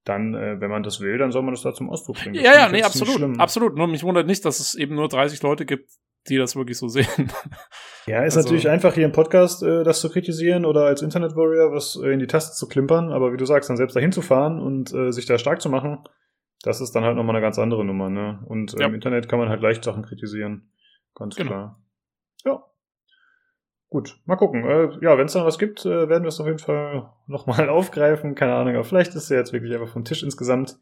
dann, 0.03 0.33
äh, 0.33 0.59
wenn 0.59 0.71
man 0.71 0.81
das 0.81 0.99
will, 0.99 1.19
dann 1.19 1.31
soll 1.31 1.43
man 1.43 1.53
das 1.53 1.61
da 1.61 1.73
zum 1.73 1.91
Ausdruck 1.91 2.17
bringen. 2.17 2.33
Das 2.33 2.43
Ja, 2.43 2.53
ja, 2.53 2.69
nee, 2.69 2.81
absolut. 2.81 3.39
Absolut. 3.39 3.75
Nur 3.75 3.87
mich 3.87 4.03
wundert 4.03 4.25
nicht, 4.25 4.43
dass 4.45 4.59
es 4.59 4.73
eben 4.73 4.95
nur 4.95 5.09
30 5.09 5.41
Leute 5.43 5.65
gibt, 5.67 5.91
die 6.29 6.37
das 6.37 6.55
wirklich 6.55 6.77
so 6.77 6.87
sehen. 6.87 7.07
Ja, 8.05 8.23
ist 8.23 8.37
Also- 8.37 8.47
natürlich 8.47 8.69
einfach 8.69 8.93
hier 8.93 9.03
im 9.05 9.11
Podcast 9.11 9.61
äh, 9.63 9.83
das 9.83 9.99
zu 9.99 10.09
kritisieren 10.09 10.63
oder 10.63 10.85
als 10.85 11.01
Internet 11.01 11.35
Warrior 11.35 11.73
was 11.73 11.99
äh, 12.01 12.07
in 12.13 12.19
die 12.19 12.27
Taste 12.27 12.55
zu 12.55 12.69
klimpern, 12.69 13.11
aber 13.11 13.33
wie 13.33 13.37
du 13.37 13.43
sagst, 13.45 13.69
dann 13.69 13.75
selbst 13.75 13.97
dahin 13.97 14.13
zu 14.13 14.21
fahren 14.21 14.61
und 14.61 14.93
äh, 14.93 15.11
sich 15.11 15.25
da 15.25 15.37
stark 15.37 15.61
zu 15.61 15.67
machen, 15.69 15.99
das 16.63 16.79
ist 16.79 16.93
dann 16.95 17.03
halt 17.03 17.17
nochmal 17.17 17.35
eine 17.35 17.43
ganz 17.43 17.59
andere 17.59 17.83
Nummer, 17.83 18.09
ne? 18.09 18.39
Und 18.47 18.73
äh, 18.75 18.79
Ja. 18.79 18.87
im 18.87 18.93
Internet 18.95 19.27
kann 19.27 19.39
man 19.39 19.49
halt 19.49 19.61
leicht 19.61 19.83
Sachen 19.83 20.03
kritisieren. 20.03 20.71
Ganz 21.15 21.35
Genau. 21.35 21.49
klar. 21.49 21.83
Ja. 22.45 22.63
Gut, 23.89 24.17
mal 24.25 24.35
gucken. 24.37 24.63
Äh, 24.65 24.89
ja, 25.01 25.17
wenn 25.17 25.25
es 25.25 25.33
dann 25.33 25.45
was 25.45 25.59
gibt, 25.59 25.85
äh, 25.85 26.07
werden 26.09 26.23
wir 26.23 26.29
es 26.29 26.39
auf 26.39 26.47
jeden 26.47 26.59
Fall 26.59 27.09
nochmal 27.25 27.67
aufgreifen. 27.69 28.35
Keine 28.35 28.55
Ahnung, 28.55 28.75
aber 28.75 28.83
vielleicht 28.85 29.15
ist 29.15 29.29
er 29.31 29.37
jetzt 29.39 29.51
wirklich 29.51 29.73
einfach 29.73 29.89
vom 29.91 30.05
Tisch 30.05 30.23
insgesamt. 30.23 30.77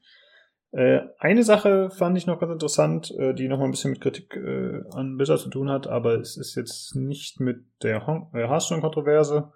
Äh, 0.75 1.07
eine 1.19 1.43
Sache 1.43 1.89
fand 1.89 2.17
ich 2.17 2.27
noch 2.27 2.37
ganz 2.37 2.51
interessant, 2.51 3.09
äh, 3.17 3.33
die 3.33 3.47
noch 3.47 3.59
mal 3.59 3.65
ein 3.65 3.71
bisschen 3.71 3.91
mit 3.91 4.01
Kritik 4.01 4.35
äh, 4.35 4.81
an 4.91 5.15
Blizzard 5.15 5.39
zu 5.39 5.49
tun 5.49 5.69
hat, 5.69 5.87
aber 5.87 6.19
es 6.19 6.35
ist 6.35 6.55
jetzt 6.55 6.97
nicht 6.97 7.39
mit 7.39 7.63
der 7.81 8.05
Hearthstone-Kontroverse, 8.05 9.53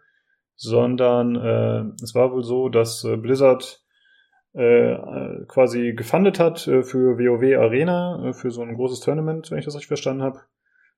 sondern 0.55 1.35
äh, 1.35 2.03
es 2.03 2.15
war 2.15 2.31
wohl 2.31 2.43
so, 2.43 2.69
dass 2.69 3.05
Blizzard 3.17 3.83
äh, 4.53 4.95
quasi 5.47 5.93
gefundet 5.93 6.39
hat 6.39 6.61
für 6.61 7.17
WoW 7.17 7.57
Arena, 7.57 8.31
für 8.33 8.49
so 8.49 8.61
ein 8.61 8.75
großes 8.75 9.01
Tournament, 9.01 9.51
wenn 9.51 9.59
ich 9.59 9.65
das 9.65 9.75
richtig 9.75 9.87
verstanden 9.87 10.23
habe. 10.23 10.39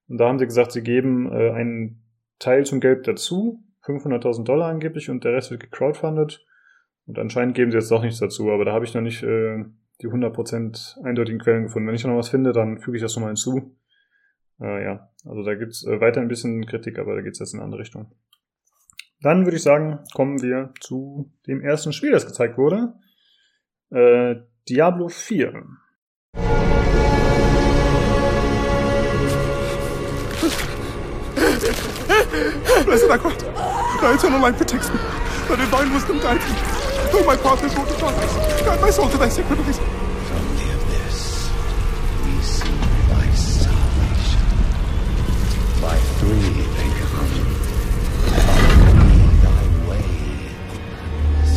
Und 0.08 0.20
da 0.20 0.28
haben 0.28 0.38
sie 0.38 0.46
gesagt, 0.46 0.72
sie 0.72 0.84
geben 0.84 1.32
äh, 1.32 1.52
einen 1.52 2.04
Teil 2.38 2.66
zum 2.66 2.80
Geld 2.80 3.08
dazu, 3.08 3.64
500.000 3.86 4.44
Dollar 4.44 4.70
angeblich, 4.70 5.10
und 5.10 5.24
der 5.24 5.34
Rest 5.34 5.50
wird 5.50 5.62
gecrowdfundet. 5.62 6.46
Und 7.08 7.18
anscheinend 7.18 7.56
geben 7.56 7.72
sie 7.72 7.78
jetzt 7.78 7.90
doch 7.90 8.04
nichts 8.04 8.20
dazu, 8.20 8.52
aber 8.52 8.66
da 8.66 8.74
habe 8.74 8.86
ich 8.86 8.94
noch 8.94 9.02
nicht 9.02 9.24
äh, 9.24 9.66
die 10.02 10.08
100% 10.08 11.04
eindeutigen 11.04 11.40
Quellen 11.40 11.64
gefunden. 11.64 11.88
Wenn 11.88 11.96
ich 11.96 12.06
noch 12.06 12.18
was 12.18 12.30
finde, 12.30 12.52
dann 12.52 12.80
füge 12.80 12.98
ich 12.98 13.04
das 13.04 13.16
nochmal 13.16 13.30
hinzu. 13.30 13.76
Äh, 14.60 14.84
ja, 14.84 15.10
also 15.26 15.44
da 15.44 15.56
gibt's 15.56 15.86
äh, 15.86 16.00
weiter 16.02 16.22
ein 16.22 16.28
bisschen 16.28 16.66
Kritik, 16.66 17.00
aber 17.00 17.16
da 17.16 17.22
geht's 17.22 17.40
jetzt 17.40 17.54
in 17.54 17.60
eine 17.60 17.66
andere 17.66 17.82
Richtung. 17.82 18.12
Dann 19.22 19.46
würde 19.46 19.58
ich 19.58 19.64
sagen, 19.64 20.00
kommen 20.14 20.42
wir 20.42 20.74
zu 20.80 21.32
dem 21.48 21.62
ersten 21.62 21.94
Spiel, 21.94 22.12
das 22.12 22.26
gezeigt 22.26 22.58
wurde. 22.58 22.94
Äh, 23.92 24.42
Diablo 24.68 25.10
4. 25.10 25.64
Blessed 32.86 33.10
are 33.10 33.20
God. 33.20 33.38
Thy 34.02 34.16
eternal 34.16 34.40
light 34.40 34.58
protects 34.58 34.90
me. 34.90 35.00
Thy 35.48 35.56
divine 35.58 35.94
wisdom 35.94 36.20
Though 37.12 37.26
my 37.26 37.36
path 37.36 37.62
is 37.66 37.76
walked 37.76 37.92
upon, 37.92 38.14
guide 38.64 38.80
my 38.80 38.90
soul 38.90 39.10
to 39.10 39.18
thy 39.18 39.28
sacred 39.28 39.60
ways. 39.60 39.78
From 39.78 40.56
the 40.56 40.72
we 42.24 42.34
see 42.42 42.72
thy 43.10 43.28
salvation. 43.32 44.46
By 45.82 45.98
three 46.20 46.64
they 46.78 46.90
come, 47.02 47.34
thy 49.44 49.64
ways. 49.90 51.54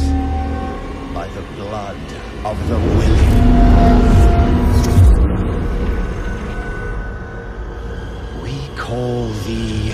By 1.14 1.26
the 1.28 1.42
blood 1.54 2.02
of 2.44 2.56
the 2.68 2.78
willing. 2.98 3.34
We 8.42 8.54
call 8.76 9.28
thee 9.46 9.92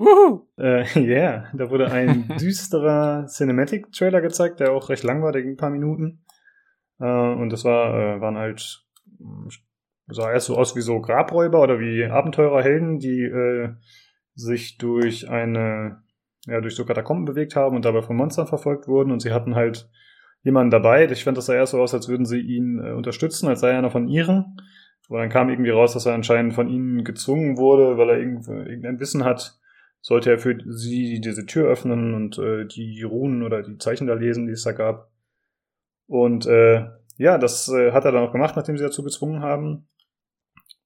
Woohoo! 0.00 0.48
Äh, 0.56 0.84
yeah, 0.98 1.50
da 1.52 1.68
wurde 1.68 1.92
ein 1.92 2.26
düsterer 2.40 3.26
Cinematic-Trailer 3.26 4.22
gezeigt, 4.22 4.60
der 4.60 4.72
auch 4.72 4.88
recht 4.88 5.04
lang 5.04 5.22
war, 5.22 5.30
der 5.30 5.42
ging 5.42 5.52
ein 5.52 5.56
paar 5.58 5.70
Minuten. 5.70 6.24
Äh, 6.98 7.04
und 7.04 7.50
das 7.50 7.64
war, 7.66 7.94
äh, 7.94 8.20
waren 8.20 8.38
halt, 8.38 8.82
mh, 9.18 9.50
sah 10.08 10.32
erst 10.32 10.46
so 10.46 10.56
aus 10.56 10.74
wie 10.74 10.80
so 10.80 11.02
Grabräuber 11.02 11.60
oder 11.60 11.78
wie 11.80 12.04
Abenteurerhelden, 12.04 12.98
die 12.98 13.24
äh, 13.24 13.74
sich 14.34 14.78
durch 14.78 15.28
eine, 15.28 16.02
ja, 16.46 16.62
durch 16.62 16.74
so 16.76 16.86
Katakomben 16.86 17.26
bewegt 17.26 17.54
haben 17.54 17.76
und 17.76 17.84
dabei 17.84 18.00
von 18.00 18.16
Monstern 18.16 18.46
verfolgt 18.46 18.88
wurden 18.88 19.12
und 19.12 19.20
sie 19.20 19.32
hatten 19.32 19.54
halt 19.54 19.90
jemanden 20.42 20.70
dabei. 20.70 21.04
Ich 21.10 21.24
fand 21.24 21.36
das 21.36 21.46
sah 21.46 21.54
erst 21.54 21.72
so 21.72 21.80
aus, 21.80 21.92
als 21.92 22.08
würden 22.08 22.24
sie 22.24 22.40
ihn 22.40 22.82
äh, 22.82 22.92
unterstützen, 22.92 23.48
als 23.48 23.60
sei 23.60 23.72
er 23.72 23.78
einer 23.78 23.90
von 23.90 24.08
ihren. 24.08 24.56
Aber 25.10 25.18
dann 25.18 25.28
kam 25.28 25.50
irgendwie 25.50 25.70
raus, 25.70 25.92
dass 25.92 26.06
er 26.06 26.14
anscheinend 26.14 26.54
von 26.54 26.68
ihnen 26.68 27.04
gezwungen 27.04 27.58
wurde, 27.58 27.98
weil 27.98 28.08
er 28.08 28.18
irgend, 28.18 28.48
irgendein 28.48 28.98
Wissen 29.00 29.24
hat, 29.24 29.59
sollte 30.00 30.30
er 30.30 30.38
für 30.38 30.58
sie 30.66 31.20
diese 31.20 31.46
Tür 31.46 31.68
öffnen 31.68 32.14
und 32.14 32.38
äh, 32.38 32.66
die 32.66 33.02
Runen 33.02 33.42
oder 33.42 33.62
die 33.62 33.78
Zeichen 33.78 34.06
da 34.06 34.14
lesen, 34.14 34.46
die 34.46 34.52
es 34.52 34.64
da 34.64 34.72
gab. 34.72 35.10
Und 36.06 36.46
äh, 36.46 36.86
ja, 37.18 37.38
das 37.38 37.68
äh, 37.68 37.92
hat 37.92 38.04
er 38.04 38.12
dann 38.12 38.24
auch 38.24 38.32
gemacht, 38.32 38.56
nachdem 38.56 38.78
sie 38.78 38.84
dazu 38.84 39.02
gezwungen 39.02 39.42
haben. 39.42 39.88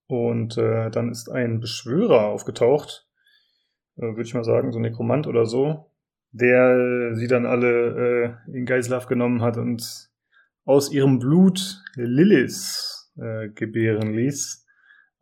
Und 0.07 0.59
äh, 0.59 0.91
dann 0.91 1.11
ist 1.11 1.31
ein 1.31 1.61
Beschwörer 1.61 2.27
aufgetaucht, 2.27 3.09
äh, 3.97 4.03
würde 4.03 4.23
ich 4.23 4.35
mal 4.35 4.45
sagen, 4.45 4.73
so 4.73 4.79
ein 4.79 4.83
Nekromant 4.83 5.27
oder 5.27 5.47
so, 5.47 5.91
der 6.33 7.13
äh, 7.13 7.15
sie 7.15 7.27
dann 7.27 7.47
alle 7.47 8.37
äh, 8.47 8.53
in 8.53 8.67
Geiselhaft 8.67 9.09
genommen 9.09 9.43
hat 9.43 9.57
und 9.57 10.11
aus 10.65 10.93
ihrem 10.93 11.19
Blut 11.19 11.83
Lilith 11.95 13.11
äh, 13.17 13.49
gebären 13.51 14.13
ließ. 14.13 14.67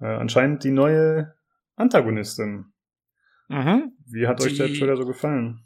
Äh, 0.01 0.07
anscheinend 0.07 0.65
die 0.65 0.71
neue 0.71 1.35
Antagonistin. 1.77 2.72
Mhm. 3.53 3.93
Wie 4.07 4.27
hat 4.27 4.41
euch 4.41 4.57
der 4.57 4.69
Die- 4.69 4.79
Trailer 4.79 4.97
so 4.97 5.05
gefallen? 5.07 5.61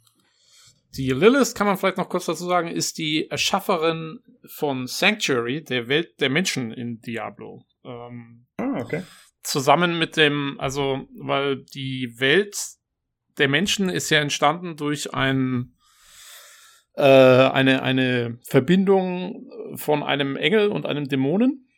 Die 0.96 1.10
Lilith, 1.10 1.54
kann 1.54 1.66
man 1.66 1.76
vielleicht 1.76 1.98
noch 1.98 2.08
kurz 2.08 2.24
dazu 2.26 2.46
sagen, 2.46 2.68
ist 2.68 2.96
die 2.96 3.28
Erschafferin 3.30 4.18
von 4.46 4.86
Sanctuary, 4.86 5.62
der 5.62 5.88
Welt 5.88 6.20
der 6.20 6.30
Menschen 6.30 6.72
in 6.72 7.00
Diablo. 7.02 7.64
Ähm, 7.84 8.46
Ah, 8.58 8.80
okay. 8.80 9.02
zusammen 9.42 9.98
mit 9.98 10.16
dem, 10.16 10.56
also, 10.58 11.06
weil 11.20 11.64
die 11.74 12.14
Welt 12.18 12.56
der 13.36 13.48
Menschen 13.48 13.90
ist 13.90 14.08
ja 14.08 14.20
entstanden 14.20 14.76
durch 14.76 15.12
ein, 15.12 15.74
äh, 16.94 17.02
eine, 17.02 17.82
eine 17.82 18.38
Verbindung 18.48 19.50
von 19.74 20.02
einem 20.02 20.36
Engel 20.36 20.68
und 20.68 20.86
einem 20.86 21.08
Dämonen. 21.08 21.68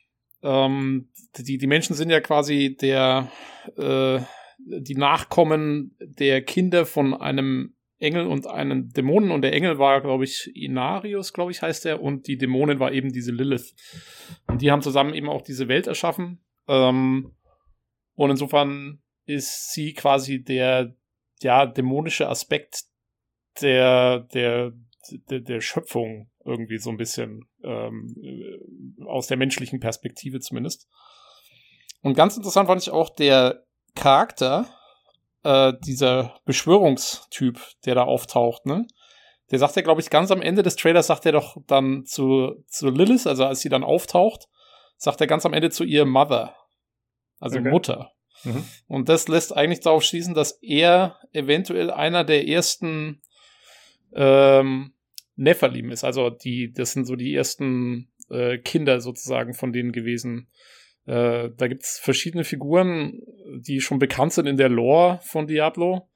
Ähm, 0.42 1.10
die, 1.36 1.58
die 1.58 1.66
Menschen 1.66 1.96
sind 1.96 2.10
ja 2.10 2.20
quasi 2.20 2.76
der, 2.80 3.32
äh, 3.76 4.20
die 4.58 4.96
Nachkommen 4.96 5.96
der 6.00 6.42
Kinder 6.42 6.84
von 6.84 7.14
einem 7.14 7.74
Engel 8.00 8.26
und 8.26 8.46
einem 8.46 8.92
Dämonen 8.92 9.30
und 9.30 9.42
der 9.42 9.52
Engel 9.52 9.78
war, 9.78 10.00
glaube 10.00 10.24
ich, 10.24 10.50
Inarius, 10.54 11.32
glaube 11.32 11.50
ich, 11.50 11.62
heißt 11.62 11.84
er, 11.86 12.00
und 12.00 12.28
die 12.28 12.38
Dämonin 12.38 12.78
war 12.78 12.92
eben 12.92 13.12
diese 13.12 13.32
Lilith. 13.32 13.74
Und 14.46 14.62
die 14.62 14.70
haben 14.70 14.82
zusammen 14.82 15.14
eben 15.14 15.28
auch 15.28 15.42
diese 15.42 15.68
Welt 15.68 15.86
erschaffen. 15.88 16.40
Ähm, 16.68 17.32
und 18.14 18.30
insofern 18.30 19.02
ist 19.26 19.72
sie 19.72 19.94
quasi 19.94 20.42
der, 20.42 20.94
ja, 21.40 21.66
dämonische 21.66 22.28
Aspekt 22.28 22.84
der, 23.60 24.20
der, 24.32 24.72
der, 25.30 25.40
der 25.40 25.60
Schöpfung 25.60 26.30
irgendwie 26.44 26.78
so 26.78 26.90
ein 26.90 26.96
bisschen 26.96 27.48
ähm, 27.64 28.14
äh, 28.22 29.04
aus 29.04 29.26
der 29.26 29.36
menschlichen 29.36 29.80
Perspektive 29.80 30.38
zumindest. 30.40 30.88
Und 32.02 32.14
ganz 32.14 32.36
interessant 32.36 32.68
fand 32.68 32.82
ich 32.82 32.90
auch 32.90 33.10
der 33.10 33.66
Charakter, 33.94 34.66
äh, 35.44 35.72
dieser 35.84 36.38
Beschwörungstyp, 36.44 37.60
der 37.84 37.94
da 37.94 38.04
auftaucht, 38.04 38.66
ne? 38.66 38.86
Der 39.50 39.58
sagt 39.58 39.76
ja, 39.76 39.82
glaube 39.82 40.00
ich, 40.00 40.10
ganz 40.10 40.30
am 40.30 40.42
Ende 40.42 40.62
des 40.62 40.76
Trailers 40.76 41.06
sagt 41.06 41.24
er 41.24 41.32
doch 41.32 41.56
dann 41.66 42.04
zu, 42.04 42.62
zu 42.66 42.90
Lilith, 42.90 43.26
also 43.26 43.46
als 43.46 43.60
sie 43.60 43.70
dann 43.70 43.82
auftaucht, 43.82 44.46
sagt 44.98 45.20
er 45.22 45.26
ganz 45.26 45.46
am 45.46 45.54
Ende 45.54 45.70
zu 45.70 45.84
ihr 45.84 46.04
Mother. 46.04 46.54
Also 47.40 47.58
Okay. 47.58 47.70
Mutter. 47.70 48.12
Mhm. 48.44 48.64
Und 48.86 49.08
das 49.08 49.26
lässt 49.28 49.56
eigentlich 49.56 49.80
darauf 49.80 50.02
schließen, 50.02 50.34
dass 50.34 50.58
er 50.62 51.18
eventuell 51.32 51.90
einer 51.90 52.24
der 52.24 52.46
ersten 52.46 53.22
ähm, 54.14 54.92
Nephilim 55.36 55.90
ist. 55.90 56.04
Also 56.04 56.30
die, 56.30 56.72
das 56.72 56.92
sind 56.92 57.06
so 57.06 57.16
die 57.16 57.34
ersten 57.34 58.10
äh, 58.30 58.58
Kinder 58.58 59.00
sozusagen 59.00 59.54
von 59.54 59.72
denen 59.72 59.92
gewesen. 59.92 60.48
Äh, 61.08 61.50
da 61.56 61.68
gibt's 61.68 61.98
verschiedene 61.98 62.44
Figuren, 62.44 63.22
die 63.60 63.80
schon 63.80 63.98
bekannt 63.98 64.34
sind 64.34 64.46
in 64.46 64.58
der 64.58 64.68
Lore 64.68 65.20
von 65.22 65.46
Diablo. 65.46 66.08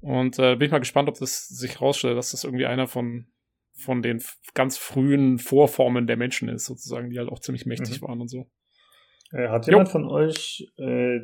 Und 0.00 0.38
äh, 0.38 0.56
bin 0.56 0.66
ich 0.66 0.72
mal 0.72 0.80
gespannt, 0.80 1.08
ob 1.08 1.18
das 1.18 1.46
sich 1.48 1.80
rausstellt, 1.80 2.18
dass 2.18 2.32
das 2.32 2.42
irgendwie 2.44 2.66
einer 2.66 2.88
von, 2.88 3.26
von 3.74 4.02
den 4.02 4.20
ganz 4.52 4.76
frühen 4.76 5.38
Vorformen 5.38 6.06
der 6.06 6.16
Menschen 6.16 6.48
ist, 6.48 6.66
sozusagen, 6.66 7.10
die 7.10 7.18
halt 7.18 7.28
auch 7.30 7.38
ziemlich 7.38 7.64
mächtig 7.64 8.00
Mhm. 8.02 8.06
waren 8.06 8.20
und 8.20 8.28
so. 8.28 8.50
Äh, 9.32 9.48
hat 9.48 9.66
Jo. 9.66 9.72
jemand 9.72 9.88
von 9.88 10.04
euch 10.06 10.66
äh, 10.78 11.20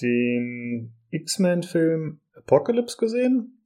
den 0.00 0.92
X-Men-Film 1.10 2.20
Apocalypse 2.34 2.96
gesehen? 2.98 3.56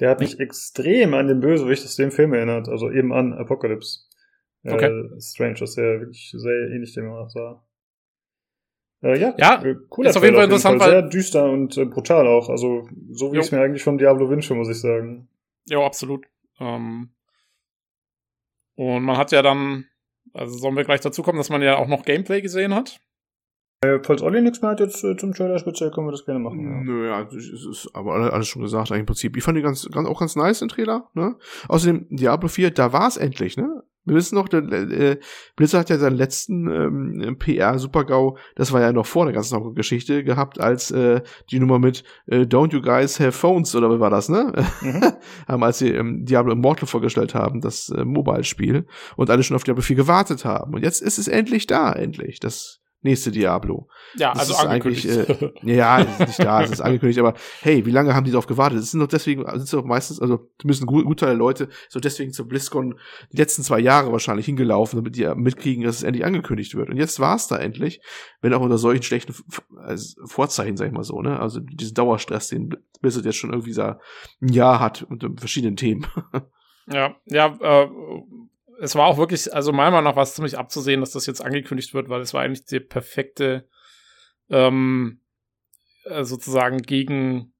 Der 0.00 0.10
hat 0.10 0.20
mich 0.20 0.38
extrem 0.38 1.12
an 1.14 1.26
den 1.26 1.40
Bösewicht 1.40 1.84
aus 1.84 1.96
dem 1.96 2.12
Film 2.12 2.32
erinnert, 2.32 2.68
also 2.68 2.90
eben 2.90 3.12
an 3.12 3.32
Apocalypse. 3.32 4.00
Äh, 4.62 4.74
Okay. 4.74 5.20
Strange, 5.20 5.54
dass 5.58 5.74
der 5.74 6.00
wirklich 6.00 6.32
sehr 6.36 6.70
ähnlich 6.70 6.94
dem 6.94 7.10
aussah. 7.10 7.64
Äh, 9.02 9.18
ja, 9.18 9.34
Ja, 9.38 9.62
äh, 9.62 9.76
cooler 9.88 10.10
ist 10.10 10.16
auf 10.16 10.24
jeden 10.24 10.34
Fall 10.34 10.44
interessant, 10.46 10.82
Sehr 10.82 11.02
weil- 11.02 11.08
düster 11.08 11.50
und 11.50 11.76
äh, 11.76 11.84
brutal 11.84 12.26
auch. 12.26 12.48
Also, 12.48 12.88
so 13.10 13.32
wie 13.32 13.38
ich 13.38 13.44
es 13.44 13.52
mir 13.52 13.60
eigentlich 13.60 13.82
vom 13.84 13.98
Diablo 13.98 14.28
wünsche, 14.28 14.54
muss 14.54 14.68
ich 14.68 14.80
sagen. 14.80 15.28
Ja, 15.66 15.80
absolut. 15.84 16.26
Ähm, 16.60 17.10
und 18.76 19.02
man 19.02 19.16
hat 19.16 19.32
ja 19.32 19.42
dann, 19.42 19.86
also 20.32 20.56
sollen 20.58 20.76
wir 20.76 20.84
gleich 20.84 21.00
dazu 21.00 21.22
kommen, 21.22 21.38
dass 21.38 21.50
man 21.50 21.62
ja 21.62 21.76
auch 21.76 21.88
noch 21.88 22.04
Gameplay 22.04 22.40
gesehen 22.40 22.74
hat? 22.74 23.00
Äh, 23.84 24.00
falls 24.02 24.22
Olli 24.22 24.40
nichts 24.42 24.60
mehr 24.60 24.72
hat 24.72 24.80
jetzt 24.80 25.04
äh, 25.04 25.16
zum 25.16 25.32
Trailer 25.34 25.58
speziell, 25.60 25.92
können 25.92 26.08
wir 26.08 26.12
das 26.12 26.24
gerne 26.24 26.40
machen. 26.40 26.60
Ja. 26.64 26.80
Nö, 26.82 27.06
ja, 27.08 27.22
es 27.28 27.34
ist 27.64 27.88
aber 27.94 28.14
alle- 28.14 28.32
alles 28.32 28.48
schon 28.48 28.62
gesagt, 28.62 28.90
eigentlich 28.90 29.00
im 29.00 29.06
Prinzip. 29.06 29.36
Ich 29.36 29.44
fand 29.44 29.56
die 29.56 29.62
ganz, 29.62 29.88
ganz, 29.92 30.08
auch 30.08 30.18
ganz 30.18 30.34
nice, 30.34 30.58
den 30.58 30.68
Trailer, 30.68 31.08
ne? 31.14 31.36
Außerdem, 31.68 32.06
Diablo 32.10 32.48
4, 32.48 32.72
da 32.72 32.92
war 32.92 33.06
es 33.06 33.16
endlich, 33.16 33.56
ne? 33.56 33.84
Wir 34.08 34.16
wissen 34.16 34.34
noch, 34.34 34.48
der, 34.48 34.62
äh, 34.62 35.18
Blizzard 35.56 35.82
hat 35.82 35.90
ja 35.90 35.98
seinen 35.98 36.16
letzten 36.16 36.68
ähm, 36.68 37.36
PR-Super-GAU, 37.38 38.36
das 38.54 38.72
war 38.72 38.80
ja 38.80 38.92
noch 38.92 39.06
vor 39.06 39.24
der 39.24 39.34
ganzen 39.34 39.74
Geschichte, 39.74 40.24
gehabt, 40.24 40.60
als 40.60 40.90
äh, 40.90 41.22
die 41.50 41.60
Nummer 41.60 41.78
mit 41.78 42.04
äh, 42.26 42.42
Don't 42.42 42.72
You 42.72 42.80
Guys 42.80 43.20
Have 43.20 43.32
Phones, 43.32 43.74
oder 43.74 43.90
wie 43.90 44.00
war 44.00 44.10
das, 44.10 44.28
ne? 44.28 44.52
Mhm. 44.80 45.02
haben, 45.48 45.64
als 45.64 45.78
sie 45.78 45.90
ähm, 45.90 46.24
Diablo 46.24 46.52
Immortal 46.52 46.86
vorgestellt 46.86 47.34
haben, 47.34 47.60
das 47.60 47.90
äh, 47.90 48.04
Mobile-Spiel, 48.04 48.86
und 49.16 49.30
alle 49.30 49.42
schon 49.42 49.56
auf 49.56 49.64
Diablo 49.64 49.82
4 49.82 49.96
gewartet 49.96 50.44
haben. 50.44 50.74
Und 50.74 50.82
jetzt 50.82 51.02
ist 51.02 51.18
es 51.18 51.28
endlich 51.28 51.66
da, 51.66 51.92
endlich, 51.92 52.40
das 52.40 52.80
nächste 53.02 53.30
Diablo. 53.30 53.88
Ja, 54.16 54.32
Das 54.32 54.40
also 54.40 54.52
ist 54.54 54.64
eigentlich, 54.66 55.08
angekündigt. 55.08 55.62
Ja, 55.62 56.00
es 56.00 56.08
ist 56.20 56.26
nicht 56.26 56.44
da, 56.44 56.62
es 56.62 56.70
ist 56.70 56.80
angekündigt, 56.80 57.18
aber 57.18 57.34
hey, 57.60 57.86
wie 57.86 57.90
lange 57.90 58.14
haben 58.14 58.24
die 58.24 58.30
darauf 58.30 58.46
gewartet? 58.46 58.78
Es 58.78 58.90
sind 58.90 59.00
doch 59.00 59.06
deswegen, 59.06 59.44
sind 59.58 59.72
doch 59.72 59.84
meistens, 59.84 60.20
also 60.20 60.50
ein 60.64 60.86
gut, 60.86 61.04
gut 61.04 61.20
Teil 61.20 61.30
der 61.30 61.38
Leute, 61.38 61.68
so 61.88 62.00
deswegen 62.00 62.32
zur 62.32 62.48
BlizzCon 62.48 62.98
die 63.32 63.36
letzten 63.36 63.62
zwei 63.62 63.78
Jahre 63.78 64.10
wahrscheinlich 64.12 64.46
hingelaufen, 64.46 64.98
damit 64.98 65.16
die 65.16 65.26
mitkriegen, 65.34 65.84
dass 65.84 65.96
es 65.96 66.02
endlich 66.02 66.24
angekündigt 66.24 66.74
wird. 66.74 66.90
Und 66.90 66.96
jetzt 66.96 67.20
war 67.20 67.36
es 67.36 67.46
da 67.46 67.56
endlich, 67.56 68.00
wenn 68.40 68.52
auch 68.54 68.60
unter 68.60 68.78
solchen 68.78 69.02
schlechten 69.02 69.34
also 69.76 70.20
Vorzeichen, 70.26 70.76
sag 70.76 70.86
ich 70.86 70.92
mal 70.92 71.04
so, 71.04 71.22
ne? 71.22 71.38
Also 71.38 71.60
diesen 71.60 71.94
Dauerstress, 71.94 72.48
den 72.48 72.76
Blizzard 73.00 73.24
jetzt 73.24 73.36
schon 73.36 73.50
irgendwie 73.50 73.72
seit 73.72 73.98
ein 74.40 74.52
Jahr 74.52 74.80
hat 74.80 75.02
unter 75.02 75.28
verschiedenen 75.36 75.76
Themen. 75.76 76.06
Ja, 76.90 77.16
ja, 77.26 77.54
äh, 77.60 77.88
es 78.80 78.94
war 78.94 79.06
auch 79.06 79.18
wirklich, 79.18 79.52
also 79.52 79.72
meiner 79.72 79.90
Meinung 79.90 80.04
nach 80.04 80.16
war 80.16 80.22
es 80.22 80.34
ziemlich 80.34 80.56
abzusehen, 80.56 81.00
dass 81.00 81.12
das 81.12 81.26
jetzt 81.26 81.44
angekündigt 81.44 81.94
wird, 81.94 82.08
weil 82.08 82.20
es 82.20 82.32
war 82.34 82.42
eigentlich 82.42 82.64
die 82.64 82.80
perfekte, 82.80 83.68
ähm, 84.50 85.20
äh, 86.04 86.24
sozusagen 86.24 86.78
gegen, 86.78 87.52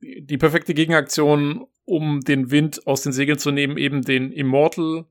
die 0.00 0.38
perfekte 0.38 0.74
Gegenaktion, 0.74 1.66
um 1.84 2.20
den 2.20 2.50
Wind 2.50 2.86
aus 2.86 3.02
den 3.02 3.12
Segeln 3.12 3.38
zu 3.38 3.50
nehmen, 3.50 3.78
eben 3.78 4.02
den 4.02 4.30
Immortal 4.30 5.06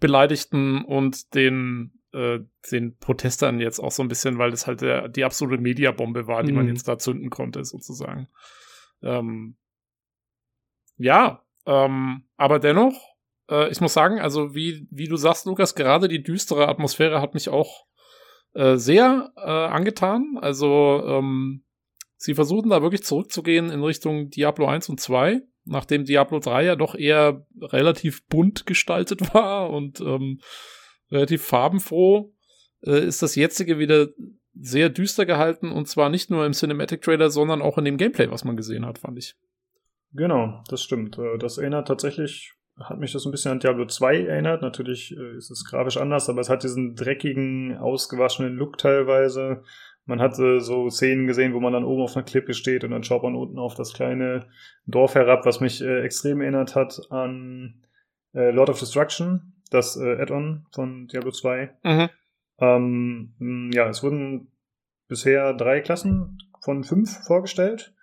Beleidigten 0.00 0.84
und 0.84 1.34
den, 1.34 2.00
äh, 2.12 2.40
den 2.72 2.96
Protestern 2.98 3.60
jetzt 3.60 3.78
auch 3.78 3.92
so 3.92 4.02
ein 4.02 4.08
bisschen, 4.08 4.38
weil 4.38 4.50
das 4.50 4.66
halt 4.66 4.80
der, 4.80 5.08
die 5.08 5.24
absolute 5.24 5.62
Mediabombe 5.62 6.26
war, 6.26 6.42
die 6.42 6.52
man 6.52 6.64
Mhm. 6.66 6.72
jetzt 6.72 6.88
da 6.88 6.98
zünden 6.98 7.30
konnte, 7.30 7.64
sozusagen. 7.64 8.28
Ähm, 9.02 9.56
ja, 10.96 11.44
ähm, 11.66 12.24
aber 12.36 12.58
dennoch, 12.58 13.13
äh, 13.50 13.70
ich 13.70 13.80
muss 13.80 13.94
sagen, 13.94 14.20
also 14.20 14.54
wie, 14.54 14.86
wie 14.90 15.08
du 15.08 15.16
sagst, 15.16 15.46
Lukas, 15.46 15.74
gerade 15.74 16.08
die 16.08 16.22
düstere 16.22 16.68
Atmosphäre 16.68 17.20
hat 17.20 17.34
mich 17.34 17.48
auch 17.48 17.86
äh, 18.54 18.76
sehr 18.76 19.32
äh, 19.36 19.40
angetan. 19.40 20.38
Also 20.40 21.02
ähm, 21.06 21.64
sie 22.16 22.34
versuchen 22.34 22.70
da 22.70 22.82
wirklich 22.82 23.04
zurückzugehen 23.04 23.70
in 23.70 23.82
Richtung 23.82 24.30
Diablo 24.30 24.66
1 24.66 24.88
und 24.88 25.00
2, 25.00 25.42
nachdem 25.64 26.04
Diablo 26.04 26.38
3 26.38 26.64
ja 26.64 26.76
doch 26.76 26.94
eher 26.94 27.46
relativ 27.60 28.26
bunt 28.26 28.66
gestaltet 28.66 29.34
war 29.34 29.70
und 29.70 30.00
ähm, 30.00 30.40
relativ 31.10 31.44
farbenfroh, 31.44 32.32
äh, 32.82 33.04
ist 33.04 33.22
das 33.22 33.34
jetzige 33.34 33.78
wieder 33.78 34.08
sehr 34.56 34.88
düster 34.88 35.26
gehalten 35.26 35.72
und 35.72 35.88
zwar 35.88 36.08
nicht 36.10 36.30
nur 36.30 36.46
im 36.46 36.52
Cinematic 36.52 37.02
Trailer, 37.02 37.30
sondern 37.30 37.60
auch 37.60 37.76
in 37.76 37.84
dem 37.84 37.96
Gameplay, 37.96 38.30
was 38.30 38.44
man 38.44 38.56
gesehen 38.56 38.86
hat, 38.86 38.98
fand 38.98 39.18
ich. 39.18 39.34
Genau, 40.12 40.62
das 40.68 40.82
stimmt. 40.82 41.18
Äh, 41.18 41.38
Das 41.38 41.58
erinnert 41.58 41.88
tatsächlich, 41.88 42.54
hat 42.78 42.98
mich 42.98 43.12
das 43.12 43.24
ein 43.24 43.30
bisschen 43.30 43.52
an 43.52 43.60
Diablo 43.60 43.86
2 43.86 44.26
erinnert. 44.26 44.62
Natürlich 44.62 45.16
äh, 45.16 45.36
ist 45.36 45.50
es 45.50 45.64
grafisch 45.64 45.96
anders, 45.96 46.28
aber 46.28 46.40
es 46.40 46.50
hat 46.50 46.64
diesen 46.64 46.94
dreckigen, 46.96 47.76
ausgewaschenen 47.76 48.56
Look 48.56 48.78
teilweise. 48.78 49.62
Man 50.06 50.20
hatte 50.20 50.60
so 50.60 50.90
Szenen 50.90 51.26
gesehen, 51.26 51.54
wo 51.54 51.60
man 51.60 51.72
dann 51.72 51.84
oben 51.84 52.02
auf 52.02 52.16
einer 52.16 52.24
Klippe 52.24 52.52
steht 52.52 52.84
und 52.84 52.90
dann 52.90 53.04
schaut 53.04 53.22
man 53.22 53.36
unten 53.36 53.58
auf 53.58 53.74
das 53.74 53.94
kleine 53.94 54.46
Dorf 54.86 55.14
herab, 55.14 55.46
was 55.46 55.60
mich 55.60 55.82
äh, 55.82 56.02
extrem 56.02 56.40
erinnert 56.40 56.74
hat 56.74 57.00
an 57.10 57.82
äh, 58.34 58.50
Lord 58.50 58.70
of 58.70 58.80
Destruction, 58.80 59.54
das 59.70 59.96
äh, 59.96 60.20
Add-on 60.20 60.66
von 60.72 61.06
Diablo 61.06 61.30
2. 61.30 61.78
Mhm. 61.84 62.08
Ähm, 62.58 63.70
ja, 63.72 63.88
es 63.88 64.02
wurden 64.02 64.52
bisher 65.08 65.54
drei 65.54 65.80
Klassen 65.80 66.38
von 66.62 66.84
fünf 66.84 67.24
vorgestellt. 67.26 67.94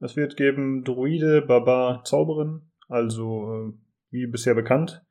Es 0.00 0.16
wird 0.16 0.36
geben 0.36 0.82
Druide, 0.82 1.42
Barbar, 1.42 2.04
Zauberin, 2.04 2.70
also 2.88 3.68
äh, 3.68 3.89
wie 4.10 4.26
bisher 4.26 4.54
bekannt. 4.54 5.02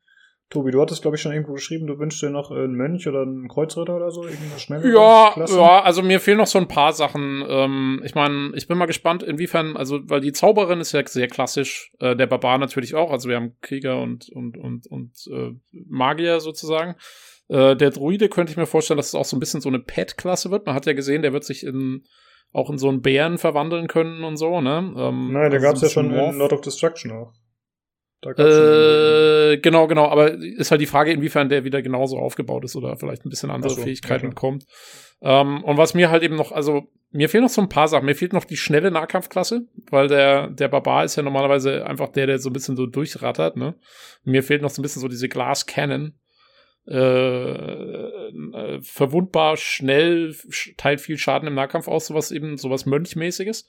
Tobi, 0.50 0.72
du 0.72 0.82
hattest, 0.82 1.04
glaube 1.04 1.16
ich, 1.16 1.22
schon 1.22 1.32
irgendwo 1.32 1.54
geschrieben, 1.54 1.86
du 1.86 2.00
wünschst 2.00 2.24
dir 2.24 2.32
noch 2.32 2.50
einen 2.50 2.74
Mönch 2.74 3.08
oder 3.08 3.22
einen 3.22 3.48
Kreuzritter 3.48 3.96
oder 3.96 4.10
so, 4.10 4.24
irgendwas 4.24 4.64
schnelles. 4.64 4.92
Ja, 4.92 5.36
ja, 5.38 5.84
also 5.84 6.02
mir 6.02 6.20
fehlen 6.20 6.40
noch 6.40 6.48
so 6.48 6.58
ein 6.58 6.68
paar 6.68 6.92
Sachen. 6.92 7.46
Ähm, 7.48 8.02
ich 8.04 8.16
meine, 8.16 8.52
ich 8.56 8.68
bin 8.68 8.80
mal 8.80 8.88
gespannt, 8.88 9.22
inwiefern, 9.22 9.78
also, 9.78 10.00
weil 10.10 10.22
die 10.22 10.32
Zauberin 10.32 10.82
ist 10.82 10.92
ja 10.92 11.06
sehr 11.06 11.28
klassisch, 11.28 11.92
äh, 12.00 12.16
der 12.16 12.26
Barbar 12.26 12.58
natürlich 12.58 12.96
auch, 12.96 13.12
also 13.12 13.30
wir 13.30 13.36
haben 13.36 13.58
Krieger 13.62 14.02
und, 14.02 14.30
und, 14.30 14.58
und, 14.58 14.88
und 14.88 15.12
äh, 15.32 15.52
Magier 15.88 16.40
sozusagen. 16.40 16.96
Äh, 17.48 17.76
der 17.76 17.92
Druide 17.92 18.28
könnte 18.28 18.52
ich 18.52 18.58
mir 18.58 18.66
vorstellen, 18.66 18.98
dass 18.98 19.10
es 19.10 19.16
auch 19.16 19.26
so 19.26 19.38
ein 19.38 19.40
bisschen 19.40 19.62
so 19.62 19.70
eine 19.70 19.80
Pet-Klasse 19.80 20.50
wird. 20.50 20.66
Man 20.66 20.74
hat 20.74 20.88
ja 20.88 20.94
gesehen, 20.94 21.22
der 21.22 21.32
wird 21.34 21.44
sich 21.44 21.64
in 21.64 22.06
auch 22.52 22.72
in 22.72 22.80
so 22.80 22.90
einen 22.90 23.04
Bären 23.04 23.38
verwandeln 23.38 23.88
können 23.88 24.24
und 24.24 24.38
so, 24.38 24.62
ne? 24.62 24.94
Ähm, 24.98 25.32
Nein, 25.32 25.52
da 25.52 25.58
also 25.58 25.60
gab 25.60 25.76
es 25.76 25.82
ja 25.82 25.90
schon 25.90 26.12
in. 26.12 26.38
Lord 26.40 26.54
of 26.54 26.62
Destruction 26.62 27.12
auch. 27.12 27.34
Da 27.34 27.38
gab's 27.38 27.38
schon 27.94 28.08
einen 28.08 28.09
Äh, 28.22 29.58
genau, 29.60 29.88
genau, 29.88 30.08
aber 30.08 30.34
ist 30.34 30.72
halt 30.72 30.82
die 30.82 30.86
Frage, 30.86 31.12
inwiefern 31.12 31.50
der 31.50 31.64
wieder 31.64 31.82
genauso 31.82 32.18
aufgebaut 32.18 32.66
ist 32.66 32.76
oder 32.76 32.98
vielleicht 32.98 33.26
ein 33.26 33.30
bisschen 33.30 33.50
andere 33.52 33.74
so, 33.74 33.82
Fähigkeiten 33.82 34.26
ja, 34.26 34.30
bekommt. 34.30 34.66
Ähm, 35.22 35.64
und 35.64 35.78
was 35.78 35.94
mir 35.94 36.10
halt 36.10 36.24
eben 36.24 36.36
noch, 36.36 36.52
also 36.52 36.84
mir 37.12 37.30
fehlen 37.30 37.44
noch 37.44 37.50
so 37.50 37.62
ein 37.62 37.70
paar 37.70 37.88
Sachen. 37.88 38.06
Mir 38.06 38.16
fehlt 38.16 38.34
noch 38.34 38.46
die 38.46 38.58
schnelle 38.58 38.91
Nahkampfklasse, 38.91 39.68
weil 39.90 40.08
der, 40.08 40.50
der 40.50 40.68
Barbar 40.68 41.06
ist 41.06 41.16
ja 41.16 41.24
normalerweise 41.24 41.86
einfach 41.86 42.10
der, 42.10 42.28
der 42.28 42.40
so 42.40 42.50
ein 42.50 42.54
bisschen 42.54 42.76
so 42.76 42.86
durchrattert, 42.86 43.58
ne? 43.58 43.76
Mir 44.24 44.44
fehlt 44.44 44.62
noch 44.62 44.70
so 44.70 44.82
ein 44.82 44.84
bisschen 44.84 45.02
so 45.02 45.08
diese 45.08 45.30
Glass 45.30 45.66
Cannon. 45.66 46.20
Äh, 46.88 47.52
äh, 47.52 48.82
verwundbar, 48.82 49.58
schnell, 49.58 50.30
sch- 50.50 50.76
teilt 50.78 51.02
viel 51.02 51.18
Schaden 51.18 51.48
im 51.48 51.54
Nahkampf 51.54 51.88
aus, 51.88 52.08
sowas 52.08 52.32
eben, 52.32 52.58
sowas 52.58 52.86
Mönchmäßiges. 52.86 53.68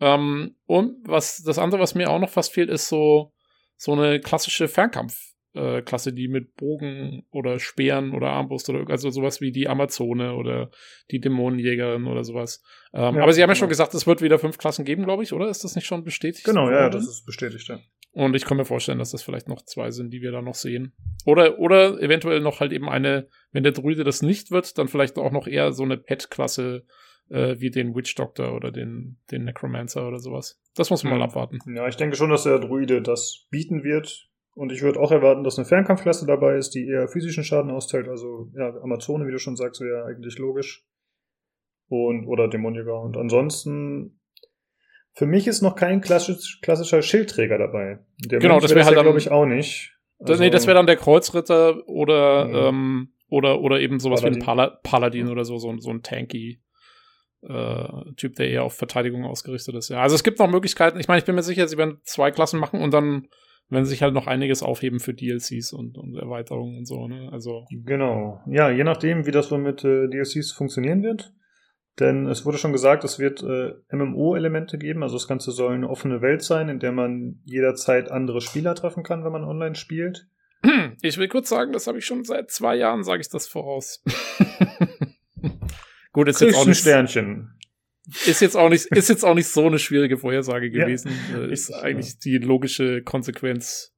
Ähm, 0.00 0.56
und 0.66 0.96
was, 1.06 1.42
das 1.42 1.58
andere, 1.58 1.80
was 1.80 1.94
mir 1.94 2.10
auch 2.10 2.18
noch 2.20 2.30
fast 2.30 2.52
fehlt, 2.52 2.70
ist 2.70 2.88
so, 2.88 3.32
so 3.76 3.92
eine 3.92 4.20
klassische 4.20 4.68
Fernkampfklasse, 4.68 6.10
äh, 6.10 6.12
die 6.12 6.28
mit 6.28 6.56
Bogen 6.56 7.24
oder 7.30 7.58
Speeren 7.58 8.12
oder 8.12 8.28
Armbrust 8.28 8.68
oder 8.70 8.88
also 8.90 9.10
sowas 9.10 9.40
wie 9.40 9.52
die 9.52 9.68
Amazone 9.68 10.34
oder 10.34 10.70
die 11.10 11.20
Dämonenjägerin 11.20 12.06
oder 12.06 12.24
sowas. 12.24 12.62
Ähm, 12.92 13.16
Ja, 13.16 13.22
aber 13.22 13.32
sie 13.32 13.42
haben 13.42 13.50
ja 13.50 13.54
genau. 13.54 13.60
schon 13.60 13.68
gesagt, 13.68 13.94
es 13.94 14.06
wird 14.06 14.22
wieder 14.22 14.38
fünf 14.38 14.58
Klassen 14.58 14.84
geben, 14.84 15.04
glaube 15.04 15.22
ich, 15.22 15.32
oder? 15.32 15.48
Ist 15.48 15.64
das 15.64 15.74
nicht 15.74 15.86
schon 15.86 16.04
bestätigt? 16.04 16.44
Genau, 16.44 16.70
ja, 16.70 16.88
das 16.88 17.06
ist 17.08 17.26
bestätigt, 17.26 17.68
ja. 17.68 17.80
Und 18.14 18.36
ich 18.36 18.44
kann 18.44 18.56
mir 18.56 18.64
vorstellen, 18.64 19.00
dass 19.00 19.10
das 19.10 19.24
vielleicht 19.24 19.48
noch 19.48 19.62
zwei 19.62 19.90
sind, 19.90 20.10
die 20.10 20.22
wir 20.22 20.30
da 20.30 20.40
noch 20.40 20.54
sehen. 20.54 20.94
Oder, 21.26 21.58
oder 21.58 22.00
eventuell 22.00 22.40
noch 22.40 22.60
halt 22.60 22.72
eben 22.72 22.88
eine, 22.88 23.28
wenn 23.50 23.64
der 23.64 23.72
Druide 23.72 24.04
das 24.04 24.22
nicht 24.22 24.52
wird, 24.52 24.78
dann 24.78 24.86
vielleicht 24.86 25.18
auch 25.18 25.32
noch 25.32 25.48
eher 25.48 25.72
so 25.72 25.82
eine 25.82 25.96
Pet-Klasse 25.96 26.86
äh, 27.30 27.56
wie 27.58 27.70
den 27.70 27.94
Witch 27.94 28.14
Doctor 28.14 28.54
oder 28.54 28.70
den, 28.70 29.18
den 29.30 29.44
Necromancer 29.44 30.06
oder 30.06 30.18
sowas. 30.18 30.60
Das 30.74 30.90
muss 30.90 31.04
man 31.04 31.12
Hm. 31.12 31.18
mal 31.20 31.24
abwarten. 31.24 31.58
Ja, 31.74 31.86
ich 31.88 31.96
denke 31.96 32.16
schon, 32.16 32.30
dass 32.30 32.44
der 32.44 32.58
Druide 32.58 33.02
das 33.02 33.46
bieten 33.50 33.82
wird. 33.84 34.28
Und 34.56 34.70
ich 34.70 34.82
würde 34.82 35.00
auch 35.00 35.10
erwarten, 35.10 35.42
dass 35.42 35.58
eine 35.58 35.64
Fernkampfklasse 35.66 36.26
dabei 36.26 36.56
ist, 36.56 36.76
die 36.76 36.86
eher 36.86 37.08
physischen 37.08 37.42
Schaden 37.42 37.72
austeilt. 37.72 38.06
Also, 38.06 38.50
ja, 38.54 38.72
Amazone, 38.82 39.26
wie 39.26 39.32
du 39.32 39.38
schon 39.40 39.56
sagst, 39.56 39.80
wäre 39.80 40.04
eigentlich 40.04 40.38
logisch. 40.38 40.84
Und, 41.88 42.26
oder 42.26 42.48
Dämonjäger. 42.48 43.00
Und 43.00 43.16
ansonsten, 43.16 44.20
für 45.12 45.26
mich 45.26 45.46
ist 45.46 45.60
noch 45.62 45.74
kein 45.76 46.00
klassisch, 46.00 46.60
klassischer 46.62 47.02
Schildträger 47.02 47.58
dabei. 47.58 47.98
Der 48.24 48.38
Genau, 48.38 48.60
das 48.60 48.70
wäre 48.70 48.80
wär 48.80 48.86
halt 48.86 48.96
ja, 48.96 49.02
glaube 49.02 49.18
ich, 49.18 49.30
auch 49.30 49.44
nicht. 49.46 49.92
Das, 50.20 50.38
nee, 50.38 50.50
das 50.50 50.66
wäre 50.66 50.76
dann 50.76 50.86
der 50.86 50.96
Kreuzritter 50.96 51.86
oder, 51.88 52.46
Mhm. 52.46 52.54
ähm, 52.54 53.08
oder, 53.28 53.60
oder 53.60 53.80
eben 53.80 53.98
sowas 53.98 54.22
wie 54.22 54.26
ein 54.28 54.38
Paladin. 54.38 54.76
Pala 54.76 54.80
Paladin 54.82 55.28
oder 55.28 55.44
so, 55.44 55.58
so, 55.58 55.68
ein- 55.70 55.80
so 55.80 55.90
ein 55.90 56.02
tanky 56.02 56.60
äh, 57.48 58.12
Typ, 58.16 58.36
der 58.36 58.48
eher 58.48 58.64
auf 58.64 58.74
Verteidigung 58.74 59.24
ausgerichtet 59.24 59.74
ist. 59.74 59.88
Ja, 59.88 60.00
also 60.00 60.14
es 60.14 60.24
gibt 60.24 60.38
noch 60.38 60.50
Möglichkeiten. 60.50 60.98
Ich 61.00 61.08
meine, 61.08 61.18
ich 61.18 61.24
bin 61.24 61.34
mir 61.34 61.42
sicher, 61.42 61.66
sie 61.68 61.78
werden 61.78 62.00
zwei 62.04 62.30
Klassen 62.30 62.60
machen 62.60 62.80
und 62.80 62.92
dann 62.92 63.28
werden 63.70 63.86
sich 63.86 64.02
halt 64.02 64.14
noch 64.14 64.26
einiges 64.26 64.62
aufheben 64.62 65.00
für 65.00 65.14
DLCs 65.14 65.72
und, 65.72 65.96
und 65.96 66.16
Erweiterungen 66.16 66.78
und 66.78 66.86
so, 66.86 67.08
ne? 67.08 67.30
Also, 67.32 67.64
Genau. 67.70 68.40
Ja, 68.46 68.70
je 68.70 68.84
nachdem, 68.84 69.26
wie 69.26 69.30
das 69.30 69.48
so 69.48 69.58
mit 69.58 69.84
äh, 69.84 70.08
DLCs 70.08 70.52
funktionieren 70.52 71.02
wird. 71.02 71.32
Denn 72.00 72.26
es 72.26 72.44
wurde 72.44 72.58
schon 72.58 72.72
gesagt, 72.72 73.04
es 73.04 73.18
wird 73.18 73.42
äh, 73.42 73.72
MMO-Elemente 73.94 74.78
geben. 74.78 75.02
Also 75.04 75.14
das 75.14 75.28
Ganze 75.28 75.52
soll 75.52 75.74
eine 75.74 75.88
offene 75.88 76.22
Welt 76.22 76.42
sein, 76.42 76.68
in 76.68 76.80
der 76.80 76.90
man 76.90 77.40
jederzeit 77.44 78.10
andere 78.10 78.40
Spieler 78.40 78.74
treffen 78.74 79.04
kann, 79.04 79.24
wenn 79.24 79.32
man 79.32 79.44
online 79.44 79.76
spielt. 79.76 80.26
ich 81.02 81.18
will 81.18 81.28
kurz 81.28 81.48
sagen, 81.48 81.72
das 81.72 81.86
habe 81.86 81.98
ich 81.98 82.04
schon 82.04 82.24
seit 82.24 82.50
zwei 82.50 82.74
Jahren, 82.74 83.04
sage 83.04 83.20
ich 83.20 83.28
das 83.28 83.46
voraus. 83.46 84.02
Gut, 86.14 86.28
ist 86.28 86.40
jetzt 86.40 86.54
auch 86.56 86.64
nicht, 86.66 86.78
Sternchen. 86.80 87.50
ist 88.24 88.40
jetzt 88.40 88.56
auch 88.56 88.70
nicht, 88.70 88.86
ist 88.86 89.08
jetzt 89.10 89.24
auch 89.24 89.34
nicht 89.34 89.48
so 89.48 89.66
eine 89.66 89.78
schwierige 89.78 90.16
Vorhersage 90.16 90.68
Ja. 90.68 90.84
gewesen. 90.86 91.10
Äh, 91.34 91.52
ist 91.52 91.70
eigentlich 91.72 92.18
die 92.20 92.38
logische 92.38 93.02
Konsequenz 93.02 93.90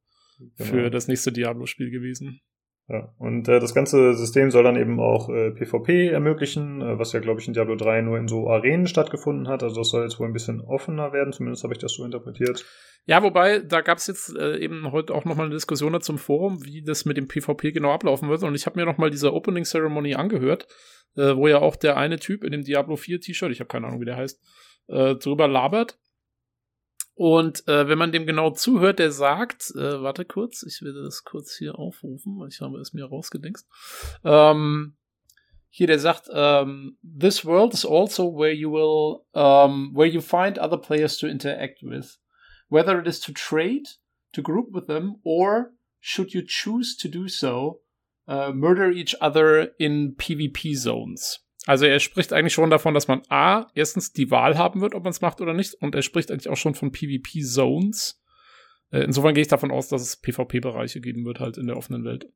Genau. 0.58 0.70
für 0.70 0.90
das 0.90 1.06
nächste 1.08 1.30
Diablo-Spiel 1.32 1.90
gewesen. 1.90 2.40
Ja, 2.88 3.12
und 3.18 3.48
äh, 3.48 3.58
das 3.58 3.74
ganze 3.74 4.14
System 4.14 4.52
soll 4.52 4.62
dann 4.62 4.76
eben 4.76 5.00
auch 5.00 5.28
äh, 5.28 5.50
PvP 5.50 6.06
ermöglichen, 6.06 6.80
äh, 6.80 6.98
was 6.98 7.12
ja, 7.12 7.18
glaube 7.18 7.40
ich, 7.40 7.48
in 7.48 7.54
Diablo 7.54 7.74
3 7.74 8.02
nur 8.02 8.16
in 8.16 8.28
so 8.28 8.48
Arenen 8.48 8.86
stattgefunden 8.86 9.48
hat. 9.48 9.64
Also 9.64 9.80
das 9.80 9.88
soll 9.88 10.04
jetzt 10.04 10.20
wohl 10.20 10.28
ein 10.28 10.32
bisschen 10.32 10.60
offener 10.60 11.12
werden, 11.12 11.32
zumindest 11.32 11.64
habe 11.64 11.74
ich 11.74 11.80
das 11.80 11.94
so 11.94 12.04
interpretiert. 12.04 12.64
Ja, 13.04 13.24
wobei, 13.24 13.58
da 13.58 13.80
gab 13.80 13.98
es 13.98 14.06
jetzt 14.06 14.36
äh, 14.36 14.58
eben 14.58 14.92
heute 14.92 15.14
auch 15.14 15.24
nochmal 15.24 15.46
eine 15.46 15.54
Diskussion 15.54 15.92
dazu 15.92 16.12
im 16.12 16.18
Forum, 16.18 16.64
wie 16.64 16.82
das 16.82 17.04
mit 17.04 17.16
dem 17.16 17.26
PvP 17.26 17.72
genau 17.72 17.90
ablaufen 17.90 18.28
wird. 18.28 18.44
Und 18.44 18.54
ich 18.54 18.66
habe 18.66 18.78
mir 18.78 18.86
nochmal 18.86 19.10
diese 19.10 19.32
Opening 19.32 19.64
Ceremony 19.64 20.14
angehört, 20.14 20.68
äh, 21.16 21.34
wo 21.34 21.48
ja 21.48 21.58
auch 21.58 21.74
der 21.74 21.96
eine 21.96 22.20
Typ 22.20 22.44
in 22.44 22.52
dem 22.52 22.62
Diablo 22.62 22.94
4 22.94 23.20
T-Shirt, 23.20 23.50
ich 23.50 23.58
habe 23.58 23.68
keine 23.68 23.88
Ahnung, 23.88 24.00
wie 24.00 24.06
der 24.06 24.16
heißt, 24.16 24.40
äh, 24.88 25.16
drüber 25.16 25.48
labert. 25.48 25.98
Und 27.16 27.66
äh, 27.66 27.88
wenn 27.88 27.96
man 27.96 28.12
dem 28.12 28.26
genau 28.26 28.50
zuhört, 28.50 28.98
der 28.98 29.10
sagt, 29.10 29.72
äh, 29.74 30.02
warte 30.02 30.26
kurz, 30.26 30.62
ich 30.62 30.82
werde 30.82 31.02
das 31.02 31.24
kurz 31.24 31.56
hier 31.56 31.78
aufrufen, 31.78 32.38
weil 32.38 32.48
ich 32.48 32.60
habe 32.60 32.78
es 32.78 32.92
mir 32.92 33.06
rausgedingst. 33.06 33.66
Ähm, 34.22 34.98
hier, 35.70 35.86
der 35.86 35.98
sagt, 35.98 36.28
um, 36.28 36.98
this 37.02 37.42
world 37.44 37.72
is 37.72 37.86
also 37.86 38.36
where 38.36 38.52
you 38.52 38.70
will, 38.70 39.24
um, 39.32 39.94
where 39.94 40.06
you 40.06 40.20
find 40.20 40.58
other 40.58 40.76
players 40.76 41.16
to 41.16 41.26
interact 41.26 41.82
with. 41.82 42.18
Whether 42.68 43.00
it 43.00 43.06
is 43.06 43.20
to 43.20 43.32
trade, 43.32 43.86
to 44.34 44.42
group 44.42 44.74
with 44.74 44.86
them, 44.86 45.16
or 45.24 45.72
should 46.00 46.34
you 46.34 46.42
choose 46.46 46.98
to 46.98 47.08
do 47.08 47.28
so, 47.28 47.80
uh, 48.28 48.52
murder 48.52 48.90
each 48.90 49.14
other 49.22 49.70
in 49.78 50.14
PvP 50.16 50.76
zones. 50.76 51.38
Also 51.66 51.84
er 51.84 51.98
spricht 51.98 52.32
eigentlich 52.32 52.54
schon 52.54 52.70
davon, 52.70 52.94
dass 52.94 53.08
man 53.08 53.22
A, 53.28 53.66
erstens 53.74 54.12
die 54.12 54.30
Wahl 54.30 54.56
haben 54.56 54.80
wird, 54.80 54.94
ob 54.94 55.02
man 55.02 55.10
es 55.10 55.20
macht 55.20 55.40
oder 55.40 55.52
nicht, 55.52 55.74
und 55.74 55.96
er 55.96 56.02
spricht 56.02 56.30
eigentlich 56.30 56.48
auch 56.48 56.56
schon 56.56 56.76
von 56.76 56.92
PvP-Zones. 56.92 58.22
Äh, 58.92 59.00
insofern 59.00 59.34
gehe 59.34 59.42
ich 59.42 59.48
davon 59.48 59.72
aus, 59.72 59.88
dass 59.88 60.00
es 60.00 60.16
PvP-Bereiche 60.16 61.00
geben 61.00 61.26
wird 61.26 61.40
halt 61.40 61.58
in 61.58 61.66
der 61.66 61.76
offenen 61.76 62.04
Welt. 62.04 62.28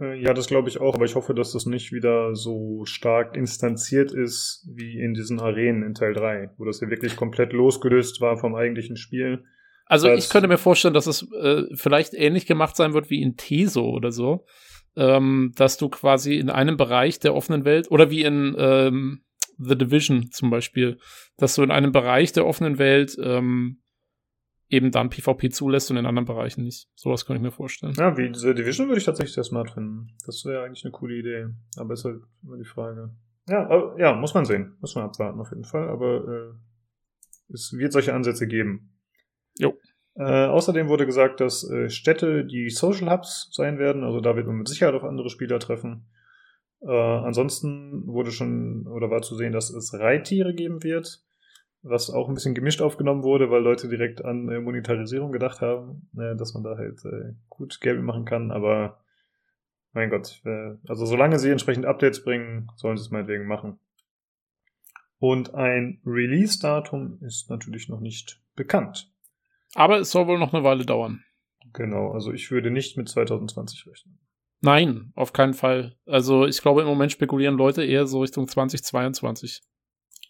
Äh, 0.00 0.20
ja, 0.20 0.34
das 0.34 0.48
glaube 0.48 0.68
ich 0.68 0.80
auch, 0.80 0.96
aber 0.96 1.04
ich 1.04 1.14
hoffe, 1.14 1.32
dass 1.32 1.52
das 1.52 1.64
nicht 1.64 1.92
wieder 1.92 2.34
so 2.34 2.84
stark 2.84 3.36
instanziert 3.36 4.10
ist 4.12 4.68
wie 4.74 4.98
in 4.98 5.14
diesen 5.14 5.38
Arenen 5.38 5.84
in 5.84 5.94
Teil 5.94 6.12
3, 6.12 6.50
wo 6.58 6.64
das 6.64 6.80
ja 6.80 6.90
wirklich 6.90 7.14
komplett 7.14 7.52
losgelöst 7.52 8.20
war 8.20 8.36
vom 8.36 8.56
eigentlichen 8.56 8.96
Spiel. 8.96 9.44
Also 9.86 10.10
ich 10.10 10.28
könnte 10.28 10.48
mir 10.48 10.58
vorstellen, 10.58 10.94
dass 10.94 11.06
es 11.06 11.30
äh, 11.32 11.64
vielleicht 11.74 12.14
ähnlich 12.14 12.46
gemacht 12.46 12.74
sein 12.74 12.94
wird 12.94 13.10
wie 13.10 13.22
in 13.22 13.36
Teso 13.36 13.90
oder 13.90 14.10
so, 14.10 14.44
ähm, 14.96 15.52
dass 15.56 15.76
du 15.76 15.88
quasi 15.88 16.36
in 16.36 16.50
einem 16.50 16.76
Bereich 16.76 17.18
der 17.18 17.34
offenen 17.34 17.64
Welt 17.64 17.90
oder 17.90 18.10
wie 18.10 18.22
in 18.22 18.54
ähm, 18.58 19.24
The 19.58 19.76
Division 19.76 20.30
zum 20.30 20.50
Beispiel, 20.50 20.98
dass 21.36 21.54
du 21.54 21.62
in 21.62 21.70
einem 21.70 21.92
Bereich 21.92 22.32
der 22.32 22.46
offenen 22.46 22.78
Welt 22.78 23.16
ähm, 23.22 23.82
eben 24.68 24.90
dann 24.90 25.10
PvP 25.10 25.50
zulässt 25.50 25.90
und 25.90 25.98
in 25.98 26.06
anderen 26.06 26.26
Bereichen 26.26 26.64
nicht. 26.64 26.88
Sowas 26.94 27.26
könnte 27.26 27.38
ich 27.38 27.44
mir 27.44 27.52
vorstellen. 27.52 27.92
Ja, 27.96 28.16
wie 28.16 28.30
diese 28.30 28.54
Division 28.54 28.88
würde 28.88 28.98
ich 28.98 29.04
tatsächlich 29.04 29.34
sehr 29.34 29.44
smart 29.44 29.70
finden. 29.70 30.16
Das 30.24 30.44
wäre 30.46 30.64
eigentlich 30.64 30.84
eine 30.84 30.92
coole 30.92 31.14
Idee. 31.14 31.48
Aber 31.76 31.92
ist 31.92 32.04
halt 32.04 32.22
immer 32.42 32.56
die 32.56 32.64
Frage. 32.64 33.14
Ja, 33.48 33.68
aber, 33.68 33.98
ja, 33.98 34.14
muss 34.14 34.32
man 34.32 34.46
sehen. 34.46 34.76
Muss 34.80 34.94
man 34.94 35.04
abwarten 35.04 35.40
auf 35.40 35.50
jeden 35.50 35.64
Fall. 35.64 35.88
Aber 35.90 36.26
äh, 36.26 37.52
es 37.52 37.74
wird 37.76 37.92
solche 37.92 38.14
Ansätze 38.14 38.46
geben. 38.46 38.98
Jo. 39.58 39.78
Äh, 40.14 40.46
außerdem 40.46 40.88
wurde 40.88 41.06
gesagt, 41.06 41.40
dass 41.40 41.68
äh, 41.68 41.88
Städte 41.88 42.44
die 42.44 42.68
Social 42.70 43.10
Hubs 43.10 43.48
sein 43.52 43.78
werden. 43.78 44.04
Also 44.04 44.20
da 44.20 44.36
wird 44.36 44.46
man 44.46 44.56
mit 44.56 44.68
Sicherheit 44.68 44.94
auf 44.94 45.04
andere 45.04 45.30
Spieler 45.30 45.58
treffen. 45.58 46.06
Äh, 46.82 46.90
ansonsten 46.90 48.06
wurde 48.06 48.30
schon 48.30 48.86
oder 48.86 49.10
war 49.10 49.22
zu 49.22 49.36
sehen, 49.36 49.52
dass 49.52 49.70
es 49.70 49.94
Reittiere 49.94 50.54
geben 50.54 50.82
wird. 50.82 51.22
Was 51.84 52.10
auch 52.10 52.28
ein 52.28 52.34
bisschen 52.34 52.54
gemischt 52.54 52.80
aufgenommen 52.80 53.24
wurde, 53.24 53.50
weil 53.50 53.62
Leute 53.62 53.88
direkt 53.88 54.24
an 54.24 54.48
äh, 54.48 54.60
Monetarisierung 54.60 55.32
gedacht 55.32 55.60
haben, 55.60 56.08
äh, 56.16 56.36
dass 56.36 56.54
man 56.54 56.62
da 56.62 56.76
halt 56.76 57.04
äh, 57.04 57.34
gut 57.48 57.80
Geld 57.80 58.00
machen 58.02 58.24
kann. 58.24 58.50
Aber 58.50 58.98
mein 59.94 60.08
Gott, 60.08 60.40
also 60.88 61.04
solange 61.04 61.38
sie 61.38 61.50
entsprechend 61.50 61.84
Updates 61.84 62.24
bringen, 62.24 62.70
sollen 62.76 62.96
sie 62.96 63.02
es 63.02 63.10
meinetwegen 63.10 63.46
machen. 63.46 63.78
Und 65.18 65.54
ein 65.54 66.00
Release-Datum 66.06 67.18
ist 67.20 67.50
natürlich 67.50 67.90
noch 67.90 68.00
nicht 68.00 68.40
bekannt. 68.56 69.11
Aber 69.74 69.98
es 70.00 70.10
soll 70.10 70.26
wohl 70.26 70.38
noch 70.38 70.52
eine 70.52 70.64
Weile 70.64 70.84
dauern. 70.84 71.24
Genau, 71.72 72.12
also 72.12 72.32
ich 72.32 72.50
würde 72.50 72.70
nicht 72.70 72.96
mit 72.96 73.08
2020 73.08 73.86
rechnen. 73.86 74.18
Nein, 74.60 75.12
auf 75.16 75.32
keinen 75.32 75.54
Fall. 75.54 75.96
Also 76.06 76.46
ich 76.46 76.60
glaube, 76.60 76.82
im 76.82 76.86
Moment 76.86 77.10
spekulieren 77.12 77.56
Leute 77.56 77.82
eher 77.84 78.06
so 78.06 78.20
Richtung 78.20 78.46
2022. 78.46 79.60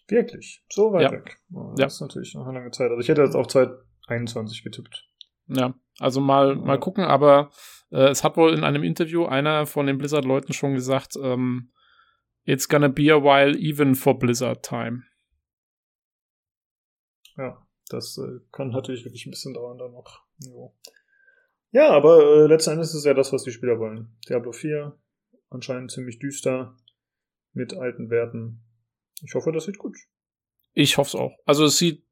Wirklich, 0.07 0.63
so 0.71 0.91
weit 0.93 1.03
Ja. 1.03 1.11
weg. 1.11 1.37
Oh, 1.53 1.71
das 1.71 1.79
Ja. 1.79 1.85
ist 1.87 2.01
natürlich 2.01 2.33
noch 2.35 2.45
eine 2.47 2.59
lange 2.59 2.71
Zeit. 2.71 2.89
Also 2.89 2.99
ich 3.01 3.07
hätte 3.09 3.21
jetzt 3.21 3.35
auf 3.35 3.47
2021 3.47 4.63
getippt. 4.63 5.07
Ja, 5.47 5.73
also 5.99 6.19
mal, 6.21 6.55
mal 6.55 6.79
gucken, 6.79 7.03
aber 7.03 7.51
äh, 7.91 8.07
es 8.09 8.23
hat 8.23 8.37
wohl 8.37 8.53
in 8.53 8.63
einem 8.63 8.83
Interview 8.83 9.25
einer 9.25 9.65
von 9.65 9.85
den 9.87 9.97
Blizzard-Leuten 9.97 10.53
schon 10.53 10.73
gesagt, 10.73 11.15
ähm, 11.21 11.71
it's 12.43 12.67
gonna 12.69 12.87
be 12.87 13.13
a 13.13 13.21
while 13.21 13.57
even 13.57 13.93
for 13.95 14.17
Blizzard 14.17 14.63
time. 14.63 15.03
Ja, 17.37 17.65
das 17.89 18.17
äh, 18.17 18.39
kann 18.51 18.69
natürlich 18.69 19.05
wirklich 19.05 19.25
ein 19.25 19.31
bisschen 19.31 19.53
dauern 19.53 19.77
dann 19.77 19.91
noch. 19.91 20.21
Jo. 20.39 20.73
Ja, 21.71 21.89
aber 21.89 22.23
äh, 22.23 22.47
letzten 22.47 22.71
Endes 22.71 22.89
ist 22.89 22.99
es 22.99 23.05
ja 23.05 23.13
das, 23.13 23.33
was 23.33 23.43
die 23.43 23.51
Spieler 23.51 23.79
wollen. 23.79 24.15
Diablo 24.29 24.51
4, 24.51 24.95
anscheinend 25.49 25.91
ziemlich 25.91 26.19
düster, 26.19 26.77
mit 27.53 27.73
alten 27.73 28.09
Werten. 28.09 28.61
Ich 29.23 29.33
hoffe, 29.35 29.51
das 29.51 29.65
sieht 29.65 29.77
gut. 29.77 29.95
Ich 30.73 30.97
hoffe 30.97 31.09
es 31.09 31.15
auch. 31.15 31.37
Also 31.45 31.65
es 31.65 31.77
sieht, 31.77 32.03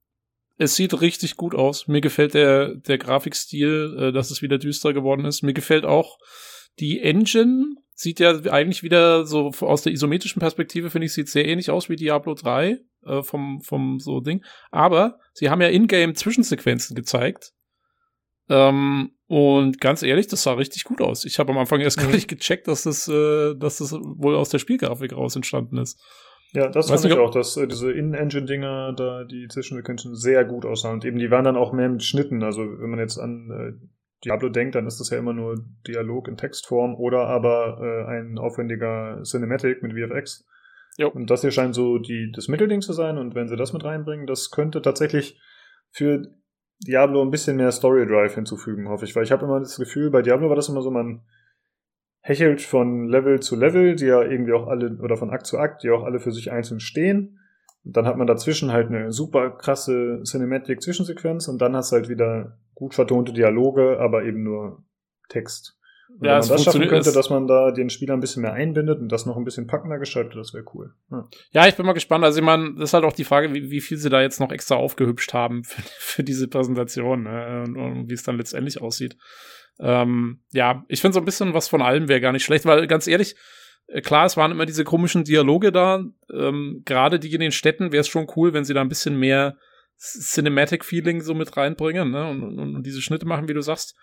es 0.57 0.75
sieht 0.75 0.99
richtig 1.01 1.35
gut 1.37 1.55
aus. 1.55 1.87
Mir 1.87 2.01
gefällt 2.01 2.33
der, 2.33 2.75
der 2.75 2.97
Grafikstil, 2.97 3.97
äh, 3.99 4.11
dass 4.11 4.31
es 4.31 4.41
wieder 4.41 4.57
düster 4.57 4.93
geworden 4.93 5.25
ist. 5.25 5.41
Mir 5.41 5.53
gefällt 5.53 5.85
auch 5.85 6.19
die 6.79 7.01
Engine. 7.01 7.75
Sieht 7.93 8.19
ja 8.19 8.31
eigentlich 8.51 8.81
wieder 8.81 9.25
so 9.25 9.51
aus 9.61 9.83
der 9.83 9.93
isometrischen 9.93 10.39
Perspektive, 10.39 10.89
finde 10.89 11.05
ich, 11.05 11.13
sieht 11.13 11.29
sehr 11.29 11.47
ähnlich 11.47 11.69
aus 11.69 11.87
wie 11.87 11.95
Diablo 11.95 12.33
3 12.33 12.79
äh, 13.05 13.23
vom, 13.23 13.61
vom 13.61 13.99
so 13.99 14.19
Ding. 14.19 14.43
Aber 14.71 15.19
sie 15.33 15.49
haben 15.49 15.61
ja 15.61 15.67
in-game 15.67 16.15
Zwischensequenzen 16.15 16.95
gezeigt. 16.95 17.53
Ähm, 18.49 19.11
und 19.27 19.79
ganz 19.79 20.03
ehrlich, 20.03 20.27
das 20.27 20.43
sah 20.43 20.53
richtig 20.53 20.83
gut 20.83 21.01
aus. 21.01 21.23
Ich 21.23 21.39
habe 21.39 21.51
am 21.51 21.57
Anfang 21.57 21.79
erst 21.79 21.97
gar 21.97 22.07
Mhm. 22.07 22.15
nicht 22.15 22.27
gecheckt, 22.27 22.67
dass 22.67 22.83
das, 22.83 23.07
äh, 23.07 23.55
dass 23.55 23.77
das 23.77 23.93
wohl 23.93 24.35
aus 24.35 24.49
der 24.49 24.59
Spielgrafik 24.59 25.13
raus 25.13 25.35
entstanden 25.35 25.77
ist. 25.77 26.01
Ja, 26.53 26.67
das 26.67 26.89
Weiß 26.89 27.01
fand 27.01 27.13
ich 27.13 27.19
auch, 27.19 27.31
dass 27.31 27.55
äh, 27.55 27.65
diese 27.65 27.91
In-Engine-Dinger 27.93 28.93
da, 28.93 29.23
die 29.23 29.47
Zwischensequenzen 29.47 30.15
sehr 30.15 30.43
gut 30.43 30.65
aussahen. 30.65 30.95
Und 30.95 31.05
eben, 31.05 31.17
die 31.17 31.31
waren 31.31 31.45
dann 31.45 31.55
auch 31.55 31.71
mehr 31.71 31.87
mit 31.87 32.03
Schnitten. 32.03 32.43
Also, 32.43 32.61
wenn 32.61 32.89
man 32.89 32.99
jetzt 32.99 33.17
an 33.17 33.49
äh, 33.51 33.87
Diablo 34.25 34.49
denkt, 34.49 34.75
dann 34.75 34.85
ist 34.85 34.99
das 34.99 35.11
ja 35.11 35.17
immer 35.17 35.31
nur 35.31 35.55
Dialog 35.87 36.27
in 36.27 36.35
Textform 36.35 36.95
oder 36.95 37.27
aber 37.27 37.79
äh, 37.81 38.11
ein 38.11 38.37
aufwendiger 38.37 39.21
Cinematic 39.23 39.81
mit 39.81 39.93
VFX. 39.93 40.45
Jo. 41.01 41.09
Und 41.09 41.31
das 41.31 41.41
hier 41.41 41.49
scheint 41.49 41.73
so 41.73 41.97
die, 41.97 42.31
das 42.31 42.47
Mittelding 42.47 42.81
zu 42.81 42.93
sein. 42.93 43.17
Und 43.17 43.33
wenn 43.33 43.47
sie 43.47 43.55
das 43.55 43.73
mit 43.73 43.83
reinbringen, 43.83 44.27
das 44.27 44.51
könnte 44.51 44.83
tatsächlich 44.83 45.39
für 45.89 46.21
Diablo 46.85 47.23
ein 47.23 47.31
bisschen 47.31 47.57
mehr 47.57 47.71
Story 47.71 48.05
Drive 48.05 48.35
hinzufügen, 48.35 48.87
hoffe 48.87 49.05
ich. 49.05 49.15
Weil 49.15 49.23
ich 49.23 49.31
habe 49.31 49.45
immer 49.45 49.59
das 49.59 49.77
Gefühl, 49.77 50.11
bei 50.11 50.21
Diablo 50.21 50.49
war 50.49 50.55
das 50.55 50.69
immer 50.69 50.83
so, 50.83 50.91
man 50.91 51.23
hechelt 52.19 52.61
von 52.61 53.07
Level 53.07 53.39
zu 53.39 53.55
Level, 53.55 53.95
die 53.95 54.05
ja 54.05 54.21
irgendwie 54.21 54.53
auch 54.53 54.67
alle, 54.67 54.95
oder 55.01 55.17
von 55.17 55.31
Akt 55.31 55.47
zu 55.47 55.57
Akt, 55.57 55.81
die 55.81 55.89
auch 55.89 56.03
alle 56.03 56.19
für 56.19 56.31
sich 56.31 56.51
einzeln 56.51 56.79
stehen. 56.79 57.39
Und 57.83 57.97
dann 57.97 58.05
hat 58.05 58.17
man 58.17 58.27
dazwischen 58.27 58.71
halt 58.71 58.89
eine 58.89 59.11
super 59.11 59.49
krasse 59.49 60.21
Cinematic-Zwischensequenz 60.23 61.47
und 61.47 61.59
dann 61.63 61.75
hast 61.75 61.91
du 61.91 61.95
halt 61.95 62.09
wieder 62.09 62.59
gut 62.75 62.93
vertonte 62.93 63.33
Dialoge, 63.33 63.99
aber 63.99 64.23
eben 64.23 64.43
nur 64.43 64.83
Text. 65.29 65.80
Und 66.19 66.25
Ja, 66.27 66.33
wenn 66.33 66.39
es 66.39 66.49
man 66.49 66.57
das 66.57 66.63
schaffen 66.65 66.81
könnte, 66.87 67.09
es- 67.09 67.15
dass 67.15 67.29
man 67.29 67.47
da 67.47 67.71
den 67.71 67.89
Spieler 67.89 68.13
ein 68.13 68.19
bisschen 68.19 68.41
mehr 68.43 68.53
einbindet 68.53 68.99
und 68.99 69.09
das 69.11 69.25
noch 69.25 69.37
ein 69.37 69.43
bisschen 69.43 69.67
packender 69.67 69.97
gestaltet, 69.99 70.35
das 70.35 70.53
wäre 70.53 70.65
cool. 70.73 70.93
Ja. 71.09 71.27
Ja, 71.51 71.67
ich 71.67 71.75
bin 71.75 71.85
mal 71.85 71.93
gespannt. 71.93 72.23
Also, 72.23 72.39
ich 72.39 72.45
meine, 72.45 72.73
das 72.75 72.89
ist 72.89 72.93
halt 72.93 73.03
auch 73.05 73.13
die 73.13 73.23
Frage, 73.23 73.53
wie, 73.53 73.71
wie 73.71 73.81
viel 73.81 73.97
sie 73.97 74.09
da 74.09 74.21
jetzt 74.21 74.39
noch 74.39 74.51
extra 74.51 74.75
aufgehübscht 74.75 75.33
haben 75.33 75.63
für, 75.65 75.81
für 75.81 76.23
diese 76.23 76.47
Präsentation 76.47 77.23
ne? 77.23 77.63
und, 77.65 77.75
und 77.77 78.09
wie 78.09 78.13
es 78.13 78.23
dann 78.23 78.37
letztendlich 78.37 78.81
aussieht. 78.81 79.17
Ähm, 79.79 80.41
ja, 80.51 80.83
ich 80.89 81.01
finde 81.01 81.13
so 81.15 81.19
ein 81.21 81.25
bisschen 81.25 81.53
was 81.53 81.67
von 81.67 81.81
allem 81.81 82.07
wäre 82.07 82.21
gar 82.21 82.33
nicht 82.33 82.43
schlecht, 82.45 82.65
weil 82.65 82.85
ganz 82.87 83.07
ehrlich, 83.07 83.35
äh, 83.87 84.01
klar, 84.01 84.25
es 84.25 84.37
waren 84.37 84.51
immer 84.51 84.65
diese 84.67 84.83
komischen 84.83 85.23
Dialoge 85.23 85.71
da. 85.71 86.03
Ähm, 86.31 86.83
Gerade 86.85 87.19
die 87.19 87.33
in 87.33 87.39
den 87.41 87.51
Städten 87.51 87.91
wäre 87.91 88.01
es 88.01 88.07
schon 88.07 88.27
cool, 88.35 88.53
wenn 88.53 88.65
sie 88.65 88.73
da 88.73 88.81
ein 88.81 88.89
bisschen 88.89 89.17
mehr 89.17 89.57
Cinematic-Feeling 89.97 91.21
so 91.21 91.33
mit 91.33 91.55
reinbringen 91.57 92.11
ne? 92.11 92.29
und, 92.29 92.43
und, 92.43 92.75
und 92.75 92.83
diese 92.85 93.01
Schnitte 93.01 93.25
machen, 93.25 93.47
wie 93.47 93.53
du 93.53 93.61
sagst. 93.61 93.95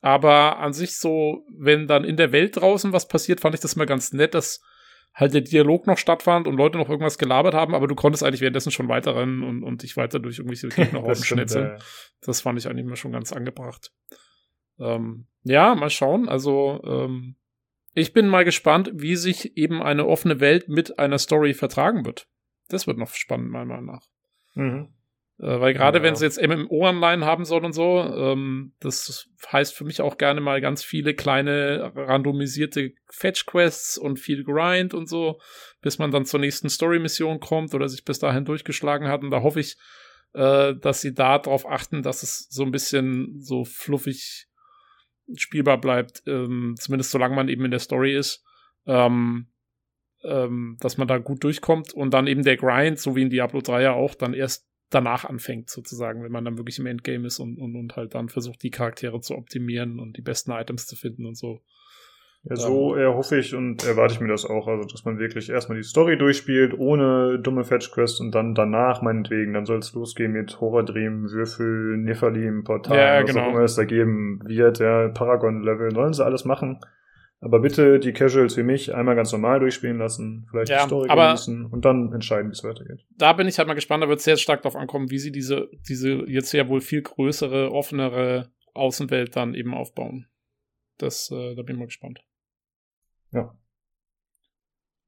Aber 0.00 0.58
an 0.58 0.72
sich 0.72 0.96
so, 0.96 1.44
wenn 1.56 1.86
dann 1.86 2.04
in 2.04 2.16
der 2.16 2.32
Welt 2.32 2.56
draußen 2.56 2.92
was 2.92 3.08
passiert, 3.08 3.40
fand 3.40 3.54
ich 3.54 3.60
das 3.60 3.76
mal 3.76 3.86
ganz 3.86 4.12
nett, 4.12 4.34
dass 4.34 4.60
halt 5.14 5.34
der 5.34 5.40
Dialog 5.42 5.86
noch 5.86 5.98
stattfand 5.98 6.46
und 6.46 6.56
Leute 6.56 6.78
noch 6.78 6.88
irgendwas 6.88 7.18
gelabert 7.18 7.54
haben, 7.54 7.74
aber 7.74 7.86
du 7.88 7.94
konntest 7.94 8.22
eigentlich 8.22 8.40
währenddessen 8.40 8.70
schon 8.70 8.88
weiterrennen 8.88 9.42
und, 9.42 9.62
und 9.62 9.82
dich 9.82 9.96
weiter 9.96 10.20
durch 10.20 10.38
irgendwelche 10.38 10.70
stimmt, 10.70 11.24
schnetzeln. 11.24 11.70
äh, 11.72 11.78
Das 12.22 12.40
fand 12.40 12.58
ich 12.58 12.66
eigentlich 12.68 12.86
immer 12.86 12.96
schon 12.96 13.12
ganz 13.12 13.32
angebracht. 13.32 13.92
Ähm, 14.78 15.26
ja, 15.42 15.74
mal 15.74 15.90
schauen. 15.90 16.28
Also, 16.28 16.80
ähm, 16.84 17.36
ich 17.92 18.12
bin 18.12 18.28
mal 18.28 18.44
gespannt, 18.44 18.90
wie 18.94 19.16
sich 19.16 19.56
eben 19.56 19.82
eine 19.82 20.06
offene 20.06 20.38
Welt 20.40 20.68
mit 20.68 20.98
einer 20.98 21.18
Story 21.18 21.54
vertragen 21.54 22.06
wird. 22.06 22.28
Das 22.68 22.86
wird 22.86 22.98
noch 22.98 23.12
spannend, 23.12 23.50
meiner 23.50 23.64
Meinung 23.66 23.86
nach. 23.86 24.06
mhm. 24.54 24.88
Äh, 25.40 25.58
weil 25.58 25.72
gerade 25.72 25.98
Ja. 25.98 26.04
wenn 26.04 26.16
sie 26.16 26.24
jetzt 26.24 26.40
MMO-Online 26.40 27.24
haben 27.24 27.44
soll 27.46 27.64
und 27.64 27.72
so, 27.72 28.00
ähm, 28.00 28.74
das 28.80 29.28
heißt 29.50 29.74
für 29.74 29.84
mich 29.84 30.02
auch 30.02 30.18
gerne 30.18 30.40
mal 30.40 30.60
ganz 30.60 30.84
viele 30.84 31.14
kleine 31.14 31.92
randomisierte 31.94 32.92
Fetch-Quests 33.10 33.96
und 33.96 34.18
viel 34.18 34.44
Grind 34.44 34.92
und 34.92 35.08
so, 35.08 35.40
bis 35.80 35.98
man 35.98 36.10
dann 36.10 36.26
zur 36.26 36.40
nächsten 36.40 36.68
Story-Mission 36.68 37.40
kommt 37.40 37.74
oder 37.74 37.88
sich 37.88 38.04
bis 38.04 38.18
dahin 38.18 38.44
durchgeschlagen 38.44 39.08
hat. 39.08 39.22
Und 39.22 39.30
da 39.30 39.42
hoffe 39.42 39.60
ich, 39.60 39.78
äh, 40.34 40.74
dass 40.74 41.00
sie 41.00 41.14
da 41.14 41.38
drauf 41.38 41.66
achten, 41.66 42.02
dass 42.02 42.22
es 42.22 42.46
so 42.50 42.62
ein 42.62 42.70
bisschen 42.70 43.40
so 43.40 43.64
fluffig 43.64 44.46
spielbar 45.36 45.80
bleibt, 45.80 46.22
ähm, 46.26 46.74
zumindest 46.78 47.12
solange 47.12 47.34
man 47.34 47.48
eben 47.48 47.64
in 47.64 47.70
der 47.70 47.80
Story 47.80 48.14
ist. 48.14 48.44
Ähm, 48.86 49.46
ähm, 50.22 50.76
dass 50.80 50.98
man 50.98 51.08
da 51.08 51.16
gut 51.16 51.42
durchkommt 51.44 51.94
und 51.94 52.12
dann 52.12 52.26
eben 52.26 52.42
der 52.42 52.58
Grind, 52.58 52.98
so 52.98 53.16
wie 53.16 53.22
in 53.22 53.30
Diablo 53.30 53.62
3 53.62 53.82
ja 53.82 53.92
auch, 53.94 54.14
dann 54.14 54.34
erst 54.34 54.69
danach 54.90 55.24
anfängt, 55.24 55.70
sozusagen, 55.70 56.22
wenn 56.22 56.32
man 56.32 56.44
dann 56.44 56.58
wirklich 56.58 56.78
im 56.78 56.86
Endgame 56.86 57.26
ist 57.26 57.38
und, 57.38 57.58
und, 57.58 57.76
und 57.76 57.96
halt 57.96 58.14
dann 58.14 58.28
versucht, 58.28 58.62
die 58.62 58.70
Charaktere 58.70 59.20
zu 59.20 59.36
optimieren 59.36 59.98
und 59.98 60.16
die 60.16 60.22
besten 60.22 60.50
Items 60.50 60.86
zu 60.86 60.96
finden 60.96 61.26
und 61.26 61.36
so. 61.36 61.60
Ja, 62.44 62.56
so 62.56 62.94
erhoffe 62.94 63.36
ich 63.36 63.54
und 63.54 63.84
erwarte 63.84 64.14
ich 64.14 64.20
mir 64.20 64.28
das 64.28 64.46
auch. 64.46 64.66
Also, 64.66 64.88
dass 64.88 65.04
man 65.04 65.18
wirklich 65.18 65.50
erstmal 65.50 65.76
die 65.76 65.84
Story 65.84 66.16
durchspielt, 66.16 66.72
ohne 66.78 67.38
dumme 67.38 67.64
Fetch-Quests 67.64 68.18
und 68.20 68.34
dann 68.34 68.54
danach, 68.54 69.02
meinetwegen, 69.02 69.52
dann 69.52 69.66
soll 69.66 69.78
es 69.78 69.92
losgehen 69.92 70.32
mit 70.32 70.58
Horror-Dream, 70.58 71.30
Würfel, 71.30 71.98
Nephalim, 71.98 72.64
Portal, 72.64 72.96
Ja, 72.96 73.22
was 73.22 73.30
genau. 73.30 73.46
auch 73.46 73.50
immer 73.50 73.60
es 73.60 73.74
da 73.74 73.84
geben 73.84 74.40
wird, 74.46 74.78
ja, 74.78 75.08
Paragon-Level, 75.08 75.90
sollen 75.92 76.14
sie 76.14 76.24
alles 76.24 76.46
machen. 76.46 76.80
Aber 77.42 77.60
bitte 77.60 77.98
die 77.98 78.12
Casuals 78.12 78.56
wie 78.58 78.62
mich 78.62 78.94
einmal 78.94 79.16
ganz 79.16 79.32
normal 79.32 79.60
durchspielen 79.60 79.96
lassen, 79.96 80.46
vielleicht 80.50 80.70
Ja, 80.70 80.82
die 80.82 80.88
Story 80.88 81.08
genießen 81.08 81.64
und 81.64 81.84
dann 81.86 82.12
entscheiden, 82.12 82.50
wie 82.50 82.52
es 82.52 82.62
weitergeht. 82.62 83.06
Da 83.16 83.32
bin 83.32 83.48
ich 83.48 83.58
halt 83.58 83.66
mal 83.66 83.74
gespannt, 83.74 84.04
da 84.04 84.08
wird 84.08 84.18
es 84.18 84.24
sehr 84.24 84.36
stark 84.36 84.62
darauf 84.62 84.76
ankommen, 84.76 85.10
wie 85.10 85.18
sie 85.18 85.32
diese, 85.32 85.70
diese 85.88 86.28
jetzt 86.28 86.52
ja 86.52 86.68
wohl 86.68 86.82
viel 86.82 87.00
größere, 87.00 87.72
offenere 87.72 88.50
Außenwelt 88.74 89.36
dann 89.36 89.54
eben 89.54 89.74
aufbauen. 89.74 90.26
Das, 90.98 91.30
äh, 91.30 91.54
da 91.54 91.62
bin 91.62 91.76
ich 91.76 91.80
mal 91.80 91.86
gespannt. 91.86 92.20
Ja. 93.32 93.56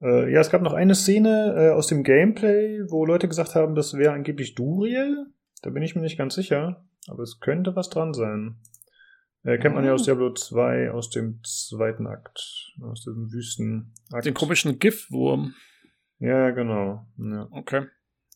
Äh, 0.01 0.33
ja, 0.33 0.41
es 0.41 0.51
gab 0.51 0.63
noch 0.63 0.73
eine 0.73 0.95
Szene 0.95 1.55
äh, 1.57 1.71
aus 1.71 1.89
dem 1.89 2.03
Gameplay, 2.03 2.81
wo 2.89 3.05
Leute 3.05 3.29
gesagt 3.29 3.55
haben, 3.55 3.75
das 3.75 3.95
wäre 3.95 4.13
angeblich 4.13 4.55
Duriel. 4.55 5.27
Da 5.61 5.69
bin 5.69 5.83
ich 5.83 5.95
mir 5.95 6.01
nicht 6.01 6.19
ganz 6.19 6.35
sicher, 6.35 6.85
aber 7.09 7.23
es 7.23 7.41
könnte 7.41 7.77
was 7.77 7.91
dran 7.91 8.15
sein. 8.15 8.57
Äh, 9.45 9.59
kennt 9.59 9.75
man 9.75 9.85
ja 9.85 9.93
aus 9.93 10.05
Diablo 10.05 10.33
2, 10.33 10.93
aus 10.93 11.11
dem 11.11 11.41
zweiten 11.43 12.07
Akt, 12.07 12.75
aus 12.81 13.05
diesem 13.05 13.33
Wüstenakt. 13.33 14.25
Den 14.25 14.35
komischen 14.35 14.79
GIF-Wurm. 14.79 15.55
Ja, 16.19 16.51
genau. 16.51 17.07
Ja. 17.19 17.49
Okay. 17.51 17.87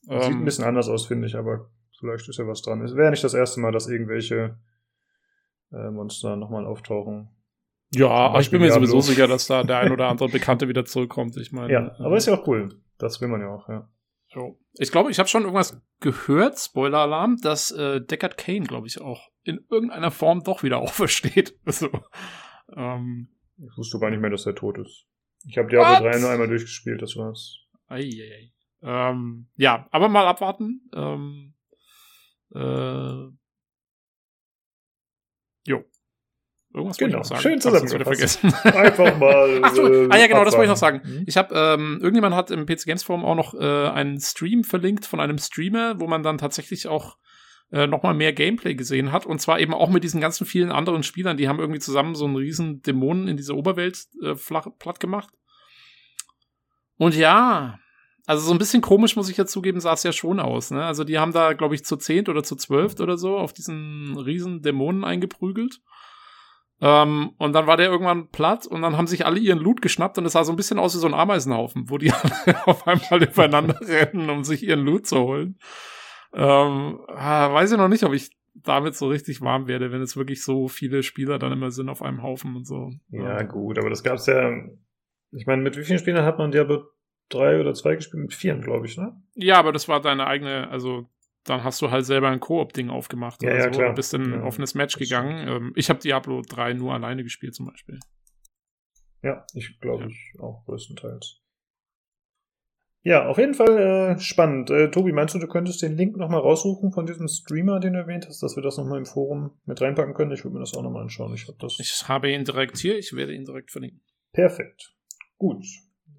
Sieht 0.03 0.12
Ähm, 0.12 0.39
ein 0.41 0.45
bisschen 0.45 0.65
anders 0.65 0.89
aus, 0.89 1.07
finde 1.07 1.28
ich, 1.28 1.37
aber 1.37 1.70
vielleicht 1.99 2.28
ist 2.28 2.39
ja 2.39 2.47
was 2.47 2.62
dran. 2.62 2.83
Es 2.83 2.97
wäre 2.97 3.11
nicht 3.11 3.23
das 3.23 3.35
erste 3.35 3.61
Mal, 3.61 3.70
dass 3.70 3.89
irgendwelche 3.89 4.59
äh, 5.73 5.91
Monster 5.91 6.35
nochmal 6.37 6.66
auftauchen. 6.66 7.28
Ja, 7.95 8.09
aber 8.09 8.41
ich 8.41 8.51
bin 8.51 8.61
mir 8.61 8.73
sowieso 8.73 9.01
sicher, 9.01 9.28
dass 9.28 9.47
da 9.47 9.62
der 9.62 9.78
ein 9.78 9.93
oder 9.93 10.09
andere 10.09 10.28
Bekannte 10.28 10.69
wieder 10.69 10.85
zurückkommt. 10.85 11.37
Ich 11.37 11.53
meine, 11.53 11.73
Ja, 11.73 11.95
aber 12.01 12.15
äh, 12.15 12.19
ist 12.19 12.27
ja 12.27 12.35
auch 12.35 12.47
cool. 12.49 12.81
Das 12.99 13.20
will 13.20 13.28
man 13.28 13.41
ja 13.41 13.49
auch, 13.49 13.69
ja. 13.69 13.89
So. 14.37 14.59
Ich 14.75 14.93
glaube, 14.93 15.11
ich 15.11 15.19
habe 15.19 15.29
schon 15.29 15.43
irgendwas 15.43 15.81
gehört, 16.01 16.59
Spoiler-Alarm, 16.59 17.39
dass 17.41 17.71
äh, 17.73 18.01
Deckard 18.01 18.37
Kane, 18.37 18.67
glaube 18.67 18.87
ich, 18.87 19.01
auch 19.01 19.29
in 19.43 19.65
irgendeiner 19.71 20.11
Form 20.11 20.45
doch 20.45 20.63
wieder 20.63 20.79
aufersteht. 20.87 21.59
Also, 21.65 21.89
ähm, 22.77 23.29
Ich 23.57 23.77
wusste 23.79 23.99
gar 23.99 24.11
nicht 24.11 24.21
mehr, 24.21 24.31
dass 24.31 24.45
er 24.47 24.55
tot 24.55 24.77
ist. 24.79 25.07
Ich 25.49 25.57
habe 25.59 25.69
Diablo 25.69 26.05
What? 26.05 26.15
3 26.15 26.19
nur 26.21 26.31
einmal 26.31 26.49
durchgespielt, 26.49 27.01
das 27.01 27.17
war's. 27.17 27.59
ei, 27.89 28.01
ei, 28.01 28.33
ei. 28.33 28.53
Ähm, 28.83 29.49
ja, 29.57 29.89
aber 29.91 30.09
mal 30.09 30.27
abwarten. 30.27 30.83
Ähm, 30.95 31.55
äh, 32.55 33.29
jo. 35.67 35.85
Irgendwas 36.77 37.01
wollte 37.01 37.05
ich 37.05 37.11
Genau, 37.11 37.19
noch 37.19 37.24
sagen. 37.24 37.40
schön 37.40 37.61
zusammengefasst. 37.61 38.39
vergessen. 38.40 38.77
Einfach 38.77 39.19
mal. 39.19 39.61
Ach 39.62 39.74
so, 39.74 39.86
äh, 39.86 40.09
ah 40.11 40.19
ja, 40.19 40.27
genau, 40.27 40.44
das 40.44 40.55
wollte 40.55 40.65
ich 40.65 40.70
noch 40.70 40.77
sagen. 40.77 41.01
Mhm. 41.05 41.24
Ich 41.27 41.36
habe, 41.36 41.55
ähm, 41.55 41.98
irgendjemand 42.03 42.35
hat 42.35 42.51
im 42.51 42.66
PC 42.66 42.85
Games 42.85 43.03
Forum 43.03 43.24
auch 43.24 43.35
noch 43.35 43.55
äh, 43.55 43.89
einen 43.89 44.20
Stream 44.20 44.62
verlinkt 44.62 45.07
von 45.07 45.19
einem 45.19 45.39
Streamer, 45.39 45.98
wo 46.01 46.07
man 46.07 46.23
dann 46.23 46.39
tatsächlich 46.39 46.86
auch 46.86 47.16
äh, 47.73 47.86
noch 47.86 48.03
mal 48.03 48.15
mehr 48.15 48.32
Gameplay 48.32 48.74
gesehen 48.74 49.11
hat. 49.11 49.27
Und 49.27 49.40
zwar 49.40 49.59
eben 49.59 49.74
auch 49.74 49.89
mit 49.89 50.05
diesen 50.05 50.20
ganzen 50.20 50.47
vielen 50.47 50.70
anderen 50.70 51.03
Spielern. 51.03 51.36
Die 51.36 51.48
haben 51.48 51.59
irgendwie 51.59 51.81
zusammen 51.81 52.15
so 52.15 52.27
einen 52.27 52.36
riesen 52.36 52.82
Dämonen 52.82 53.27
in 53.27 53.36
dieser 53.36 53.55
Oberwelt 53.55 54.05
äh, 54.23 54.35
flach, 54.35 54.66
platt 54.78 55.01
gemacht. 55.01 55.31
Und 56.98 57.15
ja, 57.16 57.78
also 58.27 58.47
so 58.47 58.53
ein 58.53 58.59
bisschen 58.59 58.82
komisch, 58.82 59.16
muss 59.16 59.28
ich 59.31 59.36
ja 59.36 59.47
zugeben, 59.47 59.81
sah 59.81 59.93
es 59.93 60.03
ja 60.03 60.12
schon 60.12 60.40
aus. 60.40 60.70
Ne? 60.70 60.85
Also 60.85 61.05
die 61.05 61.19
haben 61.19 61.32
da, 61.32 61.53
glaube 61.53 61.74
ich, 61.74 61.85
zu 61.85 61.97
zehnt 61.97 62.28
oder 62.28 62.43
zu 62.43 62.57
zwölft 62.57 63.01
oder 63.01 63.16
so 63.16 63.39
auf 63.39 63.53
diesen 63.53 64.16
riesen 64.19 64.62
Dämonen 64.62 65.05
eingeprügelt. 65.05 65.81
Ähm, 66.81 67.31
und 67.39 67.55
dann 67.55 67.66
war 67.66 67.78
der 67.78 67.89
irgendwann 67.89 68.28
platt 68.28 68.66
und 68.66 68.82
dann 68.82 68.98
haben 68.98 69.07
sich 69.07 69.24
alle 69.24 69.39
ihren 69.39 69.59
Loot 69.59 69.81
geschnappt 69.81 70.19
und 70.19 70.27
es 70.27 70.32
sah 70.32 70.44
so 70.44 70.53
ein 70.53 70.57
bisschen 70.57 70.78
aus 70.78 70.94
wie 70.94 70.98
so 70.98 71.07
ein 71.07 71.15
Ameisenhaufen, 71.15 71.89
wo 71.89 71.97
die 71.97 72.12
alle 72.12 72.57
auf 72.66 72.86
einmal 72.86 73.23
übereinander 73.23 73.81
rennen, 73.89 74.28
um 74.28 74.44
sich 74.44 74.62
ihren 74.62 74.85
Loot 74.85 75.07
zu 75.07 75.19
holen. 75.19 75.59
Ähm, 76.35 77.01
ah, 77.09 77.53
weiß 77.53 77.73
ich 77.73 77.78
noch 77.78 77.89
nicht, 77.89 78.05
ob 78.05 78.12
ich 78.12 78.31
damit 78.55 78.94
so 78.94 79.09
richtig 79.09 79.40
warm 79.40 79.69
werde, 79.69 79.93
wenn 79.93 80.03
es 80.03 80.16
wirklich 80.16 80.43
so 80.43 80.69
viele 80.69 81.03
Spieler 81.03 81.39
dann 81.39 81.53
immer 81.53 81.70
sind 81.70 81.89
auf 81.89 82.03
einem 82.03 82.23
Haufen 82.23 82.57
und 82.57 82.66
so. 82.66 82.90
Ja, 83.09 83.43
gut, 83.43 83.78
aber 83.78 83.90
das 83.90 84.03
gab's 84.03 84.27
ja. 84.27 84.53
Ich 85.32 85.47
meine, 85.47 85.62
mit 85.62 85.77
wie 85.77 85.85
vielen 85.85 85.98
Spielern 85.98 86.24
hat 86.24 86.39
man 86.39 86.51
Diablo 86.51 86.85
3 87.31 87.61
oder 87.61 87.74
2 87.74 87.97
gespielt? 87.97 88.23
Mit 88.23 88.35
vieren, 88.35 88.61
glaube 88.61 88.86
ich, 88.86 88.97
ne? 88.97 89.20
Ja, 89.35 89.59
aber 89.59 89.73
das 89.73 89.89
war 89.89 90.01
deine 90.01 90.27
eigene, 90.27 90.69
also 90.69 91.09
dann 91.47 91.64
hast 91.64 91.81
du 91.82 91.90
halt 91.90 92.05
selber 92.05 92.28
ein 92.28 92.40
Koop-Ding 92.40 92.90
aufgemacht. 92.90 93.43
Ja, 93.43 93.48
oder 93.51 93.59
ja, 93.59 93.64
so, 93.64 93.70
klar. 93.78 93.89
und 93.90 93.94
bist 93.94 94.12
in 94.14 94.23
ein 94.23 94.40
Ja, 94.40 94.43
offenes 94.44 94.74
Match 94.74 94.97
gegangen. 94.98 95.48
Ähm, 95.48 95.73
ich 95.77 95.89
habe 95.89 96.01
Diablo 96.01 96.43
3 96.43 96.74
nur 96.74 96.93
alleine 96.94 97.23
gespielt 97.23 97.55
zum 97.55 97.66
Beispiel. 97.66 97.98
Ja, 99.23 99.47
ich 99.55 99.78
glaube 99.81 100.05
Ja. 100.05 100.09
ich 100.09 100.32
auch 100.40 100.64
größtenteils. 100.66 101.40
Ja, 103.02 103.28
auf 103.28 103.39
jeden 103.39 103.55
Fall 103.55 104.16
äh, 104.16 104.18
spannend. 104.18 104.68
Äh, 104.70 104.90
Tobi, 104.90 105.12
meinst 105.12 105.32
du, 105.35 105.39
du 105.39 105.47
könntest 105.47 105.81
den 105.81 105.97
Link 105.97 106.16
nochmal 106.16 106.40
raussuchen 106.40 106.90
von 106.90 107.06
diesem 107.06 107.28
Streamer, 107.28 107.78
den 107.78 107.93
du 107.93 108.01
erwähnt 108.01 108.27
hast, 108.27 108.43
dass 108.43 108.56
wir 108.56 108.64
das 108.64 108.78
nochmal 108.78 108.98
im 108.98 109.06
Forum 109.06 109.52
mit 109.64 109.81
reinpacken 109.81 110.12
können? 110.14 110.32
Ich 110.32 110.43
würde 110.44 110.55
mir 110.55 110.60
das 110.60 110.74
auch 110.74 110.82
nochmal 110.82 111.02
anschauen. 111.02 111.32
Ich 111.32 111.47
habe 111.47 111.56
das. 111.60 111.78
Ich 111.78 112.09
habe 112.09 112.32
ihn 112.32 112.44
direkt 112.44 112.78
hier, 112.78 112.98
ich 112.98 113.14
werde 113.14 113.32
ihn 113.32 113.44
direkt 113.44 113.70
verlinken. 113.70 114.02
Perfekt. 114.32 114.97
Gut. 115.39 115.64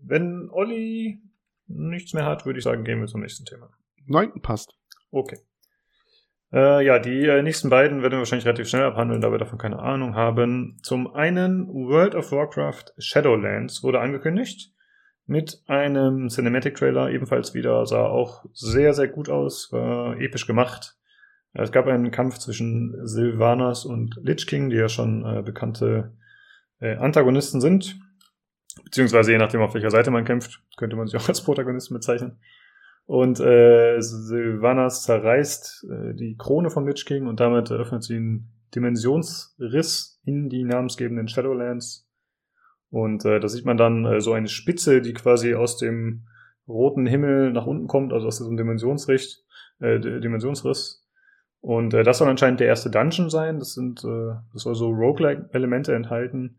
Wenn 0.01 0.49
Olli 0.49 1.21
nichts 1.65 2.13
mehr 2.13 2.25
hat, 2.25 2.45
würde 2.45 2.59
ich 2.59 2.63
sagen, 2.63 2.85
gehen 2.85 3.01
wir 3.01 3.07
zum 3.07 3.19
nächsten 3.19 3.43
Thema. 3.43 3.69
Nein, 4.05 4.31
passt. 4.41 4.76
Okay. 5.11 5.37
Äh, 6.53 6.85
ja, 6.85 6.99
die 6.99 7.25
äh, 7.25 7.41
nächsten 7.41 7.69
beiden 7.69 8.01
werden 8.01 8.13
wir 8.13 8.19
wahrscheinlich 8.19 8.45
relativ 8.45 8.69
schnell 8.69 8.83
abhandeln, 8.83 9.21
da 9.21 9.31
wir 9.31 9.37
davon 9.37 9.57
keine 9.57 9.79
Ahnung 9.79 10.15
haben. 10.15 10.77
Zum 10.81 11.13
einen 11.13 11.67
World 11.67 12.15
of 12.15 12.31
Warcraft 12.31 12.93
Shadowlands 12.97 13.83
wurde 13.83 13.99
angekündigt 13.99 14.73
mit 15.25 15.61
einem 15.67 16.29
Cinematic 16.29 16.75
Trailer 16.75 17.09
ebenfalls 17.09 17.53
wieder, 17.53 17.85
sah 17.85 18.05
auch 18.05 18.45
sehr, 18.53 18.93
sehr 18.93 19.09
gut 19.09 19.29
aus, 19.29 19.71
war 19.73 20.17
episch 20.19 20.47
gemacht. 20.47 20.95
Es 21.53 21.71
gab 21.71 21.87
einen 21.87 22.11
Kampf 22.11 22.37
zwischen 22.37 22.95
Sylvanas 23.05 23.85
und 23.85 24.19
Lich 24.23 24.47
King, 24.47 24.69
die 24.69 24.77
ja 24.77 24.87
schon 24.87 25.25
äh, 25.25 25.41
bekannte 25.41 26.15
äh, 26.79 26.95
Antagonisten 26.95 27.59
sind. 27.59 27.99
Beziehungsweise 28.83 29.31
je 29.31 29.37
nachdem, 29.37 29.61
auf 29.61 29.73
welcher 29.73 29.91
Seite 29.91 30.11
man 30.11 30.23
kämpft, 30.23 30.61
könnte 30.77 30.95
man 30.95 31.07
sich 31.07 31.19
auch 31.19 31.27
als 31.27 31.43
Protagonisten 31.43 31.93
bezeichnen. 31.95 32.39
Und 33.07 33.39
äh, 33.39 34.01
Sylvanas 34.01 35.03
zerreißt 35.03 35.87
äh, 35.89 36.13
die 36.13 36.35
Krone 36.37 36.69
von 36.69 36.85
Lich 36.85 37.05
King 37.05 37.25
und 37.25 37.39
damit 37.39 37.71
eröffnet 37.71 38.03
sie 38.03 38.17
einen 38.17 38.51
Dimensionsriss 38.75 40.19
in 40.25 40.49
die 40.49 40.65
namensgebenden 40.65 41.29
Shadowlands. 41.29 42.05
Und 42.89 43.23
äh, 43.23 43.39
da 43.39 43.47
sieht 43.47 43.65
man 43.65 43.77
dann 43.77 44.05
äh, 44.05 44.19
so 44.19 44.33
eine 44.33 44.49
Spitze, 44.49 45.01
die 45.01 45.13
quasi 45.13 45.55
aus 45.55 45.77
dem 45.77 46.27
roten 46.67 47.05
Himmel 47.05 47.53
nach 47.53 47.65
unten 47.65 47.87
kommt, 47.87 48.11
also 48.11 48.27
aus 48.27 48.39
diesem 48.39 48.57
Dimensionsricht, 48.57 49.41
äh, 49.79 49.99
Dimensionsriss. 49.99 51.07
Und 51.61 51.93
äh, 51.93 52.03
das 52.03 52.17
soll 52.17 52.27
anscheinend 52.27 52.59
der 52.59 52.67
erste 52.67 52.89
Dungeon 52.89 53.29
sein. 53.29 53.59
Das 53.59 53.73
sind, 53.73 54.03
äh, 54.03 54.35
das 54.51 54.63
soll 54.63 54.75
so 54.75 54.89
Roguelike-Elemente 54.89 55.95
enthalten. 55.95 56.57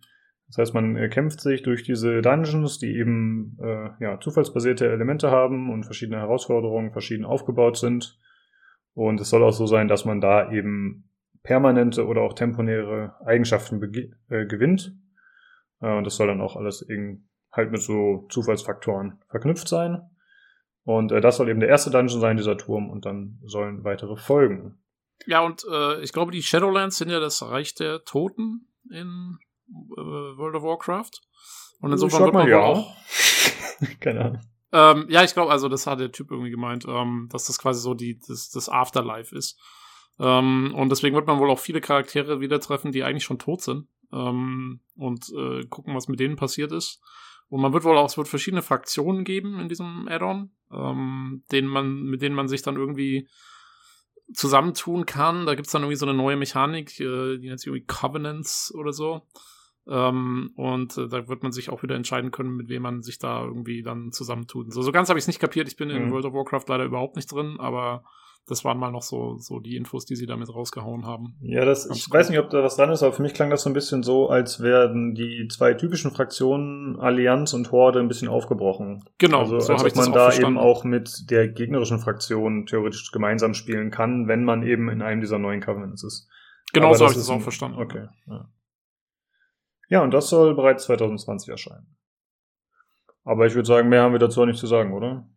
Das 0.48 0.58
heißt, 0.58 0.74
man 0.74 1.10
kämpft 1.10 1.40
sich 1.40 1.62
durch 1.62 1.82
diese 1.82 2.22
Dungeons, 2.22 2.78
die 2.78 2.96
eben 2.96 3.58
äh, 3.62 3.90
ja, 4.00 4.18
zufallsbasierte 4.18 4.90
Elemente 4.90 5.30
haben 5.30 5.70
und 5.70 5.84
verschiedene 5.84 6.18
Herausforderungen 6.18 6.90
verschieden 6.90 7.26
aufgebaut 7.26 7.76
sind. 7.76 8.18
Und 8.94 9.20
es 9.20 9.28
soll 9.28 9.44
auch 9.44 9.52
so 9.52 9.66
sein, 9.66 9.88
dass 9.88 10.04
man 10.06 10.20
da 10.20 10.50
eben 10.50 11.10
permanente 11.42 12.06
oder 12.06 12.22
auch 12.22 12.32
temporäre 12.32 13.14
Eigenschaften 13.24 13.82
äh, 14.28 14.46
gewinnt. 14.46 14.94
Äh, 15.80 15.92
und 15.96 16.04
das 16.04 16.16
soll 16.16 16.26
dann 16.26 16.40
auch 16.40 16.56
alles 16.56 16.82
eben 16.88 17.28
halt 17.52 17.70
mit 17.70 17.82
so 17.82 18.26
Zufallsfaktoren 18.30 19.18
verknüpft 19.28 19.68
sein. 19.68 20.00
Und 20.84 21.12
äh, 21.12 21.20
das 21.20 21.36
soll 21.36 21.50
eben 21.50 21.60
der 21.60 21.68
erste 21.68 21.90
Dungeon 21.90 22.20
sein, 22.20 22.38
dieser 22.38 22.56
Turm, 22.56 22.88
und 22.88 23.04
dann 23.04 23.38
sollen 23.44 23.84
weitere 23.84 24.16
folgen. 24.16 24.78
Ja, 25.26 25.40
und 25.40 25.64
äh, 25.70 26.00
ich 26.02 26.12
glaube, 26.12 26.32
die 26.32 26.42
Shadowlands 26.42 26.96
sind 26.96 27.10
ja 27.10 27.20
das 27.20 27.42
Reich 27.42 27.74
der 27.74 28.04
Toten 28.04 28.68
in 28.90 29.38
World 29.68 30.56
of 30.56 30.62
Warcraft. 30.62 31.10
Und 31.80 31.92
insofern 31.92 32.18
sag 32.18 32.26
wird 32.26 32.34
man 32.34 32.48
ja. 32.48 32.60
auch. 32.60 32.96
Keine 34.00 34.24
Ahnung. 34.24 34.40
Ähm, 34.72 35.06
ja, 35.08 35.24
ich 35.24 35.32
glaube, 35.32 35.50
also 35.50 35.68
das 35.68 35.86
hat 35.86 36.00
der 36.00 36.12
Typ 36.12 36.30
irgendwie 36.30 36.50
gemeint, 36.50 36.84
ähm, 36.86 37.28
dass 37.30 37.46
das 37.46 37.58
quasi 37.58 37.80
so 37.80 37.94
die, 37.94 38.18
das, 38.18 38.50
das 38.50 38.68
Afterlife 38.68 39.34
ist. 39.34 39.58
Ähm, 40.18 40.74
und 40.74 40.90
deswegen 40.90 41.14
wird 41.14 41.26
man 41.26 41.38
wohl 41.38 41.50
auch 41.50 41.58
viele 41.58 41.80
Charaktere 41.80 42.40
wieder 42.40 42.60
treffen, 42.60 42.92
die 42.92 43.04
eigentlich 43.04 43.24
schon 43.24 43.38
tot 43.38 43.62
sind. 43.62 43.86
Ähm, 44.12 44.80
und 44.96 45.30
äh, 45.30 45.64
gucken, 45.66 45.94
was 45.94 46.08
mit 46.08 46.20
denen 46.20 46.36
passiert 46.36 46.72
ist. 46.72 47.00
Und 47.48 47.62
man 47.62 47.72
wird 47.72 47.84
wohl 47.84 47.96
auch, 47.96 48.06
es 48.06 48.18
wird 48.18 48.28
verschiedene 48.28 48.62
Fraktionen 48.62 49.24
geben 49.24 49.58
in 49.58 49.68
diesem 49.68 50.06
Add-on, 50.08 50.50
ähm, 50.70 51.44
denen 51.50 51.68
man, 51.68 52.02
mit 52.02 52.20
denen 52.20 52.34
man 52.34 52.48
sich 52.48 52.60
dann 52.60 52.76
irgendwie 52.76 53.26
zusammentun 54.34 55.06
kann. 55.06 55.46
Da 55.46 55.54
gibt's 55.54 55.72
dann 55.72 55.82
irgendwie 55.82 55.96
so 55.96 56.04
eine 56.04 56.14
neue 56.14 56.36
Mechanik, 56.36 57.00
äh, 57.00 57.38
die 57.38 57.48
nennt 57.48 57.60
sich 57.60 57.68
irgendwie 57.68 57.86
Covenants 57.86 58.74
oder 58.74 58.92
so. 58.92 59.22
Ähm, 59.89 60.51
und 60.56 60.97
äh, 60.98 61.09
da 61.09 61.28
wird 61.28 61.43
man 61.43 61.52
sich 61.52 61.70
auch 61.70 61.82
wieder 61.82 61.94
entscheiden 61.94 62.31
können, 62.31 62.56
mit 62.56 62.69
wem 62.69 62.82
man 62.82 63.02
sich 63.02 63.19
da 63.19 63.43
irgendwie 63.44 63.82
dann 63.82 64.12
zusammentun. 64.12 64.70
So, 64.70 64.82
so 64.82 64.93
ganz 64.93 65.09
habe 65.09 65.19
ich 65.19 65.24
es 65.24 65.28
nicht 65.28 65.40
kapiert. 65.40 65.69
Ich 65.69 65.77
bin 65.77 65.90
in 65.90 66.06
Mhm. 66.06 66.10
World 66.12 66.27
of 66.27 66.35
Warcraft 66.35 66.65
leider 66.69 66.85
überhaupt 66.85 67.16
nicht 67.16 67.32
drin, 67.32 67.56
aber 67.59 68.05
das 68.47 68.65
waren 68.65 68.78
mal 68.78 68.90
noch 68.90 69.02
so, 69.02 69.36
so 69.39 69.60
die 69.60 69.77
Infos, 69.77 70.06
die 70.06 70.16
sie 70.16 70.24
damit 70.27 70.55
rausgehauen 70.55 71.05
haben. 71.06 71.35
Ja, 71.43 71.65
das, 71.66 71.85
ich 71.85 72.09
Ganz 72.09 72.10
weiß 72.12 72.31
nicht, 72.31 72.39
ob 72.39 72.48
da 72.51 72.62
was 72.62 72.77
dran 72.77 72.90
ist, 72.90 73.02
aber 73.02 73.12
für 73.12 73.23
mich 73.23 73.35
klang 73.35 73.51
das 73.51 73.62
so 73.62 73.70
ein 73.70 73.74
bisschen 73.74 74.02
so, 74.02 74.28
als 74.31 74.60
wären 74.60 75.15
die 75.15 75.48
zwei 75.51 75.74
typischen 75.74 76.10
Fraktionen, 76.12 76.98
Allianz 76.98 77.52
und 77.52 77.73
Horde, 77.73 78.01
ein 78.01 78.09
bisschen 78.09 78.28
aufgebrochen. 78.28 79.05
Genau, 79.19 79.40
also, 79.40 79.60
so 79.60 79.73
als 79.74 79.85
ob 79.85 79.97
man 79.97 80.12
da 80.12 80.24
verstanden. 80.24 80.56
eben 80.56 80.59
auch 80.59 80.85
mit 80.85 81.31
der 81.31 81.48
gegnerischen 81.48 81.98
Fraktion 81.98 82.65
theoretisch 82.66 83.10
gemeinsam 83.12 83.52
spielen 83.52 83.90
kann, 83.90 84.28
wenn 84.28 84.44
man 84.44 84.62
eben 84.62 84.89
in 84.89 85.02
einem 85.02 85.20
dieser 85.20 85.39
neuen 85.39 85.60
Covenants 85.60 86.02
ist. 86.02 86.28
genau 86.73 86.89
Aber 86.89 86.97
so 86.97 87.05
habe 87.05 87.12
ich 87.12 87.19
das 87.19 87.28
auch 87.28 87.40
verstanden. 87.43 87.78
Okay. 87.78 88.06
Ja. 88.28 88.48
Ja, 89.89 90.02
und 90.02 90.12
das 90.12 90.28
soll 90.28 90.55
bereits 90.55 90.85
2020 90.85 91.48
erscheinen. 91.48 91.97
Aber 93.24 93.47
ich 93.47 93.55
würde 93.55 93.66
sagen, 93.66 93.89
mehr 93.89 94.02
haben 94.02 94.12
wir 94.12 94.19
dazu 94.19 94.43
auch 94.43 94.47
nicht 94.47 94.59
zu 94.59 94.66
sagen, 94.66 94.93
oder? 94.93 95.28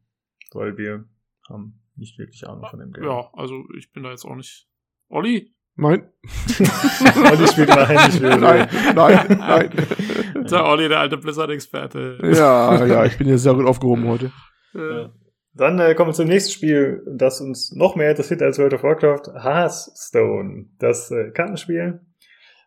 Weil 0.53 0.77
wir 0.77 1.05
haben 1.49 1.81
nicht 1.95 2.17
wirklich 2.17 2.47
Ahnung 2.47 2.65
von 2.69 2.79
dem 2.79 2.91
Game. 2.91 3.03
Ja, 3.03 3.29
also 3.33 3.63
ich 3.77 3.91
bin 3.91 4.03
da 4.03 4.11
jetzt 4.11 4.25
auch 4.25 4.35
nicht. 4.35 4.67
Olli? 5.09 5.53
Nein. 5.75 6.09
Olli 7.31 7.47
spielt 7.47 7.69
immerhin 7.69 7.97
nicht 8.07 8.21
mehr. 8.21 8.37
Nein, 8.37 8.69
nein, 8.95 9.37
nein. 9.39 9.71
Der 10.49 10.65
Olli, 10.65 10.89
der 10.89 10.99
alte 10.99 11.17
Blizzard-Experte. 11.17 12.17
Ja, 12.23 12.85
ja, 12.85 13.05
ich 13.05 13.17
bin 13.17 13.27
hier 13.27 13.37
sehr 13.37 13.53
gut 13.53 13.65
aufgehoben 13.65 14.07
heute. 14.07 14.31
Ja. 14.73 15.13
Dann 15.53 15.79
äh, 15.79 15.93
kommen 15.95 16.09
wir 16.09 16.13
zum 16.13 16.27
nächsten 16.27 16.51
Spiel, 16.51 17.03
das 17.05 17.41
uns 17.41 17.73
noch 17.73 17.95
mehr 17.95 18.11
interessiert 18.11 18.41
als 18.41 18.57
World 18.57 18.73
of 18.73 18.83
Warcraft, 18.83 19.33
Hearthstone, 19.43 20.67
das 20.79 21.11
äh, 21.11 21.31
Kartenspiel. 21.31 22.01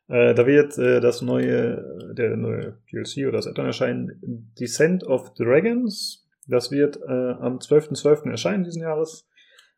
Äh, 0.08 0.34
da 0.34 0.46
wird 0.46 0.76
äh, 0.78 1.00
das 1.00 1.22
neue, 1.22 2.14
der 2.14 2.36
neue 2.36 2.78
DLC 2.92 3.26
oder 3.26 3.38
das 3.38 3.46
Add-on 3.46 3.66
erscheinen, 3.66 4.52
Descent 4.58 5.04
of 5.04 5.32
Dragons. 5.34 6.26
Das 6.46 6.70
wird 6.70 6.96
äh, 6.96 7.10
am 7.10 7.58
12.12. 7.58 8.30
erscheinen 8.30 8.64
diesen 8.64 8.82
Jahres. 8.82 9.26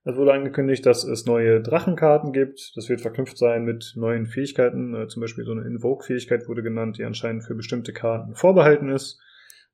Es 0.04 0.16
wurde 0.16 0.32
angekündigt, 0.32 0.86
dass 0.86 1.02
es 1.04 1.26
neue 1.26 1.60
Drachenkarten 1.60 2.32
gibt. 2.32 2.72
Das 2.76 2.88
wird 2.88 3.00
verknüpft 3.00 3.38
sein 3.38 3.64
mit 3.64 3.92
neuen 3.96 4.26
Fähigkeiten. 4.26 4.94
Äh, 4.94 5.08
zum 5.08 5.20
Beispiel 5.20 5.44
so 5.44 5.52
eine 5.52 5.62
Invoke-Fähigkeit 5.62 6.48
wurde 6.48 6.62
genannt, 6.62 6.98
die 6.98 7.04
anscheinend 7.04 7.44
für 7.44 7.54
bestimmte 7.54 7.92
Karten 7.92 8.34
vorbehalten 8.34 8.88
ist. 8.88 9.20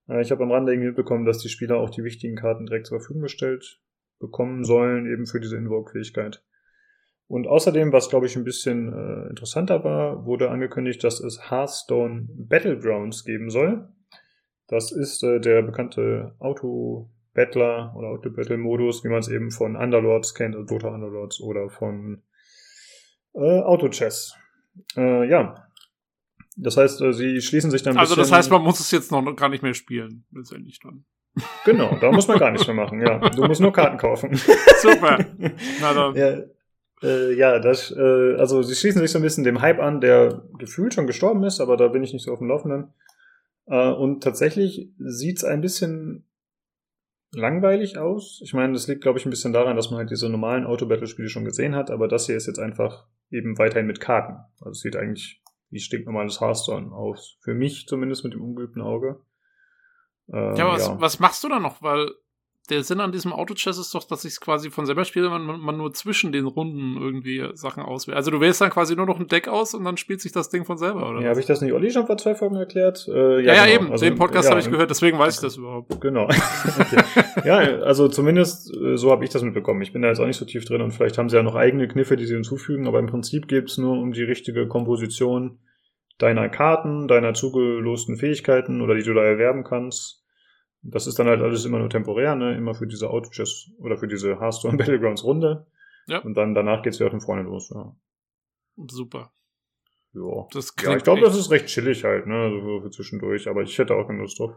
Äh, 0.09 0.23
Ich 0.23 0.31
habe 0.31 0.43
am 0.43 0.51
Rande 0.51 0.73
irgendwie 0.73 0.89
mitbekommen, 0.89 1.25
dass 1.25 1.39
die 1.39 1.49
Spieler 1.49 1.79
auch 1.79 1.91
die 1.91 2.05
wichtigen 2.05 2.37
Karten 2.37 2.67
direkt 2.67 2.87
zur 2.87 2.99
Verfügung 2.99 3.23
gestellt 3.23 3.81
bekommen 4.21 4.65
sollen, 4.65 5.07
eben 5.07 5.27
für 5.27 5.41
diese 5.41 5.57
Invoke-Fähigkeit. 5.57 6.43
Und 7.33 7.47
außerdem, 7.47 7.95
was 7.95 8.11
glaube 8.11 8.27
ich 8.27 8.37
ein 8.37 8.45
bisschen 8.45 8.93
äh, 8.93 9.31
interessanter 9.31 9.83
war, 9.85 10.27
wurde 10.27 10.51
angekündigt, 10.51 11.03
dass 11.03 11.19
es 11.19 11.51
Hearthstone 11.51 12.29
Battlegrounds 12.29 13.25
geben 13.25 13.49
soll. 13.49 13.89
Das 14.69 14.93
ist 14.93 15.23
äh, 15.23 15.41
der 15.41 15.63
bekannte 15.63 16.35
Auto-Battler 16.41 17.95
oder 17.97 18.09
Auto-Battle-Modus, 18.09 19.03
wie 19.03 19.09
man 19.09 19.21
es 19.21 19.29
eben 19.29 19.51
von 19.51 19.77
Underlords 19.77 20.35
kennt, 20.35 20.55
also 20.55 20.67
Dota 20.67 20.89
Underlords 20.89 21.41
oder 21.41 21.71
von 21.71 22.21
äh, 23.33 23.61
Auto-Chess. 23.63 24.37
Äh, 24.99 25.27
ja. 25.27 25.67
Das 26.59 26.77
heißt, 26.77 27.01
äh, 27.01 27.15
sie 27.15 27.41
schließen 27.41 27.71
sich 27.71 27.83
dann 27.83 27.97
also 27.97 28.15
das 28.15 28.31
heißt, 28.31 28.51
man 28.51 28.63
muss 28.63 28.79
es 28.79 28.91
jetzt 28.91 29.11
noch 29.11 29.25
gar 29.37 29.49
nicht 29.49 29.63
mehr 29.63 29.73
spielen, 29.73 30.27
letztendlich 30.33 30.81
dann. 30.81 31.07
Genau, 31.65 31.97
da 31.99 32.13
muss 32.13 32.29
man 32.29 32.39
gar 32.39 32.51
nichts 32.51 32.67
mehr 32.67 32.77
machen, 32.85 33.01
ja. 33.01 33.21
Du 33.31 33.47
musst 33.47 33.63
nur 33.63 33.73
Karten 33.73 33.97
kaufen. 33.97 34.37
Super. 34.83 35.25
Na 35.81 35.95
dann. 35.95 36.15
ja, 36.15 36.43
äh, 37.03 37.35
ja, 37.35 37.59
das, 37.59 37.91
äh, 37.91 38.35
also 38.37 38.63
sie 38.63 38.75
schließen 38.75 39.01
sich 39.01 39.11
so 39.11 39.19
ein 39.19 39.23
bisschen 39.23 39.45
dem 39.45 39.61
Hype 39.61 39.81
an, 39.81 40.01
der 40.01 40.43
gefühlt 40.59 40.95
schon 40.95 41.07
gestorben 41.07 41.45
ist, 41.45 41.61
aber 41.61 41.77
da 41.77 41.89
bin 41.89 42.03
ich 42.03 42.13
nicht 42.13 42.25
so 42.25 42.33
auf 42.33 42.39
dem 42.39 42.49
Laufenden. 42.49 42.93
Äh, 43.67 43.91
und 43.91 44.23
tatsächlich 44.23 44.91
sieht's 44.99 45.45
ein 45.45 45.61
bisschen 45.61 46.27
langweilig 47.33 47.99
aus. 47.99 48.41
Ich 48.45 48.53
meine, 48.55 48.73
das 48.75 48.87
liegt, 48.89 49.03
glaube 49.03 49.19
ich, 49.19 49.27
ein 49.27 49.31
bisschen 49.31 49.53
daran, 49.53 49.77
dass 49.77 49.91
man 49.91 49.99
halt 49.99 50.11
diese 50.11 50.29
normalen 50.29 50.67
Auto-Battle-Spiele 50.67 51.29
schon 51.29 51.45
gesehen 51.45 51.75
hat, 51.75 51.91
aber 51.91 52.09
das 52.09 52.27
hier 52.27 52.37
ist 52.37 52.47
jetzt 52.47 52.59
einfach 52.59 53.07
eben 53.31 53.59
weiterhin 53.59 53.87
mit 53.87 54.01
Karten. 54.01 54.37
Also 54.61 54.73
es 54.73 54.81
sieht 54.81 54.97
eigentlich 54.97 55.43
wie 55.71 55.81
stinknormales 55.81 56.41
Hearthstone 56.41 56.93
aus. 56.93 57.39
Für 57.41 57.55
mich 57.55 57.87
zumindest 57.87 58.25
mit 58.25 58.35
dem 58.35 58.43
ungeübten 58.43 58.83
Auge. 58.83 59.21
Äh, 60.31 60.59
Ja, 60.59 60.67
aber 60.67 60.75
was, 60.75 61.01
was 61.01 61.19
machst 61.19 61.43
du 61.43 61.49
da 61.49 61.59
noch? 61.59 61.83
Weil 61.83 62.11
der 62.71 62.85
Sinn 62.85 63.01
an 63.01 63.11
diesem 63.11 63.33
Auto-Chess 63.33 63.77
ist 63.79 63.95
doch, 63.95 64.05
dass 64.05 64.25
ich 64.25 64.35
es 64.35 64.41
quasi 64.41 64.71
von 64.71 64.87
selber 64.87 65.05
spiele, 65.05 65.29
man, 65.29 65.61
man 65.61 65.77
nur 65.77 65.93
zwischen 65.93 66.31
den 66.31 66.47
Runden 66.47 66.97
irgendwie 66.97 67.45
Sachen 67.55 67.83
auswählt. 67.83 68.17
Also 68.17 68.31
du 68.31 68.41
wählst 68.41 68.61
dann 68.61 68.71
quasi 68.71 68.95
nur 68.95 69.07
noch 69.07 69.19
ein 69.19 69.27
Deck 69.27 69.49
aus 69.49 69.75
und 69.75 69.85
dann 69.85 69.97
spielt 69.97 70.21
sich 70.21 70.31
das 70.31 70.49
Ding 70.49 70.65
von 70.65 70.79
selber, 70.79 71.11
oder? 71.11 71.21
Ja, 71.21 71.31
habe 71.31 71.41
ich 71.41 71.47
das 71.47 71.61
nicht 71.61 71.73
Olli 71.73 71.91
schon 71.91 72.07
vor 72.07 72.17
zwei 72.19 72.35
Folgen 72.35 72.57
erklärt? 72.57 73.09
Äh, 73.09 73.41
ja, 73.41 73.55
ja, 73.55 73.65
genau. 73.67 73.75
eben. 73.75 73.93
Also, 73.93 74.05
Den 74.05 74.15
Podcast 74.15 74.45
ja, 74.45 74.51
habe 74.53 74.61
ich 74.61 74.71
gehört, 74.71 74.91
deswegen 74.91 75.19
weiß 75.19 75.35
ich 75.35 75.41
das 75.41 75.57
überhaupt. 75.57 76.01
Genau. 76.01 76.25
okay. 76.79 77.03
Ja, 77.45 77.57
also 77.83 78.09
zumindest 78.09 78.73
äh, 78.77 78.97
so 78.97 79.11
habe 79.11 79.25
ich 79.25 79.31
das 79.31 79.43
mitbekommen. 79.43 79.83
Ich 79.83 79.93
bin 79.93 80.03
da 80.03 80.09
jetzt 80.09 80.21
auch 80.21 80.27
nicht 80.27 80.39
so 80.39 80.45
tief 80.45 80.65
drin 80.65 80.83
und 80.83 80.93
vielleicht 80.93 81.19
haben 81.19 81.29
sie 81.29 81.37
ja 81.37 81.43
noch 81.43 81.57
eigene 81.57 81.89
Kniffe, 81.89 82.17
die 82.17 82.27
sie 82.27 82.35
hinzufügen, 82.35 82.87
aber 82.87 83.01
im 83.01 83.07
Prinzip 83.07 83.49
geht 83.49 83.71
es 83.71 83.79
nur 83.79 83.99
um 83.99 84.13
die 84.13 84.23
richtige 84.23 84.69
Komposition 84.69 85.59
deiner 86.19 86.49
Karten, 86.49 87.09
deiner 87.09 87.35
zugelosten 87.35 88.17
Fähigkeiten 88.17 88.81
oder 88.81 88.95
die 88.95 89.03
du 89.03 89.15
da 89.15 89.25
erwerben 89.25 89.65
kannst. 89.65 90.22
Das 90.83 91.07
ist 91.07 91.19
dann 91.19 91.29
halt 91.29 91.41
alles 91.41 91.65
immer 91.65 91.79
nur 91.79 91.91
temporär, 91.91 92.35
ne? 92.35 92.57
Immer 92.57 92.75
für 92.75 92.87
diese 92.87 93.09
Auto-Chess 93.11 93.71
oder 93.79 93.97
für 93.97 94.09
diese 94.09 94.41
Hearthstone 94.41 94.77
Battlegrounds 94.79 95.25
Runde. 95.25 95.67
Ja. 96.07 96.19
Und 96.19 96.35
dann 96.35 96.55
danach 96.55 96.83
geht's 96.83 96.99
wieder 96.99 97.11
von 97.11 97.21
vorne 97.21 97.43
los, 97.43 97.71
ja. 97.71 97.95
Super. 98.89 99.33
Ja. 100.15 100.47
Das 100.53 100.75
Ja, 100.83 100.97
ich 100.97 101.05
glaube, 101.05 101.21
das 101.21 101.37
ist 101.37 101.51
recht 101.51 101.67
chillig 101.67 102.05
halt, 102.05 102.27
ne? 102.27 102.35
Also 102.35 102.81
für 102.83 102.91
zwischendurch, 102.91 103.49
aber 103.49 103.63
ich 103.63 103.79
hätte 103.79 103.95
auch 103.95 104.07
keine 104.07 104.21
Lust 104.21 104.39
drauf. 104.39 104.57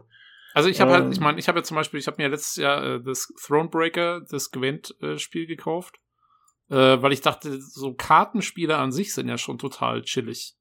Also 0.52 0.68
ich 0.68 0.80
habe 0.80 0.92
Ähm. 0.92 1.02
halt, 1.02 1.12
ich 1.12 1.20
meine, 1.20 1.38
ich 1.38 1.48
habe 1.48 1.58
ja 1.58 1.64
zum 1.64 1.76
Beispiel, 1.76 2.00
ich 2.00 2.06
habe 2.06 2.20
mir 2.20 2.28
letztes 2.28 2.56
Jahr 2.56 2.82
äh, 2.82 3.02
das 3.02 3.32
Thronebreaker, 3.44 4.22
das 4.28 4.50
Gwent-Spiel 4.50 5.46
gekauft, 5.46 6.00
äh, 6.70 6.74
weil 6.74 7.12
ich 7.12 7.20
dachte, 7.20 7.60
so 7.60 7.94
Kartenspiele 7.94 8.76
an 8.76 8.90
sich 8.90 9.14
sind 9.14 9.28
ja 9.28 9.38
schon 9.38 9.58
total 9.58 10.02
chillig. 10.02 10.56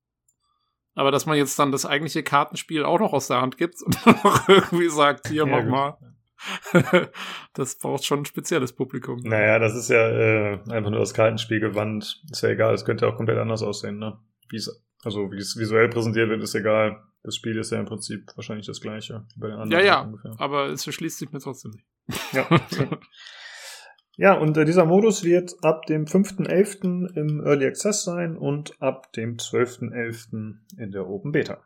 Aber 0.96 1.12
dass 1.12 1.26
man 1.26 1.38
jetzt 1.38 1.60
dann 1.60 1.72
das 1.72 1.86
eigentliche 1.86 2.24
Kartenspiel 2.24 2.84
auch 2.84 3.00
noch 3.00 3.14
aus 3.14 3.28
der 3.28 3.42
Hand 3.42 3.58
gibt 3.58 3.82
und 3.82 3.96
dann 4.06 4.16
noch 4.24 4.48
irgendwie 4.50 4.90
sagt, 4.90 5.28
hier, 5.28 5.46
Ja, 5.46 5.46
mach 5.46 5.62
gut. 5.62 5.70
mal. 5.70 5.98
das 7.54 7.78
braucht 7.78 8.04
schon 8.06 8.20
ein 8.20 8.26
spezielles 8.26 8.74
Publikum. 8.74 9.20
Naja, 9.24 9.58
das 9.60 9.76
ist 9.76 9.90
ja 9.90 10.08
äh, 10.10 10.60
einfach 10.70 10.90
nur 10.92 11.00
das 11.00 11.14
Kartenspiel 11.14 11.60
gewandt. 11.60 12.22
Ist 12.32 12.42
ja 12.42 12.50
egal, 12.50 12.74
es 12.74 12.86
könnte 12.86 13.08
auch 13.08 13.16
komplett 13.16 13.38
anders 13.38 13.64
aussehen, 13.64 13.98
ne? 14.00 14.18
Wie 14.50 14.58
es, 14.58 14.84
also 15.04 15.32
wie 15.32 15.38
es 15.38 15.58
visuell 15.58 15.90
präsentiert 15.90 16.30
wird, 16.30 16.44
ist 16.44 16.54
egal. 16.56 17.02
Das 17.24 17.36
Spiel 17.36 17.58
ist 17.58 17.72
ja 17.72 17.80
im 17.80 17.86
Prinzip 17.86 18.32
wahrscheinlich 18.36 18.68
das 18.68 18.80
gleiche 18.82 19.26
wie 19.36 19.40
bei 19.40 19.48
den 19.48 19.56
Ja, 19.58 19.62
anderen 19.64 19.86
ja, 19.86 20.02
ungefähr. 20.02 20.36
aber 20.38 20.68
es 20.68 20.84
verschließt 20.84 21.18
sich 21.18 21.32
mir 21.32 21.40
trotzdem 21.40 21.72
nicht. 21.72 21.86
Ja. 22.34 22.48
ja, 24.18 24.34
und 24.34 24.58
äh, 24.58 24.66
dieser 24.66 24.86
Modus 24.86 25.24
wird 25.24 25.56
ab 25.62 25.86
dem 25.86 26.06
5.11. 26.06 27.16
im 27.16 27.46
Early 27.46 27.66
Access 27.66 28.04
sein 28.04 28.38
und 28.38 28.82
ab 28.82 29.12
dem 29.14 29.38
12.11. 29.38 30.56
in 30.78 30.92
der 30.92 31.08
Open 31.08 31.32
Beta. 31.32 31.64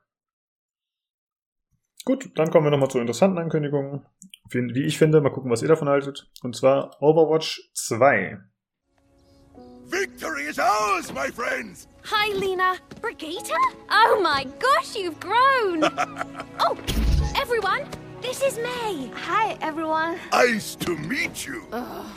Gut, 2.05 2.31
dann 2.35 2.49
kommen 2.49 2.65
wir 2.65 2.71
nochmal 2.71 2.89
zu 2.89 2.99
interessanten 2.99 3.37
Ankündigungen. 3.37 4.05
Wie 4.49 4.73
wie 4.73 4.85
ich 4.85 4.97
finde, 4.97 5.21
mal 5.21 5.29
gucken, 5.29 5.51
was 5.51 5.61
ihr 5.61 5.67
davon 5.67 5.89
haltet. 5.89 6.29
Und 6.41 6.55
zwar 6.55 6.99
Overwatch 7.01 7.69
2. 7.73 8.39
Victory 9.91 10.45
is 10.47 10.59
ours, 10.59 11.11
my 11.13 11.31
friends! 11.31 11.87
Hi, 12.11 12.31
Lena. 12.33 12.75
Brigitte? 13.01 13.53
Oh 13.89 14.21
my 14.21 14.45
gosh, 14.59 14.95
you've 14.95 15.19
grown! 15.19 15.83
oh, 16.59 16.77
everyone, 17.41 17.85
this 18.21 18.41
is 18.41 18.57
May. 18.57 19.11
Hi, 19.15 19.57
everyone. 19.61 20.17
Nice 20.31 20.75
to 20.75 20.95
meet 20.95 21.45
you. 21.45 21.63
Reinhardt. 21.71 22.15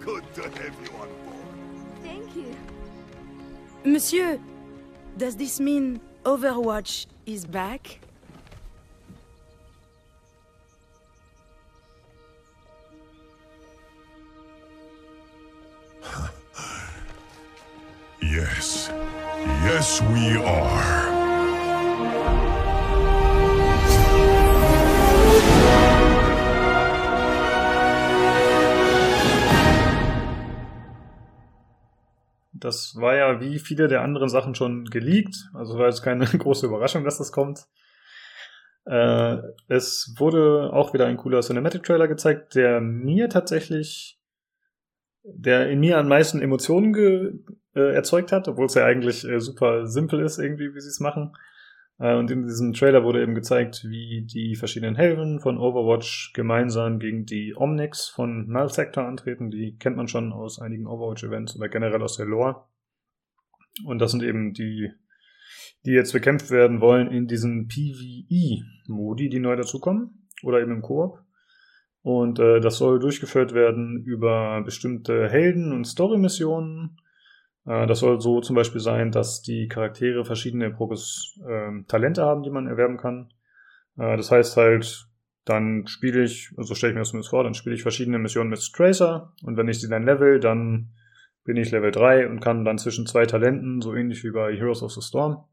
Good 0.00 0.24
to 0.34 0.42
have 0.42 0.74
you 0.82 0.90
on 1.00 1.08
board. 1.24 1.46
Thank 2.02 2.36
you. 2.36 2.54
Monsieur, 3.84 4.38
does 5.16 5.36
this 5.36 5.60
mean 5.60 6.00
Overwatch 6.24 7.06
is 7.26 7.44
back? 7.46 8.00
Yes. 18.22 18.90
Yes, 19.64 20.02
we 20.02 20.36
are. 20.36 21.29
Das 32.60 32.94
war 32.96 33.16
ja 33.16 33.40
wie 33.40 33.58
viele 33.58 33.88
der 33.88 34.02
anderen 34.02 34.28
Sachen 34.28 34.54
schon 34.54 34.84
geleakt. 34.84 35.50
Also 35.54 35.78
war 35.78 35.86
jetzt 35.86 36.02
keine 36.02 36.24
große 36.38 36.66
Überraschung, 36.66 37.04
dass 37.04 37.18
das 37.18 37.32
kommt. 37.32 37.66
Äh, 38.86 39.38
es 39.68 40.14
wurde 40.18 40.70
auch 40.72 40.92
wieder 40.94 41.06
ein 41.06 41.16
cooler 41.16 41.40
Cinematic-Trailer 41.40 42.08
gezeigt, 42.08 42.54
der 42.54 42.80
mir 42.80 43.28
tatsächlich, 43.28 44.18
der 45.22 45.70
in 45.70 45.80
mir 45.80 45.98
am 45.98 46.08
meisten 46.08 46.40
Emotionen 46.40 46.92
ge, 46.92 47.32
äh, 47.74 47.94
erzeugt 47.94 48.32
hat, 48.32 48.48
obwohl 48.48 48.66
es 48.66 48.74
ja 48.74 48.84
eigentlich 48.84 49.24
äh, 49.24 49.40
super 49.40 49.86
simpel 49.86 50.20
ist, 50.20 50.38
irgendwie, 50.38 50.74
wie 50.74 50.80
sie 50.80 50.88
es 50.88 51.00
machen. 51.00 51.36
Äh, 52.00 52.16
und 52.16 52.30
in 52.30 52.42
diesem 52.44 52.72
Trailer 52.72 53.04
wurde 53.04 53.22
eben 53.22 53.34
gezeigt, 53.34 53.84
wie 53.84 54.26
die 54.26 54.56
verschiedenen 54.56 54.96
Helden 54.96 55.38
von 55.38 55.58
Overwatch 55.58 56.32
gemeinsam 56.34 56.98
gegen 56.98 57.26
die 57.26 57.54
Omnics 57.56 58.08
von 58.08 58.48
Null 58.48 58.70
Sector 58.70 59.04
antreten. 59.04 59.50
Die 59.50 59.76
kennt 59.76 59.96
man 59.96 60.08
schon 60.08 60.32
aus 60.32 60.58
einigen 60.58 60.86
Overwatch-Events 60.86 61.56
oder 61.56 61.68
generell 61.68 62.02
aus 62.02 62.16
der 62.16 62.26
Lore. 62.26 62.64
Und 63.84 64.00
das 64.00 64.10
sind 64.10 64.24
eben 64.24 64.52
die 64.52 64.90
die 65.86 65.92
jetzt 65.92 66.12
bekämpft 66.12 66.50
werden 66.50 66.80
wollen 66.80 67.10
in 67.10 67.26
diesen 67.26 67.68
PvE-Modi, 67.68 69.28
die 69.28 69.38
neu 69.38 69.56
dazukommen, 69.56 70.28
oder 70.42 70.60
eben 70.60 70.72
im 70.72 70.82
Koop. 70.82 71.22
Und 72.02 72.38
äh, 72.38 72.60
das 72.60 72.78
soll 72.78 72.98
durchgeführt 72.98 73.52
werden 73.52 74.02
über 74.04 74.62
bestimmte 74.62 75.28
Helden- 75.28 75.72
und 75.72 75.86
Story-Missionen. 75.86 76.98
Äh, 77.66 77.86
das 77.86 78.00
soll 78.00 78.20
so 78.20 78.40
zum 78.40 78.56
Beispiel 78.56 78.80
sein, 78.80 79.10
dass 79.10 79.42
die 79.42 79.68
Charaktere 79.68 80.24
verschiedene 80.24 80.70
Progress 80.70 81.38
äh, 81.46 81.82
Talente 81.88 82.22
haben, 82.22 82.42
die 82.42 82.50
man 82.50 82.66
erwerben 82.66 82.96
kann. 82.96 83.32
Äh, 83.98 84.16
das 84.16 84.30
heißt 84.30 84.56
halt, 84.56 85.06
dann 85.44 85.86
spiele 85.86 86.22
ich, 86.22 86.52
so 86.56 86.74
stelle 86.74 86.92
ich 86.92 86.94
mir 86.94 87.00
das 87.00 87.10
zumindest 87.10 87.30
vor, 87.30 87.44
dann 87.44 87.54
spiele 87.54 87.74
ich 87.74 87.82
verschiedene 87.82 88.18
Missionen 88.18 88.50
mit 88.50 88.72
Tracer 88.72 89.32
und 89.42 89.56
wenn 89.56 89.68
ich 89.68 89.80
sie 89.80 89.88
dann 89.88 90.04
level, 90.04 90.38
dann 90.38 90.92
bin 91.44 91.56
ich 91.56 91.70
Level 91.70 91.90
3 91.90 92.28
und 92.28 92.40
kann 92.40 92.64
dann 92.64 92.78
zwischen 92.78 93.06
zwei 93.06 93.26
Talenten, 93.26 93.80
so 93.80 93.94
ähnlich 93.94 94.22
wie 94.22 94.30
bei 94.30 94.54
Heroes 94.54 94.82
of 94.82 94.92
the 94.92 95.00
Storm, 95.00 95.44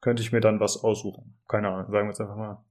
könnte 0.00 0.22
ich 0.22 0.32
mir 0.32 0.40
dann 0.40 0.60
was 0.60 0.82
aussuchen. 0.82 1.38
Keine 1.48 1.68
Ahnung, 1.68 1.90
sagen 1.90 2.06
wir 2.06 2.10
jetzt 2.10 2.20
einfach 2.20 2.36
mal 2.36 2.64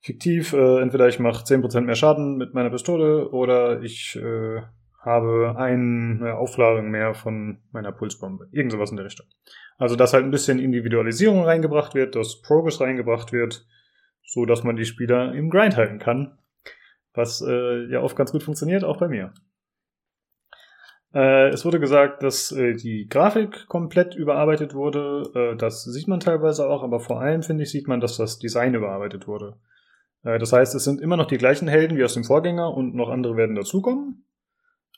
fiktiv. 0.00 0.52
Äh, 0.52 0.80
entweder 0.80 1.08
ich 1.08 1.18
mache 1.18 1.44
10% 1.44 1.82
mehr 1.82 1.94
Schaden 1.94 2.36
mit 2.36 2.54
meiner 2.54 2.70
Pistole 2.70 3.28
oder 3.30 3.82
ich 3.82 4.16
äh, 4.16 4.62
habe 5.00 5.54
eine 5.56 6.36
Aufladung 6.36 6.90
mehr 6.90 7.14
von 7.14 7.58
meiner 7.72 7.90
Pulsbombe. 7.90 8.48
Irgend 8.52 8.72
sowas 8.72 8.90
in 8.90 8.96
der 8.96 9.06
Richtung. 9.06 9.26
Also, 9.78 9.96
dass 9.96 10.12
halt 10.12 10.24
ein 10.24 10.30
bisschen 10.30 10.58
Individualisierung 10.58 11.42
reingebracht 11.42 11.94
wird, 11.94 12.14
dass 12.14 12.42
Progress 12.42 12.80
reingebracht 12.80 13.32
wird, 13.32 13.66
so 14.22 14.44
dass 14.44 14.62
man 14.62 14.76
die 14.76 14.84
Spieler 14.84 15.32
im 15.32 15.48
Grind 15.48 15.76
halten 15.76 15.98
kann. 15.98 16.38
Was 17.14 17.40
äh, 17.40 17.86
ja 17.90 18.02
oft 18.02 18.14
ganz 18.14 18.30
gut 18.30 18.42
funktioniert, 18.42 18.84
auch 18.84 18.98
bei 18.98 19.08
mir. 19.08 19.32
Äh, 21.14 21.48
es 21.48 21.64
wurde 21.64 21.80
gesagt, 21.80 22.22
dass 22.22 22.52
äh, 22.52 22.74
die 22.74 23.08
Grafik 23.08 23.66
komplett 23.68 24.14
überarbeitet 24.14 24.74
wurde. 24.74 25.30
Äh, 25.34 25.56
das 25.56 25.82
sieht 25.82 26.08
man 26.08 26.20
teilweise 26.20 26.68
auch, 26.68 26.82
aber 26.82 27.00
vor 27.00 27.20
allem 27.20 27.42
finde 27.42 27.64
ich, 27.64 27.70
sieht 27.70 27.88
man, 27.88 28.00
dass 28.00 28.16
das 28.16 28.38
Design 28.38 28.74
überarbeitet 28.74 29.26
wurde. 29.26 29.56
Äh, 30.22 30.38
das 30.38 30.52
heißt, 30.52 30.74
es 30.74 30.84
sind 30.84 31.00
immer 31.00 31.16
noch 31.16 31.26
die 31.26 31.38
gleichen 31.38 31.66
Helden 31.66 31.96
wie 31.96 32.04
aus 32.04 32.14
dem 32.14 32.24
Vorgänger 32.24 32.72
und 32.72 32.94
noch 32.94 33.08
andere 33.08 33.36
werden 33.36 33.56
dazukommen. 33.56 34.24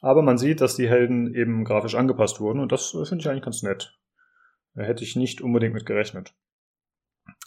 Aber 0.02 0.20
man 0.22 0.36
sieht, 0.36 0.60
dass 0.60 0.76
die 0.76 0.88
Helden 0.88 1.34
eben 1.34 1.64
grafisch 1.64 1.94
angepasst 1.94 2.40
wurden 2.40 2.60
und 2.60 2.72
das 2.72 2.90
finde 2.90 3.16
ich 3.18 3.28
eigentlich 3.28 3.44
ganz 3.44 3.62
nett. 3.62 3.98
Da 4.74 4.82
hätte 4.82 5.04
ich 5.04 5.16
nicht 5.16 5.40
unbedingt 5.40 5.72
mit 5.74 5.86
gerechnet. 5.86 6.34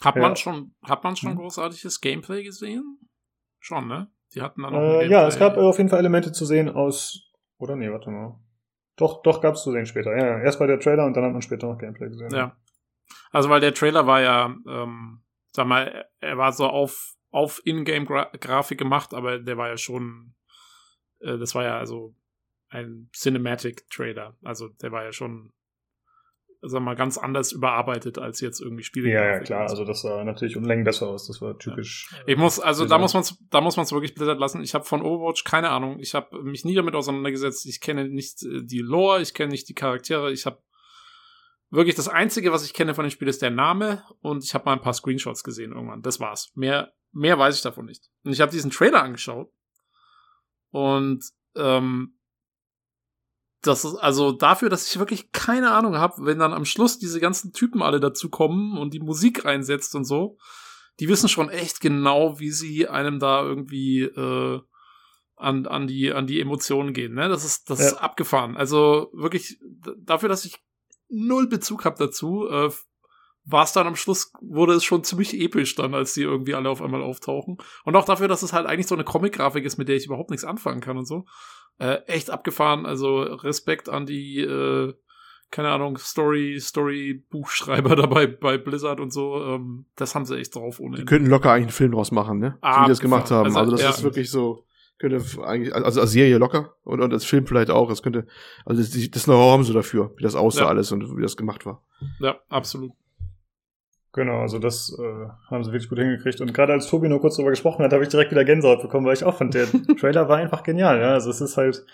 Hat 0.02 0.16
Ja. 0.16 0.22
man 0.22 0.36
schon, 0.36 0.74
hat 0.82 1.04
man 1.04 1.16
schon 1.16 1.30
Hm. 1.32 1.36
großartiges 1.38 2.00
Gameplay 2.00 2.42
gesehen? 2.42 2.98
Schon, 3.60 3.86
ne? 3.88 4.10
Die 4.34 4.40
hatten 4.42 4.62
dann 4.62 4.74
auch 4.74 4.78
Äh, 5.00 5.06
ja, 5.08 5.26
es 5.26 5.38
gab 5.38 5.56
äh, 5.56 5.60
auf 5.60 5.76
jeden 5.78 5.90
Fall 5.90 5.98
Elemente 5.98 6.32
zu 6.32 6.44
sehen 6.46 6.68
aus. 6.68 7.30
Oder 7.58 7.76
nee, 7.76 7.90
warte 7.90 8.10
mal. 8.10 8.38
Doch, 8.96 9.22
doch 9.22 9.40
gab 9.42 9.54
es 9.54 9.62
zu 9.62 9.72
sehen 9.72 9.86
später. 9.86 10.16
Ja, 10.16 10.26
ja, 10.26 10.38
erst 10.40 10.58
bei 10.58 10.66
der 10.66 10.80
Trailer 10.80 11.04
und 11.04 11.14
dann 11.14 11.24
hat 11.24 11.32
man 11.32 11.42
später 11.42 11.66
noch 11.66 11.78
Gameplay 11.78 12.08
gesehen. 12.08 12.30
Ja. 12.30 12.56
Also, 13.32 13.48
weil 13.50 13.60
der 13.60 13.74
Trailer 13.74 14.06
war 14.06 14.20
ja, 14.22 14.46
ähm, 14.66 15.22
sag 15.52 15.66
mal, 15.66 15.86
er- 15.88 16.10
er 16.20 16.38
war 16.38 16.52
so 16.52 16.66
auf, 16.66 17.14
auf 17.30 17.60
Ingame-Grafik 17.64 18.78
gemacht, 18.78 19.12
aber 19.12 19.38
der 19.38 19.56
war 19.58 19.68
ja 19.68 19.76
schon, 19.76 20.34
äh, 21.20 21.36
das 21.38 21.54
war 21.54 21.64
ja 21.64 21.76
also 21.78 22.14
ein 22.76 23.08
Cinematic-Trailer. 23.14 24.36
Also, 24.44 24.68
der 24.68 24.92
war 24.92 25.04
ja 25.04 25.12
schon, 25.12 25.52
sag 26.62 26.82
mal, 26.82 26.96
ganz 26.96 27.16
anders 27.18 27.52
überarbeitet 27.52 28.18
als 28.18 28.40
jetzt 28.40 28.60
irgendwie 28.60 28.82
Spiele. 28.82 29.10
Ja, 29.10 29.24
ja, 29.24 29.40
klar. 29.40 29.62
Also 29.62 29.84
das 29.84 30.02
sah 30.02 30.24
natürlich 30.24 30.56
um 30.56 30.64
Längen 30.64 30.84
besser 30.84 31.06
aus. 31.08 31.26
Das 31.26 31.40
war 31.40 31.58
typisch. 31.58 32.08
äh, 32.26 32.32
Ich 32.32 32.38
muss, 32.38 32.58
also 32.60 32.86
da 32.86 32.98
muss 32.98 33.14
man 33.14 33.24
da 33.50 33.60
muss 33.60 33.76
man 33.76 33.84
es 33.84 33.92
wirklich 33.92 34.14
Blizzard 34.14 34.38
lassen. 34.38 34.62
Ich 34.62 34.74
habe 34.74 34.84
von 34.84 35.02
Overwatch 35.02 35.44
keine 35.44 35.70
Ahnung. 35.70 35.98
Ich 36.00 36.14
habe 36.14 36.42
mich 36.42 36.64
nie 36.64 36.74
damit 36.74 36.94
auseinandergesetzt. 36.94 37.66
Ich 37.66 37.80
kenne 37.80 38.08
nicht 38.08 38.42
äh, 38.42 38.62
die 38.64 38.80
Lore, 38.80 39.20
ich 39.22 39.34
kenne 39.34 39.50
nicht 39.52 39.68
die 39.68 39.74
Charaktere. 39.74 40.32
Ich 40.32 40.46
habe 40.46 40.62
wirklich 41.70 41.94
das 41.94 42.08
einzige, 42.08 42.52
was 42.52 42.64
ich 42.64 42.74
kenne 42.74 42.94
von 42.94 43.04
dem 43.04 43.10
Spiel, 43.10 43.28
ist 43.28 43.42
der 43.42 43.50
Name 43.50 44.02
und 44.20 44.44
ich 44.44 44.54
habe 44.54 44.64
mal 44.64 44.72
ein 44.72 44.80
paar 44.80 44.94
Screenshots 44.94 45.44
gesehen 45.44 45.72
irgendwann. 45.72 46.02
Das 46.02 46.20
war's. 46.20 46.50
Mehr 46.54 46.92
mehr 47.12 47.38
weiß 47.38 47.56
ich 47.56 47.62
davon 47.62 47.86
nicht. 47.86 48.10
Und 48.24 48.32
ich 48.32 48.40
habe 48.40 48.52
diesen 48.52 48.70
Trailer 48.70 49.02
angeschaut 49.02 49.50
und 50.70 51.24
ähm, 51.54 52.18
das 53.66 53.84
ist 53.84 53.96
also 53.96 54.32
dafür, 54.32 54.68
dass 54.68 54.88
ich 54.88 54.98
wirklich 54.98 55.32
keine 55.32 55.72
Ahnung 55.72 55.96
habe, 55.96 56.24
wenn 56.24 56.38
dann 56.38 56.52
am 56.52 56.64
Schluss 56.64 56.98
diese 56.98 57.20
ganzen 57.20 57.52
Typen 57.52 57.82
alle 57.82 58.00
dazukommen 58.00 58.78
und 58.78 58.94
die 58.94 59.00
Musik 59.00 59.44
reinsetzt 59.44 59.94
und 59.94 60.04
so, 60.04 60.38
die 61.00 61.08
wissen 61.08 61.28
schon 61.28 61.50
echt 61.50 61.80
genau, 61.80 62.38
wie 62.38 62.50
sie 62.50 62.88
einem 62.88 63.18
da 63.18 63.42
irgendwie 63.42 64.02
äh, 64.02 64.60
an, 65.36 65.66
an, 65.66 65.86
die, 65.86 66.12
an 66.12 66.26
die 66.26 66.40
Emotionen 66.40 66.94
gehen. 66.94 67.14
Ne? 67.14 67.28
Das 67.28 67.44
ist, 67.44 67.68
das 67.68 67.80
ist 67.80 67.92
Ja. 67.92 67.98
abgefahren. 67.98 68.56
Also 68.56 69.10
wirklich 69.12 69.58
dafür, 69.98 70.28
dass 70.28 70.44
ich 70.44 70.58
null 71.08 71.48
Bezug 71.48 71.84
habe 71.84 71.96
dazu, 71.98 72.48
äh, 72.48 72.70
war 73.48 73.62
es 73.62 73.72
dann 73.72 73.86
am 73.86 73.94
Schluss, 73.94 74.32
wurde 74.40 74.72
es 74.74 74.82
schon 74.82 75.04
ziemlich 75.04 75.34
episch 75.34 75.76
dann, 75.76 75.94
als 75.94 76.14
die 76.14 76.22
irgendwie 76.22 76.54
alle 76.54 76.68
auf 76.68 76.82
einmal 76.82 77.02
auftauchen. 77.02 77.58
Und 77.84 77.94
auch 77.94 78.04
dafür, 78.04 78.26
dass 78.26 78.42
es 78.42 78.52
halt 78.52 78.66
eigentlich 78.66 78.88
so 78.88 78.96
eine 78.96 79.04
Comic-Grafik 79.04 79.64
ist, 79.64 79.76
mit 79.76 79.88
der 79.88 79.94
ich 79.96 80.06
überhaupt 80.06 80.30
nichts 80.30 80.44
anfangen 80.44 80.80
kann 80.80 80.98
und 80.98 81.06
so. 81.06 81.26
Äh, 81.78 81.96
echt 82.06 82.30
abgefahren. 82.30 82.86
Also 82.86 83.20
Respekt 83.22 83.88
an 83.88 84.06
die, 84.06 84.40
äh, 84.40 84.94
keine 85.50 85.68
Ahnung, 85.70 85.98
Story, 85.98 86.58
Story-Buchschreiber 86.58 87.96
dabei 87.96 88.26
bei 88.26 88.58
Blizzard 88.58 89.00
und 89.00 89.12
so. 89.12 89.42
Ähm, 89.44 89.86
das 89.96 90.14
haben 90.14 90.24
sie 90.24 90.36
echt 90.38 90.54
drauf 90.54 90.80
ohne. 90.80 90.96
Die 90.96 91.04
könnten 91.04 91.28
locker 91.28 91.52
eigentlich 91.52 91.64
einen 91.66 91.72
Film 91.72 91.92
draus 91.92 92.10
machen, 92.12 92.38
ne? 92.38 92.58
Ah, 92.60 92.80
Wie 92.80 92.84
die 92.86 92.90
das 92.90 93.00
gemacht 93.00 93.30
haben. 93.30 93.46
also, 93.46 93.58
Also, 93.58 93.72
das 93.72 93.82
ja. 93.82 93.90
ist 93.90 94.02
wirklich 94.02 94.30
so, 94.30 94.64
könnte 94.98 95.22
eigentlich, 95.44 95.74
also 95.74 96.00
als 96.00 96.10
Serie 96.12 96.38
locker 96.38 96.74
und, 96.82 97.00
und 97.00 97.12
als 97.12 97.24
Film 97.24 97.46
vielleicht 97.46 97.70
auch. 97.70 97.88
Das 97.88 98.02
könnte, 98.02 98.26
also 98.64 98.80
das, 98.82 99.10
das 99.10 99.24
Know-how 99.24 99.52
haben 99.52 99.64
sie 99.64 99.72
dafür, 99.74 100.12
wie 100.16 100.22
das 100.22 100.34
aussah 100.34 100.62
Ja. 100.62 100.68
alles 100.68 100.90
und 100.92 101.16
wie 101.16 101.22
das 101.22 101.36
gemacht 101.36 101.66
war. 101.66 101.82
Ja, 102.20 102.38
absolut. 102.48 102.92
Genau, 104.16 104.40
also 104.40 104.58
das 104.58 104.96
äh, 104.98 105.28
haben 105.50 105.62
sie 105.62 105.72
wirklich 105.72 105.90
gut 105.90 105.98
hingekriegt. 105.98 106.40
Und 106.40 106.54
gerade 106.54 106.72
als 106.72 106.88
Tobi 106.88 107.06
nur 107.08 107.20
kurz 107.20 107.36
darüber 107.36 107.50
gesprochen 107.50 107.84
hat, 107.84 107.92
habe 107.92 108.02
ich 108.02 108.08
direkt 108.08 108.30
wieder 108.30 108.46
Gänsehaut 108.46 108.80
bekommen, 108.80 109.04
weil 109.04 109.12
ich 109.12 109.24
auch 109.24 109.36
fand, 109.36 109.52
der 109.52 109.66
Trailer 110.00 110.26
war 110.28 110.38
einfach 110.38 110.62
genial. 110.62 110.98
Ja, 110.98 111.12
also 111.12 111.28
es 111.28 111.42
ist 111.42 111.58
halt, 111.58 111.84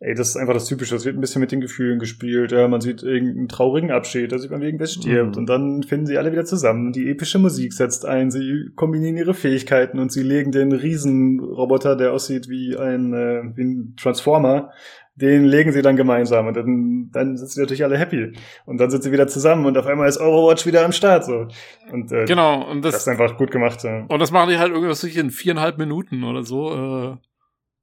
ey, 0.00 0.14
das 0.14 0.30
ist 0.30 0.36
einfach 0.38 0.54
das 0.54 0.64
Typische. 0.64 0.96
Es 0.96 1.04
wird 1.04 1.18
ein 1.18 1.20
bisschen 1.20 1.42
mit 1.42 1.52
den 1.52 1.60
Gefühlen 1.60 1.98
gespielt. 1.98 2.50
Ja, 2.50 2.66
man 2.66 2.80
sieht 2.80 3.02
irgendeinen 3.02 3.48
traurigen 3.48 3.90
Abschied, 3.90 4.32
da 4.32 4.38
sieht 4.38 4.50
man, 4.50 4.62
wie 4.62 4.64
irgendwer 4.64 4.86
stirbt. 4.86 5.36
Mhm. 5.36 5.38
Und 5.40 5.46
dann 5.46 5.82
finden 5.82 6.06
sie 6.06 6.16
alle 6.16 6.32
wieder 6.32 6.46
zusammen. 6.46 6.92
Die 6.92 7.10
epische 7.10 7.38
Musik 7.38 7.74
setzt 7.74 8.06
ein. 8.06 8.30
Sie 8.30 8.70
kombinieren 8.74 9.18
ihre 9.18 9.34
Fähigkeiten 9.34 9.98
und 9.98 10.12
sie 10.12 10.22
legen 10.22 10.50
den 10.50 10.72
Riesenroboter, 10.72 11.94
der 11.94 12.14
aussieht 12.14 12.48
wie 12.48 12.74
ein, 12.74 13.12
äh, 13.12 13.42
wie 13.54 13.64
ein 13.64 13.96
Transformer, 13.98 14.72
den 15.16 15.44
legen 15.44 15.70
sie 15.72 15.82
dann 15.82 15.96
gemeinsam 15.96 16.48
und 16.48 16.56
dann, 16.56 17.10
dann 17.12 17.36
sind 17.36 17.50
sie 17.50 17.60
natürlich 17.60 17.84
alle 17.84 17.96
happy. 17.96 18.32
Und 18.66 18.78
dann 18.78 18.90
sind 18.90 19.04
sie 19.04 19.12
wieder 19.12 19.28
zusammen 19.28 19.64
und 19.64 19.78
auf 19.78 19.86
einmal 19.86 20.08
ist 20.08 20.20
Overwatch 20.20 20.66
wieder 20.66 20.84
am 20.84 20.92
Start. 20.92 21.24
So. 21.24 21.46
Und 21.92 22.10
äh, 22.10 22.24
Genau, 22.24 22.68
und 22.68 22.84
das 22.84 22.92
das, 22.92 23.02
ist 23.02 23.08
einfach 23.08 23.36
gut 23.36 23.50
gemacht. 23.50 23.84
Ja. 23.84 24.04
und 24.08 24.18
das 24.18 24.32
machen 24.32 24.50
die 24.50 24.58
halt 24.58 24.72
irgendwas 24.72 25.00
sich 25.00 25.16
in 25.16 25.30
viereinhalb 25.30 25.78
Minuten 25.78 26.24
oder 26.24 26.42
so. 26.42 26.72
Äh, 26.72 27.16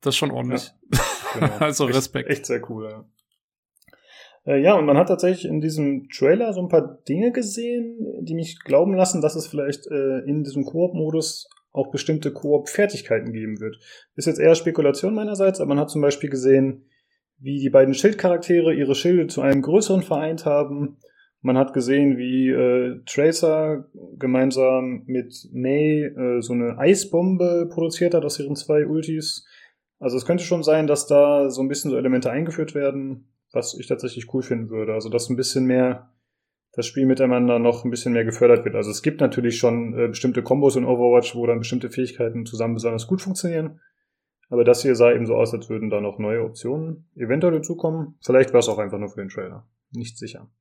das 0.02 0.16
ist 0.16 0.18
schon 0.18 0.32
ordentlich. 0.32 0.72
Genau. 1.34 1.52
also 1.60 1.88
echt, 1.88 1.95
Respekt. 1.95 2.30
Echt 2.30 2.45
sehr 2.45 2.70
cool, 2.70 2.90
ja. 2.90 3.06
Äh, 4.45 4.62
ja, 4.62 4.74
und 4.74 4.86
man 4.86 4.98
hat 4.98 5.08
tatsächlich 5.08 5.45
in 5.45 5.62
diesem 5.62 6.10
Trailer 6.10 6.52
so 6.53 6.62
ein 6.62 6.70
paar 6.70 6.99
Dinge 7.08 7.32
gesehen, 7.32 7.98
die 8.22 8.34
mich 8.34 8.60
glauben 8.64 8.95
lassen, 8.95 9.22
dass 9.22 9.36
es 9.36 9.48
vielleicht 9.48 9.88
äh, 9.88 10.20
in 10.26 10.44
diesem 10.44 10.66
Koop-Modus 10.66 11.48
auch 11.72 11.91
bestimmte 11.91 12.34
Koop-Fertigkeiten 12.34 13.32
geben 13.32 13.62
wird. 13.62 13.78
Ist 14.16 14.26
jetzt 14.26 14.40
eher 14.40 14.56
Spekulation 14.56 15.14
meinerseits, 15.14 15.62
aber 15.62 15.70
man 15.70 15.80
hat 15.80 15.90
zum 15.90 16.02
Beispiel 16.02 16.30
gesehen, 16.30 16.90
wie 17.42 17.60
die 17.60 17.70
beiden 17.70 17.94
Schildcharaktere 17.94 18.74
ihre 18.74 18.96
Schilde 18.96 19.28
zu 19.28 19.42
einem 19.42 19.62
größeren 19.62 20.04
vereint 20.04 20.46
haben. 20.46 20.98
Man 21.42 21.58
hat 21.58 21.74
gesehen, 21.74 22.18
wie 22.18 22.50
äh, 22.50 23.02
Tracer 23.06 23.86
gemeinsam 24.18 25.04
mit 25.08 25.50
May 25.52 26.04
äh, 26.04 26.42
so 26.42 26.54
eine 26.54 26.78
Eisbombe 26.78 27.68
produziert 27.72 28.14
hat 28.14 28.24
aus 28.24 28.40
ihren 28.40 28.56
zwei 28.56 28.86
Ultis. 28.86 29.46
Also 30.00 30.18
es 30.18 30.26
könnte 30.26 30.44
schon 30.44 30.62
sein, 30.62 30.86
dass 30.86 31.08
da 31.08 31.50
so 31.50 31.62
ein 31.62 31.68
bisschen 31.68 31.90
so 31.90 31.98
Elemente 31.98 32.30
eingeführt 32.30 32.76
werden, 32.76 33.34
was 33.52 33.76
ich 33.78 33.88
tatsächlich 33.88 34.32
cool 34.34 34.44
finden 34.44 34.70
würde. 34.70 34.94
Also 34.94 35.10
dass 35.10 35.30
ein 35.30 35.36
bisschen 35.36 35.66
mehr 35.66 36.12
das 36.74 36.86
Spiel 36.86 37.06
miteinander 37.06 37.60
noch 37.60 37.84
ein 37.84 37.92
bisschen 37.92 38.14
mehr 38.14 38.24
gefördert 38.24 38.64
wird. 38.64 38.76
Also 38.76 38.92
es 38.92 39.02
gibt 39.02 39.20
natürlich 39.20 39.58
schon 39.58 39.98
äh, 39.98 40.08
bestimmte 40.08 40.44
Kombos 40.44 40.76
in 40.76 40.86
Overwatch, 40.86 41.36
wo 41.36 41.46
dann 41.48 41.60
bestimmte 41.60 41.90
Fähigkeiten 41.90 42.46
zusammen 42.46 42.76
besonders 42.76 43.08
gut 43.08 43.22
funktionieren. 43.22 43.80
Aber 44.52 44.65
das 44.65 44.82
hier 44.82 44.95
sah 44.95 45.14
eben 45.14 45.26
so 45.26 45.36
aus, 45.36 45.53
als 45.53 45.69
würden 45.69 45.90
da 45.90 46.02
noch 46.02 46.19
neue 46.19 46.44
Optionen 46.44 47.07
eventuell 47.15 47.53
dazukommen. 47.53 48.18
Vielleicht 48.22 48.52
war 48.52 48.60
es 48.60 48.68
auch 48.68 48.80
einfach 48.80 48.99
nur 48.99 49.07
für 49.07 49.22
den 49.22 49.30
Trailer. 49.30 49.65
nicht 49.91 50.18
sicher. 50.18 50.52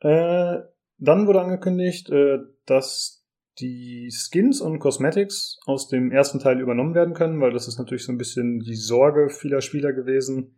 Äh, 0.00 0.58
dann 0.98 1.28
wurde 1.28 1.40
angekündigt, 1.40 2.10
äh, 2.10 2.40
dass 2.66 3.24
die 3.60 4.10
Skins 4.10 4.60
und 4.60 4.80
Cosmetics 4.80 5.60
aus 5.64 5.88
dem 5.88 6.10
ersten 6.10 6.40
Teil 6.40 6.60
übernommen 6.60 6.96
werden 6.96 7.14
können, 7.14 7.40
weil 7.40 7.52
das 7.52 7.68
ist 7.68 7.78
natürlich 7.78 8.04
so 8.04 8.10
ein 8.10 8.18
bisschen 8.18 8.60
die 8.60 8.74
Sorge 8.74 9.30
vieler 9.30 9.60
Spieler 9.60 9.92
gewesen, 9.92 10.56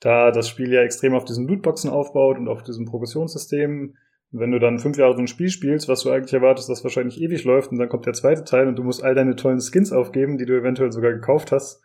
da 0.00 0.32
das 0.32 0.48
Spiel 0.48 0.72
ja 0.72 0.82
extrem 0.82 1.14
auf 1.14 1.24
diesen 1.24 1.46
Lootboxen 1.46 1.90
aufbaut 1.90 2.38
und 2.38 2.48
auf 2.48 2.64
diesem 2.64 2.86
Progressionssystem. 2.86 3.96
Wenn 4.30 4.50
du 4.50 4.58
dann 4.58 4.78
fünf 4.78 4.98
Jahre 4.98 5.14
so 5.14 5.20
ein 5.20 5.26
Spiel 5.26 5.48
spielst, 5.48 5.88
was 5.88 6.02
du 6.02 6.10
eigentlich 6.10 6.34
erwartest, 6.34 6.68
das 6.68 6.84
wahrscheinlich 6.84 7.20
ewig 7.20 7.44
läuft, 7.44 7.72
und 7.72 7.78
dann 7.78 7.88
kommt 7.88 8.06
der 8.06 8.12
zweite 8.12 8.44
Teil 8.44 8.68
und 8.68 8.76
du 8.76 8.84
musst 8.84 9.02
all 9.02 9.14
deine 9.14 9.36
tollen 9.36 9.60
Skins 9.60 9.90
aufgeben, 9.90 10.36
die 10.36 10.44
du 10.44 10.58
eventuell 10.58 10.92
sogar 10.92 11.12
gekauft 11.12 11.50
hast, 11.50 11.82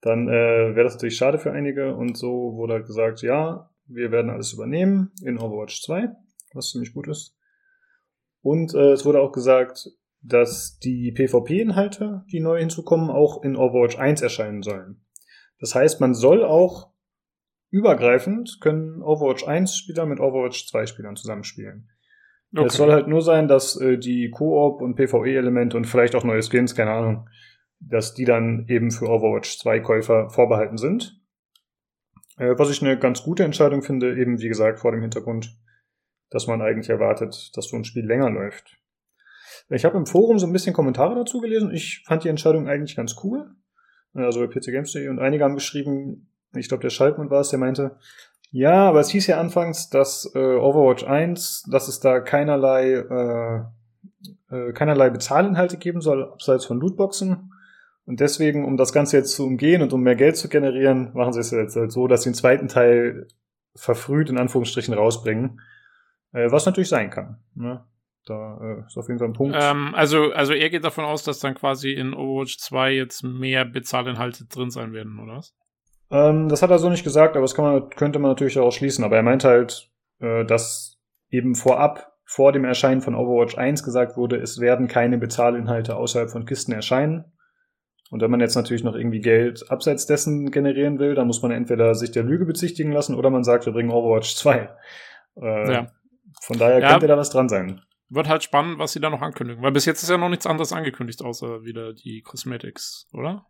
dann 0.00 0.28
äh, 0.28 0.74
wäre 0.74 0.84
das 0.84 0.94
natürlich 0.94 1.16
schade 1.16 1.38
für 1.38 1.52
einige. 1.52 1.94
Und 1.94 2.16
so 2.16 2.54
wurde 2.54 2.74
halt 2.74 2.86
gesagt, 2.86 3.22
ja, 3.22 3.70
wir 3.86 4.10
werden 4.10 4.30
alles 4.30 4.52
übernehmen 4.52 5.12
in 5.24 5.38
Overwatch 5.38 5.82
2, 5.82 6.08
was 6.54 6.70
ziemlich 6.70 6.94
gut 6.94 7.08
ist. 7.08 7.36
Und 8.40 8.74
äh, 8.74 8.92
es 8.92 9.04
wurde 9.04 9.20
auch 9.20 9.32
gesagt, 9.32 9.90
dass 10.22 10.78
die 10.78 11.12
PvP-Inhalte, 11.12 12.24
die 12.30 12.40
neu 12.40 12.58
hinzukommen, 12.58 13.10
auch 13.10 13.42
in 13.42 13.56
Overwatch 13.56 13.98
1 13.98 14.22
erscheinen 14.22 14.62
sollen. 14.62 15.04
Das 15.60 15.74
heißt, 15.74 16.00
man 16.00 16.14
soll 16.14 16.44
auch 16.44 16.92
übergreifend 17.70 18.58
können 18.60 19.02
Overwatch 19.02 19.46
1 19.46 19.76
Spieler 19.76 20.06
mit 20.06 20.20
Overwatch 20.20 20.66
2 20.68 20.86
Spielern 20.86 21.16
zusammenspielen. 21.16 21.88
Okay. 22.54 22.66
Es 22.66 22.74
soll 22.74 22.90
halt 22.92 23.08
nur 23.08 23.20
sein, 23.20 23.46
dass 23.46 23.78
äh, 23.78 23.98
die 23.98 24.30
Koop 24.30 24.80
und 24.80 24.94
PvE-Elemente 24.94 25.76
und 25.76 25.86
vielleicht 25.86 26.14
auch 26.14 26.24
neue 26.24 26.42
Skins, 26.42 26.74
keine 26.74 26.92
Ahnung, 26.92 27.28
dass 27.80 28.14
die 28.14 28.24
dann 28.24 28.64
eben 28.68 28.90
für 28.90 29.06
Overwatch 29.06 29.58
2 29.58 29.80
Käufer 29.80 30.30
vorbehalten 30.30 30.78
sind. 30.78 31.20
Äh, 32.38 32.54
was 32.56 32.70
ich 32.70 32.82
eine 32.82 32.98
ganz 32.98 33.22
gute 33.22 33.44
Entscheidung 33.44 33.82
finde, 33.82 34.18
eben 34.18 34.40
wie 34.40 34.48
gesagt 34.48 34.80
vor 34.80 34.92
dem 34.92 35.02
Hintergrund, 35.02 35.54
dass 36.30 36.46
man 36.46 36.62
eigentlich 36.62 36.88
erwartet, 36.88 37.50
dass 37.54 37.68
so 37.68 37.76
ein 37.76 37.84
Spiel 37.84 38.06
länger 38.06 38.30
läuft. 38.30 38.78
Ich 39.70 39.84
habe 39.84 39.98
im 39.98 40.06
Forum 40.06 40.38
so 40.38 40.46
ein 40.46 40.52
bisschen 40.52 40.72
Kommentare 40.72 41.14
dazu 41.14 41.40
gelesen. 41.40 41.72
Ich 41.74 42.02
fand 42.06 42.24
die 42.24 42.28
Entscheidung 42.28 42.68
eigentlich 42.68 42.96
ganz 42.96 43.16
cool. 43.22 43.54
Also 44.14 44.40
bei 44.40 44.46
PCGames.de 44.46 45.08
und 45.08 45.18
einige 45.18 45.44
haben 45.44 45.54
geschrieben, 45.54 46.27
ich 46.54 46.68
glaube 46.68 46.82
der 46.82 46.90
Schaltmann 46.90 47.30
war 47.30 47.40
es, 47.40 47.50
der 47.50 47.58
meinte, 47.58 47.96
ja, 48.50 48.88
aber 48.88 49.00
es 49.00 49.10
hieß 49.10 49.26
ja 49.26 49.38
anfangs, 49.38 49.90
dass 49.90 50.30
äh, 50.34 50.38
Overwatch 50.38 51.04
1, 51.04 51.64
dass 51.70 51.88
es 51.88 52.00
da 52.00 52.20
keinerlei, 52.20 52.92
äh, 52.92 54.54
äh, 54.54 54.72
keinerlei 54.72 55.10
Bezahlinhalte 55.10 55.76
geben 55.76 56.00
soll, 56.00 56.24
abseits 56.24 56.64
von 56.64 56.80
Lootboxen. 56.80 57.52
Und 58.06 58.20
deswegen, 58.20 58.64
um 58.64 58.78
das 58.78 58.94
Ganze 58.94 59.18
jetzt 59.18 59.34
zu 59.34 59.44
umgehen 59.44 59.82
und 59.82 59.92
um 59.92 60.02
mehr 60.02 60.16
Geld 60.16 60.38
zu 60.38 60.48
generieren, 60.48 61.10
machen 61.12 61.34
sie 61.34 61.40
es 61.40 61.50
jetzt 61.50 61.76
halt 61.76 61.92
so, 61.92 62.06
dass 62.06 62.22
sie 62.22 62.30
den 62.30 62.34
zweiten 62.34 62.68
Teil 62.68 63.28
verfrüht 63.76 64.30
in 64.30 64.38
Anführungsstrichen 64.38 64.94
rausbringen. 64.94 65.60
Äh, 66.32 66.50
was 66.50 66.64
natürlich 66.64 66.88
sein 66.88 67.10
kann. 67.10 67.38
Ne? 67.54 67.84
Da 68.24 68.58
äh, 68.62 68.86
ist 68.86 68.96
auf 68.96 69.08
jeden 69.08 69.18
Fall 69.18 69.28
ein 69.28 69.34
Punkt. 69.34 69.56
Ähm, 69.58 69.94
also, 69.94 70.32
also 70.32 70.54
er 70.54 70.70
geht 70.70 70.84
davon 70.84 71.04
aus, 71.04 71.22
dass 71.22 71.38
dann 71.38 71.54
quasi 71.54 71.92
in 71.92 72.14
Overwatch 72.14 72.56
2 72.58 72.92
jetzt 72.92 73.22
mehr 73.22 73.66
Bezahlinhalte 73.66 74.46
drin 74.46 74.70
sein 74.70 74.94
werden, 74.94 75.18
oder 75.18 75.36
was? 75.36 75.54
Ähm, 76.10 76.48
das 76.48 76.62
hat 76.62 76.70
er 76.70 76.78
so 76.78 76.88
nicht 76.88 77.04
gesagt, 77.04 77.36
aber 77.36 77.42
das 77.42 77.54
kann 77.54 77.64
man, 77.64 77.90
könnte 77.90 78.18
man 78.18 78.30
natürlich 78.30 78.58
auch 78.58 78.70
schließen. 78.72 79.04
Aber 79.04 79.16
er 79.16 79.22
meint 79.22 79.44
halt, 79.44 79.90
äh, 80.20 80.44
dass 80.44 80.98
eben 81.30 81.54
vorab, 81.54 82.12
vor 82.24 82.52
dem 82.52 82.64
Erscheinen 82.64 83.00
von 83.00 83.14
Overwatch 83.14 83.56
1 83.56 83.82
gesagt 83.82 84.16
wurde, 84.16 84.36
es 84.36 84.60
werden 84.60 84.86
keine 84.88 85.16
Bezahlinhalte 85.18 85.96
außerhalb 85.96 86.30
von 86.30 86.44
Kisten 86.44 86.72
erscheinen. 86.72 87.24
Und 88.10 88.22
wenn 88.22 88.30
man 88.30 88.40
jetzt 88.40 88.54
natürlich 88.54 88.84
noch 88.84 88.94
irgendwie 88.94 89.20
Geld 89.20 89.70
abseits 89.70 90.06
dessen 90.06 90.50
generieren 90.50 90.98
will, 90.98 91.14
dann 91.14 91.26
muss 91.26 91.42
man 91.42 91.50
entweder 91.50 91.94
sich 91.94 92.10
der 92.10 92.22
Lüge 92.24 92.44
bezichtigen 92.46 92.92
lassen 92.92 93.14
oder 93.14 93.28
man 93.30 93.44
sagt, 93.44 93.66
wir 93.66 93.72
bringen 93.72 93.90
Overwatch 93.90 94.34
2. 94.36 94.68
Äh, 95.40 95.72
Ja. 95.72 95.86
Von 96.42 96.58
daher 96.58 96.80
Ja. 96.80 96.90
könnte 96.90 97.06
da 97.06 97.16
was 97.16 97.30
dran 97.30 97.48
sein. 97.48 97.80
Wird 98.10 98.28
halt 98.28 98.42
spannend, 98.42 98.78
was 98.78 98.92
sie 98.92 99.00
da 99.00 99.10
noch 99.10 99.20
ankündigen. 99.22 99.62
Weil 99.62 99.72
bis 99.72 99.84
jetzt 99.84 100.02
ist 100.02 100.08
ja 100.08 100.16
noch 100.16 100.28
nichts 100.30 100.46
anderes 100.46 100.72
angekündigt, 100.72 101.22
außer 101.22 101.64
wieder 101.64 101.92
die 101.92 102.22
Cosmetics, 102.22 103.08
oder? 103.12 103.46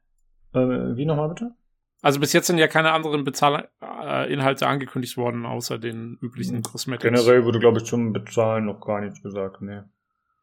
Äh, 0.55 0.97
wie 0.97 1.05
nochmal 1.05 1.28
bitte? 1.28 1.52
Also 2.01 2.20
bis 2.20 2.33
jetzt 2.33 2.47
sind 2.47 2.59
ja 2.59 2.69
keine 2.69 2.93
anderen 2.93 3.25
Bezahlinhalte 3.25 4.66
angekündigt 4.66 5.16
worden, 5.16 5.47
außer 5.47 5.79
den 5.79 6.16
üblichen 6.23 6.62
Cosmetics. 6.62 7.03
Generell 7.03 7.45
wurde, 7.45 7.59
glaube 7.59 7.79
ich, 7.79 7.85
zum 7.85 8.12
Bezahlen 8.12 8.66
noch 8.66 8.81
gar 8.81 9.01
nichts 9.01 9.20
gesagt. 9.23 9.61
Nee. 9.61 9.81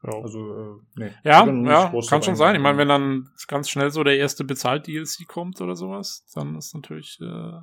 Ja. 0.04 0.22
Also, 0.22 0.40
äh, 0.40 0.82
nee. 0.96 1.12
Ja, 1.24 1.46
nicht 1.46 1.68
ja, 1.68 1.92
kann 2.10 2.22
schon 2.22 2.36
sein. 2.36 2.56
Ich 2.56 2.62
meine, 2.62 2.78
wenn 2.78 2.90
dann 2.90 3.30
ganz 3.48 3.70
schnell 3.70 3.90
so 3.90 4.04
der 4.04 4.18
erste 4.18 4.44
Bezahlt-DLC 4.44 5.28
kommt 5.28 5.62
oder 5.62 5.76
sowas, 5.76 6.26
dann 6.36 6.56
ist 6.56 6.76
natürlich, 6.76 7.18
äh, 7.22 7.60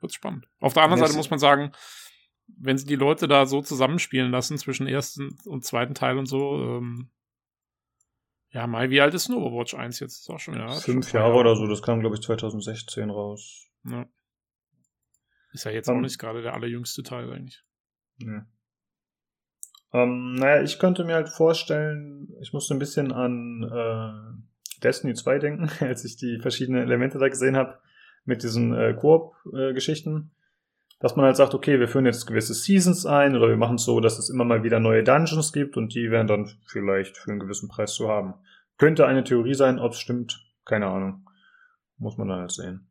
wird's 0.00 0.14
spannend. 0.14 0.48
Auf 0.60 0.72
der 0.72 0.82
anderen 0.82 1.00
Nee, 1.00 1.06
Seite 1.06 1.18
muss 1.18 1.30
man 1.30 1.38
sagen, 1.38 1.72
wenn 2.58 2.78
sie 2.78 2.86
die 2.86 2.96
Leute 2.96 3.28
da 3.28 3.46
so 3.46 3.60
zusammenspielen 3.60 4.30
lassen 4.30 4.56
zwischen 4.58 4.86
ersten 4.86 5.36
und 5.44 5.64
zweiten 5.64 5.94
Teil 5.94 6.18
und 6.18 6.26
so, 6.26 6.78
ähm, 6.78 7.10
ja, 8.56 8.66
Mai, 8.66 8.88
wie 8.88 9.02
alt 9.02 9.12
ist 9.12 9.28
denn 9.28 9.36
Overwatch 9.36 9.74
1 9.74 10.00
jetzt? 10.00 10.20
Ist 10.20 10.30
auch 10.30 10.40
schon, 10.40 10.54
ja. 10.54 10.70
schon 10.70 10.80
Fünf 10.80 11.08
ein 11.08 11.12
paar 11.12 11.20
Jahre 11.28 11.38
oder 11.38 11.56
so, 11.56 11.66
das 11.66 11.82
kam, 11.82 12.00
glaube 12.00 12.16
ich, 12.16 12.22
2016 12.22 13.10
raus. 13.10 13.68
Ja. 13.84 14.06
Ist 15.52 15.64
ja 15.64 15.72
jetzt 15.72 15.88
Ähm, 15.88 15.98
auch 15.98 16.00
nicht 16.00 16.18
gerade 16.18 16.40
der 16.40 16.54
allerjüngste 16.54 17.02
Teil 17.02 17.30
eigentlich. 17.30 17.62
Nee. 18.16 18.40
Ähm, 19.92 20.36
naja, 20.36 20.62
ich 20.62 20.78
könnte 20.78 21.04
mir 21.04 21.16
halt 21.16 21.28
vorstellen, 21.28 22.34
ich 22.40 22.54
musste 22.54 22.74
ein 22.74 22.78
bisschen 22.78 23.12
an 23.12 23.62
äh, 23.62 24.80
Destiny 24.82 25.12
2 25.12 25.38
denken, 25.38 25.70
als 25.84 26.06
ich 26.06 26.16
die 26.16 26.38
verschiedenen 26.40 26.82
Elemente 26.82 27.18
da 27.18 27.28
gesehen 27.28 27.56
habe, 27.58 27.78
mit 28.24 28.42
diesen 28.42 28.72
äh, 28.72 28.94
Koop-Geschichten. 28.94 30.30
Dass 30.98 31.16
man 31.16 31.26
halt 31.26 31.36
sagt, 31.36 31.54
okay, 31.54 31.78
wir 31.78 31.88
führen 31.88 32.06
jetzt 32.06 32.26
gewisse 32.26 32.54
Seasons 32.54 33.04
ein 33.04 33.36
oder 33.36 33.48
wir 33.48 33.56
machen 33.56 33.76
es 33.76 33.84
so, 33.84 34.00
dass 34.00 34.18
es 34.18 34.30
immer 34.30 34.44
mal 34.44 34.62
wieder 34.62 34.80
neue 34.80 35.04
Dungeons 35.04 35.52
gibt 35.52 35.76
und 35.76 35.94
die 35.94 36.10
werden 36.10 36.26
dann 36.26 36.50
vielleicht 36.66 37.18
für 37.18 37.30
einen 37.30 37.40
gewissen 37.40 37.68
Preis 37.68 37.94
zu 37.94 38.08
haben. 38.08 38.34
Könnte 38.78 39.06
eine 39.06 39.24
Theorie 39.24 39.54
sein, 39.54 39.78
ob 39.78 39.92
es 39.92 39.98
stimmt, 39.98 40.42
keine 40.64 40.86
Ahnung. 40.86 41.28
Muss 41.98 42.16
man 42.16 42.28
dann 42.28 42.40
halt 42.40 42.52
sehen. 42.52 42.90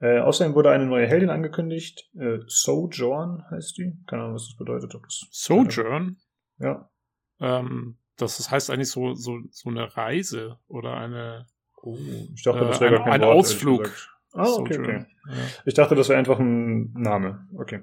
Äh, 0.00 0.18
außerdem 0.18 0.54
wurde 0.54 0.70
eine 0.70 0.86
neue 0.86 1.06
Heldin 1.06 1.30
angekündigt. 1.30 2.10
Äh, 2.18 2.38
Sojourn 2.46 3.44
heißt 3.50 3.78
die. 3.78 3.96
Keine 4.08 4.22
Ahnung, 4.22 4.34
was 4.34 4.48
das 4.48 4.56
bedeutet. 4.56 4.94
Ob 4.96 5.04
das 5.04 5.28
Sojourn? 5.30 6.16
Ja. 6.58 6.90
Ähm, 7.38 7.98
das, 8.16 8.38
das 8.38 8.50
heißt 8.50 8.70
eigentlich 8.70 8.90
so, 8.90 9.14
so, 9.14 9.38
so 9.50 9.70
eine 9.70 9.96
Reise 9.96 10.58
oder 10.66 10.96
eine. 10.96 11.46
Oh, 11.80 11.96
ich 12.34 12.42
dachte, 12.42 12.64
das 12.64 12.78
äh, 12.78 12.80
wäre 12.80 12.94
ein, 12.94 12.98
gar 12.98 13.04
kein 13.04 13.12
ein 13.12 13.20
Wort, 13.22 13.36
Ausflug. 13.36 13.92
Ah, 14.32 14.48
okay, 14.58 14.74
Sojourn. 14.74 14.96
okay. 14.96 15.06
Ja. 15.28 15.34
Ich 15.64 15.74
dachte, 15.74 15.94
das 15.94 16.08
wäre 16.08 16.18
einfach 16.18 16.38
ein 16.38 16.92
Name. 16.94 17.46
Okay. 17.56 17.82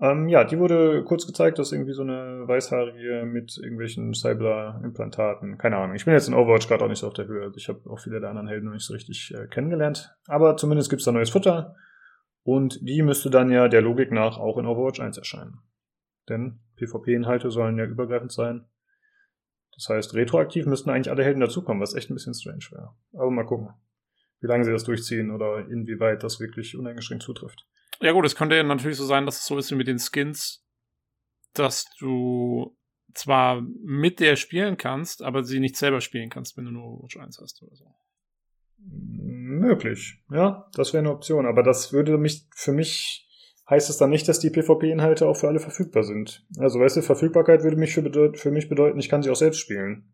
Ähm, 0.00 0.28
ja, 0.28 0.44
die 0.44 0.58
wurde 0.58 1.02
kurz 1.04 1.26
gezeigt, 1.26 1.58
dass 1.58 1.72
irgendwie 1.72 1.92
so 1.92 2.02
eine 2.02 2.46
Weißhaarige 2.46 3.24
mit 3.26 3.58
irgendwelchen 3.58 4.14
Cyber-Implantaten, 4.14 5.58
keine 5.58 5.76
Ahnung. 5.76 5.96
Ich 5.96 6.04
bin 6.04 6.14
jetzt 6.14 6.28
in 6.28 6.34
Overwatch 6.34 6.68
gerade 6.68 6.84
auch 6.84 6.88
nicht 6.88 7.00
so 7.00 7.08
auf 7.08 7.14
der 7.14 7.26
Höhe. 7.26 7.42
Also 7.42 7.56
ich 7.56 7.68
habe 7.68 7.90
auch 7.90 7.98
viele 7.98 8.20
der 8.20 8.30
anderen 8.30 8.46
Helden 8.46 8.66
noch 8.66 8.74
nicht 8.74 8.86
so 8.86 8.94
richtig 8.94 9.34
äh, 9.34 9.48
kennengelernt. 9.48 10.14
Aber 10.26 10.56
zumindest 10.56 10.90
gibt's 10.90 11.04
da 11.04 11.10
neues 11.10 11.30
Futter. 11.30 11.74
Und 12.44 12.78
die 12.80 13.02
müsste 13.02 13.28
dann 13.28 13.50
ja 13.50 13.66
der 13.68 13.82
Logik 13.82 14.12
nach 14.12 14.38
auch 14.38 14.56
in 14.58 14.66
Overwatch 14.66 15.00
1 15.00 15.18
erscheinen. 15.18 15.58
Denn 16.28 16.60
PvP-Inhalte 16.76 17.50
sollen 17.50 17.76
ja 17.76 17.84
übergreifend 17.84 18.30
sein. 18.30 18.66
Das 19.74 19.88
heißt, 19.88 20.14
retroaktiv 20.14 20.66
müssten 20.66 20.90
eigentlich 20.90 21.10
alle 21.10 21.24
Helden 21.24 21.40
dazukommen, 21.40 21.82
was 21.82 21.94
echt 21.94 22.10
ein 22.10 22.14
bisschen 22.14 22.34
strange 22.34 22.64
wäre. 22.70 22.94
Aber 23.14 23.30
mal 23.30 23.46
gucken, 23.46 23.70
wie 24.40 24.46
lange 24.46 24.64
sie 24.64 24.72
das 24.72 24.84
durchziehen 24.84 25.30
oder 25.30 25.66
inwieweit 25.68 26.22
das 26.22 26.40
wirklich 26.40 26.76
uneingeschränkt 26.76 27.24
zutrifft. 27.24 27.66
Ja 28.00 28.12
gut, 28.12 28.24
es 28.24 28.36
könnte 28.36 28.56
ja 28.56 28.62
natürlich 28.62 28.96
so 28.96 29.06
sein, 29.06 29.26
dass 29.26 29.40
es 29.40 29.46
so 29.46 29.58
ist 29.58 29.70
wie 29.70 29.76
mit 29.76 29.88
den 29.88 29.98
Skins, 29.98 30.64
dass 31.54 31.86
du 31.98 32.76
zwar 33.14 33.62
mit 33.82 34.20
der 34.20 34.36
spielen 34.36 34.76
kannst, 34.76 35.22
aber 35.22 35.42
sie 35.42 35.60
nicht 35.60 35.76
selber 35.76 36.00
spielen 36.00 36.30
kannst, 36.30 36.56
wenn 36.56 36.66
du 36.66 36.70
nur 36.70 36.84
Overwatch 36.84 37.16
1 37.16 37.38
hast 37.40 37.62
oder 37.62 37.74
so. 37.74 37.94
Möglich, 38.80 40.22
ja, 40.30 40.68
das 40.74 40.92
wäre 40.92 41.00
eine 41.00 41.10
Option. 41.10 41.46
Aber 41.46 41.62
das 41.62 41.92
würde 41.92 42.16
mich, 42.16 42.46
für 42.54 42.72
mich 42.72 43.26
heißt 43.68 43.90
es 43.90 43.96
dann 43.96 44.10
nicht, 44.10 44.28
dass 44.28 44.38
die 44.38 44.50
PvP-Inhalte 44.50 45.26
auch 45.26 45.36
für 45.36 45.48
alle 45.48 45.58
verfügbar 45.58 46.04
sind. 46.04 46.46
Also, 46.58 46.78
weißt 46.78 46.98
du, 46.98 47.02
Verfügbarkeit 47.02 47.64
würde 47.64 47.76
mich 47.76 47.92
für, 47.92 48.02
bedeut 48.02 48.38
für 48.38 48.50
mich 48.50 48.68
bedeuten, 48.68 48.98
ich 48.98 49.08
kann 49.08 49.22
sie 49.22 49.30
auch 49.30 49.36
selbst 49.36 49.58
spielen. 49.58 50.12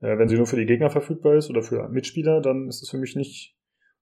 Äh, 0.00 0.18
wenn 0.18 0.28
sie 0.28 0.36
nur 0.36 0.46
für 0.46 0.56
die 0.56 0.66
Gegner 0.66 0.90
verfügbar 0.90 1.34
ist 1.34 1.50
oder 1.50 1.62
für 1.62 1.88
Mitspieler, 1.88 2.40
dann 2.40 2.68
ist 2.68 2.82
es 2.82 2.90
für 2.90 2.98
mich 2.98 3.16
nicht 3.16 3.56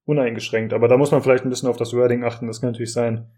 uneingeschränkt. 0.05 0.73
Aber 0.73 0.89
da 0.89 0.97
muss 0.97 1.11
man 1.11 1.23
vielleicht 1.23 1.45
ein 1.45 1.51
bisschen 1.51 1.69
auf 1.69 1.77
das 1.77 1.93
Wording 1.95 2.25
achten. 2.25 2.47
Das 2.47 2.61
kann 2.61 2.70
natürlich 2.70 2.93
sein, 2.93 3.31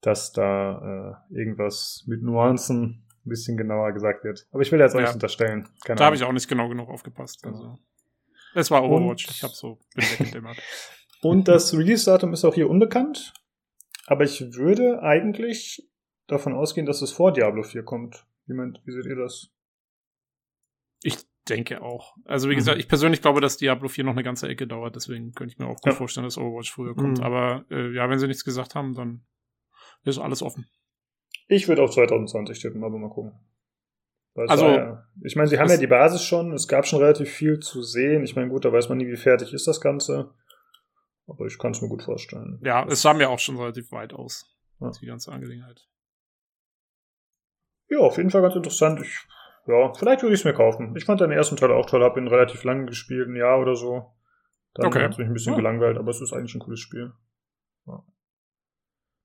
dass 0.00 0.32
da 0.32 1.20
äh, 1.30 1.34
irgendwas 1.34 2.04
mit 2.06 2.22
Nuancen 2.22 3.06
ein 3.24 3.28
bisschen 3.28 3.56
genauer 3.56 3.92
gesagt 3.92 4.24
wird. 4.24 4.46
Aber 4.50 4.62
ich 4.62 4.70
will 4.72 4.80
jetzt 4.80 4.94
auch 4.94 4.98
Ja. 5.00 5.06
nicht 5.06 5.14
unterstellen. 5.14 5.68
Keine 5.84 5.98
Da 5.98 6.06
habe 6.06 6.16
ich 6.16 6.24
auch 6.24 6.32
nicht 6.32 6.48
genau 6.48 6.68
genug 6.68 6.88
aufgepasst. 6.90 7.44
Also. 7.46 7.78
Es 8.54 8.70
war 8.70 8.84
Overwatch, 8.84 9.26
Und- 9.26 9.34
ich 9.34 9.42
habe 9.42 9.52
so 9.54 9.78
bin 9.94 10.04
weggedämmert. 10.18 10.56
Und 11.22 11.48
das 11.48 11.72
Release-Datum 11.76 12.32
ist 12.34 12.44
auch 12.44 12.54
hier 12.54 12.68
unbekannt. 12.68 13.32
Aber 14.06 14.24
ich 14.24 14.54
würde 14.54 15.02
eigentlich 15.02 15.88
davon 16.26 16.52
ausgehen, 16.52 16.86
dass 16.86 17.00
es 17.00 17.12
vor 17.12 17.32
Diablo 17.32 17.62
4 17.62 17.82
kommt. 17.82 18.26
Wie, 18.46 18.52
meint, 18.52 18.82
wie 18.84 18.92
seht 18.92 19.06
ihr 19.06 19.16
das? 19.16 19.48
Ich 21.02 21.16
denke 21.48 21.82
auch. 21.82 22.16
Also 22.24 22.48
wie 22.48 22.52
Mhm. 22.54 22.58
gesagt, 22.58 22.78
ich 22.78 22.88
persönlich 22.88 23.20
glaube, 23.22 23.40
dass 23.40 23.56
Diablo 23.56 23.88
4 23.88 24.04
noch 24.04 24.12
eine 24.12 24.22
ganze 24.22 24.48
Ecke 24.48 24.66
dauert, 24.66 24.96
deswegen 24.96 25.32
könnte 25.32 25.52
ich 25.52 25.58
mir 25.58 25.66
auch 25.66 25.76
gut 25.80 25.92
Ja. 25.92 25.92
vorstellen, 25.92 26.24
dass 26.24 26.38
Overwatch 26.38 26.72
früher 26.72 26.94
kommt. 26.94 27.18
Mhm. 27.18 27.24
Aber 27.24 27.64
äh, 27.70 27.92
ja, 27.94 28.08
wenn 28.08 28.18
sie 28.18 28.26
nichts 28.28 28.44
gesagt 28.44 28.74
haben, 28.74 28.94
dann 28.94 29.24
Ist 30.06 30.18
alles 30.18 30.42
offen. 30.42 30.66
Ich 31.48 31.66
würde 31.66 31.82
auf 31.82 31.90
2020 31.90 32.58
tippen, 32.60 32.84
aber 32.84 32.98
mal 32.98 33.08
gucken. 33.08 33.32
Weil 34.34 34.48
Also, 34.50 34.66
ja, 34.66 35.06
ich 35.22 35.34
meine, 35.36 35.48
sie 35.48 35.58
haben 35.58 35.70
ja 35.70 35.76
die 35.78 35.86
Basis 35.86 36.22
schon, 36.22 36.52
es 36.52 36.68
gab 36.68 36.86
schon 36.86 36.98
relativ 37.00 37.30
viel 37.30 37.58
zu 37.60 37.82
sehen. 37.82 38.22
Ich 38.24 38.36
meine, 38.36 38.48
gut, 38.50 38.64
da 38.66 38.72
weiß 38.72 38.88
man 38.90 38.98
nie, 38.98 39.06
wie 39.06 39.16
fertig 39.16 39.52
ist 39.54 39.66
das 39.66 39.80
Ganze. 39.80 40.34
Aber 41.26 41.46
ich 41.46 41.58
kann 41.58 41.70
es 41.72 41.80
mir 41.80 41.88
gut 41.88 42.02
vorstellen. 42.02 42.60
Ja, 42.62 42.84
es 42.86 43.00
sah 43.00 43.14
mir 43.14 43.30
auch 43.30 43.38
schon 43.38 43.56
relativ 43.56 43.92
weit 43.92 44.12
aus. 44.12 44.44
Ja. 44.80 44.90
Die 45.00 45.06
ganze 45.06 45.32
Angelegenheit. 45.32 45.86
Ja, 47.88 47.98
auf 47.98 48.16
jeden 48.16 48.30
Fall 48.30 48.42
ganz 48.42 48.56
interessant. 48.56 49.00
Ich, 49.00 49.26
ja, 49.66 49.92
vielleicht 49.94 50.22
würde 50.22 50.34
ich 50.34 50.40
es 50.40 50.44
mir 50.44 50.52
kaufen. 50.54 50.94
Ich 50.96 51.04
fand 51.04 51.20
den 51.20 51.30
ersten 51.30 51.56
Teil 51.56 51.72
auch 51.72 51.86
toll, 51.86 52.02
habe 52.02 52.20
ihn 52.20 52.28
relativ 52.28 52.62
lange 52.64 52.86
gespielt, 52.86 53.28
ein 53.28 53.36
Jahr 53.36 53.60
oder 53.60 53.74
so. 53.76 54.12
Dann 54.74 54.86
Okay. 54.86 55.02
hat 55.04 55.12
es 55.12 55.18
mich 55.18 55.26
ein 55.28 55.32
bisschen 55.32 55.52
Ja. 55.52 55.58
gelangweilt, 55.58 55.96
aber 55.98 56.10
es 56.10 56.20
ist 56.20 56.32
eigentlich 56.32 56.54
ein 56.54 56.60
cooles 56.60 56.80
Spiel. 56.80 57.12
Ja. 57.86 58.02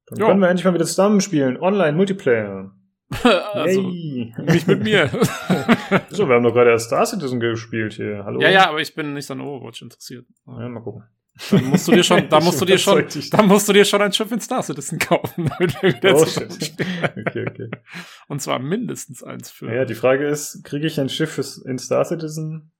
Dann 0.07 0.19
Ja. 0.19 0.27
können 0.27 0.39
wir 0.41 0.49
endlich 0.49 0.65
mal 0.65 0.73
wieder 0.73 0.85
zusammen 0.85 1.21
spielen. 1.21 1.57
Online, 1.57 1.95
Multiplayer. 1.97 2.71
also, 3.53 3.81
Yay. 3.89 4.33
nicht 4.37 4.67
mit 4.67 4.83
mir. 4.83 5.07
so, 6.09 6.27
wir 6.27 6.35
haben 6.35 6.43
doch 6.43 6.53
gerade 6.53 6.69
erst 6.69 6.87
Star 6.87 7.05
Citizen 7.05 7.39
gespielt 7.39 7.93
hier. 7.93 8.23
Hallo? 8.23 8.39
ja, 8.39 8.49
ja, 8.49 8.69
aber 8.69 8.79
ich 8.81 8.93
bin 8.93 9.13
nicht 9.13 9.29
an 9.31 9.41
Overwatch 9.41 9.81
interessiert. 9.81 10.27
Ja, 10.45 10.69
mal 10.69 10.81
gucken. 10.83 11.03
Dann 11.51 11.65
musst 11.65 11.87
du 11.87 11.91
dir 11.91 12.03
schon, 12.03 12.29
da 12.29 12.39
musst 12.41 12.61
du 12.61 12.65
dir 12.65 12.77
schon, 12.77 13.05
da 13.31 13.41
musst 13.43 13.69
du 13.69 13.73
dir 13.73 13.85
schon 13.85 14.01
ein 14.01 14.11
Schiff 14.11 14.31
in 14.31 14.41
Star 14.41 14.61
Citizen 14.63 14.99
kaufen, 14.99 15.49
damit 15.57 15.81
wir 15.81 15.95
wieder 15.95 16.15
Oh, 16.15 16.25
shit. 16.25 16.51
Okay, 17.27 17.45
okay. 17.47 17.69
Und 18.27 18.41
zwar 18.41 18.59
mindestens 18.59 19.23
eins 19.23 19.49
für. 19.49 19.73
Ja, 19.73 19.85
die 19.85 19.95
Frage 19.95 20.27
ist, 20.27 20.63
kriege 20.63 20.87
ich 20.87 20.99
ein 20.99 21.09
Schiff 21.09 21.39
in 21.65 21.79
Star 21.79 22.05
Citizen 22.05 22.71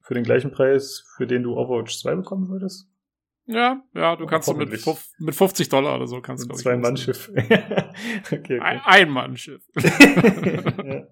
für 0.00 0.14
den 0.14 0.24
gleichen 0.24 0.50
Preis, 0.50 1.04
für 1.16 1.26
den 1.26 1.42
du 1.42 1.56
Overwatch 1.56 1.98
2 1.98 2.16
bekommen 2.16 2.48
würdest? 2.48 2.88
ja, 3.48 3.82
ja, 3.94 4.14
du 4.14 4.26
kannst 4.26 4.46
so 4.46 4.52
mit, 4.52 4.70
mit 5.18 5.34
50 5.34 5.70
Dollar 5.70 5.96
oder 5.96 6.06
so 6.06 6.20
kannst 6.20 6.44
du 6.44 6.48
glaub 6.48 6.58
ich, 6.58 6.62
Zwei-Mann-Schiff. 6.64 7.30
okay, 8.30 8.60
Ein, 8.60 8.78
okay. 8.78 8.80
ein 8.84 9.08
Mann-Schiff. 9.08 9.62
ja. 9.74 11.06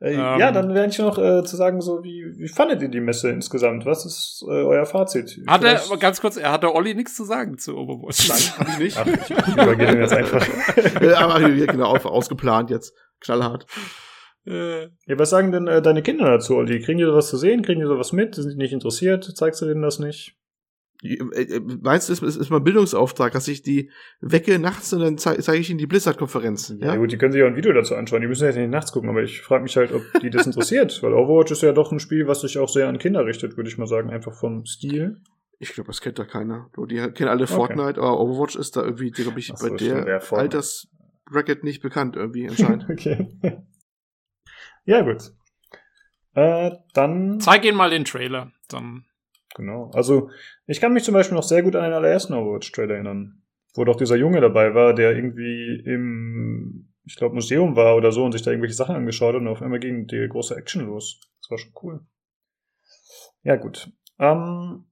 Äh, 0.00 0.14
Ähm. 0.14 0.38
ja, 0.40 0.52
dann 0.52 0.74
wäre 0.74 0.86
ich 0.86 0.98
noch 0.98 1.18
äh, 1.18 1.44
zu 1.44 1.56
sagen, 1.56 1.80
so 1.80 2.02
wie, 2.02 2.24
wie 2.36 2.48
fandet 2.48 2.82
ihr 2.82 2.88
die 2.88 3.00
Messe 3.00 3.30
insgesamt? 3.30 3.86
Was 3.86 4.04
ist 4.04 4.44
äh, 4.46 4.50
euer 4.52 4.84
Fazit? 4.86 5.40
Hat 5.46 5.62
er, 5.62 5.70
Vielleicht- 5.70 5.86
aber 5.90 5.98
ganz 5.98 6.20
kurz, 6.20 6.36
er 6.36 6.52
hatte 6.52 6.74
Olli 6.74 6.94
nichts 6.94 7.14
zu 7.16 7.24
sagen 7.24 7.58
zu 7.58 7.76
Overwatch. 7.76 8.28
Nein, 8.28 8.58
hab 8.58 8.68
ich 8.68 8.78
nicht. 8.78 8.98
Ach, 8.98 9.06
ich 9.06 9.52
übergehe 9.54 9.86
den 9.86 10.00
jetzt 10.00 10.12
einfach. 10.12 10.46
Aber 11.16 11.40
ja, 11.48 11.66
genau, 11.66 11.86
auf, 11.86 12.04
ausgeplant 12.06 12.70
jetzt. 12.70 12.94
Knallhart. 13.20 13.66
Äh, 14.46 14.82
ja, 15.06 15.18
was 15.18 15.30
sagen 15.30 15.52
denn 15.52 15.66
äh, 15.68 15.80
deine 15.80 16.02
Kinder 16.02 16.26
dazu, 16.26 16.56
Olli? 16.56 16.80
Kriegen 16.80 16.98
die 16.98 17.04
sowas 17.04 17.28
zu 17.28 17.36
sehen? 17.38 17.62
Kriegen 17.62 17.80
die 17.80 17.86
sowas 17.86 18.12
mit? 18.12 18.34
Sind 18.34 18.50
die 18.50 18.56
nicht 18.56 18.72
interessiert? 18.72 19.24
Zeigst 19.36 19.62
du 19.62 19.66
denen 19.66 19.80
das 19.82 19.98
nicht? 19.98 20.36
Äh, 21.04 21.42
äh, 21.42 21.60
Meinst 21.82 22.08
du, 22.08 22.12
es 22.14 22.22
ist, 22.22 22.36
ist 22.36 22.50
mal 22.50 22.56
ein 22.56 22.64
Bildungsauftrag, 22.64 23.32
dass 23.32 23.46
ich 23.46 23.62
die 23.62 23.90
wecke 24.20 24.58
nachts 24.58 24.92
und 24.92 25.00
dann 25.00 25.18
zeige 25.18 25.42
zeig 25.42 25.60
ich 25.60 25.68
ihnen 25.68 25.78
die 25.78 25.86
Blizzard-Konferenz? 25.86 26.74
Ja? 26.80 26.94
Ja? 26.94 26.96
gut, 26.96 27.12
die 27.12 27.18
können 27.18 27.32
sich 27.32 27.42
auch 27.42 27.46
ein 27.46 27.56
Video 27.56 27.72
dazu 27.72 27.94
anschauen. 27.94 28.22
Die 28.22 28.28
müssen 28.28 28.44
ja 28.44 28.58
nicht 28.58 28.70
nachts 28.70 28.92
gucken, 28.92 29.10
aber 29.10 29.22
ich 29.22 29.42
frage 29.42 29.62
mich 29.62 29.76
halt, 29.76 29.92
ob 29.92 30.02
die 30.22 30.30
das 30.30 30.46
interessiert. 30.46 30.98
Weil 31.02 31.12
Overwatch 31.12 31.52
ist 31.52 31.62
ja 31.62 31.72
doch 31.72 31.92
ein 31.92 32.00
Spiel, 32.00 32.26
was 32.26 32.40
sich 32.40 32.58
auch 32.58 32.68
sehr 32.68 32.88
an 32.88 32.98
Kinder 32.98 33.26
richtet, 33.26 33.56
würde 33.56 33.68
ich 33.68 33.76
mal 33.76 33.86
sagen. 33.86 34.10
Einfach 34.10 34.34
vom 34.34 34.64
Stil. 34.64 35.20
Ich 35.58 35.72
glaube, 35.72 35.88
das 35.88 36.00
kennt 36.00 36.18
da 36.18 36.24
keiner. 36.24 36.70
Du, 36.72 36.86
Die 36.86 36.96
kennen 36.96 37.28
alle 37.28 37.46
Fortnite, 37.46 38.00
aber 38.00 38.20
Overwatch 38.20 38.56
ist 38.56 38.76
da 38.76 38.82
irgendwie, 38.82 39.10
glaube 39.10 39.38
ich, 39.38 39.52
Ach 39.52 39.58
so, 39.58 39.68
bei 39.68 39.76
der 39.76 40.20
Fortnite. 40.20 40.56
Altersbracket 40.56 41.64
nicht 41.64 41.82
bekannt 41.82 42.16
irgendwie 42.16 42.48
anscheinend. 42.48 42.86
okay. 42.90 43.28
ja, 44.84 45.02
gut. 45.02 45.32
Äh, 46.34 46.72
dann. 46.94 47.40
zeig 47.40 47.64
ihnen 47.64 47.76
mal 47.76 47.90
den 47.90 48.04
Trailer. 48.04 48.52
Dann. 48.68 49.04
Genau. 49.54 49.90
Also, 49.94 50.30
ich 50.66 50.80
kann 50.80 50.92
mich 50.92 51.04
zum 51.04 51.14
Beispiel 51.14 51.36
noch 51.36 51.42
sehr 51.42 51.62
gut 51.62 51.76
an 51.76 51.84
den 51.84 51.92
allerersten 51.92 52.34
Overwatch-Trailer 52.34 52.94
erinnern. 52.94 53.42
Wo 53.74 53.84
doch 53.84 53.96
dieser 53.96 54.16
Junge 54.16 54.40
dabei 54.40 54.74
war, 54.74 54.94
der 54.94 55.16
irgendwie 55.16 55.82
im, 55.84 56.92
ich 57.04 57.16
glaube, 57.16 57.34
Museum 57.34 57.76
war 57.76 57.96
oder 57.96 58.12
so 58.12 58.24
und 58.24 58.32
sich 58.32 58.42
da 58.42 58.50
irgendwelche 58.50 58.76
Sachen 58.76 58.94
angeschaut 58.94 59.34
hat 59.34 59.40
und 59.40 59.48
auf 59.48 59.62
einmal 59.62 59.80
ging 59.80 60.06
die 60.06 60.28
große 60.28 60.56
Action 60.56 60.86
los. 60.86 61.20
Das 61.40 61.50
war 61.50 61.58
schon 61.58 61.72
cool. 61.82 62.00
Ja, 63.42 63.56
gut. 63.56 63.90
Ähm, 64.18 64.84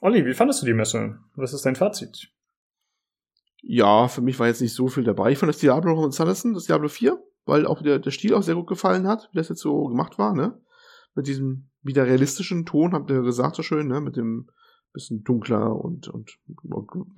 Olli, 0.00 0.24
wie 0.26 0.34
fandest 0.34 0.62
du 0.62 0.66
die 0.66 0.74
Messe? 0.74 1.18
Was 1.36 1.52
ist 1.52 1.64
dein 1.64 1.76
Fazit? 1.76 2.30
ja, 3.62 4.08
für 4.08 4.20
mich 4.20 4.38
war 4.38 4.46
jetzt 4.46 4.60
nicht 4.60 4.74
so 4.74 4.88
viel 4.88 5.04
dabei. 5.04 5.32
Ich 5.32 5.38
fand 5.38 5.50
das 5.50 5.58
Diablo 5.58 5.96
von 5.96 6.12
Sanderson, 6.12 6.54
das 6.54 6.64
Diablo 6.64 6.88
4, 6.88 7.22
weil 7.44 7.66
auch 7.66 7.82
der, 7.82 7.98
der 7.98 8.10
Stil 8.10 8.34
auch 8.34 8.42
sehr 8.42 8.54
gut 8.54 8.66
gefallen 8.66 9.06
hat, 9.06 9.28
wie 9.32 9.38
das 9.38 9.48
jetzt 9.48 9.60
so 9.60 9.84
gemacht 9.86 10.18
war, 10.18 10.34
ne? 10.34 10.60
Mit 11.18 11.26
diesem 11.26 11.68
wieder 11.82 12.06
realistischen 12.06 12.64
Ton, 12.64 12.92
habt 12.92 13.10
ihr 13.10 13.22
gesagt 13.22 13.56
so 13.56 13.64
schön, 13.64 13.88
ne? 13.88 14.00
Mit 14.00 14.16
dem 14.16 14.48
bisschen 14.92 15.24
dunkler 15.24 15.74
und, 15.74 16.06
und 16.06 16.38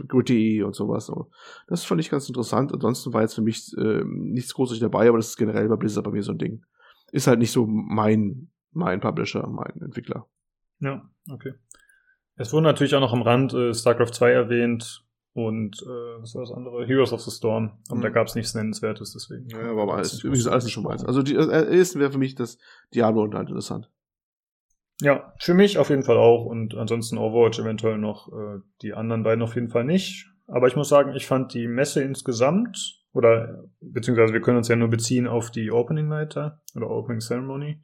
gritty 0.08 0.62
und 0.62 0.74
sowas. 0.74 1.06
So. 1.06 1.30
Das 1.68 1.84
fand 1.84 2.00
ich 2.00 2.08
ganz 2.10 2.26
interessant. 2.28 2.72
Ansonsten 2.72 3.12
war 3.12 3.20
jetzt 3.20 3.34
für 3.34 3.42
mich 3.42 3.76
äh, 3.76 4.02
nichts 4.04 4.54
großartig 4.54 4.80
dabei, 4.80 5.08
aber 5.08 5.18
das 5.18 5.28
ist 5.28 5.36
generell 5.36 5.68
bei 5.68 5.76
Blizzard 5.76 6.04
bei 6.04 6.10
mir 6.10 6.22
so 6.22 6.32
ein 6.32 6.38
Ding. 6.38 6.64
Ist 7.12 7.26
halt 7.26 7.38
nicht 7.38 7.52
so 7.52 7.66
mein, 7.66 8.48
mein 8.72 9.00
Publisher, 9.00 9.46
mein 9.46 9.82
Entwickler. 9.82 10.26
Ja, 10.80 11.08
okay. 11.30 11.52
Es 12.36 12.54
wurde 12.54 12.64
natürlich 12.64 12.94
auch 12.94 13.00
noch 13.00 13.12
am 13.12 13.22
Rand 13.22 13.52
äh, 13.52 13.74
StarCraft 13.74 14.14
2 14.14 14.30
erwähnt 14.30 15.04
und 15.32 15.82
äh, 15.82 16.20
was 16.22 16.34
war 16.34 16.42
das 16.42 16.52
andere? 16.52 16.86
Heroes 16.86 17.12
of 17.12 17.20
the 17.20 17.30
Storm. 17.30 17.78
Aber 17.88 17.98
Mhm. 17.98 18.02
da 18.02 18.08
gab 18.10 18.26
es 18.26 18.34
nichts 18.34 18.54
Nennenswertes, 18.54 19.12
deswegen. 19.12 19.48
Ja, 19.48 19.70
aber 19.70 19.94
alles, 19.94 20.22
übrigens 20.24 20.46
alles 20.46 20.70
schon 20.70 20.84
meins. 20.84 21.04
Also 21.04 21.22
die, 21.22 21.34
äh, 21.34 21.78
ersten 21.78 22.00
wäre 22.00 22.10
für 22.10 22.18
mich 22.18 22.34
das 22.34 22.58
Diablo 22.94 23.22
und 23.22 23.34
halt 23.34 23.48
interessant. 23.48 23.90
Ja, 25.02 25.32
für 25.38 25.54
mich 25.54 25.78
auf 25.78 25.88
jeden 25.88 26.02
Fall 26.02 26.18
auch 26.18 26.44
und 26.44 26.74
ansonsten 26.74 27.16
Overwatch 27.16 27.58
eventuell 27.58 27.96
noch, 27.96 28.30
äh, 28.32 28.60
die 28.82 28.92
anderen 28.92 29.22
beiden 29.22 29.42
auf 29.42 29.54
jeden 29.54 29.70
Fall 29.70 29.84
nicht. 29.84 30.26
Aber 30.46 30.66
ich 30.66 30.76
muss 30.76 30.88
sagen, 30.88 31.14
ich 31.14 31.26
fand 31.26 31.54
die 31.54 31.68
Messe 31.68 32.02
insgesamt, 32.02 32.98
oder 33.12 33.64
beziehungsweise 33.80 34.32
wir 34.32 34.40
können 34.40 34.58
uns 34.58 34.68
ja 34.68 34.76
nur 34.76 34.88
beziehen 34.88 35.26
auf 35.26 35.50
die 35.50 35.70
Opening 35.70 36.08
Night 36.08 36.36
oder 36.36 36.90
Opening 36.90 37.20
Ceremony. 37.20 37.80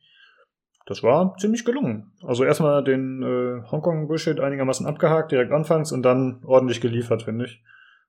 Das 0.87 1.03
war 1.03 1.37
ziemlich 1.37 1.65
gelungen. 1.65 2.13
Also 2.23 2.45
erstmal 2.45 2.83
den 2.83 3.23
äh, 3.23 3.69
Hongkong-Bullshit 3.71 4.39
einigermaßen 4.39 4.87
abgehakt, 4.87 5.33
direkt 5.33 5.53
anfangs 5.53 5.91
und 5.91 6.03
dann 6.03 6.43
ordentlich 6.45 6.81
geliefert, 6.81 7.25
finde 7.25 7.47
ich. 7.47 7.63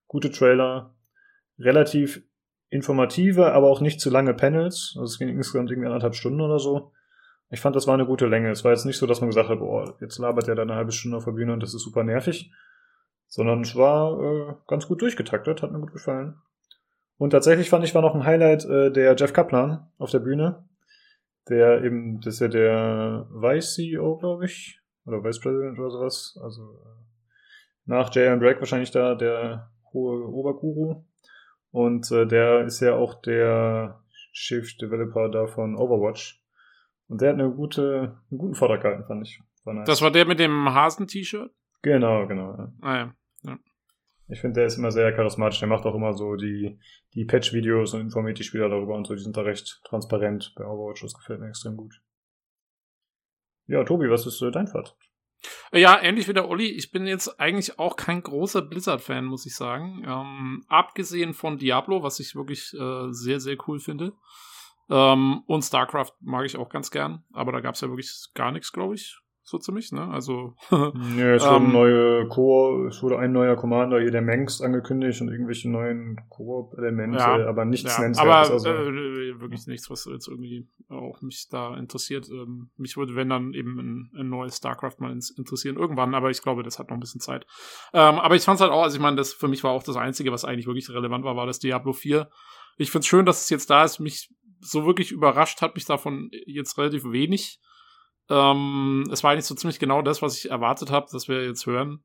Gute 0.08 0.32
Trailer, 0.32 0.94
relativ 1.58 2.22
informative, 2.70 3.52
aber 3.52 3.68
auch 3.68 3.82
nicht 3.82 4.00
zu 4.00 4.12
lange 4.12 4.36
Panels. 4.36 4.96
Also 4.96 5.06
es 5.06 5.18
ging 5.18 5.30
insgesamt 5.30 5.72
irgendwie 5.72 5.88
anderthalb 5.88 6.14
Stunden 6.14 6.40
oder 6.40 6.60
so. 6.60 6.92
Ich 7.50 7.62
fand, 7.62 7.76
das 7.76 7.88
war 7.88 7.96
eine 7.96 8.06
gute 8.06 8.28
Länge. 8.28 8.52
Es 8.52 8.64
war 8.64 8.72
jetzt 8.72 8.86
nicht 8.86 8.98
so, 8.98 9.08
dass 9.08 9.22
man 9.22 9.30
gesagt 9.30 9.50
hat, 9.50 9.60
boah, 9.60 9.96
jetzt 10.00 10.20
labert 10.20 10.48
er 10.48 10.56
da 10.56 10.62
eine 10.62 10.76
halbe 10.76 10.92
Stunde 10.92 11.18
auf 11.18 11.26
der 11.26 11.32
Bühne 11.32 11.54
und 11.54 11.64
das 11.64 11.74
ist 11.74 11.82
super 11.82 12.04
nervig. 12.04 12.52
Sondern 13.28 13.62
es 13.62 13.76
war 13.76 14.22
äh, 14.22 14.54
ganz 14.68 14.88
gut 14.88 15.02
durchgetaktet, 15.02 15.64
hat 15.64 15.72
mir 15.72 15.80
gut 15.80 15.94
gefallen. 15.94 16.36
Und 17.18 17.32
tatsächlich 17.32 17.70
fand 17.72 17.84
ich, 17.84 17.96
war 17.96 18.04
noch 18.04 18.14
ein 18.14 18.26
Highlight 18.26 18.66
äh, 18.66 18.92
der 18.92 19.16
Jeff 19.16 19.34
Kaplan 19.34 19.88
auf 19.98 20.12
der 20.12 20.20
Bühne. 20.20 20.64
Der 21.50 21.84
eben, 21.84 22.20
das 22.22 22.36
ist 22.36 22.40
ja 22.42 22.48
der 22.48 23.28
Vice 23.32 23.76
CEO, 23.76 24.18
glaube 24.18 24.46
ich. 24.46 24.82
Oder 25.06 25.24
Vice 25.24 25.40
President 25.40 25.80
oder 25.80 25.90
sowas. 25.90 26.40
Also 26.42 26.62
äh, 26.62 26.98
nach 27.86 28.14
J.M. 28.14 28.40
Drake 28.40 28.60
wahrscheinlich 28.60 28.92
da 28.92 29.16
der 29.16 29.72
hohe 29.94 30.28
Oberguru. 30.28 31.06
Und 31.72 32.12
äh, 32.12 32.26
der 32.26 32.66
ist 32.66 32.80
ja 32.82 32.96
auch 32.96 33.22
der 33.22 34.02
Chief 34.34 34.78
Developer 34.78 35.30
da 35.30 35.48
von 35.48 35.76
Overwatch. 35.76 36.42
Und 37.08 37.22
der 37.22 37.30
hat 37.30 37.40
eine 37.40 37.50
gute, 37.52 38.18
einen 38.30 38.38
guten 38.38 38.56
Vortrag 38.56 38.82
gehalten, 38.82 39.06
fand 39.06 39.26
ich. 39.26 39.42
War 39.64 39.74
nice. 39.74 39.86
Das 39.86 40.02
war 40.02 40.12
der 40.12 40.26
mit 40.26 40.40
dem 40.40 40.74
Hasen-T-Shirt? 40.74 41.52
genau, 41.82 42.28
genau. 42.28 42.58
Ja. 42.58 42.72
Ah 42.82 42.96
ja. 42.98 43.14
Ich 44.30 44.42
finde, 44.42 44.60
der 44.60 44.68
ist 44.68 44.78
immer 44.78 44.92
sehr 44.92 45.14
charismatisch. 45.14 45.60
Der 45.60 45.70
macht 45.70 45.86
auch 45.86 45.96
immer 45.96 46.14
so 46.14 46.36
die, 46.36 46.80
die 47.14 47.26
Patch-Videos 47.26 47.94
und 47.94 48.02
informiert 48.02 48.40
die 48.40 48.44
Spieler 48.44 48.70
darüber 48.70 48.96
und 48.96 49.08
so. 49.08 49.16
Die 49.16 49.22
sind 49.22 49.38
da 49.38 49.42
recht 49.42 49.82
transparent 49.86 50.54
bei 50.56 50.66
Overwatch. 50.66 51.02
Das 51.02 51.14
gefällt 51.14 51.40
mir 51.40 51.48
extrem 51.48 51.78
gut. 51.78 52.02
Ja, 53.68 53.84
Tobi, 53.84 54.10
was 54.10 54.26
ist 54.26 54.42
äh, 54.42 54.52
dein 54.52 54.68
Fazit? 54.68 54.96
Ja, 55.72 56.02
ähnlich 56.02 56.28
wie 56.28 56.34
der 56.34 56.50
Olli. 56.50 56.68
Ich 56.68 56.92
bin 56.92 57.06
jetzt 57.06 57.40
eigentlich 57.40 57.80
auch 57.80 57.96
kein 57.96 58.24
großer 58.24 58.62
Blizzard-Fan, 58.62 59.26
muss 59.26 59.46
ich 59.46 59.56
sagen. 59.56 60.04
Ähm, 60.06 60.66
abgesehen 60.68 61.34
von 61.34 61.58
Diablo, 61.58 62.04
was 62.04 62.20
ich 62.20 62.36
wirklich 62.36 62.74
äh, 62.74 63.12
sehr, 63.12 63.40
sehr 63.40 63.58
cool 63.68 63.80
finde. 63.80 64.14
Ähm, 64.90 65.44
und 65.46 65.64
StarCraft 65.64 66.14
mag 66.22 66.46
ich 66.46 66.58
auch 66.58 66.70
ganz 66.70 66.92
gern. 66.92 67.24
Aber 67.34 67.52
da 67.52 67.60
gab 67.60 67.76
es 67.76 67.82
ja 67.82 67.90
wirklich 67.90 68.12
gar 68.34 68.52
nichts, 68.52 68.72
glaube 68.72 68.96
ich. 68.96 69.18
So 69.50 69.58
ziemlich, 69.60 69.94
ne? 69.94 70.06
Also. 70.10 70.56
Ja, 70.72 71.34
es 71.34 71.46
Ähm, 71.46 71.50
wurden 71.52 71.72
neue 71.72 72.28
Core, 72.28 72.88
es 72.90 73.02
wurde 73.02 73.18
ein 73.18 73.32
neuer 73.32 73.56
Commander 73.56 74.02
hier, 74.02 74.12
der 74.12 74.22
Manx, 74.22 74.60
angekündigt 74.60 75.22
und 75.22 75.30
irgendwelche 75.30 75.70
neuen 75.72 76.20
Koop-Elemente, 76.28 77.18
Ja, 77.18 77.48
aber 77.48 77.64
nichts 77.64 77.96
ja, 77.96 78.02
nennenswertes. 78.02 78.52
aber 78.52 78.54
also, 78.54 78.70
äh, 78.70 79.40
wirklich 79.40 79.66
nichts, 79.68 79.90
was 79.90 80.04
jetzt 80.04 80.28
irgendwie 80.28 80.68
auch 80.90 81.22
mich 81.22 81.48
da 81.50 81.78
interessiert. 81.78 82.28
Ähm, 82.30 82.72
mich 82.76 82.98
würde, 82.98 83.16
wenn 83.16 83.30
dann 83.30 83.54
eben 83.54 83.80
ein, 83.80 84.12
ein 84.20 84.28
neues 84.30 84.58
StarCraft 84.58 84.96
mal 85.00 85.18
interessieren 85.38 85.78
irgendwann, 85.78 86.14
aber 86.14 86.30
ich 86.30 86.42
glaube, 86.42 86.64
das 86.64 86.78
hat 86.78 86.90
noch 86.90 86.98
ein 86.98 87.00
bisschen 87.00 87.22
Zeit. 87.22 87.46
Ähm, 87.94 88.16
aber 88.16 88.36
ich 88.36 88.42
fand 88.44 88.56
es 88.56 88.62
halt 88.62 88.74
auch, 88.74 88.84
also 88.84 88.98
ich 88.98 89.02
meine, 89.02 89.16
das 89.16 89.32
für 89.32 89.48
mich 89.48 89.64
war 89.64 89.72
auch 89.72 89.84
das 89.84 89.96
Einzige, 89.96 90.34
was 90.34 90.44
eigentlich 90.44 90.68
wirklich 90.68 90.90
relevant 90.90 91.24
war, 91.24 91.38
war 91.38 91.46
das 91.46 91.60
Diablo 91.60 91.94
4. 91.94 92.30
Ich 92.76 92.92
finde 92.92 93.04
es 93.04 93.08
schön, 93.08 93.26
dass 93.26 93.44
es 93.44 93.50
jetzt 93.50 93.70
da 93.70 93.86
ist. 93.86 94.00
Mich 94.00 94.30
so 94.60 94.86
wirklich 94.86 95.14
überrascht 95.14 95.62
hat 95.62 95.76
mich 95.76 95.86
davon 95.86 96.32
jetzt 96.46 96.78
relativ 96.78 97.06
wenig. 97.06 97.62
Ähm, 98.30 99.08
es 99.12 99.24
war 99.24 99.32
eigentlich 99.32 99.46
so 99.46 99.56
ziemlich 99.56 99.80
genau 99.80 100.02
das, 100.02 100.22
was 100.22 100.38
ich 100.38 100.50
erwartet 100.50 100.92
habe, 100.92 101.08
dass 101.12 101.28
wir 101.28 101.46
jetzt 101.46 101.66
hören. 101.66 102.04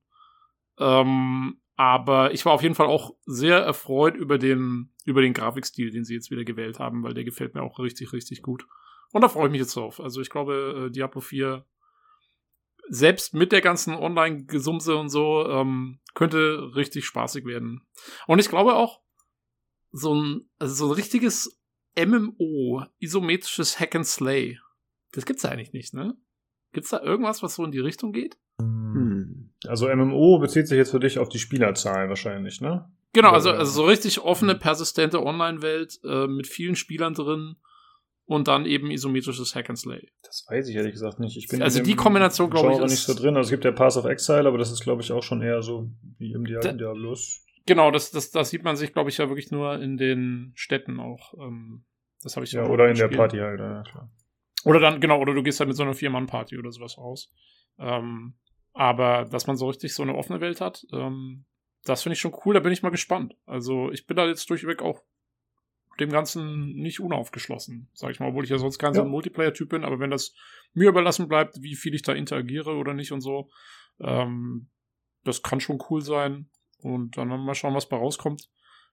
Ähm, 0.78 1.60
aber 1.76 2.32
ich 2.32 2.44
war 2.44 2.52
auf 2.52 2.62
jeden 2.62 2.74
Fall 2.74 2.86
auch 2.86 3.14
sehr 3.24 3.58
erfreut 3.58 4.16
über 4.16 4.38
den, 4.38 4.92
über 5.04 5.22
den 5.22 5.32
Grafikstil, 5.32 5.90
den 5.90 6.04
sie 6.04 6.14
jetzt 6.14 6.30
wieder 6.30 6.44
gewählt 6.44 6.78
haben, 6.78 7.02
weil 7.02 7.14
der 7.14 7.24
gefällt 7.24 7.54
mir 7.54 7.62
auch 7.62 7.78
richtig, 7.78 8.12
richtig 8.12 8.42
gut. 8.42 8.66
Und 9.12 9.22
da 9.22 9.28
freue 9.28 9.46
ich 9.46 9.52
mich 9.52 9.60
jetzt 9.60 9.76
drauf. 9.76 10.00
Also 10.00 10.20
ich 10.20 10.30
glaube, 10.30 10.86
äh, 10.86 10.90
Diablo 10.90 11.20
4, 11.20 11.66
selbst 12.88 13.34
mit 13.34 13.52
der 13.52 13.60
ganzen 13.60 13.94
Online-Gesumse 13.94 14.96
und 14.96 15.08
so, 15.08 15.46
ähm, 15.48 16.00
könnte 16.14 16.74
richtig 16.74 17.06
spaßig 17.06 17.44
werden. 17.44 17.86
Und 18.26 18.38
ich 18.38 18.48
glaube 18.48 18.74
auch, 18.74 19.00
so 19.92 20.14
ein, 20.14 20.50
also 20.58 20.74
so 20.74 20.86
ein 20.86 20.94
richtiges 20.94 21.60
MMO, 21.96 22.84
isometrisches 22.98 23.78
Hack 23.78 23.94
and 23.94 24.06
Slay, 24.06 24.58
das 25.12 25.24
gibt's 25.26 25.42
ja 25.42 25.50
eigentlich 25.50 25.72
nicht, 25.72 25.94
ne? 25.94 26.14
Gibt's 26.72 26.90
da 26.90 27.00
irgendwas, 27.02 27.42
was 27.42 27.54
so 27.54 27.64
in 27.64 27.70
die 27.70 27.80
Richtung 27.80 28.12
geht? 28.12 28.36
Hm. 28.60 29.50
Also 29.66 29.88
MMO 29.94 30.38
bezieht 30.38 30.66
sich 30.68 30.76
jetzt 30.78 30.90
für 30.90 31.00
dich 31.00 31.18
auf 31.18 31.28
die 31.28 31.38
Spielerzahl 31.38 32.08
wahrscheinlich, 32.08 32.60
ne? 32.60 32.90
Genau, 33.12 33.30
also, 33.30 33.50
also 33.50 33.70
so 33.70 33.84
richtig 33.84 34.20
offene, 34.20 34.54
persistente 34.54 35.22
Online-Welt 35.22 36.00
äh, 36.04 36.26
mit 36.26 36.46
vielen 36.46 36.76
Spielern 36.76 37.12
drin 37.12 37.56
und 38.24 38.48
dann 38.48 38.64
eben 38.64 38.90
isometrisches 38.90 39.54
Hack 39.54 39.68
and 39.68 39.78
Slay. 39.78 40.08
Das 40.22 40.46
weiß 40.48 40.66
ich 40.68 40.76
ehrlich 40.76 40.92
gesagt 40.92 41.20
nicht. 41.20 41.36
Ich 41.36 41.46
bin 41.48 41.62
Also 41.62 41.82
die 41.82 41.94
Kombination, 41.94 42.48
glaube 42.48 42.72
ich, 42.72 42.78
ist- 42.78 42.90
nicht 42.90 43.02
so 43.02 43.12
drin. 43.14 43.36
Also 43.36 43.48
es 43.48 43.50
gibt 43.50 43.64
ja 43.66 43.72
Pass 43.72 43.98
of 43.98 44.06
Exile, 44.06 44.48
aber 44.48 44.56
das 44.56 44.72
ist, 44.72 44.82
glaube 44.82 45.02
ich, 45.02 45.12
auch 45.12 45.22
schon 45.22 45.42
eher 45.42 45.62
so 45.62 45.90
wie 46.18 46.32
im 46.32 46.46
Dia 46.46 46.60
Da- 46.60 46.72
Diablos. 46.72 47.44
Genau, 47.66 47.90
das, 47.90 48.10
das, 48.10 48.30
das 48.30 48.48
sieht 48.50 48.64
man 48.64 48.76
sich, 48.76 48.92
glaube 48.94 49.10
ich, 49.10 49.18
ja 49.18 49.28
wirklich 49.28 49.50
nur 49.50 49.78
in 49.78 49.96
den 49.98 50.52
Städten 50.54 50.98
auch. 50.98 51.34
Ähm, 51.38 51.84
das 52.22 52.34
habe 52.36 52.44
ich 52.46 52.52
Ja, 52.52 52.66
oder 52.66 52.88
in 52.88 52.96
der. 52.96 53.08
Party 53.08 53.36
halt, 53.38 53.60
ja, 53.60 53.82
klar. 53.82 54.10
Oder 54.64 54.80
dann, 54.80 55.00
genau, 55.00 55.20
oder 55.20 55.34
du 55.34 55.42
gehst 55.42 55.60
halt 55.60 55.68
mit 55.68 55.76
so 55.76 55.82
einer 55.82 55.94
Vier-Mann-Party 55.94 56.58
oder 56.58 56.70
sowas 56.72 56.98
raus. 56.98 57.32
Ähm, 57.78 58.34
aber 58.72 59.24
dass 59.24 59.46
man 59.46 59.56
so 59.56 59.68
richtig 59.68 59.94
so 59.94 60.02
eine 60.02 60.14
offene 60.14 60.40
Welt 60.40 60.60
hat, 60.60 60.84
ähm, 60.92 61.44
das 61.84 62.02
finde 62.02 62.14
ich 62.14 62.20
schon 62.20 62.34
cool, 62.44 62.54
da 62.54 62.60
bin 62.60 62.72
ich 62.72 62.82
mal 62.82 62.90
gespannt. 62.90 63.34
Also 63.44 63.90
ich 63.90 64.06
bin 64.06 64.16
da 64.16 64.26
jetzt 64.26 64.48
durchweg 64.48 64.82
auch 64.82 65.02
dem 66.00 66.10
Ganzen 66.10 66.74
nicht 66.74 67.00
unaufgeschlossen, 67.00 67.90
sag 67.92 68.12
ich 68.12 68.20
mal, 68.20 68.28
obwohl 68.28 68.44
ich 68.44 68.50
ja 68.50 68.58
sonst 68.58 68.78
kein 68.78 68.94
so 68.94 69.00
Ja. 69.00 69.04
ein 69.04 69.10
Multiplayer-Typ 69.10 69.68
bin, 69.68 69.84
aber 69.84 69.98
wenn 70.00 70.10
das 70.10 70.34
mir 70.72 70.88
überlassen 70.88 71.28
bleibt, 71.28 71.60
wie 71.62 71.74
viel 71.74 71.94
ich 71.94 72.02
da 72.02 72.12
interagiere 72.12 72.76
oder 72.76 72.94
nicht 72.94 73.12
und 73.12 73.20
so, 73.20 73.50
ähm, 74.00 74.70
das 75.24 75.42
kann 75.42 75.60
schon 75.60 75.82
cool 75.90 76.00
sein. 76.00 76.48
Und 76.78 77.16
dann 77.16 77.28
mal 77.28 77.54
schauen, 77.54 77.74
was 77.74 77.88
bei 77.88 77.96
rauskommt. 77.96 78.48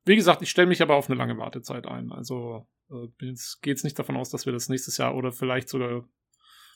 Wie 0.06 0.16
gesagt, 0.16 0.42
ich 0.42 0.50
stelle 0.50 0.68
mich 0.68 0.82
aber 0.82 0.96
auf 0.96 1.10
eine 1.10 1.18
lange 1.18 1.38
Wartezeit 1.38 1.86
ein. 1.88 2.12
Also 2.12 2.68
äh, 2.92 3.08
jetzt 3.26 3.62
geht's 3.62 3.84
nicht 3.84 3.98
davon 4.00 4.18
aus, 4.18 4.30
dass 4.30 4.46
wir 4.46 4.54
das 4.54 4.70
nächstes 4.70 4.98
Jahr 4.98 5.16
oder 5.16 5.32
vielleicht 5.32 5.70
sogar, 5.70 6.08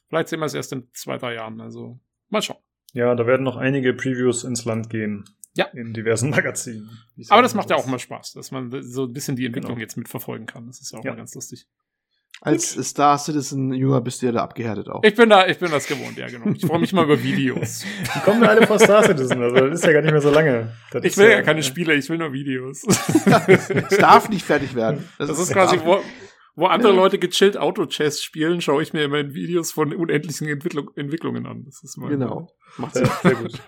vielleicht 0.10 0.28
sehen 0.30 0.40
wir 0.40 0.46
es 0.46 0.54
erst 0.54 0.74
in 0.74 0.90
zwei, 0.94 1.18
drei 1.18 1.36
Jahren. 1.36 1.62
Also 1.62 2.00
mal 2.30 2.42
schauen. 2.42 2.62
Ja, 2.94 3.16
da 3.16 3.26
werden 3.26 3.44
noch 3.44 3.58
einige 3.58 3.94
Previews 3.94 4.44
ins 4.44 4.66
Land 4.66 4.90
gehen. 4.90 5.24
Ja. 5.56 5.66
In 5.68 5.94
diversen 5.94 6.30
Magazinen. 6.32 6.90
es 7.18 7.32
Aber 7.32 7.42
das 7.42 7.54
macht 7.56 7.70
ja 7.70 7.76
auch 7.76 7.86
mal 7.88 8.00
Spaß, 8.00 8.34
dass 8.34 8.52
man 8.52 8.72
so 8.84 9.06
ein 9.06 9.14
bisschen 9.14 9.36
die 9.36 9.46
Entwicklung 9.46 9.74
Genau. 9.76 9.82
jetzt 9.82 9.98
mitverfolgen 9.98 10.46
kann. 10.48 10.68
Das 10.68 10.80
ist 10.82 10.92
ja 10.92 11.00
auch 11.00 11.04
Ja. 11.06 11.12
mal 11.12 11.18
ganz 11.18 11.34
lustig. 11.36 11.68
Als 12.42 12.72
Star 12.90 13.18
Citizen 13.18 13.72
Jünger 13.74 14.02
bist 14.02 14.22
du 14.22 14.26
ja 14.26 14.32
da 14.34 14.42
abgehärtet 14.44 14.90
auch. 14.90 15.02
Ich 15.04 15.16
bin 15.16 15.30
da, 15.30 15.48
ich 15.48 15.60
bin 15.60 15.72
das 15.72 15.88
gewohnt, 15.88 16.18
ja 16.18 16.28
genau. 16.28 16.48
Ich 16.54 16.66
freue 16.66 16.80
mich 16.80 16.92
mal 16.92 17.06
über 17.06 17.22
Videos. 17.24 17.86
Die 18.16 18.20
kommen 18.20 18.44
ja 18.44 18.50
alle 18.50 18.68
vor 18.68 18.80
Star 18.80 19.02
Citizen, 19.04 19.42
also 19.42 19.56
das 19.56 19.76
ist 19.80 19.86
ja 19.86 19.94
gar 19.94 20.02
nicht 20.02 20.12
mehr 20.12 20.20
so 20.22 20.30
lange. 20.30 20.74
Das 20.92 21.04
Ich 21.04 21.12
ist 21.14 21.18
will 21.18 21.30
ja 21.30 21.42
keine 21.42 21.64
Spiele, 21.64 21.94
ich 21.94 22.10
will 22.10 22.18
nur 22.18 22.34
Videos. 22.34 22.84
Es 23.48 23.98
darf 23.98 24.28
nicht 24.30 24.46
fertig 24.46 24.76
werden. 24.76 25.08
Das 25.18 25.30
ist 25.30 25.54
quasi, 25.54 25.80
wo, 25.86 26.00
wo 26.56 26.66
andere 26.66 26.92
Leute 26.92 27.18
gechillt 27.18 27.58
Auto-Chess 27.58 28.22
spielen, 28.22 28.60
schaue 28.60 28.84
ich 28.84 28.92
mir 28.92 29.04
immer 29.04 29.20
in 29.20 29.34
Videos 29.34 29.72
von 29.72 29.94
unendlichen 29.94 30.48
Entwicklung, 30.50 30.90
Entwicklungen 30.98 31.46
an. 31.46 31.64
Das 31.66 31.82
ist 31.82 31.98
mal 31.98 32.10
Genau. 32.10 32.50
Macht 32.78 32.96
Sehr, 32.96 33.06
Sinn. 33.06 33.14
sehr 33.24 33.36
gut. 33.36 33.62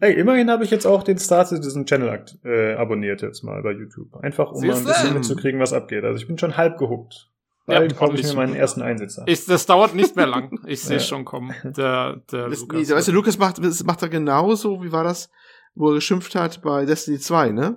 Hey, 0.00 0.14
immerhin 0.14 0.50
habe 0.50 0.64
ich 0.64 0.70
jetzt 0.70 0.86
auch 0.86 1.02
den 1.04 1.18
Star 1.18 1.44
Citizen 1.46 1.86
Channel 1.86 2.08
akt- 2.10 2.38
äh, 2.44 2.74
abonniert 2.74 3.22
jetzt 3.22 3.44
mal 3.44 3.62
bei 3.62 3.70
YouTube. 3.72 4.14
Einfach 4.22 4.50
um 4.50 4.66
mal 4.66 4.70
ein 4.74 4.76
Siehste? 4.78 4.92
bisschen 4.92 5.14
mitzukriegen, 5.14 5.60
was 5.60 5.72
abgeht. 5.72 6.02
Also 6.04 6.18
ich 6.20 6.26
bin 6.26 6.38
schon 6.38 6.56
halb 6.56 6.76
gehuckt. 6.78 7.30
Ja, 7.66 7.78
Bald 7.78 7.96
kaufe 7.96 8.14
ich 8.16 8.22
mir 8.24 8.34
meinen 8.34 8.54
ersten 8.54 8.82
Einsitzer. 8.82 9.24
Ich, 9.26 9.46
das 9.46 9.64
dauert 9.66 9.94
nicht 9.94 10.16
mehr 10.16 10.26
lang. 10.26 10.58
Ich 10.66 10.82
sehe 10.82 10.98
Ja. 10.98 11.02
schon 11.02 11.24
kommen. 11.24 11.54
Der, 11.64 12.20
der 12.30 12.48
Das, 12.50 12.60
Lukas. 12.60 12.88
nee, 12.88 12.94
weißt 12.94 13.08
du, 13.08 13.12
Lukas 13.12 13.38
macht, 13.38 13.64
das 13.64 13.82
macht 13.84 14.02
er 14.02 14.08
genauso, 14.10 14.82
wie 14.82 14.92
war 14.92 15.04
das, 15.04 15.30
wo 15.74 15.88
er 15.88 15.94
geschimpft 15.94 16.34
hat 16.34 16.60
bei 16.62 16.84
Destiny 16.84 17.18
2, 17.18 17.50
ne? 17.52 17.76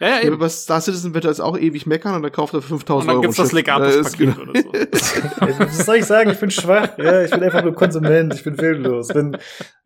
ja, 0.00 0.08
ja, 0.08 0.14
Ja, 0.16 0.22
eben. 0.22 0.38
bei 0.38 0.48
Star 0.48 0.80
Citizen 0.80 1.14
wird 1.14 1.24
er 1.24 1.30
jetzt 1.30 1.40
auch 1.40 1.56
ewig 1.56 1.86
meckern 1.86 2.14
und 2.16 2.22
dann 2.22 2.32
kauft 2.32 2.52
er 2.54 2.62
für 2.62 2.68
5000 2.68 3.00
Und 3.02 3.06
dann 3.06 3.14
Euro. 3.16 3.22
gibt's 3.22 3.36
das. 3.36 3.52
Legatus-Paket 3.52 4.20
Ja, 4.26 4.32
ist 4.32 4.38
oder 4.40 4.60
so. 4.60 4.72
Ey, 5.46 5.54
Was 5.58 5.86
soll 5.86 5.96
ich 5.96 6.04
sagen? 6.04 6.30
Ich 6.30 6.38
bin 6.40 6.50
schwach. 6.50 6.98
Ja, 6.98 7.22
ich 7.22 7.30
bin 7.30 7.42
einfach 7.42 7.62
nur 7.62 7.74
Konsument. 7.74 8.34
Ich 8.34 8.42
bin 8.44 8.58
willenlos. 8.60 9.08
Bin, 9.08 9.36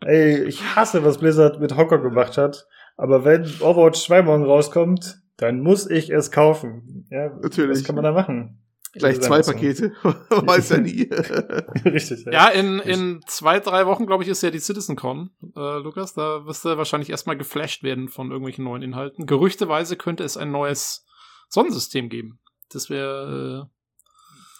ey, 0.00 0.44
ich 0.44 0.62
hasse, 0.76 1.04
was 1.04 1.18
Blizzard 1.18 1.60
mit 1.60 1.76
Hocker 1.76 1.98
gemacht 1.98 2.36
hat. 2.38 2.66
Aber 2.96 3.24
wenn 3.24 3.44
Overwatch 3.60 4.00
2 4.06 4.22
morgen 4.22 4.44
rauskommt, 4.44 5.18
dann 5.38 5.60
muss 5.60 5.88
ich 5.90 6.10
es 6.10 6.30
kaufen. 6.30 7.06
Ja, 7.10 7.30
Natürlich. 7.42 7.78
Was 7.80 7.84
kann 7.84 7.94
man 7.96 8.04
da 8.04 8.12
machen? 8.12 8.61
Gleich 8.92 9.20
zwei. 9.20 9.40
Pakete. 9.40 9.92
Weiß 10.02 10.68
ja 10.70 10.78
nie. 10.78 11.02
Richtig. 11.84 12.26
Ja, 12.30 12.48
in, 12.48 12.78
in 12.80 13.20
zwei, 13.26 13.58
drei 13.58 13.86
Wochen, 13.86 14.06
glaube 14.06 14.22
ich, 14.22 14.28
ist 14.28 14.42
ja 14.42 14.50
die 14.50 14.60
CitizenCon, 14.60 15.30
äh, 15.56 15.78
Lukas. 15.78 16.14
Da 16.14 16.44
wirst 16.44 16.64
du 16.64 16.76
wahrscheinlich 16.76 17.10
erstmal 17.10 17.36
geflasht 17.36 17.82
werden 17.82 18.08
von 18.08 18.30
irgendwelchen 18.30 18.64
neuen 18.64 18.82
Inhalten. 18.82 19.26
Gerüchteweise 19.26 19.96
könnte 19.96 20.24
es 20.24 20.36
ein 20.36 20.50
neues 20.50 21.06
Sonnensystem 21.48 22.10
geben. 22.10 22.38
Das 22.70 22.90
wäre 22.90 23.68
äh, 23.68 23.82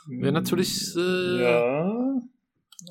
Wäre 0.07 0.33
natürlich, 0.33 0.97
äh, 0.97 1.43
ja. 1.43 2.21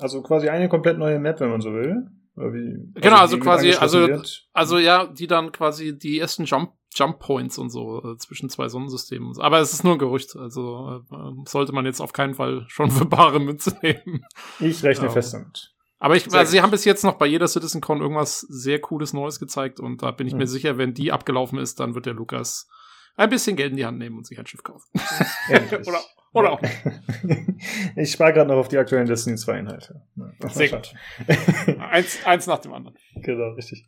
Also 0.00 0.22
quasi 0.22 0.48
eine 0.48 0.68
komplett 0.68 0.98
neue 0.98 1.18
Map, 1.18 1.40
wenn 1.40 1.50
man 1.50 1.60
so 1.60 1.72
will. 1.72 2.06
Wie, 2.34 3.00
Genau, 3.00 3.18
also 3.18 3.34
die 3.34 3.40
mit 3.40 3.44
quasi, 3.44 3.72
also-. 3.74 4.22
Also 4.52 4.78
ja, 4.78 5.06
die 5.06 5.26
dann 5.26 5.52
quasi 5.52 5.96
die 5.98 6.18
ersten 6.18 6.44
Jump, 6.44 6.72
Jump 6.94 7.18
Points 7.18 7.58
und 7.58 7.70
so 7.70 8.02
äh, 8.12 8.16
zwischen 8.18 8.48
zwei 8.50 8.68
Sonnensystemen. 8.68 9.34
so. 9.34 9.42
Aber 9.42 9.60
es 9.60 9.72
ist 9.72 9.84
nur 9.84 9.94
ein 9.94 9.98
Gerücht, 9.98 10.36
also 10.36 11.02
äh, 11.10 11.48
sollte 11.48 11.72
man 11.72 11.84
jetzt 11.86 12.00
auf 12.00 12.12
keinen 12.12 12.34
Fall 12.34 12.64
schon 12.68 12.90
für 12.90 13.04
bare 13.06 13.40
Münze 13.40 13.76
nehmen. 13.82 14.24
Ich 14.60 14.82
rechne 14.82 15.06
Ja. 15.06 15.12
fest 15.12 15.34
damit. 15.34 15.74
Aber 15.98 16.16
ich, 16.16 16.24
also 16.34 16.50
sie 16.50 16.60
haben 16.60 16.70
bis 16.72 16.84
jetzt 16.84 17.04
noch 17.04 17.14
bei 17.14 17.26
jeder 17.26 17.46
CitizenCon 17.46 18.00
irgendwas 18.00 18.40
sehr 18.40 18.80
cooles 18.80 19.12
Neues 19.12 19.38
gezeigt 19.38 19.78
und 19.78 20.02
da 20.02 20.10
bin 20.10 20.26
ich 20.26 20.32
Mhm. 20.32 20.40
mir 20.40 20.46
sicher, 20.48 20.76
wenn 20.76 20.94
die 20.94 21.12
abgelaufen 21.12 21.58
ist, 21.58 21.78
dann 21.78 21.94
wird 21.94 22.06
der 22.06 22.14
Lukas 22.14 22.68
ein 23.16 23.28
bisschen 23.30 23.56
Geld 23.56 23.70
in 23.72 23.76
die 23.76 23.86
Hand 23.86 23.98
nehmen 23.98 24.16
und 24.18 24.26
sich 24.26 24.38
ein 24.38 24.46
Schiff 24.46 24.62
kaufen. 24.62 24.88
Oder- 25.86 26.00
oder 26.34 26.52
auch. 26.52 26.60
Ich 27.96 28.10
spare 28.12 28.32
gerade 28.32 28.48
noch 28.48 28.56
auf 28.56 28.68
die 28.68 28.78
aktuellen 28.78 29.06
Destiny 29.06 29.36
2 29.36 29.58
Inhalte. 29.58 30.02
Ja, 30.16 30.48
Sehr 30.48 30.68
gut. 30.70 30.94
eins, 31.78 32.18
eins 32.24 32.46
nach 32.46 32.58
dem 32.58 32.72
anderen. 32.72 32.96
genau, 33.16 33.50
richtig. 33.52 33.84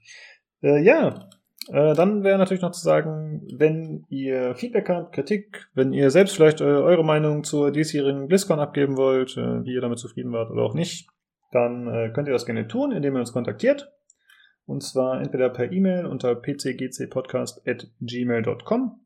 Äh, 0.62 0.82
ja, 0.82 1.28
äh, 1.68 1.94
dann 1.94 2.24
wäre 2.24 2.38
natürlich 2.38 2.62
noch 2.62 2.72
zu 2.72 2.82
sagen, 2.82 3.46
wenn 3.52 4.04
ihr 4.08 4.54
Feedback 4.54 4.88
habt, 4.88 5.14
Kritik, 5.14 5.68
wenn 5.74 5.92
ihr 5.92 6.10
selbst 6.10 6.36
vielleicht 6.36 6.60
äh, 6.60 6.64
eure 6.64 7.04
Meinung 7.04 7.44
zur 7.44 7.70
diesjährigen 7.70 8.28
BlizzCon 8.28 8.60
abgeben 8.60 8.96
wollt, 8.96 9.36
äh, 9.36 9.64
wie 9.64 9.74
ihr 9.74 9.80
damit 9.80 9.98
zufrieden 9.98 10.32
wart 10.32 10.50
oder 10.50 10.62
auch 10.62 10.74
nicht, 10.74 11.08
dann 11.52 11.86
äh, 11.86 12.10
könnt 12.12 12.28
ihr 12.28 12.34
das 12.34 12.46
gerne 12.46 12.68
tun, 12.68 12.92
indem 12.92 13.16
ihr 13.16 13.20
uns 13.20 13.32
kontaktiert. 13.32 13.90
Und 14.66 14.82
zwar 14.82 15.20
entweder 15.20 15.50
per 15.50 15.72
E-Mail 15.72 16.06
unter 16.06 16.34
pcgcpodcast.gmail.com. 16.34 19.00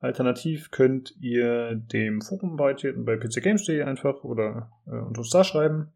Alternativ 0.00 0.70
könnt 0.70 1.14
ihr 1.20 1.74
dem 1.76 2.22
Forum 2.22 2.56
beitreten 2.56 3.04
bei 3.04 3.16
pcgames.de 3.16 3.82
einfach 3.82 4.24
oder 4.24 4.72
äh, 4.86 4.96
und 4.96 5.16
uns 5.16 5.30
da 5.30 5.44
schreiben. 5.44 5.92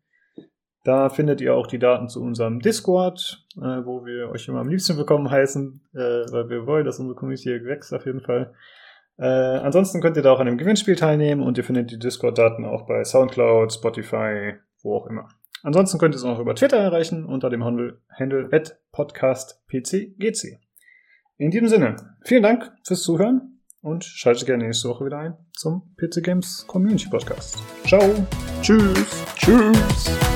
Da 0.87 1.09
findet 1.09 1.41
ihr 1.41 1.53
auch 1.53 1.67
die 1.67 1.81
Daten 1.81 2.09
zu 2.09 2.23
unserem 2.23 2.61
Discord, 2.61 3.45
äh, 3.57 3.85
wo 3.85 4.07
wir 4.07 4.31
euch 4.31 4.47
immer 4.47 4.61
am 4.61 4.69
liebsten 4.69 4.97
willkommen 4.97 5.29
heißen, 5.29 5.81
äh, 5.95 5.99
weil 5.99 6.49
wir 6.49 6.65
wollen, 6.65 6.85
dass 6.85 7.01
unsere 7.01 7.17
Community 7.17 7.43
hier 7.43 7.65
wächst 7.65 7.93
auf 7.93 8.07
jeden 8.07 8.21
Fall. 8.21 8.55
Äh, 9.19 9.25
ansonsten 9.25 10.01
könnt 10.01 10.17
ihr 10.17 10.23
da 10.23 10.31
auch 10.31 10.39
an 10.39 10.47
dem 10.47 10.59
Gewinnspiel 10.59 10.95
teilnehmen 10.95 11.43
und 11.43 11.59
ihr 11.59 11.65
findet 11.65 11.91
die 11.91 11.99
Discord-Daten 11.99 12.65
auch 12.65 12.87
bei 12.87 13.03
Soundcloud, 13.03 13.73
Spotify, 13.73 14.59
wo 14.85 14.95
auch 14.95 15.09
immer. 15.09 15.27
Ansonsten 15.65 15.99
könnt 15.99 16.15
ihr 16.15 16.19
es 16.19 16.25
auch 16.25 16.39
über 16.39 16.55
Twitter 16.55 16.77
erreichen 16.77 17.25
unter 17.25 17.51
dem 17.51 17.65
Handle, 17.65 17.99
Handle 18.17 18.49
at 18.53 18.79
podcastpcgc. 18.93 20.61
In 21.37 21.51
diesem 21.51 21.67
Sinne, 21.67 21.97
vielen 22.23 22.45
Dank 22.45 22.71
fürs 22.85 23.03
Zuhören 23.03 23.59
und 23.83 24.05
schaltet 24.05 24.47
gerne 24.47 24.63
nächste 24.63 24.89
Woche 24.89 25.05
wieder 25.05 25.19
ein 25.19 25.35
zum 25.53 25.97
PC 25.97 26.23
Games 26.23 26.65
Community 26.69 27.09
Podcast. 27.09 27.59
Ciao! 27.85 28.09
Tschüss. 28.63 29.25
Tschüss. 29.35 30.36